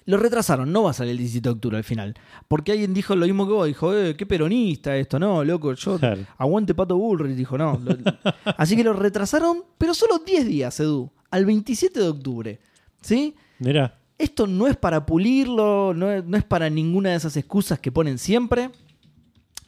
Lo 0.05 0.17
retrasaron, 0.17 0.71
no 0.71 0.83
va 0.83 0.91
a 0.91 0.93
salir 0.93 1.11
el 1.11 1.17
17 1.19 1.47
de 1.47 1.53
octubre 1.53 1.77
al 1.77 1.83
final. 1.83 2.13
Porque 2.47 2.73
alguien 2.73 2.93
dijo 2.93 3.15
lo 3.15 3.25
mismo 3.25 3.45
que 3.47 3.53
vos, 3.53 3.67
dijo, 3.67 3.95
eh, 3.95 4.15
qué 4.17 4.25
peronista 4.25 4.95
esto, 4.97 5.17
no, 5.19 5.43
loco, 5.43 5.73
yo 5.73 5.97
Claro. 5.97 6.21
aguante 6.37 6.73
Pato 6.75 6.97
Bullrich, 6.97 7.35
dijo, 7.35 7.57
no. 7.57 7.79
Lo- 7.83 7.95
Así 8.57 8.75
que 8.75 8.83
lo 8.83 8.93
retrasaron, 8.93 9.63
pero 9.77 9.93
solo 9.93 10.19
10 10.25 10.45
días, 10.47 10.79
Edu, 10.79 11.09
al 11.31 11.45
27 11.45 11.99
de 11.99 12.07
octubre. 12.09 12.59
¿Sí? 13.01 13.35
Mira, 13.59 13.97
Esto 14.17 14.45
no 14.47 14.67
es 14.67 14.75
para 14.77 15.05
pulirlo, 15.05 15.93
no 15.95 16.11
es, 16.11 16.23
no 16.25 16.37
es 16.37 16.43
para 16.43 16.69
ninguna 16.69 17.09
de 17.09 17.15
esas 17.15 17.35
excusas 17.37 17.79
que 17.79 17.91
ponen 17.91 18.17
siempre, 18.17 18.69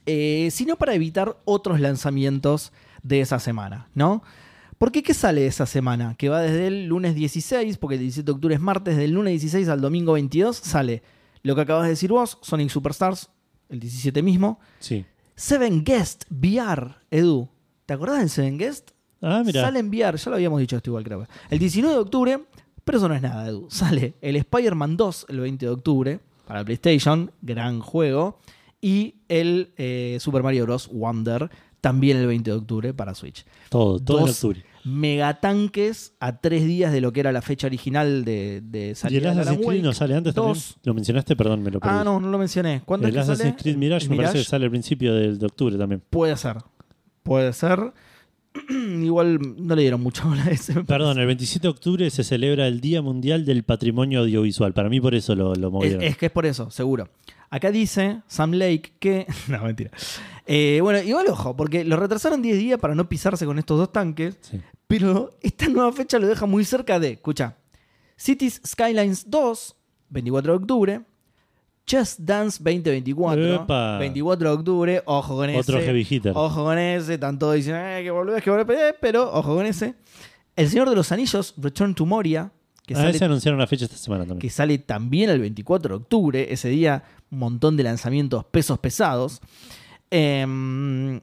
eh, 0.05 0.49
sino 0.51 0.75
para 0.75 0.93
evitar 0.93 1.37
otros 1.45 1.79
lanzamientos 1.79 2.71
de 3.03 3.21
esa 3.21 3.39
semana, 3.39 3.87
¿no? 3.95 4.21
Porque 4.77 5.03
¿qué 5.03 5.13
sale 5.13 5.47
esa 5.47 5.65
semana? 5.65 6.15
Que 6.17 6.29
va 6.29 6.41
desde 6.41 6.67
el 6.67 6.85
lunes 6.85 7.15
16, 7.15 7.77
porque 7.77 7.95
el 7.95 8.01
17 8.01 8.25
de 8.25 8.31
octubre 8.31 8.55
es 8.55 8.61
martes, 8.61 8.97
del 8.97 9.11
lunes 9.11 9.31
16 9.31 9.69
al 9.69 9.81
domingo 9.81 10.13
22 10.13 10.57
sale 10.57 11.01
lo 11.43 11.55
que 11.55 11.61
acabas 11.61 11.83
de 11.83 11.89
decir 11.89 12.09
vos, 12.09 12.39
Sonic 12.41 12.69
Superstars, 12.69 13.29
el 13.69 13.79
17 13.79 14.21
mismo, 14.23 14.59
sí. 14.79 15.05
Seven 15.35 15.83
Guest 15.83 16.25
VR, 16.29 16.95
Edu. 17.11 17.49
¿Te 17.85 17.93
acordás 17.93 18.19
del 18.19 18.29
Seven 18.29 18.57
Guest? 18.57 18.91
Ah, 19.21 19.43
mira. 19.45 19.61
Sale 19.61 19.79
en 19.79 19.89
VR, 19.89 20.17
ya 20.17 20.29
lo 20.29 20.35
habíamos 20.37 20.59
dicho 20.59 20.75
esto 20.75 20.89
igual, 20.89 21.03
creo. 21.03 21.27
El 21.49 21.59
19 21.59 21.93
de 21.93 22.01
octubre, 22.01 22.39
pero 22.83 22.97
eso 22.97 23.07
no 23.07 23.15
es 23.15 23.21
nada, 23.21 23.47
Edu. 23.47 23.67
Sale 23.69 24.15
el 24.21 24.35
Spider-Man 24.37 24.97
2 24.97 25.27
el 25.29 25.39
20 25.39 25.65
de 25.65 25.71
octubre 25.71 26.19
para 26.47 26.63
PlayStation, 26.63 27.31
gran 27.41 27.79
juego. 27.79 28.39
Y 28.81 29.15
el 29.29 29.73
eh, 29.77 30.17
Super 30.19 30.43
Mario 30.43 30.65
Bros. 30.65 30.89
Wonder 30.91 31.49
también 31.85 32.17
el 32.17 32.25
20 32.25 32.49
de 32.49 32.57
octubre 32.57 32.93
para 32.95 33.13
Switch. 33.13 33.45
Todo, 33.69 33.99
todo 33.99 34.17
en 34.21 34.25
Dos 34.25 34.43
octubre. 34.43 34.63
Megatanques 34.85 36.13
a 36.19 36.41
tres 36.41 36.65
días 36.65 36.91
de 36.91 36.99
lo 36.99 37.13
que 37.13 37.19
era 37.19 37.31
la 37.31 37.43
fecha 37.43 37.67
original 37.67 38.25
de, 38.25 38.61
de 38.63 38.87
¿Y 38.87 38.89
el 38.89 38.95
salida 38.95 39.19
de 39.21 39.27
Alan 39.27 39.39
Assassin's 39.41 39.67
Creed 39.67 39.83
no 39.83 39.93
sale 39.93 40.15
antes 40.15 40.33
Dos. 40.33 40.45
también? 40.57 40.81
¿Lo 40.83 40.93
mencionaste? 40.95 41.35
Perdón, 41.35 41.61
me 41.61 41.69
lo 41.69 41.79
perdí. 41.79 41.95
Ah, 41.95 42.03
no, 42.03 42.19
no 42.19 42.27
lo 42.29 42.39
mencioné. 42.39 42.81
¿Cuándo 42.85 43.05
El 43.07 43.11
es 43.11 43.15
que 43.15 43.19
Assassin's 43.21 43.49
sale? 43.51 43.61
Creed 43.61 43.77
Mirage 43.77 44.05
¿El 44.05 44.09
me 44.09 44.17
parece 44.17 44.39
que 44.39 44.43
sale 44.45 44.65
al 44.65 44.71
principio 44.71 45.13
del, 45.13 45.37
de 45.37 45.45
octubre 45.45 45.77
también. 45.77 46.01
Puede 46.09 46.35
ser. 46.37 46.57
Puede 47.21 47.53
ser. 47.53 47.93
Igual 48.69 49.39
no 49.57 49.75
le 49.75 49.81
dieron 49.83 50.01
mucha 50.01 50.25
bola 50.25 50.43
a 50.45 50.49
ese. 50.49 50.73
Perdón, 50.85 51.19
el 51.19 51.27
27 51.27 51.61
de 51.67 51.69
octubre 51.69 52.09
se 52.09 52.23
celebra 52.23 52.65
el 52.67 52.81
Día 52.81 53.03
Mundial 53.03 53.45
del 53.45 53.63
Patrimonio 53.63 54.21
Audiovisual. 54.21 54.73
Para 54.73 54.89
mí 54.89 54.99
por 54.99 55.13
eso 55.13 55.35
lo, 55.35 55.53
lo 55.53 55.67
Es, 55.67 55.73
movieron. 55.73 56.01
es 56.01 56.17
que 56.17 56.25
es 56.27 56.31
por 56.31 56.45
eso, 56.47 56.71
seguro. 56.71 57.09
Acá 57.51 57.69
dice 57.71 58.21
Sam 58.27 58.53
Lake 58.53 58.93
que. 58.99 59.27
No, 59.47 59.63
mentira. 59.63 59.91
Eh, 60.47 60.79
bueno, 60.81 61.01
igual 61.01 61.25
ojo, 61.27 61.55
porque 61.55 61.83
lo 61.83 61.97
retrasaron 61.97 62.41
10 62.41 62.57
días 62.57 62.79
para 62.79 62.93
no 62.95 63.09
pisarse 63.09 63.45
con 63.45 63.57
estos 63.59 63.77
dos 63.79 63.91
tanques. 63.91 64.37
Sí. 64.41 64.61
Pero 64.87 65.31
esta 65.41 65.67
nueva 65.67 65.91
fecha 65.91 66.19
lo 66.19 66.27
deja 66.27 66.45
muy 66.45 66.63
cerca 66.65 66.99
de. 66.99 67.11
Escucha. 67.13 67.57
Cities 68.17 68.61
Skylines 68.65 69.29
2, 69.29 69.75
24 70.09 70.51
de 70.53 70.57
octubre. 70.57 71.01
Just 71.89 72.19
Dance 72.19 72.57
2024. 72.63 73.55
Epa. 73.63 73.97
24 73.99 74.49
de 74.49 74.55
octubre. 74.55 75.03
Ojo 75.05 75.35
con 75.35 75.55
Otro 75.55 75.77
ese. 75.77 75.85
heavy 75.85 76.07
hitter. 76.09 76.33
Ojo 76.35 76.63
con 76.63 76.77
ese. 76.77 77.15
Están 77.15 77.37
todos 77.37 77.55
diciendo 77.55 77.79
"Eh, 77.81 78.01
que 78.03 78.11
volvés, 78.11 78.43
que 78.43 78.49
volvés. 78.49 78.79
eh", 78.79 78.95
Pero 78.99 79.31
ojo 79.33 79.55
con 79.55 79.65
ese. 79.65 79.95
El 80.55 80.69
Señor 80.69 80.89
de 80.89 80.95
los 80.95 81.11
Anillos, 81.11 81.53
Return 81.57 81.93
to 81.93 82.05
Moria. 82.05 82.51
Que 82.87 82.93
ah, 82.93 82.97
sale 82.97 83.25
anunciaron 83.25 83.57
una 83.59 83.67
fecha 83.67 83.85
esta 83.85 83.97
semana 83.97 84.21
también. 84.25 84.39
que 84.39 84.49
sale 84.49 84.77
también 84.77 85.29
el 85.31 85.39
24 85.39 85.89
de 85.97 86.03
octubre. 86.03 86.47
Ese 86.53 86.69
día, 86.69 87.03
un 87.31 87.39
montón 87.39 87.75
de 87.77 87.83
lanzamientos 87.83 88.45
pesos 88.45 88.77
pesados. 88.79 89.41
Em, 90.11 91.19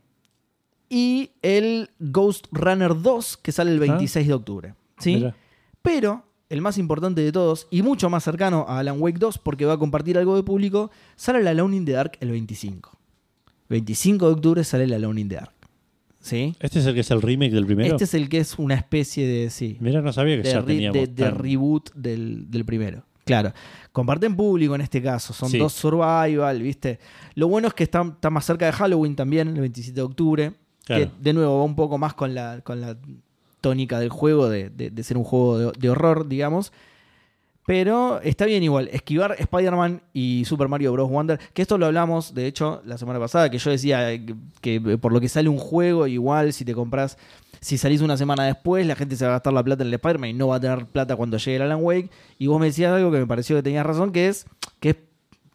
y 0.89 1.31
el 1.43 1.91
Ghost 1.99 2.47
Runner 2.53 3.01
2, 3.01 3.37
que 3.39 3.53
sale 3.53 3.71
el 3.73 3.79
26 3.81 4.27
de 4.29 4.35
octubre. 4.35 4.75
¿sí? 4.99 5.15
Ah. 5.15 5.17
Mira. 5.19 5.37
Pero 5.83 6.25
el 6.51 6.61
más 6.61 6.77
importante 6.79 7.23
de 7.23 7.33
todos, 7.33 7.67
y 7.71 7.83
mucho 7.83 8.11
más 8.11 8.25
cercano 8.25 8.67
a 8.69 8.79
Alan 8.81 9.01
Wake 9.01 9.19
2, 9.19 9.39
porque 9.39 9.65
va 9.65 9.75
a 9.75 9.79
compartir 9.79 10.19
algo 10.19 10.37
de 10.37 10.43
público, 10.43 10.91
sale 11.17 11.43
la 11.43 11.51
Alone 11.51 11.77
in 11.77 11.85
the 11.87 11.93
Dark 11.93 12.13
el 12.21 12.31
25. 12.31 12.91
25 13.71 14.27
de 14.27 14.33
octubre 14.33 14.65
sale 14.65 14.87
la 14.87 14.97
Alone 14.97 15.21
in 15.23 15.29
the 15.31 15.35
Dark. 15.37 15.53
¿Sí? 16.21 16.55
¿Este 16.61 16.79
es 16.79 16.87
el 16.87 16.95
que 16.95 17.01
es 17.01 17.11
el 17.11 17.21
remake 17.23 17.51
del 17.53 17.67
primero? 17.67 17.91
Este 17.95 18.05
es 18.05 18.15
el 18.15 18.29
que 18.29 18.39
es 18.39 18.57
una 18.59 18.75
especie 18.75 19.27
de. 19.27 19.51
Sí, 19.51 19.77
Mira, 19.81 20.03
no 20.03 20.13
sabía 20.13 20.37
que 20.37 20.43
de, 20.43 20.51
ya 20.53 20.61
re- 20.61 20.67
teníamos. 20.67 21.15
de- 21.17 21.31
reboot 21.31 21.93
del, 21.95 22.49
del 22.51 22.65
primero. 22.65 23.03
Claro. 23.25 23.53
Comparten 23.93 24.35
público 24.37 24.75
en 24.75 24.81
este 24.81 25.03
caso. 25.03 25.33
Son 25.33 25.49
Sí. 25.51 25.59
dos 25.59 25.73
survival, 25.73 26.61
¿viste? 26.63 26.99
Lo 27.35 27.49
bueno 27.49 27.69
es 27.69 27.75
que 27.75 27.85
está, 27.85 28.03
está 28.03 28.31
más 28.31 28.45
cerca 28.45 28.67
de 28.67 28.73
Halloween 28.73 29.15
también, 29.17 29.49
el 29.49 29.61
27 29.61 29.95
de 29.95 30.03
octubre. 30.03 30.53
Claro. 30.85 31.05
Que 31.05 31.11
de 31.21 31.33
nuevo 31.33 31.59
va 31.59 31.65
un 31.65 31.77
poco 31.77 31.99
más 31.99 32.15
con 32.15 32.35
la, 32.35 32.61
con 32.63 32.81
la 32.81 32.97
tónica 33.61 34.01
del 34.01 34.09
juego, 34.11 34.49
de, 34.49 34.71
de- 34.71 34.91
de 34.91 35.03
ser 35.05 35.17
un 35.17 35.25
juego 35.25 35.59
de, 35.59 35.73
de 35.79 35.91
horror, 35.91 36.27
digamos. 36.27 36.73
Pero 37.65 38.21
está 38.23 38.45
bien 38.45 38.65
igual, 38.65 38.89
esquivar 38.93 39.37
Spider-Man 39.39 40.03
y 40.13 40.45
Super 40.47 40.67
Mario 40.67 40.91
Bros. 40.93 41.09
Wonder, 41.09 41.39
que 41.55 41.63
esto 41.63 41.79
lo 41.79 41.87
hablamos, 41.87 42.35
de 42.35 42.49
hecho, 42.49 42.83
la 42.85 42.99
semana 42.99 43.21
pasada, 43.21 43.51
que 43.51 43.59
yo 43.59 43.71
decía 43.71 44.09
que, 44.09 44.35
que 44.61 44.99
por 44.99 45.13
lo 45.13 45.21
que 45.21 45.29
sale 45.29 45.49
un 45.49 45.59
juego, 45.59 46.09
igual 46.09 46.53
si 46.53 46.65
te 46.65 46.75
compras, 46.75 47.17
si 47.63 47.79
salís 47.79 48.03
una 48.03 48.17
semana 48.19 48.45
después, 48.45 48.85
la 48.87 48.95
gente 48.97 49.17
se 49.17 49.25
va 49.25 49.31
a 49.31 49.35
gastar 49.37 49.53
la 49.55 49.63
plata 49.63 49.83
en 49.85 49.89
el 49.89 49.95
Spider-Man 49.95 50.29
y 50.31 50.33
no 50.35 50.49
va 50.49 50.57
a 50.57 50.61
tener 50.61 50.85
plata 50.85 51.17
cuando 51.17 51.39
llegue 51.39 51.57
el 51.57 51.63
Alan 51.63 51.79
Wake. 51.81 52.11
Y 52.39 52.49
vos 52.49 52.61
me 52.61 52.67
decías 52.67 52.93
algo 52.93 53.11
que 53.11 53.19
me 53.19 53.27
pareció 53.27 53.57
que 53.57 53.63
tenías 53.63 53.87
razón, 53.87 54.13
que 54.13 54.29
es 54.29 54.45
que 54.81 54.91
es 54.91 54.97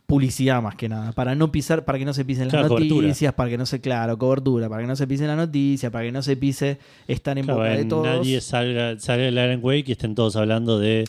publicidad 0.05 0.61
más 0.61 0.75
que 0.75 0.87
nada, 0.87 1.11
para 1.11 1.35
no 1.35 1.51
pisar, 1.51 1.83
para 1.83 1.99
que 1.99 2.05
no 2.05 2.13
se 2.13 2.23
pisen 2.23 2.47
las 2.47 2.67
cobertura. 2.67 3.07
noticias, 3.07 3.33
para 3.33 3.49
que 3.49 3.57
no 3.57 3.65
se, 3.65 3.81
claro, 3.81 4.17
cobertura, 4.17 4.69
para 4.69 4.81
que 4.83 4.87
no 4.87 4.95
se 4.95 5.05
pisen 5.05 5.27
las 5.27 5.35
noticias, 5.35 5.91
para 5.91 6.05
que 6.05 6.13
no 6.13 6.21
se 6.21 6.37
pise 6.37 6.79
estar 7.09 7.37
en 7.37 7.43
Claro, 7.43 7.59
boca 7.59 7.71
de 7.71 7.83
todos. 7.85 8.05
nadie 8.07 8.39
salga, 8.39 8.97
salga 8.99 9.25
el 9.27 9.37
Alan 9.37 9.59
Wake 9.61 9.83
y 9.87 9.91
estén 9.91 10.15
todos 10.15 10.35
hablando 10.37 10.79
de. 10.79 11.03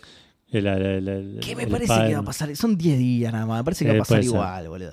el- 0.50 0.66
el- 0.66 1.08
el- 1.08 1.38
¿Qué 1.42 1.54
me 1.54 1.66
parece 1.68 1.92
que 2.08 2.14
va 2.14 2.20
a 2.20 2.24
pasar? 2.24 2.56
Son 2.56 2.76
10 2.76 2.98
días 2.98 3.32
nada 3.32 3.46
más. 3.46 3.58
Me 3.58 3.64
parece 3.64 3.84
que 3.84 3.90
Eh, 3.92 3.94
va 3.94 3.98
a 3.98 4.00
pasar 4.00 4.16
puede 4.16 4.22
ser. 4.24 4.34
igual, 4.34 4.68
boludo. 4.68 4.92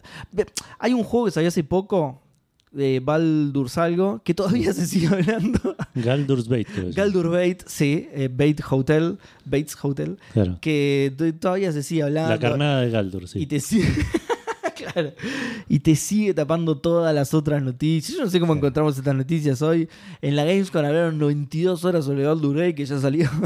Hay 0.77 0.93
un 0.93 1.03
juego 1.03 1.25
que 1.27 1.31
salió 1.31 1.47
hace 1.47 1.63
poco 1.63 2.21
de 2.75 2.99
Baldur's 2.99 3.77
algo 3.77 4.21
que 4.23 4.33
todavía 4.33 4.73
se 4.73 4.85
sigue 4.85 5.07
hablando. 5.07 5.75
Galdur's 5.95 6.47
Bait, 6.47 6.67
creo 6.67 6.87
que 6.87 6.91
se 6.93 6.97
llama. 6.97 7.05
Galdur 7.11 7.29
Bait, 7.31 7.63
sí, 7.65 8.07
eh, 8.11 8.29
Bait 8.31 8.61
Hotel, 8.69 9.17
Bates 9.45 9.77
Hotel, 9.81 10.17
Claro. 10.33 10.57
que 10.61 11.13
todavía 11.39 11.71
se 11.71 11.81
sigue 11.83 12.03
hablando. 12.03 12.29
La 12.31 12.39
carnada 12.39 12.81
de 12.81 12.89
Galdur, 12.91 13.27
sí. 13.27 13.39
Y 13.39 13.45
te 13.45 13.59
sigue. 13.59 13.87
claro. 14.75 15.13
Y 15.69 15.79
te 15.79 15.95
sigue 15.95 16.33
tapando 16.33 16.77
todas 16.77 17.15
las 17.15 17.33
otras 17.33 17.63
noticias. 17.63 18.17
Yo 18.17 18.23
no 18.25 18.29
sé 18.29 18.39
cómo 18.39 18.53
encontramos 18.53 18.97
estas 18.97 19.15
noticias 19.15 19.61
hoy. 19.61 19.87
En 20.21 20.35
la 20.35 20.43
Gamescom 20.43 20.83
hablaron 20.85 21.17
92 21.17 21.85
horas 21.85 22.05
sobre 22.05 22.25
Baldur 22.25 22.57
Gate, 22.57 22.75
que 22.75 22.85
ya 22.85 22.99
salió. 22.99 23.29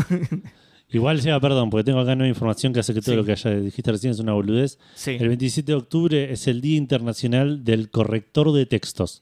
Igual 0.91 1.21
sea, 1.21 1.39
perdón, 1.39 1.69
porque 1.69 1.83
tengo 1.83 1.99
acá 1.99 2.15
nueva 2.15 2.29
información 2.29 2.73
que 2.73 2.79
hace 2.79 2.93
que 2.93 3.01
todo 3.01 3.11
Sí. 3.11 3.17
lo 3.17 3.25
que 3.25 3.33
haya 3.33 3.51
dijiste 3.59 3.91
recién 3.91 4.11
es 4.11 4.19
una 4.19 4.33
boludez. 4.33 4.79
Sí. 4.95 5.11
El 5.19 5.27
27 5.27 5.71
de 5.71 5.77
octubre 5.77 6.31
es 6.31 6.47
el 6.47 6.61
Día 6.61 6.77
Internacional 6.77 7.63
del 7.63 7.89
Corrector 7.91 8.51
de 8.53 8.65
Textos. 8.65 9.21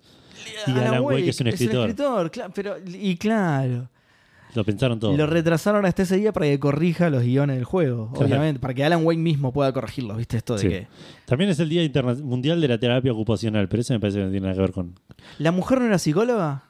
Y 0.66 0.72
Alan 0.72 1.02
Wake 1.04 1.28
es 1.30 1.42
un 1.42 1.48
escritor. 1.48 1.94
cla- 2.32 2.52
pero, 2.56 2.76
y 2.86 3.18
claro, 3.18 3.90
Lo 4.56 4.64
pensaron 4.64 4.98
todo. 5.00 5.16
lo 5.18 5.28
retrasaron 5.28 5.86
hasta 5.86 6.04
ese 6.04 6.16
día 6.18 6.32
para 6.32 6.46
que 6.46 6.58
corrija 6.58 7.10
los 7.10 7.22
guiones 7.24 7.58
del 7.58 7.66
juego, 7.66 8.12
Claro. 8.14 8.28
obviamente, 8.28 8.60
para 8.62 8.74
que 8.74 8.86
Alan 8.86 9.06
Wake 9.06 9.20
mismo 9.20 9.52
pueda 9.52 9.74
corregirlos, 9.74 10.16
¿viste? 10.18 10.38
Esto 10.38 10.54
de 10.56 10.60
Sí. 10.62 10.70
que 10.70 10.88
También 11.26 11.50
es 11.50 11.60
el 11.60 11.68
Día 11.68 11.84
Interna- 11.84 12.16
Mundial 12.16 12.62
de 12.62 12.68
la 12.70 12.78
Terapia 12.80 13.12
Ocupacional, 13.12 13.68
pero 13.68 13.82
eso 13.82 13.94
me 13.94 14.00
parece 14.00 14.20
que 14.20 14.24
no 14.26 14.32
tiene 14.32 14.46
nada 14.46 14.56
que 14.56 14.62
ver 14.62 14.72
con. 14.72 14.96
¿La 15.40 15.52
mujer 15.52 15.80
no 15.82 15.88
era 15.88 15.98
psicóloga 16.00 16.64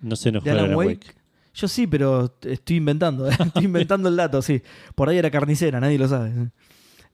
No 0.00 0.16
se 0.16 0.32
nos 0.32 0.42
de 0.42 0.50
juega 0.50 0.64
Alan 0.64 0.74
Alan 0.74 0.86
Wake? 0.86 1.06
Yo 1.54 1.68
sí, 1.68 1.86
pero 1.86 2.34
estoy 2.42 2.76
inventando, 2.76 3.28
estoy 3.30 3.64
inventando 3.64 4.08
el 4.08 4.16
dato, 4.16 4.40
sí. 4.42 4.62
Por 4.94 5.08
ahí 5.08 5.18
era 5.18 5.30
carnicera, 5.30 5.80
nadie 5.80 5.98
lo 5.98 6.08
sabe. 6.08 6.50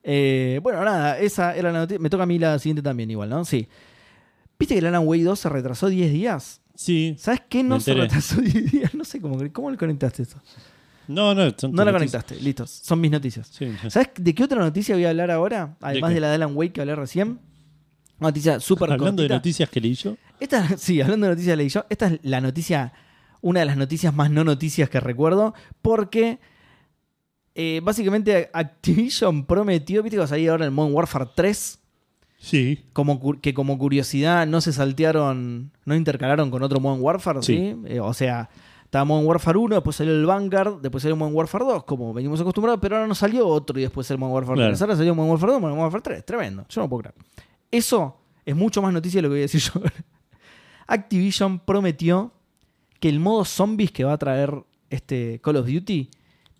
Eh, 0.03 0.59
bueno, 0.63 0.83
nada, 0.83 1.19
esa 1.19 1.55
era 1.55 1.71
la 1.71 1.79
noticia. 1.79 1.99
Me 1.99 2.09
toca 2.09 2.23
a 2.23 2.25
mí 2.25 2.39
la 2.39 2.57
siguiente 2.59 2.81
también, 2.81 3.11
igual, 3.11 3.29
¿no? 3.29 3.43
Sí. 3.45 3.67
¿Viste 4.57 4.75
que 4.75 4.79
el 4.79 4.85
Alan 4.87 5.05
Wake 5.05 5.23
2 5.23 5.39
se 5.39 5.49
retrasó 5.49 5.87
10 5.87 6.11
días? 6.11 6.61
Sí. 6.75 7.15
¿Sabes 7.19 7.41
qué 7.49 7.63
no 7.63 7.79
se 7.79 7.93
retrasó 7.93 8.39
10 8.41 8.71
días? 8.71 8.93
No 8.95 9.03
sé 9.03 9.19
cómo, 9.21 9.37
cómo 9.51 9.71
le 9.71 9.77
conectaste 9.77 10.23
eso. 10.23 10.41
No, 11.07 11.33
no. 11.33 11.49
son 11.57 11.71
No 11.73 11.83
la 11.83 11.91
noticias. 11.91 12.23
conectaste, 12.23 12.35
listo. 12.43 12.67
Son 12.67 13.01
mis 13.01 13.11
noticias. 13.11 13.47
Sí. 13.47 13.67
¿Sabes 13.89 14.09
de 14.15 14.33
qué 14.35 14.43
otra 14.43 14.59
noticia 14.59 14.95
voy 14.95 15.05
a 15.05 15.09
hablar 15.09 15.31
ahora? 15.31 15.75
Además 15.81 16.09
qué? 16.11 16.15
de, 16.15 16.19
la 16.21 16.29
de 16.29 16.35
Alan 16.35 16.55
Wake 16.55 16.73
que 16.73 16.81
hablé 16.81 16.95
recién. 16.95 17.39
Una 18.19 18.29
noticia 18.29 18.59
súper 18.59 18.91
Hablando 18.91 19.21
de 19.23 19.27
cortita. 19.27 19.35
noticias 19.35 19.69
que 19.69 19.81
leí 19.81 19.95
yo. 19.95 20.15
Esta, 20.39 20.65
sí, 20.77 21.01
hablando 21.01 21.25
de 21.27 21.31
noticias 21.33 21.57
leí 21.57 21.69
yo. 21.69 21.85
Esta 21.89 22.07
es 22.07 22.19
la 22.23 22.39
noticia, 22.41 22.93
una 23.41 23.59
de 23.61 23.65
las 23.65 23.77
noticias 23.77 24.13
más 24.13 24.29
no 24.31 24.43
noticias 24.43 24.89
que 24.89 24.99
recuerdo, 24.99 25.53
porque 25.81 26.39
eh, 27.55 27.81
básicamente 27.83 28.49
Activision 28.53 29.45
prometió, 29.45 30.01
viste 30.03 30.15
que 30.15 30.19
va 30.19 30.25
a 30.25 30.27
salir 30.29 30.49
ahora 30.49 30.65
el 30.65 30.71
Modern 30.71 30.93
Warfare 30.95 31.27
3, 31.35 31.79
Sí. 32.41 32.85
como, 32.93 33.39
que 33.41 33.53
como 33.53 33.77
curiosidad 33.77 34.47
no 34.47 34.61
se 34.61 34.71
saltearon, 34.71 35.71
no 35.83 35.95
intercalaron 35.95 36.49
con 36.51 36.63
otro 36.63 36.79
Modern 36.79 37.01
Warfare, 37.03 37.41
¿sí? 37.43 37.55
Sí. 37.57 37.75
Eh, 37.93 37.99
o 37.99 38.13
sea, 38.13 38.49
estaba 38.85 39.03
Modern 39.03 39.27
Warfare 39.27 39.57
1, 39.57 39.75
después 39.75 39.95
salió 39.97 40.13
el 40.13 40.25
Vanguard, 40.25 40.79
después 40.81 41.01
salió 41.03 41.17
Modern 41.17 41.35
Warfare 41.35 41.65
2, 41.65 41.83
como 41.83 42.13
venimos 42.13 42.39
acostumbrados, 42.39 42.79
pero 42.81 42.95
ahora 42.95 43.07
no 43.09 43.15
salió 43.15 43.45
otro 43.45 43.77
y 43.77 43.81
después 43.83 44.09
el 44.11 44.17
Modern 44.17 44.35
Warfare 44.35 44.55
Claro. 44.55 44.69
3. 44.71 44.81
Ahora 44.81 44.95
salió 44.95 45.13
Modern 45.15 45.31
Warfare 45.31 45.51
2, 45.53 45.61
Modern 45.61 45.79
Warfare 45.79 46.01
3. 46.01 46.25
Tremendo. 46.25 46.65
Yo 46.69 46.81
no 46.81 46.87
puedo 46.89 47.01
creer. 47.03 47.15
Eso 47.71 48.17
es 48.45 48.55
mucho 48.55 48.81
más 48.81 48.93
noticia 48.93 49.17
de 49.17 49.21
lo 49.23 49.27
que 49.27 49.33
voy 49.33 49.39
a 49.39 49.41
decir 49.41 49.61
yo. 49.73 49.81
Activision 50.87 51.59
prometió 51.59 52.31
que 52.99 53.09
el 53.09 53.19
modo 53.19 53.45
zombies 53.45 53.91
que 53.91 54.03
va 54.03 54.13
a 54.13 54.17
traer 54.17 54.53
este 54.89 55.39
Call 55.43 55.57
of 55.57 55.67
Duty 55.67 56.09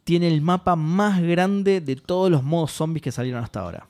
tiene 0.03 0.28
el 0.28 0.41
mapa 0.41 0.76
más 0.76 1.22
grande 1.22 1.82
de 1.82 1.95
todos 1.95 2.32
los 2.32 2.44
modos 2.44 2.72
zombies 2.72 3.02
que 3.03 3.11
salieron 3.11 3.44
hasta 3.44 3.60
ahora. 3.61 3.88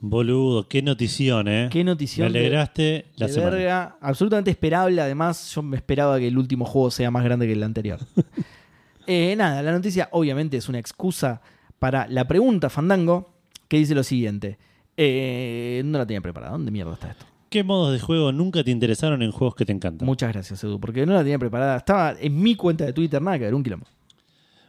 Boludo, 0.00 0.66
qué 0.68 0.82
notición, 0.82 1.46
¿eh? 1.46 1.68
Qué 1.70 1.84
notición 1.84 2.26
Me 2.32 2.32
de- 2.32 2.46
alegraste 2.46 3.06
la 3.14 3.26
de 3.28 3.32
semana. 3.32 3.50
verga, 3.56 3.96
absolutamente 4.00 4.50
esperable. 4.50 5.00
Además, 5.00 5.54
yo 5.54 5.62
me 5.62 5.76
esperaba 5.76 6.18
que 6.18 6.26
el 6.26 6.36
último 6.36 6.64
juego 6.64 6.90
sea 6.90 7.10
más 7.12 7.22
grande 7.22 7.46
que 7.46 7.52
el 7.52 7.62
anterior. 7.62 7.98
Eh, 9.08 9.34
nada, 9.36 9.62
la 9.62 9.72
noticia 9.72 10.08
obviamente 10.12 10.56
es 10.56 10.68
una 10.68 10.78
excusa 10.78 11.42
para 11.80 12.06
la 12.06 12.28
pregunta 12.28 12.70
Fandango, 12.70 13.34
que 13.66 13.76
dice 13.78 13.96
lo 13.96 14.04
siguiente. 14.04 14.58
Eh, 14.96 15.82
no 15.84 15.98
la 15.98 16.06
tenía 16.06 16.20
preparada. 16.20 16.52
¿Dónde 16.52 16.70
mierda 16.70 16.92
está 16.94 17.10
esto? 17.10 17.26
¿Qué 17.52 17.62
modos 17.64 17.92
de 17.92 18.00
juego 18.00 18.32
nunca 18.32 18.64
te 18.64 18.70
interesaron 18.70 19.22
en 19.22 19.30
juegos 19.30 19.54
que 19.54 19.66
te 19.66 19.72
encantan? 19.72 20.06
Muchas 20.06 20.32
gracias, 20.32 20.64
Edu, 20.64 20.80
porque 20.80 21.04
no 21.04 21.12
la 21.12 21.18
tenía 21.20 21.38
preparada. 21.38 21.76
Estaba 21.76 22.14
en 22.18 22.40
mi 22.40 22.54
cuenta 22.54 22.86
de 22.86 22.94
Twitter, 22.94 23.20
nada 23.20 23.38
que 23.38 23.44
ver, 23.44 23.54
un 23.54 23.62
quilombo. 23.62 23.86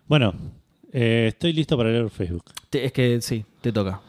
Bueno, 0.05 0.33
eh, 0.91 1.27
estoy 1.29 1.53
listo 1.53 1.77
para 1.77 1.89
leer 1.91 2.09
Facebook. 2.09 2.43
Te- 2.69 2.83
es 2.83 2.91
que 2.91 3.21
sí, 3.21 3.45
te 3.61 3.71
toca. 3.71 4.01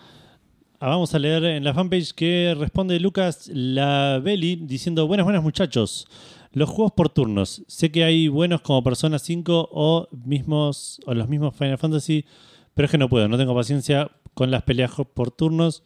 Ah, 0.81 0.89
vamos 0.89 1.15
a 1.15 1.19
leer 1.21 1.45
en 1.45 1.63
la 1.63 1.73
fanpage 1.73 2.13
que 2.15 2.55
responde 2.59 2.99
Lucas 2.99 3.49
Labelli 3.53 4.57
diciendo: 4.57 5.07
Buenas, 5.07 5.25
buenas 5.25 5.43
muchachos. 5.45 6.09
Los 6.53 6.69
juegos 6.69 6.93
por 6.97 7.09
turnos. 7.09 7.63
Sé 7.69 7.93
que 7.93 8.03
hay 8.03 8.27
buenos 8.29 8.61
como 8.61 8.83
Persona 8.83 9.19
5 9.21 9.69
o, 9.73 10.09
mismos, 10.25 11.01
o 11.07 11.15
los 11.15 11.29
mismos 11.29 11.55
Final 11.57 11.79
Fantasy, 11.79 12.25
pero 12.75 12.87
es 12.87 12.91
que 12.91 12.99
no 12.99 13.09
puedo, 13.09 13.29
no 13.29 13.39
tengo 13.39 13.55
paciencia 13.55 14.11
con 14.35 14.51
las 14.51 14.63
peleas 14.65 14.91
jo- 14.91 15.05
por 15.05 15.31
turnos. 15.31 15.85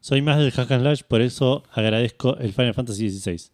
Soy 0.00 0.22
más 0.22 0.38
del 0.38 0.50
hack 0.50 0.70
and 0.70 0.82
slash, 0.82 1.02
por 1.06 1.20
eso 1.20 1.62
agradezco 1.72 2.36
el 2.38 2.52
Final 2.52 2.74
Fantasy 2.74 3.10
XVI. 3.10 3.50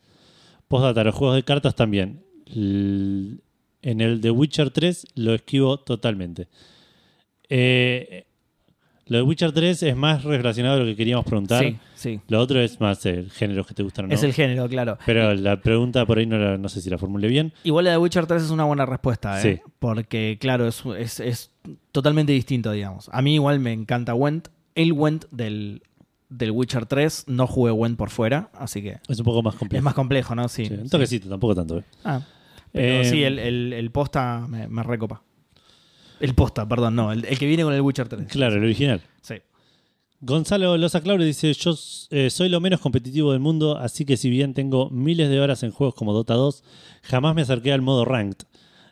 Postdata, 0.68 1.04
los 1.04 1.14
juegos 1.14 1.36
de 1.36 1.42
cartas 1.42 1.74
también. 1.74 2.22
L- 2.46 3.38
en 3.82 4.00
el 4.00 4.20
de 4.20 4.30
Witcher 4.30 4.70
3 4.70 5.06
lo 5.16 5.34
esquivo 5.34 5.78
totalmente. 5.78 6.48
Eh, 7.48 8.24
lo 9.06 9.18
de 9.18 9.22
Witcher 9.22 9.52
3 9.52 9.82
es 9.84 9.96
más 9.96 10.24
relacionado 10.24 10.76
a 10.76 10.78
lo 10.80 10.84
que 10.84 10.96
queríamos 10.96 11.24
preguntar. 11.24 11.62
Sí, 11.62 11.76
sí. 11.94 12.20
Lo 12.28 12.40
otro 12.40 12.60
es 12.60 12.80
más 12.80 13.06
el 13.06 13.30
género 13.30 13.64
que 13.64 13.72
te 13.74 13.84
gustan 13.84 14.06
o 14.06 14.08
no. 14.08 14.14
Es 14.14 14.22
el 14.24 14.32
género, 14.32 14.68
claro. 14.68 14.98
Pero 15.06 15.32
la 15.34 15.60
pregunta 15.60 16.04
por 16.06 16.18
ahí 16.18 16.26
no, 16.26 16.38
la- 16.38 16.58
no 16.58 16.68
sé 16.68 16.80
si 16.80 16.90
la 16.90 16.98
formulé 16.98 17.28
bien. 17.28 17.52
Igual 17.62 17.84
la 17.84 17.92
de 17.92 17.98
Witcher 17.98 18.26
3 18.26 18.42
es 18.42 18.50
una 18.50 18.64
buena 18.64 18.84
respuesta, 18.84 19.38
¿eh? 19.40 19.42
Sí. 19.42 19.70
Porque, 19.78 20.38
claro, 20.40 20.66
es, 20.66 20.82
es- 20.98 21.20
es 21.20 21.50
totalmente 21.92 22.32
distinto, 22.32 22.72
digamos. 22.72 23.08
A 23.12 23.22
mí 23.22 23.34
igual 23.34 23.60
me 23.60 23.72
encanta 23.72 24.14
Went. 24.14 24.48
El 24.74 24.92
Went 24.92 25.26
del, 25.30 25.82
del 26.28 26.50
Witcher 26.50 26.86
3, 26.86 27.24
no 27.28 27.46
jugué 27.46 27.70
Went 27.72 27.96
por 27.96 28.10
fuera, 28.10 28.50
así 28.54 28.82
que 28.82 28.98
Es 29.08 29.18
un 29.18 29.24
poco 29.24 29.42
más 29.42 29.54
complejo. 29.54 29.78
es 29.80 29.84
más 29.84 29.94
complejo, 29.94 30.34
¿no? 30.34 30.48
Sí. 30.48 30.66
Sí, 30.66 30.74
un 30.74 30.84
sí. 30.84 30.90
toquecito, 30.90 31.28
tampoco 31.28 31.54
tanto. 31.54 31.78
¿eh? 31.78 31.84
Ah, 32.04 32.20
pero 32.72 33.00
Eh, 33.02 33.04
sí, 33.04 33.22
el, 33.22 33.38
el- 33.38 33.72
el 33.72 33.90
posta 33.90 34.46
me, 34.48 34.66
me 34.68 34.82
recopa. 34.82 35.22
El 36.20 36.34
posta, 36.34 36.66
perdón, 36.68 36.96
no, 36.96 37.12
el, 37.12 37.24
el 37.26 37.38
que 37.38 37.46
viene 37.46 37.62
con 37.62 37.72
el 37.74 37.80
Witcher 37.80 38.08
3. 38.08 38.28
Claro, 38.28 38.56
el 38.56 38.64
original. 38.64 39.00
Sí. 39.22 39.34
Gonzalo 40.20 40.76
Loza 40.78 41.00
Claure 41.02 41.24
dice: 41.24 41.52
Yo 41.52 41.74
eh, 42.10 42.30
soy 42.30 42.48
lo 42.48 42.60
menos 42.60 42.80
competitivo 42.80 43.32
del 43.32 43.40
mundo, 43.40 43.76
así 43.76 44.04
que 44.06 44.16
si 44.16 44.30
bien 44.30 44.54
tengo 44.54 44.88
miles 44.90 45.28
de 45.28 45.40
horas 45.40 45.62
en 45.62 45.70
juegos 45.72 45.94
como 45.94 46.12
Dota 46.14 46.34
2, 46.34 46.64
jamás 47.02 47.34
me 47.34 47.42
acerqué 47.42 47.72
al 47.72 47.82
modo 47.82 48.04
ranked. 48.04 48.46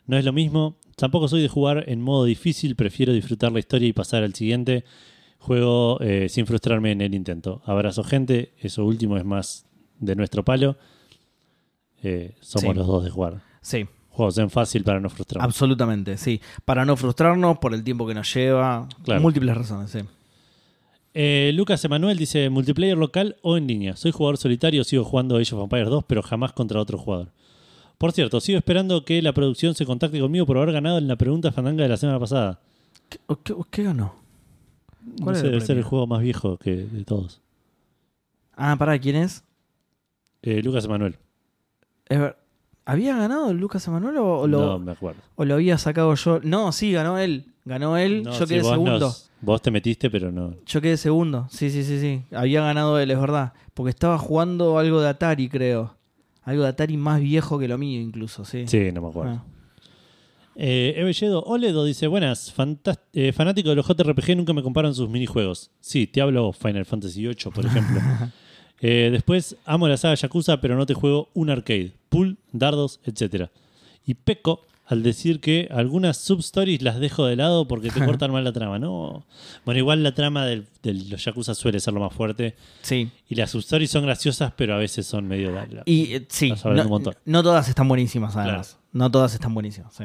No 0.05 0.17
es 0.17 0.23
lo 0.25 0.33
mismo. 0.33 0.77
Tampoco 0.97 1.27
soy 1.27 1.41
de 1.41 1.47
jugar 1.49 1.85
en 1.87 1.99
modo 2.01 2.25
difícil, 2.25 2.75
prefiero 2.75 3.11
disfrutar 3.11 3.51
la 3.51 3.59
historia 3.59 3.87
y 3.87 3.93
pasar 3.93 4.23
al 4.23 4.35
siguiente. 4.35 4.85
Juego 5.45 5.99
eh, 6.01 6.27
sin 6.27 6.47
frustrarme 6.47 6.91
en 6.91 7.01
el 7.01 7.13
intento. 7.13 7.61
Abrazo, 7.65 8.03
gente. 8.03 8.53
Eso 8.59 8.83
último 8.83 9.15
es 9.17 9.23
más 9.25 9.65
de 9.99 10.15
nuestro 10.15 10.43
palo. 10.43 10.75
Eh, 12.01 12.33
somos 12.41 12.71
Sí. 12.73 12.77
los 12.79 12.87
dos 12.87 13.03
de 13.03 13.09
jugar. 13.11 13.41
Sí, 13.61 13.85
Juegos 14.09 14.37
en 14.37 14.49
fácil 14.49 14.83
para 14.83 14.99
no 14.99 15.09
frustrarnos. 15.09 15.45
absolutamente, 15.47 16.17
sí. 16.17 16.41
Para 16.63 16.85
no 16.85 16.95
frustrarnos 16.95 17.57
por 17.59 17.73
el 17.73 17.83
tiempo 17.83 18.07
que 18.07 18.13
nos 18.15 18.33
lleva. 18.33 18.87
Claro. 19.03 19.21
Múltiples 19.21 19.55
razones, 19.55 19.91
sí. 19.91 19.99
Eh, 21.13 21.51
Lucas 21.53 21.83
Emanuel 21.85 22.17
dice 22.17 22.49
multiplayer 22.49 22.97
local 22.97 23.35
o 23.41 23.55
en 23.57 23.67
línea. 23.67 23.95
Soy 23.95 24.11
jugador 24.11 24.37
solitario, 24.37 24.83
sigo 24.83 25.03
jugando 25.03 25.37
Age 25.37 25.53
of 25.55 25.63
Empires 25.63 25.89
2, 25.89 26.03
pero 26.07 26.21
jamás 26.23 26.53
contra 26.53 26.79
otro 26.81 26.97
jugador. 26.97 27.29
Por 27.97 28.11
cierto, 28.11 28.41
sigo 28.41 28.57
esperando 28.57 29.05
que 29.05 29.21
la 29.21 29.31
producción 29.33 29.75
se 29.75 29.85
contacte 29.85 30.19
conmigo 30.19 30.45
por 30.45 30.57
haber 30.57 30.71
ganado 30.73 30.97
en 30.97 31.07
la 31.07 31.15
pregunta 31.15 31.51
fandanga 31.51 31.83
de 31.83 31.89
la 31.89 31.97
semana 31.97 32.19
pasada. 32.19 32.59
¿Qué, 33.09 33.19
qué- 33.43 33.53
qué 33.71 33.83
ganó? 33.83 34.15
No 35.05 35.23
¿Cuál 35.23 35.35
sé, 35.35 35.43
debe 35.43 35.61
ser 35.61 35.77
el 35.77 35.83
juego 35.83 36.07
más 36.07 36.21
viejo 36.21 36.57
que 36.57 36.75
de 36.75 37.03
todos. 37.05 37.41
Ah, 38.55 38.75
pará, 38.77 38.97
¿quién 38.99 39.15
es? 39.17 39.43
Eh, 40.41 40.61
Lucas 40.63 40.85
Emanuel. 40.85 41.17
Es 42.07 42.19
ver- 42.19 42.37
¿Había 42.87 43.17
ganado 43.17 43.49
el 43.49 43.57
Lucas 43.57 43.87
Emanuel 43.87 44.17
o, 44.17 44.41
o 44.41 44.47
lo, 44.47 44.59
No 44.61 44.79
me 44.79 44.91
acuerdo. 44.91 45.21
o 45.35 45.43
lo 45.45 45.55
había 45.55 45.77
sacado 45.79 46.13
yo? 46.13 46.39
No, 46.43 46.71
sí, 46.71 46.91
ganó 46.91 47.17
él. 47.17 47.45
Ganó 47.65 47.97
él, 47.97 48.21
No, 48.23 48.31
yo 48.31 48.45
sí, 48.45 48.53
quedé 48.53 48.61
vos 48.61 48.71
segundo. 48.71 48.99
nos- 48.99 49.31
vos 49.41 49.61
te 49.61 49.71
metiste, 49.71 50.09
pero 50.11 50.31
no. 50.31 50.53
Yo 50.67 50.81
quedé 50.81 50.97
segundo. 50.97 51.47
Sí, 51.49 51.71
sí, 51.71 51.83
sí, 51.83 51.99
sí. 51.99 52.23
Había 52.35 52.61
ganado 52.61 52.99
él, 52.99 53.09
es 53.09 53.19
verdad. 53.19 53.53
Porque 53.73 53.89
estaba 53.89 54.17
jugando 54.19 54.77
algo 54.77 55.01
de 55.01 55.09
Atari, 55.09 55.49
creo. 55.49 55.95
Algo 56.43 56.61
de 56.61 56.69
Atari 56.69 56.95
más 56.95 57.19
viejo 57.21 57.57
que 57.57 57.67
lo 57.67 57.77
mío, 57.79 57.99
incluso, 57.99 58.45
sí. 58.45 58.67
Sí, 58.67 58.91
no 58.91 59.01
me 59.01 59.07
acuerdo. 59.09 59.31
Ah. 59.31 59.43
Eh, 60.55 60.93
Evelledo 60.97 61.43
Oledo 61.43 61.83
dice: 61.85 62.07
Buenas, 62.07 62.53
eh, 63.13 63.31
fanático 63.33 63.69
de 63.69 63.75
los 63.75 63.85
JRPG, 63.87 64.35
nunca 64.37 64.53
me 64.53 64.63
comparan 64.63 64.93
sus 64.95 65.09
minijuegos. 65.09 65.71
Sí, 65.81 66.07
te 66.07 66.21
hablo 66.21 66.53
Final 66.53 66.85
Fantasy 66.85 67.21
VIII, 67.27 67.51
por 67.53 67.65
ejemplo. 67.65 67.99
Eh, 68.81 69.09
después, 69.09 69.55
amo 69.65 69.87
la 69.87 69.95
saga 69.95 70.15
Yakuza, 70.15 70.59
pero 70.59 70.75
no 70.75 70.85
te 70.85 70.93
juego 70.93 71.29
un 71.33 71.49
arcade. 71.49 71.93
Pool, 72.09 72.37
dardos, 72.51 72.99
etc. 73.05 73.47
Y 74.05 74.15
peco 74.15 74.65
al 74.85 75.01
decir 75.01 75.39
que 75.39 75.69
algunas 75.71 76.17
substories 76.17 76.81
las 76.81 76.99
dejo 76.99 77.25
de 77.25 77.37
lado 77.37 77.67
porque 77.69 77.89
te 77.89 77.99
cortan 78.05 78.31
mal 78.33 78.43
la 78.43 78.51
trama. 78.51 78.77
No. 78.77 79.25
Bueno, 79.63 79.79
igual 79.79 80.03
la 80.03 80.13
trama 80.13 80.45
del- 80.45 80.67
de 80.83 80.93
los 80.93 81.23
Yakuza 81.23 81.55
suele 81.55 81.79
ser 81.79 81.93
lo 81.93 82.01
más 82.01 82.13
fuerte. 82.13 82.55
Sí. 82.81 83.09
Y 83.29 83.35
las 83.35 83.51
substories 83.51 83.89
son 83.89 84.03
graciosas, 84.03 84.51
pero 84.57 84.75
a 84.75 84.77
veces 84.77 85.07
son 85.07 85.25
medio. 85.25 85.51
Y 85.85 86.13
eh, 86.13 86.25
sí, 86.29 86.51
no 87.25 87.41
todas 87.43 87.69
están 87.69 87.87
buenísimas, 87.87 88.35
además. 88.35 88.77
No 88.91 89.09
todas 89.09 89.33
están 89.33 89.53
buenísimas, 89.53 89.95
sí. 89.95 90.03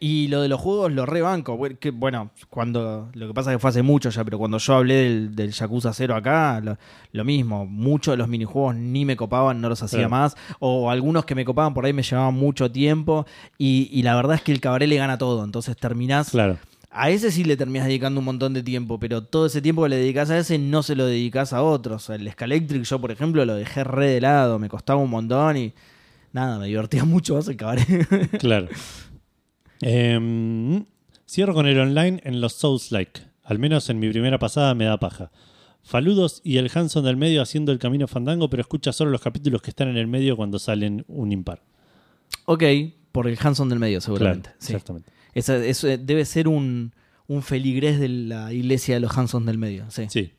Y 0.00 0.28
lo 0.28 0.42
de 0.42 0.48
los 0.48 0.60
juegos 0.60 0.92
lo 0.92 1.06
rebanco. 1.06 1.58
que, 1.80 1.90
Bueno, 1.90 2.30
cuando. 2.50 3.10
Lo 3.14 3.28
que 3.28 3.34
pasa 3.34 3.50
es 3.50 3.56
que 3.56 3.60
fue 3.60 3.70
hace 3.70 3.82
mucho 3.82 4.10
ya, 4.10 4.24
pero 4.24 4.38
cuando 4.38 4.58
yo 4.58 4.74
hablé 4.74 4.94
del, 4.94 5.34
del 5.36 5.52
Yakuza 5.52 5.92
0 5.92 6.14
acá, 6.16 6.60
lo, 6.62 6.76
lo 7.12 7.24
mismo. 7.24 7.66
Muchos 7.66 8.12
de 8.12 8.16
los 8.18 8.28
minijuegos 8.28 8.74
ni 8.76 9.04
me 9.04 9.16
copaban, 9.16 9.60
no 9.60 9.68
los 9.68 9.82
hacía 9.82 10.08
más. 10.08 10.36
O 10.60 10.90
algunos 10.90 11.24
que 11.24 11.34
me 11.34 11.44
copaban 11.44 11.74
por 11.74 11.84
ahí 11.86 11.92
me 11.92 12.02
llevaban 12.02 12.34
mucho 12.34 12.70
tiempo. 12.70 13.26
Y, 13.58 13.88
y 13.92 14.02
la 14.02 14.14
verdad 14.16 14.36
es 14.36 14.42
que 14.42 14.52
el 14.52 14.60
cabaret 14.60 14.88
le 14.88 14.96
gana 14.96 15.18
todo. 15.18 15.44
Entonces 15.44 15.76
terminás 15.76 16.30
Claro. 16.30 16.58
a 16.90 17.10
ese 17.10 17.30
sí 17.30 17.44
le 17.44 17.56
terminas 17.56 17.86
dedicando 17.86 18.20
un 18.20 18.24
montón 18.26 18.54
de 18.54 18.62
tiempo, 18.62 18.98
pero 18.98 19.22
todo 19.24 19.46
ese 19.46 19.60
tiempo 19.62 19.82
que 19.82 19.88
le 19.90 19.96
dedicas 19.96 20.30
a 20.30 20.38
ese 20.38 20.58
no 20.58 20.82
se 20.82 20.94
lo 20.96 21.06
dedicas 21.06 21.52
a 21.52 21.62
otros. 21.62 22.08
El 22.10 22.30
Scalectric 22.30 22.84
yo, 22.84 23.00
por 23.00 23.10
ejemplo, 23.10 23.44
lo 23.44 23.54
dejé 23.54 23.84
re 23.84 24.06
de 24.08 24.20
lado, 24.20 24.58
me 24.58 24.68
costaba 24.68 25.00
un 25.00 25.10
montón 25.10 25.56
y 25.56 25.72
nada, 26.32 26.58
me 26.58 26.66
divertía 26.66 27.04
mucho 27.04 27.34
más 27.34 27.46
el 27.48 27.56
cabaret. 27.56 27.86
Claro. 28.38 28.68
Em, 29.80 30.84
cierro 31.26 31.54
con 31.54 31.66
el 31.66 31.78
online 31.78 32.20
en 32.24 32.40
los 32.40 32.54
Souls-like. 32.54 33.20
Al 33.44 33.58
menos 33.58 33.88
en 33.90 33.98
mi 33.98 34.10
primera 34.10 34.38
pasada 34.38 34.74
me 34.74 34.84
da 34.84 34.98
paja. 34.98 35.30
Faludos 35.82 36.40
y 36.44 36.58
el 36.58 36.70
Hanson 36.72 37.04
del 37.04 37.16
medio 37.16 37.40
haciendo 37.40 37.72
el 37.72 37.78
camino 37.78 38.06
fandango, 38.06 38.50
pero 38.50 38.60
escucha 38.60 38.92
solo 38.92 39.10
los 39.10 39.22
capítulos 39.22 39.62
que 39.62 39.70
están 39.70 39.88
en 39.88 39.96
el 39.96 40.06
medio 40.06 40.36
cuando 40.36 40.58
salen 40.58 41.04
un 41.08 41.32
impar. 41.32 41.62
ok, 42.44 42.62
por 43.12 43.26
el 43.26 43.38
Hanson 43.40 43.68
del 43.68 43.78
medio, 43.78 44.00
seguramente. 44.00 44.50
Claro, 44.50 44.58
sí. 44.60 44.72
exactamente. 44.74 45.10
Eso 45.34 45.86
debe 45.86 46.24
ser 46.24 46.48
un, 46.48 46.92
un 47.26 47.42
feligrés 47.42 48.00
de 48.00 48.08
la 48.08 48.52
iglesia 48.52 48.94
de 48.94 49.00
los 49.00 49.16
Hansons 49.16 49.46
del 49.46 49.58
medio. 49.58 49.84
Sí. 49.90 50.06
Sí. 50.08 50.32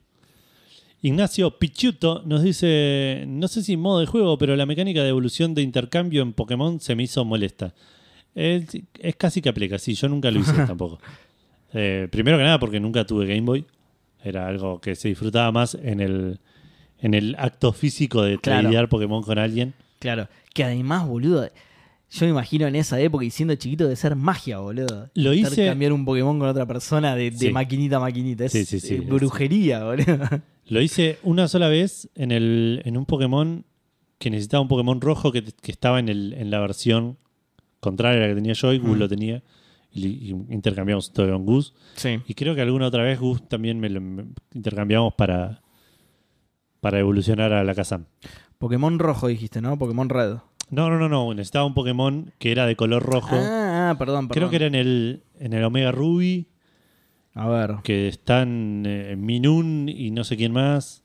Ignacio 1.01 1.57
Pichuto 1.57 2.23
nos 2.25 2.43
dice, 2.43 3.23
no 3.27 3.47
sé 3.47 3.63
si 3.63 3.77
modo 3.77 4.01
de 4.01 4.05
juego, 4.05 4.37
pero 4.37 4.55
la 4.57 4.65
mecánica 4.65 5.01
de 5.01 5.09
evolución 5.09 5.53
de 5.53 5.61
intercambio 5.61 6.21
en 6.21 6.33
Pokémon 6.33 6.81
se 6.81 6.95
me 6.95 7.03
hizo 7.03 7.23
molesta. 7.23 7.73
Es, 8.35 8.65
es 8.99 9.15
casi 9.15 9.41
que 9.41 9.49
aplica, 9.49 9.77
sí, 9.79 9.93
yo 9.95 10.07
nunca 10.07 10.31
lo 10.31 10.39
hice 10.39 10.53
tampoco. 10.67 10.99
Eh, 11.73 12.07
primero 12.11 12.37
que 12.37 12.43
nada 12.43 12.59
porque 12.59 12.79
nunca 12.79 13.05
tuve 13.05 13.25
Game 13.27 13.41
Boy. 13.41 13.65
Era 14.23 14.47
algo 14.47 14.81
que 14.81 14.95
se 14.95 15.07
disfrutaba 15.09 15.51
más 15.51 15.75
en 15.75 15.99
el, 15.99 16.39
en 16.99 17.13
el 17.13 17.35
acto 17.39 17.71
físico 17.73 18.21
de 18.23 18.37
Claro. 18.37 18.61
tradear 18.63 18.89
Pokémon 18.89 19.23
con 19.23 19.37
alguien. 19.39 19.73
Claro. 19.99 20.27
Que 20.53 20.63
además, 20.63 21.07
boludo, 21.07 21.47
yo 22.11 22.25
me 22.25 22.31
imagino 22.31 22.67
en 22.67 22.75
esa 22.75 22.99
época 22.99 23.23
y 23.23 23.29
siendo 23.29 23.55
chiquito 23.55 23.87
de 23.87 23.95
ser 23.95 24.15
magia, 24.15 24.59
boludo. 24.59 25.09
Lo 25.13 25.33
hice- 25.33 25.67
cambiar 25.67 25.93
un 25.93 26.03
Pokémon 26.05 26.37
con 26.39 26.49
otra 26.49 26.65
persona 26.65 27.15
de, 27.15 27.31
de 27.31 27.37
Sí. 27.37 27.51
maquinita 27.51 27.97
a 27.97 27.99
maquinita. 27.99 28.45
Es 28.45 28.51
Sí, 28.51 28.65
sí, 28.65 28.79
sí, 28.79 28.95
eh, 28.95 29.01
brujería, 29.01 29.83
boludo. 29.85 30.27
Lo 30.67 30.81
hice 30.81 31.17
una 31.23 31.47
sola 31.47 31.67
vez 31.69 32.09
en, 32.15 32.31
el, 32.31 32.81
en 32.85 32.97
un 32.97 33.05
Pokémon 33.05 33.63
que 34.17 34.29
necesitaba 34.29 34.61
un 34.61 34.67
Pokémon 34.67 34.99
rojo 35.01 35.31
que, 35.31 35.43
que 35.43 35.71
estaba 35.71 35.99
en, 35.99 36.09
el, 36.09 36.33
en 36.33 36.51
la 36.51 36.59
versión 36.59 37.17
contraria 37.79 38.19
a 38.19 38.21
la 38.23 38.27
que 38.29 38.35
tenía 38.35 38.53
yo 38.53 38.73
y 38.73 38.79
Gus 38.79 38.95
Mm. 38.95 38.99
lo 38.99 39.09
tenía. 39.09 39.43
Y, 39.91 40.05
y 40.07 40.29
intercambiamos 40.49 41.11
todo 41.13 41.31
con 41.31 41.45
Gus. 41.45 41.73
Sí. 41.95 42.19
Y 42.27 42.33
creo 42.35 42.53
que 42.53 42.61
alguna 42.61 42.85
otra 42.87 43.03
vez 43.03 43.19
Gus 43.19 43.47
también 43.49 43.79
me 43.79 43.89
lo 43.89 43.99
me- 44.01 44.25
intercambiamos 44.53 45.13
para, 45.15 45.61
para 46.79 46.99
evolucionar 46.99 47.53
a 47.53 47.63
la 47.63 47.73
Kazam. 47.73 48.05
Pokémon 48.59 48.99
rojo 48.99 49.27
dijiste, 49.27 49.61
¿no? 49.61 49.77
Pokémon 49.79 50.09
red. 50.09 50.35
No, 50.69 50.89
no, 50.89 50.99
no, 50.99 51.09
no. 51.09 51.33
Necesitaba 51.33 51.65
un 51.65 51.73
Pokémon 51.73 52.31
que 52.37 52.51
era 52.51 52.67
de 52.67 52.75
color 52.75 53.01
rojo. 53.03 53.35
Ah, 53.35 53.89
ah, 53.91 53.95
perdón, 53.97 54.27
perdón. 54.27 54.29
creo 54.39 54.49
que 54.51 54.55
era 54.57 54.67
en 54.67 54.75
el, 54.75 55.23
en 55.39 55.53
el 55.53 55.63
Omega 55.63 55.91
Ruby, 55.91 56.47
A 57.33 57.47
ver, 57.47 57.77
que 57.83 58.07
están 58.07 58.83
eh, 58.85 59.15
Minun 59.17 59.89
y 59.89 60.11
no 60.11 60.23
sé 60.23 60.37
quién 60.37 60.51
más. 60.51 61.03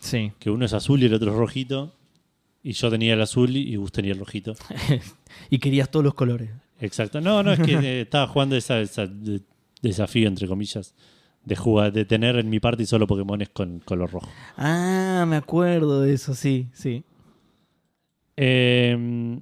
sí. 0.00 0.32
Que 0.38 0.48
uno 0.50 0.64
es 0.64 0.72
azul 0.72 1.02
y 1.02 1.06
el 1.06 1.14
otro 1.14 1.30
es 1.32 1.36
rojito. 1.36 1.94
Y 2.62 2.72
yo 2.72 2.88
tenía 2.90 3.12
el 3.12 3.20
azul 3.20 3.54
y 3.54 3.76
Gus 3.76 3.92
tenía 3.92 4.12
el 4.12 4.18
rojito. 4.20 4.54
y 5.50 5.58
querías 5.58 5.90
todos 5.90 6.04
los 6.04 6.14
colores. 6.14 6.50
Exacto. 6.80 7.20
No, 7.20 7.42
no, 7.42 7.52
es 7.52 7.60
que 7.60 7.72
eh, 7.74 8.00
estaba 8.02 8.26
jugando 8.26 8.56
esa 8.56 8.76
de- 9.06 9.40
desafío, 9.82 10.28
entre 10.28 10.46
comillas, 10.48 10.94
de 11.44 11.56
jugar, 11.56 11.92
de 11.92 12.04
tener 12.04 12.36
en 12.36 12.48
mi 12.50 12.58
party 12.60 12.86
solo 12.86 13.06
Pokémones 13.06 13.50
con 13.50 13.78
color 13.80 14.10
rojo. 14.10 14.28
Ah, 14.56 15.24
me 15.28 15.36
acuerdo 15.36 16.00
de 16.02 16.14
eso, 16.14 16.34
sí, 16.34 16.68
sí. 16.72 17.04
Eh, 18.36 19.38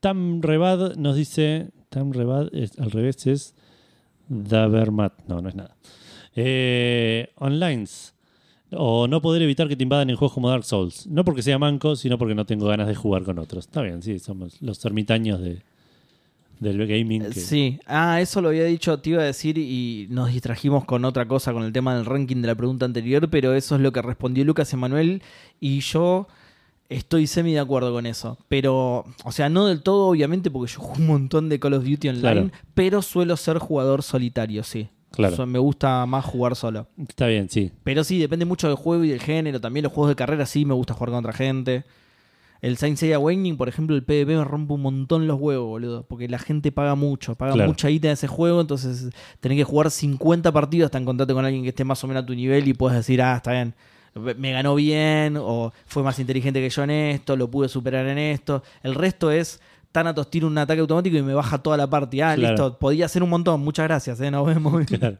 Tamrebad 0.00 0.96
nos 0.96 1.16
dice. 1.16 1.70
Tamrebad 1.88 2.54
es, 2.54 2.78
al 2.78 2.90
revés 2.90 3.26
es. 3.26 3.54
Davermat. 4.28 5.14
No, 5.26 5.40
no 5.40 5.48
es 5.48 5.54
nada. 5.54 5.76
Eh, 6.36 7.32
Onlines. 7.36 8.14
O 8.70 9.08
no 9.08 9.22
poder 9.22 9.40
evitar 9.42 9.66
que 9.68 9.76
te 9.76 9.82
invadan 9.82 10.10
en 10.10 10.16
juegos 10.16 10.34
como 10.34 10.50
Dark 10.50 10.64
Souls. 10.64 11.06
No 11.06 11.24
porque 11.24 11.42
sea 11.42 11.58
manco, 11.58 11.96
sino 11.96 12.18
porque 12.18 12.34
no 12.34 12.44
tengo 12.44 12.66
ganas 12.66 12.86
de 12.86 12.94
jugar 12.94 13.22
con 13.24 13.38
otros. 13.38 13.64
Está 13.66 13.80
bien, 13.82 14.02
sí, 14.02 14.18
somos 14.18 14.60
los 14.60 14.84
ermitaños 14.84 15.40
de, 15.40 15.62
del 16.60 16.86
gaming. 16.86 17.24
que- 17.30 17.40
Sí, 17.40 17.78
ah, 17.86 18.20
eso 18.20 18.42
lo 18.42 18.48
había 18.48 18.64
dicho, 18.64 18.98
te 18.98 19.10
iba 19.10 19.22
a 19.22 19.24
decir 19.26 19.56
y 19.56 20.06
nos 20.10 20.30
distrajimos 20.32 20.84
con 20.84 21.04
otra 21.06 21.26
cosa, 21.26 21.52
con 21.54 21.62
el 21.62 21.72
tema 21.72 21.94
del 21.96 22.04
ranking 22.04 22.42
de 22.42 22.48
la 22.48 22.54
pregunta 22.54 22.84
anterior, 22.84 23.30
pero 23.30 23.54
eso 23.54 23.74
es 23.76 23.80
lo 23.80 23.90
que 23.92 24.02
respondió 24.02 24.44
Lucas 24.44 24.70
Emanuel 24.74 25.22
y 25.60 25.80
yo 25.80 26.28
estoy 26.90 27.26
semi 27.26 27.52
de 27.54 27.60
acuerdo 27.60 27.92
con 27.92 28.04
eso. 28.04 28.36
Pero, 28.48 29.04
o 29.24 29.32
sea, 29.32 29.48
no 29.48 29.66
del 29.66 29.82
todo, 29.82 30.08
obviamente, 30.08 30.50
porque 30.50 30.72
yo 30.72 30.80
juego 30.80 31.00
un 31.00 31.06
montón 31.06 31.48
de 31.48 31.58
Call 31.58 31.74
of 31.74 31.84
Duty 31.84 32.08
online, 32.08 32.20
Claro. 32.22 32.50
pero 32.74 33.00
suelo 33.02 33.36
ser 33.38 33.56
jugador 33.58 34.02
solitario, 34.02 34.62
sí. 34.62 34.88
Claro. 35.10 35.36
So- 35.36 35.46
me 35.46 35.58
gusta 35.58 36.04
más 36.06 36.24
jugar 36.24 36.54
solo. 36.56 36.86
Está 36.98 37.26
bien, 37.26 37.48
sí. 37.48 37.72
Pero 37.84 38.04
sí, 38.04 38.18
depende 38.18 38.44
mucho 38.44 38.68
del 38.68 38.76
juego 38.76 39.04
y 39.04 39.08
del 39.08 39.20
género. 39.20 39.60
También 39.60 39.84
los 39.84 39.92
juegos 39.92 40.10
de 40.10 40.16
carrera 40.16 40.46
sí 40.46 40.64
me 40.64 40.74
gusta 40.74 40.94
jugar 40.94 41.10
con 41.10 41.18
otra 41.20 41.32
gente. 41.32 41.84
El 42.60 42.76
Saint 42.76 42.96
Seiya 42.98 43.16
Awakening, 43.16 43.56
por 43.56 43.68
ejemplo, 43.68 43.94
el 43.94 44.02
PvP 44.02 44.36
me 44.36 44.44
rompe 44.44 44.72
un 44.74 44.82
montón 44.82 45.26
los 45.28 45.38
huevos, 45.40 45.66
boludo. 45.68 46.02
Porque 46.08 46.28
la 46.28 46.38
gente 46.38 46.72
paga 46.72 46.94
mucho, 46.96 47.36
paga 47.36 47.52
Claro. 47.52 47.68
mucha 47.68 47.88
guita 47.88 48.08
en 48.08 48.14
ese 48.14 48.26
juego. 48.26 48.60
Entonces 48.60 49.10
tenés 49.40 49.56
que 49.58 49.64
jugar 49.64 49.90
50 49.90 50.50
partidos 50.52 50.86
hasta 50.86 50.98
encontrarte 50.98 51.34
con 51.34 51.44
alguien 51.44 51.62
que 51.62 51.68
esté 51.70 51.84
más 51.84 52.02
o 52.02 52.08
menos 52.08 52.24
a 52.24 52.26
tu 52.26 52.34
nivel 52.34 52.66
y 52.68 52.74
puedes 52.74 52.96
decir, 52.98 53.22
ah, 53.22 53.36
está 53.36 53.52
bien. 53.52 53.74
Me 54.36 54.50
ganó 54.50 54.74
bien, 54.74 55.36
o 55.40 55.72
fue 55.86 56.02
más 56.02 56.18
inteligente 56.18 56.60
que 56.60 56.68
yo 56.70 56.82
en 56.82 56.90
esto, 56.90 57.36
lo 57.36 57.48
pude 57.48 57.68
superar 57.68 58.04
en 58.06 58.18
esto. 58.18 58.64
El 58.82 58.94
resto 58.96 59.30
es. 59.30 59.60
Thanatos 59.98 60.30
tira 60.30 60.46
un 60.46 60.56
ataque 60.58 60.80
automático 60.80 61.16
y 61.16 61.22
me 61.22 61.34
baja 61.34 61.58
toda 61.58 61.76
la 61.76 61.88
parte. 61.90 62.22
Ah, 62.22 62.34
Claro. 62.34 62.52
listo, 62.54 62.78
podía 62.78 63.06
hacer 63.06 63.22
un 63.22 63.30
montón. 63.30 63.60
Muchas 63.60 63.84
gracias, 63.86 64.20
eh, 64.20 64.30
nos 64.30 64.46
vemos. 64.46 64.84
Claro. 64.86 65.18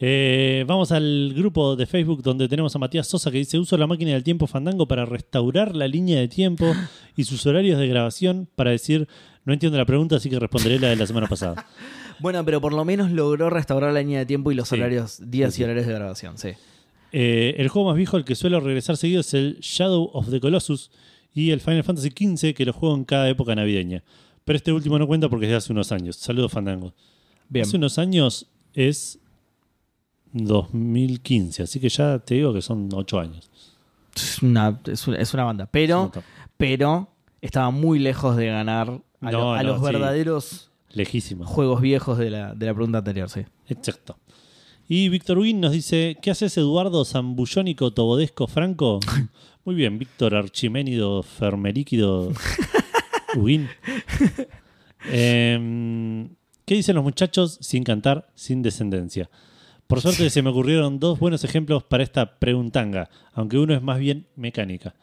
Eh, 0.00 0.64
vamos 0.68 0.92
al 0.92 1.32
grupo 1.34 1.74
de 1.74 1.84
Facebook 1.86 2.22
donde 2.22 2.46
tenemos 2.48 2.74
a 2.76 2.78
Matías 2.78 3.08
Sosa 3.08 3.32
que 3.32 3.38
dice 3.38 3.58
uso 3.58 3.76
la 3.76 3.88
máquina 3.88 4.12
del 4.12 4.22
tiempo 4.22 4.46
Fandango 4.46 4.86
para 4.86 5.04
restaurar 5.04 5.74
la 5.74 5.88
línea 5.88 6.20
de 6.20 6.28
tiempo 6.28 6.72
y 7.16 7.24
sus 7.24 7.44
horarios 7.46 7.80
de 7.80 7.88
grabación 7.88 8.48
para 8.54 8.70
decir 8.70 9.08
no 9.44 9.52
entiendo 9.52 9.76
la 9.76 9.84
pregunta 9.86 10.14
así 10.16 10.30
que 10.30 10.38
responderé 10.38 10.78
la 10.78 10.88
de 10.90 10.96
la 10.96 11.06
semana 11.06 11.26
pasada. 11.26 11.66
Bueno, 12.20 12.44
pero 12.44 12.60
por 12.60 12.72
lo 12.72 12.84
menos 12.84 13.12
logró 13.12 13.48
restaurar 13.48 13.92
la 13.92 14.00
línea 14.00 14.18
de 14.18 14.26
tiempo 14.26 14.50
y 14.50 14.56
los 14.56 14.68
Sí. 14.68 14.74
horarios, 14.74 15.20
días 15.30 15.54
Sí, 15.54 15.60
y 15.60 15.64
horarios 15.64 15.86
de 15.86 15.94
grabación, 15.94 16.36
sí. 16.36 16.48
Eh, 17.12 17.54
el 17.58 17.68
juego 17.68 17.88
más 17.88 17.96
viejo 17.96 18.16
al 18.16 18.24
que 18.24 18.34
suelo 18.34 18.58
regresar 18.58 18.96
seguido 18.96 19.20
es 19.20 19.34
el 19.34 19.58
Shadow 19.60 20.10
of 20.12 20.28
the 20.28 20.40
Colossus 20.40 20.90
y 21.40 21.50
el 21.52 21.60
Final 21.60 21.84
Fantasy 21.84 22.08
XV 22.10 22.54
que 22.54 22.64
lo 22.64 22.72
juego 22.72 22.94
en 22.96 23.04
cada 23.04 23.28
época 23.28 23.54
navideña. 23.54 24.02
Pero 24.44 24.56
este 24.56 24.72
último 24.72 24.98
no 24.98 25.06
cuenta 25.06 25.28
porque 25.28 25.46
es 25.46 25.50
de 25.50 25.56
hace 25.56 25.72
unos 25.72 25.92
años. 25.92 26.16
Saludos 26.16 26.50
Fandango. 26.52 26.94
Bien. 27.48 27.64
Hace 27.66 27.76
unos 27.76 27.98
años 27.98 28.46
es 28.74 29.18
2015, 30.32 31.62
así 31.62 31.80
que 31.80 31.88
ya 31.88 32.18
te 32.18 32.34
digo 32.34 32.52
que 32.52 32.62
son 32.62 32.88
8 32.92 33.20
años. 33.20 33.50
Es 34.14 34.42
una, 34.42 34.80
es 34.86 35.06
una, 35.06 35.16
es 35.18 35.34
una 35.34 35.44
banda. 35.44 35.68
Pero, 35.70 36.10
pero 36.56 37.08
estaba 37.40 37.70
muy 37.70 37.98
lejos 37.98 38.36
de 38.36 38.46
ganar 38.46 39.00
a, 39.20 39.32
lo- 39.32 39.38
No, 39.40 39.54
a 39.54 39.62
no, 39.62 39.68
los 39.70 39.78
sí. 39.78 39.84
verdaderos 39.84 40.70
Lejísimo. 40.92 41.44
juegos 41.46 41.80
viejos 41.80 42.18
de 42.18 42.30
la, 42.30 42.54
de 42.54 42.66
la 42.66 42.74
pregunta 42.74 42.98
anterior, 42.98 43.28
sí. 43.30 43.40
Exacto. 43.68 44.16
Y 44.88 45.08
Víctor 45.10 45.38
Win 45.38 45.60
nos 45.60 45.72
dice: 45.72 46.16
¿Qué 46.22 46.30
haces, 46.30 46.56
Eduardo 46.56 47.04
Zambullónico 47.04 47.92
Tobodesco 47.92 48.46
Franco? 48.46 49.00
Muy 49.68 49.74
bien, 49.74 49.98
Víctor 49.98 50.34
Archiménido 50.34 51.22
Fermeríquido 51.22 52.32
Win. 53.36 53.68
Em, 55.12 56.30
¿Qué 56.64 56.74
dicen 56.74 56.94
los 56.94 57.04
muchachos 57.04 57.58
sin 57.60 57.84
cantar, 57.84 58.30
sin 58.34 58.62
descendencia? 58.62 59.28
Por 59.86 60.00
suerte 60.00 60.30
se 60.30 60.40
me 60.40 60.48
ocurrieron 60.48 60.98
dos 60.98 61.18
buenos 61.18 61.44
ejemplos 61.44 61.84
para 61.84 62.02
esta 62.02 62.38
preguntanga, 62.38 63.10
aunque 63.34 63.58
uno 63.58 63.74
es 63.74 63.82
más 63.82 63.98
bien 63.98 64.26
mecánica. 64.36 64.94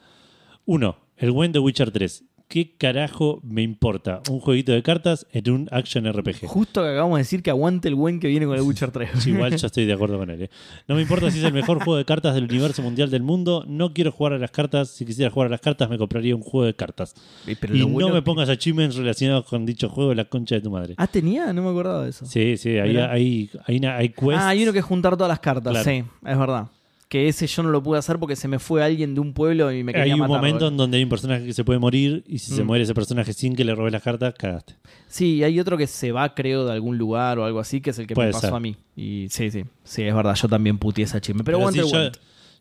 Uno, 0.66 0.98
el 1.16 1.30
buen 1.30 1.52
de 1.52 1.60
Witcher 1.60 1.92
3. 1.92 2.24
¿Qué 2.48 2.76
carajo 2.78 3.40
me 3.44 3.64
importa? 3.64 4.22
Un 4.30 4.40
jueguito 4.40 4.72
de 4.72 4.84
cartas 4.84 5.26
en 5.32 5.50
un 5.52 5.68
action 5.72 6.06
RPG. 6.12 6.46
Justo 6.46 6.84
que 6.84 6.90
acabamos 6.90 7.18
de 7.18 7.22
decir 7.24 7.42
que 7.42 7.50
aguante 7.50 7.88
el 7.88 7.96
buen 7.96 8.20
que 8.20 8.28
viene 8.28 8.46
con 8.46 8.56
el 8.56 8.62
Witcher 8.62 8.92
3. 8.92 9.10
Sí, 9.18 9.32
igual 9.32 9.56
yo 9.58 9.66
estoy 9.66 9.86
de 9.86 9.94
acuerdo 9.94 10.20
con 10.20 10.30
él. 10.30 10.44
¿eh? 10.44 10.50
No 10.88 10.94
me 10.96 11.02
importa 11.02 11.32
si 11.32 11.40
es 11.40 11.44
el 11.44 11.54
mejor 11.54 11.78
juego 11.84 11.98
de 11.98 12.06
cartas 12.06 12.36
del 12.36 12.44
universo 12.44 12.84
mundial 12.84 13.10
del 13.10 13.24
mundo. 13.24 13.66
No 13.68 13.94
quiero 13.94 14.12
jugar 14.12 14.34
a 14.34 14.38
las 14.38 14.52
cartas. 14.52 14.90
Si 14.90 15.06
quisiera 15.06 15.32
jugar 15.32 15.48
a 15.48 15.50
las 15.50 15.62
cartas, 15.62 15.90
me 15.90 15.98
compraría 15.98 16.36
un 16.36 16.44
juego 16.44 16.66
de 16.68 16.76
cartas. 16.76 17.16
Pero 17.60 17.76
y 17.76 17.80
no 17.80 17.88
bueno 17.88 18.10
me 18.14 18.22
pongas 18.22 18.48
achievements 18.48 18.96
relacionados 18.96 19.46
con 19.46 19.66
dicho 19.66 19.90
juego 19.90 20.12
de 20.12 20.16
la 20.18 20.26
concha 20.26 20.54
de 20.56 20.62
tu 20.62 20.70
madre. 20.70 20.94
Ah, 20.98 21.08
tenía, 21.08 21.52
no 21.52 21.64
me 21.64 21.70
acordaba 21.70 22.04
de 22.04 22.12
eso. 22.12 22.28
Sí, 22.28 22.58
sí, 22.58 22.78
hay, 22.78 22.96
hay, 22.98 23.50
hay 23.68 24.10
quests. 24.10 24.36
Ah, 24.36 24.50
hay 24.50 24.62
uno 24.64 24.72
que 24.72 24.80
es 24.80 24.86
juntar 24.86 25.18
todas 25.18 25.30
las 25.30 25.40
cartas, 25.40 25.72
Claro. 25.72 25.84
sí, 25.90 26.04
es 26.26 26.38
verdad. 26.38 26.68
Que 27.16 27.30
ese 27.30 27.48
yo 27.48 27.64
no 27.64 27.70
lo 27.70 27.82
pude 27.82 27.98
hacer 27.98 28.20
porque 28.20 28.36
se 28.36 28.50
me 28.50 28.60
fue 28.60 28.84
alguien 28.84 29.14
de 29.16 29.22
un 29.22 29.32
pueblo 29.32 29.72
y 29.72 29.86
me 29.86 29.94
quería 29.94 30.04
Hay 30.04 30.12
un 30.20 30.20
matar, 30.28 30.36
momento 30.36 30.68
en 30.68 30.76
donde 30.76 30.98
hay 30.98 31.04
un 31.04 31.10
personaje 31.10 31.46
que 31.46 31.54
se 31.54 31.64
puede 31.64 31.80
morir 31.80 32.26
y 32.28 32.40
si 32.40 32.52
se 32.54 32.62
Mm. 32.62 32.68
muere 32.68 32.84
ese 32.84 32.94
personaje 32.94 33.32
sin 33.32 33.56
que 33.56 33.64
le 33.64 33.74
robes 33.74 33.94
las 33.94 34.04
cartas, 34.04 34.34
cagaste. 34.38 34.76
Sí, 35.08 35.36
y 35.36 35.44
hay 35.46 35.58
otro 35.62 35.78
que 35.78 35.88
se 35.88 36.12
va, 36.12 36.36
creo, 36.36 36.66
de 36.66 36.74
algún 36.74 36.98
lugar 36.98 37.40
o 37.40 37.46
algo 37.46 37.60
así, 37.62 37.80
que 37.80 37.92
es 37.92 38.00
el 38.00 38.06
que 38.08 38.16
Puede 38.16 38.28
me 38.28 38.34
pasó 38.34 38.48
ser. 38.48 38.54
a 38.56 38.60
mí. 38.60 38.76
Y 38.98 39.28
sí, 39.30 39.50
sí, 39.50 39.64
sí, 39.86 40.04
es 40.04 40.14
verdad, 40.14 40.36
yo 40.36 40.50
también 40.50 40.78
puteé 40.78 41.06
esa 41.06 41.22
chisme. 41.22 41.46
Pero, 41.46 41.60
Pero 41.60 41.72
sí, 41.72 41.90
yo, 41.90 42.12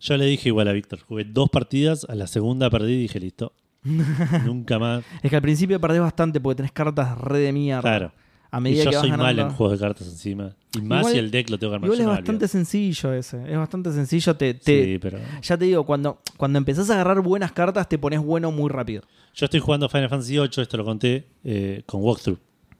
yo 0.01 0.17
le 0.17 0.25
dije 0.27 0.51
igual 0.51 0.69
a 0.69 0.73
Víctor, 0.73 1.01
jugué 1.01 1.25
dos 1.25 1.51
partidas, 1.51 2.07
a 2.09 2.15
la 2.15 2.29
segunda 2.29 2.71
perdí 2.71 2.93
y 2.93 2.99
dije, 2.99 3.19
listo. 3.19 3.53
Nunca 4.47 4.79
más. 4.79 5.05
Es 5.23 5.31
que 5.31 5.37
al 5.37 5.43
principio 5.43 5.81
perdés 5.81 6.01
bastante 6.01 6.41
porque 6.41 6.57
tenés 6.59 6.73
cartas 6.73 7.19
re 7.19 7.39
de 7.41 7.53
mierda. 7.53 7.83
Claro. 7.83 8.13
A 8.55 8.59
Y 8.59 8.63
medida 8.63 8.85
yo 8.85 8.91
que 8.91 8.97
vas 8.97 9.01
soy 9.03 9.11
ganando. 9.11 9.25
mal 9.43 9.51
en 9.51 9.57
juegos 9.57 9.79
de 9.79 9.85
cartas 9.87 10.07
encima. 10.09 10.55
Y 10.77 10.81
más 10.83 11.01
Igual- 11.01 11.13
si 11.13 11.19
el 11.19 11.31
deck 11.31 11.51
lo 11.51 11.59
tengo 11.59 11.71
que 11.73 11.75
armar 11.77 11.87
Igual 11.89 11.99
yo, 11.99 12.05
es 12.05 12.09
bastante 12.19 12.49
sencillo 12.49 13.13
ese. 13.13 13.51
Es 13.53 13.57
bastante 13.57 13.93
sencillo. 13.93 14.37
Te, 14.37 14.55
te- 14.55 14.85
Sí, 14.85 14.99
pero... 14.99 15.19
Ya 15.43 15.57
te 15.57 15.65
digo, 15.65 15.85
cuando, 15.85 16.21
cuando 16.37 16.59
empezás 16.59 16.91
a 16.91 16.95
agarrar 16.95 17.21
buenas 17.21 17.53
cartas, 17.53 17.89
te 17.89 17.99
pones 17.99 18.21
bueno 18.21 18.51
muy 18.51 18.69
rápido. 18.71 19.03
Yo 19.35 19.45
estoy 19.47 19.61
jugando 19.61 19.89
Final 19.89 20.09
Fantasy 20.09 20.35
VIII, 20.39 20.49
esto 20.63 20.77
lo 20.77 20.85
conté, 20.85 21.27
eh, 21.45 21.83
con 21.87 22.03
walkthrough, 22.03 22.39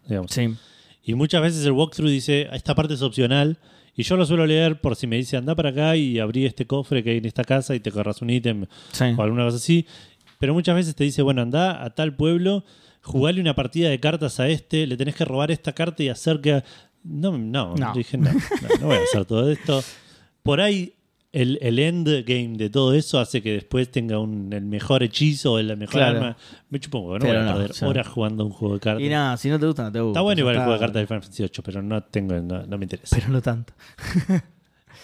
digamos. 0.09 0.31
Sí. 0.31 0.55
Y 1.05 1.15
muchas 1.15 1.43
veces 1.43 1.65
el 1.67 1.73
walkthrough 1.73 2.09
dice, 2.11 2.49
esta 2.53 2.75
parte 2.75 2.95
es 2.95 3.03
opcional, 3.03 3.59
y 3.97 4.03
yo 4.05 4.17
lo 4.17 4.25
suelo 4.27 4.47
leer 4.47 4.81
por 4.81 4.97
si 4.97 5.07
me 5.07 5.17
dice, 5.17 5.37
anda 5.37 5.55
para 5.55 5.71
acá 5.71 5.97
y 5.97 6.19
abrí 6.19 6.47
este 6.47 6.67
cofre 6.67 7.03
que 7.05 7.11
hay 7.11 7.19
en 7.19 7.27
esta 7.27 7.45
casa 7.45 7.75
y 7.75 7.81
te 7.81 7.91
corras 7.93 8.23
un 8.23 8.31
ítem 8.31 8.67
Sí. 8.93 9.05
o 9.17 9.23
alguna 9.23 9.45
cosa 9.45 9.57
así. 9.59 9.87
Pero 10.39 10.53
muchas 10.55 10.75
veces 10.75 10.95
te 10.97 11.05
dice, 11.05 11.23
bueno, 11.23 11.43
anda 11.43 11.83
a 11.85 11.91
tal 11.95 12.15
pueblo, 12.17 12.65
jugale 13.05 13.41
una 13.41 13.55
partida 13.55 13.89
de 13.91 14.01
cartas 14.01 14.41
a 14.41 14.49
este, 14.49 14.87
le 14.87 14.97
tenés 14.97 15.15
que 15.15 15.25
robar 15.25 15.51
esta 15.53 15.73
carta 15.73 16.03
y 16.03 16.09
hacer 16.09 16.41
que... 16.41 16.63
No, 17.05 17.39
no, 17.39 17.75
No. 17.77 17.93
dije, 17.95 18.17
no, 18.19 18.33
no, 18.33 18.41
no 18.81 18.87
voy 18.89 18.97
a 18.97 19.03
hacer 19.03 19.25
todo 19.27 19.51
esto. 19.51 19.83
Por 20.43 20.61
ahí 20.61 20.95
el, 21.33 21.59
el 21.63 21.79
endgame 21.79 22.57
de 22.57 22.71
todo 22.71 22.95
eso 22.95 23.19
hace 23.19 23.43
que 23.43 23.53
después 23.53 23.91
tenga 23.91 24.19
un, 24.19 24.53
el 24.53 24.65
mejor 24.65 25.03
hechizo 25.03 25.53
o 25.55 25.63
la 25.63 25.77
mejor 25.77 25.95
Claro. 25.97 26.17
arma. 26.19 26.37
Me 26.71 26.81
chupo 26.81 26.99
un 26.99 27.05
huevo, 27.11 27.19
no 27.19 27.25
Pero 27.27 27.41
voy 27.41 27.49
a 27.49 27.53
no, 27.53 27.59
perder 27.59 27.85
horas 27.89 28.07
jugando 28.09 28.45
un 28.47 28.53
juego 28.53 28.75
de 28.75 28.81
cartas. 28.81 29.03
Y 29.03 29.09
nada, 29.09 29.37
si 29.37 29.49
no 29.51 29.59
te 29.61 29.67
gusta, 29.67 29.83
no 29.85 29.93
te 29.93 30.01
gusta. 30.01 30.11
Está 30.13 30.21
bueno 30.23 30.41
igual 30.41 30.55
el 30.55 30.61
juego 30.63 30.73
de 30.75 30.79
cartas 30.81 31.03
de 31.03 31.07
Final 31.07 31.23
Fantasy 31.23 31.43
VIII, 31.43 31.63
pero 31.65 31.83
no 31.83 32.03
tengo, 32.05 32.35
no, 32.41 32.67
no 32.67 32.79
me 32.79 32.85
interesa. 32.85 33.17
Pero 33.17 33.29
no 33.31 33.43
tanto. 33.43 33.73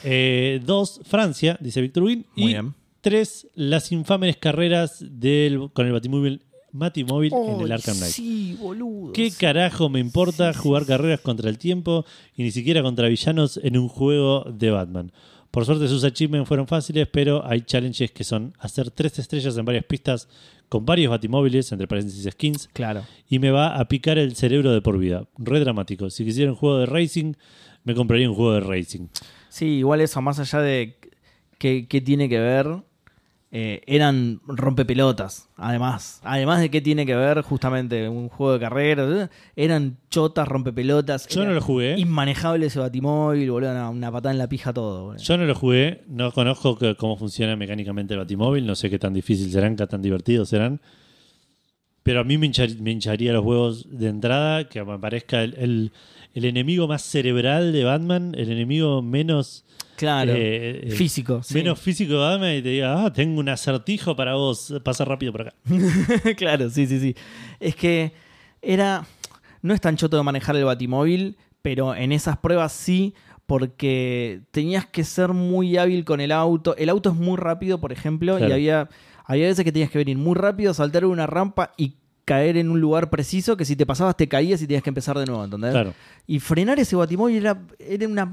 Eh, 0.03 0.61
dos, 0.65 1.01
Francia, 1.05 1.59
dice 1.61 1.81
Víctor 1.83 2.05
Win. 2.05 2.27
Muy 2.37 2.45
Y 2.45 2.55
bien. 2.55 2.75
tres, 3.03 3.49
las 3.55 3.93
infames 3.93 4.37
carreras 4.39 5.05
del, 5.07 5.71
con 5.73 5.87
el 5.87 5.93
Batimóvil, 5.93 6.43
Batimóvil 6.73 7.33
en 7.33 7.61
el 7.61 7.73
Arkham 7.73 7.97
Knight. 7.97 8.13
Sí, 8.13 8.57
boludo. 8.61 9.13
¿Qué 9.13 9.31
sí. 9.31 9.37
carajo 9.39 9.89
me 9.89 10.01
importa 10.01 10.53
jugar 10.55 10.87
carreras 10.87 11.21
contra 11.21 11.49
el 11.51 11.59
tiempo 11.59 12.05
y 12.37 12.43
ni 12.43 12.51
siquiera 12.51 12.83
contra 12.83 13.09
villanos 13.09 13.59
en 13.63 13.77
un 13.77 13.89
juego 13.89 14.45
de 14.53 14.71
Batman? 14.71 15.13
Por 15.51 15.65
suerte 15.65 15.89
sus 15.89 16.05
achievements 16.05 16.47
fueron 16.47 16.69
fáciles, 16.69 17.09
pero 17.13 17.45
hay 17.45 17.63
challenges 17.63 18.13
que 18.13 18.23
son 18.23 18.55
hacer 18.61 18.91
tres 18.93 19.19
estrellas 19.19 19.57
en 19.57 19.65
varias 19.65 19.85
pistas 19.85 20.29
con 20.69 20.87
varios 20.87 21.11
batimóviles, 21.11 21.73
entre 21.73 21.89
paréntesis 21.89 22.31
skins, 22.33 22.69
Claro. 22.73 23.03
y 23.29 23.41
me 23.41 23.51
va 23.51 23.77
a 23.77 23.89
picar 23.89 24.17
el 24.19 24.37
cerebro 24.37 24.71
de 24.73 24.81
por 24.81 24.97
vida. 24.99 25.27
Re 25.39 25.59
dramático. 25.59 26.09
Si 26.09 26.25
quisiera 26.25 26.53
un 26.53 26.57
juego 26.57 26.79
de 26.79 26.87
racing, 26.87 27.33
me 27.83 27.97
compraría 27.97 28.31
un 28.31 28.37
juego 28.37 28.53
de 28.53 28.61
racing. 28.61 29.09
Sí, 29.49 29.67
igual 29.79 30.01
eso, 30.03 30.23
más 30.23 30.39
allá 30.39 30.61
de 30.61 31.01
qué, 31.59 31.89
qué 31.89 32.01
tiene 32.01 32.29
que 32.29 32.39
ver, 32.39 32.69
eh, 33.53 33.83
eran 33.87 34.41
rompepelotas, 34.47 35.49
además. 35.57 36.21
Además 36.23 36.61
de 36.61 36.71
qué 36.71 36.81
tiene 36.81 37.05
que 37.05 37.17
ver 37.17 37.43
justamente 37.43 38.09
un 38.09 38.29
juego 38.29 38.53
de 38.53 38.61
carrera, 38.61 39.25
eh, 39.25 39.29
eran 39.57 39.97
chotas, 40.09 40.47
rompepelotas. 40.47 41.27
Yo 41.29 41.45
no 41.45 41.53
lo 41.53 41.61
jugué. 41.61 41.99
Inmanejable 41.99 42.67
ese 42.67 42.79
batimóvil, 42.79 43.51
boludo, 43.51 43.73
una, 43.73 43.91
una 43.91 44.13
patada 44.13 44.33
en 44.33 44.39
la 44.39 44.49
pija 44.49 44.73
todo. 44.73 45.05
boludo. 45.07 45.23
Yo 45.23 45.37
no 45.37 45.45
lo 45.47 45.55
jugué, 45.55 46.03
no 46.07 46.31
conozco 46.33 46.79
que- 46.79 46.95
cómo 46.95 47.17
funciona 47.17 47.57
mecánicamente 47.57 48.15
el 48.15 48.21
Batimóvil, 48.21 48.65
no 48.67 48.77
sé 48.77 48.89
qué 48.89 48.99
tan 49.01 49.15
difícil 49.15 49.51
serán, 49.51 49.75
qué 49.75 49.87
tan 49.87 50.01
divertidos 50.03 50.49
serán. 50.49 50.81
Pero 52.03 52.21
a 52.21 52.25
mí 52.25 52.39
me, 52.39 52.47
hinchar- 52.49 52.79
me 52.79 52.93
hincharía 52.93 53.33
los 53.33 53.45
huevos 53.45 53.87
de 53.91 54.09
entrada 54.09 54.69
que 54.69 54.83
me 54.85 54.99
parezca 54.99 55.43
el, 55.43 55.55
el- 55.59 55.93
el 56.35 56.45
enemigo 56.45 56.87
más 56.87 57.03
cerebral 57.03 57.73
de 57.73 57.83
Batman, 57.85 58.35
el 58.39 58.51
enemigo 58.53 59.03
menos, 59.03 59.65
Claro, 60.01 60.33
eh, 60.33 60.81
eh, 60.85 60.91
físico. 60.93 61.43
sí. 61.43 61.53
menos 61.53 61.79
físico 61.79 62.19
Batman 62.19 62.55
y 62.55 62.63
te 62.63 62.71
diga, 62.71 63.05
ah, 63.05 63.13
tengo 63.13 63.39
un 63.39 63.51
acertijo 63.51 64.17
para 64.17 64.35
vos, 64.35 64.73
pasa 64.83 65.05
rápido 65.05 65.31
por 65.31 65.43
acá. 65.43 65.55
claro, 66.39 66.71
sí, 66.71 66.87
sí, 66.87 66.99
sí. 66.99 67.15
Es 67.61 67.77
que 67.77 68.13
era. 68.63 69.05
No 69.61 69.75
es 69.75 69.81
tan 69.83 69.97
choto 69.97 70.17
de 70.17 70.23
manejar 70.23 70.57
el 70.57 70.65
batimóvil, 70.65 71.37
pero 71.61 71.95
en 71.95 72.13
esas 72.13 72.39
pruebas 72.39 72.73
sí, 72.73 73.13
porque 73.45 74.41
tenías 74.53 74.87
que 74.87 75.05
ser 75.05 75.35
muy 75.35 75.77
hábil 75.77 76.07
con 76.07 76.23
el 76.23 76.33
auto. 76.33 76.75
El 76.79 76.89
auto 76.89 77.11
es 77.11 77.17
muy 77.17 77.37
rápido, 77.37 77.79
por 77.79 77.93
ejemplo, 77.93 78.39
y 78.39 78.51
había, 78.51 78.89
había 79.27 79.49
veces 79.49 79.67
que 79.67 79.73
tenías 79.73 79.91
que 79.91 79.99
venir 79.99 80.17
muy 80.17 80.35
rápido, 80.35 80.73
saltar 80.73 81.05
una 81.05 81.27
rampa 81.27 81.75
y 81.77 81.97
caer 82.25 82.57
en 82.57 82.71
un 82.71 82.81
lugar 82.81 83.11
preciso 83.11 83.55
que 83.59 83.67
si 83.67 83.77
te 83.77 83.85
pasabas 83.85 84.17
te 84.17 84.29
caías 84.29 84.63
y 84.63 84.67
tenías 84.67 84.83
que 84.83 84.89
empezar 84.91 85.19
de 85.19 85.27
nuevo, 85.27 85.45
¿entendés? 85.45 85.73
Claro. 85.73 85.93
Y 86.27 86.41
frenar 86.41 86.79
ese 86.79 86.97
batimóvil 86.97 87.37
era, 87.37 87.61
era 87.79 88.09
una, 88.09 88.33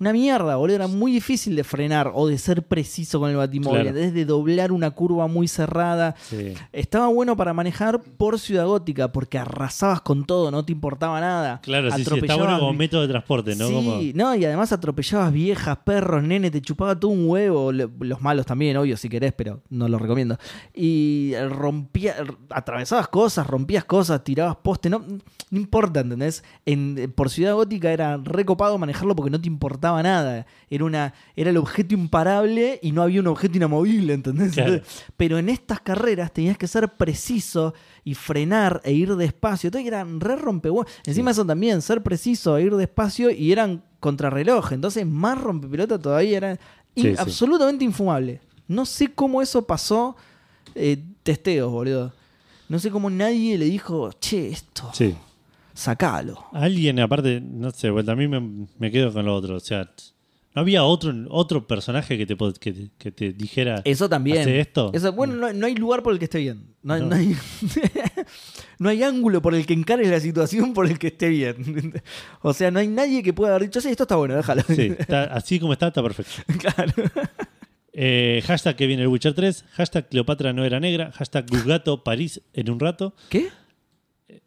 una 0.00 0.12
mierda, 0.12 0.56
boludo. 0.56 0.76
Era 0.76 0.86
muy 0.88 1.12
difícil 1.12 1.54
de 1.54 1.62
frenar 1.62 2.10
o 2.14 2.26
de 2.26 2.38
ser 2.38 2.62
preciso 2.62 3.20
con 3.20 3.30
el 3.30 3.36
batimóvil. 3.36 3.82
Claro. 3.82 3.96
Desde 3.96 4.24
doblar 4.24 4.72
una 4.72 4.90
curva 4.90 5.26
muy 5.26 5.46
cerrada. 5.46 6.14
Sí. 6.28 6.54
Estaba 6.72 7.08
bueno 7.08 7.36
para 7.36 7.52
manejar 7.52 8.00
por 8.02 8.38
Ciudad 8.40 8.66
Gótica, 8.66 9.12
porque 9.12 9.36
arrasabas 9.38 10.00
con 10.00 10.24
todo, 10.24 10.50
no 10.50 10.64
te 10.64 10.72
importaba 10.72 11.20
nada. 11.20 11.60
Claro, 11.62 11.90
sí, 11.92 12.04
sí, 12.04 12.14
está 12.18 12.36
bueno 12.36 12.58
como 12.58 12.72
método 12.72 13.02
de 13.02 13.08
transporte, 13.08 13.54
¿no? 13.54 13.68
Sí, 13.68 13.74
Como- 13.74 14.00
no, 14.14 14.34
y 14.34 14.44
además 14.44 14.72
atropellabas 14.72 15.32
viejas, 15.32 15.76
perros, 15.84 16.22
nene, 16.22 16.50
te 16.50 16.62
chupaba 16.62 16.98
todo 16.98 17.10
un 17.10 17.28
huevo. 17.28 17.70
Los 17.72 18.22
malos 18.22 18.46
también, 18.46 18.76
obvio, 18.78 18.96
si 18.96 19.08
querés, 19.10 19.34
pero 19.34 19.60
no 19.68 19.86
lo 19.86 19.98
recomiendo. 19.98 20.38
Y 20.74 21.34
rompía, 21.50 22.16
atravesabas 22.48 23.08
cosas, 23.08 23.46
rompías 23.46 23.84
cosas, 23.84 24.24
tirabas 24.24 24.56
poste, 24.56 24.88
no, 24.88 25.00
no 25.50 25.58
importa, 25.58 26.00
¿entendés? 26.00 26.42
En, 26.64 27.12
por 27.14 27.28
Ciudad 27.28 27.54
Gótica 27.54 27.92
era 27.92 28.16
recopado 28.16 28.78
manejarlo 28.78 29.14
porque 29.14 29.30
no 29.30 29.40
te 29.40 29.48
importaba 29.48 29.89
nada. 30.02 30.46
Era, 30.68 30.84
una, 30.84 31.14
era 31.34 31.50
el 31.50 31.56
objeto 31.56 31.94
imparable 31.94 32.78
y 32.82 32.92
no 32.92 33.02
había 33.02 33.20
un 33.20 33.26
objeto 33.26 33.56
inamovible, 33.56 34.12
¿entendés? 34.14 34.52
Claro. 34.52 34.80
Pero 35.16 35.38
en 35.38 35.48
estas 35.48 35.80
carreras 35.80 36.32
tenías 36.32 36.56
que 36.56 36.66
ser 36.68 36.88
preciso 36.96 37.74
y 38.04 38.14
frenar 38.14 38.80
e 38.84 38.92
ir 38.92 39.14
despacio. 39.16 39.68
Entonces 39.68 39.86
eran 39.88 40.20
re 40.20 40.36
rompehuevos. 40.36 40.86
Encima 41.04 41.32
eso 41.32 41.44
también, 41.44 41.82
ser 41.82 42.02
preciso 42.02 42.56
e 42.56 42.62
ir 42.62 42.74
despacio 42.76 43.30
y 43.30 43.52
eran 43.52 43.82
contrarreloj. 44.00 44.72
Entonces 44.72 45.06
más 45.06 45.40
rompepelota 45.40 45.98
todavía 45.98 46.36
era 46.36 46.58
Sí, 46.96 47.02
sí. 47.02 47.14
absolutamente 47.18 47.84
infumable. 47.84 48.40
No 48.66 48.84
sé 48.86 49.08
cómo 49.12 49.42
eso 49.42 49.66
pasó 49.66 50.16
eh, 50.74 51.02
testeos, 51.22 51.70
boludo. 51.70 52.12
No 52.68 52.78
sé 52.78 52.90
cómo 52.90 53.10
nadie 53.10 53.58
le 53.58 53.64
dijo, 53.64 54.10
che, 54.20 54.48
esto, 54.50 54.90
sí. 54.92 55.14
Sacalo. 55.80 56.46
Alguien, 56.52 57.00
aparte, 57.00 57.40
no 57.40 57.70
sé, 57.70 57.90
bueno, 57.90 58.12
a 58.12 58.16
mí 58.16 58.28
me, 58.28 58.66
me 58.78 58.90
quedo 58.90 59.12
con 59.12 59.24
lo 59.24 59.34
otro. 59.34 59.56
O 59.56 59.60
sea, 59.60 59.90
¿no 60.54 60.60
había 60.62 60.84
otro, 60.84 61.12
otro 61.28 61.66
personaje 61.66 62.18
que 62.18 62.26
te, 62.26 62.36
que, 62.60 62.72
te- 62.72 62.90
que 62.98 63.10
te 63.12 63.32
dijera 63.32 63.80
Eso 63.84 64.08
también. 64.08 64.38
¿Hace 64.42 64.60
esto? 64.60 64.90
Eso- 64.92 65.12
bueno, 65.12 65.34
no, 65.34 65.52
no 65.52 65.66
hay 65.66 65.74
lugar 65.74 66.02
por 66.02 66.12
el 66.12 66.18
que 66.18 66.26
esté 66.26 66.38
bien. 66.38 66.74
No, 66.82 66.94
hay- 66.94 67.02
No. 67.02 67.14
hay, 67.16 67.36
no 68.78 68.88
hay 68.88 69.02
ángulo 69.02 69.42
por 69.42 69.54
el 69.54 69.66
que 69.66 69.74
encares 69.74 70.08
la 70.08 70.20
situación 70.20 70.72
por 70.74 70.86
el 70.86 70.98
que 70.98 71.08
esté 71.08 71.28
bien. 71.28 71.94
o 72.42 72.52
sea, 72.52 72.70
no 72.70 72.78
hay 72.78 72.88
nadie 72.88 73.22
que 73.22 73.32
pueda 73.32 73.54
haber 73.54 73.68
dicho, 73.68 73.80
sí, 73.80 73.88
esto 73.88 74.04
está 74.04 74.16
bueno, 74.16 74.36
déjalo. 74.36 74.62
Sí, 74.68 74.92
está- 74.98 75.24
así 75.24 75.58
como 75.60 75.72
está, 75.72 75.88
está 75.88 76.02
perfecto. 76.02 76.32
claro. 76.58 76.92
Eh, 77.92 78.42
hashtag 78.46 78.76
que 78.76 78.86
viene 78.86 79.02
el 79.02 79.08
Witcher 79.08 79.34
3, 79.34 79.64
hashtag 79.72 80.08
Cleopatra 80.08 80.52
no 80.52 80.64
era 80.64 80.78
negra, 80.78 81.10
hashtag 81.12 81.46
Guzgato 81.50 82.04
París 82.04 82.40
en 82.54 82.70
un 82.70 82.78
rato, 82.78 83.14
¿Qué? 83.28 83.48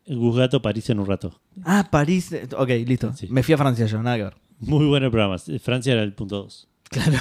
Guzgato 0.08 0.62
París 0.62 0.90
en 0.90 1.00
un 1.00 1.06
rato. 1.08 1.40
Ah, 1.64 1.88
París. 1.90 2.30
Ok, 2.58 2.70
listo. 2.86 3.14
Sí. 3.14 3.28
Me 3.30 3.44
fui 3.44 3.54
a 3.54 3.58
Francia 3.58 3.86
yo, 3.86 4.02
nada 4.04 4.18
que 4.18 4.24
ver. 4.24 4.36
Muy 4.60 4.86
bueno 4.86 5.06
el 5.08 5.12
programa. 5.12 5.38
Francia 5.62 5.94
era 5.94 6.04
el 6.04 6.14
punto 6.14 6.38
2. 6.44 6.68
Claro. 6.90 7.18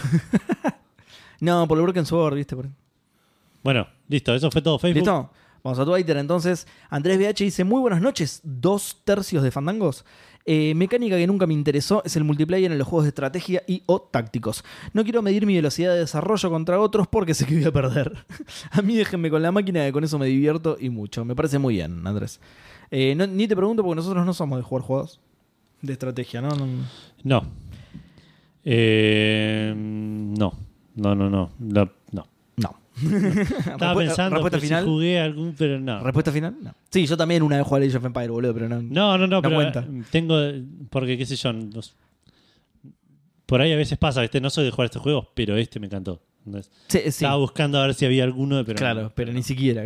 no, 1.41 1.67
por 1.69 1.79
el 1.79 1.83
Broken 1.85 2.07
Sword, 2.07 2.35
¿viste? 2.37 2.57
Por- 2.57 2.69
Bueno, 3.63 3.87
listo, 4.09 4.35
eso 4.35 4.51
fue 4.51 4.63
todo 4.63 4.79
Facebook. 4.79 4.99
¿Listo? 5.07 5.31
Vamos 5.65 5.79
a 5.79 5.85
Twitter 5.85 6.17
entonces. 6.17 6.67
Andrés 6.91 7.19
BH 7.19 7.45
dice: 7.45 7.65
Muy 7.65 7.81
buenas 7.81 8.01
noches, 8.01 8.41
dos 8.43 9.01
tercios 9.05 9.43
de 9.43 9.51
fandangos. 9.51 10.05
Eh, 10.45 10.75
mecánica 10.75 11.17
que 11.17 11.27
nunca 11.29 11.47
me 11.47 11.55
interesó 11.55 12.03
es 12.05 12.17
el 12.17 12.25
multiplayer 12.25 12.73
en 12.73 12.77
los 12.79 12.89
juegos 12.89 13.05
de 13.05 13.11
estrategia 13.11 13.63
y 13.69 13.85
o 13.87 14.01
tácticos. 14.03 14.65
No 14.93 15.05
quiero 15.05 15.23
medir 15.23 15.47
mi 15.47 15.55
velocidad 15.55 15.93
de 15.93 16.01
desarrollo 16.01 16.51
contra 16.51 16.81
otros 16.81 17.07
porque 17.07 17.33
sé 17.33 17.47
que 17.47 17.55
voy 17.55 17.65
a 17.65 17.73
perder. 17.73 18.25
a 18.73 18.83
mí 18.83 18.97
déjenme 18.97 19.31
con 19.31 19.41
la 19.41 19.53
máquina 19.53 19.85
que 19.85 19.93
con 19.93 20.03
eso 20.03 20.19
me 20.19 20.27
divierto 20.27 20.77
y 20.81 20.91
mucho. 20.91 21.25
Me 21.25 21.37
parece 21.37 21.61
muy 21.61 21.75
bien, 21.75 22.05
Andrés. 22.05 22.41
Eh, 22.94 23.14
no- 23.16 23.27
ni 23.27 23.48
te 23.48 23.56
pregunto 23.56 23.82
porque 23.82 23.97
nosotros 23.97 24.24
no 24.27 24.35
somos 24.35 24.59
de 24.59 24.62
jugar 24.62 24.85
juegos 24.85 25.19
de 25.81 25.94
estrategia, 25.94 26.40
¿no? 26.43 26.51
no 26.51 26.66
No. 27.24 27.43
Eh, 28.64 29.73
no. 29.77 30.52
No, 30.94 31.14
no, 31.14 31.31
no. 31.31 31.51
No. 31.59 31.90
no. 32.12 32.27
no. 32.56 32.74
Estaba 33.59 33.94
pensando 33.97 34.36
¿Respuesta 34.36 34.59
que 34.59 34.60
si 34.60 34.66
final? 34.69 34.85
jugué 34.85 35.20
algún, 35.20 35.55
pero 35.56 35.81
no. 35.81 36.02
¿Respuesta 36.05 36.31
final? 36.32 36.56
No. 36.62 36.74
Sí, 36.90 37.06
yo 37.06 37.16
también 37.16 37.43
una 37.43 37.56
vez 37.56 37.66
jugué 37.66 37.82
a 37.85 37.89
Age 37.89 37.97
of 37.97 38.05
Empire, 38.05 38.28
boludo, 38.28 38.52
pero 38.55 38.69
no. 38.69 38.82
No, 38.82 39.16
no, 39.19 39.27
no, 39.27 39.36
No 39.36 39.43
pero 39.43 39.55
cuenta. 39.55 39.86
tengo. 40.10 40.36
Porque, 40.90 41.16
qué 41.16 41.24
sé 41.27 41.36
yo. 41.36 41.51
por 43.47 43.60
ahí 43.60 43.73
a 43.73 43.77
veces 43.77 43.97
pasa, 43.98 44.20
¿viste? 44.20 44.40
No 44.40 44.51
soy 44.51 44.64
de 44.66 44.70
jugar 44.70 44.86
estos 44.86 45.02
juegos, 45.02 45.28
pero 45.35 45.56
este 45.56 45.81
me 45.81 45.86
encantó. 45.86 46.20
Sí, 46.89 46.98
sí. 46.98 46.98
Estaba 47.09 47.36
buscando 47.36 47.78
a 47.78 47.86
ver 47.86 47.94
si 47.94 48.05
había 48.05 48.24
alguno, 48.24 48.62
pero. 48.64 48.77
claro, 48.77 49.02
no, 49.05 49.12
pero 49.14 49.32
ni 49.32 49.43
siquiera. 49.43 49.85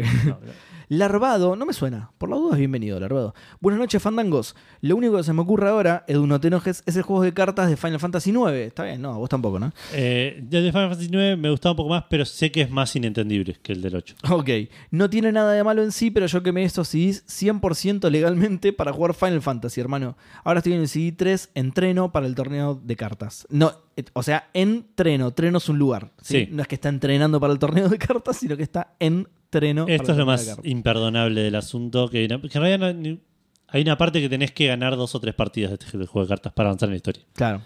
Larvado, 0.88 1.56
no 1.56 1.66
me 1.66 1.72
suena. 1.72 2.12
Por 2.16 2.28
la 2.28 2.36
duda 2.36 2.52
es 2.52 2.58
bienvenido, 2.58 3.00
Larvado. 3.00 3.34
Buenas 3.60 3.80
noches, 3.80 4.00
fandangos. 4.00 4.54
Lo 4.80 4.94
único 4.94 5.16
que 5.16 5.24
se 5.24 5.32
me 5.32 5.42
ocurre 5.42 5.68
ahora, 5.68 6.04
Edu, 6.06 6.28
no 6.28 6.38
te 6.40 6.46
enojes, 6.46 6.84
es 6.86 6.94
el 6.94 7.02
juego 7.02 7.22
de 7.22 7.34
cartas 7.34 7.68
de 7.68 7.76
Final 7.76 7.98
Fantasy 7.98 8.30
IX. 8.30 8.52
Está 8.52 8.84
bien, 8.84 9.02
no, 9.02 9.18
vos 9.18 9.28
tampoco, 9.28 9.58
¿no? 9.58 9.72
Eh, 9.92 10.38
desde 10.44 10.70
Final 10.70 10.90
Fantasy 10.90 11.06
IX 11.06 11.38
me 11.38 11.50
gustaba 11.50 11.72
un 11.72 11.76
poco 11.76 11.90
más, 11.90 12.04
pero 12.08 12.24
sé 12.24 12.52
que 12.52 12.60
es 12.60 12.70
más 12.70 12.94
inentendible 12.94 13.56
que 13.62 13.72
el 13.72 13.82
del 13.82 13.96
8. 13.96 14.14
Ok, 14.30 14.48
no 14.92 15.10
tiene 15.10 15.32
nada 15.32 15.52
de 15.54 15.64
malo 15.64 15.82
en 15.82 15.90
sí, 15.90 16.12
pero 16.12 16.26
yo 16.26 16.42
quemé 16.44 16.62
estos 16.62 16.88
CDs 16.88 17.26
100% 17.26 18.08
legalmente 18.08 18.72
para 18.72 18.92
jugar 18.92 19.14
Final 19.14 19.42
Fantasy, 19.42 19.80
hermano. 19.80 20.16
Ahora 20.44 20.58
estoy 20.58 20.74
en 20.74 20.82
el 20.82 20.88
CD 20.88 21.10
3, 21.10 21.50
entreno 21.54 22.12
para 22.12 22.26
el 22.26 22.36
torneo 22.36 22.80
de 22.80 22.94
cartas. 22.94 23.44
No, 23.50 23.72
o 24.12 24.22
sea, 24.22 24.50
entreno, 24.52 25.32
treno 25.32 25.58
es 25.58 25.68
un 25.68 25.78
lugar. 25.78 26.12
¿sí? 26.22 26.46
Sí. 26.46 26.48
No 26.52 26.62
es 26.62 26.68
que 26.68 26.76
está 26.76 26.90
entrenando 26.90 27.40
para 27.40 27.52
el 27.52 27.58
torneo 27.58 27.88
de 27.88 27.98
cartas, 27.98 28.36
sino 28.36 28.56
que 28.56 28.62
está 28.62 28.94
en 29.00 29.26
Esto 29.88 30.12
es 30.12 30.18
lo 30.18 30.26
más 30.26 30.58
imperdonable 30.64 31.40
del 31.42 31.54
asunto. 31.54 32.08
Que, 32.08 32.24
en 32.24 32.40
realidad 32.42 32.94
no- 32.94 33.18
hay 33.68 33.82
una 33.82 33.98
parte 33.98 34.20
que 34.20 34.28
tenés 34.28 34.52
que 34.52 34.66
ganar 34.68 34.96
dos 34.96 35.14
o 35.14 35.20
tres 35.20 35.34
partidas 35.34 35.70
de 35.70 35.74
este 35.84 35.90
juego 36.06 36.22
de 36.22 36.28
cartas 36.28 36.52
para 36.52 36.68
avanzar 36.68 36.88
en 36.88 36.92
la 36.92 36.96
historia. 36.96 37.22
Claro. 37.34 37.62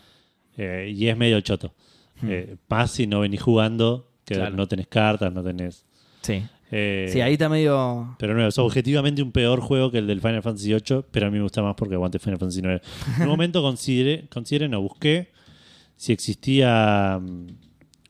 Eh, 0.56 0.92
y 0.94 1.08
es 1.08 1.16
medio 1.16 1.40
choto. 1.40 1.74
Eh, 2.22 2.56
más 2.68 2.90
si 2.90 3.06
no 3.06 3.20
venís 3.20 3.40
jugando, 3.42 4.10
que 4.24 4.34
Hmm. 4.34 4.38
Claro. 4.38 4.56
no 4.56 4.68
tenés 4.68 4.86
cartas, 4.88 5.32
no 5.32 5.42
tenés. 5.42 5.84
Sí. 6.22 6.42
eh, 6.70 7.08
Sí, 7.12 7.20
ahí 7.20 7.32
está 7.32 7.48
medio. 7.48 8.14
Pero 8.18 8.34
no, 8.34 8.46
es 8.46 8.56
objetivamente 8.58 9.22
un 9.22 9.32
peor 9.32 9.60
juego 9.60 9.90
que 9.90 9.98
el 9.98 10.06
del 10.06 10.20
Final 10.20 10.42
Fantasy 10.42 10.68
VIII, 10.72 11.04
pero 11.10 11.26
a 11.26 11.30
mí 11.30 11.36
me 11.38 11.42
gusta 11.42 11.62
más 11.62 11.74
porque 11.76 11.94
aguante 11.96 12.18
Final 12.18 12.38
Fantasy 12.38 12.60
IX. 12.60 12.80
En 13.16 13.22
un 13.24 13.28
momento 13.28 13.60
consideré, 13.62 14.28
consideré, 14.28 14.68
no 14.68 14.80
busqué 14.80 15.32
si 15.96 16.12
existía 16.12 17.18
mm, 17.20 17.46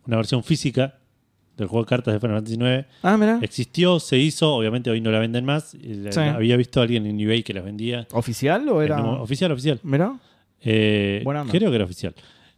una 0.06 0.16
versión 0.16 0.44
física 0.44 0.99
del 1.60 1.68
juego 1.68 1.84
de 1.84 1.88
cartas 1.88 2.14
de 2.14 2.20
Final 2.20 2.36
Fantasy 2.38 2.54
IX. 2.56 2.86
Ah, 3.02 3.16
mira. 3.16 3.38
Existió, 3.42 4.00
se 4.00 4.18
hizo, 4.18 4.52
obviamente 4.54 4.90
hoy 4.90 5.00
no 5.00 5.10
la 5.10 5.18
venden 5.20 5.44
más. 5.44 5.74
La- 5.74 6.10
Sí. 6.12 6.20
Había 6.20 6.56
visto 6.56 6.80
a 6.80 6.82
alguien 6.82 7.06
en 7.06 7.18
eBay 7.20 7.42
que 7.42 7.54
las 7.54 7.64
vendía. 7.64 8.06
¿Oficial 8.12 8.68
o 8.68 8.82
era.? 8.82 9.00
Un- 9.02 9.20
oficial, 9.20 9.52
oficial. 9.52 9.78
Mira. 9.82 10.18
Eh, 10.62 11.22
Buena 11.24 11.42
onda. 11.42 11.52
creo 11.52 11.70
que 11.70 11.76
era 11.76 11.84
oficial. 11.84 12.14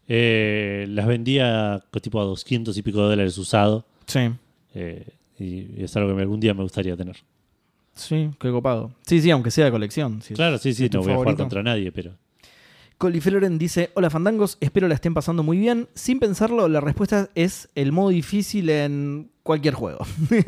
Eh, 0.08 0.86
las 0.88 1.06
vendía 1.06 1.82
tipo 2.00 2.20
a 2.20 2.24
200 2.24 2.76
y 2.76 2.82
pico 2.82 3.02
de 3.02 3.08
dólares 3.10 3.36
usado. 3.38 3.84
Sí. 4.06 4.30
eh, 4.74 5.06
y 5.38 5.82
es 5.82 5.94
algo 5.96 6.14
que 6.14 6.22
algún 6.22 6.40
día 6.40 6.54
me 6.54 6.62
gustaría 6.62 6.96
tener. 6.96 7.16
Sí, 7.94 8.30
qué 8.40 8.50
copado. 8.50 8.92
Sí, 9.06 9.20
sí, 9.20 9.30
aunque 9.30 9.50
sea 9.50 9.66
de 9.66 9.70
colección. 9.70 10.20
Claro, 10.34 10.56
sí, 10.58 10.72
sí, 10.72 10.88
no 10.92 11.00
voy 11.02 11.12
a 11.12 11.16
jugar 11.16 11.36
contra 11.36 11.62
nadie, 11.62 11.92
pero. 11.92 12.12
Colifloren 13.02 13.58
dice: 13.58 13.90
Hola 13.94 14.10
fandangos, 14.10 14.58
espero 14.60 14.86
la 14.86 14.94
estén 14.94 15.12
pasando 15.12 15.42
muy 15.42 15.58
bien. 15.58 15.88
Sin 15.92 16.20
pensarlo, 16.20 16.68
la 16.68 16.80
respuesta 16.80 17.30
es 17.34 17.68
el 17.74 17.90
modo 17.90 18.10
difícil 18.10 18.70
en 18.70 19.32
cualquier 19.42 19.74
juego. 19.74 20.06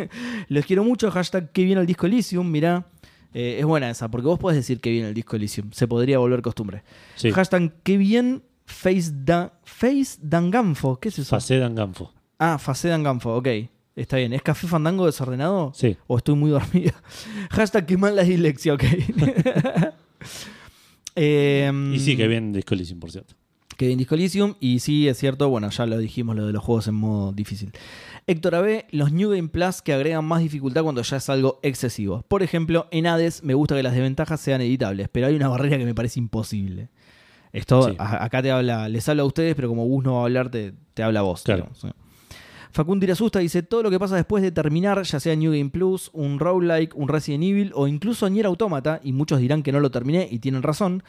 Los 0.48 0.64
quiero 0.64 0.85
mucho. 0.85 1.10
Hashtag 1.10 1.51
que 1.51 1.64
viene 1.64 1.81
el 1.81 1.86
disco 1.89 2.06
Elysium. 2.06 2.48
Mirá, 2.48 2.86
eh, 3.32 3.56
es 3.59 3.64
buena 3.66 3.90
esa, 3.90 4.09
porque 4.09 4.28
vos 4.28 4.39
podés 4.39 4.56
decir 4.56 4.81
que 4.81 4.90
viene 4.90 5.09
el 5.09 5.14
disco 5.14 5.35
Elysium. 5.35 5.72
Se 5.72 5.89
podría 5.89 6.20
volver 6.20 6.43
costumbre. 6.43 6.85
Sí, 7.16 7.32
Hashtag 7.32 7.72
que 7.82 7.97
bien 7.97 8.44
Face, 8.66 9.10
da, 9.12 9.59
face 9.64 10.20
Danganfo. 10.22 11.01
¿Qué 11.01 11.09
es 11.09 11.18
eso? 11.18 11.36
Danganfo. 11.36 12.12
Ah, 12.39 12.59
Face 12.59 12.86
Danganfo, 12.86 13.35
ok. 13.35 13.48
Está 13.97 14.18
bien. 14.18 14.32
¿Es 14.32 14.43
café 14.43 14.68
fandango 14.68 15.06
desordenado? 15.06 15.72
Sí. 15.74 15.97
¿O 16.06 16.18
estoy 16.18 16.36
muy 16.36 16.52
dormido? 16.52 16.93
Hashtag 17.51 17.85
que 17.85 17.97
mal 17.97 18.14
la 18.14 18.22
dislexia, 18.22 18.74
ok. 18.74 18.85
Em, 21.16 21.95
Y 21.95 21.99
sí, 22.01 22.16
que 22.16 22.27
bien 22.28 22.53
Disco 22.53 22.74
Elysium, 22.74 22.99
por 23.01 23.11
cierto. 23.12 23.35
que 23.77 23.86
bien 23.86 23.99
Disco 23.99 24.15
Elysium. 24.15 24.55
Y 24.61 24.78
sí, 24.81 25.09
es 25.09 25.19
cierto, 25.19 25.49
bueno, 25.49 25.69
ya 25.70 25.86
lo 25.86 25.99
dijimos, 25.99 26.36
lo 26.36 26.47
de 26.47 26.53
los 26.53 26.62
juegos 26.62 26.86
en 26.89 26.95
modo 26.95 27.32
difícil. 27.32 27.73
Héctor 28.27 28.55
AB, 28.55 28.85
los 28.93 29.12
New 29.12 29.31
Game 29.31 29.49
Plus 29.49 29.82
que 29.82 29.93
agregan 29.93 30.24
más 30.24 30.41
dificultad 30.43 30.82
cuando 30.82 31.03
ya 31.03 31.16
es 31.19 31.28
algo 31.28 31.59
excesivo. 31.62 32.24
Por 32.28 32.43
ejemplo, 32.43 32.86
en 32.91 33.07
Hades 33.07 33.43
me 33.45 33.55
gusta 33.55 33.74
que 33.77 33.82
las 33.82 33.93
desventajas 33.93 34.41
sean 34.41 34.61
editables, 34.61 35.09
pero 35.11 35.27
hay 35.27 35.35
una 35.35 35.49
barrera 35.49 35.77
que 35.78 35.85
me 35.85 35.95
parece 35.95 36.20
imposible. 36.20 36.89
Esto, 37.53 37.89
Sí. 37.91 37.97
a- 37.99 38.24
acá 38.24 38.43
te 38.43 38.51
habla, 38.51 38.89
les 38.89 39.09
habla 39.09 39.23
a 39.23 39.27
ustedes, 39.27 39.55
pero 39.55 39.69
como 39.69 39.85
Gus 39.85 40.03
no 40.05 40.15
va 40.15 40.20
a 40.20 40.24
hablar, 40.24 40.51
te, 40.51 40.73
te 40.95 41.03
habla 41.03 41.20
a 41.20 41.23
vos. 41.24 41.43
Claro. 41.43 41.69
Facundo 42.74 43.05
Irasusta 43.05 43.38
dice, 43.38 43.62
todo 43.62 43.84
lo 43.84 43.90
que 43.90 44.01
pasa 44.01 44.16
después 44.16 44.42
de 44.42 44.51
terminar, 44.51 45.01
ya 45.05 45.20
sea 45.20 45.36
New 45.36 45.52
Game 45.52 45.70
Plus, 45.70 46.10
un 46.12 46.40
roguelike, 46.40 46.96
un 46.96 47.06
Resident 47.06 47.44
Evil 47.44 47.70
o 47.72 47.86
incluso 47.86 48.28
Nier 48.28 48.46
Automata, 48.46 48.98
y 49.01 49.12
muchos 49.12 49.38
dirán 49.38 49.62
que 49.62 49.70
no 49.70 49.78
lo 49.78 49.92
terminé 49.92 50.26
y 50.28 50.40
tienen 50.40 50.64
razón, 50.64 51.05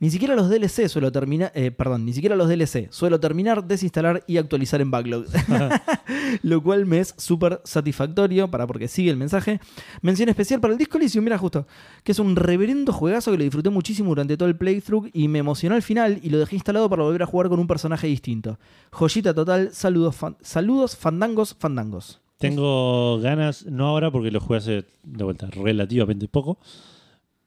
ni 0.00 0.10
siquiera 0.10 0.34
los 0.36 0.48
DLC 0.48 0.88
suelo 0.88 1.10
terminar, 1.10 1.50
eh, 1.54 1.70
perdón, 1.70 2.04
ni 2.04 2.12
siquiera 2.12 2.36
los 2.36 2.48
DLC, 2.48 2.88
suelo 2.90 3.18
terminar, 3.18 3.64
desinstalar 3.64 4.22
y 4.26 4.36
actualizar 4.36 4.80
en 4.80 4.90
backlog. 4.90 5.24
lo 6.42 6.62
cual 6.62 6.86
me 6.86 7.00
es 7.00 7.14
súper 7.16 7.60
satisfactorio, 7.64 8.50
para 8.50 8.66
porque 8.66 8.88
sigue 8.88 9.10
el 9.10 9.16
mensaje. 9.16 9.60
Mención 10.02 10.28
especial 10.28 10.60
para 10.60 10.72
el 10.72 10.78
disco 10.78 10.98
Elysium, 10.98 11.24
mira 11.24 11.38
justo, 11.38 11.66
que 12.04 12.12
es 12.12 12.18
un 12.18 12.36
reverendo 12.36 12.92
juegazo 12.92 13.30
que 13.32 13.38
lo 13.38 13.44
disfruté 13.44 13.70
muchísimo 13.70 14.10
durante 14.10 14.36
todo 14.36 14.48
el 14.48 14.56
playthrough 14.56 15.08
y 15.12 15.28
me 15.28 15.40
emocionó 15.40 15.74
al 15.74 15.82
final 15.82 16.20
y 16.22 16.30
lo 16.30 16.38
dejé 16.38 16.56
instalado 16.56 16.88
para 16.88 17.02
volver 17.02 17.22
a 17.22 17.26
jugar 17.26 17.48
con 17.48 17.58
un 17.58 17.66
personaje 17.66 18.06
distinto. 18.06 18.58
Joyita 18.92 19.34
total, 19.34 19.70
saludos, 19.72 20.16
fan- 20.16 20.36
saludos, 20.40 20.96
fandangos, 20.96 21.56
fandangos. 21.58 22.20
Tengo 22.38 23.18
ganas, 23.20 23.66
no 23.66 23.88
ahora 23.88 24.12
porque 24.12 24.30
lo 24.30 24.38
jugué 24.40 24.58
hace 24.58 24.84
de 25.02 25.24
vuelta 25.24 25.48
relativamente 25.50 26.28
poco, 26.28 26.58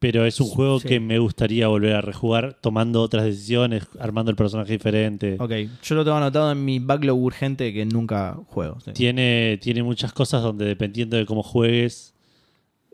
pero 0.01 0.25
es 0.25 0.41
un 0.41 0.47
juego 0.47 0.79
Sí. 0.79 0.87
que 0.87 0.99
me 0.99 1.19
gustaría 1.19 1.67
volver 1.67 1.93
a 1.95 2.01
rejugar 2.01 2.57
tomando 2.59 3.03
otras 3.03 3.23
decisiones, 3.23 3.87
armando 3.99 4.31
el 4.31 4.35
personaje 4.35 4.71
diferente. 4.73 5.37
Ok, 5.39 5.51
yo 5.83 5.93
lo 5.95 6.03
tengo 6.03 6.17
anotado 6.17 6.51
en 6.51 6.65
mi 6.65 6.79
backlog 6.79 7.19
urgente 7.19 7.71
que 7.71 7.85
nunca 7.85 8.35
juego. 8.47 8.79
sí. 8.79 8.93
Tiene, 8.93 9.59
tiene 9.61 9.83
muchas 9.83 10.11
cosas 10.11 10.41
donde 10.41 10.65
dependiendo 10.65 11.17
de 11.17 11.27
cómo 11.27 11.43
juegues, 11.43 12.15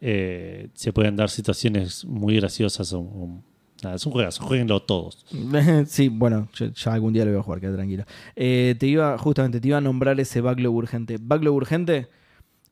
eh, 0.02 0.68
se 0.74 0.92
pueden 0.92 1.16
dar 1.16 1.30
situaciones 1.30 2.04
muy 2.04 2.36
graciosas. 2.36 2.92
O, 2.92 3.00
o- 3.00 3.42
nada, 3.84 3.96
es 3.96 4.06
un 4.06 4.12
juegazo, 4.12 4.44
jueguenlo 4.44 4.82
todos. 4.82 5.26
sí, 5.88 6.10
bueno, 6.10 6.50
yo- 6.56 6.74
ya 6.74 6.94
algún 6.94 7.14
día 7.14 7.24
lo 7.24 7.32
voy 7.32 7.40
a 7.40 7.44
jugar, 7.44 7.62
queda 7.62 7.74
tranquilo. 7.76 8.04
Eh, 8.36 8.76
te 8.78 8.86
iba, 8.86 9.18
justamente, 9.18 9.62
te 9.62 9.68
iba 9.70 9.78
a 9.78 9.82
nombrar 9.82 10.20
ese 10.20 10.42
backlog 10.42 10.76
urgente. 10.76 11.18
Backlog 11.22 11.56
urgente, 11.56 12.08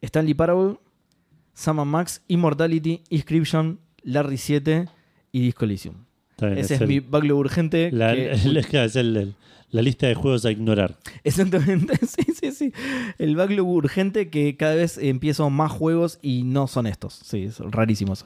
Stanley 0.01 0.33
Parable, 0.33 0.75
Sam 1.53 1.87
Max, 1.87 2.21
Immortality, 2.27 3.01
Inscription, 3.09 3.79
Larry 4.05 4.37
7 4.37 4.87
y 5.33 5.41
Disco 5.41 5.65
Elysium. 5.65 5.95
Bien, 6.39 6.57
Ese 6.57 6.75
es, 6.75 6.81
el- 6.81 6.87
mi 6.87 6.99
backlog 7.01 7.37
urgente. 7.37 7.91
la, 7.91 8.13
que- 8.15 8.31
es 8.85 8.95
el- 8.95 9.35
la 9.71 9.81
lista 9.81 10.07
de 10.07 10.15
juegos 10.15 10.45
a 10.45 10.51
ignorar. 10.51 10.95
Exactamente, 11.25 11.97
sí, 12.07 12.23
sí, 12.39 12.51
sí. 12.51 12.73
El 13.17 13.35
backlog 13.35 13.67
urgente 13.67 14.29
que 14.29 14.55
cada 14.55 14.75
vez 14.75 14.97
empiezo 14.97 15.49
más 15.49 15.71
juegos 15.71 16.19
y 16.21 16.43
no 16.43 16.67
son 16.67 16.87
estos. 16.87 17.13
Sí, 17.23 17.51
son 17.51 17.71
rarísimos. 17.73 18.25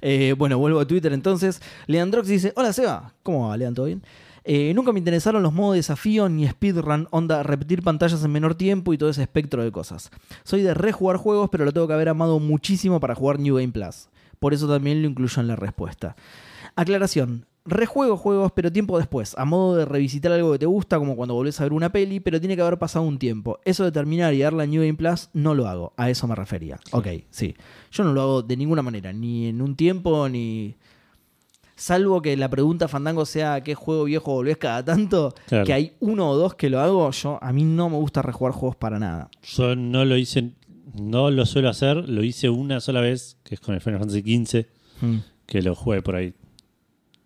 Eh, 0.00 0.34
bueno, 0.36 0.58
vuelvo 0.58 0.80
a 0.80 0.86
Twitter 0.86 1.12
entonces. 1.12 1.60
Leandrox 1.86 2.26
dice, 2.26 2.52
hola 2.56 2.72
Seba, 2.72 3.14
¿cómo 3.22 3.48
va? 3.48 3.56
Lean, 3.56 3.74
¿todo 3.74 3.86
bien? 3.86 4.02
Eh, 4.44 4.72
nunca 4.74 4.92
me 4.92 4.98
interesaron 4.98 5.42
los 5.42 5.52
modos 5.52 5.76
desafío 5.76 6.28
ni 6.30 6.48
speedrun, 6.48 7.06
onda 7.10 7.42
repetir 7.42 7.82
pantallas 7.82 8.24
en 8.24 8.32
menor 8.32 8.54
tiempo 8.54 8.94
y 8.94 8.98
todo 8.98 9.10
ese 9.10 9.22
espectro 9.22 9.62
de 9.62 9.70
cosas. 9.70 10.10
Soy 10.42 10.62
de 10.62 10.72
rejugar 10.74 11.18
juegos, 11.18 11.50
pero 11.52 11.64
lo 11.66 11.72
tengo 11.72 11.86
que 11.86 11.92
haber 11.92 12.08
amado 12.08 12.38
muchísimo 12.40 12.98
para 12.98 13.14
jugar 13.14 13.38
New 13.38 13.56
Game 13.56 13.72
Plus. 13.72 14.08
Por 14.38 14.54
eso 14.54 14.68
también 14.68 15.02
lo 15.02 15.08
incluyo 15.08 15.40
en 15.40 15.48
la 15.48 15.56
respuesta. 15.56 16.16
Aclaración. 16.76 17.46
Rejuego 17.64 18.16
juegos, 18.16 18.52
pero 18.52 18.72
tiempo 18.72 18.96
después, 18.96 19.34
a 19.36 19.44
modo 19.44 19.76
de 19.76 19.84
revisitar 19.84 20.32
algo 20.32 20.52
que 20.52 20.58
te 20.58 20.64
gusta, 20.64 20.98
como 20.98 21.16
cuando 21.16 21.34
volvés 21.34 21.60
a 21.60 21.64
ver 21.64 21.74
una 21.74 21.92
peli, 21.92 22.18
pero 22.18 22.40
tiene 22.40 22.56
que 22.56 22.62
haber 22.62 22.78
pasado 22.78 23.04
un 23.04 23.18
tiempo. 23.18 23.58
Eso 23.62 23.84
de 23.84 23.92
terminar 23.92 24.32
y 24.32 24.38
darle 24.38 24.62
a 24.62 24.66
New 24.66 24.80
Game 24.80 24.94
Plus, 24.94 25.28
no 25.34 25.54
lo 25.54 25.68
hago. 25.68 25.92
A 25.98 26.08
eso 26.08 26.26
me 26.26 26.34
refería. 26.34 26.80
Ok, 26.92 27.08
sí. 27.28 27.54
Yo 27.90 28.04
no 28.04 28.14
lo 28.14 28.22
hago 28.22 28.42
de 28.42 28.56
ninguna 28.56 28.80
manera, 28.80 29.12
ni 29.12 29.48
en 29.48 29.60
un 29.60 29.76
tiempo, 29.76 30.28
ni. 30.30 30.76
Salvo 31.76 32.22
que 32.22 32.36
la 32.36 32.48
pregunta 32.48 32.88
Fandango 32.88 33.24
sea 33.24 33.54
¿a 33.54 33.62
qué 33.62 33.74
juego 33.74 34.04
viejo 34.04 34.32
volvés 34.32 34.56
cada 34.56 34.84
tanto? 34.84 35.34
Claro. 35.46 35.64
Que 35.64 35.72
hay 35.72 35.92
uno 36.00 36.30
o 36.30 36.36
dos 36.36 36.54
que 36.54 36.70
lo 36.70 36.80
hago, 36.80 37.10
yo 37.10 37.38
a 37.40 37.52
mí 37.52 37.64
no 37.64 37.90
me 37.90 37.96
gusta 37.96 38.22
rejugar 38.22 38.52
juegos 38.52 38.76
para 38.76 38.98
nada. 38.98 39.30
Yo 39.42 39.76
no 39.76 40.04
lo 40.04 40.16
hice, 40.16 40.52
no 41.00 41.30
lo 41.30 41.46
suelo 41.46 41.68
hacer, 41.68 42.08
lo 42.08 42.22
hice 42.22 42.48
una 42.50 42.80
sola 42.80 43.00
vez, 43.00 43.36
que 43.44 43.54
es 43.54 43.60
con 43.60 43.74
el 43.74 43.80
Final 43.80 44.00
Fantasy 44.00 44.22
XV, 44.22 44.66
Mm. 45.00 45.16
que 45.46 45.62
lo 45.62 45.74
jugué 45.74 46.02
por 46.02 46.16
ahí. 46.16 46.34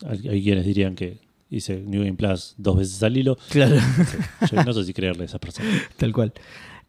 Hay, 0.06 0.28
hay 0.28 0.42
quienes 0.42 0.66
dirían 0.66 0.94
que 0.94 1.20
hice 1.48 1.80
New 1.80 2.02
Game 2.02 2.14
Plus 2.14 2.54
dos 2.58 2.76
veces 2.76 3.02
al 3.02 3.16
hilo. 3.16 3.36
Claro. 3.50 3.76
Yo 4.50 4.64
no 4.64 4.72
sé 4.72 4.84
si 4.84 4.92
creerle 4.92 5.22
a 5.22 5.26
esas 5.26 5.40
personas. 5.40 5.70
Tal 5.96 6.12
cual. 6.12 6.32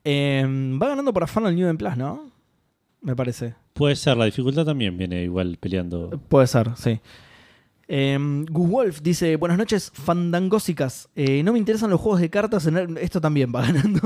Eh, 0.03 0.43
va 0.81 0.89
ganando 0.89 1.13
por 1.13 1.23
afán 1.23 1.45
el 1.47 1.55
New 1.55 1.65
Game 1.67 1.77
Plus, 1.77 1.95
¿no? 1.95 2.31
Me 3.01 3.15
parece. 3.15 3.55
Puede 3.73 3.95
ser, 3.95 4.17
la 4.17 4.25
dificultad 4.25 4.65
también 4.65 4.97
viene 4.97 5.23
igual 5.23 5.57
peleando. 5.59 6.09
Puede 6.29 6.47
ser, 6.47 6.71
sí. 6.75 6.99
Eh, 7.87 8.17
Gus 8.49 8.69
Wolf 8.69 9.01
dice: 9.01 9.35
Buenas 9.35 9.57
noches, 9.57 9.91
fandangósicas. 9.93 11.09
Eh, 11.15 11.43
no 11.43 11.51
me 11.53 11.59
interesan 11.59 11.89
los 11.89 11.99
juegos 11.99 12.21
de 12.21 12.29
cartas 12.29 12.65
en. 12.65 12.77
R- 12.77 13.03
Esto 13.03 13.19
también 13.21 13.51
va 13.53 13.61
ganando. 13.67 13.99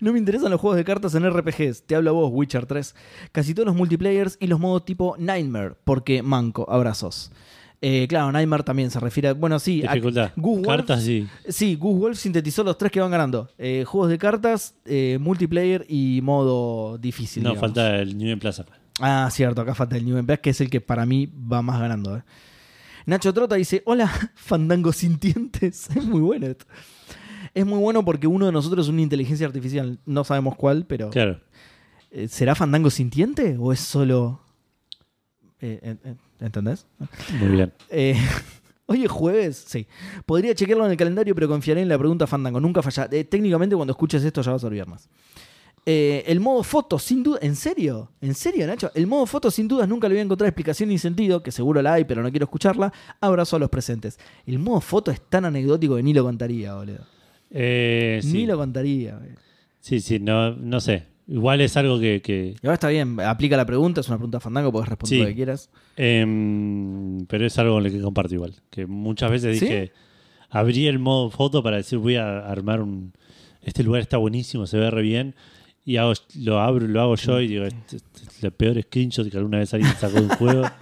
no 0.00 0.12
me 0.12 0.18
interesan 0.18 0.50
los 0.50 0.60
juegos 0.60 0.76
de 0.76 0.84
cartas 0.84 1.14
en 1.14 1.28
RPGs. 1.28 1.84
Te 1.84 1.96
hablo 1.96 2.12
vos, 2.14 2.30
Witcher 2.32 2.66
3. 2.66 2.94
Casi 3.32 3.54
todos 3.54 3.66
los 3.66 3.76
multiplayers 3.76 4.36
y 4.40 4.46
los 4.46 4.60
modos 4.60 4.84
tipo 4.84 5.16
Nightmare, 5.18 5.74
porque 5.84 6.22
manco, 6.22 6.66
abrazos. 6.70 7.30
Eh, 7.82 8.06
claro, 8.08 8.32
Nightmare 8.32 8.62
también 8.62 8.90
se 8.90 9.00
refiere 9.00 9.28
a. 9.28 9.34
Bueno, 9.34 9.58
sí. 9.58 9.82
a- 9.86 9.92
Dificultad. 9.92 10.32
Wolf- 10.36 10.66
Cartas 10.66 11.02
sí. 11.02 11.26
Sí, 11.48 11.76
Goose 11.76 11.98
Wolf 12.00 12.18
sintetizó 12.18 12.62
los 12.62 12.76
tres 12.78 12.92
que 12.92 13.00
van 13.00 13.10
ganando: 13.10 13.48
Eh, 13.58 13.84
juegos 13.86 14.10
de 14.10 14.18
cartas, 14.18 14.74
eh, 14.84 15.18
multiplayer 15.20 15.84
y 15.88 16.20
modo 16.22 16.98
difícil. 16.98 17.42
No, 17.42 17.50
digamos. 17.50 17.68
falta 17.68 17.96
el 17.98 18.16
New 18.16 18.28
en 18.30 18.38
Plaza. 18.38 18.64
Ah, 19.00 19.28
cierto, 19.30 19.60
acá 19.62 19.74
falta 19.74 19.96
el 19.96 20.04
New 20.06 20.14
Game 20.16 20.26
Plus, 20.26 20.38
que 20.38 20.50
es 20.50 20.60
el 20.62 20.70
que 20.70 20.80
para 20.80 21.04
mí 21.06 21.26
va 21.50 21.60
más 21.62 21.80
ganando. 21.80 22.16
eh. 22.16 22.22
Nacho 23.06 23.32
Trota 23.32 23.54
dice: 23.54 23.82
Hola, 23.86 24.08
fandangos 24.34 24.96
sintientes. 24.96 25.88
Es 25.96 26.04
muy 26.04 26.20
bueno 26.20 26.46
esto. 26.46 26.66
Es 27.54 27.64
muy 27.64 27.78
bueno 27.78 28.04
porque 28.04 28.26
uno 28.26 28.46
de 28.46 28.52
nosotros 28.52 28.86
es 28.86 28.92
una 28.92 29.00
inteligencia 29.02 29.46
artificial. 29.46 29.98
No 30.04 30.24
sabemos 30.24 30.56
cuál, 30.56 30.84
pero. 30.86 31.10
Claro. 31.10 31.40
eh, 32.10 32.28
¿Será 32.28 32.54
fandango 32.54 32.90
sintiente 32.90 33.56
o 33.58 33.72
es 33.72 33.80
solo. 33.80 34.40
eh, 35.60 35.78
eh, 35.82 35.96
eh, 36.04 36.14
¿Entendés? 36.40 36.86
Muy 37.40 37.48
bien. 37.48 37.72
Eh, 37.88 38.14
Hoy 38.88 39.02
es 39.04 39.10
jueves, 39.10 39.64
sí. 39.66 39.88
Podría 40.26 40.54
chequearlo 40.54 40.84
en 40.84 40.92
el 40.92 40.96
calendario, 40.96 41.34
pero 41.34 41.48
confiaré 41.48 41.80
en 41.82 41.88
la 41.88 41.98
pregunta 41.98 42.26
Fandango. 42.28 42.60
Nunca 42.60 42.82
falla. 42.82 43.08
Eh, 43.10 43.24
técnicamente, 43.24 43.74
cuando 43.74 43.90
escuches 43.92 44.22
esto, 44.22 44.42
ya 44.42 44.52
va 44.52 44.58
a 44.58 44.60
ser 44.60 44.70
viernes. 44.70 45.08
Eh, 45.88 46.24
el 46.26 46.40
modo 46.40 46.64
foto, 46.64 46.98
sin 46.98 47.22
duda. 47.22 47.38
¿En 47.42 47.54
serio? 47.54 48.10
¿En 48.20 48.34
serio, 48.34 48.66
Nacho? 48.66 48.90
El 48.94 49.06
modo 49.06 49.24
foto, 49.24 49.52
sin 49.52 49.68
dudas, 49.68 49.88
nunca 49.88 50.08
le 50.08 50.14
voy 50.14 50.20
a 50.20 50.24
encontrar 50.24 50.48
explicación 50.48 50.88
ni 50.88 50.98
sentido, 50.98 51.44
que 51.44 51.52
seguro 51.52 51.80
la 51.80 51.92
hay, 51.94 52.04
pero 52.04 52.22
no 52.24 52.30
quiero 52.30 52.44
escucharla. 52.44 52.92
Abrazo 53.20 53.54
a 53.54 53.58
los 53.60 53.70
presentes. 53.70 54.18
El 54.46 54.58
modo 54.58 54.80
foto 54.80 55.12
es 55.12 55.20
tan 55.20 55.44
anecdótico 55.44 55.94
que 55.96 56.02
ni 56.02 56.12
lo 56.12 56.24
contaría, 56.24 56.74
boludo. 56.74 57.06
Eh, 57.52 58.18
sí. 58.20 58.32
Ni 58.32 58.46
lo 58.46 58.56
contaría. 58.56 59.14
boludo. 59.14 59.36
sí, 59.80 60.00
sí, 60.00 60.18
no, 60.18 60.56
no 60.56 60.80
sé. 60.80 61.04
Igual 61.28 61.60
es 61.60 61.76
algo 61.76 61.98
que, 62.00 62.20
que- 62.22 62.54
ahora 62.62 62.74
está 62.74 62.88
bien, 62.88 63.18
aplica 63.20 63.56
la 63.56 63.66
pregunta, 63.66 64.00
es 64.00 64.06
una 64.08 64.16
pregunta 64.16 64.38
Fandango, 64.40 64.70
puedes 64.72 64.88
responder 64.88 65.18
Sí. 65.18 65.22
lo 65.22 65.28
que 65.28 65.34
quieras. 65.34 65.70
em, 65.96 67.26
pero 67.26 67.46
es 67.46 67.58
algo 67.58 67.74
con 67.74 67.84
lo 67.84 67.90
que 67.90 68.00
comparto 68.00 68.34
igual. 68.34 68.54
Que 68.70 68.86
muchas 68.86 69.30
veces 69.30 69.58
¿Sí? 69.58 69.64
dije, 69.64 69.92
abrí 70.50 70.86
el 70.86 70.98
modo 70.98 71.30
foto 71.30 71.62
para 71.62 71.76
decir 71.78 71.98
voy 71.98 72.16
a 72.16 72.38
armar 72.40 72.80
un... 72.80 73.12
Este 73.62 73.82
lugar 73.82 74.02
está 74.02 74.16
buenísimo, 74.18 74.66
se 74.66 74.78
ve 74.78 74.90
re 74.90 75.02
bien. 75.02 75.34
Y 75.86 75.96
hago, 75.96 76.12
lo 76.40 76.58
abro, 76.60 76.86
lo 76.86 77.00
hago 77.00 77.14
yo 77.16 77.40
y 77.40 77.46
digo, 77.48 77.64
este, 77.64 77.96
este 77.96 78.22
es 78.28 78.44
el 78.44 78.50
peor 78.50 78.82
screenshot 78.82 79.30
que 79.30 79.36
alguna 79.38 79.58
vez 79.58 79.72
alguien 79.72 79.92
sacó 79.98 80.16
de 80.16 80.22
un 80.22 80.28
juego. 80.30 80.62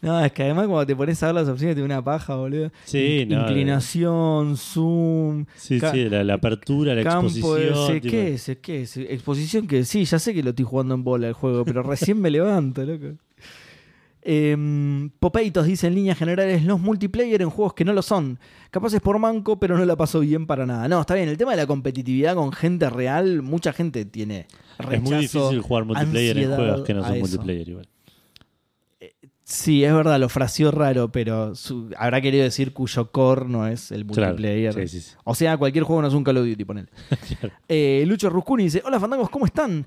No, 0.00 0.24
es 0.24 0.30
que 0.30 0.44
además 0.44 0.66
cuando 0.68 0.86
te 0.86 0.94
pones 0.94 1.20
a 1.24 1.26
ver 1.26 1.34
las 1.34 1.48
opciones 1.48 1.74
te 1.74 1.82
una 1.82 2.04
paja, 2.04 2.36
boludo. 2.36 2.70
Sí, 2.84 3.22
In- 3.22 3.30
no, 3.30 3.40
Inclinación, 3.40 4.56
zoom, 4.56 5.44
Sí, 5.56 5.80
sí, 5.80 6.04
la, 6.08 6.22
la 6.22 6.34
apertura, 6.34 6.94
la 6.94 7.02
campo 7.02 7.26
exposición. 7.26 7.74
ese, 7.96 8.00
¿qué 8.02 8.34
es? 8.34 8.58
¿Qué 8.62 8.82
es? 8.82 8.96
Exposición 8.96 9.66
que 9.66 9.84
sí, 9.84 10.04
ya 10.04 10.20
sé 10.20 10.34
que 10.34 10.42
lo 10.44 10.50
estoy 10.50 10.64
jugando 10.66 10.94
en 10.94 11.02
bola 11.02 11.26
el 11.26 11.32
juego, 11.32 11.64
pero 11.64 11.82
recién 11.82 12.20
me 12.20 12.30
levanto, 12.30 12.84
loco. 12.84 13.16
Em, 14.30 15.08
Popeitos 15.20 15.64
dice 15.66 15.86
en 15.86 15.94
líneas 15.94 16.18
generales 16.18 16.62
los 16.62 16.78
multiplayer 16.78 17.40
en 17.40 17.48
juegos 17.48 17.72
que 17.72 17.84
no 17.86 17.94
lo 17.94 18.02
son. 18.02 18.38
Capaz 18.70 18.92
es 18.92 19.00
por 19.00 19.18
manco, 19.18 19.58
pero 19.58 19.78
no 19.78 19.86
la 19.86 19.96
paso 19.96 20.20
bien 20.20 20.46
para 20.46 20.66
nada. 20.66 20.86
No, 20.86 21.00
está 21.00 21.14
bien. 21.14 21.30
El 21.30 21.38
tema 21.38 21.52
de 21.52 21.56
la 21.56 21.66
competitividad 21.66 22.34
con 22.34 22.52
gente 22.52 22.90
real, 22.90 23.40
mucha 23.40 23.72
gente 23.72 24.04
tiene 24.04 24.46
rechazo. 24.78 24.92
Es 24.96 25.00
muy 25.02 25.16
difícil 25.20 25.60
jugar 25.62 25.84
multiplayer 25.86 26.36
en 26.38 26.54
juegos 26.54 26.82
que 26.82 26.92
no 26.92 27.04
son 27.06 27.18
multiplayer 27.20 27.68
igual. 27.70 27.88
Sí, 29.44 29.82
es 29.82 29.94
verdad, 29.94 30.20
lo 30.20 30.28
fració 30.28 30.70
raro, 30.70 31.10
pero 31.10 31.54
su- 31.54 31.90
habrá 31.96 32.20
querido 32.20 32.44
decir 32.44 32.74
cuyo 32.74 33.10
core 33.10 33.46
no 33.48 33.66
es 33.66 33.90
el 33.92 34.04
Claro. 34.04 34.32
multiplayer. 34.32 34.74
Sí, 34.74 34.88
sí, 34.88 35.00
sí. 35.00 35.16
O 35.24 35.34
sea, 35.34 35.56
cualquier 35.56 35.84
juego 35.84 36.02
no 36.02 36.08
es 36.08 36.12
un 36.14 36.22
Call 36.22 36.36
of 36.36 36.46
Duty, 36.46 36.64
ponele. 36.66 36.88
Claro. 37.40 37.54
Eh, 37.66 38.04
Lucho 38.06 38.28
Ruscuni 38.28 38.64
dice: 38.64 38.82
Hola 38.84 39.00
fandangos, 39.00 39.30
¿cómo 39.30 39.46
están? 39.46 39.86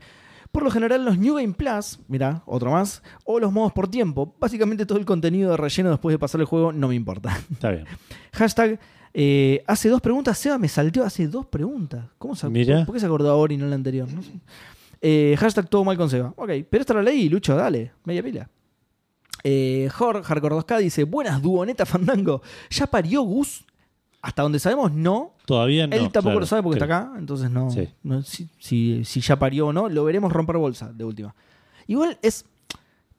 Por 0.51 0.63
lo 0.63 0.71
general, 0.71 1.05
los 1.05 1.17
New 1.17 1.35
Game 1.35 1.53
Plus, 1.53 1.99
mira, 2.07 2.43
otro 2.45 2.71
más, 2.71 3.01
o 3.23 3.39
los 3.39 3.51
modos 3.53 3.71
por 3.71 3.87
tiempo. 3.89 4.35
Básicamente 4.39 4.85
todo 4.85 4.97
el 4.97 5.05
contenido 5.05 5.51
de 5.51 5.57
relleno 5.57 5.89
después 5.91 6.13
de 6.13 6.19
pasar 6.19 6.41
el 6.41 6.45
juego 6.47 6.73
no 6.73 6.89
me 6.89 6.95
importa. 6.95 7.37
Está 7.51 7.71
bien. 7.71 7.85
Hashtag. 8.33 8.79
eh, 9.13 9.63
hace 9.67 9.87
dos 9.89 10.01
preguntas, 10.01 10.37
Seba 10.37 10.57
me 10.57 10.67
salteó 10.67 11.03
hace 11.05 11.27
dos 11.27 11.45
preguntas. 11.45 12.05
¿Cómo 12.17 12.35
se 12.35 12.49
Mira. 12.49 12.85
¿Por 12.85 12.93
qué 12.95 12.99
se 12.99 13.05
acordó 13.05 13.29
ahora 13.31 13.53
y 13.53 13.57
no 13.57 13.65
la 13.67 13.75
anterior? 13.75 14.11
No 14.11 14.21
sé. 14.21 14.31
Eh, 15.01 15.35
hashtag 15.39 15.69
todo 15.69 15.83
mal 15.83 15.97
con 15.97 16.09
Seba. 16.09 16.33
Ok, 16.35 16.49
pero 16.69 16.81
esta 16.81 16.93
la 16.93 17.01
leí, 17.01 17.27
Lucho, 17.29 17.55
dale, 17.55 17.93
media 18.03 18.21
pila. 18.21 18.49
Eh, 19.43 19.89
Jor, 19.91 20.21
Hardcore 20.21 20.55
2K 20.55 20.79
dice: 20.79 21.03
Buenas, 21.05 21.41
Duoneta 21.41 21.85
Fandango. 21.85 22.41
¿Ya 22.69 22.85
parió 22.87 23.21
Gus? 23.23 23.65
Hasta 24.21 24.43
donde 24.43 24.59
sabemos, 24.59 24.91
no. 24.91 25.33
Todavía 25.45 25.87
no. 25.87 25.95
Él 25.95 26.03
tampoco 26.03 26.21
claro, 26.23 26.39
lo 26.41 26.45
sabe 26.45 26.61
porque 26.63 26.77
está 26.77 26.85
acá, 26.85 27.11
entonces 27.17 27.49
no. 27.49 27.71
Sí. 27.71 27.89
no- 28.03 28.21
si, 28.21 28.47
si- 28.59 29.03
si 29.03 29.19
ya 29.21 29.37
parió 29.39 29.67
o 29.67 29.73
no, 29.73 29.89
lo 29.89 30.03
veremos 30.03 30.31
romper 30.31 30.57
bolsa 30.57 30.91
de 30.93 31.03
última. 31.03 31.33
Igual 31.87 32.17
es. 32.21 32.45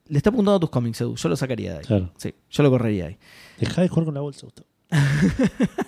Le 0.07 0.17
está 0.17 0.29
apuntando 0.29 0.55
a 0.55 0.59
tus 0.59 0.69
cómics, 0.69 0.99
Edu. 1.01 1.15
Yo 1.15 1.29
lo 1.29 1.35
sacaría 1.35 1.71
de 1.73 1.77
ahí. 1.79 1.85
Claro. 1.85 2.11
Sí, 2.17 2.33
yo 2.49 2.63
lo 2.63 2.69
correría 2.69 3.07
ahí. 3.07 3.17
Deja 3.59 3.81
de 3.81 3.87
jugar 3.89 4.05
con 4.05 4.13
la 4.13 4.21
bolsa, 4.21 4.45
Gustavo. 4.45 4.67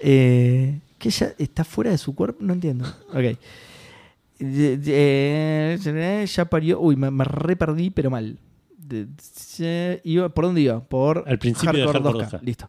Eh, 0.00 0.80
¿Que 0.98 1.08
ella 1.08 1.34
está 1.38 1.64
fuera 1.64 1.90
de 1.90 1.98
su 1.98 2.14
cuerpo? 2.14 2.38
No 2.42 2.52
entiendo. 2.52 2.86
Ok. 3.10 3.38
De- 4.38 4.76
de- 4.78 5.72
eh, 6.22 6.26
ya 6.26 6.44
parió. 6.46 6.80
Uy, 6.80 6.96
me, 6.96 7.10
me 7.10 7.24
re 7.24 7.56
perdí, 7.56 7.90
pero 7.90 8.10
mal. 8.10 8.38
De- 8.78 9.06
se- 9.20 10.00
iba- 10.04 10.28
¿Por 10.28 10.44
dónde 10.46 10.60
iba? 10.62 10.80
Por 10.80 11.24
Al 11.26 11.38
principio 11.38 11.72
de 11.86 11.86
Hardcore 11.92 12.18
2K. 12.26 12.40
Listo. 12.42 12.68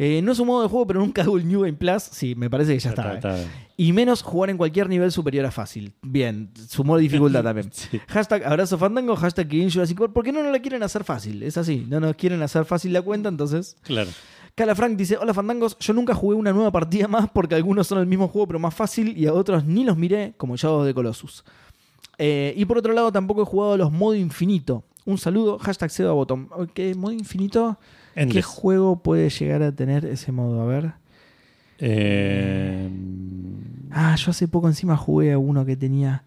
Eh, 0.00 0.22
no 0.22 0.30
es 0.30 0.38
un 0.38 0.46
modo 0.46 0.62
de 0.62 0.68
juego, 0.68 0.86
pero 0.86 1.00
nunca 1.00 1.22
hago 1.22 1.36
el 1.38 1.48
New 1.48 1.62
Game 1.62 1.72
Plus. 1.72 2.04
Sí, 2.04 2.36
me 2.36 2.48
parece 2.48 2.72
que 2.72 2.78
ya 2.78 2.90
está. 2.90 3.18
eh. 3.42 3.46
Y 3.76 3.92
menos 3.92 4.22
jugar 4.22 4.48
en 4.50 4.56
cualquier 4.56 4.88
nivel 4.88 5.10
superior 5.10 5.44
a 5.44 5.50
fácil. 5.50 5.92
Bien, 6.02 6.50
sumó 6.68 6.96
dificultad 6.96 7.42
también. 7.44 7.70
Sí. 7.72 8.00
Hashtag 8.06 8.44
abrazo 8.44 8.78
fandango, 8.78 9.16
hashtag 9.16 9.48
que 9.48 9.68
Jurassic 9.70 9.98
World. 9.98 10.14
¿Por 10.14 10.24
qué 10.24 10.30
no 10.32 10.40
nos 10.42 10.52
la 10.52 10.60
quieren 10.60 10.84
hacer 10.84 11.02
fácil? 11.02 11.42
Es 11.42 11.56
así, 11.58 11.84
no 11.88 11.98
nos 11.98 12.14
quieren 12.14 12.40
hacer 12.42 12.64
fácil 12.64 12.92
la 12.92 13.02
cuenta, 13.02 13.28
entonces. 13.28 13.76
Claro. 13.82 14.10
Cala 14.54 14.74
Frank 14.76 14.96
dice: 14.96 15.16
Hola 15.16 15.34
fandangos, 15.34 15.76
yo 15.80 15.92
nunca 15.94 16.14
jugué 16.14 16.36
una 16.36 16.52
nueva 16.52 16.70
partida 16.70 17.08
más 17.08 17.28
porque 17.30 17.56
algunos 17.56 17.86
son 17.88 17.98
el 17.98 18.06
mismo 18.06 18.28
juego 18.28 18.46
pero 18.46 18.58
más 18.60 18.74
fácil 18.74 19.16
y 19.18 19.26
a 19.26 19.32
otros 19.32 19.64
ni 19.64 19.84
los 19.84 19.96
miré, 19.96 20.34
como 20.36 20.56
Shadow 20.56 20.84
de 20.84 20.94
Colossus. 20.94 21.44
Eh, 22.18 22.54
y 22.56 22.64
por 22.64 22.78
otro 22.78 22.92
lado, 22.92 23.10
tampoco 23.12 23.42
he 23.42 23.44
jugado 23.44 23.76
los 23.76 23.90
modo 23.92 24.14
infinito. 24.14 24.84
Un 25.04 25.18
saludo, 25.18 25.58
hashtag 25.58 25.90
Seba 25.90 26.12
Bottom. 26.12 26.48
Ok, 26.52 26.78
modo 26.96 27.12
infinito. 27.12 27.78
¿Qué 28.26 28.42
juego 28.42 29.02
puede 29.02 29.30
llegar 29.30 29.62
a 29.62 29.72
tener 29.72 30.04
ese 30.04 30.32
modo? 30.32 30.60
A 30.62 30.66
ver. 30.66 30.92
Eh, 31.78 32.88
Ah, 33.90 34.14
yo 34.16 34.30
hace 34.30 34.46
poco 34.48 34.68
encima 34.68 34.96
jugué 34.96 35.32
a 35.32 35.38
uno 35.38 35.64
que 35.64 35.76
tenía. 35.76 36.22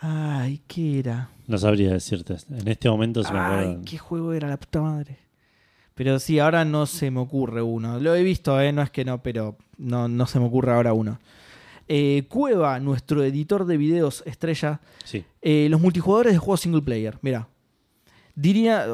Ay, 0.00 0.60
¿qué 0.66 0.98
era? 0.98 1.30
no 1.46 1.56
sabría 1.58 1.92
decirte. 1.92 2.36
En 2.50 2.66
este 2.68 2.88
momento 2.90 3.22
se 3.22 3.32
me 3.32 3.38
Ay, 3.38 3.44
acuerdo. 3.64 3.82
¿qué 3.84 3.98
juego 3.98 4.32
era 4.32 4.48
la 4.48 4.56
puta 4.58 4.80
madre? 4.82 5.16
Pero 5.94 6.18
sí, 6.18 6.38
ahora 6.40 6.64
no 6.64 6.86
se 6.86 7.10
me 7.10 7.20
ocurre 7.20 7.62
uno. 7.62 7.98
Lo 8.00 8.14
he 8.14 8.22
visto, 8.22 8.60
¿eh? 8.60 8.72
no 8.72 8.82
es 8.82 8.90
que 8.90 9.04
no, 9.04 9.22
pero 9.22 9.56
no, 9.78 10.08
no 10.08 10.26
se 10.26 10.40
me 10.40 10.46
ocurre 10.46 10.72
ahora 10.72 10.92
uno. 10.92 11.18
Eh, 11.88 12.24
Cueva, 12.28 12.80
nuestro 12.80 13.22
editor 13.22 13.64
de 13.64 13.76
videos 13.76 14.22
estrella, 14.26 14.80
Sí. 15.04 15.24
eh, 15.40 15.68
los 15.70 15.80
multijugadores 15.80 16.32
de 16.32 16.38
juegos 16.38 16.60
single 16.60 16.82
player. 16.82 17.16
Mira, 17.22 17.46
diría 18.34 18.86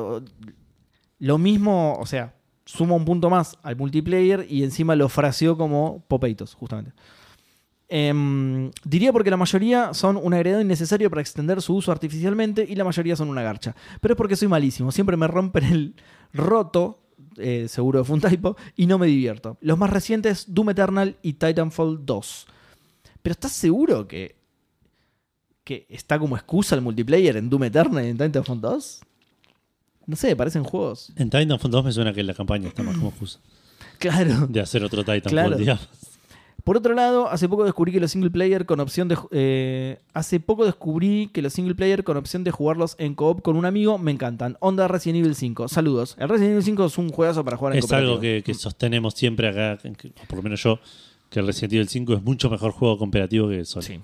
lo 1.23 1.39
mismo, 1.39 1.97
o 2.01 2.05
sea, 2.05 2.35
suma 2.65 2.97
un 2.97 3.05
punto 3.05 3.31
más 3.31 3.57
al 3.63 3.77
multiplayer 3.77 4.45
y 4.49 4.65
encima 4.65 4.97
lo 4.97 5.09
fraseó 5.09 5.57
como 5.57 6.05
popeitos, 6.09 6.55
justamente. 6.55 6.93
Em, 7.89 8.73
diría 8.83 9.13
porque 9.13 9.31
la 9.31 9.37
mayoría 9.37 9.95
son 9.95 10.17
un 10.17 10.35
agregado 10.35 10.61
innecesario 10.61 11.09
para 11.11 11.21
extender 11.21 11.63
su 11.63 11.77
uso 11.77 11.93
artificialmente 11.93 12.67
y 12.69 12.75
la 12.75 12.83
mayoría 12.83 13.15
son 13.15 13.29
una 13.29 13.43
garcha. 13.43 13.77
Pero 14.01 14.15
es 14.15 14.19
porque 14.19 14.35
soy 14.35 14.49
malísimo, 14.49 14.91
siempre 14.91 15.17
me 15.17 15.29
rompen 15.29 15.63
el 15.65 15.95
roto, 16.33 16.99
eh, 17.37 17.67
seguro 17.69 18.05
fue 18.05 18.17
un 18.17 18.23
typo, 18.23 18.57
y 18.75 18.87
no 18.87 18.99
me 18.99 19.07
divierto. 19.07 19.59
Los 19.61 19.79
más 19.79 19.91
recientes, 19.91 20.53
Doom 20.53 20.71
Eternal 20.71 21.17
y 21.23 21.35
Titanfall 21.35 22.05
2. 22.05 22.47
Pero 23.23 23.33
¿estás 23.33 23.53
seguro 23.53 24.09
que, 24.09 24.35
que 25.63 25.87
está 25.89 26.19
como 26.19 26.35
excusa 26.35 26.75
el 26.75 26.81
multiplayer 26.81 27.37
en 27.37 27.49
Doom 27.49 27.63
Eternal 27.63 28.05
y 28.05 28.09
en 28.09 28.19
Titanfall 28.19 28.61
2? 28.61 29.03
No 30.07 30.17
sé, 30.17 30.35
parecen 30.37 30.65
juegos. 30.65 31.13
En 31.17 31.31
Titanfall 31.31 31.71
2 31.71 31.85
me 31.85 31.93
suena 31.93 32.13
que 32.13 32.23
la 32.23 32.35
campaña 32.35 32.69
está 32.69 32.83
más 32.83 32.97
como 32.97 33.11
excusa 33.11 33.39
Claro. 33.99 34.47
de 34.49 34.61
hacer 34.61 34.83
otro 34.85 35.01
Titanfall, 35.05 35.31
Claro. 35.31 35.57
digamos. 35.57 35.89
Por 36.65 36.77
otro 36.77 36.95
lado, 36.95 37.29
hace 37.29 37.49
poco 37.49 37.65
descubrí 37.65 37.91
que 37.91 37.99
los 37.99 38.13
single 38.13 38.31
player 38.31 38.67
con 38.67 38.79
opción 38.79 39.09
de 39.09 39.17
eh, 39.33 39.99
hace 40.15 40.39
poco 40.39 40.65
descubrí 40.65 41.29
que 41.33 41.43
los 41.43 41.53
single 41.53 41.75
player 41.75 42.05
con 42.05 42.17
opción 42.17 42.45
de 42.45 42.53
jugarlos 42.53 42.95
en 42.99 43.15
co-op 43.17 43.43
con 43.43 43.57
un 43.57 43.65
amigo 43.65 43.99
me 43.99 44.13
encantan. 44.13 44.57
Onda 44.61 44.87
Resident 44.87 45.19
Evil 45.25 45.35
5. 45.35 45.67
Saludos. 45.67 46.15
El 46.21 46.29
Resident 46.29 46.53
Evil 46.53 46.63
5 46.63 46.87
es 46.87 46.99
un 46.99 47.09
juegazo 47.11 47.45
para 47.45 47.57
jugar 47.57 47.73
en 47.73 47.81
Es 47.81 47.91
algo 47.91 48.21
que, 48.21 48.43
que 48.47 48.55
sostenemos 48.55 49.15
siempre 49.15 49.49
acá, 49.49 49.77
que- 49.97 50.09
o 50.09 50.27
por 50.29 50.37
lo 50.37 50.43
menos 50.45 50.63
yo, 50.63 50.79
que 51.31 51.41
el 51.41 51.47
Resident 51.49 51.73
Evil 51.73 51.89
5 51.89 52.15
es 52.15 52.23
mucho 52.23 52.49
mejor 52.49 52.71
juego 52.71 52.97
cooperativo 52.97 53.49
que 53.49 53.65
solo. 53.65 53.83
Sí. 53.83 53.99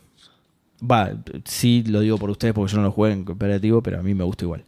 Va, 0.85 1.13
sí 1.45 1.85
lo 1.87 2.01
digo 2.01 2.19
por 2.19 2.31
ustedes 2.31 2.55
porque 2.55 2.73
yo 2.73 2.79
no 2.79 2.85
lo 2.85 2.91
juego 2.93 3.13
en 3.15 3.25
cooperativo, 3.25 3.83
pero 3.85 4.01
a 4.01 4.03
mí 4.03 4.15
me 4.15 4.25
gusta 4.25 4.45
igual. 4.45 4.65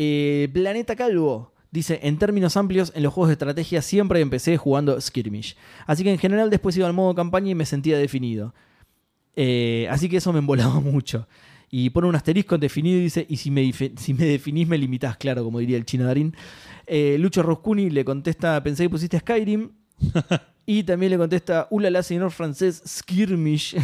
Eh, 0.00 0.48
Planeta 0.52 0.94
Calvo 0.94 1.52
dice, 1.72 1.98
en 2.04 2.18
términos 2.18 2.56
amplios, 2.56 2.92
en 2.94 3.02
los 3.02 3.12
juegos 3.12 3.30
de 3.30 3.32
estrategia 3.32 3.82
siempre 3.82 4.20
empecé 4.20 4.56
jugando 4.56 4.98
Skirmish. 5.00 5.56
Así 5.86 6.04
que 6.04 6.12
en 6.12 6.18
general 6.18 6.50
después 6.50 6.76
iba 6.76 6.86
al 6.86 6.92
modo 6.92 7.16
campaña 7.16 7.50
y 7.50 7.56
me 7.56 7.66
sentía 7.66 7.98
definido. 7.98 8.54
Eh, 9.34 9.88
así 9.90 10.08
que 10.08 10.18
eso 10.18 10.32
me 10.32 10.38
embolaba 10.38 10.78
mucho. 10.80 11.26
Y 11.68 11.90
pone 11.90 12.06
un 12.06 12.14
asterisco 12.14 12.56
definido 12.56 12.96
y 12.96 13.02
dice, 13.02 13.26
y 13.28 13.38
si 13.38 13.50
me, 13.50 13.72
si 13.72 14.14
me 14.14 14.24
definís 14.24 14.68
me 14.68 14.78
limitás, 14.78 15.16
claro, 15.16 15.42
como 15.42 15.58
diría 15.58 15.76
el 15.76 15.84
chino 15.84 16.04
Darín. 16.04 16.32
Eh, 16.86 17.16
Lucho 17.18 17.42
Roscuni 17.42 17.90
le 17.90 18.04
contesta, 18.04 18.62
pensé 18.62 18.84
que 18.84 18.90
pusiste 18.90 19.18
Skyrim. 19.18 19.72
y 20.64 20.84
también 20.84 21.10
le 21.10 21.18
contesta, 21.18 21.66
ulala, 21.70 22.04
señor 22.04 22.30
francés, 22.30 22.84
Skirmish. 22.86 23.74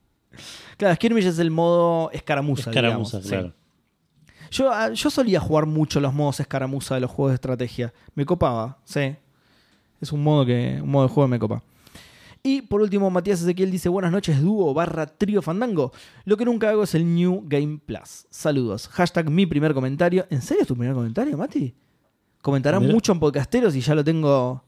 claro, 0.78 0.94
Skirmish 0.94 1.26
es 1.26 1.38
el 1.38 1.50
modo 1.50 2.10
escaramuza. 2.10 2.70
Escaramuza, 2.70 3.20
digamos, 3.20 3.50
sí. 3.50 3.65
Yo, 4.50 4.70
ah, 4.72 4.90
yo 4.92 5.10
solía 5.10 5.40
jugar 5.40 5.66
mucho 5.66 6.00
los 6.00 6.14
modos 6.14 6.40
escaramuza 6.40 6.94
de 6.94 7.00
los 7.00 7.10
juegos 7.10 7.32
de 7.32 7.34
estrategia. 7.36 7.92
Me 8.14 8.24
copaba, 8.24 8.78
sí. 8.84 9.16
Es 10.00 10.12
un 10.12 10.22
modo 10.22 10.44
que 10.44 10.78
un 10.82 10.90
modo 10.90 11.08
de 11.08 11.12
juego 11.14 11.28
que 11.28 11.30
me 11.30 11.38
copa. 11.38 11.62
Y 12.42 12.62
por 12.62 12.80
último, 12.80 13.10
Matías 13.10 13.42
Ezequiel 13.42 13.70
dice: 13.70 13.88
Buenas 13.88 14.12
noches, 14.12 14.40
dúo 14.40 14.72
barra 14.72 15.06
trío 15.06 15.42
fandango. 15.42 15.90
Lo 16.24 16.36
que 16.36 16.44
nunca 16.44 16.70
hago 16.70 16.84
es 16.84 16.94
el 16.94 17.12
New 17.14 17.42
Game 17.46 17.80
Plus. 17.84 18.26
Saludos. 18.30 18.88
Hashtag 18.88 19.28
mi 19.30 19.46
primer 19.46 19.74
comentario. 19.74 20.26
¿En 20.30 20.42
serio 20.42 20.62
es 20.62 20.68
tu 20.68 20.76
primer 20.76 20.94
comentario, 20.94 21.36
Mati? 21.36 21.74
Comentará 22.42 22.78
Mira. 22.78 22.92
mucho 22.92 23.10
en 23.10 23.18
podcasteros 23.18 23.74
y 23.74 23.80
ya 23.80 23.96
lo 23.96 24.04
tengo 24.04 24.62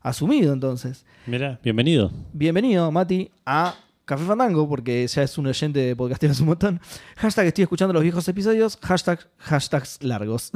asumido 0.00 0.52
entonces. 0.52 1.06
Mira, 1.26 1.60
bienvenido. 1.62 2.10
Bienvenido, 2.32 2.90
Mati, 2.90 3.30
a 3.46 3.76
Café 4.10 4.24
Fandango, 4.24 4.68
porque 4.68 5.06
ya 5.06 5.22
es 5.22 5.38
un 5.38 5.46
oyente 5.46 5.78
de 5.78 5.94
podcasteros 5.94 6.40
un 6.40 6.46
montón. 6.48 6.80
Hashtag 7.16 7.46
estoy 7.46 7.62
escuchando 7.62 7.92
los 7.94 8.02
viejos 8.02 8.26
episodios. 8.26 8.76
Hashtag 8.82 9.30
hashtags 9.38 10.02
largos. 10.02 10.50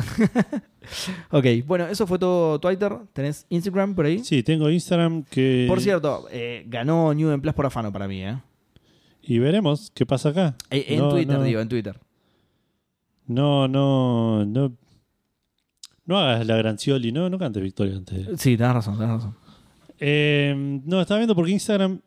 ok, 1.31 1.47
bueno, 1.65 1.87
eso 1.87 2.05
fue 2.09 2.19
todo 2.19 2.59
Twitter. 2.59 2.93
¿Tenés 3.13 3.47
Instagram 3.51 3.95
por 3.95 4.07
ahí? 4.07 4.25
Sí, 4.25 4.43
tengo 4.43 4.69
Instagram 4.69 5.23
que... 5.23 5.67
Por 5.69 5.81
cierto, 5.81 6.27
eh, 6.33 6.65
ganó 6.67 7.15
New 7.15 7.31
en 7.31 7.41
Plus 7.41 7.55
por 7.55 7.65
afano 7.67 7.93
para 7.93 8.09
mí, 8.09 8.25
¿eh? 8.25 8.37
Y 9.23 9.39
veremos 9.39 9.93
qué 9.95 10.05
pasa 10.05 10.31
acá. 10.31 10.57
Eh, 10.71 10.87
En 10.89 10.99
No, 10.99 11.11
Twitter, 11.11 11.37
no. 11.39 11.43
digo, 11.45 11.61
en 11.61 11.69
Twitter. 11.69 12.01
No, 13.29 13.69
no, 13.69 14.45
no. 14.45 14.77
No 16.07 16.19
hagas 16.19 16.45
la 16.45 16.57
gran 16.57 16.77
Cioli, 16.77 17.13
no, 17.13 17.31
no 17.31 17.39
cantes 17.39 17.63
victoria 17.63 17.95
antes. 17.97 18.41
Sí, 18.41 18.57
tenés 18.57 18.75
razón, 18.75 18.95
tenés 18.99 19.13
razón. 19.15 19.37
Eh, 20.01 20.81
no, 20.85 21.01
estaba 21.01 21.19
viendo 21.19 21.37
porque 21.37 21.53
Instagram 21.53 22.01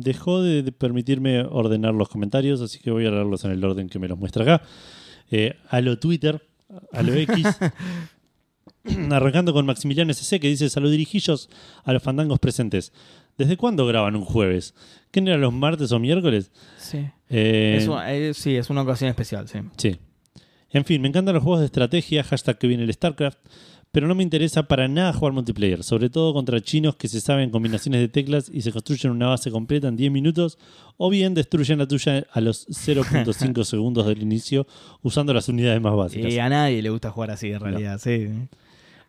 dejó 0.00 0.42
de, 0.42 0.70
permitirme 0.72 1.40
ordenar 1.42 1.94
los 1.94 2.08
comentarios, 2.08 2.60
así 2.60 2.78
que 2.78 2.90
voy 2.90 3.06
a 3.06 3.10
leerlos 3.10 3.44
en 3.44 3.52
el 3.52 3.64
orden 3.64 3.88
que 3.88 3.98
me 3.98 4.08
los 4.08 4.18
muestra 4.18 4.42
acá. 4.42 4.62
Eh, 5.30 5.54
a 5.68 5.80
lo 5.80 5.98
Twitter, 5.98 6.46
a 6.92 7.02
lo 7.02 7.12
X. 7.14 7.46
Arrancando 9.10 9.52
con 9.52 9.66
Maximiliano 9.66 10.12
SC 10.12 10.38
que 10.38 10.48
dice: 10.48 10.70
Salud 10.70 10.90
dirijillos 10.90 11.48
a 11.84 11.92
los 11.92 12.02
fandangos 12.02 12.38
presentes. 12.38 12.92
¿Desde 13.36 13.56
cuándo 13.56 13.84
graban 13.86 14.14
un 14.16 14.24
jueves? 14.24 14.74
¿Qué 15.10 15.20
eran 15.20 15.40
los 15.40 15.52
martes 15.52 15.90
o 15.92 15.98
miércoles? 15.98 16.50
Sí. 16.78 17.04
Eh, 17.28 17.76
Es 17.80 17.88
una- 17.88 18.14
eh, 18.14 18.32
sí, 18.32 18.56
es 18.56 18.70
una 18.70 18.82
ocasión 18.82 19.10
especial, 19.10 19.48
sí. 19.48 19.58
Sí. 19.76 19.96
En 20.70 20.84
fin, 20.84 21.02
me 21.02 21.08
encantan 21.08 21.34
los 21.34 21.42
juegos 21.42 21.60
de 21.60 21.66
estrategia, 21.66 22.22
hashtag 22.22 22.58
que 22.58 22.66
viene 22.66 22.84
el 22.84 22.92
StarCraft, 22.92 23.38
pero 23.96 24.08
no 24.08 24.14
me 24.14 24.22
interesa 24.22 24.68
para 24.68 24.88
nada 24.88 25.10
jugar 25.14 25.32
multiplayer, 25.32 25.82
sobre 25.82 26.10
todo 26.10 26.34
contra 26.34 26.60
chinos 26.60 26.96
que 26.96 27.08
se 27.08 27.18
saben 27.18 27.48
combinaciones 27.48 27.98
de 28.02 28.08
teclas 28.08 28.50
y 28.52 28.60
se 28.60 28.70
construyen 28.70 29.10
una 29.10 29.28
base 29.28 29.50
completa 29.50 29.88
en 29.88 29.96
10 29.96 30.12
minutos, 30.12 30.58
o 30.98 31.08
bien 31.08 31.32
destruyen 31.32 31.78
la 31.78 31.88
tuya 31.88 32.26
a 32.30 32.42
los 32.42 32.68
0.5 32.68 33.64
segundos 33.64 34.04
del 34.04 34.20
inicio 34.20 34.66
usando 35.00 35.32
las 35.32 35.48
unidades 35.48 35.80
más 35.80 35.96
básicas. 35.96 36.30
Y 36.30 36.38
a 36.38 36.50
nadie 36.50 36.82
le 36.82 36.90
gusta 36.90 37.10
jugar 37.10 37.30
así, 37.30 37.50
en 37.50 37.58
realidad, 37.60 37.98
sí. 37.98 38.28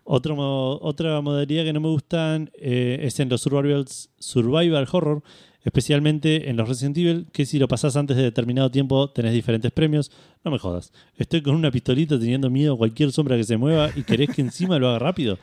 Otro 0.06 0.38
otra 0.82 1.20
modalidad 1.20 1.66
que 1.66 1.74
no 1.74 1.82
me 1.82 1.90
gustan 1.90 2.50
eh, 2.58 3.00
es 3.02 3.20
en 3.20 3.28
los 3.28 3.46
survivals- 3.46 4.08
survival 4.20 4.88
horror, 4.90 5.22
especialmente 5.68 6.50
en 6.50 6.56
los 6.58 6.68
Resident 6.68 6.98
Evil, 6.98 7.28
que 7.34 7.46
si 7.46 7.60
lo 7.60 7.68
pasás 7.68 7.96
antes 7.98 8.16
de 8.16 8.24
determinado 8.24 8.72
tiempo 8.72 9.10
tenés 9.10 9.34
diferentes 9.34 9.72
premios. 9.72 10.12
No 10.46 10.50
me 10.52 10.58
jodas. 10.60 10.94
Estoy 11.18 11.42
con 11.42 11.56
una 11.56 11.70
pistolita 11.72 12.18
teniendo 12.18 12.50
miedo 12.50 12.74
a 12.74 12.78
cualquier 12.78 13.12
sombra 13.12 13.36
que 13.36 13.44
se 13.44 13.58
mueva 13.58 13.90
y 13.94 14.04
querés 14.04 14.30
que 14.30 14.42
encima 14.42 14.80
lo 14.80 14.88
haga 14.90 15.00
rápido. 15.00 15.38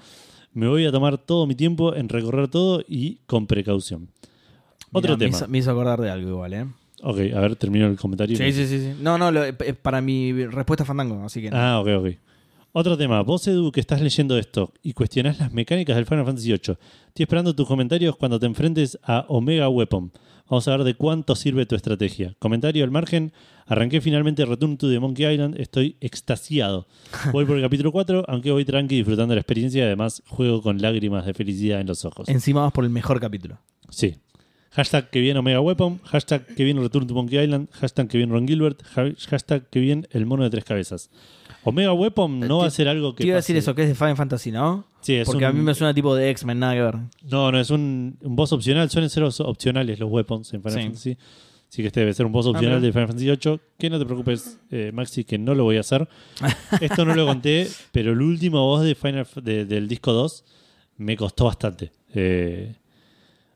Me 0.55 0.67
voy 0.67 0.87
a 0.87 0.93
tomar 0.93 1.19
todo 1.19 1.47
mi 1.47 1.55
tiempo 1.55 1.95
en 1.95 2.09
recorrer 2.09 2.49
todo 2.49 2.83
y 2.89 3.17
con 3.27 3.47
precaución. 3.47 4.09
Otro 4.93 5.17
Mirá, 5.17 5.17
me 5.17 5.25
tema. 5.27 5.37
hizo- 5.39 5.49
Me 5.49 5.59
hizo, 5.59 5.71
acordar 5.73 6.01
de 6.01 6.11
algo 6.11 6.29
igual, 6.31 6.55
¿eh? 6.55 6.67
Ok, 7.03 7.19
a 7.35 7.41
ver, 7.41 7.57
termino 7.57 7.87
el 7.87 7.97
comentario. 7.97 8.37
Sí, 8.39 8.51
sí, 8.53 8.67
sí. 8.67 8.79
sí. 8.81 8.93
No, 9.01 9.19
no, 9.19 9.31
lo- 9.31 9.45
eh, 9.45 9.53
para 9.53 10.01
mi 10.01 10.33
respuesta 10.47 10.85
Fandango, 10.87 11.23
así 11.25 11.43
que. 11.43 11.51
no. 11.51 11.57
Ah, 11.59 11.81
ok, 11.81 11.89
ok. 11.99 12.07
Otro 12.77 12.97
tema. 12.99 13.23
Vos, 13.23 13.47
Edu, 13.47 13.71
que 13.71 13.79
estás 13.79 14.01
leyendo 14.01 14.37
esto 14.37 14.73
y 14.83 14.95
cuestionás 14.95 15.39
las 15.39 15.53
mecánicas 15.53 15.95
del 15.95 16.07
Final 16.07 16.25
Fantasy 16.25 16.49
VIII. 16.49 16.59
Estoy 17.07 17.23
esperando 17.23 17.55
tus 17.55 17.69
comentarios 17.69 18.17
cuando 18.17 18.41
te 18.41 18.47
enfrentes 18.47 18.99
a 19.05 19.25
Omega 19.29 19.69
Weapon. 19.69 20.11
Vamos 20.51 20.67
a 20.67 20.77
ver 20.77 20.85
de 20.85 20.95
cuánto 20.95 21.37
sirve 21.37 21.67
tu 21.67 21.77
estrategia. 21.77 22.35
Comentario 22.41 22.83
al 22.83 22.91
margen. 22.91 23.33
Arranqué 23.67 24.01
finalmente 24.01 24.45
Return 24.45 24.77
to 24.77 24.91
the 24.91 24.99
Monkey 24.99 25.25
Island. 25.25 25.59
Estoy 25.61 25.97
extasiado. 26.01 26.89
Voy 27.33 27.45
por 27.45 27.57
el 27.57 27.63
capítulo 27.63 27.93
4, 27.93 28.25
aunque 28.27 28.51
voy 28.51 28.65
tranqui 28.65 28.97
disfrutando 28.97 29.35
la 29.35 29.41
experiencia 29.41 29.85
y 29.85 29.87
además 29.87 30.23
juego 30.27 30.61
con 30.61 30.83
lágrimas 30.83 31.25
de 31.27 31.33
felicidad 31.33 31.81
en 31.81 31.87
los 31.87 32.05
ojos. 32.05 32.29
Encima 32.29 32.63
vas 32.63 32.73
por 32.73 32.83
el 32.85 32.91
mejor 32.91 33.21
capítulo. 33.21 33.59
Sí. 33.89 34.17
Hashtag 34.73 35.09
que 35.11 35.21
viene 35.21 35.39
Omega 35.39 35.61
Weapon, 35.61 36.01
hashtag 36.03 36.45
que 36.57 36.65
viene 36.65 36.81
Return 36.81 37.07
to 37.07 37.15
Monkey 37.15 37.39
Island, 37.41 37.69
hashtag 37.71 38.09
que 38.09 38.19
viene 38.19 38.33
Ron 38.33 38.49
Gilbert, 38.49 38.83
ha- 38.97 39.13
hashtag 39.31 39.71
que 39.71 39.79
viene 39.79 40.09
el 40.11 40.27
mono 40.27 40.43
de 40.43 40.51
tres 40.51 40.65
cabezas. 40.65 41.11
Omega 41.65 41.93
Weapon 41.93 42.41
no 42.41 42.59
Eh, 42.59 42.63
va 42.63 42.67
a 42.67 42.71
ser 42.71 42.89
algo 42.89 43.15
que. 43.15 43.23
Te 43.25 43.29
iba 43.29 43.37
a 43.37 43.39
pase- 43.39 43.53
decir 43.53 43.57
eso, 43.57 43.75
que 43.75 43.83
es 43.83 43.89
de 43.89 43.95
Final 43.95 44.17
Fantasy, 44.17 44.51
¿no? 44.53 44.85
Sí, 45.01 45.15
es 45.17 45.27
Porque 45.27 45.45
a 45.45 45.53
mí 45.53 45.61
me 45.61 45.75
suena 45.75 45.93
tipo 45.95 46.15
de 46.15 46.31
X-Men, 46.31 46.59
nada 46.59 46.75
que 46.75 46.83
ver. 46.83 46.97
No, 47.31 47.51
no, 47.53 47.59
es 47.61 47.71
un, 47.71 48.17
un 48.21 48.37
boss 48.37 48.53
opcional. 48.53 48.89
Suelen 48.91 49.11
ser 49.11 49.23
os- 49.23 49.41
opcionales 49.41 49.99
los 49.99 50.11
weapons 50.11 50.53
en 50.55 50.63
Final 50.63 50.79
Sí. 50.79 50.83
Fantasy. 50.85 51.19
Así 51.69 51.83
que 51.83 51.89
este 51.89 52.01
debe 52.01 52.15
ser 52.15 52.25
un 52.27 52.33
boss 52.33 52.47
opcional 52.47 52.79
mira. 52.79 52.87
de 52.87 52.93
Final 52.93 53.09
Fantasy 53.09 53.27
VIII. 53.27 53.61
Que 53.79 53.91
no 53.91 53.99
te 53.99 54.05
preocupes, 54.07 54.59
eh, 54.71 54.93
Maxi, 54.95 55.25
que 55.25 55.39
no 55.39 55.55
lo 55.55 55.65
voy 55.65 55.77
a 55.77 55.81
hacer. 55.81 56.09
Esto 56.81 57.05
no 57.05 57.15
lo 57.15 57.27
conté, 57.27 57.69
pero 57.93 58.13
el 58.13 58.21
último 58.23 58.65
boss 58.67 58.85
de 58.85 58.95
Final, 58.95 59.27
de- 59.43 59.65
del 59.65 59.89
disco 59.89 60.13
2 60.13 60.45
me 60.99 61.17
costó 61.17 61.47
bastante. 61.47 61.91
Eh, 62.15 62.77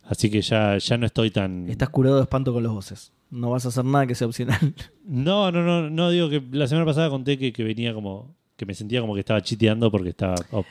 así 0.05 0.29
que 0.31 0.43
ya, 0.43 0.77
ya 0.79 0.97
no 0.99 1.07
estoy 1.07 1.31
tan. 1.31 1.69
Estás 1.71 1.91
curado 1.91 2.17
de 2.17 2.23
espanto 2.23 2.53
con 2.53 2.63
los 2.63 2.73
voces. 2.73 3.13
No 3.31 3.51
vas 3.51 3.65
a 3.67 3.69
hacer 3.69 3.85
nada 3.85 4.07
que 4.07 4.15
sea 4.15 4.27
opcional. 4.27 4.59
No, 5.05 5.51
no, 5.51 5.63
no, 5.63 5.89
no 5.89 6.11
digo 6.11 6.29
que 6.29 6.43
la 6.51 6.67
semana 6.67 6.85
pasada 6.85 7.09
conté 7.09 7.39
que, 7.39 7.53
que 7.53 7.65
venía 7.65 7.95
como. 7.95 8.35
que 8.57 8.67
me 8.67 8.75
sentía 8.75 9.01
como 9.01 9.15
que 9.15 9.21
estaba 9.21 9.41
chiteando 9.43 9.91
porque 9.91 10.11
estaba. 10.11 10.35
oh, 10.53 10.65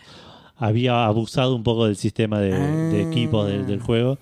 había 0.55 1.05
abusado 1.05 1.55
un 1.55 1.63
poco 1.63 1.85
del 1.85 1.95
sistema 1.95 2.39
de, 2.39 2.51
de 2.51 3.03
Ah. 3.03 3.09
equipos 3.09 3.47
del, 3.47 3.65
del 3.67 3.79
juego. 3.81 4.17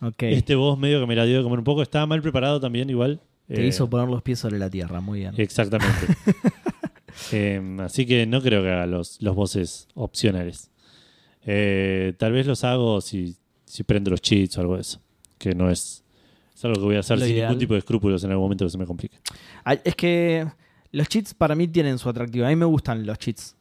ok. 0.00 0.22
Este 0.24 0.54
boss 0.56 0.78
medio 0.78 1.00
que 1.00 1.06
me 1.06 1.14
la 1.16 1.24
dio 1.24 1.36
de 1.38 1.42
comer 1.44 1.58
un 1.60 1.64
poco. 1.64 1.82
Estaba 1.82 2.06
mal 2.06 2.20
preparado 2.22 2.58
también, 2.60 2.90
igual. 2.90 3.20
Te 3.46 3.62
Eh, 3.62 3.66
hizo 3.68 3.88
poner 3.90 4.08
los 4.08 4.22
pies 4.22 4.38
sobre 4.40 4.58
la 4.58 4.68
tierra, 4.70 5.00
muy 5.00 5.20
bien. 5.20 5.34
Exactamente. 5.36 6.06
Eh, 7.30 7.60
así 7.80 8.06
que 8.06 8.24
no 8.26 8.40
creo 8.40 8.62
que 8.62 8.70
haga 8.70 8.86
los, 8.86 9.20
los 9.20 9.34
bosses 9.36 9.86
opcionales. 9.94 10.70
Eh, 11.44 12.14
tal 12.18 12.32
vez 12.32 12.46
los 12.46 12.64
hago 12.64 13.00
si, 13.02 13.36
si 13.66 13.82
prendo 13.84 14.10
los 14.10 14.22
cheats 14.22 14.56
o 14.56 14.60
algo 14.62 14.76
de 14.76 14.80
eso. 14.80 14.98
Que 15.38 15.54
no 15.54 15.70
es. 15.70 16.01
Es 16.62 16.66
algo 16.66 16.78
que 16.78 16.84
voy 16.84 16.96
a 16.96 17.00
hacer 17.00 17.18
Lo 17.18 17.24
sin 17.24 17.34
ideal. 17.34 17.48
ningún 17.48 17.58
tipo 17.58 17.74
de 17.74 17.78
escrúpulos 17.80 18.22
en 18.22 18.30
algún 18.30 18.44
momento 18.44 18.64
que 18.64 18.70
se 18.70 18.78
me 18.78 18.86
complique. 18.86 19.18
Ah, 19.64 19.74
Es 19.82 19.96
que 19.96 20.46
los 20.92 21.08
cheats 21.08 21.34
para 21.34 21.56
mí 21.56 21.66
tienen 21.66 21.98
su 21.98 22.08
atractivo. 22.08 22.46
A 22.46 22.50
mí 22.50 22.56
me 22.56 22.64
gustan 22.66 23.04
los 23.04 23.18
cheats. 23.18 23.56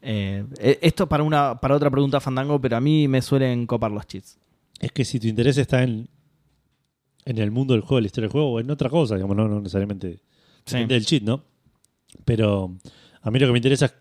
Eh, 0.00 0.44
eh, 0.58 0.78
esto 0.80 1.06
para 1.08 1.22
una 1.22 1.60
para 1.60 1.76
otra 1.76 1.90
pregunta 1.90 2.20
Fandango, 2.20 2.58
pero 2.60 2.76
a 2.76 2.80
mí 2.80 3.06
me 3.06 3.20
suelen 3.20 3.66
copar 3.66 3.90
los 3.90 4.06
cheats. 4.06 4.38
Es 4.80 4.90
que 4.92 5.04
si 5.04 5.20
tu 5.20 5.26
interés 5.28 5.58
está 5.58 5.82
en, 5.82 6.08
en 7.26 7.38
el 7.38 7.50
mundo 7.50 7.74
del 7.74 7.82
juego, 7.82 8.00
la 8.00 8.06
historia 8.06 8.26
del 8.28 8.32
juego, 8.32 8.52
o 8.52 8.60
en 8.60 8.70
otra 8.70 8.88
cosa, 8.88 9.14
digamos, 9.16 9.36
no, 9.36 9.46
no 9.46 9.58
necesariamente 9.60 10.20
Sí. 10.64 10.76
depende 10.76 10.94
del 10.94 11.04
cheat, 11.06 11.22
¿no? 11.22 11.44
Pero 12.24 12.74
a 13.20 13.30
mí 13.30 13.38
lo 13.38 13.46
que 13.46 13.52
me 13.52 13.58
interesa 13.58 13.86
es 13.86 13.94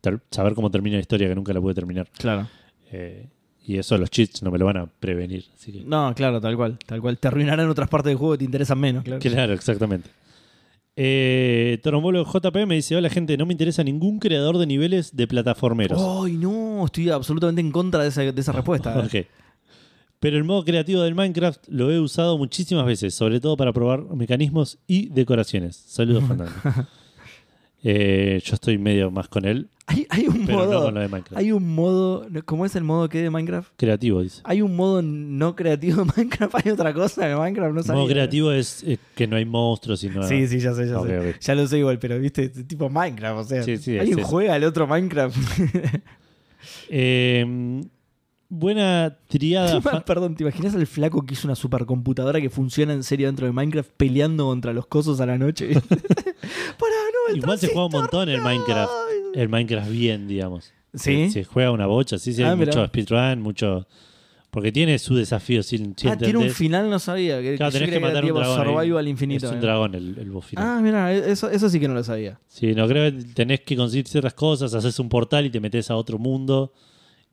ter- 0.00 0.20
saber 0.30 0.54
cómo 0.54 0.70
termina 0.70 0.96
la 0.96 1.02
historia, 1.02 1.28
que 1.28 1.34
nunca 1.34 1.52
la 1.52 1.60
pude 1.60 1.74
terminar. 1.74 2.08
Claro. 2.18 2.48
Eh, 2.90 3.28
y 3.66 3.78
eso 3.78 3.96
los 3.96 4.10
cheats 4.10 4.42
no 4.42 4.50
me 4.50 4.58
lo 4.58 4.66
van 4.66 4.76
a 4.76 4.86
prevenir. 4.86 5.46
Así 5.54 5.72
que, 5.72 5.84
No, 5.84 6.12
claro, 6.14 6.40
tal 6.40 6.56
cual. 6.56 6.78
Tal 6.84 7.00
cual. 7.00 7.18
Te 7.18 7.28
arruinarán 7.28 7.68
otras 7.68 7.88
partes 7.88 8.10
del 8.10 8.16
juego 8.18 8.34
que 8.34 8.38
te 8.38 8.44
interesan 8.44 8.78
menos, 8.78 9.04
claro. 9.04 9.20
Claro, 9.20 9.52
exactamente. 9.52 10.10
Eh, 10.96 11.80
Torombolo 11.82 12.24
JP 12.24 12.66
me 12.66 12.76
dice: 12.76 12.94
Hola, 12.94 13.10
gente, 13.10 13.36
no 13.36 13.46
me 13.46 13.52
interesa 13.52 13.82
ningún 13.82 14.18
creador 14.20 14.58
de 14.58 14.66
niveles 14.66 15.16
de 15.16 15.26
plataformeros. 15.26 16.00
¡Ay, 16.00 16.34
no! 16.36 16.84
Estoy 16.84 17.10
absolutamente 17.10 17.60
en 17.60 17.72
contra 17.72 18.02
de 18.02 18.08
esa, 18.10 18.20
de 18.22 18.40
esa 18.40 18.52
respuesta. 18.52 18.94
¿eh? 18.94 19.06
Ok. 19.22 19.26
Pero 20.20 20.38
el 20.38 20.44
modo 20.44 20.64
creativo 20.64 21.02
del 21.02 21.14
Minecraft 21.14 21.68
lo 21.68 21.90
he 21.90 21.98
usado 22.00 22.38
muchísimas 22.38 22.86
veces, 22.86 23.14
sobre 23.14 23.40
todo 23.40 23.56
para 23.56 23.72
probar 23.72 24.04
mecanismos 24.14 24.78
y 24.86 25.08
decoraciones. 25.08 25.76
Saludos, 25.76 26.24
Fandango. 26.28 26.52
Eh, 27.82 28.40
yo 28.42 28.54
estoy 28.54 28.78
medio 28.78 29.10
más 29.10 29.28
con 29.28 29.44
él, 29.44 29.68
Hay, 29.86 30.06
hay 30.08 30.26
un 30.28 30.46
pero 30.46 30.60
no 30.60 30.64
modo. 30.66 30.84
con 30.86 30.94
lo 30.94 31.00
de 31.00 31.08
Minecraft. 31.08 31.36
hay 31.36 31.52
un 31.52 31.74
modo. 31.74 32.26
¿Cómo 32.46 32.64
es 32.64 32.74
el 32.74 32.84
modo 32.84 33.08
que 33.10 33.20
de 33.22 33.28
Minecraft? 33.28 33.70
Creativo, 33.76 34.22
dice. 34.22 34.40
Hay 34.44 34.62
un 34.62 34.74
modo 34.76 35.02
no 35.02 35.54
creativo 35.54 36.04
de 36.04 36.12
Minecraft. 36.16 36.54
Hay 36.64 36.70
otra 36.72 36.94
cosa 36.94 37.26
de 37.26 37.36
Minecraft. 37.36 37.74
No 37.74 37.80
El 37.80 37.86
sabía. 37.86 38.00
modo 38.02 38.10
creativo 38.10 38.50
es 38.52 38.82
eh, 38.84 38.98
que 39.14 39.26
no 39.26 39.36
hay 39.36 39.44
monstruos 39.44 40.02
y 40.04 40.08
no 40.08 40.22
Sí, 40.26 40.46
sí, 40.48 40.58
ya 40.58 40.72
sé, 40.74 40.88
ya 40.88 41.00
sé. 41.00 41.34
Ya 41.40 41.54
lo 41.54 41.66
sé 41.66 41.78
igual, 41.78 41.98
pero 41.98 42.18
viste, 42.18 42.48
tipo 42.48 42.88
Minecraft, 42.88 43.38
o 43.40 43.44
sea. 43.44 43.62
Sí, 43.62 43.76
sí, 43.76 43.98
¿Alguien 43.98 44.22
juega 44.22 44.54
al 44.54 44.64
otro 44.64 44.86
Minecraft? 44.86 45.36
Eh, 46.88 47.82
buena 48.48 49.18
triada. 49.28 49.80
Perdón, 50.02 50.34
¿te 50.34 50.44
imaginas 50.44 50.74
al 50.74 50.86
flaco 50.86 51.24
que 51.26 51.34
hizo 51.34 51.46
una 51.46 51.54
supercomputadora 51.54 52.40
que 52.40 52.50
funciona 52.50 52.92
en 52.92 53.02
serio 53.02 53.26
dentro 53.26 53.46
de 53.46 53.52
Minecraft 53.52 53.90
peleando 53.96 54.46
contra 54.46 54.72
los 54.72 54.86
cosos 54.86 55.20
a 55.20 55.26
la 55.26 55.36
noche? 55.38 55.68
Pará, 55.80 56.96
no, 57.28 57.32
el 57.32 57.36
Igual 57.38 57.58
se 57.58 57.68
juega 57.68 57.86
un 57.86 57.92
montón 57.92 58.28
el 58.28 58.40
transistor, 58.40 58.52
Minecraft. 58.76 58.92
El 59.34 59.48
Minecraft 59.48 59.90
bien, 59.90 60.28
digamos. 60.28 60.72
¿Sí? 60.94 61.26
Se, 61.26 61.30
se 61.30 61.44
juega 61.44 61.70
una 61.72 61.86
bocha, 61.86 62.18
sí, 62.18 62.32
sí, 62.32 62.42
Ah, 62.42 62.54
mirá. 62.54 62.70
mucho 62.72 62.86
speedrun, 62.86 63.40
mucho. 63.42 63.86
Porque 64.50 64.70
tiene 64.70 65.00
su 65.00 65.16
desafío, 65.16 65.64
si, 65.64 65.78
si 65.96 66.06
Ah, 66.08 66.16
tiene 66.16 66.38
un 66.38 66.50
final, 66.50 66.88
no 66.88 67.00
sabía. 67.00 67.42
Que, 67.42 67.56
Claro, 67.56 67.72
que 67.72 67.78
yo 67.80 67.84
tenés 67.86 67.94
que 67.96 68.00
matar 68.00 68.22
un 68.22 68.28
tipo 68.28 68.38
dragón. 68.38 68.60
ahí. 68.60 68.66
Survival 68.74 69.08
infinito. 69.08 69.46
Es 69.46 69.52
un 69.52 69.58
eh. 69.58 69.60
dragón 69.62 69.94
el, 69.96 70.16
el 70.16 70.30
boss 70.30 70.46
final. 70.46 70.64
Ah, 70.64 70.80
mira, 70.80 71.12
eso, 71.12 71.50
eso 71.50 71.68
sí 71.68 71.80
que 71.80 71.88
no 71.88 71.94
lo 71.94 72.04
sabía. 72.04 72.38
Sí, 72.46 72.72
no 72.72 72.86
creo 72.86 73.10
que 73.10 73.24
tenés 73.34 73.62
que 73.62 73.74
conseguir 73.76 74.06
ciertas 74.06 74.34
cosas, 74.34 74.72
haces 74.74 74.96
un 75.00 75.08
portal 75.08 75.44
y 75.46 75.50
te 75.50 75.58
metes 75.58 75.90
a 75.90 75.96
otro 75.96 76.18
mundo. 76.18 76.72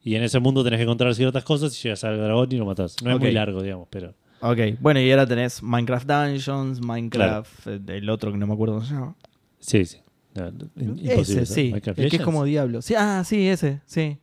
Y 0.03 0.15
en 0.15 0.23
ese 0.23 0.39
mundo 0.39 0.63
tenés 0.63 0.79
que 0.79 0.83
encontrar 0.83 1.13
ciertas 1.13 1.43
cosas 1.43 1.77
y 1.77 1.83
llegas 1.83 2.03
al 2.03 2.17
dragón 2.17 2.47
y 2.51 2.55
lo 2.57 2.65
matás. 2.65 2.95
No 3.03 3.11
es 3.11 3.15
Ok. 3.17 3.21
muy 3.21 3.31
largo, 3.31 3.61
digamos, 3.61 3.87
pero. 3.91 4.15
Ok, 4.39 4.57
bueno, 4.79 4.99
y 4.99 5.11
ahora 5.11 5.27
tenés 5.27 5.61
Minecraft 5.61 6.07
Dungeons, 6.07 6.81
Minecraft, 6.81 7.67
eh, 7.67 7.79
el 7.89 8.09
otro 8.09 8.31
que 8.31 8.39
no 8.39 8.47
me 8.47 8.53
acuerdo 8.55 8.73
cómo 8.77 8.85
se 8.87 8.95
llama. 8.95 9.15
Sí, 9.59 9.85
sí. 9.85 9.97
Imposible, 10.35 11.13
ese, 11.21 11.45
sí. 11.45 11.73
El 11.73 12.09
que 12.09 12.15
es 12.17 12.21
como 12.21 12.43
Diablo. 12.45 12.81
Sí, 12.81 12.93
ah, 12.97 13.23
sí, 13.25 13.47
ese, 13.47 13.81
sí. 13.85 14.17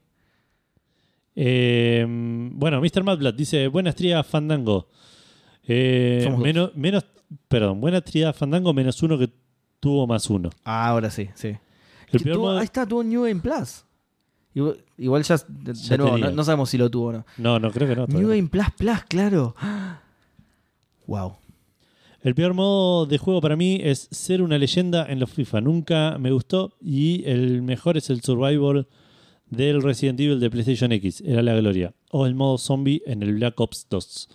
Eh, 1.36 2.04
bueno, 2.52 2.80
Mr. 2.80 3.04
Madblood 3.04 3.34
dice: 3.34 3.68
Buenas 3.68 3.94
trías 3.94 4.26
Fandango. 4.26 4.88
Eh, 5.66 6.34
menos, 6.38 6.74
menos, 6.74 7.04
perdón, 7.46 7.80
buena 7.80 8.00
trías 8.00 8.34
Fandango 8.36 8.72
menos 8.72 9.02
uno 9.02 9.18
que 9.18 9.30
tuvo 9.80 10.06
más 10.06 10.28
uno. 10.30 10.50
Ah, 10.64 10.88
ahora 10.88 11.10
sí, 11.10 11.28
sí. 11.34 11.48
El 11.48 11.58
Que 12.10 12.18
peor 12.20 12.36
tuvo- 12.36 12.42
modo- 12.46 12.58
Ahí 12.58 12.64
está, 12.64 12.86
tuvo 12.86 13.04
New 13.04 13.22
Game 13.24 13.40
Plus. 13.40 13.84
Igual, 14.54 14.82
igual 14.96 15.22
ya, 15.22 15.36
de, 15.46 15.72
de 15.72 15.74
Ya 15.74 15.96
nuevo, 15.98 16.14
tenía. 16.14 16.30
no, 16.30 16.36
no 16.36 16.44
sabemos 16.44 16.70
si 16.70 16.78
lo 16.78 16.90
tuvo 16.90 17.08
o 17.08 17.12
no. 17.12 17.26
No, 17.36 17.60
no, 17.60 17.70
creo 17.70 17.86
que 17.86 17.94
no. 17.94 18.06
New. 18.06 18.28
Game 18.28 18.48
Plus 18.48 18.66
Plus, 18.76 19.02
claro. 19.08 19.54
Wow. 21.06 21.36
El 22.22 22.34
peor 22.34 22.52
modo 22.54 23.06
de 23.06 23.18
juego 23.18 23.40
para 23.40 23.56
mí 23.56 23.80
es 23.82 24.08
ser 24.10 24.42
una 24.42 24.58
leyenda 24.58 25.06
en 25.08 25.20
los 25.20 25.30
FIFA. 25.30 25.60
Nunca 25.60 26.18
me 26.18 26.32
gustó. 26.32 26.76
Y 26.80 27.22
el 27.26 27.62
mejor 27.62 27.96
es 27.96 28.10
el 28.10 28.20
Survival 28.22 28.88
del 29.50 29.82
Resident 29.82 30.18
Evil 30.20 30.40
de 30.40 30.50
PlayStation 30.50 30.90
X. 30.92 31.22
Era 31.24 31.42
la 31.42 31.54
gloria. 31.54 31.94
O 32.10 32.26
el 32.26 32.34
modo 32.34 32.58
zombie 32.58 33.02
en 33.06 33.22
el 33.22 33.34
Black 33.34 33.60
Ops 33.60 33.86
2. 33.88 34.28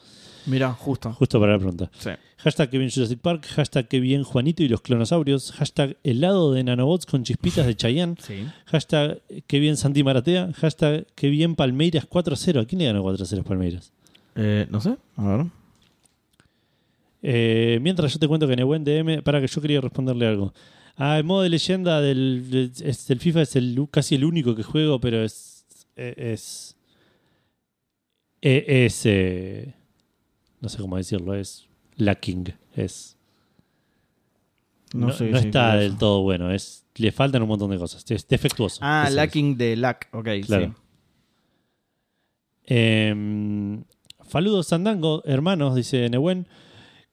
Mira, 0.45 0.73
justo. 0.73 1.13
Justo 1.13 1.39
para 1.39 1.53
la 1.53 1.59
pregunta. 1.59 1.91
Sí. 1.99 2.09
Hashtag 2.37 2.69
que 2.69 2.77
bien 2.77 2.89
Jurassic 2.89 3.19
Park. 3.19 3.45
Hashtag 3.47 3.87
que 3.87 3.99
bien 3.99 4.23
Juanito 4.23 4.63
y 4.63 4.69
los 4.69 4.81
clonosaurios. 4.81 5.51
Hashtag 5.53 5.97
helado 6.03 6.53
de 6.53 6.63
nanobots 6.63 7.05
con 7.05 7.23
chispitas 7.23 7.65
de 7.65 7.75
Chayanne. 7.75 8.15
Sí. 8.23 8.45
Hashtag 8.65 9.21
que 9.47 9.59
bien 9.59 9.75
Santi 9.75 10.03
Maratea. 10.03 10.51
Hashtag 10.53 11.05
que 11.15 11.29
bien 11.29 11.55
Palmeiras 11.55 12.09
4-0. 12.09 12.61
¿A 12.61 12.65
quién 12.65 12.79
le 12.79 12.85
ganó 12.85 13.03
4-0 13.03 13.43
Palmeiras? 13.43 13.91
Eh, 14.35 14.67
no 14.69 14.81
sé, 14.81 14.95
a 15.17 15.23
ver. 15.23 15.45
Eh, 17.25 17.79
mientras 17.81 18.11
yo 18.13 18.19
te 18.19 18.27
cuento 18.27 18.45
que 18.47 18.53
en 18.53 18.59
el 18.59 18.65
buen 18.65 18.83
DM, 18.83 19.21
para 19.23 19.39
que 19.41 19.47
yo 19.47 19.61
quería 19.61 19.79
responderle 19.81 20.27
algo. 20.27 20.53
Ah, 20.97 21.17
el 21.17 21.23
modo 21.23 21.41
de 21.41 21.49
leyenda 21.49 22.01
del, 22.01 22.49
del- 22.51 22.71
es- 22.83 23.07
del 23.07 23.19
FIFA 23.19 23.41
es 23.43 23.55
el, 23.55 23.87
casi 23.89 24.15
el 24.15 24.25
único 24.25 24.53
que 24.55 24.61
juego, 24.63 24.99
pero 24.99 25.23
es. 25.23 25.65
Es. 25.95 26.75
Es. 28.41 28.63
es, 28.67 29.05
eh, 29.05 29.73
no 30.59 30.67
sé 30.69 30.77
cómo 30.79 30.97
decirlo, 30.97 31.33
es. 31.33 31.65
Lacking. 31.95 32.53
Es. 32.75 33.15
No, 34.93 35.07
No, 35.07 35.13
sé. 35.13 35.29
no 35.31 35.39
sí, 35.39 35.47
está 35.47 35.71
curioso. 35.71 35.89
del 35.89 35.97
todo 35.97 36.21
bueno. 36.23 36.51
Es, 36.51 36.85
le 36.95 37.11
faltan 37.11 37.41
un 37.41 37.47
montón 37.47 37.71
de 37.71 37.77
cosas. 37.77 38.03
Es 38.11 38.27
defectuoso. 38.27 38.79
Ah, 38.83 39.05
es. 39.07 39.13
lacking 39.15 39.57
de 39.57 39.75
lack. 39.77 40.09
Ok, 40.11 40.27
Claro. 40.45 40.65
sí. 40.67 40.73
Eh, 42.65 43.79
Faludos 44.25 44.67
Sandango, 44.67 45.21
hermanos, 45.25 45.75
dice 45.75 46.09
Nehuen, 46.09 46.47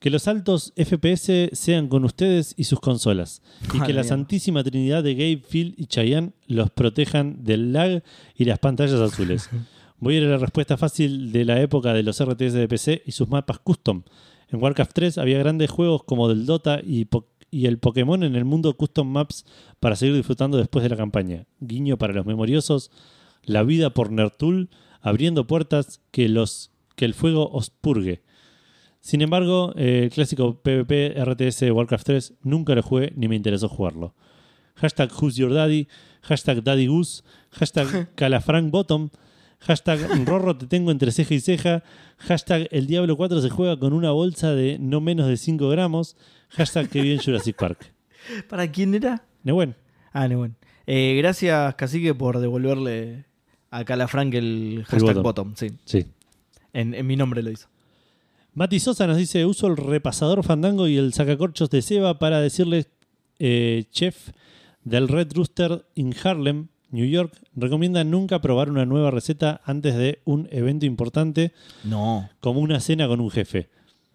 que 0.00 0.10
los 0.10 0.26
altos 0.28 0.72
FPS 0.76 1.50
sean 1.52 1.86
con 1.88 2.04
ustedes 2.04 2.54
y 2.56 2.64
sus 2.64 2.80
consolas. 2.80 3.42
Y 3.74 3.80
que 3.86 3.92
la 3.92 4.02
santísima 4.08 4.64
trinidad 4.64 5.04
de 5.04 5.14
Gabe, 5.14 5.42
Phil 5.48 5.74
y 5.76 5.86
Chayanne 5.86 6.32
los 6.48 6.70
protejan 6.70 7.44
del 7.44 7.72
lag 7.72 8.02
y 8.34 8.46
las 8.46 8.58
pantallas 8.58 8.94
azules. 9.00 9.48
Voy 9.98 10.14
a 10.14 10.18
ir 10.18 10.24
a 10.24 10.30
la 10.30 10.38
respuesta 10.38 10.76
fácil 10.78 11.30
de 11.32 11.44
la 11.44 11.60
época 11.60 11.92
de 11.92 12.02
los 12.02 12.18
RTS 12.24 12.54
de 12.54 12.66
PC 12.68 13.02
y 13.06 13.12
sus 13.12 13.28
mapas 13.28 13.58
custom. 13.58 14.02
En 14.48 14.60
Warcraft 14.62 14.92
3 14.94 15.18
había 15.18 15.38
grandes 15.38 15.70
juegos 15.70 16.02
como 16.04 16.28
del 16.28 16.46
Dota 16.46 16.80
y, 16.82 17.04
Po- 17.04 17.28
y 17.50 17.66
el 17.66 17.78
Pokémon 17.78 18.22
en 18.24 18.34
el 18.34 18.44
mundo 18.46 18.74
custom 18.76 19.06
maps 19.06 19.44
para 19.78 19.96
seguir 19.96 20.16
disfrutando 20.16 20.56
después 20.56 20.82
de 20.82 20.88
la 20.88 20.96
campaña. 20.96 21.44
Guiño 21.60 21.98
para 21.98 22.14
los 22.14 22.24
memoriosos, 22.26 22.90
la 23.44 23.62
vida 23.62 23.90
por 23.90 24.10
Nertul, 24.10 24.70
abriendo 25.02 25.46
puertas 25.46 26.00
que, 26.10 26.28
los, 26.30 26.70
que 26.96 27.04
el 27.04 27.12
fuego 27.14 27.50
os 27.52 27.68
purgue. 27.68 28.22
Sin 29.00 29.22
embargo, 29.22 29.72
eh, 29.76 30.02
el 30.04 30.10
clásico 30.10 30.60
PvP 30.60 31.14
RTS 31.24 31.60
de 31.60 31.72
Warcraft 31.72 32.06
3 32.06 32.34
nunca 32.42 32.74
lo 32.74 32.82
jugué 32.82 33.12
ni 33.16 33.28
me 33.28 33.36
interesó 33.36 33.68
jugarlo. 33.68 34.14
Hashtag 34.76 35.10
Who's 35.20 35.36
Your 35.36 35.52
Daddy, 35.52 35.88
hashtag 36.22 36.62
Daddy 36.62 36.86
Goose, 36.86 37.22
hashtag 37.50 38.10
Calafranc 38.14 38.70
Bottom, 38.70 39.08
hashtag 39.60 40.00
Rorro 40.26 40.56
te 40.56 40.66
tengo 40.66 40.90
entre 40.90 41.12
ceja 41.12 41.34
y 41.34 41.40
ceja, 41.40 41.82
hashtag 42.18 42.68
El 42.70 42.86
Diablo 42.86 43.16
4 43.16 43.40
se 43.40 43.50
juega 43.50 43.78
con 43.78 43.92
una 43.92 44.10
bolsa 44.10 44.54
de 44.54 44.78
no 44.78 45.00
menos 45.00 45.28
de 45.28 45.36
5 45.36 45.68
gramos, 45.70 46.16
hashtag 46.50 46.88
que 46.88 47.00
bien 47.02 47.18
Jurassic 47.18 47.56
Park. 47.56 47.92
¿Para 48.48 48.70
quién 48.70 48.94
era? 48.94 49.24
Nehuen, 49.42 49.74
Ah, 50.12 50.28
no, 50.28 50.38
bueno. 50.38 50.54
Eh, 50.86 51.14
gracias, 51.18 51.74
Cacique, 51.76 52.14
por 52.14 52.38
devolverle 52.40 53.24
a 53.70 53.84
Calafranc 53.84 54.34
el 54.34 54.84
hashtag 54.86 55.16
bottom. 55.16 55.22
bottom. 55.22 55.54
Sí. 55.56 55.70
sí. 55.84 56.06
En, 56.72 56.94
en 56.94 57.06
mi 57.06 57.16
nombre 57.16 57.42
lo 57.42 57.50
hizo. 57.50 57.68
Mati 58.54 58.80
Sosa 58.80 59.06
nos 59.06 59.16
dice, 59.16 59.46
uso 59.46 59.66
el 59.68 59.76
repasador 59.76 60.42
fandango 60.42 60.88
y 60.88 60.96
el 60.96 61.12
sacacorchos 61.12 61.70
de 61.70 61.82
Seba 61.82 62.18
para 62.18 62.40
decirle, 62.40 62.86
eh, 63.38 63.84
chef 63.90 64.30
del 64.84 65.08
Red 65.08 65.32
Rooster 65.34 65.84
in 65.94 66.14
Harlem, 66.22 66.68
New 66.90 67.06
York, 67.06 67.32
recomienda 67.54 68.02
nunca 68.02 68.40
probar 68.40 68.68
una 68.70 68.84
nueva 68.86 69.12
receta 69.12 69.60
antes 69.64 69.94
de 69.96 70.20
un 70.24 70.48
evento 70.50 70.84
importante 70.86 71.52
No, 71.84 72.28
como 72.40 72.60
una 72.60 72.80
cena 72.80 73.06
con 73.06 73.20
un 73.20 73.30
jefe. 73.30 73.68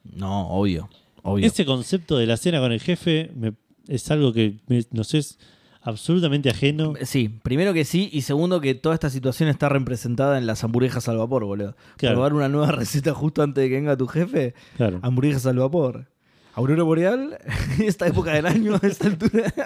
no, 0.03 0.49
obvio. 0.49 0.89
Obvio. 1.23 1.47
Ese 1.47 1.65
concepto 1.65 2.17
de 2.17 2.27
la 2.27 2.37
cena 2.37 2.59
con 2.59 2.71
el 2.71 2.79
jefe 2.81 3.31
me- 3.35 3.53
es 3.87 4.11
algo 4.11 4.31
que 4.33 4.57
me- 4.67 4.83
nos 4.91 5.13
es 5.15 5.39
absolutamente 5.85 6.49
ajeno. 6.49 6.93
Sí, 7.03 7.29
primero 7.43 7.73
que 7.73 7.85
sí, 7.85 8.09
y 8.11 8.21
segundo 8.23 8.59
que 8.59 8.75
toda 8.75 8.95
esta 8.95 9.09
situación 9.09 9.47
está 9.49 9.69
representada 9.69 10.37
en 10.37 10.45
las 10.47 10.63
hamburguesas 10.63 11.07
al 11.07 11.17
vapor, 11.17 11.45
boludo. 11.45 11.75
Claro. 11.97 12.15
Probar 12.15 12.33
una 12.33 12.49
nueva 12.49 12.71
receta 12.71 13.13
justo 13.13 13.41
antes 13.41 13.63
de 13.63 13.69
que 13.69 13.75
venga 13.75 13.95
tu 13.95 14.07
jefe, 14.07 14.53
Claro. 14.77 14.99
hamburguesas 15.03 15.45
al 15.45 15.57
vapor. 15.57 16.07
Aurora 16.53 16.83
Boreal, 16.83 17.37
esta 17.83 18.07
época 18.07 18.33
del 18.33 18.45
año, 18.45 18.75
a 18.81 18.85
esta 18.87 19.07
altura. 19.07 19.53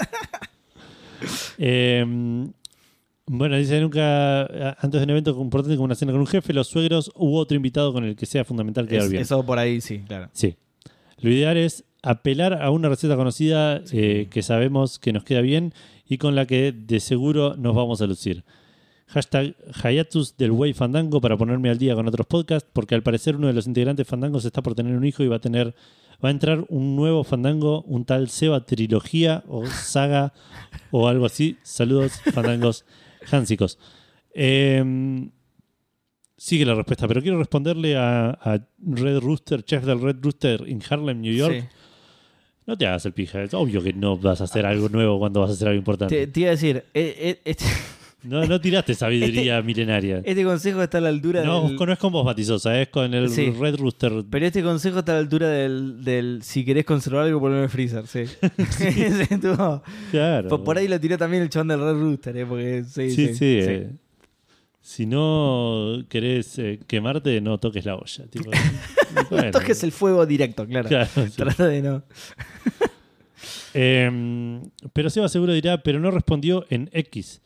Eh, 1.57 2.05
bueno, 3.25 3.57
dice 3.57 3.79
nunca, 3.81 4.43
eh, 4.43 4.73
antes 4.79 4.99
de 4.99 5.03
un 5.03 5.09
evento 5.09 5.31
importante 5.41 5.75
como 5.75 5.85
una 5.85 5.95
cena 5.95 6.11
con 6.11 6.21
un 6.21 6.27
jefe, 6.27 6.53
los 6.53 6.67
suegros 6.67 7.11
u 7.15 7.35
otro 7.35 7.55
invitado 7.55 7.93
con 7.93 8.03
el 8.05 8.15
que 8.15 8.25
sea 8.25 8.43
fundamental 8.45 8.87
quedar 8.87 9.03
Es- 9.03 9.09
bien. 9.11 9.21
eso 9.21 9.45
por 9.45 9.59
ahí 9.59 9.81
sí, 9.81 9.99
claro. 10.07 10.29
Sí. 10.31 10.55
Lo 11.19 11.29
ideal 11.29 11.57
es 11.57 11.83
apelar 12.01 12.61
a 12.61 12.71
una 12.71 12.87
receta 12.89 13.17
conocida 13.17 13.81
eh, 13.91 14.27
que 14.31 14.41
sabemos 14.41 14.97
que 14.99 15.11
nos 15.11 15.25
queda 15.25 15.41
bien 15.41 15.73
y 16.09 16.17
con 16.17 16.35
la 16.35 16.45
que 16.45 16.73
de 16.73 16.99
seguro 16.99 17.55
nos 17.55 17.75
vamos 17.75 18.01
a 18.01 18.07
lucir. 18.07 18.43
Hashtag 19.07 19.55
Hayatus 19.83 20.35
del 20.37 20.51
Way 20.51 20.73
Fandango 20.73 21.21
para 21.21 21.37
ponerme 21.37 21.69
al 21.69 21.77
día 21.77 21.95
con 21.95 22.07
otros 22.07 22.27
podcasts, 22.27 22.69
porque 22.73 22.95
al 22.95 23.03
parecer 23.03 23.35
uno 23.35 23.47
de 23.47 23.53
los 23.53 23.67
integrantes 23.67 24.07
Fandangos 24.07 24.43
está 24.43 24.61
por 24.61 24.75
tener 24.75 24.95
un 24.95 25.05
hijo 25.05 25.23
y 25.23 25.27
va 25.27 25.37
a 25.37 25.41
tener 25.41 25.75
va 26.23 26.29
a 26.29 26.31
entrar 26.31 26.65
un 26.67 26.95
nuevo 26.95 27.23
Fandango, 27.23 27.83
un 27.83 28.05
tal 28.05 28.29
Seba 28.29 28.65
trilogía 28.65 29.43
o 29.47 29.65
saga 29.67 30.33
o 30.91 31.07
algo 31.07 31.25
así. 31.25 31.57
Saludos, 31.63 32.19
Fandangos 32.33 32.85
Hansicos. 33.31 33.79
Eh, 34.33 34.83
sigue 36.37 36.65
la 36.65 36.75
respuesta, 36.75 37.07
pero 37.07 37.21
quiero 37.21 37.37
responderle 37.37 37.95
a, 37.97 38.29
a 38.29 38.67
Red 38.79 39.19
Rooster, 39.19 39.63
chef 39.63 39.85
del 39.85 40.01
Red 40.01 40.17
Rooster 40.21 40.63
en 40.67 40.81
Harlem, 40.89 41.21
New 41.21 41.33
York. 41.33 41.61
Sí. 41.61 41.67
No 42.67 42.77
te 42.77 42.85
hagas 42.85 43.05
el 43.05 43.13
pija, 43.13 43.41
es 43.41 43.53
obvio 43.53 43.81
que 43.81 43.93
no 43.93 44.17
vas 44.17 44.41
a 44.41 44.43
hacer 44.43 44.65
algo 44.65 44.89
nuevo 44.89 45.17
cuando 45.19 45.39
vas 45.41 45.49
a 45.49 45.53
hacer 45.53 45.67
algo 45.69 45.79
importante. 45.79 46.15
Te, 46.15 46.27
te 46.27 46.39
iba 46.41 46.49
a 46.49 46.51
decir, 46.51 46.77
eh, 46.93 47.15
eh, 47.17 47.39
este, 47.45 47.65
No, 48.21 48.45
no 48.45 48.61
tiraste 48.61 48.93
sabiduría 48.93 49.61
milenaria. 49.63 50.21
este 50.23 50.43
consejo 50.43 50.83
está 50.83 50.99
a 50.99 51.01
la 51.01 51.09
altura 51.09 51.43
No, 51.43 51.67
del... 51.69 51.75
no 51.77 51.91
es 51.93 51.97
con 51.97 52.11
vos, 52.11 52.23
Matizosa, 52.25 52.79
es 52.79 52.89
con 52.89 53.11
el 53.13 53.29
Sí. 53.29 53.49
Red 53.57 53.77
Rooster. 53.77 54.23
Pero 54.29 54.45
este 54.45 54.61
consejo 54.61 54.99
está 54.99 55.13
a 55.13 55.15
la 55.15 55.21
altura 55.21 55.47
del, 55.49 56.03
del 56.03 56.41
si 56.43 56.63
querés 56.63 56.85
conservar 56.85 57.23
algo, 57.25 57.39
ponlo 57.39 57.57
en 57.57 57.63
el 57.63 57.69
freezer, 57.69 58.05
sí. 58.05 58.25
Sí, 58.69 59.37
tuvo- 59.41 59.81
Claro. 60.11 60.49
por, 60.49 60.63
por 60.63 60.77
ahí 60.77 60.87
lo 60.87 60.99
tiró 60.99 61.17
también 61.17 61.41
el 61.43 61.49
chabón 61.49 61.69
del 61.69 61.79
Red 61.79 61.93
Rooster, 61.93 62.37
¿eh? 62.37 62.45
Porque, 62.45 62.83
sí, 62.87 63.09
Sí, 63.09 63.27
sí. 63.33 63.61
sí. 63.63 63.83
Si 64.89 65.05
no 65.05 66.03
querés 66.09 66.57
eh, 66.57 66.79
quemarte, 66.87 67.39
no 67.41 67.59
toques 67.59 67.85
la 67.85 67.93
olla. 67.93 68.25
Tipo, 68.27 68.49
bueno, 69.29 69.51
Toques 69.51 69.83
el 69.83 69.91
fuego 69.91 70.25
directo, 70.25 70.65
claro. 70.65 70.89
claro, 70.89 71.07
sí. 71.13 71.29
Trata 71.35 71.67
de 71.67 71.81
no. 71.83 72.03
Eh, 73.75 74.59
pero 74.91 75.11
Seba 75.11 75.29
seguro 75.29 75.53
dirá, 75.53 75.83
pero 75.83 75.99
no 75.99 76.09
respondió 76.09 76.65
en 76.71 76.89
X. 76.91 77.39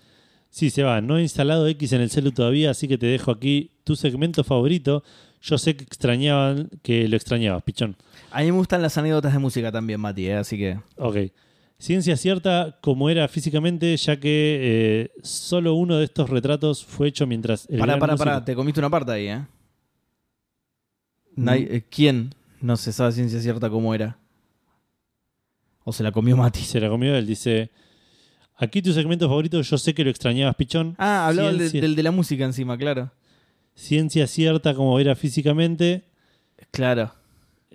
Sí, 0.50 0.70
se 0.70 0.84
va. 0.84 1.02
No 1.02 1.18
he 1.18 1.22
instalado 1.22 1.68
X 1.68 1.92
en 1.92 2.00
el 2.00 2.10
celu 2.10 2.32
todavía, 2.32 2.72
así 2.72 2.88
que 2.88 2.98
te 2.98 3.08
dejo 3.08 3.30
aquí 3.30 3.72
tu 3.84 3.98
segmento 3.98 4.46
favorito. 4.46 5.04
Yo 5.42 5.58
sé 5.58 5.76
que 5.76 5.84
extrañaban, 5.84 6.70
que 6.82 7.10
lo 7.10 7.18
extrañabas, 7.18 7.62
pichón. 7.64 7.98
A 8.32 8.40
mí 8.40 8.46
me 8.46 8.58
gustan 8.58 8.82
las 8.82 8.98
anécdotas 8.98 9.34
de 9.34 9.40
música 9.40 9.70
también, 9.70 10.00
Mati, 10.00 10.28
¿eh? 10.28 10.36
así 10.36 10.58
que. 10.58 10.80
Ok. 10.96 11.18
Ciencia 11.84 12.16
cierta 12.16 12.80
como 12.82 13.10
era 13.10 13.28
físicamente, 13.28 13.98
ya 13.98 14.18
que 14.18 14.60
eh, 15.12 15.12
solo 15.22 15.74
uno 15.76 15.98
de 15.98 16.06
estos 16.06 16.30
retratos 16.30 16.86
fue 16.86 17.10
hecho 17.10 17.28
mientras 17.28 17.68
el 17.70 17.78
Pará, 17.80 18.00
pará, 18.00 18.14
músico- 18.14 18.24
pará, 18.24 18.46
te 18.46 18.56
comiste 18.56 18.80
una 18.80 18.90
parte 18.90 19.12
ahí, 19.12 19.28
¿eh? 19.28 19.46
Nadie- 21.36 21.68
eh, 21.70 21.84
¿Quién 21.90 22.34
no 22.62 22.78
se 22.78 22.94
sabe 22.94 23.12
ciencia 23.12 23.42
cierta 23.42 23.70
cómo 23.70 23.94
era? 23.94 24.18
¿O 25.84 25.92
se 25.92 26.04
la 26.04 26.14
comió 26.14 26.38
Mati? 26.38 26.62
Se 26.62 26.80
la 26.80 26.88
comió 26.88 27.18
él, 27.18 27.28
dice... 27.28 27.70
Aquí 28.56 28.82
tu 28.82 28.94
segmento 28.94 29.28
favorito, 29.28 29.60
yo 29.60 29.78
sé 29.78 29.94
que 29.94 30.06
lo 30.06 30.10
extrañabas, 30.10 30.56
pichón. 30.56 30.96
Ah, 30.98 31.28
hablaba 31.28 31.52
del 31.52 31.96
de 31.98 32.04
la 32.04 32.12
música 32.12 32.46
encima, 32.46 32.78
claro. 32.78 33.12
Ciencia 33.76 34.26
cierta 34.28 34.74
como 34.74 34.98
era 35.02 35.16
físicamente. 35.18 36.06
Claro. 36.72 37.12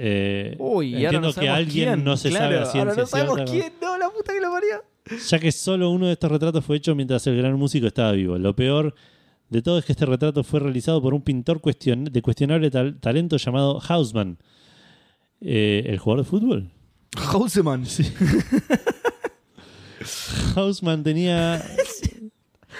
Eh, 0.00 0.54
Uy, 0.58 0.90
y 0.90 0.94
ahora 1.04 1.18
entiendo 1.18 1.28
no 1.28 1.34
que 1.34 1.48
alguien 1.48 1.88
quién. 1.94 2.04
no 2.04 2.16
se 2.16 2.28
Claro, 2.30 2.44
sabe 2.44 2.56
a 2.56 2.60
ciencia 2.66 2.80
Ahora 2.82 2.94
no 3.02 3.06
sabemos 3.06 3.34
cierta, 3.36 3.52
quién, 3.52 3.72
no, 3.82 3.98
la 3.98 4.10
puta 4.10 4.32
que 4.32 4.40
lo 4.40 4.50
parió. 4.52 4.84
ya 5.28 5.38
que 5.40 5.50
solo 5.52 5.90
uno 5.90 6.06
de 6.06 6.12
estos 6.12 6.30
retratos 6.30 6.64
fue 6.64 6.76
hecho 6.76 6.94
mientras 6.94 7.26
el 7.26 7.36
gran 7.36 7.54
músico 7.58 7.86
estaba 7.88 8.12
vivo. 8.12 8.38
Lo 8.38 8.54
peor 8.54 8.94
de 9.48 9.60
todo 9.62 9.78
es 9.78 9.84
que 9.84 9.92
este 9.92 10.06
retrato 10.06 10.44
fue 10.44 10.60
realizado 10.60 11.02
por 11.02 11.14
un 11.14 11.22
pintor 11.22 11.60
cuestion- 11.60 12.10
de 12.10 12.22
cuestionable 12.22 12.70
tal- 12.70 13.00
talento 13.00 13.36
llamado 13.38 13.80
Hausmann. 13.88 14.38
Eh, 15.40 15.82
¿El 15.86 15.98
jugador 15.98 16.24
de 16.24 16.30
fútbol? 16.30 16.70
Houseman. 17.16 17.84
Hausmann 20.56 21.02
tenía... 21.02 21.60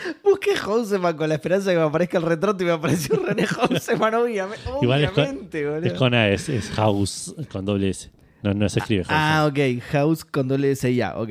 Busqué 0.25 0.57
Houseman 0.57 1.17
con 1.17 1.29
la 1.29 1.35
esperanza 1.37 1.71
de 1.71 1.77
que 1.77 1.81
me 1.81 1.87
aparezca 1.87 2.19
el 2.19 2.25
retrato 2.25 2.63
y 2.63 2.67
me 2.67 2.73
apareció 2.73 3.17
René 3.17 3.47
Houseman, 3.47 4.15
obviamente. 4.15 4.71
Igual 4.83 5.05
es 5.05 5.11
con-. 5.11 5.49
Es 5.85 5.93
con 5.95 6.15
A, 6.15 6.29
es, 6.29 6.49
es 6.49 6.71
House 6.71 7.35
con 7.51 7.65
doble 7.65 7.91
S. 7.91 8.11
No, 8.43 8.55
no 8.55 8.69
se 8.69 8.79
escribe 8.81 9.03
Hausmann. 9.03 9.19
Ah, 9.21 9.47
ok. 9.47 9.83
House 9.91 10.25
con 10.25 10.49
doble 10.49 10.71
S 10.73 10.91
y 10.91 11.01
A, 11.01 11.19
ok. 11.19 11.31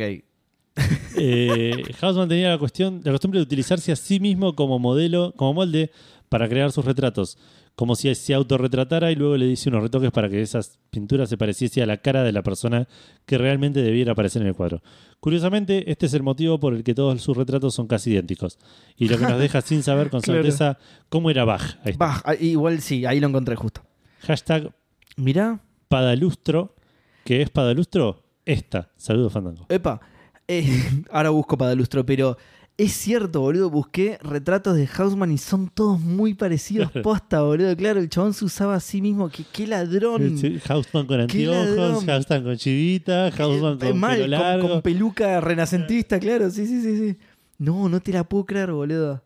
Eh, 1.20 1.84
Hausmann 2.00 2.30
tenía 2.30 2.50
la, 2.50 2.58
cuestión, 2.60 3.02
la 3.04 3.12
costumbre 3.12 3.40
de 3.40 3.44
utilizarse 3.44 3.92
a 3.92 3.96
sí 3.96 4.20
mismo 4.20 4.56
como 4.56 4.78
modelo, 4.78 5.34
como 5.36 5.56
molde 5.56 5.92
para 6.30 6.48
crear 6.48 6.72
sus 6.72 6.86
retratos, 6.86 7.38
como 7.78 7.96
si 7.96 8.14
se 8.16 8.34
autorretratara 8.34 9.12
y 9.12 9.16
luego 9.16 9.38
le 9.38 9.46
dice 9.46 9.70
unos 9.70 9.84
retoques 9.84 10.10
para 10.12 10.28
que 10.30 10.42
esas 10.42 10.80
pinturas 10.90 11.30
se 11.30 11.38
pareciese 11.38 11.82
a 11.84 11.86
la 11.86 11.98
cara 11.98 12.24
de 12.24 12.32
la 12.32 12.42
persona 12.42 12.88
que 13.28 13.38
realmente 13.38 13.84
debiera 13.84 14.14
aparecer 14.14 14.42
en 14.42 14.48
el 14.48 14.56
cuadro. 14.56 14.82
Curiosamente, 15.20 15.90
este 15.92 16.08
es 16.08 16.14
el 16.16 16.24
motivo 16.24 16.60
por 16.60 16.74
el 16.74 16.84
que 16.84 16.96
todos 16.96 17.22
sus 17.22 17.38
retratos 17.38 17.76
son 17.76 17.86
casi 17.88 18.12
idénticos 18.14 18.58
y 18.98 19.08
lo 19.08 19.20
que 19.20 19.26
nos 19.26 19.38
deja 19.40 19.62
sin 19.62 19.84
saber 19.84 20.10
con 20.10 20.22
Claro. 20.24 20.42
certeza 20.42 20.80
cómo 21.10 21.30
era 21.30 21.46
Bach. 21.46 21.78
Ah, 22.00 22.34
igual 22.40 22.82
sí, 22.82 23.06
ahí 23.06 23.20
lo 23.20 23.28
encontré 23.28 23.56
justo. 23.56 23.82
Hashtag 24.22 24.74
Mirá, 25.16 25.60
Padalustro, 25.88 26.76
que 27.24 27.42
es 27.44 27.50
Padalustro, 27.52 28.24
esta. 28.46 28.90
Saludos, 28.98 29.32
Fandango. 29.34 29.66
epa. 29.70 30.00
eh, 30.48 30.66
ahora 31.12 31.30
busco 31.30 31.58
para 31.58 31.76
lustro, 31.76 32.06
pero 32.06 32.38
es 32.78 32.92
cierto, 32.94 33.42
boludo. 33.42 33.70
Busqué 33.70 34.20
retratos 34.22 34.76
de 34.76 34.86
Houseman 34.88 35.32
y 35.32 35.38
son 35.38 35.70
todos 35.70 36.00
muy 36.00 36.34
parecidos. 36.36 36.92
Posta, 37.04 37.42
boludo. 37.42 37.76
Claro, 37.76 38.00
el 38.00 38.10
chabón 38.10 38.34
se 38.34 38.46
usaba 38.46 38.76
a 38.76 38.80
sí 38.80 39.02
mismo. 39.02 39.30
Qué, 39.30 39.44
qué 39.52 39.66
ladrón. 39.68 40.38
Sí, 40.38 40.60
Hausmann 40.70 41.08
con 41.08 41.20
anteojos, 41.22 41.56
ladrón. 41.70 42.10
Hausmann 42.10 42.44
con 42.44 42.58
chivita, 42.58 43.28
Eh, 43.30 43.34
con 43.38 43.98
mal, 44.00 44.18
pelo 44.18 44.22
con- 44.24 44.30
largo. 44.32 44.70
con 44.70 44.82
peluca 44.84 45.42
renacentista, 45.42 46.20
claro. 46.20 46.50
Sí, 46.52 46.68
sí, 46.68 46.82
sí, 46.82 46.98
sí. 46.98 47.18
No, 47.58 47.90
no 47.90 48.00
te 48.00 48.12
la 48.14 48.24
puedo 48.24 48.46
creer, 48.46 48.72
boludo. 48.72 49.24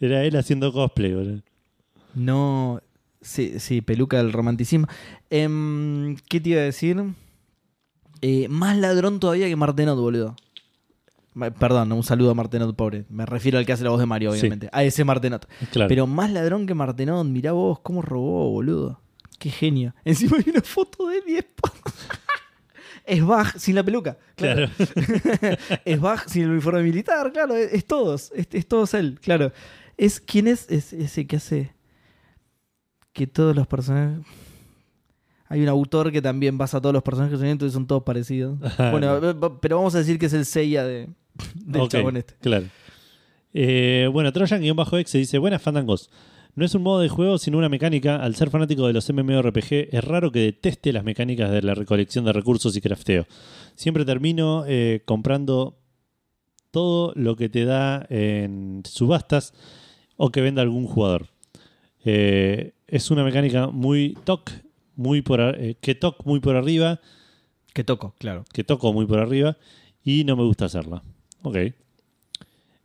Era 0.00 0.24
él 0.24 0.36
haciendo 0.36 0.72
cosplay, 0.72 1.12
boludo. 1.14 1.42
No. 2.14 2.80
Sí, 3.20 3.58
sí, 3.58 3.80
peluca 3.82 4.18
del 4.18 4.32
romanticismo. 4.32 4.86
Em, 5.30 6.16
¿Qué 6.28 6.40
te 6.40 6.50
iba 6.50 6.60
a 6.60 6.64
decir? 6.64 7.02
Eh, 8.22 8.46
más 8.48 8.76
ladrón 8.78 9.20
todavía 9.20 9.46
que 9.48 9.56
Martenot, 9.56 9.98
boludo. 9.98 10.36
Perdón, 11.58 11.92
un 11.92 12.02
saludo 12.02 12.30
a 12.30 12.34
Martenot, 12.34 12.74
pobre. 12.74 13.04
Me 13.10 13.26
refiero 13.26 13.58
al 13.58 13.66
que 13.66 13.72
hace 13.72 13.84
la 13.84 13.90
voz 13.90 14.00
de 14.00 14.06
Mario, 14.06 14.32
Sí. 14.32 14.40
obviamente. 14.40 14.68
A 14.72 14.82
ese 14.84 15.04
Martenot. 15.04 15.46
Claro. 15.70 15.88
Pero 15.88 16.06
más 16.06 16.30
ladrón 16.30 16.66
que 16.66 16.74
Martenot, 16.74 17.26
mirá 17.26 17.52
vos 17.52 17.80
cómo 17.80 18.00
robó, 18.00 18.50
boludo. 18.50 19.00
Qué 19.38 19.50
genio. 19.50 19.94
Encima 20.04 20.38
hay 20.38 20.50
una 20.50 20.62
foto 20.62 21.08
de 21.08 21.18
él 21.18 21.24
y 21.26 21.36
es 21.36 21.44
Es 23.04 23.24
Bach 23.24 23.56
sin 23.56 23.74
la 23.74 23.84
peluca. 23.84 24.18
Claro. 24.34 24.68
claro. 24.76 25.56
es 25.84 26.00
Bach 26.00 26.26
sin 26.26 26.44
el 26.44 26.50
uniforme 26.50 26.82
militar, 26.82 27.30
claro. 27.32 27.54
Es, 27.54 27.72
es 27.72 27.84
todos. 27.84 28.32
Es, 28.34 28.48
es 28.50 28.66
todos 28.66 28.94
él, 28.94 29.20
claro. 29.20 29.52
Es 29.96 30.20
quién 30.20 30.48
es, 30.48 30.68
es 30.70 30.92
ese 30.92 31.26
que 31.26 31.36
hace 31.36 31.72
que 33.12 33.26
todos 33.26 33.54
los 33.54 33.66
personajes. 33.66 34.26
Hay 35.48 35.62
un 35.62 35.68
autor 35.68 36.10
que 36.10 36.20
también 36.20 36.58
basa 36.58 36.78
a 36.78 36.80
todos 36.80 36.92
los 36.92 37.02
personajes 37.02 37.40
en 37.40 37.46
entonces 37.46 37.72
son 37.72 37.86
todos 37.86 38.02
parecidos. 38.02 38.58
Bueno, 38.78 39.16
eh, 39.18 39.34
pero 39.60 39.76
vamos 39.76 39.94
a 39.94 39.98
decir 39.98 40.18
que 40.18 40.26
es 40.26 40.32
el 40.32 40.44
Seiya 40.44 40.84
de, 40.84 41.08
del 41.54 41.82
Ok, 41.82 41.90
chabón 41.90 42.16
este. 42.16 42.34
Claro. 42.40 42.66
Eh, 43.54 44.08
bueno, 44.12 44.32
Trojan-X 44.32 45.10
se 45.10 45.18
dice: 45.18 45.38
Buenas 45.38 45.62
fandangos. 45.62 46.10
No 46.54 46.64
es 46.64 46.74
un 46.74 46.82
modo 46.82 47.00
de 47.00 47.10
juego, 47.10 47.36
sino 47.36 47.58
una 47.58 47.68
mecánica. 47.68 48.16
Al 48.16 48.34
ser 48.34 48.48
fanático 48.48 48.86
de 48.86 48.94
los 48.94 49.10
MMORPG, 49.10 49.88
es 49.92 50.02
raro 50.04 50.32
que 50.32 50.40
deteste 50.40 50.90
las 50.92 51.04
mecánicas 51.04 51.50
de 51.50 51.60
la 51.60 51.74
recolección 51.74 52.24
de 52.24 52.32
recursos 52.32 52.74
y 52.76 52.80
crafteo. 52.80 53.26
Siempre 53.74 54.06
termino 54.06 54.64
eh, 54.66 55.02
comprando 55.04 55.76
todo 56.70 57.12
lo 57.14 57.36
que 57.36 57.50
te 57.50 57.66
da 57.66 58.06
en 58.08 58.82
subastas 58.86 59.52
o 60.16 60.30
que 60.30 60.40
venda 60.40 60.62
algún 60.62 60.86
jugador. 60.86 61.28
Eh, 62.06 62.72
es 62.86 63.10
una 63.10 63.22
mecánica 63.24 63.66
muy 63.66 64.16
toc, 64.24 64.50
muy 64.94 65.20
por, 65.20 65.40
eh, 65.40 65.76
que 65.80 65.94
toc 65.94 66.24
muy 66.24 66.40
por 66.40 66.56
arriba, 66.56 67.00
Que 67.74 67.84
toco, 67.84 68.14
claro. 68.18 68.44
que 68.52 68.64
toco 68.64 68.92
muy 68.92 69.04
por 69.06 69.18
arriba 69.18 69.58
y 70.02 70.24
no 70.24 70.36
me 70.36 70.44
gusta 70.44 70.66
hacerla. 70.66 71.02
Ok. 71.46 71.56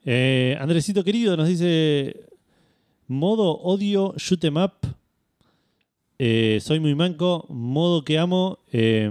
Eh, 0.06 0.58
Andresito 0.60 1.04
querido 1.04 1.36
nos 1.38 1.48
dice 1.48 2.28
modo 3.08 3.58
odio 3.60 4.14
shoot 4.18 4.44
'em 4.44 4.58
up. 4.58 4.74
Eh, 6.20 6.60
soy 6.62 6.80
muy 6.80 6.94
manco, 6.96 7.46
modo 7.50 8.04
que 8.04 8.18
amo. 8.20 8.60
eh, 8.72 9.10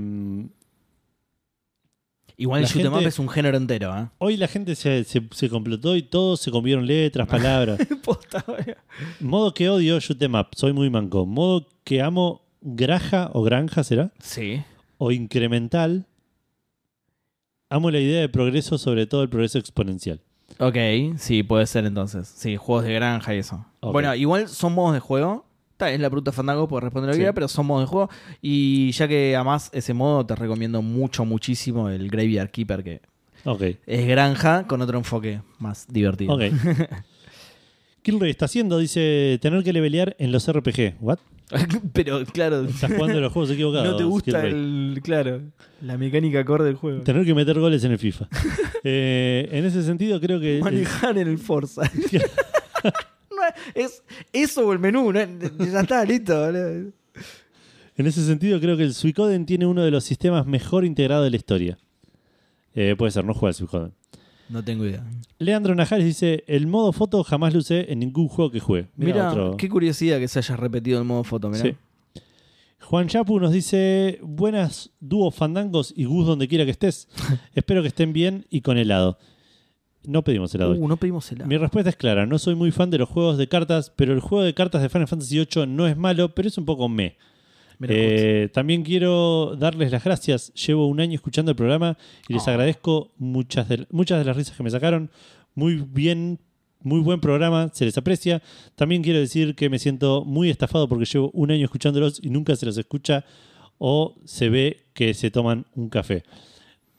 Igual 2.36 2.62
el 2.62 2.66
shoot 2.68 2.84
'em 2.86 2.94
up 2.94 3.06
es 3.06 3.18
un 3.18 3.28
género 3.28 3.56
entero, 3.58 3.94
¿eh? 3.98 4.08
hoy 4.18 4.36
la 4.36 4.48
gente 4.48 4.74
se, 4.74 5.04
se, 5.04 5.20
se 5.32 5.48
complotó 5.50 5.94
y 5.96 6.02
todos 6.02 6.40
se 6.40 6.50
comieron 6.50 6.86
letras, 6.86 7.26
palabras. 7.28 7.78
Posta, 8.02 8.44
modo 9.20 9.52
que 9.52 9.68
odio 9.68 9.98
shoot 10.00 10.22
'em 10.22 10.34
up, 10.36 10.48
soy 10.56 10.72
muy 10.72 10.88
manco. 10.90 11.26
Modo 11.26 11.66
que 11.84 12.00
amo 12.00 12.42
graja 12.62 13.30
o 13.34 13.42
granja 13.42 13.82
será. 13.84 14.12
Sí. 14.20 14.62
O 14.98 15.10
incremental. 15.12 16.06
Amo 17.70 17.90
la 17.90 18.00
idea 18.00 18.20
de 18.20 18.28
progreso, 18.28 18.76
sobre 18.78 19.06
todo 19.06 19.22
el 19.22 19.28
progreso 19.28 19.58
exponencial. 19.58 20.20
Ok, 20.58 20.76
sí, 21.16 21.42
puede 21.44 21.66
ser 21.66 21.86
entonces. 21.86 22.26
Sí, 22.36 22.56
juegos 22.56 22.84
de 22.84 22.92
granja 22.94 23.34
y 23.34 23.38
eso. 23.38 23.64
Bueno, 23.80 24.14
igual 24.16 24.48
son 24.48 24.74
modos 24.74 24.92
de 24.94 25.00
juego. 25.00 25.46
Está, 25.72 25.90
es 25.92 26.00
la 26.00 26.10
pregunta 26.10 26.32
Fandango, 26.32 26.68
puedes 26.68 26.82
responder 26.84 27.06
lo 27.08 27.12
que 27.12 27.16
Sí. 27.16 27.20
quieras, 27.20 27.34
pero 27.34 27.48
son 27.48 27.66
modos 27.66 27.84
de 27.84 27.86
juego. 27.86 28.10
Y 28.42 28.90
ya 28.92 29.06
que 29.08 29.36
amás 29.36 29.70
ese 29.72 29.94
modo, 29.94 30.26
te 30.26 30.34
recomiendo 30.34 30.82
mucho, 30.82 31.24
muchísimo 31.24 31.88
el 31.88 32.10
Graveyard 32.10 32.50
Keeper, 32.50 32.82
que 32.82 33.00
es 33.86 34.06
granja 34.06 34.66
con 34.66 34.82
otro 34.82 34.98
enfoque 34.98 35.40
más 35.58 35.86
divertido. 35.88 36.34
Ok. 36.34 36.42
Kilroy 38.02 38.30
está 38.30 38.46
haciendo, 38.46 38.78
dice, 38.78 39.38
tener 39.40 39.62
que 39.62 39.72
levelear 39.72 40.16
en 40.18 40.32
los 40.32 40.50
RPG. 40.50 40.96
¿What? 41.00 41.18
pero 41.92 42.24
claro, 42.26 42.64
Estás 42.64 42.92
jugando 42.92 43.20
los 43.20 43.32
juegos 43.32 43.50
equivocados. 43.50 43.88
no 43.88 43.96
te 43.96 44.04
gusta 44.04 44.46
el. 44.46 45.00
Claro, 45.02 45.42
la 45.82 45.96
mecánica 45.98 46.44
core 46.44 46.64
del 46.64 46.76
juego. 46.76 47.02
Tener 47.02 47.24
que 47.24 47.34
meter 47.34 47.58
goles 47.58 47.84
en 47.84 47.92
el 47.92 47.98
FIFA. 47.98 48.28
Eh, 48.82 49.46
en 49.52 49.66
ese 49.66 49.82
sentido, 49.82 50.18
creo 50.22 50.40
que. 50.40 50.60
Manejar 50.62 51.18
en 51.18 51.28
el 51.28 51.38
Forza. 51.38 51.82
No 53.30 53.46
es, 53.74 53.92
es 53.92 54.02
eso 54.32 54.66
o 54.66 54.72
el 54.72 54.78
menú, 54.78 55.12
¿no? 55.12 55.20
ya 55.20 55.80
está, 55.80 56.04
listo. 56.04 56.48
En 56.48 56.92
ese 57.96 58.24
sentido, 58.24 58.58
creo 58.60 58.76
que 58.78 58.82
el 58.84 58.94
Suicoden 58.94 59.44
tiene 59.44 59.66
uno 59.66 59.82
de 59.82 59.90
los 59.90 60.04
sistemas 60.04 60.46
mejor 60.46 60.86
integrados 60.86 61.24
de 61.24 61.30
la 61.30 61.36
historia. 61.36 61.78
Eh, 62.74 62.94
puede 62.96 63.12
ser, 63.12 63.24
no 63.24 63.34
juega 63.34 63.48
al 63.50 63.54
Suicoden. 63.54 63.92
No 64.50 64.62
tengo 64.64 64.84
idea. 64.84 65.04
Leandro 65.38 65.74
Najares 65.74 66.04
dice: 66.04 66.44
El 66.46 66.66
modo 66.66 66.92
foto 66.92 67.22
jamás 67.24 67.52
lo 67.54 67.60
usé 67.60 67.92
en 67.92 68.00
ningún 68.00 68.28
juego 68.28 68.50
que 68.50 68.60
juegue. 68.60 68.88
Mirá 68.96 69.12
Mira, 69.14 69.30
otro- 69.30 69.56
qué 69.56 69.68
curiosidad 69.68 70.18
que 70.18 70.28
se 70.28 70.38
haya 70.40 70.56
repetido 70.56 70.98
el 70.98 71.04
modo 71.04 71.24
foto. 71.24 71.52
Sí. 71.54 71.74
Juan 72.80 73.08
Chapu 73.08 73.38
nos 73.38 73.52
dice: 73.52 74.18
Buenas 74.22 74.90
dúos 75.00 75.34
fandangos 75.34 75.92
y 75.96 76.04
Gus 76.04 76.26
donde 76.26 76.48
quiera 76.48 76.64
que 76.64 76.70
estés. 76.72 77.08
Espero 77.54 77.82
que 77.82 77.88
estén 77.88 78.12
bien 78.12 78.46
y 78.50 78.62
con 78.62 78.78
helado. 78.78 79.18
No 80.02 80.24
pedimos 80.24 80.54
helado. 80.54 80.72
Uh, 80.74 80.88
no 80.88 80.96
pedimos 80.96 81.30
helado. 81.30 81.48
Mi 81.48 81.56
respuesta 81.56 81.90
es 81.90 81.96
clara: 81.96 82.26
no 82.26 82.38
soy 82.38 82.54
muy 82.54 82.70
fan 82.72 82.90
de 82.90 82.98
los 82.98 83.08
juegos 83.08 83.38
de 83.38 83.48
cartas, 83.48 83.92
pero 83.94 84.12
el 84.14 84.20
juego 84.20 84.42
de 84.44 84.54
cartas 84.54 84.82
de 84.82 84.88
Final 84.88 85.08
Fantasy 85.08 85.36
VIII 85.38 85.66
no 85.66 85.86
es 85.86 85.96
malo, 85.96 86.34
pero 86.34 86.48
es 86.48 86.58
un 86.58 86.64
poco 86.64 86.88
me. 86.88 87.16
Eh, 87.88 88.48
también 88.52 88.82
quiero 88.82 89.56
darles 89.56 89.90
las 89.90 90.04
gracias. 90.04 90.52
Llevo 90.54 90.86
un 90.86 91.00
año 91.00 91.14
escuchando 91.14 91.50
el 91.52 91.56
programa 91.56 91.96
y 92.28 92.34
les 92.34 92.46
Oh. 92.46 92.50
agradezco 92.50 93.10
muchas 93.18 93.68
de, 93.68 93.86
muchas 93.90 94.18
de 94.18 94.24
las 94.24 94.36
risas 94.36 94.56
que 94.56 94.62
me 94.62 94.70
sacaron. 94.70 95.10
muy 95.54 95.76
bien, 95.76 96.38
muy 96.82 97.00
buen 97.00 97.20
programa, 97.20 97.70
se 97.74 97.84
les 97.84 97.98
aprecia. 97.98 98.40
También 98.76 99.02
quiero 99.02 99.18
decir 99.18 99.54
que 99.56 99.68
me 99.68 99.78
siento 99.78 100.24
muy 100.24 100.48
estafado 100.48 100.88
porque 100.88 101.04
llevo 101.04 101.30
un 101.34 101.50
año 101.50 101.64
escuchándolos 101.64 102.20
y 102.22 102.30
nunca 102.30 102.54
se 102.56 102.66
los 102.66 102.78
escucha 102.78 103.24
o 103.78 104.14
se 104.24 104.48
ve 104.48 104.86
que 104.94 105.12
se 105.12 105.30
toman 105.30 105.66
un 105.74 105.88
café. 105.90 106.22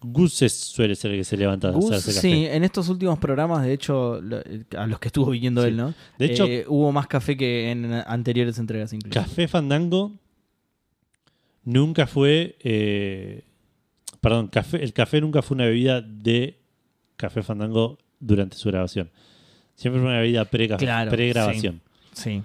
Gus 0.04 0.34
suele 0.34 0.96
ser 0.96 1.12
el 1.12 1.18
que 1.20 1.24
se 1.24 1.38
levanta 1.38 1.70
a 1.70 2.00
sí, 2.02 2.46
en 2.46 2.64
estos 2.64 2.90
últimos 2.90 3.20
programas, 3.20 3.64
de 3.64 3.74
hecho, 3.74 4.20
a 4.76 4.88
los 4.88 5.00
que 5.00 5.08
estuvo 5.10 5.30
viniendo 5.30 5.62
Sí. 5.62 5.68
él, 5.70 5.78
¿no? 5.78 5.94
De 6.18 6.26
hecho- 6.26 6.46
Eh, 6.48 6.66
hubo 6.68 6.92
más 6.92 7.06
café 7.08 7.38
que 7.38 7.70
en 7.70 7.86
anteriores 7.94 8.58
entregas 8.58 8.92
incluso. 8.94 9.14
Café 9.20 9.48
Fandango 9.48 10.12
nunca 11.64 12.08
fue. 12.08 12.56
eh, 12.62 13.44
perdón, 14.20 14.48
café, 14.48 14.84
el 14.84 14.94
café 14.94 15.22
nunca 15.22 15.42
fue 15.42 15.56
una 15.56 15.66
bebida 15.66 16.02
de 16.02 16.60
Café 17.18 17.42
Fandango 17.44 17.98
durante 18.20 18.58
su 18.58 18.70
grabación. 18.70 19.10
Siempre 19.76 20.02
fue 20.02 20.10
una 20.10 20.20
bebida 20.20 20.46
pre- 20.46 20.68
Claro, 20.78 21.10
pre-grabación. 21.12 21.82
Sí. 22.14 22.44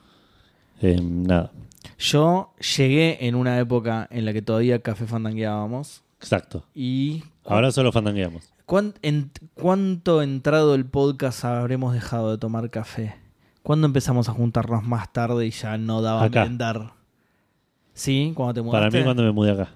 Eh, 0.81 0.99
nada, 1.03 1.51
Yo 1.99 2.53
llegué 2.77 3.27
en 3.27 3.35
una 3.35 3.59
época 3.59 4.07
en 4.11 4.25
la 4.25 4.33
que 4.33 4.43
todavía 4.43 4.81
café 4.81 5.07
fandangueábamos 5.07 6.03
exacto. 6.21 6.65
y 6.75 7.23
Ahora 7.45 7.71
solo 7.73 7.93
fandangueamos. 7.93 8.53
¿Cuán- 8.67 8.95
en- 9.03 9.31
¿Cuánto 9.55 10.23
entrado 10.23 10.75
el 10.75 10.85
podcast 10.87 11.45
habremos 11.45 11.95
dejado 11.95 12.31
de 12.33 12.39
tomar 12.39 12.69
café? 12.71 13.15
¿Cuándo 13.63 13.87
empezamos 13.87 14.29
a 14.29 14.33
juntarnos 14.33 14.85
más 14.85 15.13
tarde 15.13 15.47
y 15.47 15.51
ya 15.51 15.79
no 15.79 16.03
daba 16.03 16.25
a 16.25 16.29
merendar? 16.29 16.93
¿Sí? 17.97 18.33
¿Cuando 18.35 18.55
te 18.55 18.63
mudaste? 18.63 18.87
Para 18.91 18.99
mí, 18.99 19.05
cuando 19.05 19.23
me 19.25 19.33
mudé 19.33 19.51
acá. 19.53 19.71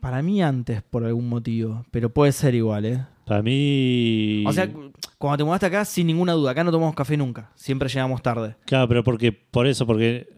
Para 0.00 0.22
mí 0.22 0.42
antes, 0.42 0.82
por 0.82 1.04
algún 1.04 1.28
motivo. 1.28 1.84
Pero 1.90 2.10
puede 2.10 2.32
ser 2.32 2.54
igual, 2.54 2.84
¿eh? 2.84 3.04
Para 3.26 3.42
mí. 3.42 4.44
O 4.46 4.52
sea, 4.52 4.70
cuando 5.18 5.38
te 5.38 5.44
mudaste 5.44 5.66
acá, 5.66 5.84
sin 5.84 6.06
ninguna 6.06 6.32
duda. 6.34 6.50
Acá 6.50 6.62
no 6.62 6.70
tomamos 6.70 6.94
café 6.94 7.16
nunca. 7.16 7.50
Siempre 7.54 7.88
llegamos 7.88 8.22
tarde. 8.22 8.54
Claro, 8.66 8.86
pero 8.86 9.02
porque, 9.02 9.32
por 9.32 9.66
eso, 9.66 9.86
porque 9.86 10.28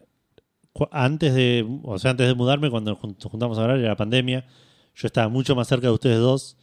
antes 0.93 1.35
de, 1.35 1.67
o 1.83 1.99
sea, 1.99 2.13
antes 2.13 2.27
de 2.29 2.35
mudarme, 2.35 2.71
cuando 2.71 2.93
nos 2.93 3.01
jun- 3.01 3.17
nos 3.23 3.31
juntamos 3.31 3.59
a 3.59 3.63
hablar, 3.63 3.79
era 3.79 3.89
la 3.89 3.97
pandemia, 3.97 4.47
yo 4.95 5.07
estaba 5.07 5.29
mucho 5.29 5.57
más 5.57 5.67
cerca 5.69 5.89
de 5.89 5.93
ustedes 5.93 6.19
dos. 6.19 6.57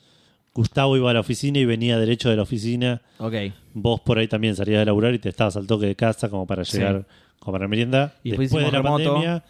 Gustavo 0.56 0.96
iba 0.96 1.10
a 1.10 1.14
la 1.14 1.20
oficina 1.20 1.60
y 1.60 1.66
venía 1.66 1.98
derecho 2.00 2.30
de 2.30 2.36
la 2.38 2.44
oficina. 2.44 3.02
Ok. 3.18 3.34
Vos 3.74 4.00
por 4.02 4.18
ahí 4.20 4.28
también 4.28 4.56
salías 4.56 4.80
de 4.80 4.86
laburar 4.86 5.14
y 5.14 5.20
te 5.20 5.28
estabas 5.30 5.58
al 5.58 5.68
toque 5.68 5.88
de 5.88 5.96
casa 5.96 6.30
como 6.30 6.46
para 6.48 6.64
llegar, 6.64 7.06
para 7.52 7.68
merienda. 7.68 8.14
Y 8.24 8.30
después 8.32 8.50
Después 8.52 8.66
de 8.66 8.72
la 8.72 8.82
remoto. 8.82 9.04
pandemia, 9.14 9.44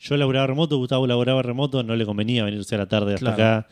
yo 0.00 0.16
laburaba 0.16 0.46
remoto, 0.46 0.76
Gustavo 0.78 1.06
laburaba 1.06 1.42
remoto, 1.42 1.82
no 1.82 1.96
le 1.96 2.06
convenía 2.06 2.44
venirse 2.44 2.74
a 2.74 2.78
la 2.78 2.86
tarde 2.86 3.14
hasta 3.14 3.34
Claro. 3.34 3.58
acá, 3.58 3.68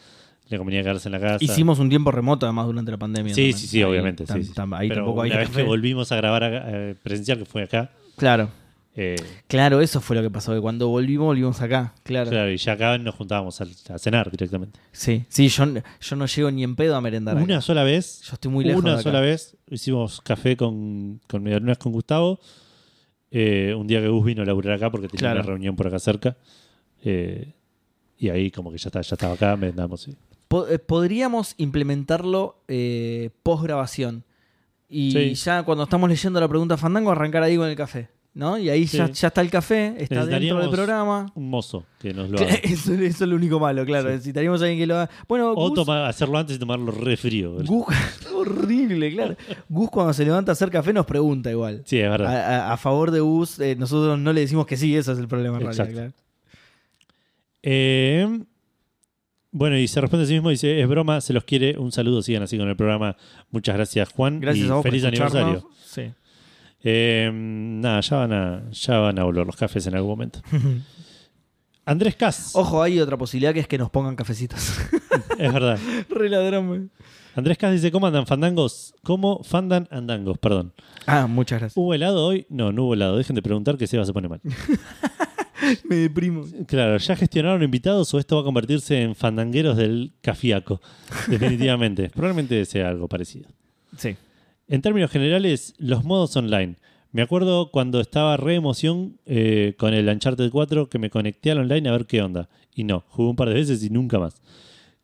le 0.49 0.59
convenía 0.59 0.83
quedarse 0.83 1.09
en 1.09 1.13
la 1.13 1.21
casa. 1.21 1.39
Hicimos 1.45 1.79
un 1.79 1.89
tiempo 1.89 2.11
remoto 2.11 2.47
además 2.47 2.67
durante 2.67 2.91
la 2.91 2.97
pandemia. 2.99 3.35
Sí, 3.35 3.41
también. 3.43 3.59
sí, 3.59 3.67
sí, 3.67 3.77
Ahí 3.79 3.83
obviamente. 3.85 4.27
sí, 4.27 4.45
sí. 4.45 4.53
ahí 4.73 4.89
Pero 4.89 5.03
tampoco 5.03 5.23
hay 5.23 5.31
una 5.31 5.39
vez 5.41 5.51
que 5.51 5.63
volvimos 5.63 6.11
a 6.13 6.17
grabar 6.17 6.43
eh, 6.67 6.95
presencial, 7.03 7.39
que 7.39 7.45
fue 7.45 7.63
acá, 7.63 7.91
Claro. 8.17 8.49
eh, 8.97 9.17
Claro, 9.47 9.81
eso 9.81 10.01
fue 10.01 10.17
lo 10.17 10.23
que 10.23 10.31
pasó. 10.31 10.53
Que 10.55 10.61
cuando 10.61 10.89
volvimos, 10.89 11.27
volvimos 11.27 11.61
acá. 11.61 11.95
Claro. 12.03 12.31
claro, 12.31 12.51
y 12.51 12.57
ya 12.57 12.73
acá 12.73 12.97
nos 12.99 13.15
juntábamos 13.15 13.61
a, 13.61 13.99
cenar 13.99 14.31
directamente. 14.31 14.81
Sí, 14.93 15.25
sí, 15.29 15.49
yo, 15.49 15.67
yo 16.01 16.17
no 16.17 16.27
llego 16.27 16.51
ni 16.51 16.65
en 16.65 16.77
pedo 16.77 16.97
a 16.97 17.01
merendar. 17.01 17.37
acá. 17.37 17.45
Una 17.45 17.61
sola 17.61 17.85
vez, 17.85 18.23
Yo 18.23 18.35
estoy 18.35 18.51
muy 18.51 18.65
lejos. 18.65 18.83
de 18.83 18.89
una 18.91 18.95
acá. 19.01 19.03
sola 19.05 19.21
vez, 19.21 19.57
hicimos 19.71 20.21
café 20.23 20.57
con, 20.57 21.21
con 21.29 21.43
medialunas 21.43 21.79
con 21.79 21.93
Gustavo. 21.93 22.41
Eh, 23.31 23.75
un 23.77 23.87
día 23.87 24.01
que 24.01 24.09
Gus 24.09 24.25
vino 24.25 24.43
a 24.43 24.47
laburar 24.47 24.75
acá 24.75 24.91
porque 24.91 25.09
tenía 25.09 25.21
Claro. 25.33 25.41
una 25.41 25.47
reunión 25.47 25.77
por 25.77 25.87
acá 25.87 25.99
cerca. 25.99 26.37
Eh, 27.05 27.53
y 28.19 28.31
ahí 28.31 28.51
como 28.51 28.73
que 28.73 28.79
ya, 28.79 28.89
está, 28.89 29.01
ya 29.01 29.15
estaba 29.15 29.35
acá, 29.35 29.57
sí. 29.97 30.17
Po- 30.49 30.67
eh, 30.67 30.79
podríamos 30.79 31.55
implementarlo 31.59 32.63
eh, 32.69 33.31
post 33.43 33.63
grabación. 33.65 34.25
Y 34.89 35.13
Sí. 35.13 35.35
ya 35.35 35.63
cuando 35.63 35.85
estamos 35.85 36.09
leyendo 36.09 36.41
la 36.41 36.49
pregunta 36.49 36.77
Fandango, 36.79 37.11
arrancar 37.11 37.43
ahí 37.43 37.57
con 37.57 37.69
el 37.69 37.77
café. 37.77 38.09
¿No? 38.39 38.57
Y 38.57 38.71
ahí 38.71 38.85
ya, 38.87 39.09
Sí. 39.09 39.15
ya 39.15 39.29
está 39.29 39.41
el 39.41 39.51
café, 39.51 39.97
está 39.99 40.25
dentro 40.25 40.61
del 40.61 40.71
programa. 40.71 41.27
Un 41.35 41.51
mozo 41.51 41.85
que 41.99 42.15
nos 42.15 42.31
lo 42.31 42.39
haga. 42.39 42.47
Eso, 42.63 42.93
eso 42.95 43.25
es 43.25 43.29
lo 43.29 43.35
único 43.35 43.59
malo, 43.59 43.85
claro. 43.85 44.09
Sí. 44.11 44.13
Necesitaríamos 44.15 44.61
a 44.63 44.65
alguien 44.67 44.79
que 44.79 44.87
lo 44.87 44.95
haga. 44.95 45.11
Bueno, 45.27 45.51
O 45.51 45.69
Gus, 45.71 45.75
toma- 45.75 46.07
hacerlo 46.07 46.39
antes 46.39 46.55
y 46.55 46.59
tomarlo 46.61 46.93
re 46.93 47.17
frío. 47.17 47.57
Gus- 47.65 47.87
horrible, 48.37 49.11
claro. 49.13 49.35
Gus 49.69 49.91
cuando 49.91 50.13
se 50.13 50.25
levanta 50.25 50.53
a 50.53 50.55
hacer 50.55 50.71
café 50.71 50.93
nos 50.93 51.05
pregunta 51.05 51.51
igual. 51.51 51.83
Sí, 51.85 51.99
es 51.99 52.09
verdad. 52.09 52.33
A, 52.33 52.69
a- 52.69 52.73
a 52.75 52.77
favor 52.77 53.11
de 53.11 53.19
Gus, 53.19 53.59
eh, 53.59 53.75
nosotros 53.77 54.17
no 54.19 54.33
le 54.33 54.43
decimos 54.43 54.67
que 54.67 54.77
sí, 54.77 54.97
eso 54.97 55.11
es 55.11 55.19
el 55.19 55.27
problema 55.27 55.57
en 55.59 55.65
realidad, 55.65 55.91
claro. 55.91 56.13
Eh, 57.63 58.41
bueno, 59.51 59.77
y 59.79 59.89
se 59.89 60.01
responde 60.01 60.25
a 60.25 60.27
sí 60.29 60.35
mismo, 60.35 60.51
dice, 60.51 60.81
es 60.81 60.89
broma, 60.89 61.21
se 61.21 61.33
los 61.33 61.45
quiere, 61.45 61.77
un 61.79 61.91
saludo, 61.91 62.23
sigan 62.23 62.43
así 62.45 62.57
con 62.57 62.69
el 62.69 62.77
programa. 62.77 63.17
Muchas 63.51 63.75
gracias, 63.75 64.11
Juan. 64.13 64.41
Gracias 64.41 64.67
y 64.67 64.71
a 64.71 64.75
vos 64.75 64.83
feliz 64.83 65.03
por 65.03 65.09
aniversario. 65.09 65.69
Sí. 65.85 66.03
Eh, 66.83 67.31
nada, 67.33 68.01
ya 68.01 68.17
van, 68.17 68.33
a, 68.33 68.71
ya 68.71 68.99
van 68.99 69.19
a 69.19 69.25
volver 69.25 69.47
los 69.47 69.57
cafés 69.57 69.87
en 69.87 69.95
algún 69.95 70.11
momento. 70.11 70.41
Andrés 71.85 72.17
Cas, 72.17 72.51
Ojo, 72.55 72.83
hay 72.83 73.01
otra 73.01 73.17
posibilidad 73.17 73.55
que 73.55 73.61
es 73.61 73.67
que 73.67 73.79
nos 73.79 73.91
pongan 73.91 74.15
cafecitos. 74.15 74.79
es 75.39 75.53
verdad. 75.53 75.79
Re 76.11 76.29
ladrón, 76.29 76.69
güey. 76.69 76.81
Andrés 77.35 77.57
Cas 77.57 77.73
dice, 77.73 77.91
¿cómo 77.91 78.07
andan 78.07 78.27
fandangos? 78.27 78.95
¿Cómo 79.03 79.43
fandan 79.43 79.89
andangos? 79.91 80.37
Perdón. 80.39 80.75
Ah, 81.07 81.27
muchas 81.27 81.61
gracias. 81.61 81.77
¿Hubo 81.77 81.95
helado 81.95 82.27
hoy? 82.27 82.47
No, 82.51 82.73
no 82.73 82.85
hubo 82.85 82.95
helado. 82.95 83.17
Dejen 83.17 83.37
de 83.37 83.43
preguntar 83.43 83.79
que 83.79 83.87
Seba 83.87 84.05
se 84.05 84.13
pone 84.13 84.29
mal. 84.29 84.41
Me 85.89 85.97
deprimo. 85.97 86.45
Claro, 86.67 86.99
¿ya 86.99 87.17
gestionaron 87.17 87.63
invitados 87.63 88.13
o 88.13 88.19
esto 88.19 88.37
va 88.37 88.43
a 88.43 88.45
convertirse 88.45 89.01
en 89.03 89.15
fandangueros 89.15 89.77
del 89.77 90.13
cafiaco? 90.21 90.81
Definitivamente. 91.29 92.11
Probablemente 92.11 92.65
sea 92.65 92.89
algo 92.89 93.09
parecido. 93.09 93.49
Sí. 93.97 94.17
En 94.69 94.83
términos 94.83 95.11
generales, 95.11 95.75
los 95.79 96.05
modos 96.05 96.37
online. 96.37 96.77
Me 97.11 97.23
acuerdo 97.23 97.71
cuando 97.71 98.01
estaba 98.01 98.37
re 98.37 98.55
emoción 98.55 99.19
eh, 99.25 99.75
con 99.79 99.95
el 99.95 100.09
Uncharted 100.09 100.51
4 100.51 100.89
que 100.91 100.99
me 100.99 101.09
conecté 101.11 101.51
al 101.51 101.59
online 101.61 101.89
a 101.89 101.93
ver 101.93 102.07
qué 102.07 102.21
onda. 102.21 102.49
Y 102.75 102.85
no, 102.85 103.05
jugué 103.09 103.31
un 103.31 103.37
par 103.37 103.49
de 103.49 103.55
veces 103.55 103.83
y 103.83 103.89
nunca 103.91 104.19
más. 104.19 104.43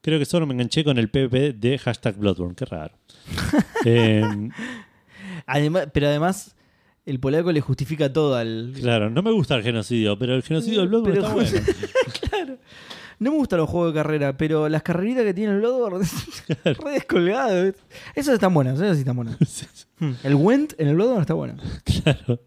Creo 0.03 0.19
que 0.19 0.27
solo 0.27 0.47
me 0.47 0.53
enganché 0.53 0.85
con 0.85 0.99
el 0.99 1.09
PvP 1.09 1.55
de 1.55 1.79
hashtag 1.79 2.17
Bloodborne. 2.19 2.55
Qué 2.55 2.65
raro. 2.67 2.95
Eh, 3.87 4.23
Además, 5.47 5.89
pero 5.93 6.07
además, 6.09 6.57
el 7.05 7.21
polaco 7.21 7.53
le 7.53 7.61
justifica 7.61 8.11
todo 8.13 8.35
al. 8.35 8.73
claro, 8.81 9.11
no 9.11 9.23
me 9.23 9.31
gusta 9.31 9.57
el 9.57 9.63
genocidio, 9.63 10.19
pero 10.19 10.35
el 10.35 10.43
genocidio 10.43 10.81
del 10.81 10.89
Bloodborne 10.89 11.21
Pero- 11.21 11.41
está 11.43 12.37
bueno. 12.37 12.57
No 13.19 13.31
me 13.31 13.37
gustan 13.37 13.59
los 13.61 13.69
juegos 13.69 13.93
de 13.93 14.01
carrera, 14.01 14.37
pero 14.37 14.69
las 14.69 14.83
carreritas 14.83 15.25
que 15.25 15.35
tiene 15.35 15.53
el 15.53 15.59
Bloodborne. 15.61 16.07
re 16.65 16.93
descolgado. 16.93 17.73
Esas 18.15 18.35
están 18.35 18.53
buenas, 18.53 18.77
esas 18.81 18.97
sí 18.97 19.01
están 19.01 19.17
buenas. 19.17 19.37
Hmm. 19.97 20.15
El 20.25 20.35
Went 20.35 20.75
en 20.79 20.89
el 20.89 20.97
Bloodborne 20.97 21.21
está 21.21 21.35
bueno. 21.35 21.55
Claro. 21.85 22.41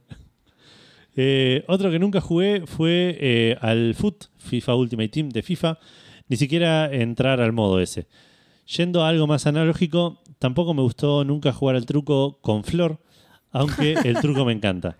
Eh, 1.15 1.63
otro 1.69 1.89
que 1.89 1.97
nunca 1.97 2.19
jugué 2.19 2.63
fue 2.67 3.17
eh, 3.21 3.57
al 3.61 3.95
FUT, 3.95 4.25
FIFA 4.37 4.75
Ultimate 4.75 5.07
Team 5.07 5.29
de 5.29 5.41
FIFA. 5.41 5.79
Ni 6.27 6.35
siquiera 6.35 6.93
entrar 6.93 7.39
al 7.39 7.53
modo 7.53 7.79
ese. 7.79 8.07
Yendo 8.75 9.03
a 9.03 9.07
algo 9.09 9.27
más 9.27 9.47
analógico, 9.47 10.21
tampoco 10.39 10.73
me 10.73 10.81
gustó 10.81 11.23
nunca 11.23 11.53
jugar 11.53 11.77
al 11.77 11.85
truco 11.85 12.39
con 12.41 12.65
flor, 12.65 12.99
aunque 13.59 13.93
el 14.03 14.15
truco 14.21 14.45
me 14.45 14.53
encanta. 14.53 14.95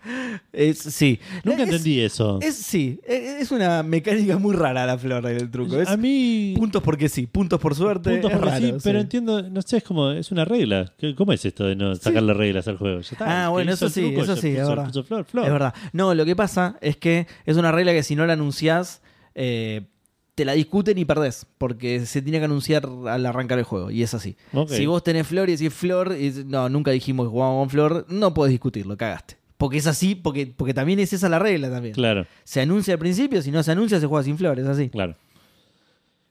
Es, 0.52 0.78
sí. 0.78 1.18
Nunca 1.44 1.62
Es- 1.62 1.68
entendí 1.68 2.00
eso. 2.00 2.38
Es, 2.42 2.56
sí, 2.56 3.00
es 3.06 3.42
es 3.42 3.50
una 3.52 3.82
mecánica 3.82 4.36
muy 4.38 4.54
rara 4.54 4.84
la 4.86 4.98
flor 4.98 5.24
del 5.26 5.50
truco. 5.50 5.80
Es 5.80 5.88
a 5.88 5.96
mí. 5.96 6.54
puntos 6.56 6.82
porque 6.82 7.08
sí, 7.08 7.26
puntos 7.26 7.60
por 7.60 7.74
suerte. 7.74 8.10
puntos 8.12 8.32
porque 8.32 8.56
sí, 8.56 8.66
raro, 8.66 8.78
pero 8.82 8.98
sí. 8.98 9.02
entiendo, 9.02 9.42
no 9.42 9.62
sé, 9.62 9.78
es 9.78 9.84
como, 9.84 10.10
es 10.10 10.30
una 10.32 10.44
regla. 10.44 10.92
¿Qué- 10.98 11.14
¿Cómo 11.14 11.32
es 11.32 11.44
esto 11.44 11.64
de 11.64 11.76
no 11.76 11.94
sacarle 11.96 12.34
reglas 12.34 12.68
al 12.68 12.76
juego? 12.76 13.00
Ya 13.00 13.08
está, 13.12 13.44
Ah, 13.44 13.48
bueno, 13.48 13.72
eso 13.72 13.88
sí, 13.88 14.02
truco 14.02 14.22
eso 14.22 14.36
sí, 14.36 14.48
es 14.48 14.66
verdad. 14.68 14.86
puso 14.86 15.04
flor, 15.04 15.24
flor. 15.24 15.46
Es 15.46 15.52
verdad. 15.52 15.74
No, 15.92 16.14
lo 16.14 16.24
que 16.24 16.34
pasa 16.36 16.76
es 16.80 16.96
que 16.96 17.26
es 17.46 17.56
una 17.56 17.72
regla 17.72 17.92
que 17.92 18.02
si 18.02 18.16
no 18.16 18.26
la 18.26 18.32
anunciás, 18.34 19.02
eh, 19.34 19.82
te 20.38 20.44
la 20.44 20.52
discuten 20.52 20.96
y 20.96 21.04
perdés. 21.04 21.46
Porque 21.58 22.06
se 22.06 22.22
tiene 22.22 22.38
que 22.38 22.44
anunciar 22.44 22.88
al 23.08 23.26
arrancar 23.26 23.58
el 23.58 23.64
juego. 23.64 23.90
Y 23.90 24.04
es 24.04 24.14
así. 24.14 24.36
Si 24.68 24.86
vos 24.86 25.02
tenés 25.02 25.26
flor 25.26 25.48
y 25.48 25.56
decís 25.56 25.74
flor, 25.74 26.14
y 26.16 26.44
no, 26.46 26.68
nunca 26.68 26.92
dijimos 26.92 27.26
que 27.26 27.30
jugábamos 27.30 27.62
con 27.62 27.70
flor, 27.70 28.06
no 28.08 28.32
podés 28.32 28.52
discutirlo, 28.52 28.96
cagaste. 28.96 29.36
Porque 29.56 29.78
es 29.78 29.88
así, 29.88 30.14
porque, 30.14 30.46
porque 30.56 30.72
también 30.72 31.00
es 31.00 31.12
esa 31.12 31.28
la 31.28 31.40
regla 31.40 31.68
también. 31.68 31.92
Claro. 31.92 32.24
Se 32.44 32.60
anuncia 32.60 32.94
al 32.94 33.00
principio, 33.00 33.42
si 33.42 33.50
no 33.50 33.64
se 33.64 33.72
anuncia, 33.72 33.98
se 33.98 34.06
juega 34.06 34.22
sin 34.22 34.38
flor, 34.38 34.60
es 34.60 34.66
así. 34.68 34.90
Claro. 34.90 35.16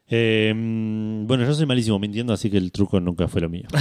Eh, 0.08 0.54
mm, 0.56 1.28
bueno, 1.28 1.44
yo 1.44 1.54
soy 1.54 1.66
malísimo 1.66 2.00
mintiendo, 2.00 2.32
así 2.32 2.50
que 2.50 2.56
el 2.56 2.72
truco 2.72 3.02
nunca 3.02 3.28
fue 3.28 3.42
lo 3.42 3.50
mío. 3.50 3.68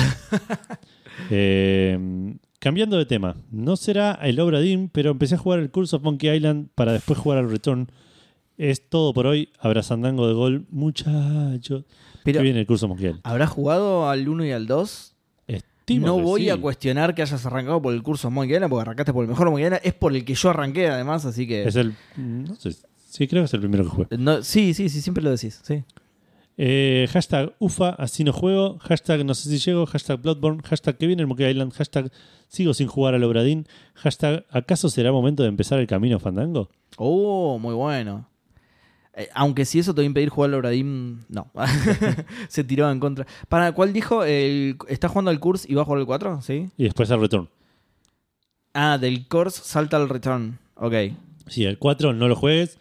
Eh, 1.31 1.99
cambiando 2.59 2.99
de 2.99 3.07
tema, 3.07 3.37
no 3.51 3.77
será 3.77 4.13
el 4.23 4.39
Obra 4.39 4.61
Dinn, 4.61 4.91
pero 4.91 5.13
empecé 5.13 5.35
a 5.35 5.39
jugar 5.39 5.61
el 5.61 5.71
Curse 5.71 5.97
of 5.97 6.03
Monkey 6.03 6.31
Island 6.37 6.69
para 6.75 6.93
después 6.93 7.19
jugar 7.19 7.39
al 7.39 7.51
Return. 7.51 7.91
Es 8.59 8.89
todo 8.89 9.13
por 9.13 9.27
hoy. 9.27 9.51
Abrazandango 9.61 10.27
de 10.27 10.35
gol, 10.35 10.67
muchachos. 10.71 11.85
Pero, 12.25 12.39
Qué 12.39 12.43
viene 12.43 12.61
el 12.61 12.67
Monkey 12.67 13.07
Island. 13.07 13.21
¿habrás 13.23 13.51
jugado 13.51 14.09
al 14.09 14.29
1 14.29 14.47
y 14.47 14.51
al 14.53 14.67
2? 14.67 15.13
Estimo 15.47 16.07
no 16.07 16.17
que 16.17 16.23
voy 16.23 16.43
sí. 16.43 16.51
a 16.51 16.57
cuestionar 16.57 17.15
que 17.15 17.23
hayas 17.23 17.47
arrancado 17.47 17.81
por 17.81 17.95
el 17.95 18.03
curso 18.03 18.31
Monkey 18.31 18.55
Island, 18.55 18.71
porque 18.71 18.83
arrancaste 18.83 19.13
por 19.13 19.23
el 19.25 19.31
mejor 19.31 19.51
Monkey 19.51 19.67
Island. 19.67 19.83
Es 19.85 19.95
por 19.95 20.15
el 20.15 20.25
que 20.25 20.35
yo 20.35 20.51
arranqué, 20.51 20.89
además, 20.89 21.25
así 21.25 21.47
que. 21.47 21.65
Es 21.65 21.77
el. 21.77 21.95
No 22.17 22.57
sé. 22.57 22.73
Sí, 23.09 23.29
creo 23.29 23.43
que 23.43 23.47
es 23.47 23.55
el 23.55 23.61
primero 23.61 23.85
que 23.85 23.91
jugué. 23.91 24.07
No, 24.19 24.43
sí, 24.43 24.75
sí, 24.75 24.89
sí, 24.89 25.01
siempre 25.01 25.23
lo 25.23 25.31
decís. 25.31 25.61
Sí. 25.63 25.85
Eh, 26.59 27.07
hashtag 27.13 27.55
UFA, 27.59 27.91
así 27.91 28.25
no 28.25 28.33
juego. 28.33 28.79
Hashtag 28.81 29.25
no 29.25 29.35
sé 29.35 29.49
si 29.49 29.59
llego. 29.59 29.87
Hashtag 29.87 30.21
Bloodborne. 30.21 30.63
Hashtag 30.65 30.97
que 30.97 31.07
viene 31.07 31.23
el 31.23 31.29
Monkey 31.29 31.49
Island. 31.49 31.73
Hashtag 31.73 32.11
sigo 32.49 32.75
sin 32.75 32.89
jugar 32.89 33.15
al 33.15 33.23
Obradín. 33.25 33.67
Hashtag 33.95 34.45
¿acaso 34.51 34.89
será 34.89 35.13
momento 35.13 35.43
de 35.43 35.51
empezar 35.51 35.79
el 35.79 35.87
camino 35.87 36.19
fandango? 36.19 36.69
Oh, 36.97 37.59
muy 37.59 37.75
bueno. 37.75 38.29
Eh, 39.17 39.31
aunque 39.35 39.65
si 39.65 39.79
eso 39.79 39.95
te 39.95 40.03
va 40.03 40.05
a 40.05 40.07
impedir 40.07 40.29
jugar 40.29 40.51
al 40.51 40.57
Obradim, 40.57 41.23
no. 41.29 41.51
Se 42.49 42.63
tiró 42.65 42.91
en 42.91 43.01
contra. 43.01 43.27
¿Para 43.49 43.73
cuál 43.73 43.93
dijo? 43.93 44.25
El, 44.25 44.77
¿Está 44.89 45.09
jugando 45.09 45.31
al 45.31 45.41
Curse 45.41 45.67
y 45.71 45.75
va 45.75 45.83
a 45.83 45.85
jugar 45.87 46.01
el 46.01 46.07
4? 46.07 46.43
¿Sí? 46.43 46.69
Y 46.77 46.85
después 46.85 47.11
al 47.11 47.21
Return. 47.21 47.49
Ah, 48.75 48.99
del 48.99 49.27
Curse 49.27 49.63
salta 49.65 49.97
al 49.97 50.09
Return. 50.09 50.59
Ok. 50.75 50.95
Sí, 51.47 51.65
el 51.65 51.79
4 51.79 52.13
no 52.13 52.29
lo 52.29 52.37
juegues. 52.37 52.79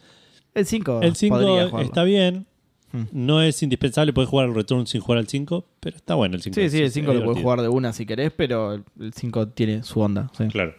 El 0.53 0.65
5. 0.65 1.01
El 1.01 1.15
5 1.15 1.79
está 1.79 2.03
bien. 2.03 2.45
Hmm. 2.91 3.03
No 3.11 3.41
es 3.41 3.63
indispensable, 3.63 4.11
puedes 4.11 4.29
jugar 4.29 4.47
al 4.47 4.55
Return 4.55 4.87
sin 4.87 5.01
jugar 5.01 5.19
al 5.19 5.27
5, 5.27 5.65
pero 5.79 5.95
está 5.95 6.15
bueno 6.15 6.35
el 6.35 6.41
5. 6.41 6.55
Sí, 6.55 6.69
sí, 6.69 6.81
el 6.81 6.91
5 6.91 7.11
Es 7.11 7.17
lo 7.17 7.25
puedes 7.25 7.41
jugar 7.41 7.61
de 7.61 7.69
una 7.69 7.93
si 7.93 8.05
querés, 8.05 8.31
pero 8.35 8.73
el 8.73 9.13
5 9.13 9.49
tiene 9.49 9.83
su 9.83 10.01
onda. 10.01 10.29
sí. 10.37 10.47
Claro. 10.47 10.73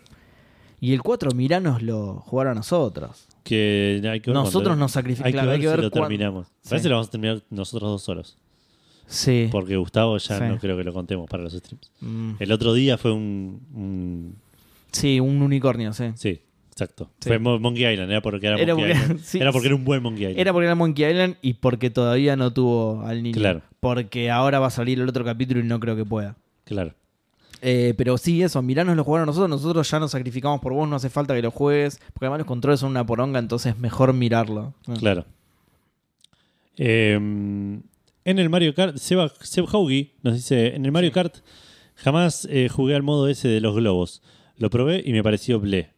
Y 0.78 0.92
el 0.92 1.02
4, 1.02 1.30
miranoslo 1.34 2.22
jugar 2.26 2.48
a 2.48 2.54
nosotros. 2.54 3.28
Que 3.46 4.00
hay 4.10 4.20
que 4.20 4.30
ver 4.30 4.34
Nosotros 4.34 4.76
nos 4.76 4.90
sacrificamos. 4.90 5.34
Hay 5.48 5.60
que 5.60 5.68
ver, 5.68 5.76
si 5.78 5.82
lo 5.84 5.90
cuán- 5.92 6.02
terminamos. 6.04 6.48
Sí. 6.48 6.68
Parece 6.70 6.82
que 6.82 6.88
lo 6.88 6.94
vamos 6.96 7.06
a 7.08 7.10
terminar 7.12 7.42
nosotros 7.50 7.88
dos 7.90 8.02
solos. 8.02 8.36
Sí. 9.06 9.48
Porque 9.52 9.76
Gustavo 9.76 10.18
ya 10.18 10.36
Sí. 10.38 10.44
no 10.48 10.58
creo 10.58 10.76
que 10.76 10.82
lo 10.82 10.92
contemos 10.92 11.30
para 11.30 11.44
los 11.44 11.52
streams. 11.52 11.92
Mm. 12.00 12.32
El 12.40 12.50
otro 12.52 12.74
día 12.74 12.98
fue 12.98 13.12
un. 13.12 13.60
un- 13.72 14.36
Sí, 14.90 15.20
un 15.20 15.42
unicornio, 15.42 15.92
sí. 15.92 16.06
sí, 16.16 16.40
exacto. 16.72 17.10
Sí. 17.20 17.28
Fue 17.28 17.38
Mo- 17.38 17.58
Monkey 17.60 17.86
Island, 17.86 18.10
era 18.10 18.20
porque 18.22 18.46
era, 18.48 18.56
Era 18.58 18.74
Monkey 18.74 18.92
porque- 18.92 19.02
Island. 19.04 19.20
sí. 19.24 19.38
Era 19.38 19.52
porque 19.52 19.68
era 19.68 19.76
un 19.76 19.84
buen 19.84 20.02
Monkey 20.02 20.22
Island. 20.24 20.40
Era 20.40 20.52
porque 20.52 20.66
era 20.66 20.74
Monkey 20.74 21.04
Island 21.08 21.36
y 21.40 21.54
porque 21.54 21.90
todavía 21.90 22.34
no 22.34 22.52
tuvo 22.52 23.02
al 23.02 23.22
niño. 23.22 23.36
Claro. 23.36 23.62
Porque 23.78 24.28
ahora 24.30 24.58
va 24.58 24.66
a 24.66 24.70
salir 24.70 24.98
el 25.00 25.08
otro 25.08 25.24
capítulo 25.24 25.60
y 25.60 25.62
no 25.62 25.78
creo 25.78 25.94
que 25.94 26.04
pueda. 26.04 26.36
Claro. 26.64 26.94
Eh, 27.62 27.94
pero 27.96 28.18
sí, 28.18 28.42
eso, 28.42 28.60
miranos 28.62 28.96
lo 28.96 29.04
jugaron 29.04 29.24
a 29.24 29.26
nosotros. 29.26 29.48
Nosotros 29.50 29.90
ya 29.90 29.98
nos 29.98 30.10
sacrificamos 30.12 30.60
por 30.60 30.72
vos, 30.72 30.88
no 30.88 30.96
hace 30.96 31.08
falta 31.10 31.34
que 31.34 31.42
lo 31.42 31.50
juegues. 31.50 31.98
Porque 32.12 32.26
además 32.26 32.38
los 32.40 32.46
controles 32.46 32.80
son 32.80 32.90
una 32.90 33.06
poronga, 33.06 33.38
entonces 33.38 33.78
mejor 33.78 34.12
mirarlo. 34.12 34.74
Claro. 34.98 35.24
Eh, 36.76 37.14
en 37.14 38.38
el 38.38 38.48
Mario 38.50 38.74
Kart, 38.74 38.96
Seba, 38.98 39.32
Seb 39.40 39.66
Haugi 39.72 40.12
nos 40.22 40.34
dice: 40.34 40.74
En 40.74 40.84
el 40.84 40.92
Mario 40.92 41.12
Kart 41.12 41.36
jamás 41.94 42.46
eh, 42.50 42.68
jugué 42.68 42.94
al 42.94 43.02
modo 43.02 43.28
ese 43.28 43.48
de 43.48 43.60
los 43.60 43.74
globos. 43.74 44.22
Lo 44.58 44.70
probé 44.70 45.02
y 45.04 45.12
me 45.12 45.22
pareció 45.22 45.60
ble. 45.60 45.90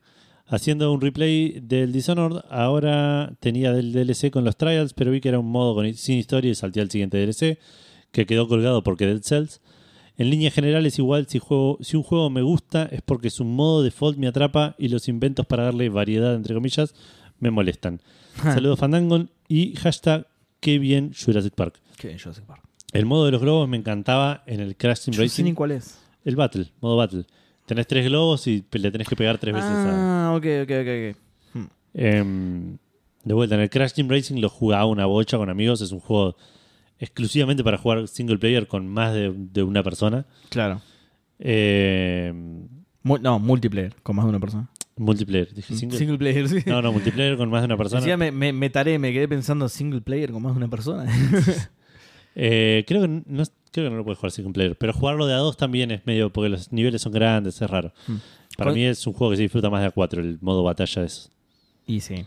Haciendo 0.47 0.91
un 0.93 1.01
replay 1.01 1.61
del 1.61 1.93
Dishonored, 1.93 2.41
ahora 2.49 3.35
tenía 3.41 3.73
del 3.73 3.93
DLC 3.93 4.31
con 4.31 4.45
los 4.45 4.57
Trials, 4.57 4.95
pero 4.95 5.11
vi 5.11 5.21
que 5.21 5.29
era 5.29 5.39
un 5.39 5.51
modo 5.51 5.75
con- 5.75 5.93
sin 5.95 6.17
historia 6.19 6.51
y 6.51 6.55
salté 6.55 6.81
al 6.81 6.91
siguiente 6.91 7.19
DLC, 7.19 7.59
que 8.13 8.25
quedó 8.25 8.49
colgado 8.49 8.83
porque 8.83 9.07
Dead 9.07 9.21
Cells. 9.23 9.61
En 10.19 10.31
líneas 10.31 10.53
generales, 10.53 10.99
igual, 10.99 11.29
si, 11.29 11.39
juego, 11.39 11.79
si 11.81 11.97
un 11.97 12.03
juego 12.03 12.29
me 12.29 12.43
gusta 12.43 12.89
es 12.91 13.03
porque 13.03 13.31
su 13.31 13.45
modo 13.45 13.85
default 13.85 14.19
me 14.19 14.27
atrapa 14.27 14.75
y 14.77 14.89
los 14.89 15.09
inventos 15.09 15.47
para 15.47 15.63
darle 15.63 15.89
variedad, 15.89 16.35
entre 16.35 16.55
comillas, 16.55 16.93
me 17.39 17.53
molestan. 17.53 18.01
Saludos 18.43 18.81
Fandangon 18.81 19.31
y 19.47 19.77
hashtag 19.77 20.27
qué 20.59 20.81
bien 20.81 21.13
Jurassic 21.15 21.55
Park. 21.55 21.81
Qué 21.97 22.09
bien, 22.09 22.19
Jurassic 22.19 22.45
Park. 22.45 22.63
El 22.93 23.07
modo 23.07 23.27
de 23.27 23.31
los 23.31 23.41
globos 23.41 23.69
me 23.69 23.77
encantaba 23.77 24.43
en 24.47 24.59
el 24.59 24.77
Crash 24.77 25.05
Team 25.05 25.17
ni 25.17 25.23
Racing. 25.23 25.55
cuál 25.55 25.71
es. 25.71 25.99
El 26.25 26.35
Battle, 26.35 26.67
modo 26.81 26.97
Battle. 26.97 27.25
Tenés 27.67 27.87
tres 27.87 28.07
globos 28.07 28.45
y 28.49 28.65
le 28.73 28.91
tenés 28.91 29.07
que 29.07 29.15
pegar 29.15 29.39
tres 29.39 29.55
veces 29.55 29.71
a... 29.71 30.31
Ah, 30.31 30.35
ok, 30.35 30.47
ok, 30.63 30.71
ok. 30.71 30.89
ok. 31.13 31.17
Hmm. 31.55 31.67
Em, 31.95 32.79
de 33.23 33.35
vuelta, 33.35 33.55
en 33.55 33.61
el 33.61 33.71
Crash 33.71 33.93
Team 33.93 34.09
Racing 34.09 34.41
lo 34.41 34.49
jugaba 34.49 34.87
una 34.87 35.07
bocha 35.07 35.37
con 35.37 35.49
amigos. 35.49 35.81
Es 35.81 35.93
un 35.93 36.01
juego 36.01 36.35
exclusivamente 36.99 37.63
para 37.65 37.79
jugar 37.79 38.09
single 38.09 38.39
player 38.39 38.67
con 38.67 38.89
más 38.89 39.13
de, 39.15 39.33
de 39.35 39.63
una 39.63 39.83
persona. 39.83 40.27
Claro. 40.51 40.81
Mu- 43.03 43.19
no, 43.19 43.39
multiplayer, 43.39 43.95
con 44.03 44.17
más 44.17 44.25
de 44.25 44.31
una 44.31 44.41
persona. 44.41 44.69
multiplayer, 44.97 45.55
dije 45.55 45.75
single. 45.75 45.99
Single 45.99 46.19
player, 46.19 46.49
sí. 46.49 46.59
No, 46.67 46.83
no, 46.83 46.93
multiplayer 46.93 47.37
con 47.37 47.49
más 47.51 47.63
de 47.63 47.67
una 47.67 47.77
persona. 47.77 48.17
Me, 48.17 48.31
me, 48.33 48.53
me 48.53 48.71
taré, 48.71 48.99
me 48.99 49.13
quedé 49.13 49.29
pensando 49.29 49.69
single 49.69 50.01
player 50.01 50.33
con 50.33 50.43
más 50.43 50.53
de 50.53 50.59
una 50.59 50.69
persona. 50.69 51.07
Eh, 52.41 52.85
creo, 52.87 53.03
que 53.03 53.09
no, 53.09 53.43
creo 53.73 53.87
que 53.87 53.91
no 53.91 53.97
lo 53.97 54.05
puedes 54.05 54.17
jugar 54.19 54.31
single 54.31 54.53
player, 54.53 54.79
pero 54.79 54.93
jugarlo 54.93 55.27
de 55.27 55.35
a 55.35 55.39
dos 55.39 55.57
también 55.57 55.91
es 55.91 56.07
medio, 56.07 56.33
porque 56.33 56.49
los 56.49 56.71
niveles 56.73 57.03
son 57.03 57.11
grandes, 57.11 57.61
es 57.61 57.69
raro. 57.69 57.93
Hmm. 58.07 58.17
Para 58.57 58.71
mí 58.71 58.85
es 58.85 59.05
un 59.09 59.13
juego 59.13 59.33
que 59.33 59.39
se 59.39 59.43
disfruta 59.43 59.69
más 59.71 59.81
de 59.81 59.89
a 59.89 59.91
cuatro, 59.91 60.21
el 60.21 60.39
modo 60.41 60.63
batalla 60.63 61.03
es... 61.03 61.33
Y 61.85 61.99
sí. 61.99 62.27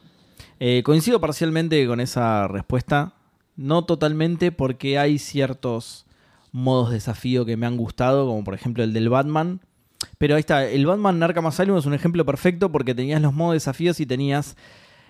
Eh, 0.59 0.81
coincido 0.83 1.21
parcialmente 1.21 1.87
con 1.87 2.01
esa 2.01 2.49
respuesta. 2.49 3.13
No 3.61 3.83
totalmente, 3.85 4.51
porque 4.51 4.97
hay 4.97 5.17
ciertos 5.19 6.05
modos 6.51 6.89
de 6.89 6.95
desafío 6.95 7.45
que 7.45 7.57
me 7.57 7.65
han 7.65 7.77
gustado, 7.77 8.25
como 8.27 8.43
por 8.43 8.53
ejemplo 8.53 8.83
el 8.83 8.93
del 8.93 9.09
Batman. 9.09 9.61
Pero 10.17 10.35
ahí 10.35 10.39
está, 10.39 10.65
el 10.67 10.85
Batman 10.85 11.21
Arkham 11.21 11.45
Asylum 11.45 11.77
es 11.77 11.85
un 11.85 11.93
ejemplo 11.93 12.25
perfecto 12.25 12.71
porque 12.71 12.95
tenías 12.95 13.21
los 13.21 13.33
modos 13.33 13.51
de 13.53 13.55
desafíos 13.57 13.99
y 13.99 14.05
tenías 14.05 14.55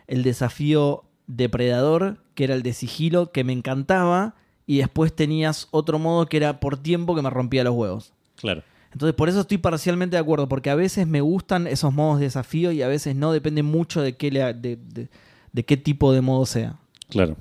el 0.08 0.22
desafío 0.24 1.04
depredador, 1.28 2.18
que 2.36 2.44
era 2.44 2.56
el 2.56 2.62
de 2.64 2.74
sigilo, 2.74 3.32
que 3.32 3.44
me 3.44 3.54
encantaba, 3.54 4.36
y 4.68 4.78
después 4.80 5.16
tenías 5.16 5.68
otro 5.72 5.98
modo 5.98 6.26
que 6.28 6.38
era 6.38 6.60
por 6.60 6.78
tiempo 6.78 7.16
que 7.16 7.22
me 7.22 7.30
rompía 7.30 7.64
los 7.64 7.74
huevos. 7.74 8.14
Claro. 8.36 8.64
Entonces, 8.92 9.16
por 9.16 9.30
eso 9.30 9.40
estoy 9.42 9.58
parcialmente 9.58 10.18
de 10.18 10.22
acuerdo, 10.22 10.50
porque 10.50 10.70
a 10.70 10.76
veces 10.76 11.08
me 11.08 11.22
gustan 11.22 11.68
esos 11.68 11.94
modos 11.94 12.20
de 12.20 12.26
desafío 12.26 12.74
y 12.74 12.82
a 12.82 12.88
veces 12.90 13.16
no, 13.16 13.32
depende 13.32 13.64
mucho 13.64 14.02
de 14.02 14.18
qué, 14.18 14.30
le- 14.32 14.54
de, 14.54 14.76
de- 14.76 15.10
de 15.54 15.66
qué 15.66 15.78
tipo 15.78 16.12
de 16.12 16.20
modo 16.22 16.46
sea. 16.46 16.76
Claro. 17.10 17.38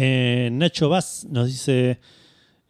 Eh, 0.00 0.50
Nacho 0.52 0.88
Vaz 0.88 1.26
nos 1.28 1.48
dice: 1.48 1.98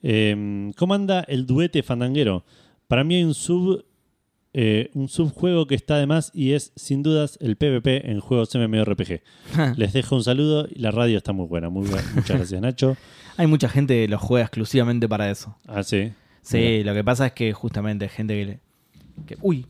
eh, 0.02 0.72
¿Cómo 0.76 0.94
anda 0.94 1.20
el 1.28 1.44
duete 1.44 1.82
fandanguero? 1.82 2.44
Para 2.86 3.04
mí 3.04 3.16
hay 3.16 3.24
un 3.24 3.34
sub. 3.34 3.84
eh, 4.54 4.88
un 4.94 5.08
subjuego 5.08 5.66
que 5.66 5.74
está 5.74 5.98
de 5.98 6.06
más 6.06 6.30
y 6.34 6.52
es 6.52 6.72
sin 6.74 7.02
dudas 7.02 7.36
el 7.42 7.56
PvP 7.56 8.10
en 8.10 8.20
juegos 8.20 8.54
MMORPG. 8.54 9.20
Les 9.76 9.92
dejo 9.92 10.16
un 10.16 10.24
saludo 10.24 10.66
y 10.70 10.78
la 10.80 10.90
radio 10.90 11.18
está 11.18 11.32
muy 11.32 11.46
buena. 11.46 11.68
Muy 11.68 11.86
buena. 11.86 12.10
Muchas 12.14 12.38
gracias, 12.38 12.60
Nacho. 12.62 12.96
Hay 13.36 13.46
mucha 13.46 13.68
gente 13.68 13.94
que 13.94 14.08
lo 14.08 14.18
juega 14.18 14.46
exclusivamente 14.46 15.06
para 15.06 15.30
eso. 15.30 15.54
Ah, 15.66 15.82
sí. 15.82 16.12
Sí, 16.40 16.82
lo 16.82 16.94
que 16.94 17.04
pasa 17.04 17.26
es 17.26 17.32
que 17.32 17.52
justamente 17.52 18.06
hay 18.06 18.08
gente 18.08 18.34
que 18.34 18.44
le. 18.46 18.60
Que, 19.26 19.36
uy, 19.42 19.66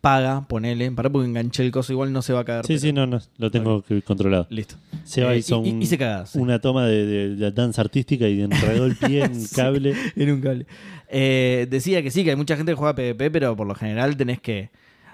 paga, 0.00 0.46
ponele. 0.48 0.90
Para 0.92 1.10
porque 1.10 1.28
enganché 1.28 1.64
el 1.64 1.70
coso, 1.70 1.92
igual 1.92 2.12
no 2.12 2.22
se 2.22 2.32
va 2.32 2.40
a 2.40 2.44
caer. 2.44 2.62
Sí, 2.64 2.68
pero- 2.74 2.80
sí, 2.80 2.92
no, 2.92 3.06
no. 3.06 3.20
Lo 3.36 3.50
tengo 3.50 3.82
que- 3.82 4.00
controlado. 4.02 4.46
Listo. 4.50 4.76
Eh, 5.16 5.36
hizo 5.38 5.62
y- 5.64 5.68
y- 5.68 5.72
un- 5.72 5.82
hice 5.82 5.98
cagadas, 5.98 6.30
sí. 6.30 6.38
una 6.38 6.58
toma 6.60 6.86
de, 6.86 7.04
de- 7.06 7.36
de 7.36 7.50
danza 7.52 7.82
artística 7.82 8.28
y 8.28 8.40
enredó 8.40 8.86
el 8.86 8.96
pie 8.96 9.24
en 9.24 9.34
Sí. 9.34 9.54
cable. 9.54 9.94
En 10.16 10.30
un 10.32 10.40
cable. 10.40 10.66
Eh, 11.10 11.66
decía 11.70 12.02
que 12.02 12.10
sí, 12.10 12.24
que 12.24 12.30
hay 12.30 12.36
mucha 12.36 12.56
gente 12.56 12.72
que 12.72 12.76
juega 12.76 12.94
PvP, 12.94 13.30
pero 13.30 13.54
por 13.56 13.66
lo 13.66 13.74
general 13.74 14.16
tenés 14.16 14.40
que. 14.40 14.70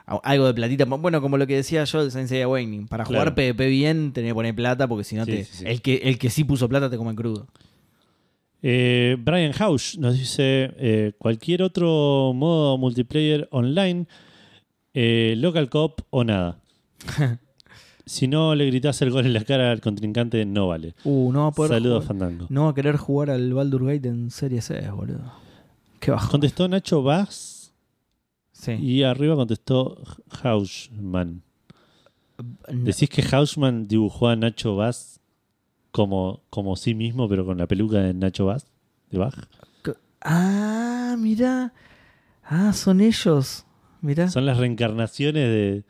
Algo 0.06 0.46
de 0.46 0.52
platita. 0.52 0.84
Bueno, 0.84 1.22
como 1.22 1.38
lo 1.38 1.46
que 1.46 1.56
decía 1.56 1.82
yo 1.84 2.02
del 2.02 2.10
Sensei 2.10 2.42
Awakening. 2.42 2.88
Para 2.88 3.04
Claro. 3.04 3.20
jugar 3.30 3.34
PvP 3.34 3.68
bien, 3.68 4.12
tenés 4.12 4.30
que 4.30 4.34
poner 4.34 4.54
plata, 4.54 4.86
porque 4.86 5.02
si 5.02 5.16
no 5.16 5.24
Sí, 5.24 5.30
te. 5.30 5.44
sí. 5.44 5.64
El, 5.66 5.80
que, 5.80 5.94
el 6.04 6.18
que 6.18 6.28
sí 6.28 6.44
puso 6.44 6.68
plata 6.68 6.90
te 6.90 6.98
come 6.98 7.14
crudo. 7.14 7.46
Eh, 8.62 9.16
Brian 9.18 9.52
Hausch 9.58 9.96
nos 9.98 10.18
dice: 10.18 10.72
eh, 10.78 11.12
cualquier 11.18 11.62
otro 11.62 12.32
modo 12.34 12.78
multiplayer 12.78 13.48
online, 13.50 14.06
eh, 14.94 15.34
local 15.36 15.68
cop 15.68 16.00
o 16.10 16.24
nada. 16.24 16.58
si 18.06 18.26
no 18.28 18.54
le 18.54 18.66
gritas 18.66 19.00
el 19.02 19.10
gol 19.10 19.26
en 19.26 19.32
la 19.32 19.44
cara 19.44 19.70
al 19.72 19.80
contrincante, 19.80 20.44
no 20.44 20.68
vale. 20.68 20.94
Uh, 21.04 21.32
no 21.32 21.42
va 21.42 21.46
a 21.48 21.50
poder. 21.52 21.70
Saludos, 21.72 22.04
jugar- 22.04 22.08
Fandango. 22.18 22.46
no 22.48 22.64
va 22.64 22.70
a 22.70 22.74
querer 22.74 22.96
jugar 22.96 23.30
al 23.30 23.52
Baldur 23.52 23.84
Gate 23.86 24.08
en 24.08 24.30
Serie 24.30 24.60
C, 24.62 24.88
boludo. 24.90 25.32
Qué 26.00 26.10
bajo. 26.10 26.30
Contestó 26.30 26.68
Nacho 26.68 27.02
Vaz 27.02 27.72
Sí. 28.52 28.72
y 28.72 29.02
arriba 29.02 29.34
contestó 29.36 30.02
Hauschman. 30.42 31.42
No. 32.72 32.84
¿Decís 32.84 33.08
que 33.08 33.22
Hauschman 33.22 33.86
dibujó 33.88 34.28
a 34.28 34.36
Nacho 34.36 34.76
Vaz 34.76 35.20
como, 35.92 36.40
como 36.50 36.76
sí 36.76 36.94
mismo, 36.94 37.28
pero 37.28 37.44
con 37.46 37.58
la 37.58 37.66
peluca 37.66 37.98
de 37.98 38.12
Nacho 38.14 38.46
Vaz? 38.46 38.66
¿De 39.10 39.18
Bach? 39.18 39.34
Ah, 40.22 41.16
mira. 41.18 41.72
Ah, 42.44 42.72
son 42.72 43.00
ellos. 43.00 43.64
Mira. 44.04 44.28
Son 44.28 44.44
las 44.44 44.58
reencarnaciones 44.58 45.48
de. 45.48 45.82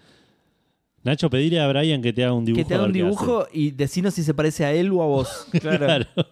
Nacho, 1.02 1.28
pedirle 1.28 1.60
a 1.60 1.68
Brian 1.68 2.01
que 2.01 2.12
te 2.12 2.23
haga 2.25 2.33
un 2.33 2.44
dibujo. 2.44 2.62
que 2.62 2.68
te 2.68 2.75
haga 2.75 2.84
un 2.84 2.93
dibujo 2.93 3.47
y 3.52 3.73
decinos 3.73 4.15
si 4.15 4.23
se 4.23 4.33
parece 4.33 4.65
a 4.65 4.73
él 4.73 4.91
o 4.93 5.02
a 5.02 5.07
vos. 5.07 5.47
Claro. 5.60 5.78
claro. 5.84 6.07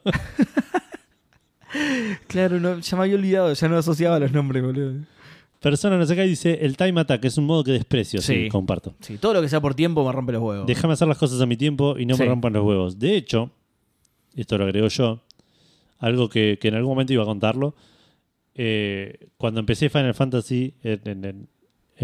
Claro. 2.26 2.60
no, 2.60 2.78
ya 2.80 2.96
me 2.96 3.02
había 3.04 3.14
olvidado, 3.16 3.52
ya 3.52 3.68
no 3.68 3.76
asociaba 3.78 4.18
los 4.18 4.32
nombres, 4.32 4.62
boludo. 4.62 5.04
Persona 5.60 5.96
no 5.96 6.04
sé 6.06 6.14
qué 6.14 6.22
dice: 6.22 6.58
el 6.62 6.76
time 6.76 7.00
attack 7.00 7.24
es 7.24 7.38
un 7.38 7.46
modo 7.46 7.64
que 7.64 7.72
desprecio. 7.72 8.20
Sí, 8.20 8.44
Sí. 8.44 8.48
comparto. 8.48 8.94
Sí, 9.00 9.16
todo 9.16 9.34
lo 9.34 9.40
que 9.42 9.48
sea 9.48 9.60
por 9.60 9.74
tiempo 9.74 10.04
me 10.04 10.12
rompe 10.12 10.32
los 10.32 10.42
huevos. 10.42 10.66
Déjame 10.66 10.94
hacer 10.94 11.08
las 11.08 11.16
cosas 11.18 11.40
a 11.40 11.46
mi 11.46 11.56
tiempo 11.56 11.96
y 11.98 12.04
no 12.04 12.16
me 12.16 12.26
rompan 12.26 12.52
los 12.52 12.64
huevos. 12.64 12.98
De 12.98 13.16
hecho, 13.16 13.50
esto 14.34 14.58
lo 14.58 14.64
agrego 14.64 14.88
yo, 14.88 15.22
algo 15.98 16.28
que, 16.28 16.58
que 16.60 16.68
en 16.68 16.74
algún 16.74 16.90
momento 16.92 17.12
iba 17.12 17.22
a 17.22 17.26
contarlo. 17.26 17.74
eh, 18.54 19.28
cuando 19.38 19.60
empecé 19.60 19.88
Final 19.88 20.12
Fantasy, 20.14 20.74
en, 20.82 21.00
en- 21.06 21.24
en- 21.24 21.48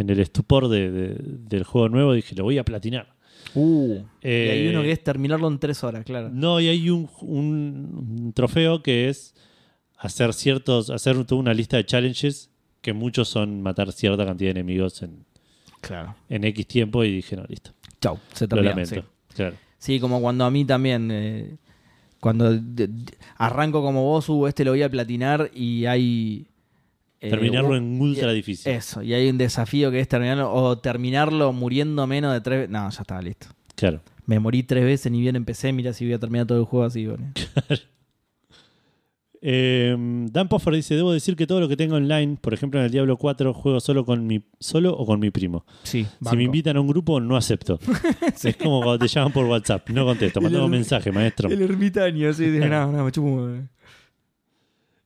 en 0.01 0.11
el 0.11 0.21
estupor 0.21 0.69
de- 0.69 0.91
de- 0.91 1.17
del 1.21 1.65
juego 1.65 1.89
nuevo, 1.89 2.13
dije: 2.13 2.35
lo 2.35 2.45
voy 2.45 2.59
a 2.59 2.65
platinar. 2.65 3.15
Uh, 3.55 3.95
y 4.23 4.27
hay 4.29 4.67
Eh, 4.67 4.71
uno 4.71 4.83
que 4.83 4.93
es 4.93 5.03
terminarlo 5.03 5.49
en 5.49 5.59
tres 5.59 5.83
horas, 5.83 6.05
claro. 6.05 6.29
No, 6.31 6.61
y 6.61 6.69
hay 6.69 6.91
un, 6.91 8.33
trofeo 8.35 8.83
que 8.83 9.09
es 9.09 9.35
hacer 9.97 10.33
ciertos, 10.35 10.91
hacer 10.91 11.25
toda 11.25 11.41
una 11.41 11.55
lista 11.55 11.77
de 11.77 11.87
challenges 11.87 12.51
que 12.83 12.93
muchos 12.93 13.29
son 13.29 13.63
matar 13.63 13.91
cierta 13.93 14.25
cantidad 14.27 14.49
de 14.55 14.61
enemigos 14.61 15.03
en, 15.03 15.25
Claro. 15.81 16.15
en 16.29 16.45
X 16.45 16.67
tiempo 16.67 17.03
y 17.05 17.17
dije, 17.17 17.37
no, 17.37 17.45
listo. 17.49 17.73
Chau, 18.01 18.19
se 18.33 18.47
Lo 18.47 18.63
lamento. 18.63 18.95
Sí. 18.97 19.01
Claro. 19.35 19.57
Sí, 19.79 19.99
como 20.01 20.21
cuando 20.21 20.45
a 20.45 20.51
mí 20.51 20.65
también. 20.65 21.09
eh, 21.11 21.57
cuando 22.21 22.53
de- 22.53 22.87
de- 22.89 23.15
arranco 23.37 23.81
como 23.83 24.03
vos, 24.05 24.29
hubo 24.29 24.47
este 24.49 24.65
lo 24.65 24.73
voy 24.73 24.83
a 24.83 24.91
platinar 24.91 25.51
y 25.55 25.87
hay. 25.87 26.47
Eh, 27.21 27.31
Terminarlo 27.31 27.77
en 27.77 28.01
ultra 28.01 28.33
difícil. 28.33 28.71
Eso, 28.73 29.03
y 29.03 29.13
hay 29.15 29.29
un 29.29 29.39
desafío 29.39 29.91
que 29.91 30.01
es 30.01 30.09
terminarlo 30.09 30.53
o 30.53 30.79
terminarlo 30.79 31.53
muriendo 31.53 32.07
menos 32.07 32.33
de 32.33 32.41
tres 32.41 32.59
veces. 32.61 32.71
No, 32.71 32.89
ya 32.91 33.01
estaba 33.01 33.23
listo. 33.23 33.49
Claro. 33.75 34.01
Me 34.27 34.39
morí 34.39 34.63
tres 34.63 34.85
veces, 34.85 35.11
ni 35.11 35.21
bien 35.21 35.37
empecé. 35.37 35.73
Mira 35.73 35.93
si 35.93 36.05
voy 36.05 36.15
a 36.15 36.19
terminar 36.19 36.47
todo 36.47 36.59
el 36.59 36.65
juego 36.65 36.85
así. 36.87 37.07
boludo. 37.07 37.25
Eh, 39.41 39.95
Dan 40.33 40.49
Poffer 40.49 40.75
dice, 40.75 40.97
debo 40.97 41.13
decir 41.13 41.37
que 41.37 41.47
todo 41.47 41.61
lo 41.61 41.69
que 41.69 41.77
tengo 41.77 41.95
online, 41.95 42.37
por 42.41 42.55
ejemplo 42.55 42.81
en 42.81 42.87
el 42.87 42.91
Diablo 42.93 43.17
4, 43.17 43.55
juego 43.55 43.79
solo 43.79 44.05
con 44.05 44.27
mi 44.27 44.43
solo 44.59 44.93
o 44.97 45.07
con 45.07 45.21
mi 45.21 45.31
primo. 45.31 45.65
Sí, 45.85 46.07
Si 46.29 46.37
me 46.37 46.43
invitan 46.43 46.77
a 46.77 46.81
un 46.81 46.89
grupo, 46.89 47.21
no 47.21 47.37
acepto. 47.37 47.79
Es 48.45 48.57
como 48.57 48.81
cuando 48.83 48.99
te 48.99 49.09
llaman 49.09 49.33
por 49.33 49.47
WhatsApp, 49.47 49.89
no 49.91 50.05
contesto, 50.05 50.41
El- 50.41 50.69
mensaje, 50.69 51.13
maestro. 51.13 51.49
El 51.51 51.63
ermitaño, 51.63 52.33
sí. 52.33 52.47
Dije, 52.51 52.69
no, 52.69 52.91
no, 52.91 53.05
me 53.05 53.13
chupo. 53.13 53.49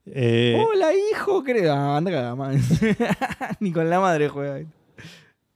Un 0.07 0.13
huevo". 0.13 0.21
Eh, 0.21 0.65
Hola, 0.73 0.91
hijo, 0.95 1.43
creo. 1.43 1.73
Ah, 1.73 1.97
anda 1.97 2.11
cagada, 2.11 2.35
madre. 2.35 2.61
Ni 3.61 3.73
con 3.73 3.89
la 3.89 4.01
madre 4.01 4.29
juega. 4.29 4.65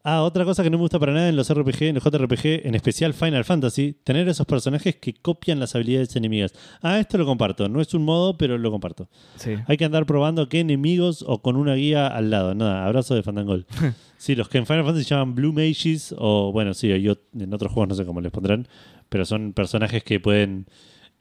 Ah, 0.09 0.23
otra 0.23 0.45
cosa 0.45 0.63
que 0.63 0.71
no 0.71 0.77
me 0.79 0.83
gusta 0.83 1.01
para 1.01 1.13
nada 1.13 1.29
en 1.29 1.35
los 1.35 1.53
RPG, 1.53 1.83
en 1.83 1.97
los 1.97 2.05
JRPG, 2.05 2.65
en 2.65 2.77
especial 2.77 3.13
Final 3.13 3.45
Fantasy, 3.45 3.93
tener 4.05 4.29
esos 4.29 4.47
personajes 4.47 4.95
que 4.95 5.15
copian 5.15 5.59
las 5.59 5.75
habilidades 5.75 6.15
enemigas. 6.15 6.53
Ah, 6.81 7.01
esto 7.01 7.19
lo 7.19 7.27
comparto. 7.27 7.69
No 7.69 7.81
es 7.81 7.93
un 7.93 8.05
modo, 8.05 8.39
pero 8.39 8.57
lo 8.57 8.71
comparto. 8.71 9.09
Sí. 9.35 9.57
Hay 9.67 9.77
que 9.77 9.85
andar 9.85 10.07
probando 10.07 10.49
qué 10.49 10.61
enemigos 10.61 11.25
o 11.27 11.43
con 11.43 11.57
una 11.57 11.75
guía 11.75 12.07
al 12.07 12.31
lado. 12.31 12.55
Nada, 12.55 12.87
abrazo 12.87 13.17
de 13.17 13.25
Fandangol. 13.25 13.67
sí, 14.17 14.37
los 14.37 14.49
que 14.49 14.59
en 14.59 14.67
Final 14.67 14.85
Fantasy 14.85 15.03
se 15.03 15.11
llaman 15.17 15.35
Blue 15.35 15.53
Mages, 15.53 16.15
o 16.17 16.53
bueno, 16.53 16.73
sí, 16.73 16.87
yo 17.03 17.15
en 17.37 17.53
otros 17.53 17.73
juegos 17.73 17.89
no 17.89 17.95
sé 17.97 18.07
cómo 18.07 18.21
les 18.21 18.31
pondrán, 18.31 18.69
pero 19.09 19.25
son 19.25 19.55
personajes 19.55 20.05
que 20.05 20.21
pueden 20.21 20.69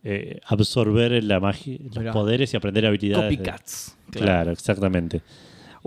eh, 0.08 0.40
absorber 0.46 1.22
la 1.24 1.40
magia, 1.40 1.78
los 1.84 1.98
Mirá. 1.98 2.14
poderes 2.14 2.54
y 2.54 2.58
aprender 2.58 2.86
habilidades. 2.86 3.30
de- 3.32 3.38
Copycats. 3.38 3.98
Claro, 4.12 4.52
exactamente. 4.52 5.18
Y 5.18 5.22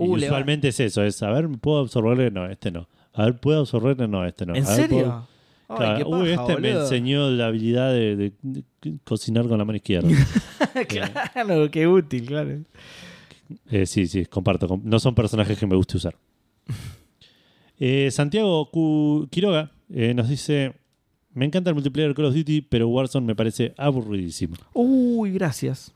Uh, 0.03 0.11
va- 0.11 0.17
usualmente 0.17 0.67
es 0.67 0.79
eso, 0.79 1.03
es, 1.03 1.23
a 1.23 1.31
ver, 1.31 1.47
¿puedo 1.59 1.79
absorberle? 1.79 2.29
No, 2.29 2.45
este 2.49 2.69
no. 2.71 2.87
A 3.13 3.25
ver, 3.25 3.39
¿puedo 3.39 3.61
absorberle? 3.61 4.07
No, 4.07 4.25
este 4.25 4.45
no. 4.45 4.55
¿En 4.55 4.65
A 4.65 4.67
ver, 4.67 4.75
serio? 4.75 4.97
¿puedo- 4.99 5.27
Ay, 5.71 5.77
Claro, 5.77 5.97
qué 5.97 6.03
Uy, 6.15 6.29
este 6.31 6.57
me 6.57 6.69
enseñó 6.71 7.29
la 7.29 7.45
habilidad 7.47 7.91
de, 7.93 8.15
de- 8.15 8.33
de 8.41 8.63
cocinar 9.03 9.47
con 9.47 9.57
la 9.57 9.65
mano 9.65 9.75
izquierda. 9.77 10.09
claro, 11.33 11.69
qué 11.71 11.87
útil, 11.87 12.25
claro. 12.25 12.59
Eh, 13.69 13.85
sí, 13.85 14.07
sí, 14.07 14.25
comparto. 14.25 14.67
com- 14.67 14.81
No 14.83 14.99
son 14.99 15.13
personajes 15.15 15.57
que 15.57 15.67
me 15.67 15.75
guste 15.75 15.97
usar. 15.97 16.15
Eh, 17.79 18.09
Santiago 18.11 18.69
Quiroga 19.29 19.71
eh, 19.93 20.13
nos 20.13 20.27
dice: 20.29 20.73
Me 21.33 21.45
encanta 21.45 21.69
el 21.69 21.75
multiplayer 21.75 22.09
de 22.09 22.15
Call 22.15 22.25
of 22.25 22.35
Duty, 22.35 22.61
pero 22.61 22.87
Warzone 22.87 23.25
me 23.25 23.35
parece 23.35 23.73
aburridísimo. 23.77 24.55
Uy, 24.73 25.31
gracias. 25.31 25.93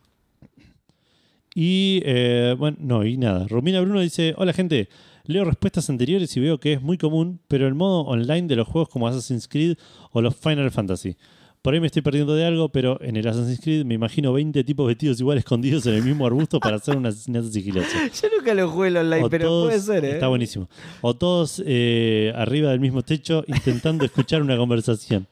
Y 1.56 2.02
eh, 2.06 2.56
bueno, 2.58 2.78
no, 2.80 3.06
y 3.06 3.18
nada. 3.18 3.48
Romina 3.48 3.82
Bruno 3.82 4.00
dice: 4.02 4.34
Hola, 4.38 4.53
gente. 4.53 4.90
Leo 5.26 5.45
respuestas 5.45 5.90
anteriores 5.90 6.36
y 6.36 6.42
veo 6.42 6.60
que 6.60 6.74
es 6.74 6.82
muy 6.82 6.98
común, 6.98 7.40
pero 7.48 7.66
el 7.66 7.76
modo 7.76 8.02
online 8.02 8.48
de 8.48 8.58
los 8.58 8.68
juegos 8.68 8.90
como 8.90 9.08
Assassin's 9.08 9.48
Creed 9.48 9.78
o 10.12 10.22
los 10.22 10.36
Final 10.36 10.70
Fantasy. 10.70 11.16
Por 11.64 11.74
ahí 11.74 11.80
me 11.80 11.88
estoy 11.88 12.01
perdiendo 12.01 12.35
de 12.35 12.45
algo, 12.45 12.67
pero 12.67 13.00
en 13.01 13.16
el 13.16 13.25
Assassin's 13.25 13.61
Creed 13.61 13.85
me 13.85 13.93
imagino 13.93 14.33
20 14.33 14.66
tipos 14.66 14.85
vestidos 14.85 15.17
igual 15.22 15.38
escondidos 15.38 15.85
en 15.85 15.93
el 15.93 16.03
mismo 16.03 16.27
arbusto 16.27 16.59
para 16.59 16.75
hacer 16.75 16.98
un 16.98 17.06
asesinato 17.06 17.48
sigiloso. 17.48 17.88
Yo 18.22 18.27
nunca 18.38 18.53
lo 18.53 18.69
jugué 18.69 18.90
online, 19.00 19.24
O 19.24 19.30
pero 19.30 19.45
todos- 19.48 19.67
puede 19.67 19.80
ser, 19.80 20.03
¿eh? 20.03 20.11
Está 20.16 20.27
buenísimo. 20.27 20.67
O 21.00 21.14
todos 21.16 21.64
eh, 21.66 22.33
arriba 22.35 22.72
del 22.72 22.82
mismo 22.82 23.01
techo 23.01 23.45
intentando 23.48 24.03
escuchar 24.03 24.42
una 24.42 24.58
conversación. 24.58 25.25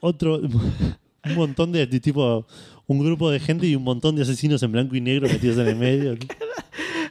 Otro, 0.00 0.36
un 1.24 1.34
montón 1.34 1.72
de, 1.72 1.86
de 1.86 2.00
tipo, 2.00 2.46
un 2.86 2.98
grupo 3.04 3.30
de 3.30 3.40
gente 3.40 3.66
y 3.66 3.74
un 3.76 3.82
montón 3.84 4.14
de 4.16 4.22
asesinos 4.22 4.62
en 4.62 4.72
blanco 4.72 4.94
y 4.96 5.00
negro 5.00 5.28
metidos 5.28 5.58
en 5.58 5.66
el 5.68 5.76
medio. 5.76 6.16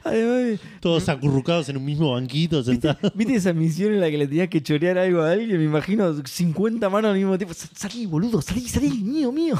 Además, 0.04 0.60
Todos 0.80 1.08
acurrucados 1.08 1.68
en 1.68 1.76
un 1.78 1.84
mismo 1.84 2.12
banquito, 2.12 2.62
sentados. 2.62 3.12
¿Viste 3.14 3.34
esa 3.34 3.52
misión 3.52 3.92
en 3.94 4.00
la 4.00 4.08
que 4.10 4.16
le 4.18 4.26
tenías 4.28 4.48
que 4.48 4.62
chorear 4.62 4.96
algo 4.98 5.20
a 5.22 5.32
alguien? 5.32 5.58
Me 5.58 5.64
imagino 5.64 6.14
50 6.24 6.88
manos 6.88 7.10
al 7.10 7.16
mismo 7.18 7.36
tiempo. 7.36 7.52
Sa- 7.54 7.68
Salí, 7.74 8.06
boludo, 8.06 8.40
salí, 8.40 8.60
salí, 8.68 8.88
mío, 8.90 9.32
mío. 9.32 9.56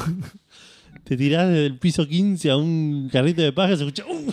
Te 1.04 1.16
tirás 1.16 1.48
desde 1.48 1.66
el 1.66 1.78
piso 1.78 2.06
15 2.06 2.50
a 2.50 2.56
un 2.56 3.08
carrito 3.12 3.42
de 3.42 3.52
paja 3.52 3.72
y 3.72 3.76
se 3.76 3.82
escucha 3.84 4.04
¡Uh! 4.06 4.32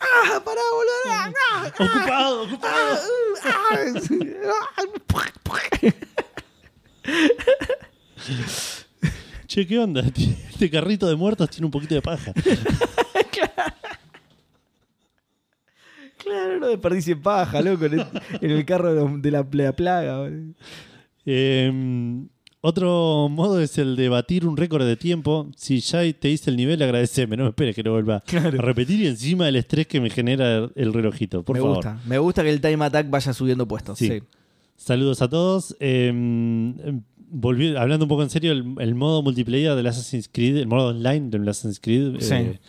¡Ah, 0.00 0.42
pará, 0.44 0.60
boludo! 0.72 1.08
¡Ah, 1.10 1.30
ah, 1.52 1.66
¡Ocupado, 1.78 2.42
ocupado! 2.44 2.98
Che, 9.52 9.66
¿qué 9.66 9.78
onda? 9.78 10.00
Este 10.50 10.70
carrito 10.70 11.06
de 11.06 11.14
muertos 11.14 11.50
tiene 11.50 11.66
un 11.66 11.70
poquito 11.70 11.94
de 11.94 12.00
paja. 12.00 12.32
Claro, 16.16 16.60
no 16.60 16.68
desperdicie 16.68 17.16
paja, 17.16 17.60
loco, 17.62 17.84
en 17.86 17.94
el, 17.94 18.06
en 18.40 18.50
el 18.52 18.64
carro 18.64 18.94
de, 18.94 19.30
la, 19.30 19.42
de 19.42 19.62
la 19.64 19.74
plaga. 19.74 20.30
Eh, 21.26 22.22
otro 22.60 23.28
modo 23.28 23.60
es 23.60 23.76
el 23.78 23.96
de 23.96 24.08
batir 24.08 24.46
un 24.46 24.56
récord 24.56 24.84
de 24.86 24.96
tiempo. 24.96 25.50
Si 25.56 25.80
ya 25.80 26.00
te 26.12 26.28
hice 26.30 26.48
el 26.50 26.56
nivel, 26.56 26.80
agradeceme. 26.80 27.36
No 27.36 27.42
me 27.42 27.48
esperes 27.48 27.74
que 27.74 27.82
lo 27.82 27.90
vuelva 27.94 28.20
Claro. 28.20 28.56
a 28.56 28.62
repetir 28.62 29.00
y 29.00 29.08
encima 29.08 29.48
el 29.48 29.56
estrés 29.56 29.88
que 29.88 30.00
me 30.00 30.10
genera 30.10 30.70
el 30.76 30.92
relojito. 30.92 31.42
Por 31.42 31.56
me 31.56 31.60
favor. 31.60 31.76
gusta, 31.78 32.00
me 32.06 32.18
gusta 32.18 32.44
que 32.44 32.50
el 32.50 32.60
time 32.60 32.84
attack 32.84 33.10
vaya 33.10 33.32
subiendo 33.32 33.66
puestos. 33.66 33.98
Sí. 33.98 34.06
Sí. 34.08 34.22
Saludos 34.76 35.22
a 35.22 35.28
todos. 35.28 35.76
Eh, 35.80 36.12
volví- 37.32 37.76
hablando 37.76 38.04
un 38.04 38.08
poco 38.08 38.22
en 38.22 38.30
serio, 38.30 38.52
el, 38.52 38.74
el 38.78 38.94
modo 38.94 39.22
multiplayer 39.22 39.74
del 39.74 39.86
Assassin's 39.86 40.28
Creed, 40.32 40.56
el 40.58 40.66
modo 40.66 40.88
online 40.88 41.30
del 41.30 41.48
Assassin's 41.48 41.80
Creed, 41.80 42.20
Sí. 42.20 42.34
eh, 42.34 42.60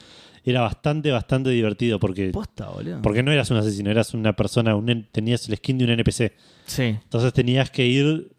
era 0.45 0.61
bastante, 0.61 1.09
bastante 1.11 1.49
divertido 1.51 1.99
porque, 1.99 2.29
Posta, 2.31 2.67
boludo. 2.69 3.01
porque 3.01 3.23
no 3.23 3.31
eras 3.31 3.49
un 3.51 3.57
asesino, 3.57 3.89
eras 3.91 4.13
una 4.13 4.33
persona, 4.35 4.75
un 4.75 5.07
tenías 5.11 5.47
el 5.47 5.55
skin 5.57 5.77
de 5.77 5.85
un 5.85 5.91
NPC. 5.91 6.33
Sí, 6.65 6.83
Entonces 6.83 7.31
tenías 7.33 7.69
que 7.71 7.85
ir 7.87 8.31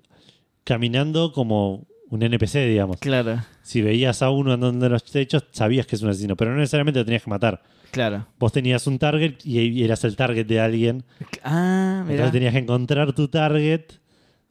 caminando 0.65 1.33
como 1.33 1.87
un 2.11 2.23
NPC, 2.23 2.67
digamos. 2.69 2.99
claro, 2.99 3.43
Si 3.63 3.81
veías 3.83 4.23
a 4.23 4.31
uno 4.31 4.53
andando 4.53 4.87
en 4.87 4.93
los 4.93 5.05
techos, 5.05 5.45
sabías 5.51 5.87
que 5.87 5.97
es 5.97 6.03
un 6.03 6.11
asesino, 6.11 6.37
pero 6.37 6.51
no 6.53 6.59
necesariamente 6.59 7.01
lo 7.01 7.05
tenías 7.07 7.23
que 7.25 7.31
matar. 7.31 7.63
claro. 7.91 8.27
Vos 8.39 8.53
tenías 8.53 8.87
un 8.87 8.99
target 8.99 9.37
y 9.45 9.83
eras 9.83 10.05
el 10.05 10.15
target 10.17 10.47
de 10.47 10.61
alguien. 10.61 11.05
Ah, 11.43 12.03
mira. 12.03 12.15
Entonces 12.17 12.33
tenías 12.33 12.53
que 12.53 12.59
encontrar 12.61 13.13
tu 13.15 13.29
target 13.29 13.83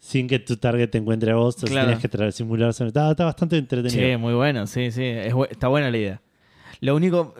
sin 0.06 0.28
que 0.28 0.38
tu 0.38 0.58
target 0.58 0.90
te 0.90 0.98
encuentre 0.98 1.32
a 1.32 1.36
vos. 1.36 1.56
Claro. 1.56 1.98
tenías 1.98 2.28
que 2.28 2.32
simular. 2.34 2.70
Está, 2.72 3.12
está 3.12 3.24
bastante 3.24 3.58
entretenido. 3.58 4.10
Sí, 4.12 4.18
muy 4.18 4.34
bueno, 4.34 4.68
sí, 4.68 4.92
sí. 4.92 5.02
es 5.06 5.34
está 5.50 5.70
buena 5.70 5.90
la 5.90 5.98
idea. 5.98 6.22
Lo 6.82 6.94
único, 6.94 7.34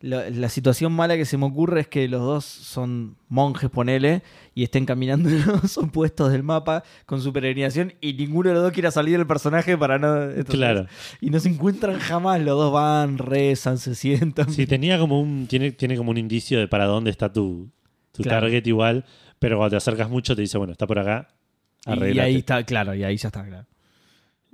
la 0.00 0.48
situación 0.48 0.92
mala 0.94 1.16
que 1.16 1.26
se 1.26 1.36
me 1.36 1.44
ocurre 1.44 1.80
es 1.82 1.88
que 1.88 2.08
los 2.08 2.22
dos 2.22 2.44
son 2.46 3.16
monjes, 3.28 3.68
ponele, 3.68 4.22
y 4.54 4.62
estén 4.62 4.86
caminando 4.86 5.28
en 5.30 5.44
los 5.46 5.76
opuestos 5.76 6.32
del 6.32 6.42
mapa 6.42 6.84
con 7.04 7.20
su 7.20 7.34
peregrinación 7.34 7.92
y 8.00 8.14
ninguno 8.14 8.48
de 8.48 8.54
los 8.54 8.62
dos 8.64 8.72
quiera 8.72 8.90
salir 8.90 9.18
del 9.18 9.26
personaje 9.26 9.76
para 9.76 9.98
no... 9.98 10.22
entonces- 10.24 10.54
Claro. 10.54 10.86
Y 11.20 11.28
no 11.28 11.38
se 11.38 11.50
encuentran 11.50 11.98
jamás, 11.98 12.40
los 12.40 12.56
dos 12.56 12.72
van, 12.72 13.18
rezan, 13.18 13.76
se 13.76 13.94
sientan. 13.94 14.50
Sí, 14.50 14.66
tenía 14.66 14.98
como 14.98 15.20
un, 15.20 15.46
tiene, 15.48 15.72
tiene 15.72 15.98
como 15.98 16.12
un 16.12 16.16
indicio 16.16 16.58
de 16.58 16.66
para 16.66 16.86
dónde 16.86 17.10
está 17.10 17.30
tu, 17.30 17.70
tu 18.12 18.22
Claro. 18.22 18.40
target 18.46 18.66
igual, 18.66 19.04
pero 19.38 19.58
cuando 19.58 19.72
te 19.72 19.76
acercas 19.76 20.08
mucho 20.08 20.34
te 20.34 20.40
dice, 20.40 20.56
bueno, 20.56 20.72
está 20.72 20.86
por 20.86 20.98
acá. 20.98 21.28
Y, 21.86 22.18
ahí 22.18 22.36
está, 22.36 22.62
claro, 22.64 22.94
y 22.94 23.04
ahí 23.04 23.16
ya 23.16 23.28
está, 23.28 23.44
claro. 23.46 23.66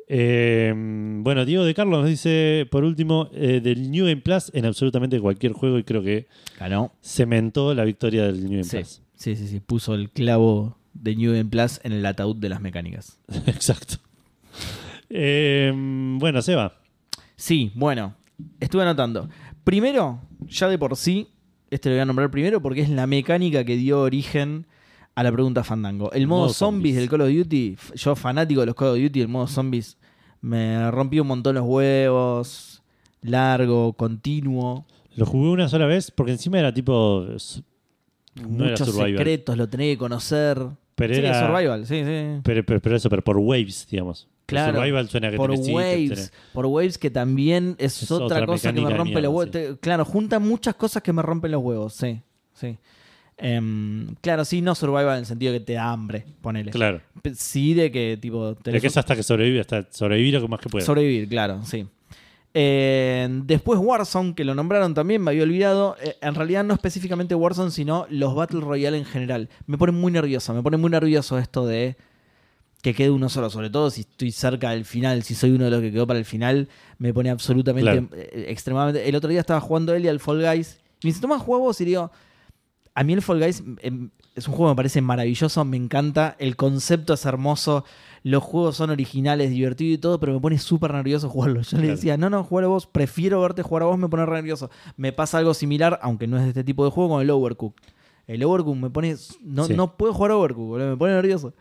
Eh, 0.08 0.72
bueno, 0.76 1.44
Diego 1.44 1.64
de 1.64 1.74
Carlos 1.74 2.00
nos 2.00 2.08
dice, 2.10 2.66
por 2.70 2.84
último, 2.84 3.30
eh, 3.32 3.60
del 3.62 3.90
New 3.90 4.04
Game 4.04 4.20
Plus 4.20 4.50
en 4.52 4.66
absolutamente 4.66 5.18
cualquier 5.20 5.52
juego 5.52 5.78
y 5.78 5.84
creo 5.84 6.02
que 6.02 6.26
Ganó. 6.58 6.92
cementó 7.02 7.72
la 7.74 7.84
victoria 7.84 8.24
del 8.24 8.40
New 8.42 8.50
Game 8.50 8.64
Sí, 8.64 8.76
Plus. 8.78 9.00
sí, 9.14 9.36
sí, 9.36 9.48
sí. 9.48 9.60
Puso 9.60 9.94
el 9.94 10.10
clavo 10.10 10.76
de 10.92 11.16
New 11.16 11.32
Game 11.32 11.46
Plus 11.46 11.80
en 11.84 11.92
el 11.92 12.04
ataúd 12.04 12.36
de 12.36 12.48
las 12.50 12.60
mecánicas. 12.60 13.18
Exacto. 13.46 13.94
Eh, 15.08 15.72
bueno, 15.74 16.42
Seba. 16.42 16.74
Sí, 17.36 17.72
bueno, 17.74 18.14
estuve 18.60 18.82
anotando. 18.82 19.28
Primero, 19.64 20.20
ya 20.46 20.68
de 20.68 20.78
por 20.78 20.96
sí, 20.96 21.28
este 21.70 21.88
lo 21.88 21.94
voy 21.94 22.02
a 22.02 22.04
nombrar 22.06 22.30
primero 22.30 22.60
porque 22.60 22.82
es 22.82 22.90
la 22.90 23.06
mecánica 23.06 23.64
que 23.64 23.76
dio 23.76 24.00
origen 24.00 24.66
a 24.66 24.81
la 25.16 25.32
pregunta 25.32 25.62
Fandango. 25.64 26.10
El 26.12 26.26
modo, 26.26 26.42
Modo 26.42 26.52
zombies, 26.54 26.94
zombies. 26.94 26.96
del 26.96 27.08
Call 27.08 27.20
of 27.22 27.28
Duty, 27.44 27.76
yo 27.94 28.16
fanático 28.16 28.60
de 28.60 28.66
los 28.66 28.74
Call 28.74 28.88
of 28.88 28.98
Duty, 28.98 29.20
el 29.20 29.28
modo 29.28 29.46
zombies 29.46 29.96
me 30.40 30.90
rompió 30.90 31.22
un 31.22 31.28
montón 31.28 31.54
los 31.54 31.64
huevos, 31.66 32.82
largo, 33.20 33.92
continuo, 33.92 34.86
Lo 35.16 35.26
jugué 35.26 35.50
una 35.50 35.68
sola 35.68 35.86
vez 35.86 36.10
porque 36.10 36.32
encima 36.32 36.58
era 36.58 36.72
tipo... 36.72 37.26
No 38.34 38.48
muchos 38.64 38.88
secretos, 38.94 39.56
lo 39.58 39.68
tenés 39.68 39.88
que 39.94 39.98
conocer. 39.98 40.58
Pero 40.94 41.14
Sí, 41.14 41.20
era. 41.20 41.46
Survival, 41.46 41.86
sí, 41.86 42.02
sí. 42.04 42.40
Pero, 42.42 42.64
pero, 42.64 42.80
pero 42.80 42.96
eso, 42.96 43.10
pero 43.10 43.22
por 43.22 43.36
waves, 43.36 43.86
digamos. 43.90 44.26
Claro, 44.46 44.74
Survival 44.78 45.08
suena 45.08 45.30
que 45.30 45.36
por 45.36 45.50
Waves, 45.50 46.10
tenés- 46.10 46.32
por 46.52 46.66
Waves 46.66 46.98
que 46.98 47.10
también 47.10 47.76
es, 47.78 48.02
Es 48.02 48.10
otra, 48.10 48.26
otra 48.38 48.46
cosa 48.46 48.72
que 48.72 48.80
me 48.80 48.90
rompe 48.90 49.20
los 49.20 49.32
huevos. 49.32 49.50
sí. 49.52 49.76
Claro, 49.80 50.04
junta 50.04 50.38
muchas 50.38 50.74
cosas 50.74 51.02
que 51.02 51.12
me 51.12 51.22
rompen 51.22 51.50
los 51.52 51.62
huevos, 51.62 51.92
sí, 51.94 52.20
sí. 52.54 52.76
Em, 53.38 54.14
claro, 54.20 54.44
sí, 54.44 54.60
no 54.62 54.74
survival 54.74 55.14
en 55.14 55.18
el 55.20 55.26
sentido 55.26 55.52
de 55.52 55.58
que 55.58 55.64
te 55.64 55.72
da 55.74 55.90
hambre, 55.90 56.24
ponele. 56.40 56.70
Claro. 56.70 57.00
Sí, 57.34 57.74
de 57.74 57.90
que 57.90 58.18
tipo 58.20 58.54
De 58.54 58.80
que 58.80 58.86
es 58.86 58.96
hasta 58.96 59.16
que 59.16 59.22
sobrevive, 59.22 59.60
hasta 59.60 59.86
sobrevivir 59.90 60.34
lo 60.34 60.42
que 60.42 60.48
más 60.48 60.60
que 60.60 60.68
pueda. 60.68 60.84
sobrevivir, 60.84 61.28
claro, 61.28 61.60
sí. 61.64 61.86
Eh, 62.54 63.28
después 63.44 63.78
Warzone, 63.82 64.34
que 64.34 64.44
lo 64.44 64.54
nombraron 64.54 64.92
también, 64.94 65.22
me 65.22 65.30
había 65.30 65.42
olvidado. 65.42 65.96
Eh, 66.02 66.16
en 66.20 66.34
realidad 66.34 66.62
no 66.64 66.74
específicamente 66.74 67.34
Warzone, 67.34 67.70
sino 67.70 68.06
los 68.10 68.34
Battle 68.34 68.60
Royale 68.60 68.98
en 68.98 69.06
general. 69.06 69.48
Me 69.66 69.78
pone 69.78 69.92
muy 69.92 70.12
nervioso, 70.12 70.52
me 70.54 70.62
pone 70.62 70.76
muy 70.76 70.90
nervioso 70.90 71.38
esto 71.38 71.66
de 71.66 71.96
que 72.82 72.94
quede 72.94 73.10
uno 73.10 73.28
solo, 73.28 73.48
sobre 73.48 73.70
todo 73.70 73.90
si 73.90 74.02
estoy 74.02 74.32
cerca 74.32 74.70
del 74.70 74.84
final, 74.84 75.22
si 75.22 75.34
soy 75.34 75.52
uno 75.52 75.64
de 75.66 75.70
los 75.70 75.80
que 75.80 75.92
quedó 75.92 76.06
para 76.06 76.18
el 76.18 76.24
final, 76.24 76.68
me 76.98 77.14
pone 77.14 77.30
absolutamente, 77.30 77.90
Claro. 77.90 78.08
eh, 78.12 78.46
extremadamente... 78.48 79.08
El 79.08 79.14
otro 79.14 79.30
día 79.30 79.38
estaba 79.40 79.60
jugando 79.60 79.94
él 79.94 80.04
y 80.04 80.08
al 80.08 80.18
Fall 80.18 80.42
Guys, 80.44 80.80
y 81.00 81.06
me 81.06 81.10
dice, 81.10 81.20
toma, 81.20 81.38
juega 81.38 81.62
vos", 81.62 81.80
y 81.80 81.84
digo, 81.84 82.10
a 82.94 83.04
mí 83.04 83.12
el 83.12 83.22
Fall 83.22 83.38
Guys 83.40 83.62
em, 83.80 84.10
es 84.34 84.48
un 84.48 84.54
juego 84.54 84.70
que 84.70 84.72
me 84.74 84.76
parece 84.76 85.00
maravilloso, 85.00 85.64
me 85.64 85.76
encanta, 85.76 86.36
el 86.38 86.56
concepto 86.56 87.14
es 87.14 87.24
hermoso, 87.26 87.84
los 88.22 88.42
juegos 88.42 88.76
son 88.76 88.90
originales, 88.90 89.50
divertidos 89.50 89.94
y 89.94 89.98
todo, 89.98 90.20
pero 90.20 90.32
me 90.32 90.40
pone 90.40 90.58
súper 90.58 90.92
nervioso 90.92 91.28
jugarlo. 91.28 91.62
Yo 91.62 91.78
le 91.78 91.88
decía, 91.88 92.16
no, 92.16 92.30
no, 92.30 92.44
jugar 92.44 92.64
a 92.64 92.68
vos, 92.68 92.86
prefiero 92.86 93.40
verte 93.40 93.62
jugar 93.62 93.82
a 93.82 93.86
vos, 93.86 93.98
me 93.98 94.08
pone 94.08 94.24
re 94.26 94.36
nervioso. 94.36 94.70
Me 94.96 95.12
pasa 95.12 95.38
algo 95.38 95.54
similar, 95.54 95.98
aunque 96.02 96.26
no 96.26 96.36
es 96.36 96.42
de 96.44 96.48
este 96.50 96.64
tipo 96.64 96.84
de 96.84 96.90
juego, 96.90 97.10
con 97.10 97.22
el 97.22 97.30
Overcook. 97.30 97.74
El 98.26 98.44
Overcook 98.44 98.76
me 98.76 98.90
pone, 98.90 99.16
no, 99.42 99.64
Sí. 99.64 99.74
no 99.74 99.96
puedo 99.96 100.14
jugar 100.14 100.30
a 100.32 100.36
Overcook, 100.36 100.66
boludo, 100.68 100.90
me 100.90 100.96
pone 100.96 101.12
nervioso. 101.14 101.54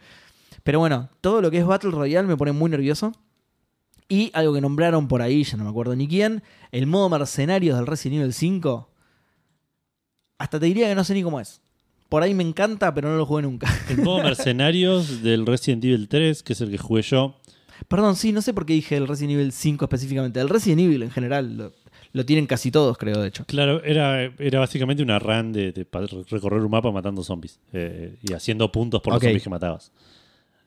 Pero 0.64 0.80
bueno, 0.80 1.10
todo 1.22 1.42
lo 1.42 1.50
que 1.50 1.58
es 1.58 1.66
Battle 1.66 1.92
Royale 1.92 2.28
me 2.28 2.38
pone 2.38 2.52
muy 2.52 2.70
nervioso. 2.70 3.12
Y 4.08 4.30
algo 4.34 4.54
que 4.54 4.62
nombraron 4.62 5.08
por 5.08 5.22
ahí, 5.22 5.44
ya 5.44 5.58
no 5.58 5.64
me 5.64 5.70
acuerdo 5.70 5.96
ni 5.96 6.08
quién, 6.08 6.44
el 6.72 6.86
modo 6.86 7.10
mercenarios 7.10 7.78
del 7.78 7.88
Resident 7.88 8.20
Evil 8.22 8.34
5. 8.34 8.90
Hasta 10.42 10.60
te 10.60 10.66
diría 10.66 10.88
que 10.90 10.96
no 10.96 11.04
sé 11.04 11.14
ni 11.14 11.22
cómo 11.22 11.40
es. 11.40 11.62
Por 12.10 12.24
ahí 12.24 12.34
me 12.34 12.42
encanta, 12.44 12.92
pero 12.96 13.10
no 13.10 13.16
lo 13.16 13.28
jugué 13.28 13.44
nunca. 13.44 13.72
El 13.90 13.98
modo 14.00 14.24
Mercenarios 14.24 15.22
del 15.22 15.46
Resident 15.46 15.86
Evil 15.86 16.08
3, 16.08 16.42
que 16.42 16.54
es 16.54 16.62
el 16.62 16.72
que 16.72 16.80
jugué 16.80 17.04
yo. 17.04 17.36
Perdón, 17.88 18.16
sí, 18.16 18.32
no 18.32 18.42
sé 18.42 18.52
por 18.52 18.66
qué 18.66 18.74
dije 18.74 18.98
el 18.98 19.08
Resident 19.08 19.34
Evil 19.34 19.52
5 19.52 19.86
específicamente. 19.86 20.40
El 20.40 20.50
Resident 20.50 20.82
Evil 20.82 21.04
en 21.04 21.12
general 21.12 21.56
lo, 21.58 21.74
lo 22.14 22.26
tienen 22.26 22.48
casi 22.48 22.72
todos, 22.72 22.98
creo, 22.98 23.22
de 23.22 23.28
hecho. 23.28 23.46
Claro, 23.46 23.84
era, 23.84 24.24
era 24.40 24.60
básicamente 24.60 25.04
una 25.04 25.20
run 25.20 25.54
de, 25.54 25.88
recorrer 26.30 26.62
un 26.62 26.72
mapa 26.72 26.92
matando 26.92 27.24
zombies 27.24 27.60
eh, 27.72 28.16
y 28.24 28.34
haciendo 28.34 28.72
puntos 28.72 29.00
por 29.02 29.14
los 29.14 29.22
zombies 29.22 29.44
que 29.44 29.50
matabas. 29.52 29.92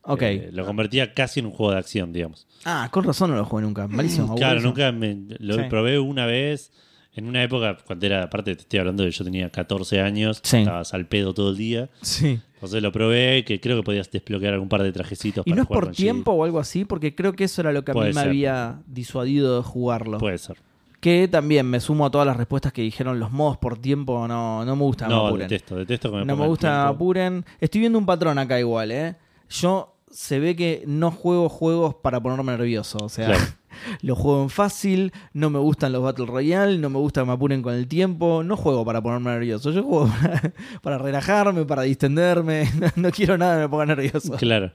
Ok. 0.02 0.22
Eh, 0.22 0.50
lo 0.52 0.64
convertía 0.64 1.14
casi 1.14 1.40
en 1.40 1.46
un 1.46 1.52
juego 1.52 1.72
de 1.72 1.78
acción, 1.78 2.12
digamos. 2.12 2.46
ah, 2.64 2.88
con 2.92 3.02
razón 3.02 3.30
no 3.32 3.36
lo 3.36 3.44
jugué 3.44 3.64
nunca. 3.64 3.88
Malísimo. 3.88 4.36
Claro, 4.36 4.60
nunca 4.60 4.92
me, 4.92 5.16
lo 5.40 5.56
Sí. 5.56 5.62
probé 5.68 5.98
una 5.98 6.26
vez 6.26 6.70
en 7.16 7.26
una 7.26 7.42
época 7.42 7.76
cuando 7.86 8.06
era, 8.06 8.22
aparte 8.24 8.54
te 8.56 8.62
estoy 8.62 8.78
hablando 8.80 9.04
de 9.04 9.10
yo 9.10 9.24
tenía 9.24 9.48
14 9.50 10.00
años, 10.00 10.40
Sí. 10.42 10.58
estabas 10.58 10.92
al 10.94 11.06
pedo 11.06 11.32
todo 11.34 11.50
el 11.50 11.56
día. 11.56 11.88
Sí. 12.02 12.40
Entonces 12.54 12.82
lo 12.82 12.92
probé, 12.92 13.44
que 13.44 13.60
creo 13.60 13.76
que 13.76 13.82
podías 13.82 14.10
desbloquear 14.10 14.54
algún 14.54 14.68
par 14.68 14.82
de 14.82 14.90
trajecitos. 14.92 15.46
¿Y 15.46 15.50
para 15.50 15.56
no 15.56 15.62
es 15.62 15.68
por 15.68 15.90
tiempo 15.90 16.32
o 16.32 16.44
algo 16.44 16.58
así? 16.58 16.84
Porque 16.84 17.14
creo 17.14 17.34
que 17.34 17.44
eso 17.44 17.60
era 17.60 17.72
lo 17.72 17.84
que 17.84 17.90
a 17.90 17.94
Puede 17.94 18.08
mí 18.10 18.14
me 18.14 18.20
había 18.22 18.80
disuadido 18.86 19.56
de 19.58 19.62
jugarlo. 19.62 20.18
Puede 20.18 20.38
ser. 20.38 20.56
Que 21.00 21.28
también 21.28 21.66
me 21.66 21.80
sumo 21.80 22.06
a 22.06 22.10
todas 22.10 22.26
las 22.26 22.36
respuestas 22.38 22.72
que 22.72 22.80
dijeron 22.80 23.20
los 23.20 23.30
modos 23.30 23.58
por 23.58 23.76
tiempo. 23.78 24.26
No, 24.26 24.64
no 24.64 24.74
me 24.76 24.82
gusta 24.82 25.04
que 25.04 25.10
me 25.10 25.14
No, 25.16 25.26
apuren. 25.26 25.48
detesto, 25.48 25.76
detesto 25.76 26.10
que 26.10 26.16
me 26.16 26.24
no 26.24 26.36
me 26.36 26.46
gusta 26.46 26.68
que 26.68 26.94
apuren. 26.94 27.44
Estoy 27.60 27.80
viendo 27.80 27.98
un 27.98 28.06
patrón 28.06 28.38
acá 28.38 28.58
igual, 28.58 28.90
¿eh? 28.90 29.14
Yo 29.50 29.93
se 30.14 30.38
ve 30.38 30.54
que 30.54 30.84
no 30.86 31.10
juego 31.10 31.48
juegos 31.48 31.96
para 31.96 32.20
ponerme 32.22 32.52
nervioso. 32.52 32.98
O 33.02 33.08
sea, 33.08 33.26
Claro. 33.26 33.44
los 34.02 34.16
juego 34.16 34.44
en 34.44 34.50
fácil, 34.50 35.12
no 35.32 35.50
me 35.50 35.58
gustan 35.58 35.92
los 35.92 36.02
Battle 36.04 36.26
Royale, 36.26 36.78
no 36.78 36.88
me 36.88 36.98
gusta 36.98 37.22
que 37.22 37.26
me 37.26 37.32
apuren 37.32 37.62
con 37.62 37.74
el 37.74 37.88
tiempo. 37.88 38.44
No 38.44 38.56
juego 38.56 38.84
para 38.84 39.02
ponerme 39.02 39.32
nervioso. 39.32 39.72
Yo 39.72 39.82
juego 39.82 40.08
para, 40.22 40.52
para 40.82 40.98
relajarme, 40.98 41.64
para 41.64 41.82
distenderme. 41.82 42.70
No, 42.80 42.88
no 42.96 43.10
quiero 43.10 43.36
nada 43.36 43.56
que 43.56 43.62
me 43.62 43.68
ponga 43.68 43.86
nervioso. 43.86 44.36
Claro. 44.36 44.72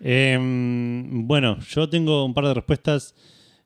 Em, 0.00 1.26
bueno, 1.26 1.58
yo 1.60 1.88
tengo 1.88 2.24
un 2.24 2.32
par 2.32 2.46
de 2.46 2.54
respuestas. 2.54 3.14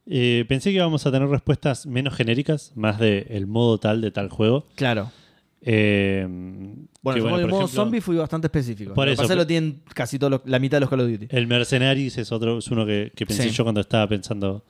Eh, 0.07 0.45
pensé 0.49 0.71
que 0.71 0.77
íbamos 0.77 1.07
a 1.07 1.13
tener 1.13 1.29
respuestas 1.29 1.87
menos 1.87 2.15
genéricas, 2.15 2.73
más 2.75 2.99
de 2.99 3.27
el 3.31 3.47
modo 3.47 3.79
tal 3.79 4.01
de 4.01 4.11
tal 4.11 4.31
juego. 4.31 4.67
Claro. 4.75 5.11
Em, 5.67 6.87
Bueno, 7.03 7.19
yo 7.19 7.25
el 7.25 7.31
modo 7.31 7.41
ejemplo, 7.63 7.69
zombie 7.69 8.01
fui 8.03 8.17
bastante 8.17 8.49
específico. 8.49 8.93
Por 8.95 9.07
Lo 9.07 9.13
eso, 9.13 9.23
pasa 9.23 9.35
lo 9.35 9.47
tienen 9.47 9.81
casi 9.95 10.19
todo 10.19 10.31
lo- 10.31 10.43
la 10.45 10.59
mitad 10.59 10.77
de 10.77 10.81
los 10.83 10.91
Call 10.91 11.01
of 11.01 11.11
Duty. 11.11 11.27
El 11.31 11.47
Mercenaries 11.47 12.19
es 12.19 12.31
otro, 12.33 12.59
es 12.59 12.69
uno 12.69 12.85
que, 12.85 13.13
que 13.15 13.25
pensé 13.27 13.45
Sí. 13.45 13.51
yo 13.51 13.65
cuando 13.65 13.81
estaba 13.81 14.07
pensando 14.09 14.65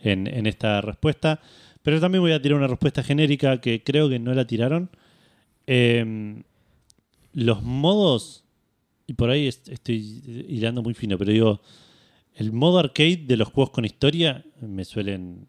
en, 0.00 0.26
en 0.26 0.46
esta 0.46 0.80
respuesta. 0.80 1.40
Pero 1.82 2.00
también 2.00 2.22
voy 2.22 2.32
a 2.32 2.42
tirar 2.42 2.58
una 2.58 2.66
respuesta 2.66 3.02
genérica 3.02 3.60
que 3.60 3.82
creo 3.84 4.08
que 4.08 4.18
no 4.18 4.34
la 4.34 4.44
tiraron. 4.46 4.90
Em, 5.66 6.42
los 7.32 7.62
modos, 7.62 8.44
y 9.06 9.14
por 9.14 9.30
ahí 9.30 9.46
est- 9.46 9.68
estoy 9.68 10.44
hilando 10.48 10.82
muy 10.82 10.94
fino, 10.94 11.16
pero 11.18 11.30
digo, 11.32 11.60
el 12.34 12.52
modo 12.52 12.78
arcade 12.78 13.16
de 13.26 13.36
los 13.36 13.48
juegos 13.48 13.70
con 13.70 13.84
historia 13.84 14.44
me 14.60 14.84
suelen. 14.84 15.46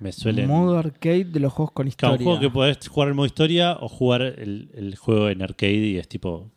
Me 0.00 0.12
suelen. 0.12 0.46
Modo 0.48 0.78
arcade 0.78 1.24
de 1.24 1.40
los 1.40 1.52
juegos 1.52 1.72
con 1.72 1.88
historia. 1.88 2.22
juego 2.22 2.38
que 2.40 2.50
podés 2.50 2.86
jugar 2.88 3.08
el 3.08 3.14
modo 3.14 3.26
historia 3.26 3.76
o 3.80 3.88
jugar 3.88 4.22
el, 4.22 4.68
el 4.74 4.96
juego 4.96 5.28
en 5.30 5.42
arcade 5.42 5.72
y 5.74 5.96
es 5.98 6.06
tipo 6.08 6.50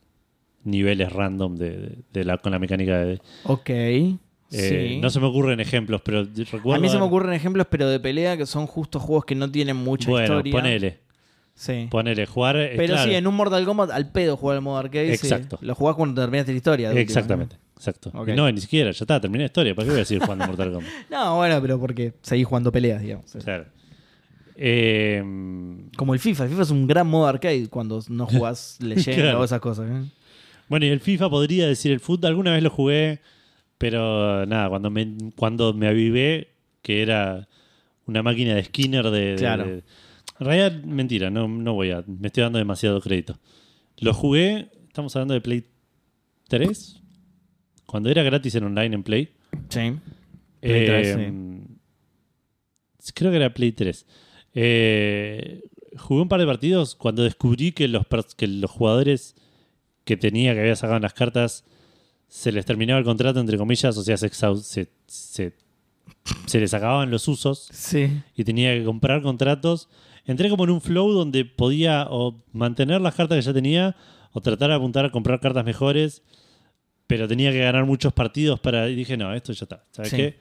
niveles 0.64 1.12
random 1.12 1.56
de, 1.56 1.70
de- 1.78 1.98
de 2.12 2.24
la, 2.26 2.38
con 2.38 2.52
la 2.52 2.60
mecánica 2.60 2.98
de, 3.00 3.22
Ok. 3.44 3.70
eh, 3.70 4.18
sí. 4.50 5.00
No 5.02 5.10
se 5.10 5.20
me 5.22 5.28
ocurren 5.28 5.60
ejemplos, 5.62 6.02
pero 6.04 6.24
recuerdo. 6.26 6.74
A 6.74 6.80
mí 6.80 6.90
se 6.90 6.98
me 6.98 7.04
ocurren 7.06 7.34
ejemplos, 7.34 7.68
pero 7.70 7.88
de 7.90 8.00
pelea 8.00 8.36
que 8.36 8.46
son 8.46 8.68
justo 8.68 9.00
juegos 9.00 9.24
que 9.26 9.36
no 9.36 9.50
tienen 9.50 9.78
mucha 9.78 10.10
Bueno, 10.10 10.26
historia. 10.26 10.52
ponele. 10.52 11.00
Sí. 11.56 11.88
Ponele, 11.90 12.26
jugar. 12.26 12.56
eh, 12.58 12.74
Pero 12.78 12.94
claro, 12.94 13.10
sí, 13.10 13.16
en 13.16 13.28
un 13.28 13.36
Mortal 13.36 13.66
Kombat 13.66 13.92
al 13.92 14.12
pedo 14.12 14.38
jugar 14.38 14.58
el 14.58 14.62
modo 14.62 14.78
arcade. 14.78 15.16
sí. 15.18 15.28
Exacto. 15.28 15.58
Lo 15.62 15.76
jugás 15.76 15.96
cuando 15.96 16.22
terminaste 16.22 16.52
la 16.52 16.58
historia. 16.58 16.92
Exactamente, 16.92 17.56
exacto. 17.80 18.12
No, 18.36 18.52
ni 18.52 18.60
siquiera, 18.62 18.92
ya 18.92 19.04
está, 19.04 19.20
terminé 19.22 19.44
la 19.44 19.48
historia. 19.48 19.74
¿Para 19.74 19.86
qué 19.88 19.92
voy 19.94 20.02
a 20.02 20.06
seguir 20.06 20.22
jugando 20.24 20.46
Mortal 20.46 20.72
Kombat? 20.74 20.92
¿no? 21.10 21.18
No, 21.26 21.38
bueno, 21.38 21.60
pero 21.62 21.80
porque 21.80 22.14
seguís 22.22 22.46
jugando 22.46 22.72
peleas, 22.72 23.02
digamos. 23.02 23.32
Claro. 23.44 23.66
Eh, 24.56 25.24
Como 25.96 26.14
el 26.14 26.20
FIFA. 26.20 26.44
El 26.44 26.50
FIFA 26.50 26.62
es 26.64 26.72
un 26.72 26.88
gran 26.88 27.08
modo 27.08 27.28
arcade 27.28 27.68
cuando 27.70 28.02
no 28.10 28.26
jugás 28.28 28.78
leyenda 28.82 29.22
Claro. 29.24 29.40
o 29.42 29.44
esas 29.44 29.60
cosas. 29.62 29.90
¿eh? 29.90 30.10
bueno, 30.68 30.86
y 30.86 30.90
el 30.90 31.00
FIFA 31.00 31.30
podría 31.30 31.68
decir 31.68 31.92
el 31.92 32.00
fútbol. 32.00 32.28
Alguna 32.30 32.52
vez 32.54 32.62
lo 32.64 32.70
jugué, 32.70 33.22
pero 33.78 34.46
nada, 34.46 34.70
cuando 34.70 34.90
me, 34.90 35.08
cuando 35.36 35.74
me 35.74 35.88
avivé, 35.88 36.50
que 36.82 37.02
era 37.02 37.48
una 38.06 38.22
máquina 38.24 38.56
de 38.56 38.64
Skinner 38.66 39.10
de. 39.10 39.20
de- 39.32 39.36
Claro. 39.36 39.66
de- 39.66 39.84
en 40.40 40.46
realidad, 40.46 40.84
mentira, 40.84 41.30
no, 41.30 41.48
no 41.50 41.74
voy 41.74 41.92
a. 41.92 42.04
Me 42.08 42.28
estoy 42.28 42.44
dando 42.44 42.60
demasiado 42.60 43.02
crédito. 43.02 43.38
Lo 44.00 44.14
jugué, 44.14 44.70
estamos 44.88 45.14
hablando 45.16 45.34
de 45.34 45.42
Play 45.42 45.66
3, 46.48 47.02
cuando 47.90 48.10
era 48.10 48.22
gratis 48.24 48.54
en 48.56 48.64
online 48.66 48.96
en 48.96 49.04
Play. 49.04 49.30
Sí. 49.70 49.94
Play 50.62 50.86
3, 50.86 51.08
Eh, 51.18 51.62
Creo 53.16 53.32
que 53.32 53.38
era 53.38 53.54
Play 53.54 53.72
3. 53.72 54.06
Eh, 54.54 55.64
jugué 55.98 56.22
un 56.22 56.30
par 56.30 56.40
de 56.40 56.46
partidos 56.46 56.96
cuando 56.96 57.24
descubrí 57.24 57.72
que 57.72 57.88
los, 57.88 58.06
que 58.38 58.48
los 58.48 58.70
jugadores 58.70 59.36
que 60.04 60.18
tenía, 60.18 60.54
que 60.54 60.60
había 60.62 60.76
sacado 60.76 60.98
en 60.98 61.04
las 61.04 61.14
cartas, 61.14 61.66
se 62.28 62.52
les 62.52 62.66
terminaba 62.66 63.00
el 63.00 63.06
contrato, 63.06 63.40
entre 63.40 63.58
comillas, 63.58 63.98
o 63.98 64.04
sea, 64.04 64.18
se, 64.18 64.30
se, 64.30 64.88
se, 65.08 65.54
se 66.46 66.60
les 66.60 66.74
acababan 66.74 67.10
los 67.10 67.28
usos 67.28 67.68
Sí. 67.72 68.22
y 68.36 68.44
tenía 68.44 68.74
que 68.76 68.84
comprar 68.84 69.22
contratos. 69.24 69.90
Entré 70.26 70.50
como 70.50 70.64
en 70.66 70.70
un 70.72 70.82
flow 70.82 71.12
donde 71.12 71.46
podía 71.46 72.06
o 72.10 72.44
mantener 72.54 73.02
las 73.02 73.16
cartas 73.16 73.38
que 73.38 73.42
ya 73.42 73.54
tenía 73.54 73.96
o 74.32 74.42
tratar 74.42 74.70
de 74.70 74.76
apuntar 74.76 75.06
a 75.06 75.12
comprar 75.12 75.40
cartas 75.40 75.66
mejores, 75.66 76.22
pero 77.10 77.28
tenía 77.28 77.52
que 77.52 77.58
ganar 77.58 77.86
muchos 77.86 78.14
partidos 78.14 78.60
para... 78.60 78.88
Y 78.88 78.94
dije, 78.94 79.18
no, 79.18 79.34
esto 79.34 79.52
ya 79.52 79.66
está. 79.66 79.84
¿Sabes 79.90 80.12
Sí. 80.12 80.16
qué? 80.18 80.40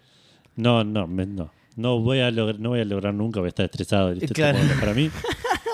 No, 0.57 0.85
no, 0.85 1.07
me- 1.07 1.25
no. 1.25 1.51
No 1.77 1.99
voy, 2.01 2.19
a 2.21 2.31
lograr, 2.31 2.61
no 2.61 2.69
voy 2.69 2.81
a 2.81 2.85
lograr 2.85 3.15
nunca, 3.15 3.41
voy 3.41 3.47
a 3.47 3.49
estar 3.49 3.65
estresado. 3.65 4.13
Este 4.13 4.29
Claro. 4.29 4.59
para 4.79 4.93
mí. 4.93 5.09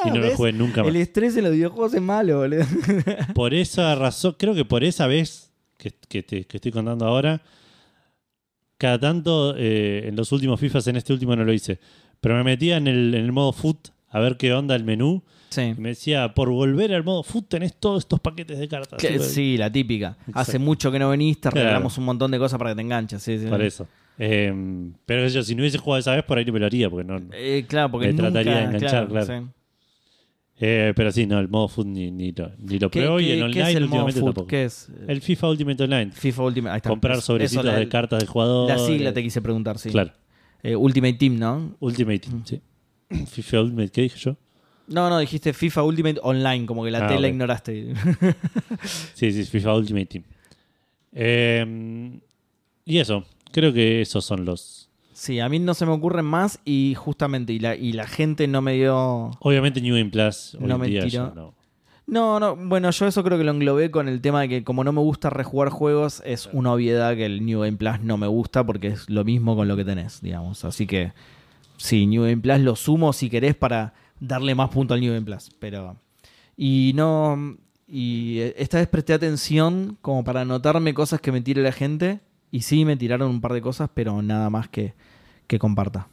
Y 0.05 0.09
no 0.11 0.17
lo 0.19 0.23
¿Ves? 0.23 0.35
jugué 0.37 0.53
nunca 0.53 0.83
más. 0.83 0.91
El 0.91 0.97
estrés 0.97 1.37
en 1.37 1.43
los 1.45 1.53
videojuegos 1.53 1.95
es 1.95 2.01
malo, 2.01 2.39
boludo. 2.39 2.65
Por 3.35 3.55
esa 3.55 3.93
razón, 3.97 4.37
creo 4.39 4.55
que 4.55 4.65
por 4.65 4.85
esa 4.85 5.09
vez 5.09 5.51
que, 5.79 5.91
que 6.09 6.23
te- 6.23 6.45
que 6.45 6.59
estoy 6.59 6.71
contando 6.71 7.07
ahora, 7.07 7.43
cada 8.79 8.99
tanto 9.01 9.55
eh, 9.57 10.07
en 10.07 10.15
los 10.15 10.31
últimos 10.31 10.61
FIFAs, 10.61 10.87
en 10.87 10.97
este 10.97 11.13
último 11.13 11.35
no 11.35 11.45
lo 11.45 11.53
hice, 11.53 11.81
pero 12.21 12.37
me 12.37 12.45
metía 12.45 12.77
en 12.77 12.87
el, 12.87 13.15
en 13.15 13.25
el 13.25 13.33
modo 13.33 13.53
foot 13.53 13.89
a 14.11 14.21
ver 14.21 14.37
qué 14.37 14.53
onda 14.53 14.77
el 14.77 14.85
menú. 14.85 15.23
Sí. 15.55 15.75
Y 15.77 15.81
me 15.81 15.91
decía, 15.91 16.35
por 16.35 16.51
volver 16.51 16.93
al 16.95 17.05
modo 17.05 17.23
foot 17.23 17.49
tenés 17.49 17.75
todos 17.79 18.01
estos 18.05 18.19
paquetes 18.21 18.59
de 18.59 18.67
cartas. 18.69 19.01
Que- 19.01 19.19
sí, 19.21 19.57
la 19.57 19.71
típica. 19.71 20.17
Exacto. 20.21 20.39
Hace 20.41 20.59
mucho 20.59 20.91
que 20.91 20.99
no 20.99 21.11
veniste, 21.11 21.49
Claro. 21.49 21.65
regalamos 21.67 21.97
un 21.99 22.05
montón 22.05 22.31
de 22.31 22.39
cosas 22.39 22.59
para 22.59 22.71
que 22.71 22.77
te 22.77 22.83
enganches. 22.83 23.23
Sí, 23.23 23.39
sí. 23.39 23.47
Por 23.47 23.63
eso. 23.63 23.87
Eh, 24.19 24.53
pero 25.07 25.27
yo, 25.29 25.43
si 25.43 25.55
no 25.55 25.63
hubiese 25.63 25.79
jugado 25.79 26.01
esa 26.01 26.15
vez, 26.15 26.25
por 26.25 26.39
ahí 26.39 26.45
no 26.45 26.53
me 26.53 26.61
lo 26.61 26.67
haría, 26.67 26.89
porque 26.91 27.05
no. 27.07 27.21
Eh, 27.33 27.65
claro, 27.69 27.91
porque 27.91 28.07
Me 28.09 28.13
nunca, 28.15 28.23
trataría 28.31 28.57
de 28.57 28.63
enganchar, 28.65 29.09
claro. 29.09 29.49
Eh, 30.61 30.93
pero 30.95 31.11
sí, 31.11 31.27
no, 31.27 31.41
el 31.41 31.49
modo 31.49 31.67
food 31.67 31.87
ni, 31.87 32.13
ni 32.13 32.31
lo, 32.31 32.53
ni 32.59 32.79
lo 32.79 32.89
¿Qué, 32.89 33.01
pruebo 33.01 33.19
y 33.19 33.25
qué- 33.25 33.33
en 33.33 33.39
qué 33.39 33.45
online 33.45 33.71
es 33.71 33.77
el 33.77 33.83
modo 33.89 34.05
últimamente 34.05 34.21
food? 34.21 34.27
tampoco. 34.29 34.47
¿Qué 34.47 34.65
es? 34.65 34.89
El 35.09 35.21
FIFA 35.21 35.49
Ultimate 35.51 35.83
Online. 35.83 36.13
FIFA 36.13 36.43
Ultimate. 36.45 36.73
Ahí 36.73 36.77
está. 36.77 36.91
Comprar 36.91 37.21
sobrecitos 37.21 37.65
de 37.75 37.89
cartas 37.89 38.21
de 38.21 38.27
jugador. 38.27 38.69
La 38.69 38.79
sigla 38.79 39.13
te 39.13 39.23
quise 39.23 39.43
preguntar, 39.43 39.79
sí. 39.79 39.91
Claro. 39.91 40.13
Eh, 40.63 40.77
Ultimate 40.77 41.15
Team, 41.15 41.39
¿no? 41.39 41.77
Ultimate 41.81 42.21
Team, 42.21 42.43
sí. 42.45 42.61
FIFA 43.27 43.63
Ultimate, 43.63 43.89
¿qué 43.91 44.03
dije 44.03 44.19
yo? 44.19 44.37
No, 44.87 45.09
no, 45.09 45.19
dijiste 45.19 45.53
FIFA 45.53 45.83
Ultimate 45.83 46.21
Online, 46.23 46.67
como 46.67 46.85
que 46.85 46.91
la 46.91 47.07
Ah, 47.07 47.09
T 47.09 47.15
la 47.15 47.27
ok. 47.29 47.33
ignoraste. 47.33 47.95
Sí, 49.15 49.33
sí, 49.33 49.45
FIFA 49.45 49.75
Ultimate 49.77 50.07
Team. 50.07 50.25
Eh, 51.13 52.19
y 52.85 52.99
eso, 52.99 53.25
creo 53.53 53.73
que 53.73 54.01
esos 54.03 54.25
son 54.25 54.45
los. 54.45 54.91
sí, 55.13 55.41
a 55.41 55.49
mí 55.49 55.59
no 55.59 55.75
se 55.75 55.87
me 55.87 55.93
ocurren 55.93 56.25
más 56.25 56.59
y 56.65 56.95
justamente, 56.97 57.53
y 57.53 57.59
la, 57.61 57.77
y 57.77 57.93
la 57.93 58.07
gente 58.07 58.47
no 58.49 58.61
me 58.63 58.75
dio... 58.75 59.31
Obviamente 59.41 59.81
New 59.81 59.95
Game 59.97 60.11
Plus 60.11 60.55
hoy 60.61 60.67
No 60.67 60.75
en 60.75 60.81
me 60.81 60.87
día. 60.89 61.33
No, 62.07 62.39
no, 62.39 62.55
bueno, 62.57 62.91
yo 62.91 63.07
eso 63.07 63.25
creo 63.25 63.39
que 63.39 63.45
lo 63.45 63.53
englobé 63.53 63.91
con 63.91 64.09
el 64.09 64.21
tema 64.21 64.43
de 64.43 64.49
que 64.51 64.65
como 64.65 64.85
no 64.85 64.93
me 64.93 65.01
gusta 65.01 65.31
rejugar 65.31 65.71
juegos, 65.71 66.21
es 66.27 66.51
una 66.53 66.73
obviedad 66.73 67.15
que 67.17 67.25
el 67.25 67.47
New 67.47 67.61
Game 67.61 67.79
Plus 67.79 68.01
no 68.03 68.19
me 68.19 68.27
gusta 68.27 68.67
porque 68.67 68.89
es 68.89 69.09
lo 69.09 69.25
mismo 69.25 69.57
con 69.57 69.69
lo 69.69 69.77
que 69.77 69.87
tenés, 69.87 70.21
digamos. 70.21 70.67
Así 70.67 70.87
que 70.87 71.13
sí, 71.79 72.05
New 72.07 72.25
Game 72.25 72.39
Plus 72.43 72.59
lo 72.61 72.77
sumo 72.77 73.15
si 73.15 73.31
querés 73.31 73.55
para 73.55 73.95
darle 74.21 74.55
más 74.55 74.71
punto 74.71 74.95
al 74.95 75.01
New 75.01 75.13
Game 75.13 75.25
Plus, 75.27 75.51
pero... 75.59 75.97
Y 76.57 76.93
no... 76.95 77.57
Y 77.87 78.39
esta 78.57 78.79
vez 78.79 78.89
presté 78.89 79.13
atención 79.13 79.99
como 80.01 80.25
para 80.25 80.41
anotarme 80.41 80.95
cosas 80.95 81.21
que 81.21 81.31
me 81.33 81.43
tire 81.43 81.63
la 81.63 81.73
gente 81.73 82.21
y 82.51 82.63
sí 82.63 82.85
me 82.87 82.97
tiraron 82.97 83.29
un 83.31 83.41
par 83.43 83.53
de 83.53 83.61
cosas, 83.61 83.91
pero 83.93 84.23
nada 84.23 84.49
más 84.49 84.69
que, 84.69 84.95
que 85.47 85.59
comparta. 85.59 86.09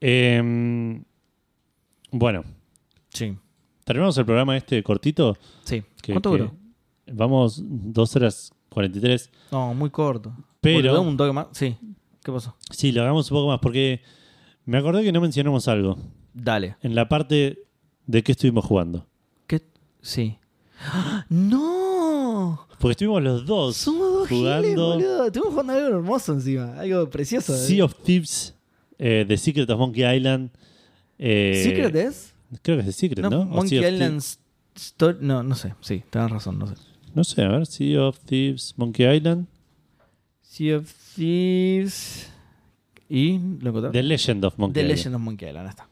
Eh, 0.00 1.02
bueno, 2.10 2.44
Sí, 3.12 3.36
terminamos 3.84 4.16
el 4.18 4.24
programa 4.24 4.56
este 4.56 4.82
cortito. 4.82 5.36
sí. 5.64 5.82
que- 6.02 6.12
¿Cuánto 6.12 6.30
duró? 6.30 6.54
Vamos 7.12 7.60
dos 7.64 8.14
horas 8.16 8.52
43. 8.70 9.30
No, 9.52 9.74
muy 9.74 9.90
corto. 9.90 10.32
Pero- 10.60 10.76
¿Volvemos 10.90 11.06
un 11.08 11.16
toque 11.16 11.32
más? 11.32 11.46
Sí. 11.52 11.76
¿Qué 12.22 12.30
pasó? 12.32 12.54
Sí, 12.70 12.92
lo 12.92 13.02
hagamos 13.02 13.30
un 13.30 13.36
poco 13.36 13.48
más 13.48 13.58
porque 13.60 14.00
me 14.64 14.78
acordé 14.78 15.02
que 15.02 15.12
no 15.12 15.20
mencionamos 15.20 15.66
algo. 15.68 15.98
Dale. 16.34 16.76
En 16.82 16.94
la 16.94 17.08
parte 17.08 17.58
de 18.06 18.22
qué 18.22 18.32
estuvimos 18.32 18.64
jugando. 18.64 19.06
¿Qué? 19.46 19.62
Sí. 20.02 20.36
¡Ah! 20.82 21.24
¡No! 21.28 22.66
Porque 22.78 22.92
estuvimos 22.92 23.22
los 23.22 23.44
dos 23.44 23.76
Somos 23.76 24.12
dos 24.12 24.28
giles, 24.28 24.42
jugando 24.42 24.86
boludo. 24.94 25.26
Estuvimos 25.26 25.50
jugando 25.52 25.72
algo 25.74 25.88
hermoso 25.98 26.32
encima. 26.32 26.78
Algo 26.80 27.10
precioso. 27.10 27.56
Sea 27.56 27.84
of 27.84 27.94
Thieves, 28.02 28.54
eh, 28.98 29.24
The 29.28 29.36
Secret 29.36 29.68
of 29.68 29.78
Monkey 29.78 30.02
Island. 30.16 30.50
eh, 31.18 31.60
¿Secret 31.64 31.94
es? 31.96 32.32
Creo 32.62 32.76
que 32.76 32.80
es 32.80 32.86
The 32.86 32.92
Secret, 32.92 33.26
¿no? 33.30 33.42
O 33.42 33.44
Monkey 33.44 33.78
Island. 33.78 34.22
Story. 34.74 35.18
No, 35.20 35.42
no 35.42 35.54
sé. 35.54 35.74
Sí, 35.80 36.02
tenés 36.10 36.30
razón, 36.30 36.58
no 36.58 36.66
sé. 36.66 36.74
No 37.14 37.24
sé, 37.24 37.42
a 37.42 37.48
ver, 37.48 37.66
Sea 37.66 38.04
of 38.06 38.18
Thieves, 38.20 38.72
Monkey 38.76 39.04
Island. 39.16 39.46
Sea 40.42 40.78
of 40.78 40.90
Thieves. 41.16 42.30
¿Y? 43.08 43.38
¿Lo 43.60 43.68
encontraste? 43.70 43.98
The 43.98 44.02
Legend 44.02 44.44
of 44.44 44.56
Monkey 44.58 44.74
The 44.74 44.80
Island. 44.80 44.96
Legend 44.98 45.14
of 45.16 45.20
Monkey 45.22 45.48
Island. 45.48 45.66
ahí 45.66 45.70
está. 45.70 45.88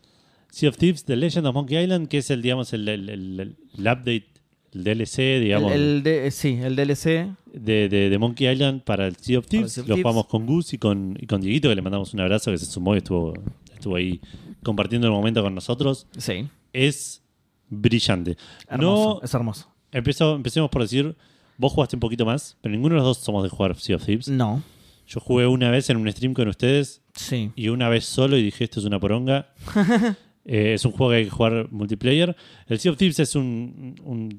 Sea 0.59 0.69
of 0.70 0.77
Thieves, 0.77 1.05
The 1.05 1.17
Legend 1.17 1.47
of 1.47 1.55
Monkey 1.55 1.78
Island, 1.78 2.09
que 2.09 2.19
es 2.19 2.31
el, 2.31 2.43
digamos, 2.43 2.73
el, 2.73 2.89
el- 2.89 3.09
el- 3.09 3.57
update, 3.78 4.27
el 4.73 4.85
DLC, 4.85 5.41
digamos, 5.41 5.73
El, 5.73 6.03
de- 6.03 6.31
sí, 6.31 6.59
el 6.62 6.75
DLC. 6.77 7.28
de, 7.53 7.89
de- 7.89 8.11
de 8.11 8.19
Monkey 8.19 8.49
Island 8.49 8.83
para 8.83 9.07
el 9.07 9.17
Sea 9.17 9.39
of 9.39 9.47
Thieves. 9.47 9.73
Sea 9.73 9.83
of 9.83 9.89
Lo 9.89 9.95
Thieves. 9.95 10.03
jugamos 10.05 10.27
con 10.27 10.47
Gus 10.47 10.73
y 10.75 10.78
con, 10.78 11.17
y 11.20 11.27
con 11.27 11.41
Dieguito, 11.41 11.69
que 11.69 11.75
le 11.75 11.83
mandamos 11.83 12.12
un 12.15 12.20
abrazo, 12.20 12.51
que 12.51 12.59
se 12.59 12.67
sumó 12.67 12.95
y 12.95 12.99
estuvo, 12.99 13.35
estuvo 13.73 13.97
ahí 13.97 14.20
compartiendo 14.62 15.07
el 15.07 15.12
momento 15.12 15.43
con 15.43 15.55
nosotros. 15.55 16.07
Sí. 16.19 16.49
Es 16.73 17.23
brillante. 17.70 18.37
Hermoso. 18.69 19.15
No, 19.20 19.20
Es 19.23 19.33
hermoso. 19.35 19.69
empezó, 19.93 20.35
empecemos 20.35 20.70
por 20.70 20.83
decir, 20.83 21.15
vos 21.57 21.73
jugaste 21.73 21.97
un 21.97 22.01
poquito 22.01 22.27
más, 22.27 22.57
pero 22.61 22.73
ninguno 22.73 22.95
de 22.97 22.99
los 23.01 23.07
dos 23.17 23.19
somos 23.25 23.43
de 23.43 23.49
jugar 23.49 23.77
Sea 23.78 23.97
of 23.97 24.05
Thieves. 24.05 24.28
No. 24.28 24.62
Yo 25.07 25.20
jugué 25.20 25.47
una 25.47 25.70
vez 25.70 25.89
en 25.89 25.97
un 25.97 26.11
stream 26.12 26.35
con 26.35 26.49
ustedes 26.49 27.01
Sí. 27.15 27.51
y 27.57 27.69
una 27.69 27.89
vez 27.89 28.05
solo 28.05 28.37
y 28.37 28.43
dije, 28.43 28.65
esto 28.65 28.81
es 28.81 28.87
una 28.87 29.01
poronga. 29.01 29.55
Eh, 30.51 30.73
es 30.75 30.85
un 30.85 30.93
juego 30.93 31.10
que 31.10 31.17
hay 31.18 31.25
que 31.25 31.31
jugar 31.31 31.68
multiplayer. 31.70 32.35
El 32.67 32.78
Sea 32.81 32.91
of 32.93 32.99
Thieves 32.99 33.20
es 33.20 33.36
un, 33.36 33.94
un 34.05 34.35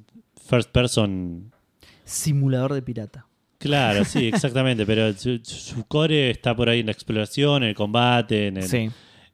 first 0.50 0.72
person. 0.72 1.52
Simulador 2.04 2.74
de 2.74 2.82
pirata. 2.82 3.28
Claro, 3.60 4.04
sí, 4.06 4.28
exactamente, 4.34 4.86
pero 4.86 5.14
su, 5.14 5.40
su 5.44 5.86
core 5.86 6.32
está 6.32 6.56
por 6.56 6.70
ahí 6.70 6.80
en 6.80 6.88
la 6.88 6.92
exploración, 6.94 7.64
en 7.64 7.70
el 7.70 7.76
combate, 7.76 8.48
en 8.48 8.58
el, 8.58 8.64
Sí. 8.64 8.90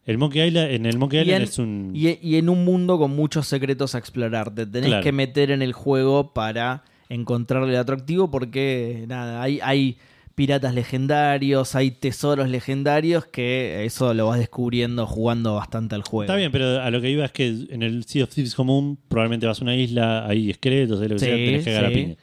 el 0.06 0.18
Monkey 0.18 0.48
Island. 0.48 0.72
En 0.72 0.86
el 0.86 0.98
Monkey 0.98 1.22
Island 1.22 1.38
en- 1.38 1.44
es 1.48 1.60
un... 1.60 1.92
Y, 1.94 2.20
y 2.22 2.36
en 2.38 2.50
un 2.50 2.66
mundo 2.66 2.98
con 2.98 3.12
muchos 3.16 3.48
secretos 3.48 3.96
a 3.96 4.00
explorar. 4.00 4.54
Te 4.54 4.66
tenés 4.66 4.90
Claro. 4.90 5.04
que 5.04 5.12
meter 5.12 5.52
en 5.52 5.62
el 5.62 5.74
juego 5.74 6.34
para 6.34 6.84
encontrarle 7.08 7.70
el 7.74 7.80
atractivo 7.80 8.30
porque, 8.32 9.06
nada, 9.08 9.42
hay, 9.42 9.60
hay 9.62 9.98
piratas 10.36 10.74
legendarios, 10.74 11.76
hay 11.76 11.92
tesoros 11.92 12.50
legendarios 12.50 13.26
que 13.26 13.86
eso 13.86 14.14
lo 14.14 14.28
vas 14.28 14.40
descubriendo 14.40 15.08
jugando 15.08 15.56
bastante 15.56 15.96
al 15.96 16.04
juego. 16.04 16.24
Está 16.24 16.36
bien, 16.36 16.52
pero 16.52 16.82
a 16.82 16.92
lo 16.92 17.02
que 17.02 17.10
iba 17.10 17.26
es 17.26 17.32
que 17.32 17.48
en 17.70 17.82
el 17.84 18.04
Sea 18.04 18.26
of 18.26 18.30
Thieves 18.34 18.54
común 18.54 19.00
probablemente 19.08 19.48
vas 19.48 19.60
a 19.62 19.64
una 19.64 19.76
isla, 19.76 20.28
hay 20.28 20.50
esqueletos, 20.52 21.02
hay 21.02 21.08
lo 21.08 21.16
que 21.16 21.20
Sí, 21.20 21.26
sea, 21.26 21.36
tenés 21.36 21.64
que 21.64 21.72
cagar 21.72 21.86
a 21.86 21.90
sí. 21.90 21.96
piña. 21.96 22.16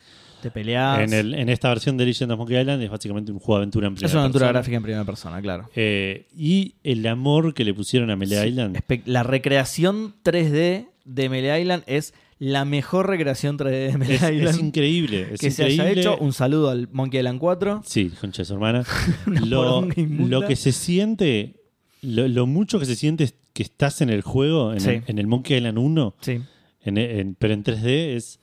Te 0.42 0.50
peleas. 0.50 0.99
En, 1.00 1.12
el, 1.12 1.34
en 1.34 1.49
esta 1.49 1.68
versión 1.68 1.97
de 1.97 2.05
Legend 2.05 2.32
of 2.32 2.39
Monkey 2.39 2.58
Island 2.58 2.82
es 2.82 2.91
básicamente 2.91 3.31
un 3.31 3.39
juego 3.39 3.58
de 3.58 3.62
aventura 3.62 3.86
en 3.86 3.94
primera 3.94 4.08
es 4.08 4.12
una 4.12 4.23
aventura 4.23 4.47
persona. 4.47 4.52
gráfica 4.58 4.76
en 4.76 4.82
primera 4.82 5.05
persona, 5.05 5.41
claro. 5.41 5.70
Eh, 5.76 6.26
y 6.36 6.74
el 6.82 7.07
amor 7.07 7.55
que 7.55 7.65
le 7.65 7.73
pusieron 7.73 8.10
a 8.10 8.16
Melee 8.16 8.49
Island. 8.49 8.76
La 9.07 9.23
recreación 9.23 10.15
3D 10.24 10.89
de 11.05 11.28
Melee 11.28 11.60
Island 11.60 11.84
es 11.86 12.12
la 12.44 12.64
mejor 12.64 13.06
recreación 13.08 13.56
3D 13.56 13.92
de 13.92 13.98
Melee 13.98 14.44
Es, 14.48 14.58
increíble. 14.58 15.28
Es 15.32 15.40
que 15.40 15.52
se 15.52 15.62
haya 15.64 15.88
hecho. 15.88 16.16
Un 16.18 16.32
saludo 16.32 16.70
al 16.70 16.88
Monkey 16.90 17.20
Island 17.20 17.38
4. 17.38 17.82
Sí, 17.84 18.10
concha 18.20 18.42
de 18.42 18.46
su 18.46 18.54
hermana. 18.54 18.84
Lo, 19.26 19.82
lo 19.82 20.46
que 20.48 20.56
se 20.56 20.72
siente, 20.72 21.54
lo, 22.00 22.26
lo 22.26 22.46
mucho 22.48 22.80
que 22.80 22.84
se 22.86 22.96
siente 22.96 23.22
es 23.24 23.34
que 23.52 23.62
estás 23.62 24.00
en 24.00 24.10
el 24.10 24.22
juego, 24.22 24.72
en, 24.72 24.80
Sí. 24.80 24.90
el, 24.90 25.04
en 25.06 25.18
el 25.20 25.26
Monkey 25.28 25.56
Island 25.58 25.78
1, 25.78 26.14
Sí. 26.20 26.40
en- 26.82 26.98
en- 26.98 27.34
pero 27.36 27.54
en 27.54 27.62
3D 27.62 28.16
es. 28.16 28.40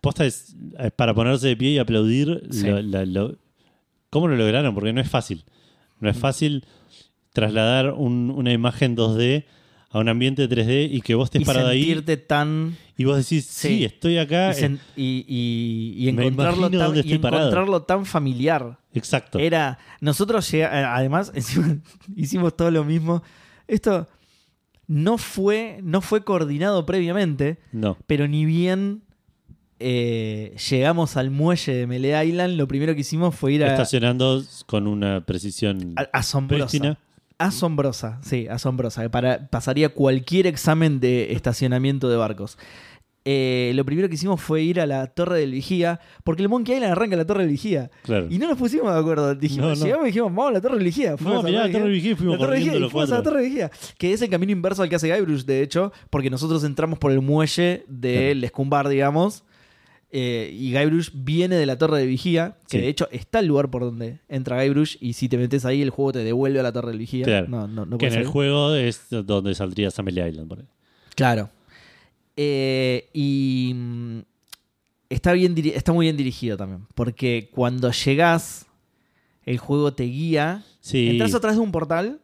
Posta 0.00 0.26
es, 0.26 0.56
es 0.80 0.90
para 0.90 1.14
ponerse 1.14 1.46
de 1.46 1.56
pie 1.56 1.70
y 1.70 1.78
aplaudir 1.78 2.42
Sí. 2.50 2.66
lo- 2.66 3.38
cómo 4.10 4.26
lo 4.26 4.34
lograron, 4.36 4.74
porque 4.74 4.92
no 4.92 5.00
es 5.00 5.08
fácil. 5.08 5.44
No 6.00 6.10
es 6.10 6.16
fácil 6.16 6.64
trasladar 7.32 7.92
un- 7.92 8.30
una 8.34 8.52
imagen 8.52 8.96
2D 8.96 9.44
a 9.92 9.98
un 9.98 10.08
ambiente 10.08 10.48
3D 10.48 10.88
y 10.90 11.00
que 11.02 11.14
vos 11.14 11.26
estés 11.26 11.42
Y 11.42 11.44
parado 11.44 11.68
ahí 11.68 11.84
sentirte 11.84 12.16
tan. 12.16 12.76
y 12.96 13.04
vos 13.04 13.16
decís, 13.18 13.44
sí, 13.44 13.68
Sí. 13.68 13.84
estoy 13.84 14.18
acá. 14.18 14.52
y, 14.58 14.64
y- 14.96 15.24
y- 15.28 15.94
y 16.04 16.08
encontrarlo, 16.08 16.70
tan, 16.70 16.96
y 16.96 17.12
encontrarlo 17.12 17.82
familiar. 18.06 18.78
Exacto. 18.94 19.38
Era. 19.38 19.78
Nosotros 20.00 20.52
eh, 20.54 20.64
además 20.64 21.32
hicimos 22.16 22.56
todo 22.56 22.70
lo 22.70 22.84
mismo. 22.84 23.22
Esto 23.68 24.08
no 24.86 25.16
fue, 25.18 25.78
no 25.82 26.00
fue 26.00 26.24
coordinado 26.24 26.84
previamente, 26.86 27.58
No. 27.72 27.96
pero 28.06 28.26
ni 28.28 28.44
bien 28.44 29.02
eh, 29.84 30.54
llegamos 30.70 31.16
al 31.16 31.30
muelle 31.30 31.74
de 31.74 31.86
Melee 31.86 32.24
Island, 32.26 32.56
lo 32.56 32.68
primero 32.68 32.94
que 32.94 33.00
hicimos 33.00 33.34
fue 33.34 33.54
ir 33.54 33.64
a, 33.64 33.72
Estacionando 33.72 34.42
con 34.66 34.86
una 34.86 35.24
precisión 35.24 35.94
asombrosa. 36.12 36.66
prístina. 36.66 36.98
Asombrosa, 37.46 38.18
sí, 38.22 38.46
asombrosa. 38.48 39.08
Para, 39.10 39.48
pasaría 39.48 39.88
cualquier 39.90 40.46
examen 40.46 41.00
de 41.00 41.32
estacionamiento 41.32 42.08
de 42.08 42.16
barcos. 42.16 42.58
Eh, 43.24 43.70
lo 43.76 43.84
primero 43.84 44.08
que 44.08 44.16
hicimos 44.16 44.40
fue 44.40 44.62
ir 44.62 44.80
a 44.80 44.86
la 44.86 45.06
Torre 45.06 45.38
del 45.38 45.52
Vigía, 45.52 46.00
porque 46.24 46.42
el 46.42 46.48
Monkey 46.48 46.74
Island 46.74 46.90
arranca 46.92 47.14
la 47.14 47.24
Torre 47.24 47.42
del 47.42 47.52
Vigía. 47.52 47.88
Claro. 48.02 48.26
Y 48.28 48.36
no 48.38 48.48
nos 48.48 48.58
pusimos 48.58 48.92
de 48.92 48.98
acuerdo. 48.98 49.34
Dijimos, 49.36 49.64
No, 49.68 49.74
no. 49.76 49.84
llegamos 49.84 50.04
y 50.04 50.06
dijimos, 50.08 50.30
vamos 50.34 50.48
a 50.48 50.52
la 50.54 50.60
Torre 50.60 50.74
del 50.74 50.84
Vigía. 50.84 51.16
Fuimos 51.16 51.34
No, 51.34 51.40
a 51.40 51.42
mirá, 51.44 51.66
la 51.66 51.72
Torre 51.72 51.84
del 51.84 51.92
Vigía 51.92 52.10
y 52.10 52.14
fuimos 52.16 52.38
la 52.38 52.44
Torre 52.46 52.56
Vigía, 52.58 52.74
y 52.74 52.90
fuimos 52.90 53.12
a 53.12 53.14
la. 53.18 53.22
Torre 53.22 53.40
del 53.42 53.50
Vigía. 53.50 53.70
Que 53.96 54.12
es 54.12 54.22
el 54.22 54.28
camino 54.30 54.50
inverso 54.50 54.82
al 54.82 54.88
que 54.88 54.96
hace 54.96 55.14
Guybrush, 55.14 55.44
de 55.44 55.62
hecho, 55.62 55.92
porque 56.10 56.30
nosotros 56.30 56.64
entramos 56.64 56.98
por 56.98 57.12
el 57.12 57.20
muelle 57.20 57.84
del 57.86 58.42
Escumbar, 58.42 58.88
digamos. 58.88 59.44
Eh, 60.14 60.50
y 60.52 60.72
Guybrush 60.72 61.10
viene 61.14 61.56
de 61.56 61.64
la 61.64 61.78
Torre 61.78 61.98
de 61.98 62.06
Vigía, 62.06 62.56
que 62.68 62.76
Sí. 62.78 62.82
de 62.82 62.88
hecho 62.88 63.08
está 63.10 63.38
el 63.40 63.46
lugar 63.46 63.70
por 63.70 63.82
donde 63.82 64.20
entra 64.28 64.62
Guybrush. 64.62 64.96
Y 65.00 65.14
si 65.14 65.28
te 65.28 65.38
metes 65.38 65.64
ahí, 65.64 65.80
el 65.80 65.90
juego 65.90 66.12
te 66.12 66.22
devuelve 66.22 66.60
a 66.60 66.62
la 66.62 66.72
Torre 66.72 66.90
del 66.90 66.98
Vigía. 66.98 67.24
Claro. 67.24 67.48
No, 67.48 67.66
no, 67.66 67.86
no 67.86 67.96
que 67.98 68.06
en 68.08 68.14
el 68.14 68.26
juego 68.26 68.74
es 68.74 69.06
donde 69.10 69.54
saldría 69.54 69.90
Family 69.90 70.20
Island. 70.22 70.48
por. 70.48 70.64
Claro. 71.14 71.50
Eh, 72.36 73.08
y 73.12 73.72
mm, 73.74 74.18
está, 75.08 75.32
bien 75.32 75.54
está 75.74 75.92
muy 75.92 76.06
bien 76.06 76.16
dirigido 76.16 76.56
también. 76.56 76.86
Porque 76.94 77.48
cuando 77.52 77.90
llegás, 77.90 78.66
el 79.44 79.58
juego 79.58 79.92
te 79.94 80.04
guía. 80.04 80.64
Sí. 80.80 81.08
Entras 81.10 81.34
a 81.34 81.40
través 81.40 81.56
de 81.56 81.62
un 81.62 81.72
portal 81.72 82.20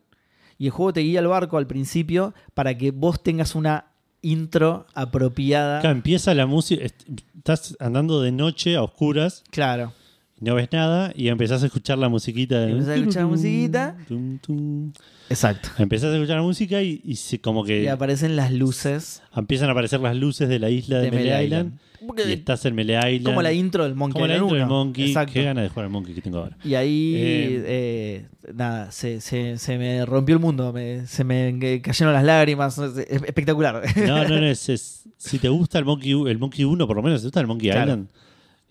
y 0.58 0.66
el 0.66 0.72
juego 0.72 0.92
te 0.92 1.00
guía 1.00 1.20
al 1.20 1.28
barco 1.28 1.56
al 1.56 1.66
principio 1.66 2.34
para 2.54 2.76
que 2.76 2.90
vos 2.90 3.22
tengas 3.22 3.54
una 3.54 3.86
intro 4.22 4.86
apropiada. 4.94 5.78
Acá 5.78 5.90
empieza 5.90 6.34
la 6.34 6.46
música. 6.46 6.84
est- 6.84 7.08
Estás 7.38 7.76
andando 7.80 8.20
de 8.20 8.30
noche 8.30 8.76
a 8.76 8.82
oscuras 8.82 9.42
Claro. 9.50 9.92
No 10.40 10.54
ves 10.54 10.68
nada 10.72 11.12
y 11.16 11.28
empezás 11.28 11.62
a 11.62 11.66
escuchar 11.66 11.98
la 11.98 12.08
musiquita. 12.08 12.60
de- 12.60 12.70
Empezás 12.72 12.90
a 12.90 12.94
escuchar 12.96 13.22
la 13.22 13.28
musiquita. 13.28 13.96
Tum, 14.06 14.38
tum. 14.38 14.92
Exacto. 15.30 15.68
Empezás 15.78 16.10
a 16.12 16.14
escuchar 16.14 16.36
la 16.36 16.42
música 16.42 16.82
y, 16.82 17.00
y 17.04 17.16
se- 17.16 17.40
como 17.40 17.64
Y 17.64 17.68
que 17.68 17.90
aparecen 17.90 18.36
las 18.36 18.52
luces 18.52 19.22
empiezan 19.36 19.68
a 19.68 19.72
aparecer 19.72 20.00
las 20.00 20.16
luces 20.16 20.48
de 20.48 20.58
la 20.58 20.70
isla 20.70 20.98
de, 20.98 21.04
de 21.04 21.10
Melee 21.10 21.24
Melee 21.32 21.44
Island. 21.44 21.66
Island. 22.00 22.28
Y 22.28 22.32
estás 22.32 22.64
en 22.64 22.74
Melee 22.76 22.96
Island. 23.14 23.24
Como 23.26 23.42
la 23.42 23.52
intro 23.52 23.82
del 23.84 23.94
Monkey 23.96 24.12
Como 24.12 24.26
la 24.28 24.34
intro 24.36 24.54
del 24.54 24.62
1. 24.64 24.68
Monkey. 24.68 25.08
Exacto. 25.08 25.32
Qué 25.34 25.42
ganas 25.42 25.64
de 25.64 25.68
jugar 25.68 25.84
al 25.86 25.90
Monkey 25.90 26.14
que 26.14 26.22
tengo 26.22 26.38
ahora. 26.38 26.56
Y 26.64 26.74
ahí, 26.76 27.14
Eh, 27.16 27.64
eh, 27.66 28.26
nada, 28.54 28.92
se, 28.92 29.20
se, 29.20 29.58
se 29.58 29.78
me 29.78 30.06
rompió 30.06 30.36
el 30.36 30.40
mundo, 30.40 30.72
me- 30.72 31.06
se 31.08 31.24
me 31.24 31.58
cayeron 31.82 32.14
las 32.14 32.22
lágrimas, 32.24 32.78
es- 32.78 32.96
es 32.98 33.22
espectacular. 33.24 33.82
No, 33.96 34.22
no, 34.28 34.40
no. 34.40 34.46
Es, 34.46 34.68
es- 34.68 35.08
si 35.16 35.38
te 35.40 35.48
gusta 35.48 35.78
el 35.80 35.84
Monkey, 35.84 36.12
el 36.12 36.38
Monkey 36.38 36.64
1, 36.64 36.86
por 36.86 36.94
lo 36.96 37.02
menos, 37.02 37.20
si 37.20 37.24
te 37.24 37.26
gusta 37.28 37.40
el 37.40 37.46
Monkey 37.48 37.70
Claro. 37.70 37.90
Island, 37.90 38.08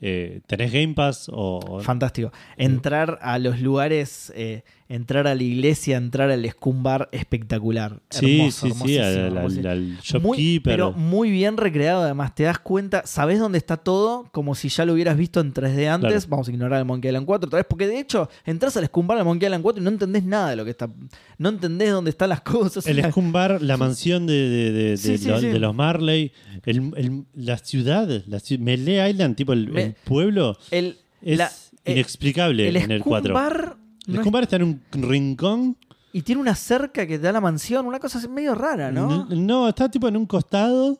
eh, 0.01 0.41
tenés 0.45 0.71
Game 0.71 0.93
Pass 0.93 1.29
o. 1.31 1.79
Fantástico. 1.81 2.31
Entrar 2.57 3.19
a 3.21 3.39
los 3.39 3.59
lugares, 3.59 4.31
eh, 4.35 4.63
entrar 4.89 5.27
a 5.27 5.35
la 5.35 5.43
iglesia, 5.43 5.97
entrar 5.97 6.29
al 6.31 6.49
Scumbar, 6.49 7.09
espectacular. 7.11 7.99
sí, 8.09 8.37
Hermoso, 8.39 8.67
sí, 8.67 8.73
sí, 8.85 8.97
al, 8.97 9.37
al- 9.37 9.67
al 9.67 9.97
shopkeeper. 10.01 10.73
pero 10.73 10.91
muy 10.93 11.29
bien 11.29 11.57
recreado, 11.57 12.03
además. 12.03 12.33
Te 12.35 12.43
das 12.43 12.59
cuenta, 12.59 13.03
sabes 13.05 13.39
dónde 13.39 13.57
está 13.57 13.77
todo, 13.77 14.29
como 14.31 14.55
si 14.55 14.69
ya 14.69 14.85
lo 14.85 14.93
hubieras 14.93 15.17
visto 15.17 15.39
en 15.41 15.53
3D 15.53 15.87
antes. 15.87 16.11
Claro. 16.11 16.25
Vamos 16.29 16.47
a 16.47 16.51
ignorar 16.51 16.79
el 16.79 16.85
Monkey 16.85 17.09
Island 17.09 17.25
4 17.25 17.47
otra 17.47 17.57
vez, 17.57 17.65
porque 17.69 17.87
de 17.87 17.99
hecho, 17.99 18.29
entras 18.45 18.77
al 18.77 18.85
Scumbar 18.85 19.17
al 19.17 19.25
Monkey 19.25 19.47
Island 19.47 19.61
4 19.63 19.81
y 19.81 19.83
no 19.83 19.89
entendés 19.89 20.23
nada 20.23 20.49
de 20.51 20.55
lo 20.55 20.63
que 20.65 20.71
está. 20.71 20.89
No 21.37 21.49
entendés 21.49 21.91
dónde 21.91 22.09
están 22.11 22.29
las 22.29 22.41
cosas. 22.41 22.85
El 22.87 22.97
La- 22.97 23.11
Scum 23.11 23.31
Bar, 23.31 23.61
la 23.61 23.77
mansión 23.77 24.25
de, 24.25 24.33
de- 24.49 24.71
de- 24.71 24.89
de 24.91 24.97
Sí, 24.97 25.17
sí, 25.17 25.27
lo- 25.27 25.39
sí. 25.39 25.47
de 25.47 25.59
los 25.59 25.75
Marley, 25.75 26.31
el- 26.65 26.91
el- 26.95 27.23
la 27.35 27.57
ciudad, 27.57 28.07
la 28.27 28.39
ciudad, 28.39 28.61
Melee 28.63 29.09
Island, 29.09 29.35
tipo 29.35 29.53
el, 29.53 29.67
Me- 29.69 29.83
el 29.83 29.93
pueblo, 30.03 30.57
el, 30.71 30.97
es 31.21 31.37
la- 31.37 31.51
eh, 31.85 31.91
inexplicable 31.93 32.67
el 32.67 32.77
en 32.77 32.91
el 32.91 33.01
4. 33.01 33.33
Scumbar 33.35 33.77
El 34.07 34.13
no 34.15 34.19
es- 34.21 34.23
Scum 34.23 34.31
Bar 34.31 34.43
está 34.43 34.55
en 34.55 34.63
un 34.63 34.81
rincón. 34.91 35.77
y 36.13 36.21
tiene 36.23 36.41
una 36.41 36.55
cerca 36.55 37.05
que 37.05 37.17
te 37.19 37.25
da 37.25 37.31
la 37.31 37.41
mansión, 37.41 37.85
una 37.85 37.99
cosa 37.99 38.25
medio 38.27 38.55
rara, 38.55 38.91
¿no? 38.91 39.25
No, 39.29 39.67
está 39.69 39.89
tipo 39.89 40.07
en 40.07 40.17
un 40.17 40.25
costado. 40.25 40.99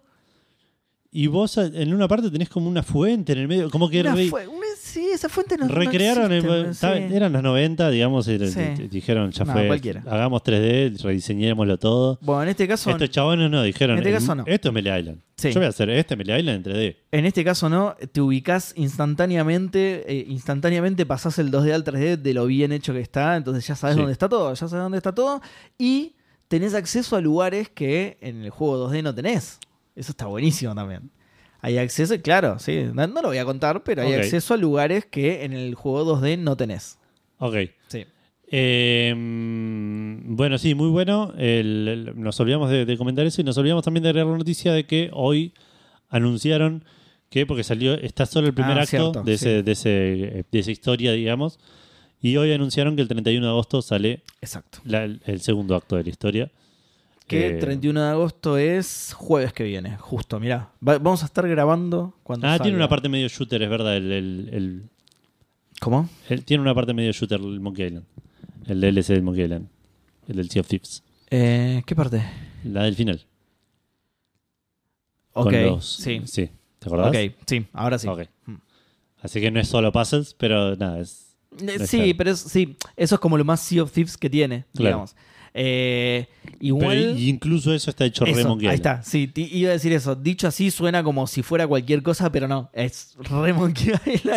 Y 1.09 1.25
vos 1.27 1.57
en 1.57 1.93
una 1.93 2.07
parte 2.07 2.29
tenés 2.29 2.49
como 2.49 2.69
una 2.69 2.83
fuente 2.83 3.31
en 3.31 3.39
el 3.39 3.47
medio. 3.47 3.69
Como 3.71 3.89
que 3.89 4.01
Una 4.01 4.13
re- 4.13 4.29
sí, 4.97 5.09
esa 5.13 5.29
fuente 5.29 5.57
no 5.57 5.67
no 5.67 5.73
recrearon. 5.75 6.31
el- 6.31 6.37
existe, 6.45 6.69
estaba- 6.71 6.95
sí. 6.97 7.03
Eran 7.13 7.31
los 7.33 7.43
90, 7.43 7.89
digamos. 7.89 8.27
y- 8.27 8.47
Sí. 8.49 8.59
y- 8.79 8.87
dijeron, 8.87 9.31
ya 9.31 9.45
No, 9.45 9.53
fue. 9.53 9.67
cualquiera. 9.67 10.03
Hagamos 10.07 10.41
3D, 10.43 10.97
rediseñémoslo 11.03 11.77
todo. 11.77 12.17
Bueno, 12.21 12.43
en 12.43 12.49
este 12.49 12.67
caso, 12.67 12.89
Estos 12.89 13.09
chabones 13.09 13.49
no, 13.51 13.61
dijeron. 13.63 13.97
En 13.97 13.99
este 13.99 14.09
"El- 14.09 14.15
caso 14.15 14.35
no. 14.35 14.43
Esto 14.47 14.69
es 14.69 14.73
Melee 14.73 14.99
Island. 14.99 15.21
Sí. 15.37 15.51
Yo 15.51 15.59
voy 15.59 15.65
a 15.65 15.69
hacer 15.69 15.89
este 15.91 16.15
Melee 16.15 16.39
Island 16.39 16.57
en 16.57 16.63
3D. 16.63 16.97
en 17.11 17.25
este 17.25 17.43
caso 17.43 17.69
no, 17.69 17.95
te 18.11 18.21
ubicás 18.21 18.73
instantáneamente, 18.75 20.03
eh, 20.11 20.25
instantáneamente 20.27 21.05
pasás 21.05 21.37
el 21.39 21.51
2D 21.51 21.73
al 21.73 21.83
3D 21.83 22.17
de 22.17 22.33
lo 22.33 22.45
bien 22.45 22.71
hecho 22.71 22.93
que 22.93 23.01
está, 23.01 23.35
entonces 23.35 23.65
ya 23.67 23.75
sabes 23.75 23.95
Sí. 23.95 23.99
dónde 24.01 24.13
está 24.13 24.29
todo, 24.29 24.49
ya 24.53 24.55
sabes 24.67 24.71
dónde 24.83 24.97
está 24.97 25.13
todo 25.13 25.41
y 25.77 26.15
tenés 26.47 26.73
acceso 26.73 27.15
a 27.15 27.21
lugares 27.21 27.69
que 27.69 28.17
en 28.21 28.43
el 28.43 28.49
juego 28.49 28.77
2D 28.77 29.01
no 29.03 29.13
tenés. 29.13 29.59
Eso 29.95 30.11
está 30.11 30.25
buenísimo 30.27 30.73
también. 30.75 31.09
Hay 31.61 31.77
acceso, 31.77 32.15
claro, 32.21 32.59
sí, 32.59 32.85
no, 32.93 33.07
no 33.07 33.21
lo 33.21 33.29
voy 33.29 33.37
a 33.39 33.45
contar, 33.45 33.83
pero 33.83 34.03
hay 34.03 34.13
acceso 34.13 34.53
a 34.53 34.57
lugares 34.57 35.05
que 35.05 35.43
en 35.43 35.53
el 35.53 35.73
juego 35.75 36.05
2D 36.21 36.37
no 36.37 36.55
tenés. 36.55 36.99
Ok. 37.39 37.55
Sí. 37.87 38.05
Eh, 38.49 39.13
mm, 39.15 40.35
bueno, 40.35 40.57
sí, 40.57 40.75
muy 40.75 40.89
bueno. 40.89 41.33
El- 41.37 41.87
el- 42.13 42.21
nos 42.21 42.39
olvidamos 42.39 42.69
de, 42.69 42.85
de 42.85 42.97
comentar 42.97 43.25
eso 43.25 43.41
y 43.41 43.43
nos 43.43 43.57
olvidamos 43.57 43.83
también 43.83 44.03
de 44.03 44.09
agregar 44.09 44.27
la 44.31 44.37
noticia 44.37 44.71
de 44.73 44.85
que 44.85 45.09
hoy 45.13 45.53
anunciaron 46.09 46.85
que, 47.29 47.45
porque 47.45 47.63
salió, 47.63 47.93
está 47.95 48.25
solo 48.25 48.47
el 48.47 48.53
primer 48.53 48.77
Ah, 48.77 48.81
acto 48.83 48.89
cierto, 48.89 49.23
de, 49.23 49.33
ese, 49.33 49.63
de, 49.63 49.71
ese- 49.73 50.45
de 50.49 50.59
esa 50.59 50.71
historia, 50.71 51.11
digamos. 51.11 51.59
Y 52.21 52.37
hoy 52.37 52.51
anunciaron 52.53 52.95
que 52.95 53.01
el 53.01 53.07
31 53.07 53.45
de 53.45 53.51
agosto 53.51 53.81
sale 53.81 54.23
Exacto. 54.41 54.79
la- 54.85 55.03
el, 55.03 55.21
el 55.25 55.41
segundo 55.41 55.75
acto 55.75 55.97
de 55.97 56.03
la 56.03 56.09
historia. 56.09 56.51
Que 57.27 57.47
Eh, 57.49 57.53
31 57.59 58.01
de 58.01 58.09
agosto 58.09 58.57
es 58.57 59.13
jueves 59.13 59.51
que 59.53 59.63
viene, 59.65 59.97
justo, 59.97 60.39
mirá. 60.39 60.71
Va- 60.85 60.97
vamos 60.97 61.23
a 61.23 61.25
estar 61.25 61.47
grabando 61.47 62.13
cuando 62.23 62.47
Ah, 62.47 62.57
tiene 62.57 62.77
una 62.77 62.87
parte 62.87 63.09
medio 63.09 63.27
shooter, 63.27 63.61
es 63.61 63.69
verdad. 63.69 63.97
El, 63.97 64.11
el- 64.13 64.49
el- 64.53 64.89
¿Cómo? 65.81 66.09
el- 66.29 66.45
tiene 66.45 66.61
una 66.61 66.73
parte 66.73 66.93
medio 66.93 67.11
shooter 67.11 67.39
el 67.41 67.59
Monkey 67.59 67.85
Island. 67.87 68.05
El 68.65 68.79
DLC 68.81 69.13
del 69.13 69.23
Monkey 69.23 69.43
Island. 69.43 69.67
El 70.27 70.35
del 70.37 70.49
Sea 70.49 70.61
of 70.61 70.67
Thieves. 70.67 71.03
Eh, 71.29 71.83
¿Qué 71.85 71.95
parte? 71.95 72.23
La 72.63 72.83
del 72.83 72.95
final. 72.95 73.25
Ok, 75.33 75.43
Con 75.51 75.63
los- 75.63 75.85
sí. 75.97 76.21
Sí. 76.25 76.49
¿Te 76.79 76.87
acordás? 76.87 77.09
Ok, 77.09 77.15
sí, 77.45 77.65
ahora 77.73 77.97
sí. 77.99 78.07
Mm. 78.45 78.53
Así 79.21 79.41
que 79.41 79.51
no 79.51 79.59
es 79.59 79.67
solo 79.67 79.91
puzzles, 79.91 80.33
pero 80.33 80.75
nada, 80.75 80.99
es. 80.99 81.35
Eh, 81.59 81.77
No 81.79 81.85
Sí, 81.85 82.13
pero 82.13 82.31
es, 82.31 82.39
sí, 82.39 82.77
eso 82.95 83.15
es 83.15 83.21
como 83.21 83.37
lo 83.37 83.43
más 83.45 83.59
Sea 83.61 83.83
of 83.83 83.91
Thieves 83.91 84.15
que 84.17 84.29
tiene, 84.29 84.65
Claro. 84.73 84.89
digamos. 84.89 85.15
Eh, 85.59 86.27
Pero 86.43 86.57
igual... 86.59 87.15
y- 87.17 87.29
incluso 87.29 87.73
eso 87.73 87.89
está 87.89 88.05
hecho 88.05 88.23
re 88.25 88.31
eso, 88.31 88.55
ahí 88.61 88.75
está, 88.75 89.01
sí, 89.01 89.31
iba 89.35 89.71
a 89.71 89.73
decir 89.73 89.91
eso. 89.91 90.15
Dicho 90.15 90.47
así 90.47 90.69
suena 90.69 91.01
como 91.03 91.25
si 91.25 91.41
fuera 91.41 91.67
cualquier 91.67 92.03
cosa, 92.03 92.31
pero 92.31 92.47
no, 92.47 92.69
es 92.73 93.15
re. 93.17 93.53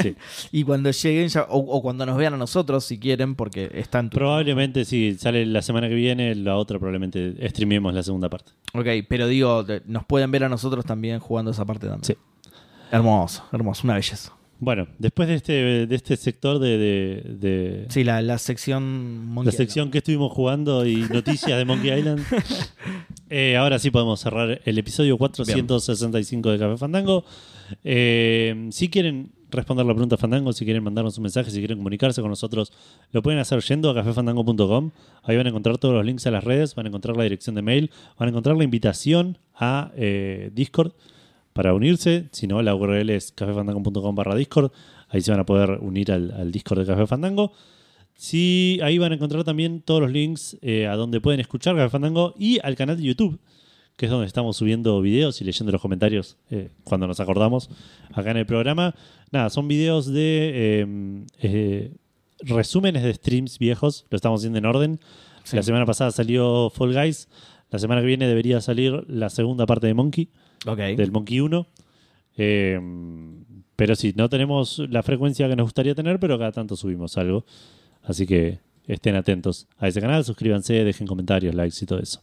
Sí. 0.02 0.16
Y 0.52 0.64
cuando 0.64 0.90
lleguen, 0.90 1.28
ya, 1.28 1.42
o, 1.42 1.58
o 1.58 1.82
cuando 1.82 2.06
nos 2.06 2.16
vean 2.16 2.32
a 2.32 2.36
nosotros, 2.38 2.84
si 2.86 2.98
quieren, 2.98 3.34
porque 3.34 3.70
están... 3.74 4.08
Probablemente 4.08 4.86
si 4.86 5.14
sale 5.18 5.44
la 5.44 5.60
semana 5.60 5.88
que 5.90 5.94
viene, 5.94 6.34
la 6.34 6.56
otra 6.56 6.78
probablemente 6.78 7.34
streamemos 7.50 7.92
la 7.92 8.02
segunda 8.02 8.30
parte. 8.30 8.52
Ok, 8.72 8.86
pero 9.08 9.26
digo, 9.28 9.66
nos 9.84 10.06
pueden 10.06 10.30
ver 10.30 10.44
a 10.44 10.48
nosotros 10.48 10.86
también 10.86 11.18
jugando 11.20 11.50
esa 11.50 11.66
parte 11.66 11.86
también. 11.86 12.04
Sí. 12.04 12.16
Hermoso, 12.90 13.44
hermoso, 13.52 13.82
una 13.84 13.94
belleza. 13.94 14.32
Bueno, 14.62 14.86
después 14.98 15.26
de 15.28 15.34
este, 15.36 15.52
de 15.86 15.94
este 15.96 16.16
sector 16.16 16.58
de, 16.58 16.76
de- 16.76 17.22
de- 17.38 17.86
Sí, 17.88 18.04
la, 18.04 18.20
la 18.20 18.36
sección 18.38 19.24
Monkey 19.26 19.50
la 19.52 19.56
sección 19.56 19.90
que 19.90 19.98
estuvimos 19.98 20.32
jugando 20.32 20.84
y 20.86 20.96
noticias 21.12 21.56
de 21.58 21.64
Monkey 21.64 21.90
Island, 21.98 22.22
eh, 23.30 23.56
ahora 23.56 23.78
sí 23.78 23.90
podemos 23.90 24.20
cerrar 24.20 24.60
el 24.64 24.78
episodio 24.78 25.16
465 25.16 26.50
de 26.50 26.58
Café 26.58 26.76
Fandango. 26.76 27.24
Eh, 27.84 28.68
si 28.70 28.88
quieren 28.90 29.32
responder 29.50 29.86
la 29.86 29.94
pregunta 29.94 30.16
Fandango, 30.16 30.52
si 30.52 30.64
quieren 30.64 30.84
mandarnos 30.84 31.16
un 31.16 31.22
mensaje, 31.22 31.50
si 31.50 31.58
quieren 31.58 31.78
comunicarse 31.78 32.20
con 32.20 32.30
nosotros, 32.30 32.72
lo 33.12 33.22
pueden 33.22 33.40
hacer 33.40 33.60
yendo 33.62 33.90
a 33.90 33.94
cafefandango.com. 33.94 34.90
Ahí 35.22 35.36
van 35.36 35.46
a 35.46 35.48
encontrar 35.48 35.78
todos 35.78 35.94
los 35.94 36.04
links 36.04 36.26
a 36.26 36.30
las 36.30 36.44
redes, 36.44 36.74
van 36.74 36.86
a 36.86 36.88
encontrar 36.90 37.16
la 37.16 37.22
dirección 37.24 37.54
de 37.56 37.62
mail, 37.62 37.90
van 38.18 38.28
a 38.28 38.30
encontrar 38.30 38.56
la 38.56 38.64
invitación 38.64 39.38
a 39.54 39.90
eh, 39.96 40.50
Discord 40.54 40.92
para 41.52 41.74
unirse. 41.74 42.28
Si 42.32 42.46
no, 42.46 42.62
la 42.62 42.74
URL 42.74 43.10
es 43.10 43.32
cafefandango.com 43.32 44.14
barra 44.14 44.34
Discord. 44.34 44.72
Ahí 45.08 45.20
se 45.20 45.30
van 45.30 45.40
a 45.40 45.46
poder 45.46 45.78
unir 45.80 46.12
al, 46.12 46.30
al 46.32 46.52
Discord 46.52 46.80
de 46.80 46.86
Café 46.86 47.06
Fandango. 47.06 47.52
Sí, 48.20 48.78
ahí 48.82 48.98
van 48.98 49.12
a 49.12 49.14
encontrar 49.14 49.44
también 49.44 49.80
todos 49.80 50.02
los 50.02 50.10
links 50.10 50.58
eh, 50.60 50.86
a 50.86 50.94
donde 50.94 51.22
pueden 51.22 51.40
escuchar 51.40 51.74
Café 51.74 51.88
Fandango 51.88 52.34
y 52.38 52.58
al 52.62 52.76
canal 52.76 52.98
de 52.98 53.02
YouTube, 53.02 53.40
que 53.96 54.04
es 54.04 54.12
donde 54.12 54.26
estamos 54.26 54.58
subiendo 54.58 55.00
videos 55.00 55.40
y 55.40 55.44
leyendo 55.44 55.72
los 55.72 55.80
comentarios 55.80 56.36
eh, 56.50 56.68
cuando 56.84 57.06
nos 57.06 57.18
acordamos 57.18 57.70
acá 58.12 58.32
en 58.32 58.36
el 58.36 58.44
programa. 58.44 58.94
Nada, 59.30 59.48
son 59.48 59.68
videos 59.68 60.04
de 60.04 60.84
eh, 61.38 61.94
resúmenes 62.40 63.04
de 63.04 63.14
streams 63.14 63.58
viejos, 63.58 64.04
lo 64.10 64.16
estamos 64.16 64.42
haciendo 64.42 64.58
en 64.58 64.66
orden. 64.66 65.00
Sí. 65.44 65.56
La 65.56 65.62
semana 65.62 65.86
pasada 65.86 66.10
salió 66.10 66.68
Fall 66.68 66.92
Guys, 66.92 67.26
la 67.70 67.78
semana 67.78 68.02
que 68.02 68.06
viene 68.06 68.28
debería 68.28 68.60
salir 68.60 69.02
la 69.08 69.30
segunda 69.30 69.64
parte 69.64 69.86
de 69.86 69.94
Monkey 69.94 70.28
Ok. 70.66 70.78
del 70.78 71.12
Monkey 71.12 71.40
1. 71.40 71.66
Eh, 72.36 72.80
pero 73.76 73.96
sí, 73.96 74.12
no 74.14 74.28
tenemos 74.28 74.78
la 74.90 75.02
frecuencia 75.02 75.48
que 75.48 75.56
nos 75.56 75.64
gustaría 75.64 75.94
tener, 75.94 76.20
pero 76.20 76.38
cada 76.38 76.52
tanto 76.52 76.76
subimos 76.76 77.16
algo. 77.16 77.44
Así 78.02 78.26
que 78.26 78.60
estén 78.86 79.14
atentos 79.14 79.68
a 79.78 79.88
ese 79.88 80.00
canal, 80.00 80.24
suscríbanse, 80.24 80.84
dejen 80.84 81.06
comentarios, 81.06 81.54
likes 81.54 81.76
y 81.80 81.86
todo 81.86 81.98
eso. 82.00 82.20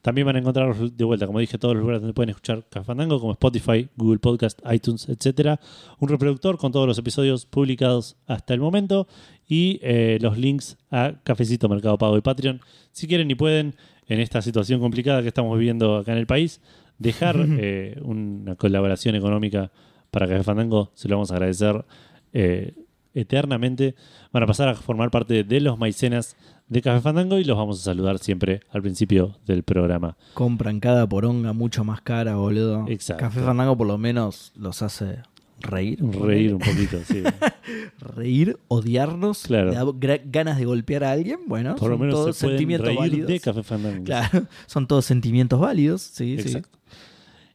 También 0.00 0.26
van 0.26 0.36
a 0.36 0.38
encontrar 0.38 0.74
de 0.74 1.04
vuelta, 1.04 1.26
como 1.26 1.40
dije, 1.40 1.58
todos 1.58 1.74
los 1.74 1.82
lugares 1.82 2.00
donde 2.00 2.14
pueden 2.14 2.30
escuchar 2.30 2.64
Café 2.68 2.86
Fandango, 2.86 3.20
como 3.20 3.32
Spotify, 3.32 3.88
Google 3.96 4.18
Podcast, 4.18 4.60
iTunes, 4.72 5.08
etcétera. 5.08 5.60
Un 5.98 6.08
reproductor 6.08 6.56
con 6.56 6.72
todos 6.72 6.86
los 6.86 6.98
episodios 6.98 7.46
publicados 7.46 8.16
hasta 8.26 8.54
el 8.54 8.60
momento 8.60 9.08
y 9.46 9.80
eh, 9.82 10.18
los 10.20 10.38
links 10.38 10.78
a 10.90 11.14
Cafecito, 11.22 11.68
Mercado 11.68 11.98
Pago 11.98 12.16
y 12.16 12.20
Patreon. 12.20 12.60
Si 12.92 13.06
quieren 13.06 13.30
y 13.30 13.34
pueden, 13.34 13.74
en 14.06 14.20
esta 14.20 14.40
situación 14.42 14.80
complicada 14.80 15.22
que 15.22 15.28
estamos 15.28 15.58
viviendo 15.58 15.96
acá 15.96 16.12
en 16.12 16.18
el 16.18 16.26
país, 16.26 16.60
dejar 16.98 17.36
eh, 17.58 17.98
una 18.02 18.54
colaboración 18.56 19.14
económica 19.14 19.70
para 20.10 20.28
Café 20.28 20.42
Fandango, 20.44 20.90
se 20.94 21.08
lo 21.08 21.16
vamos 21.16 21.30
a 21.30 21.34
agradecer 21.34 21.84
eh, 22.32 22.74
eternamente. 23.14 23.94
Van 24.32 24.42
a 24.42 24.46
pasar 24.46 24.68
a 24.68 24.74
formar 24.74 25.10
parte 25.10 25.44
de 25.44 25.60
los 25.60 25.78
maicenas 25.78 26.36
de 26.68 26.82
Café 26.82 27.00
Fandango 27.00 27.38
y 27.38 27.44
los 27.44 27.56
vamos 27.56 27.80
a 27.80 27.84
saludar 27.84 28.18
siempre 28.18 28.60
al 28.70 28.82
principio 28.82 29.36
del 29.46 29.62
programa. 29.62 30.16
Compran 30.34 30.80
cada 30.80 31.08
poronga 31.08 31.52
mucho 31.52 31.84
más 31.84 32.00
cara, 32.00 32.36
boludo. 32.36 32.86
Exacto. 32.88 33.22
Café 33.22 33.40
Fandango 33.40 33.76
por 33.76 33.86
lo 33.86 33.98
menos 33.98 34.52
los 34.56 34.82
hace 34.82 35.18
reír. 35.60 35.98
Reír 36.04 36.54
un 36.54 36.60
poquito, 36.60 36.98
sí. 37.04 37.22
Reír, 38.16 38.58
odiarnos, 38.68 39.44
Claro. 39.44 39.94
ganas 40.26 40.58
de 40.58 40.64
golpear 40.64 41.04
a 41.04 41.12
alguien. 41.12 41.40
Bueno, 41.46 41.74
Por 41.76 41.90
lo 41.90 41.98
menos 41.98 42.14
todos 42.14 42.36
se 42.36 42.46
sentimientos 42.48 42.86
reír 42.88 42.98
válidos. 42.98 43.28
de 43.28 43.40
Café 43.40 43.62
Fandango. 43.62 44.04
Claro, 44.04 44.44
son 44.66 44.86
todos 44.86 45.04
sentimientos 45.04 45.60
válidos. 45.60 46.02
Sí, 46.02 46.34
Exacto. 46.34 46.68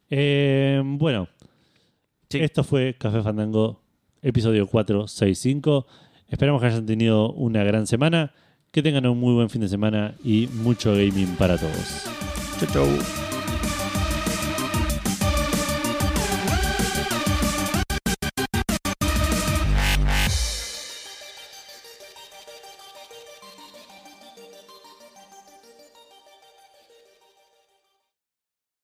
Eh, 0.09 0.81
bueno, 0.83 1.27
sí. 2.29 2.39
esto 2.39 2.63
fue 2.63 2.95
Café 2.97 3.21
Fandango 3.21 3.81
episodio 4.21 4.67
465. 4.67 5.85
Esperamos 6.27 6.61
que 6.61 6.67
hayan 6.67 6.85
tenido 6.85 7.31
una 7.33 7.63
gran 7.63 7.87
semana, 7.87 8.33
que 8.71 8.83
tengan 8.83 9.05
un 9.07 9.19
muy 9.19 9.33
buen 9.33 9.49
fin 9.49 9.61
de 9.61 9.69
semana 9.69 10.15
y 10.23 10.47
mucho 10.47 10.91
gaming 10.91 11.35
para 11.37 11.57
todos. 11.57 12.05
Chau, 12.59 12.69
chau. 12.71 13.18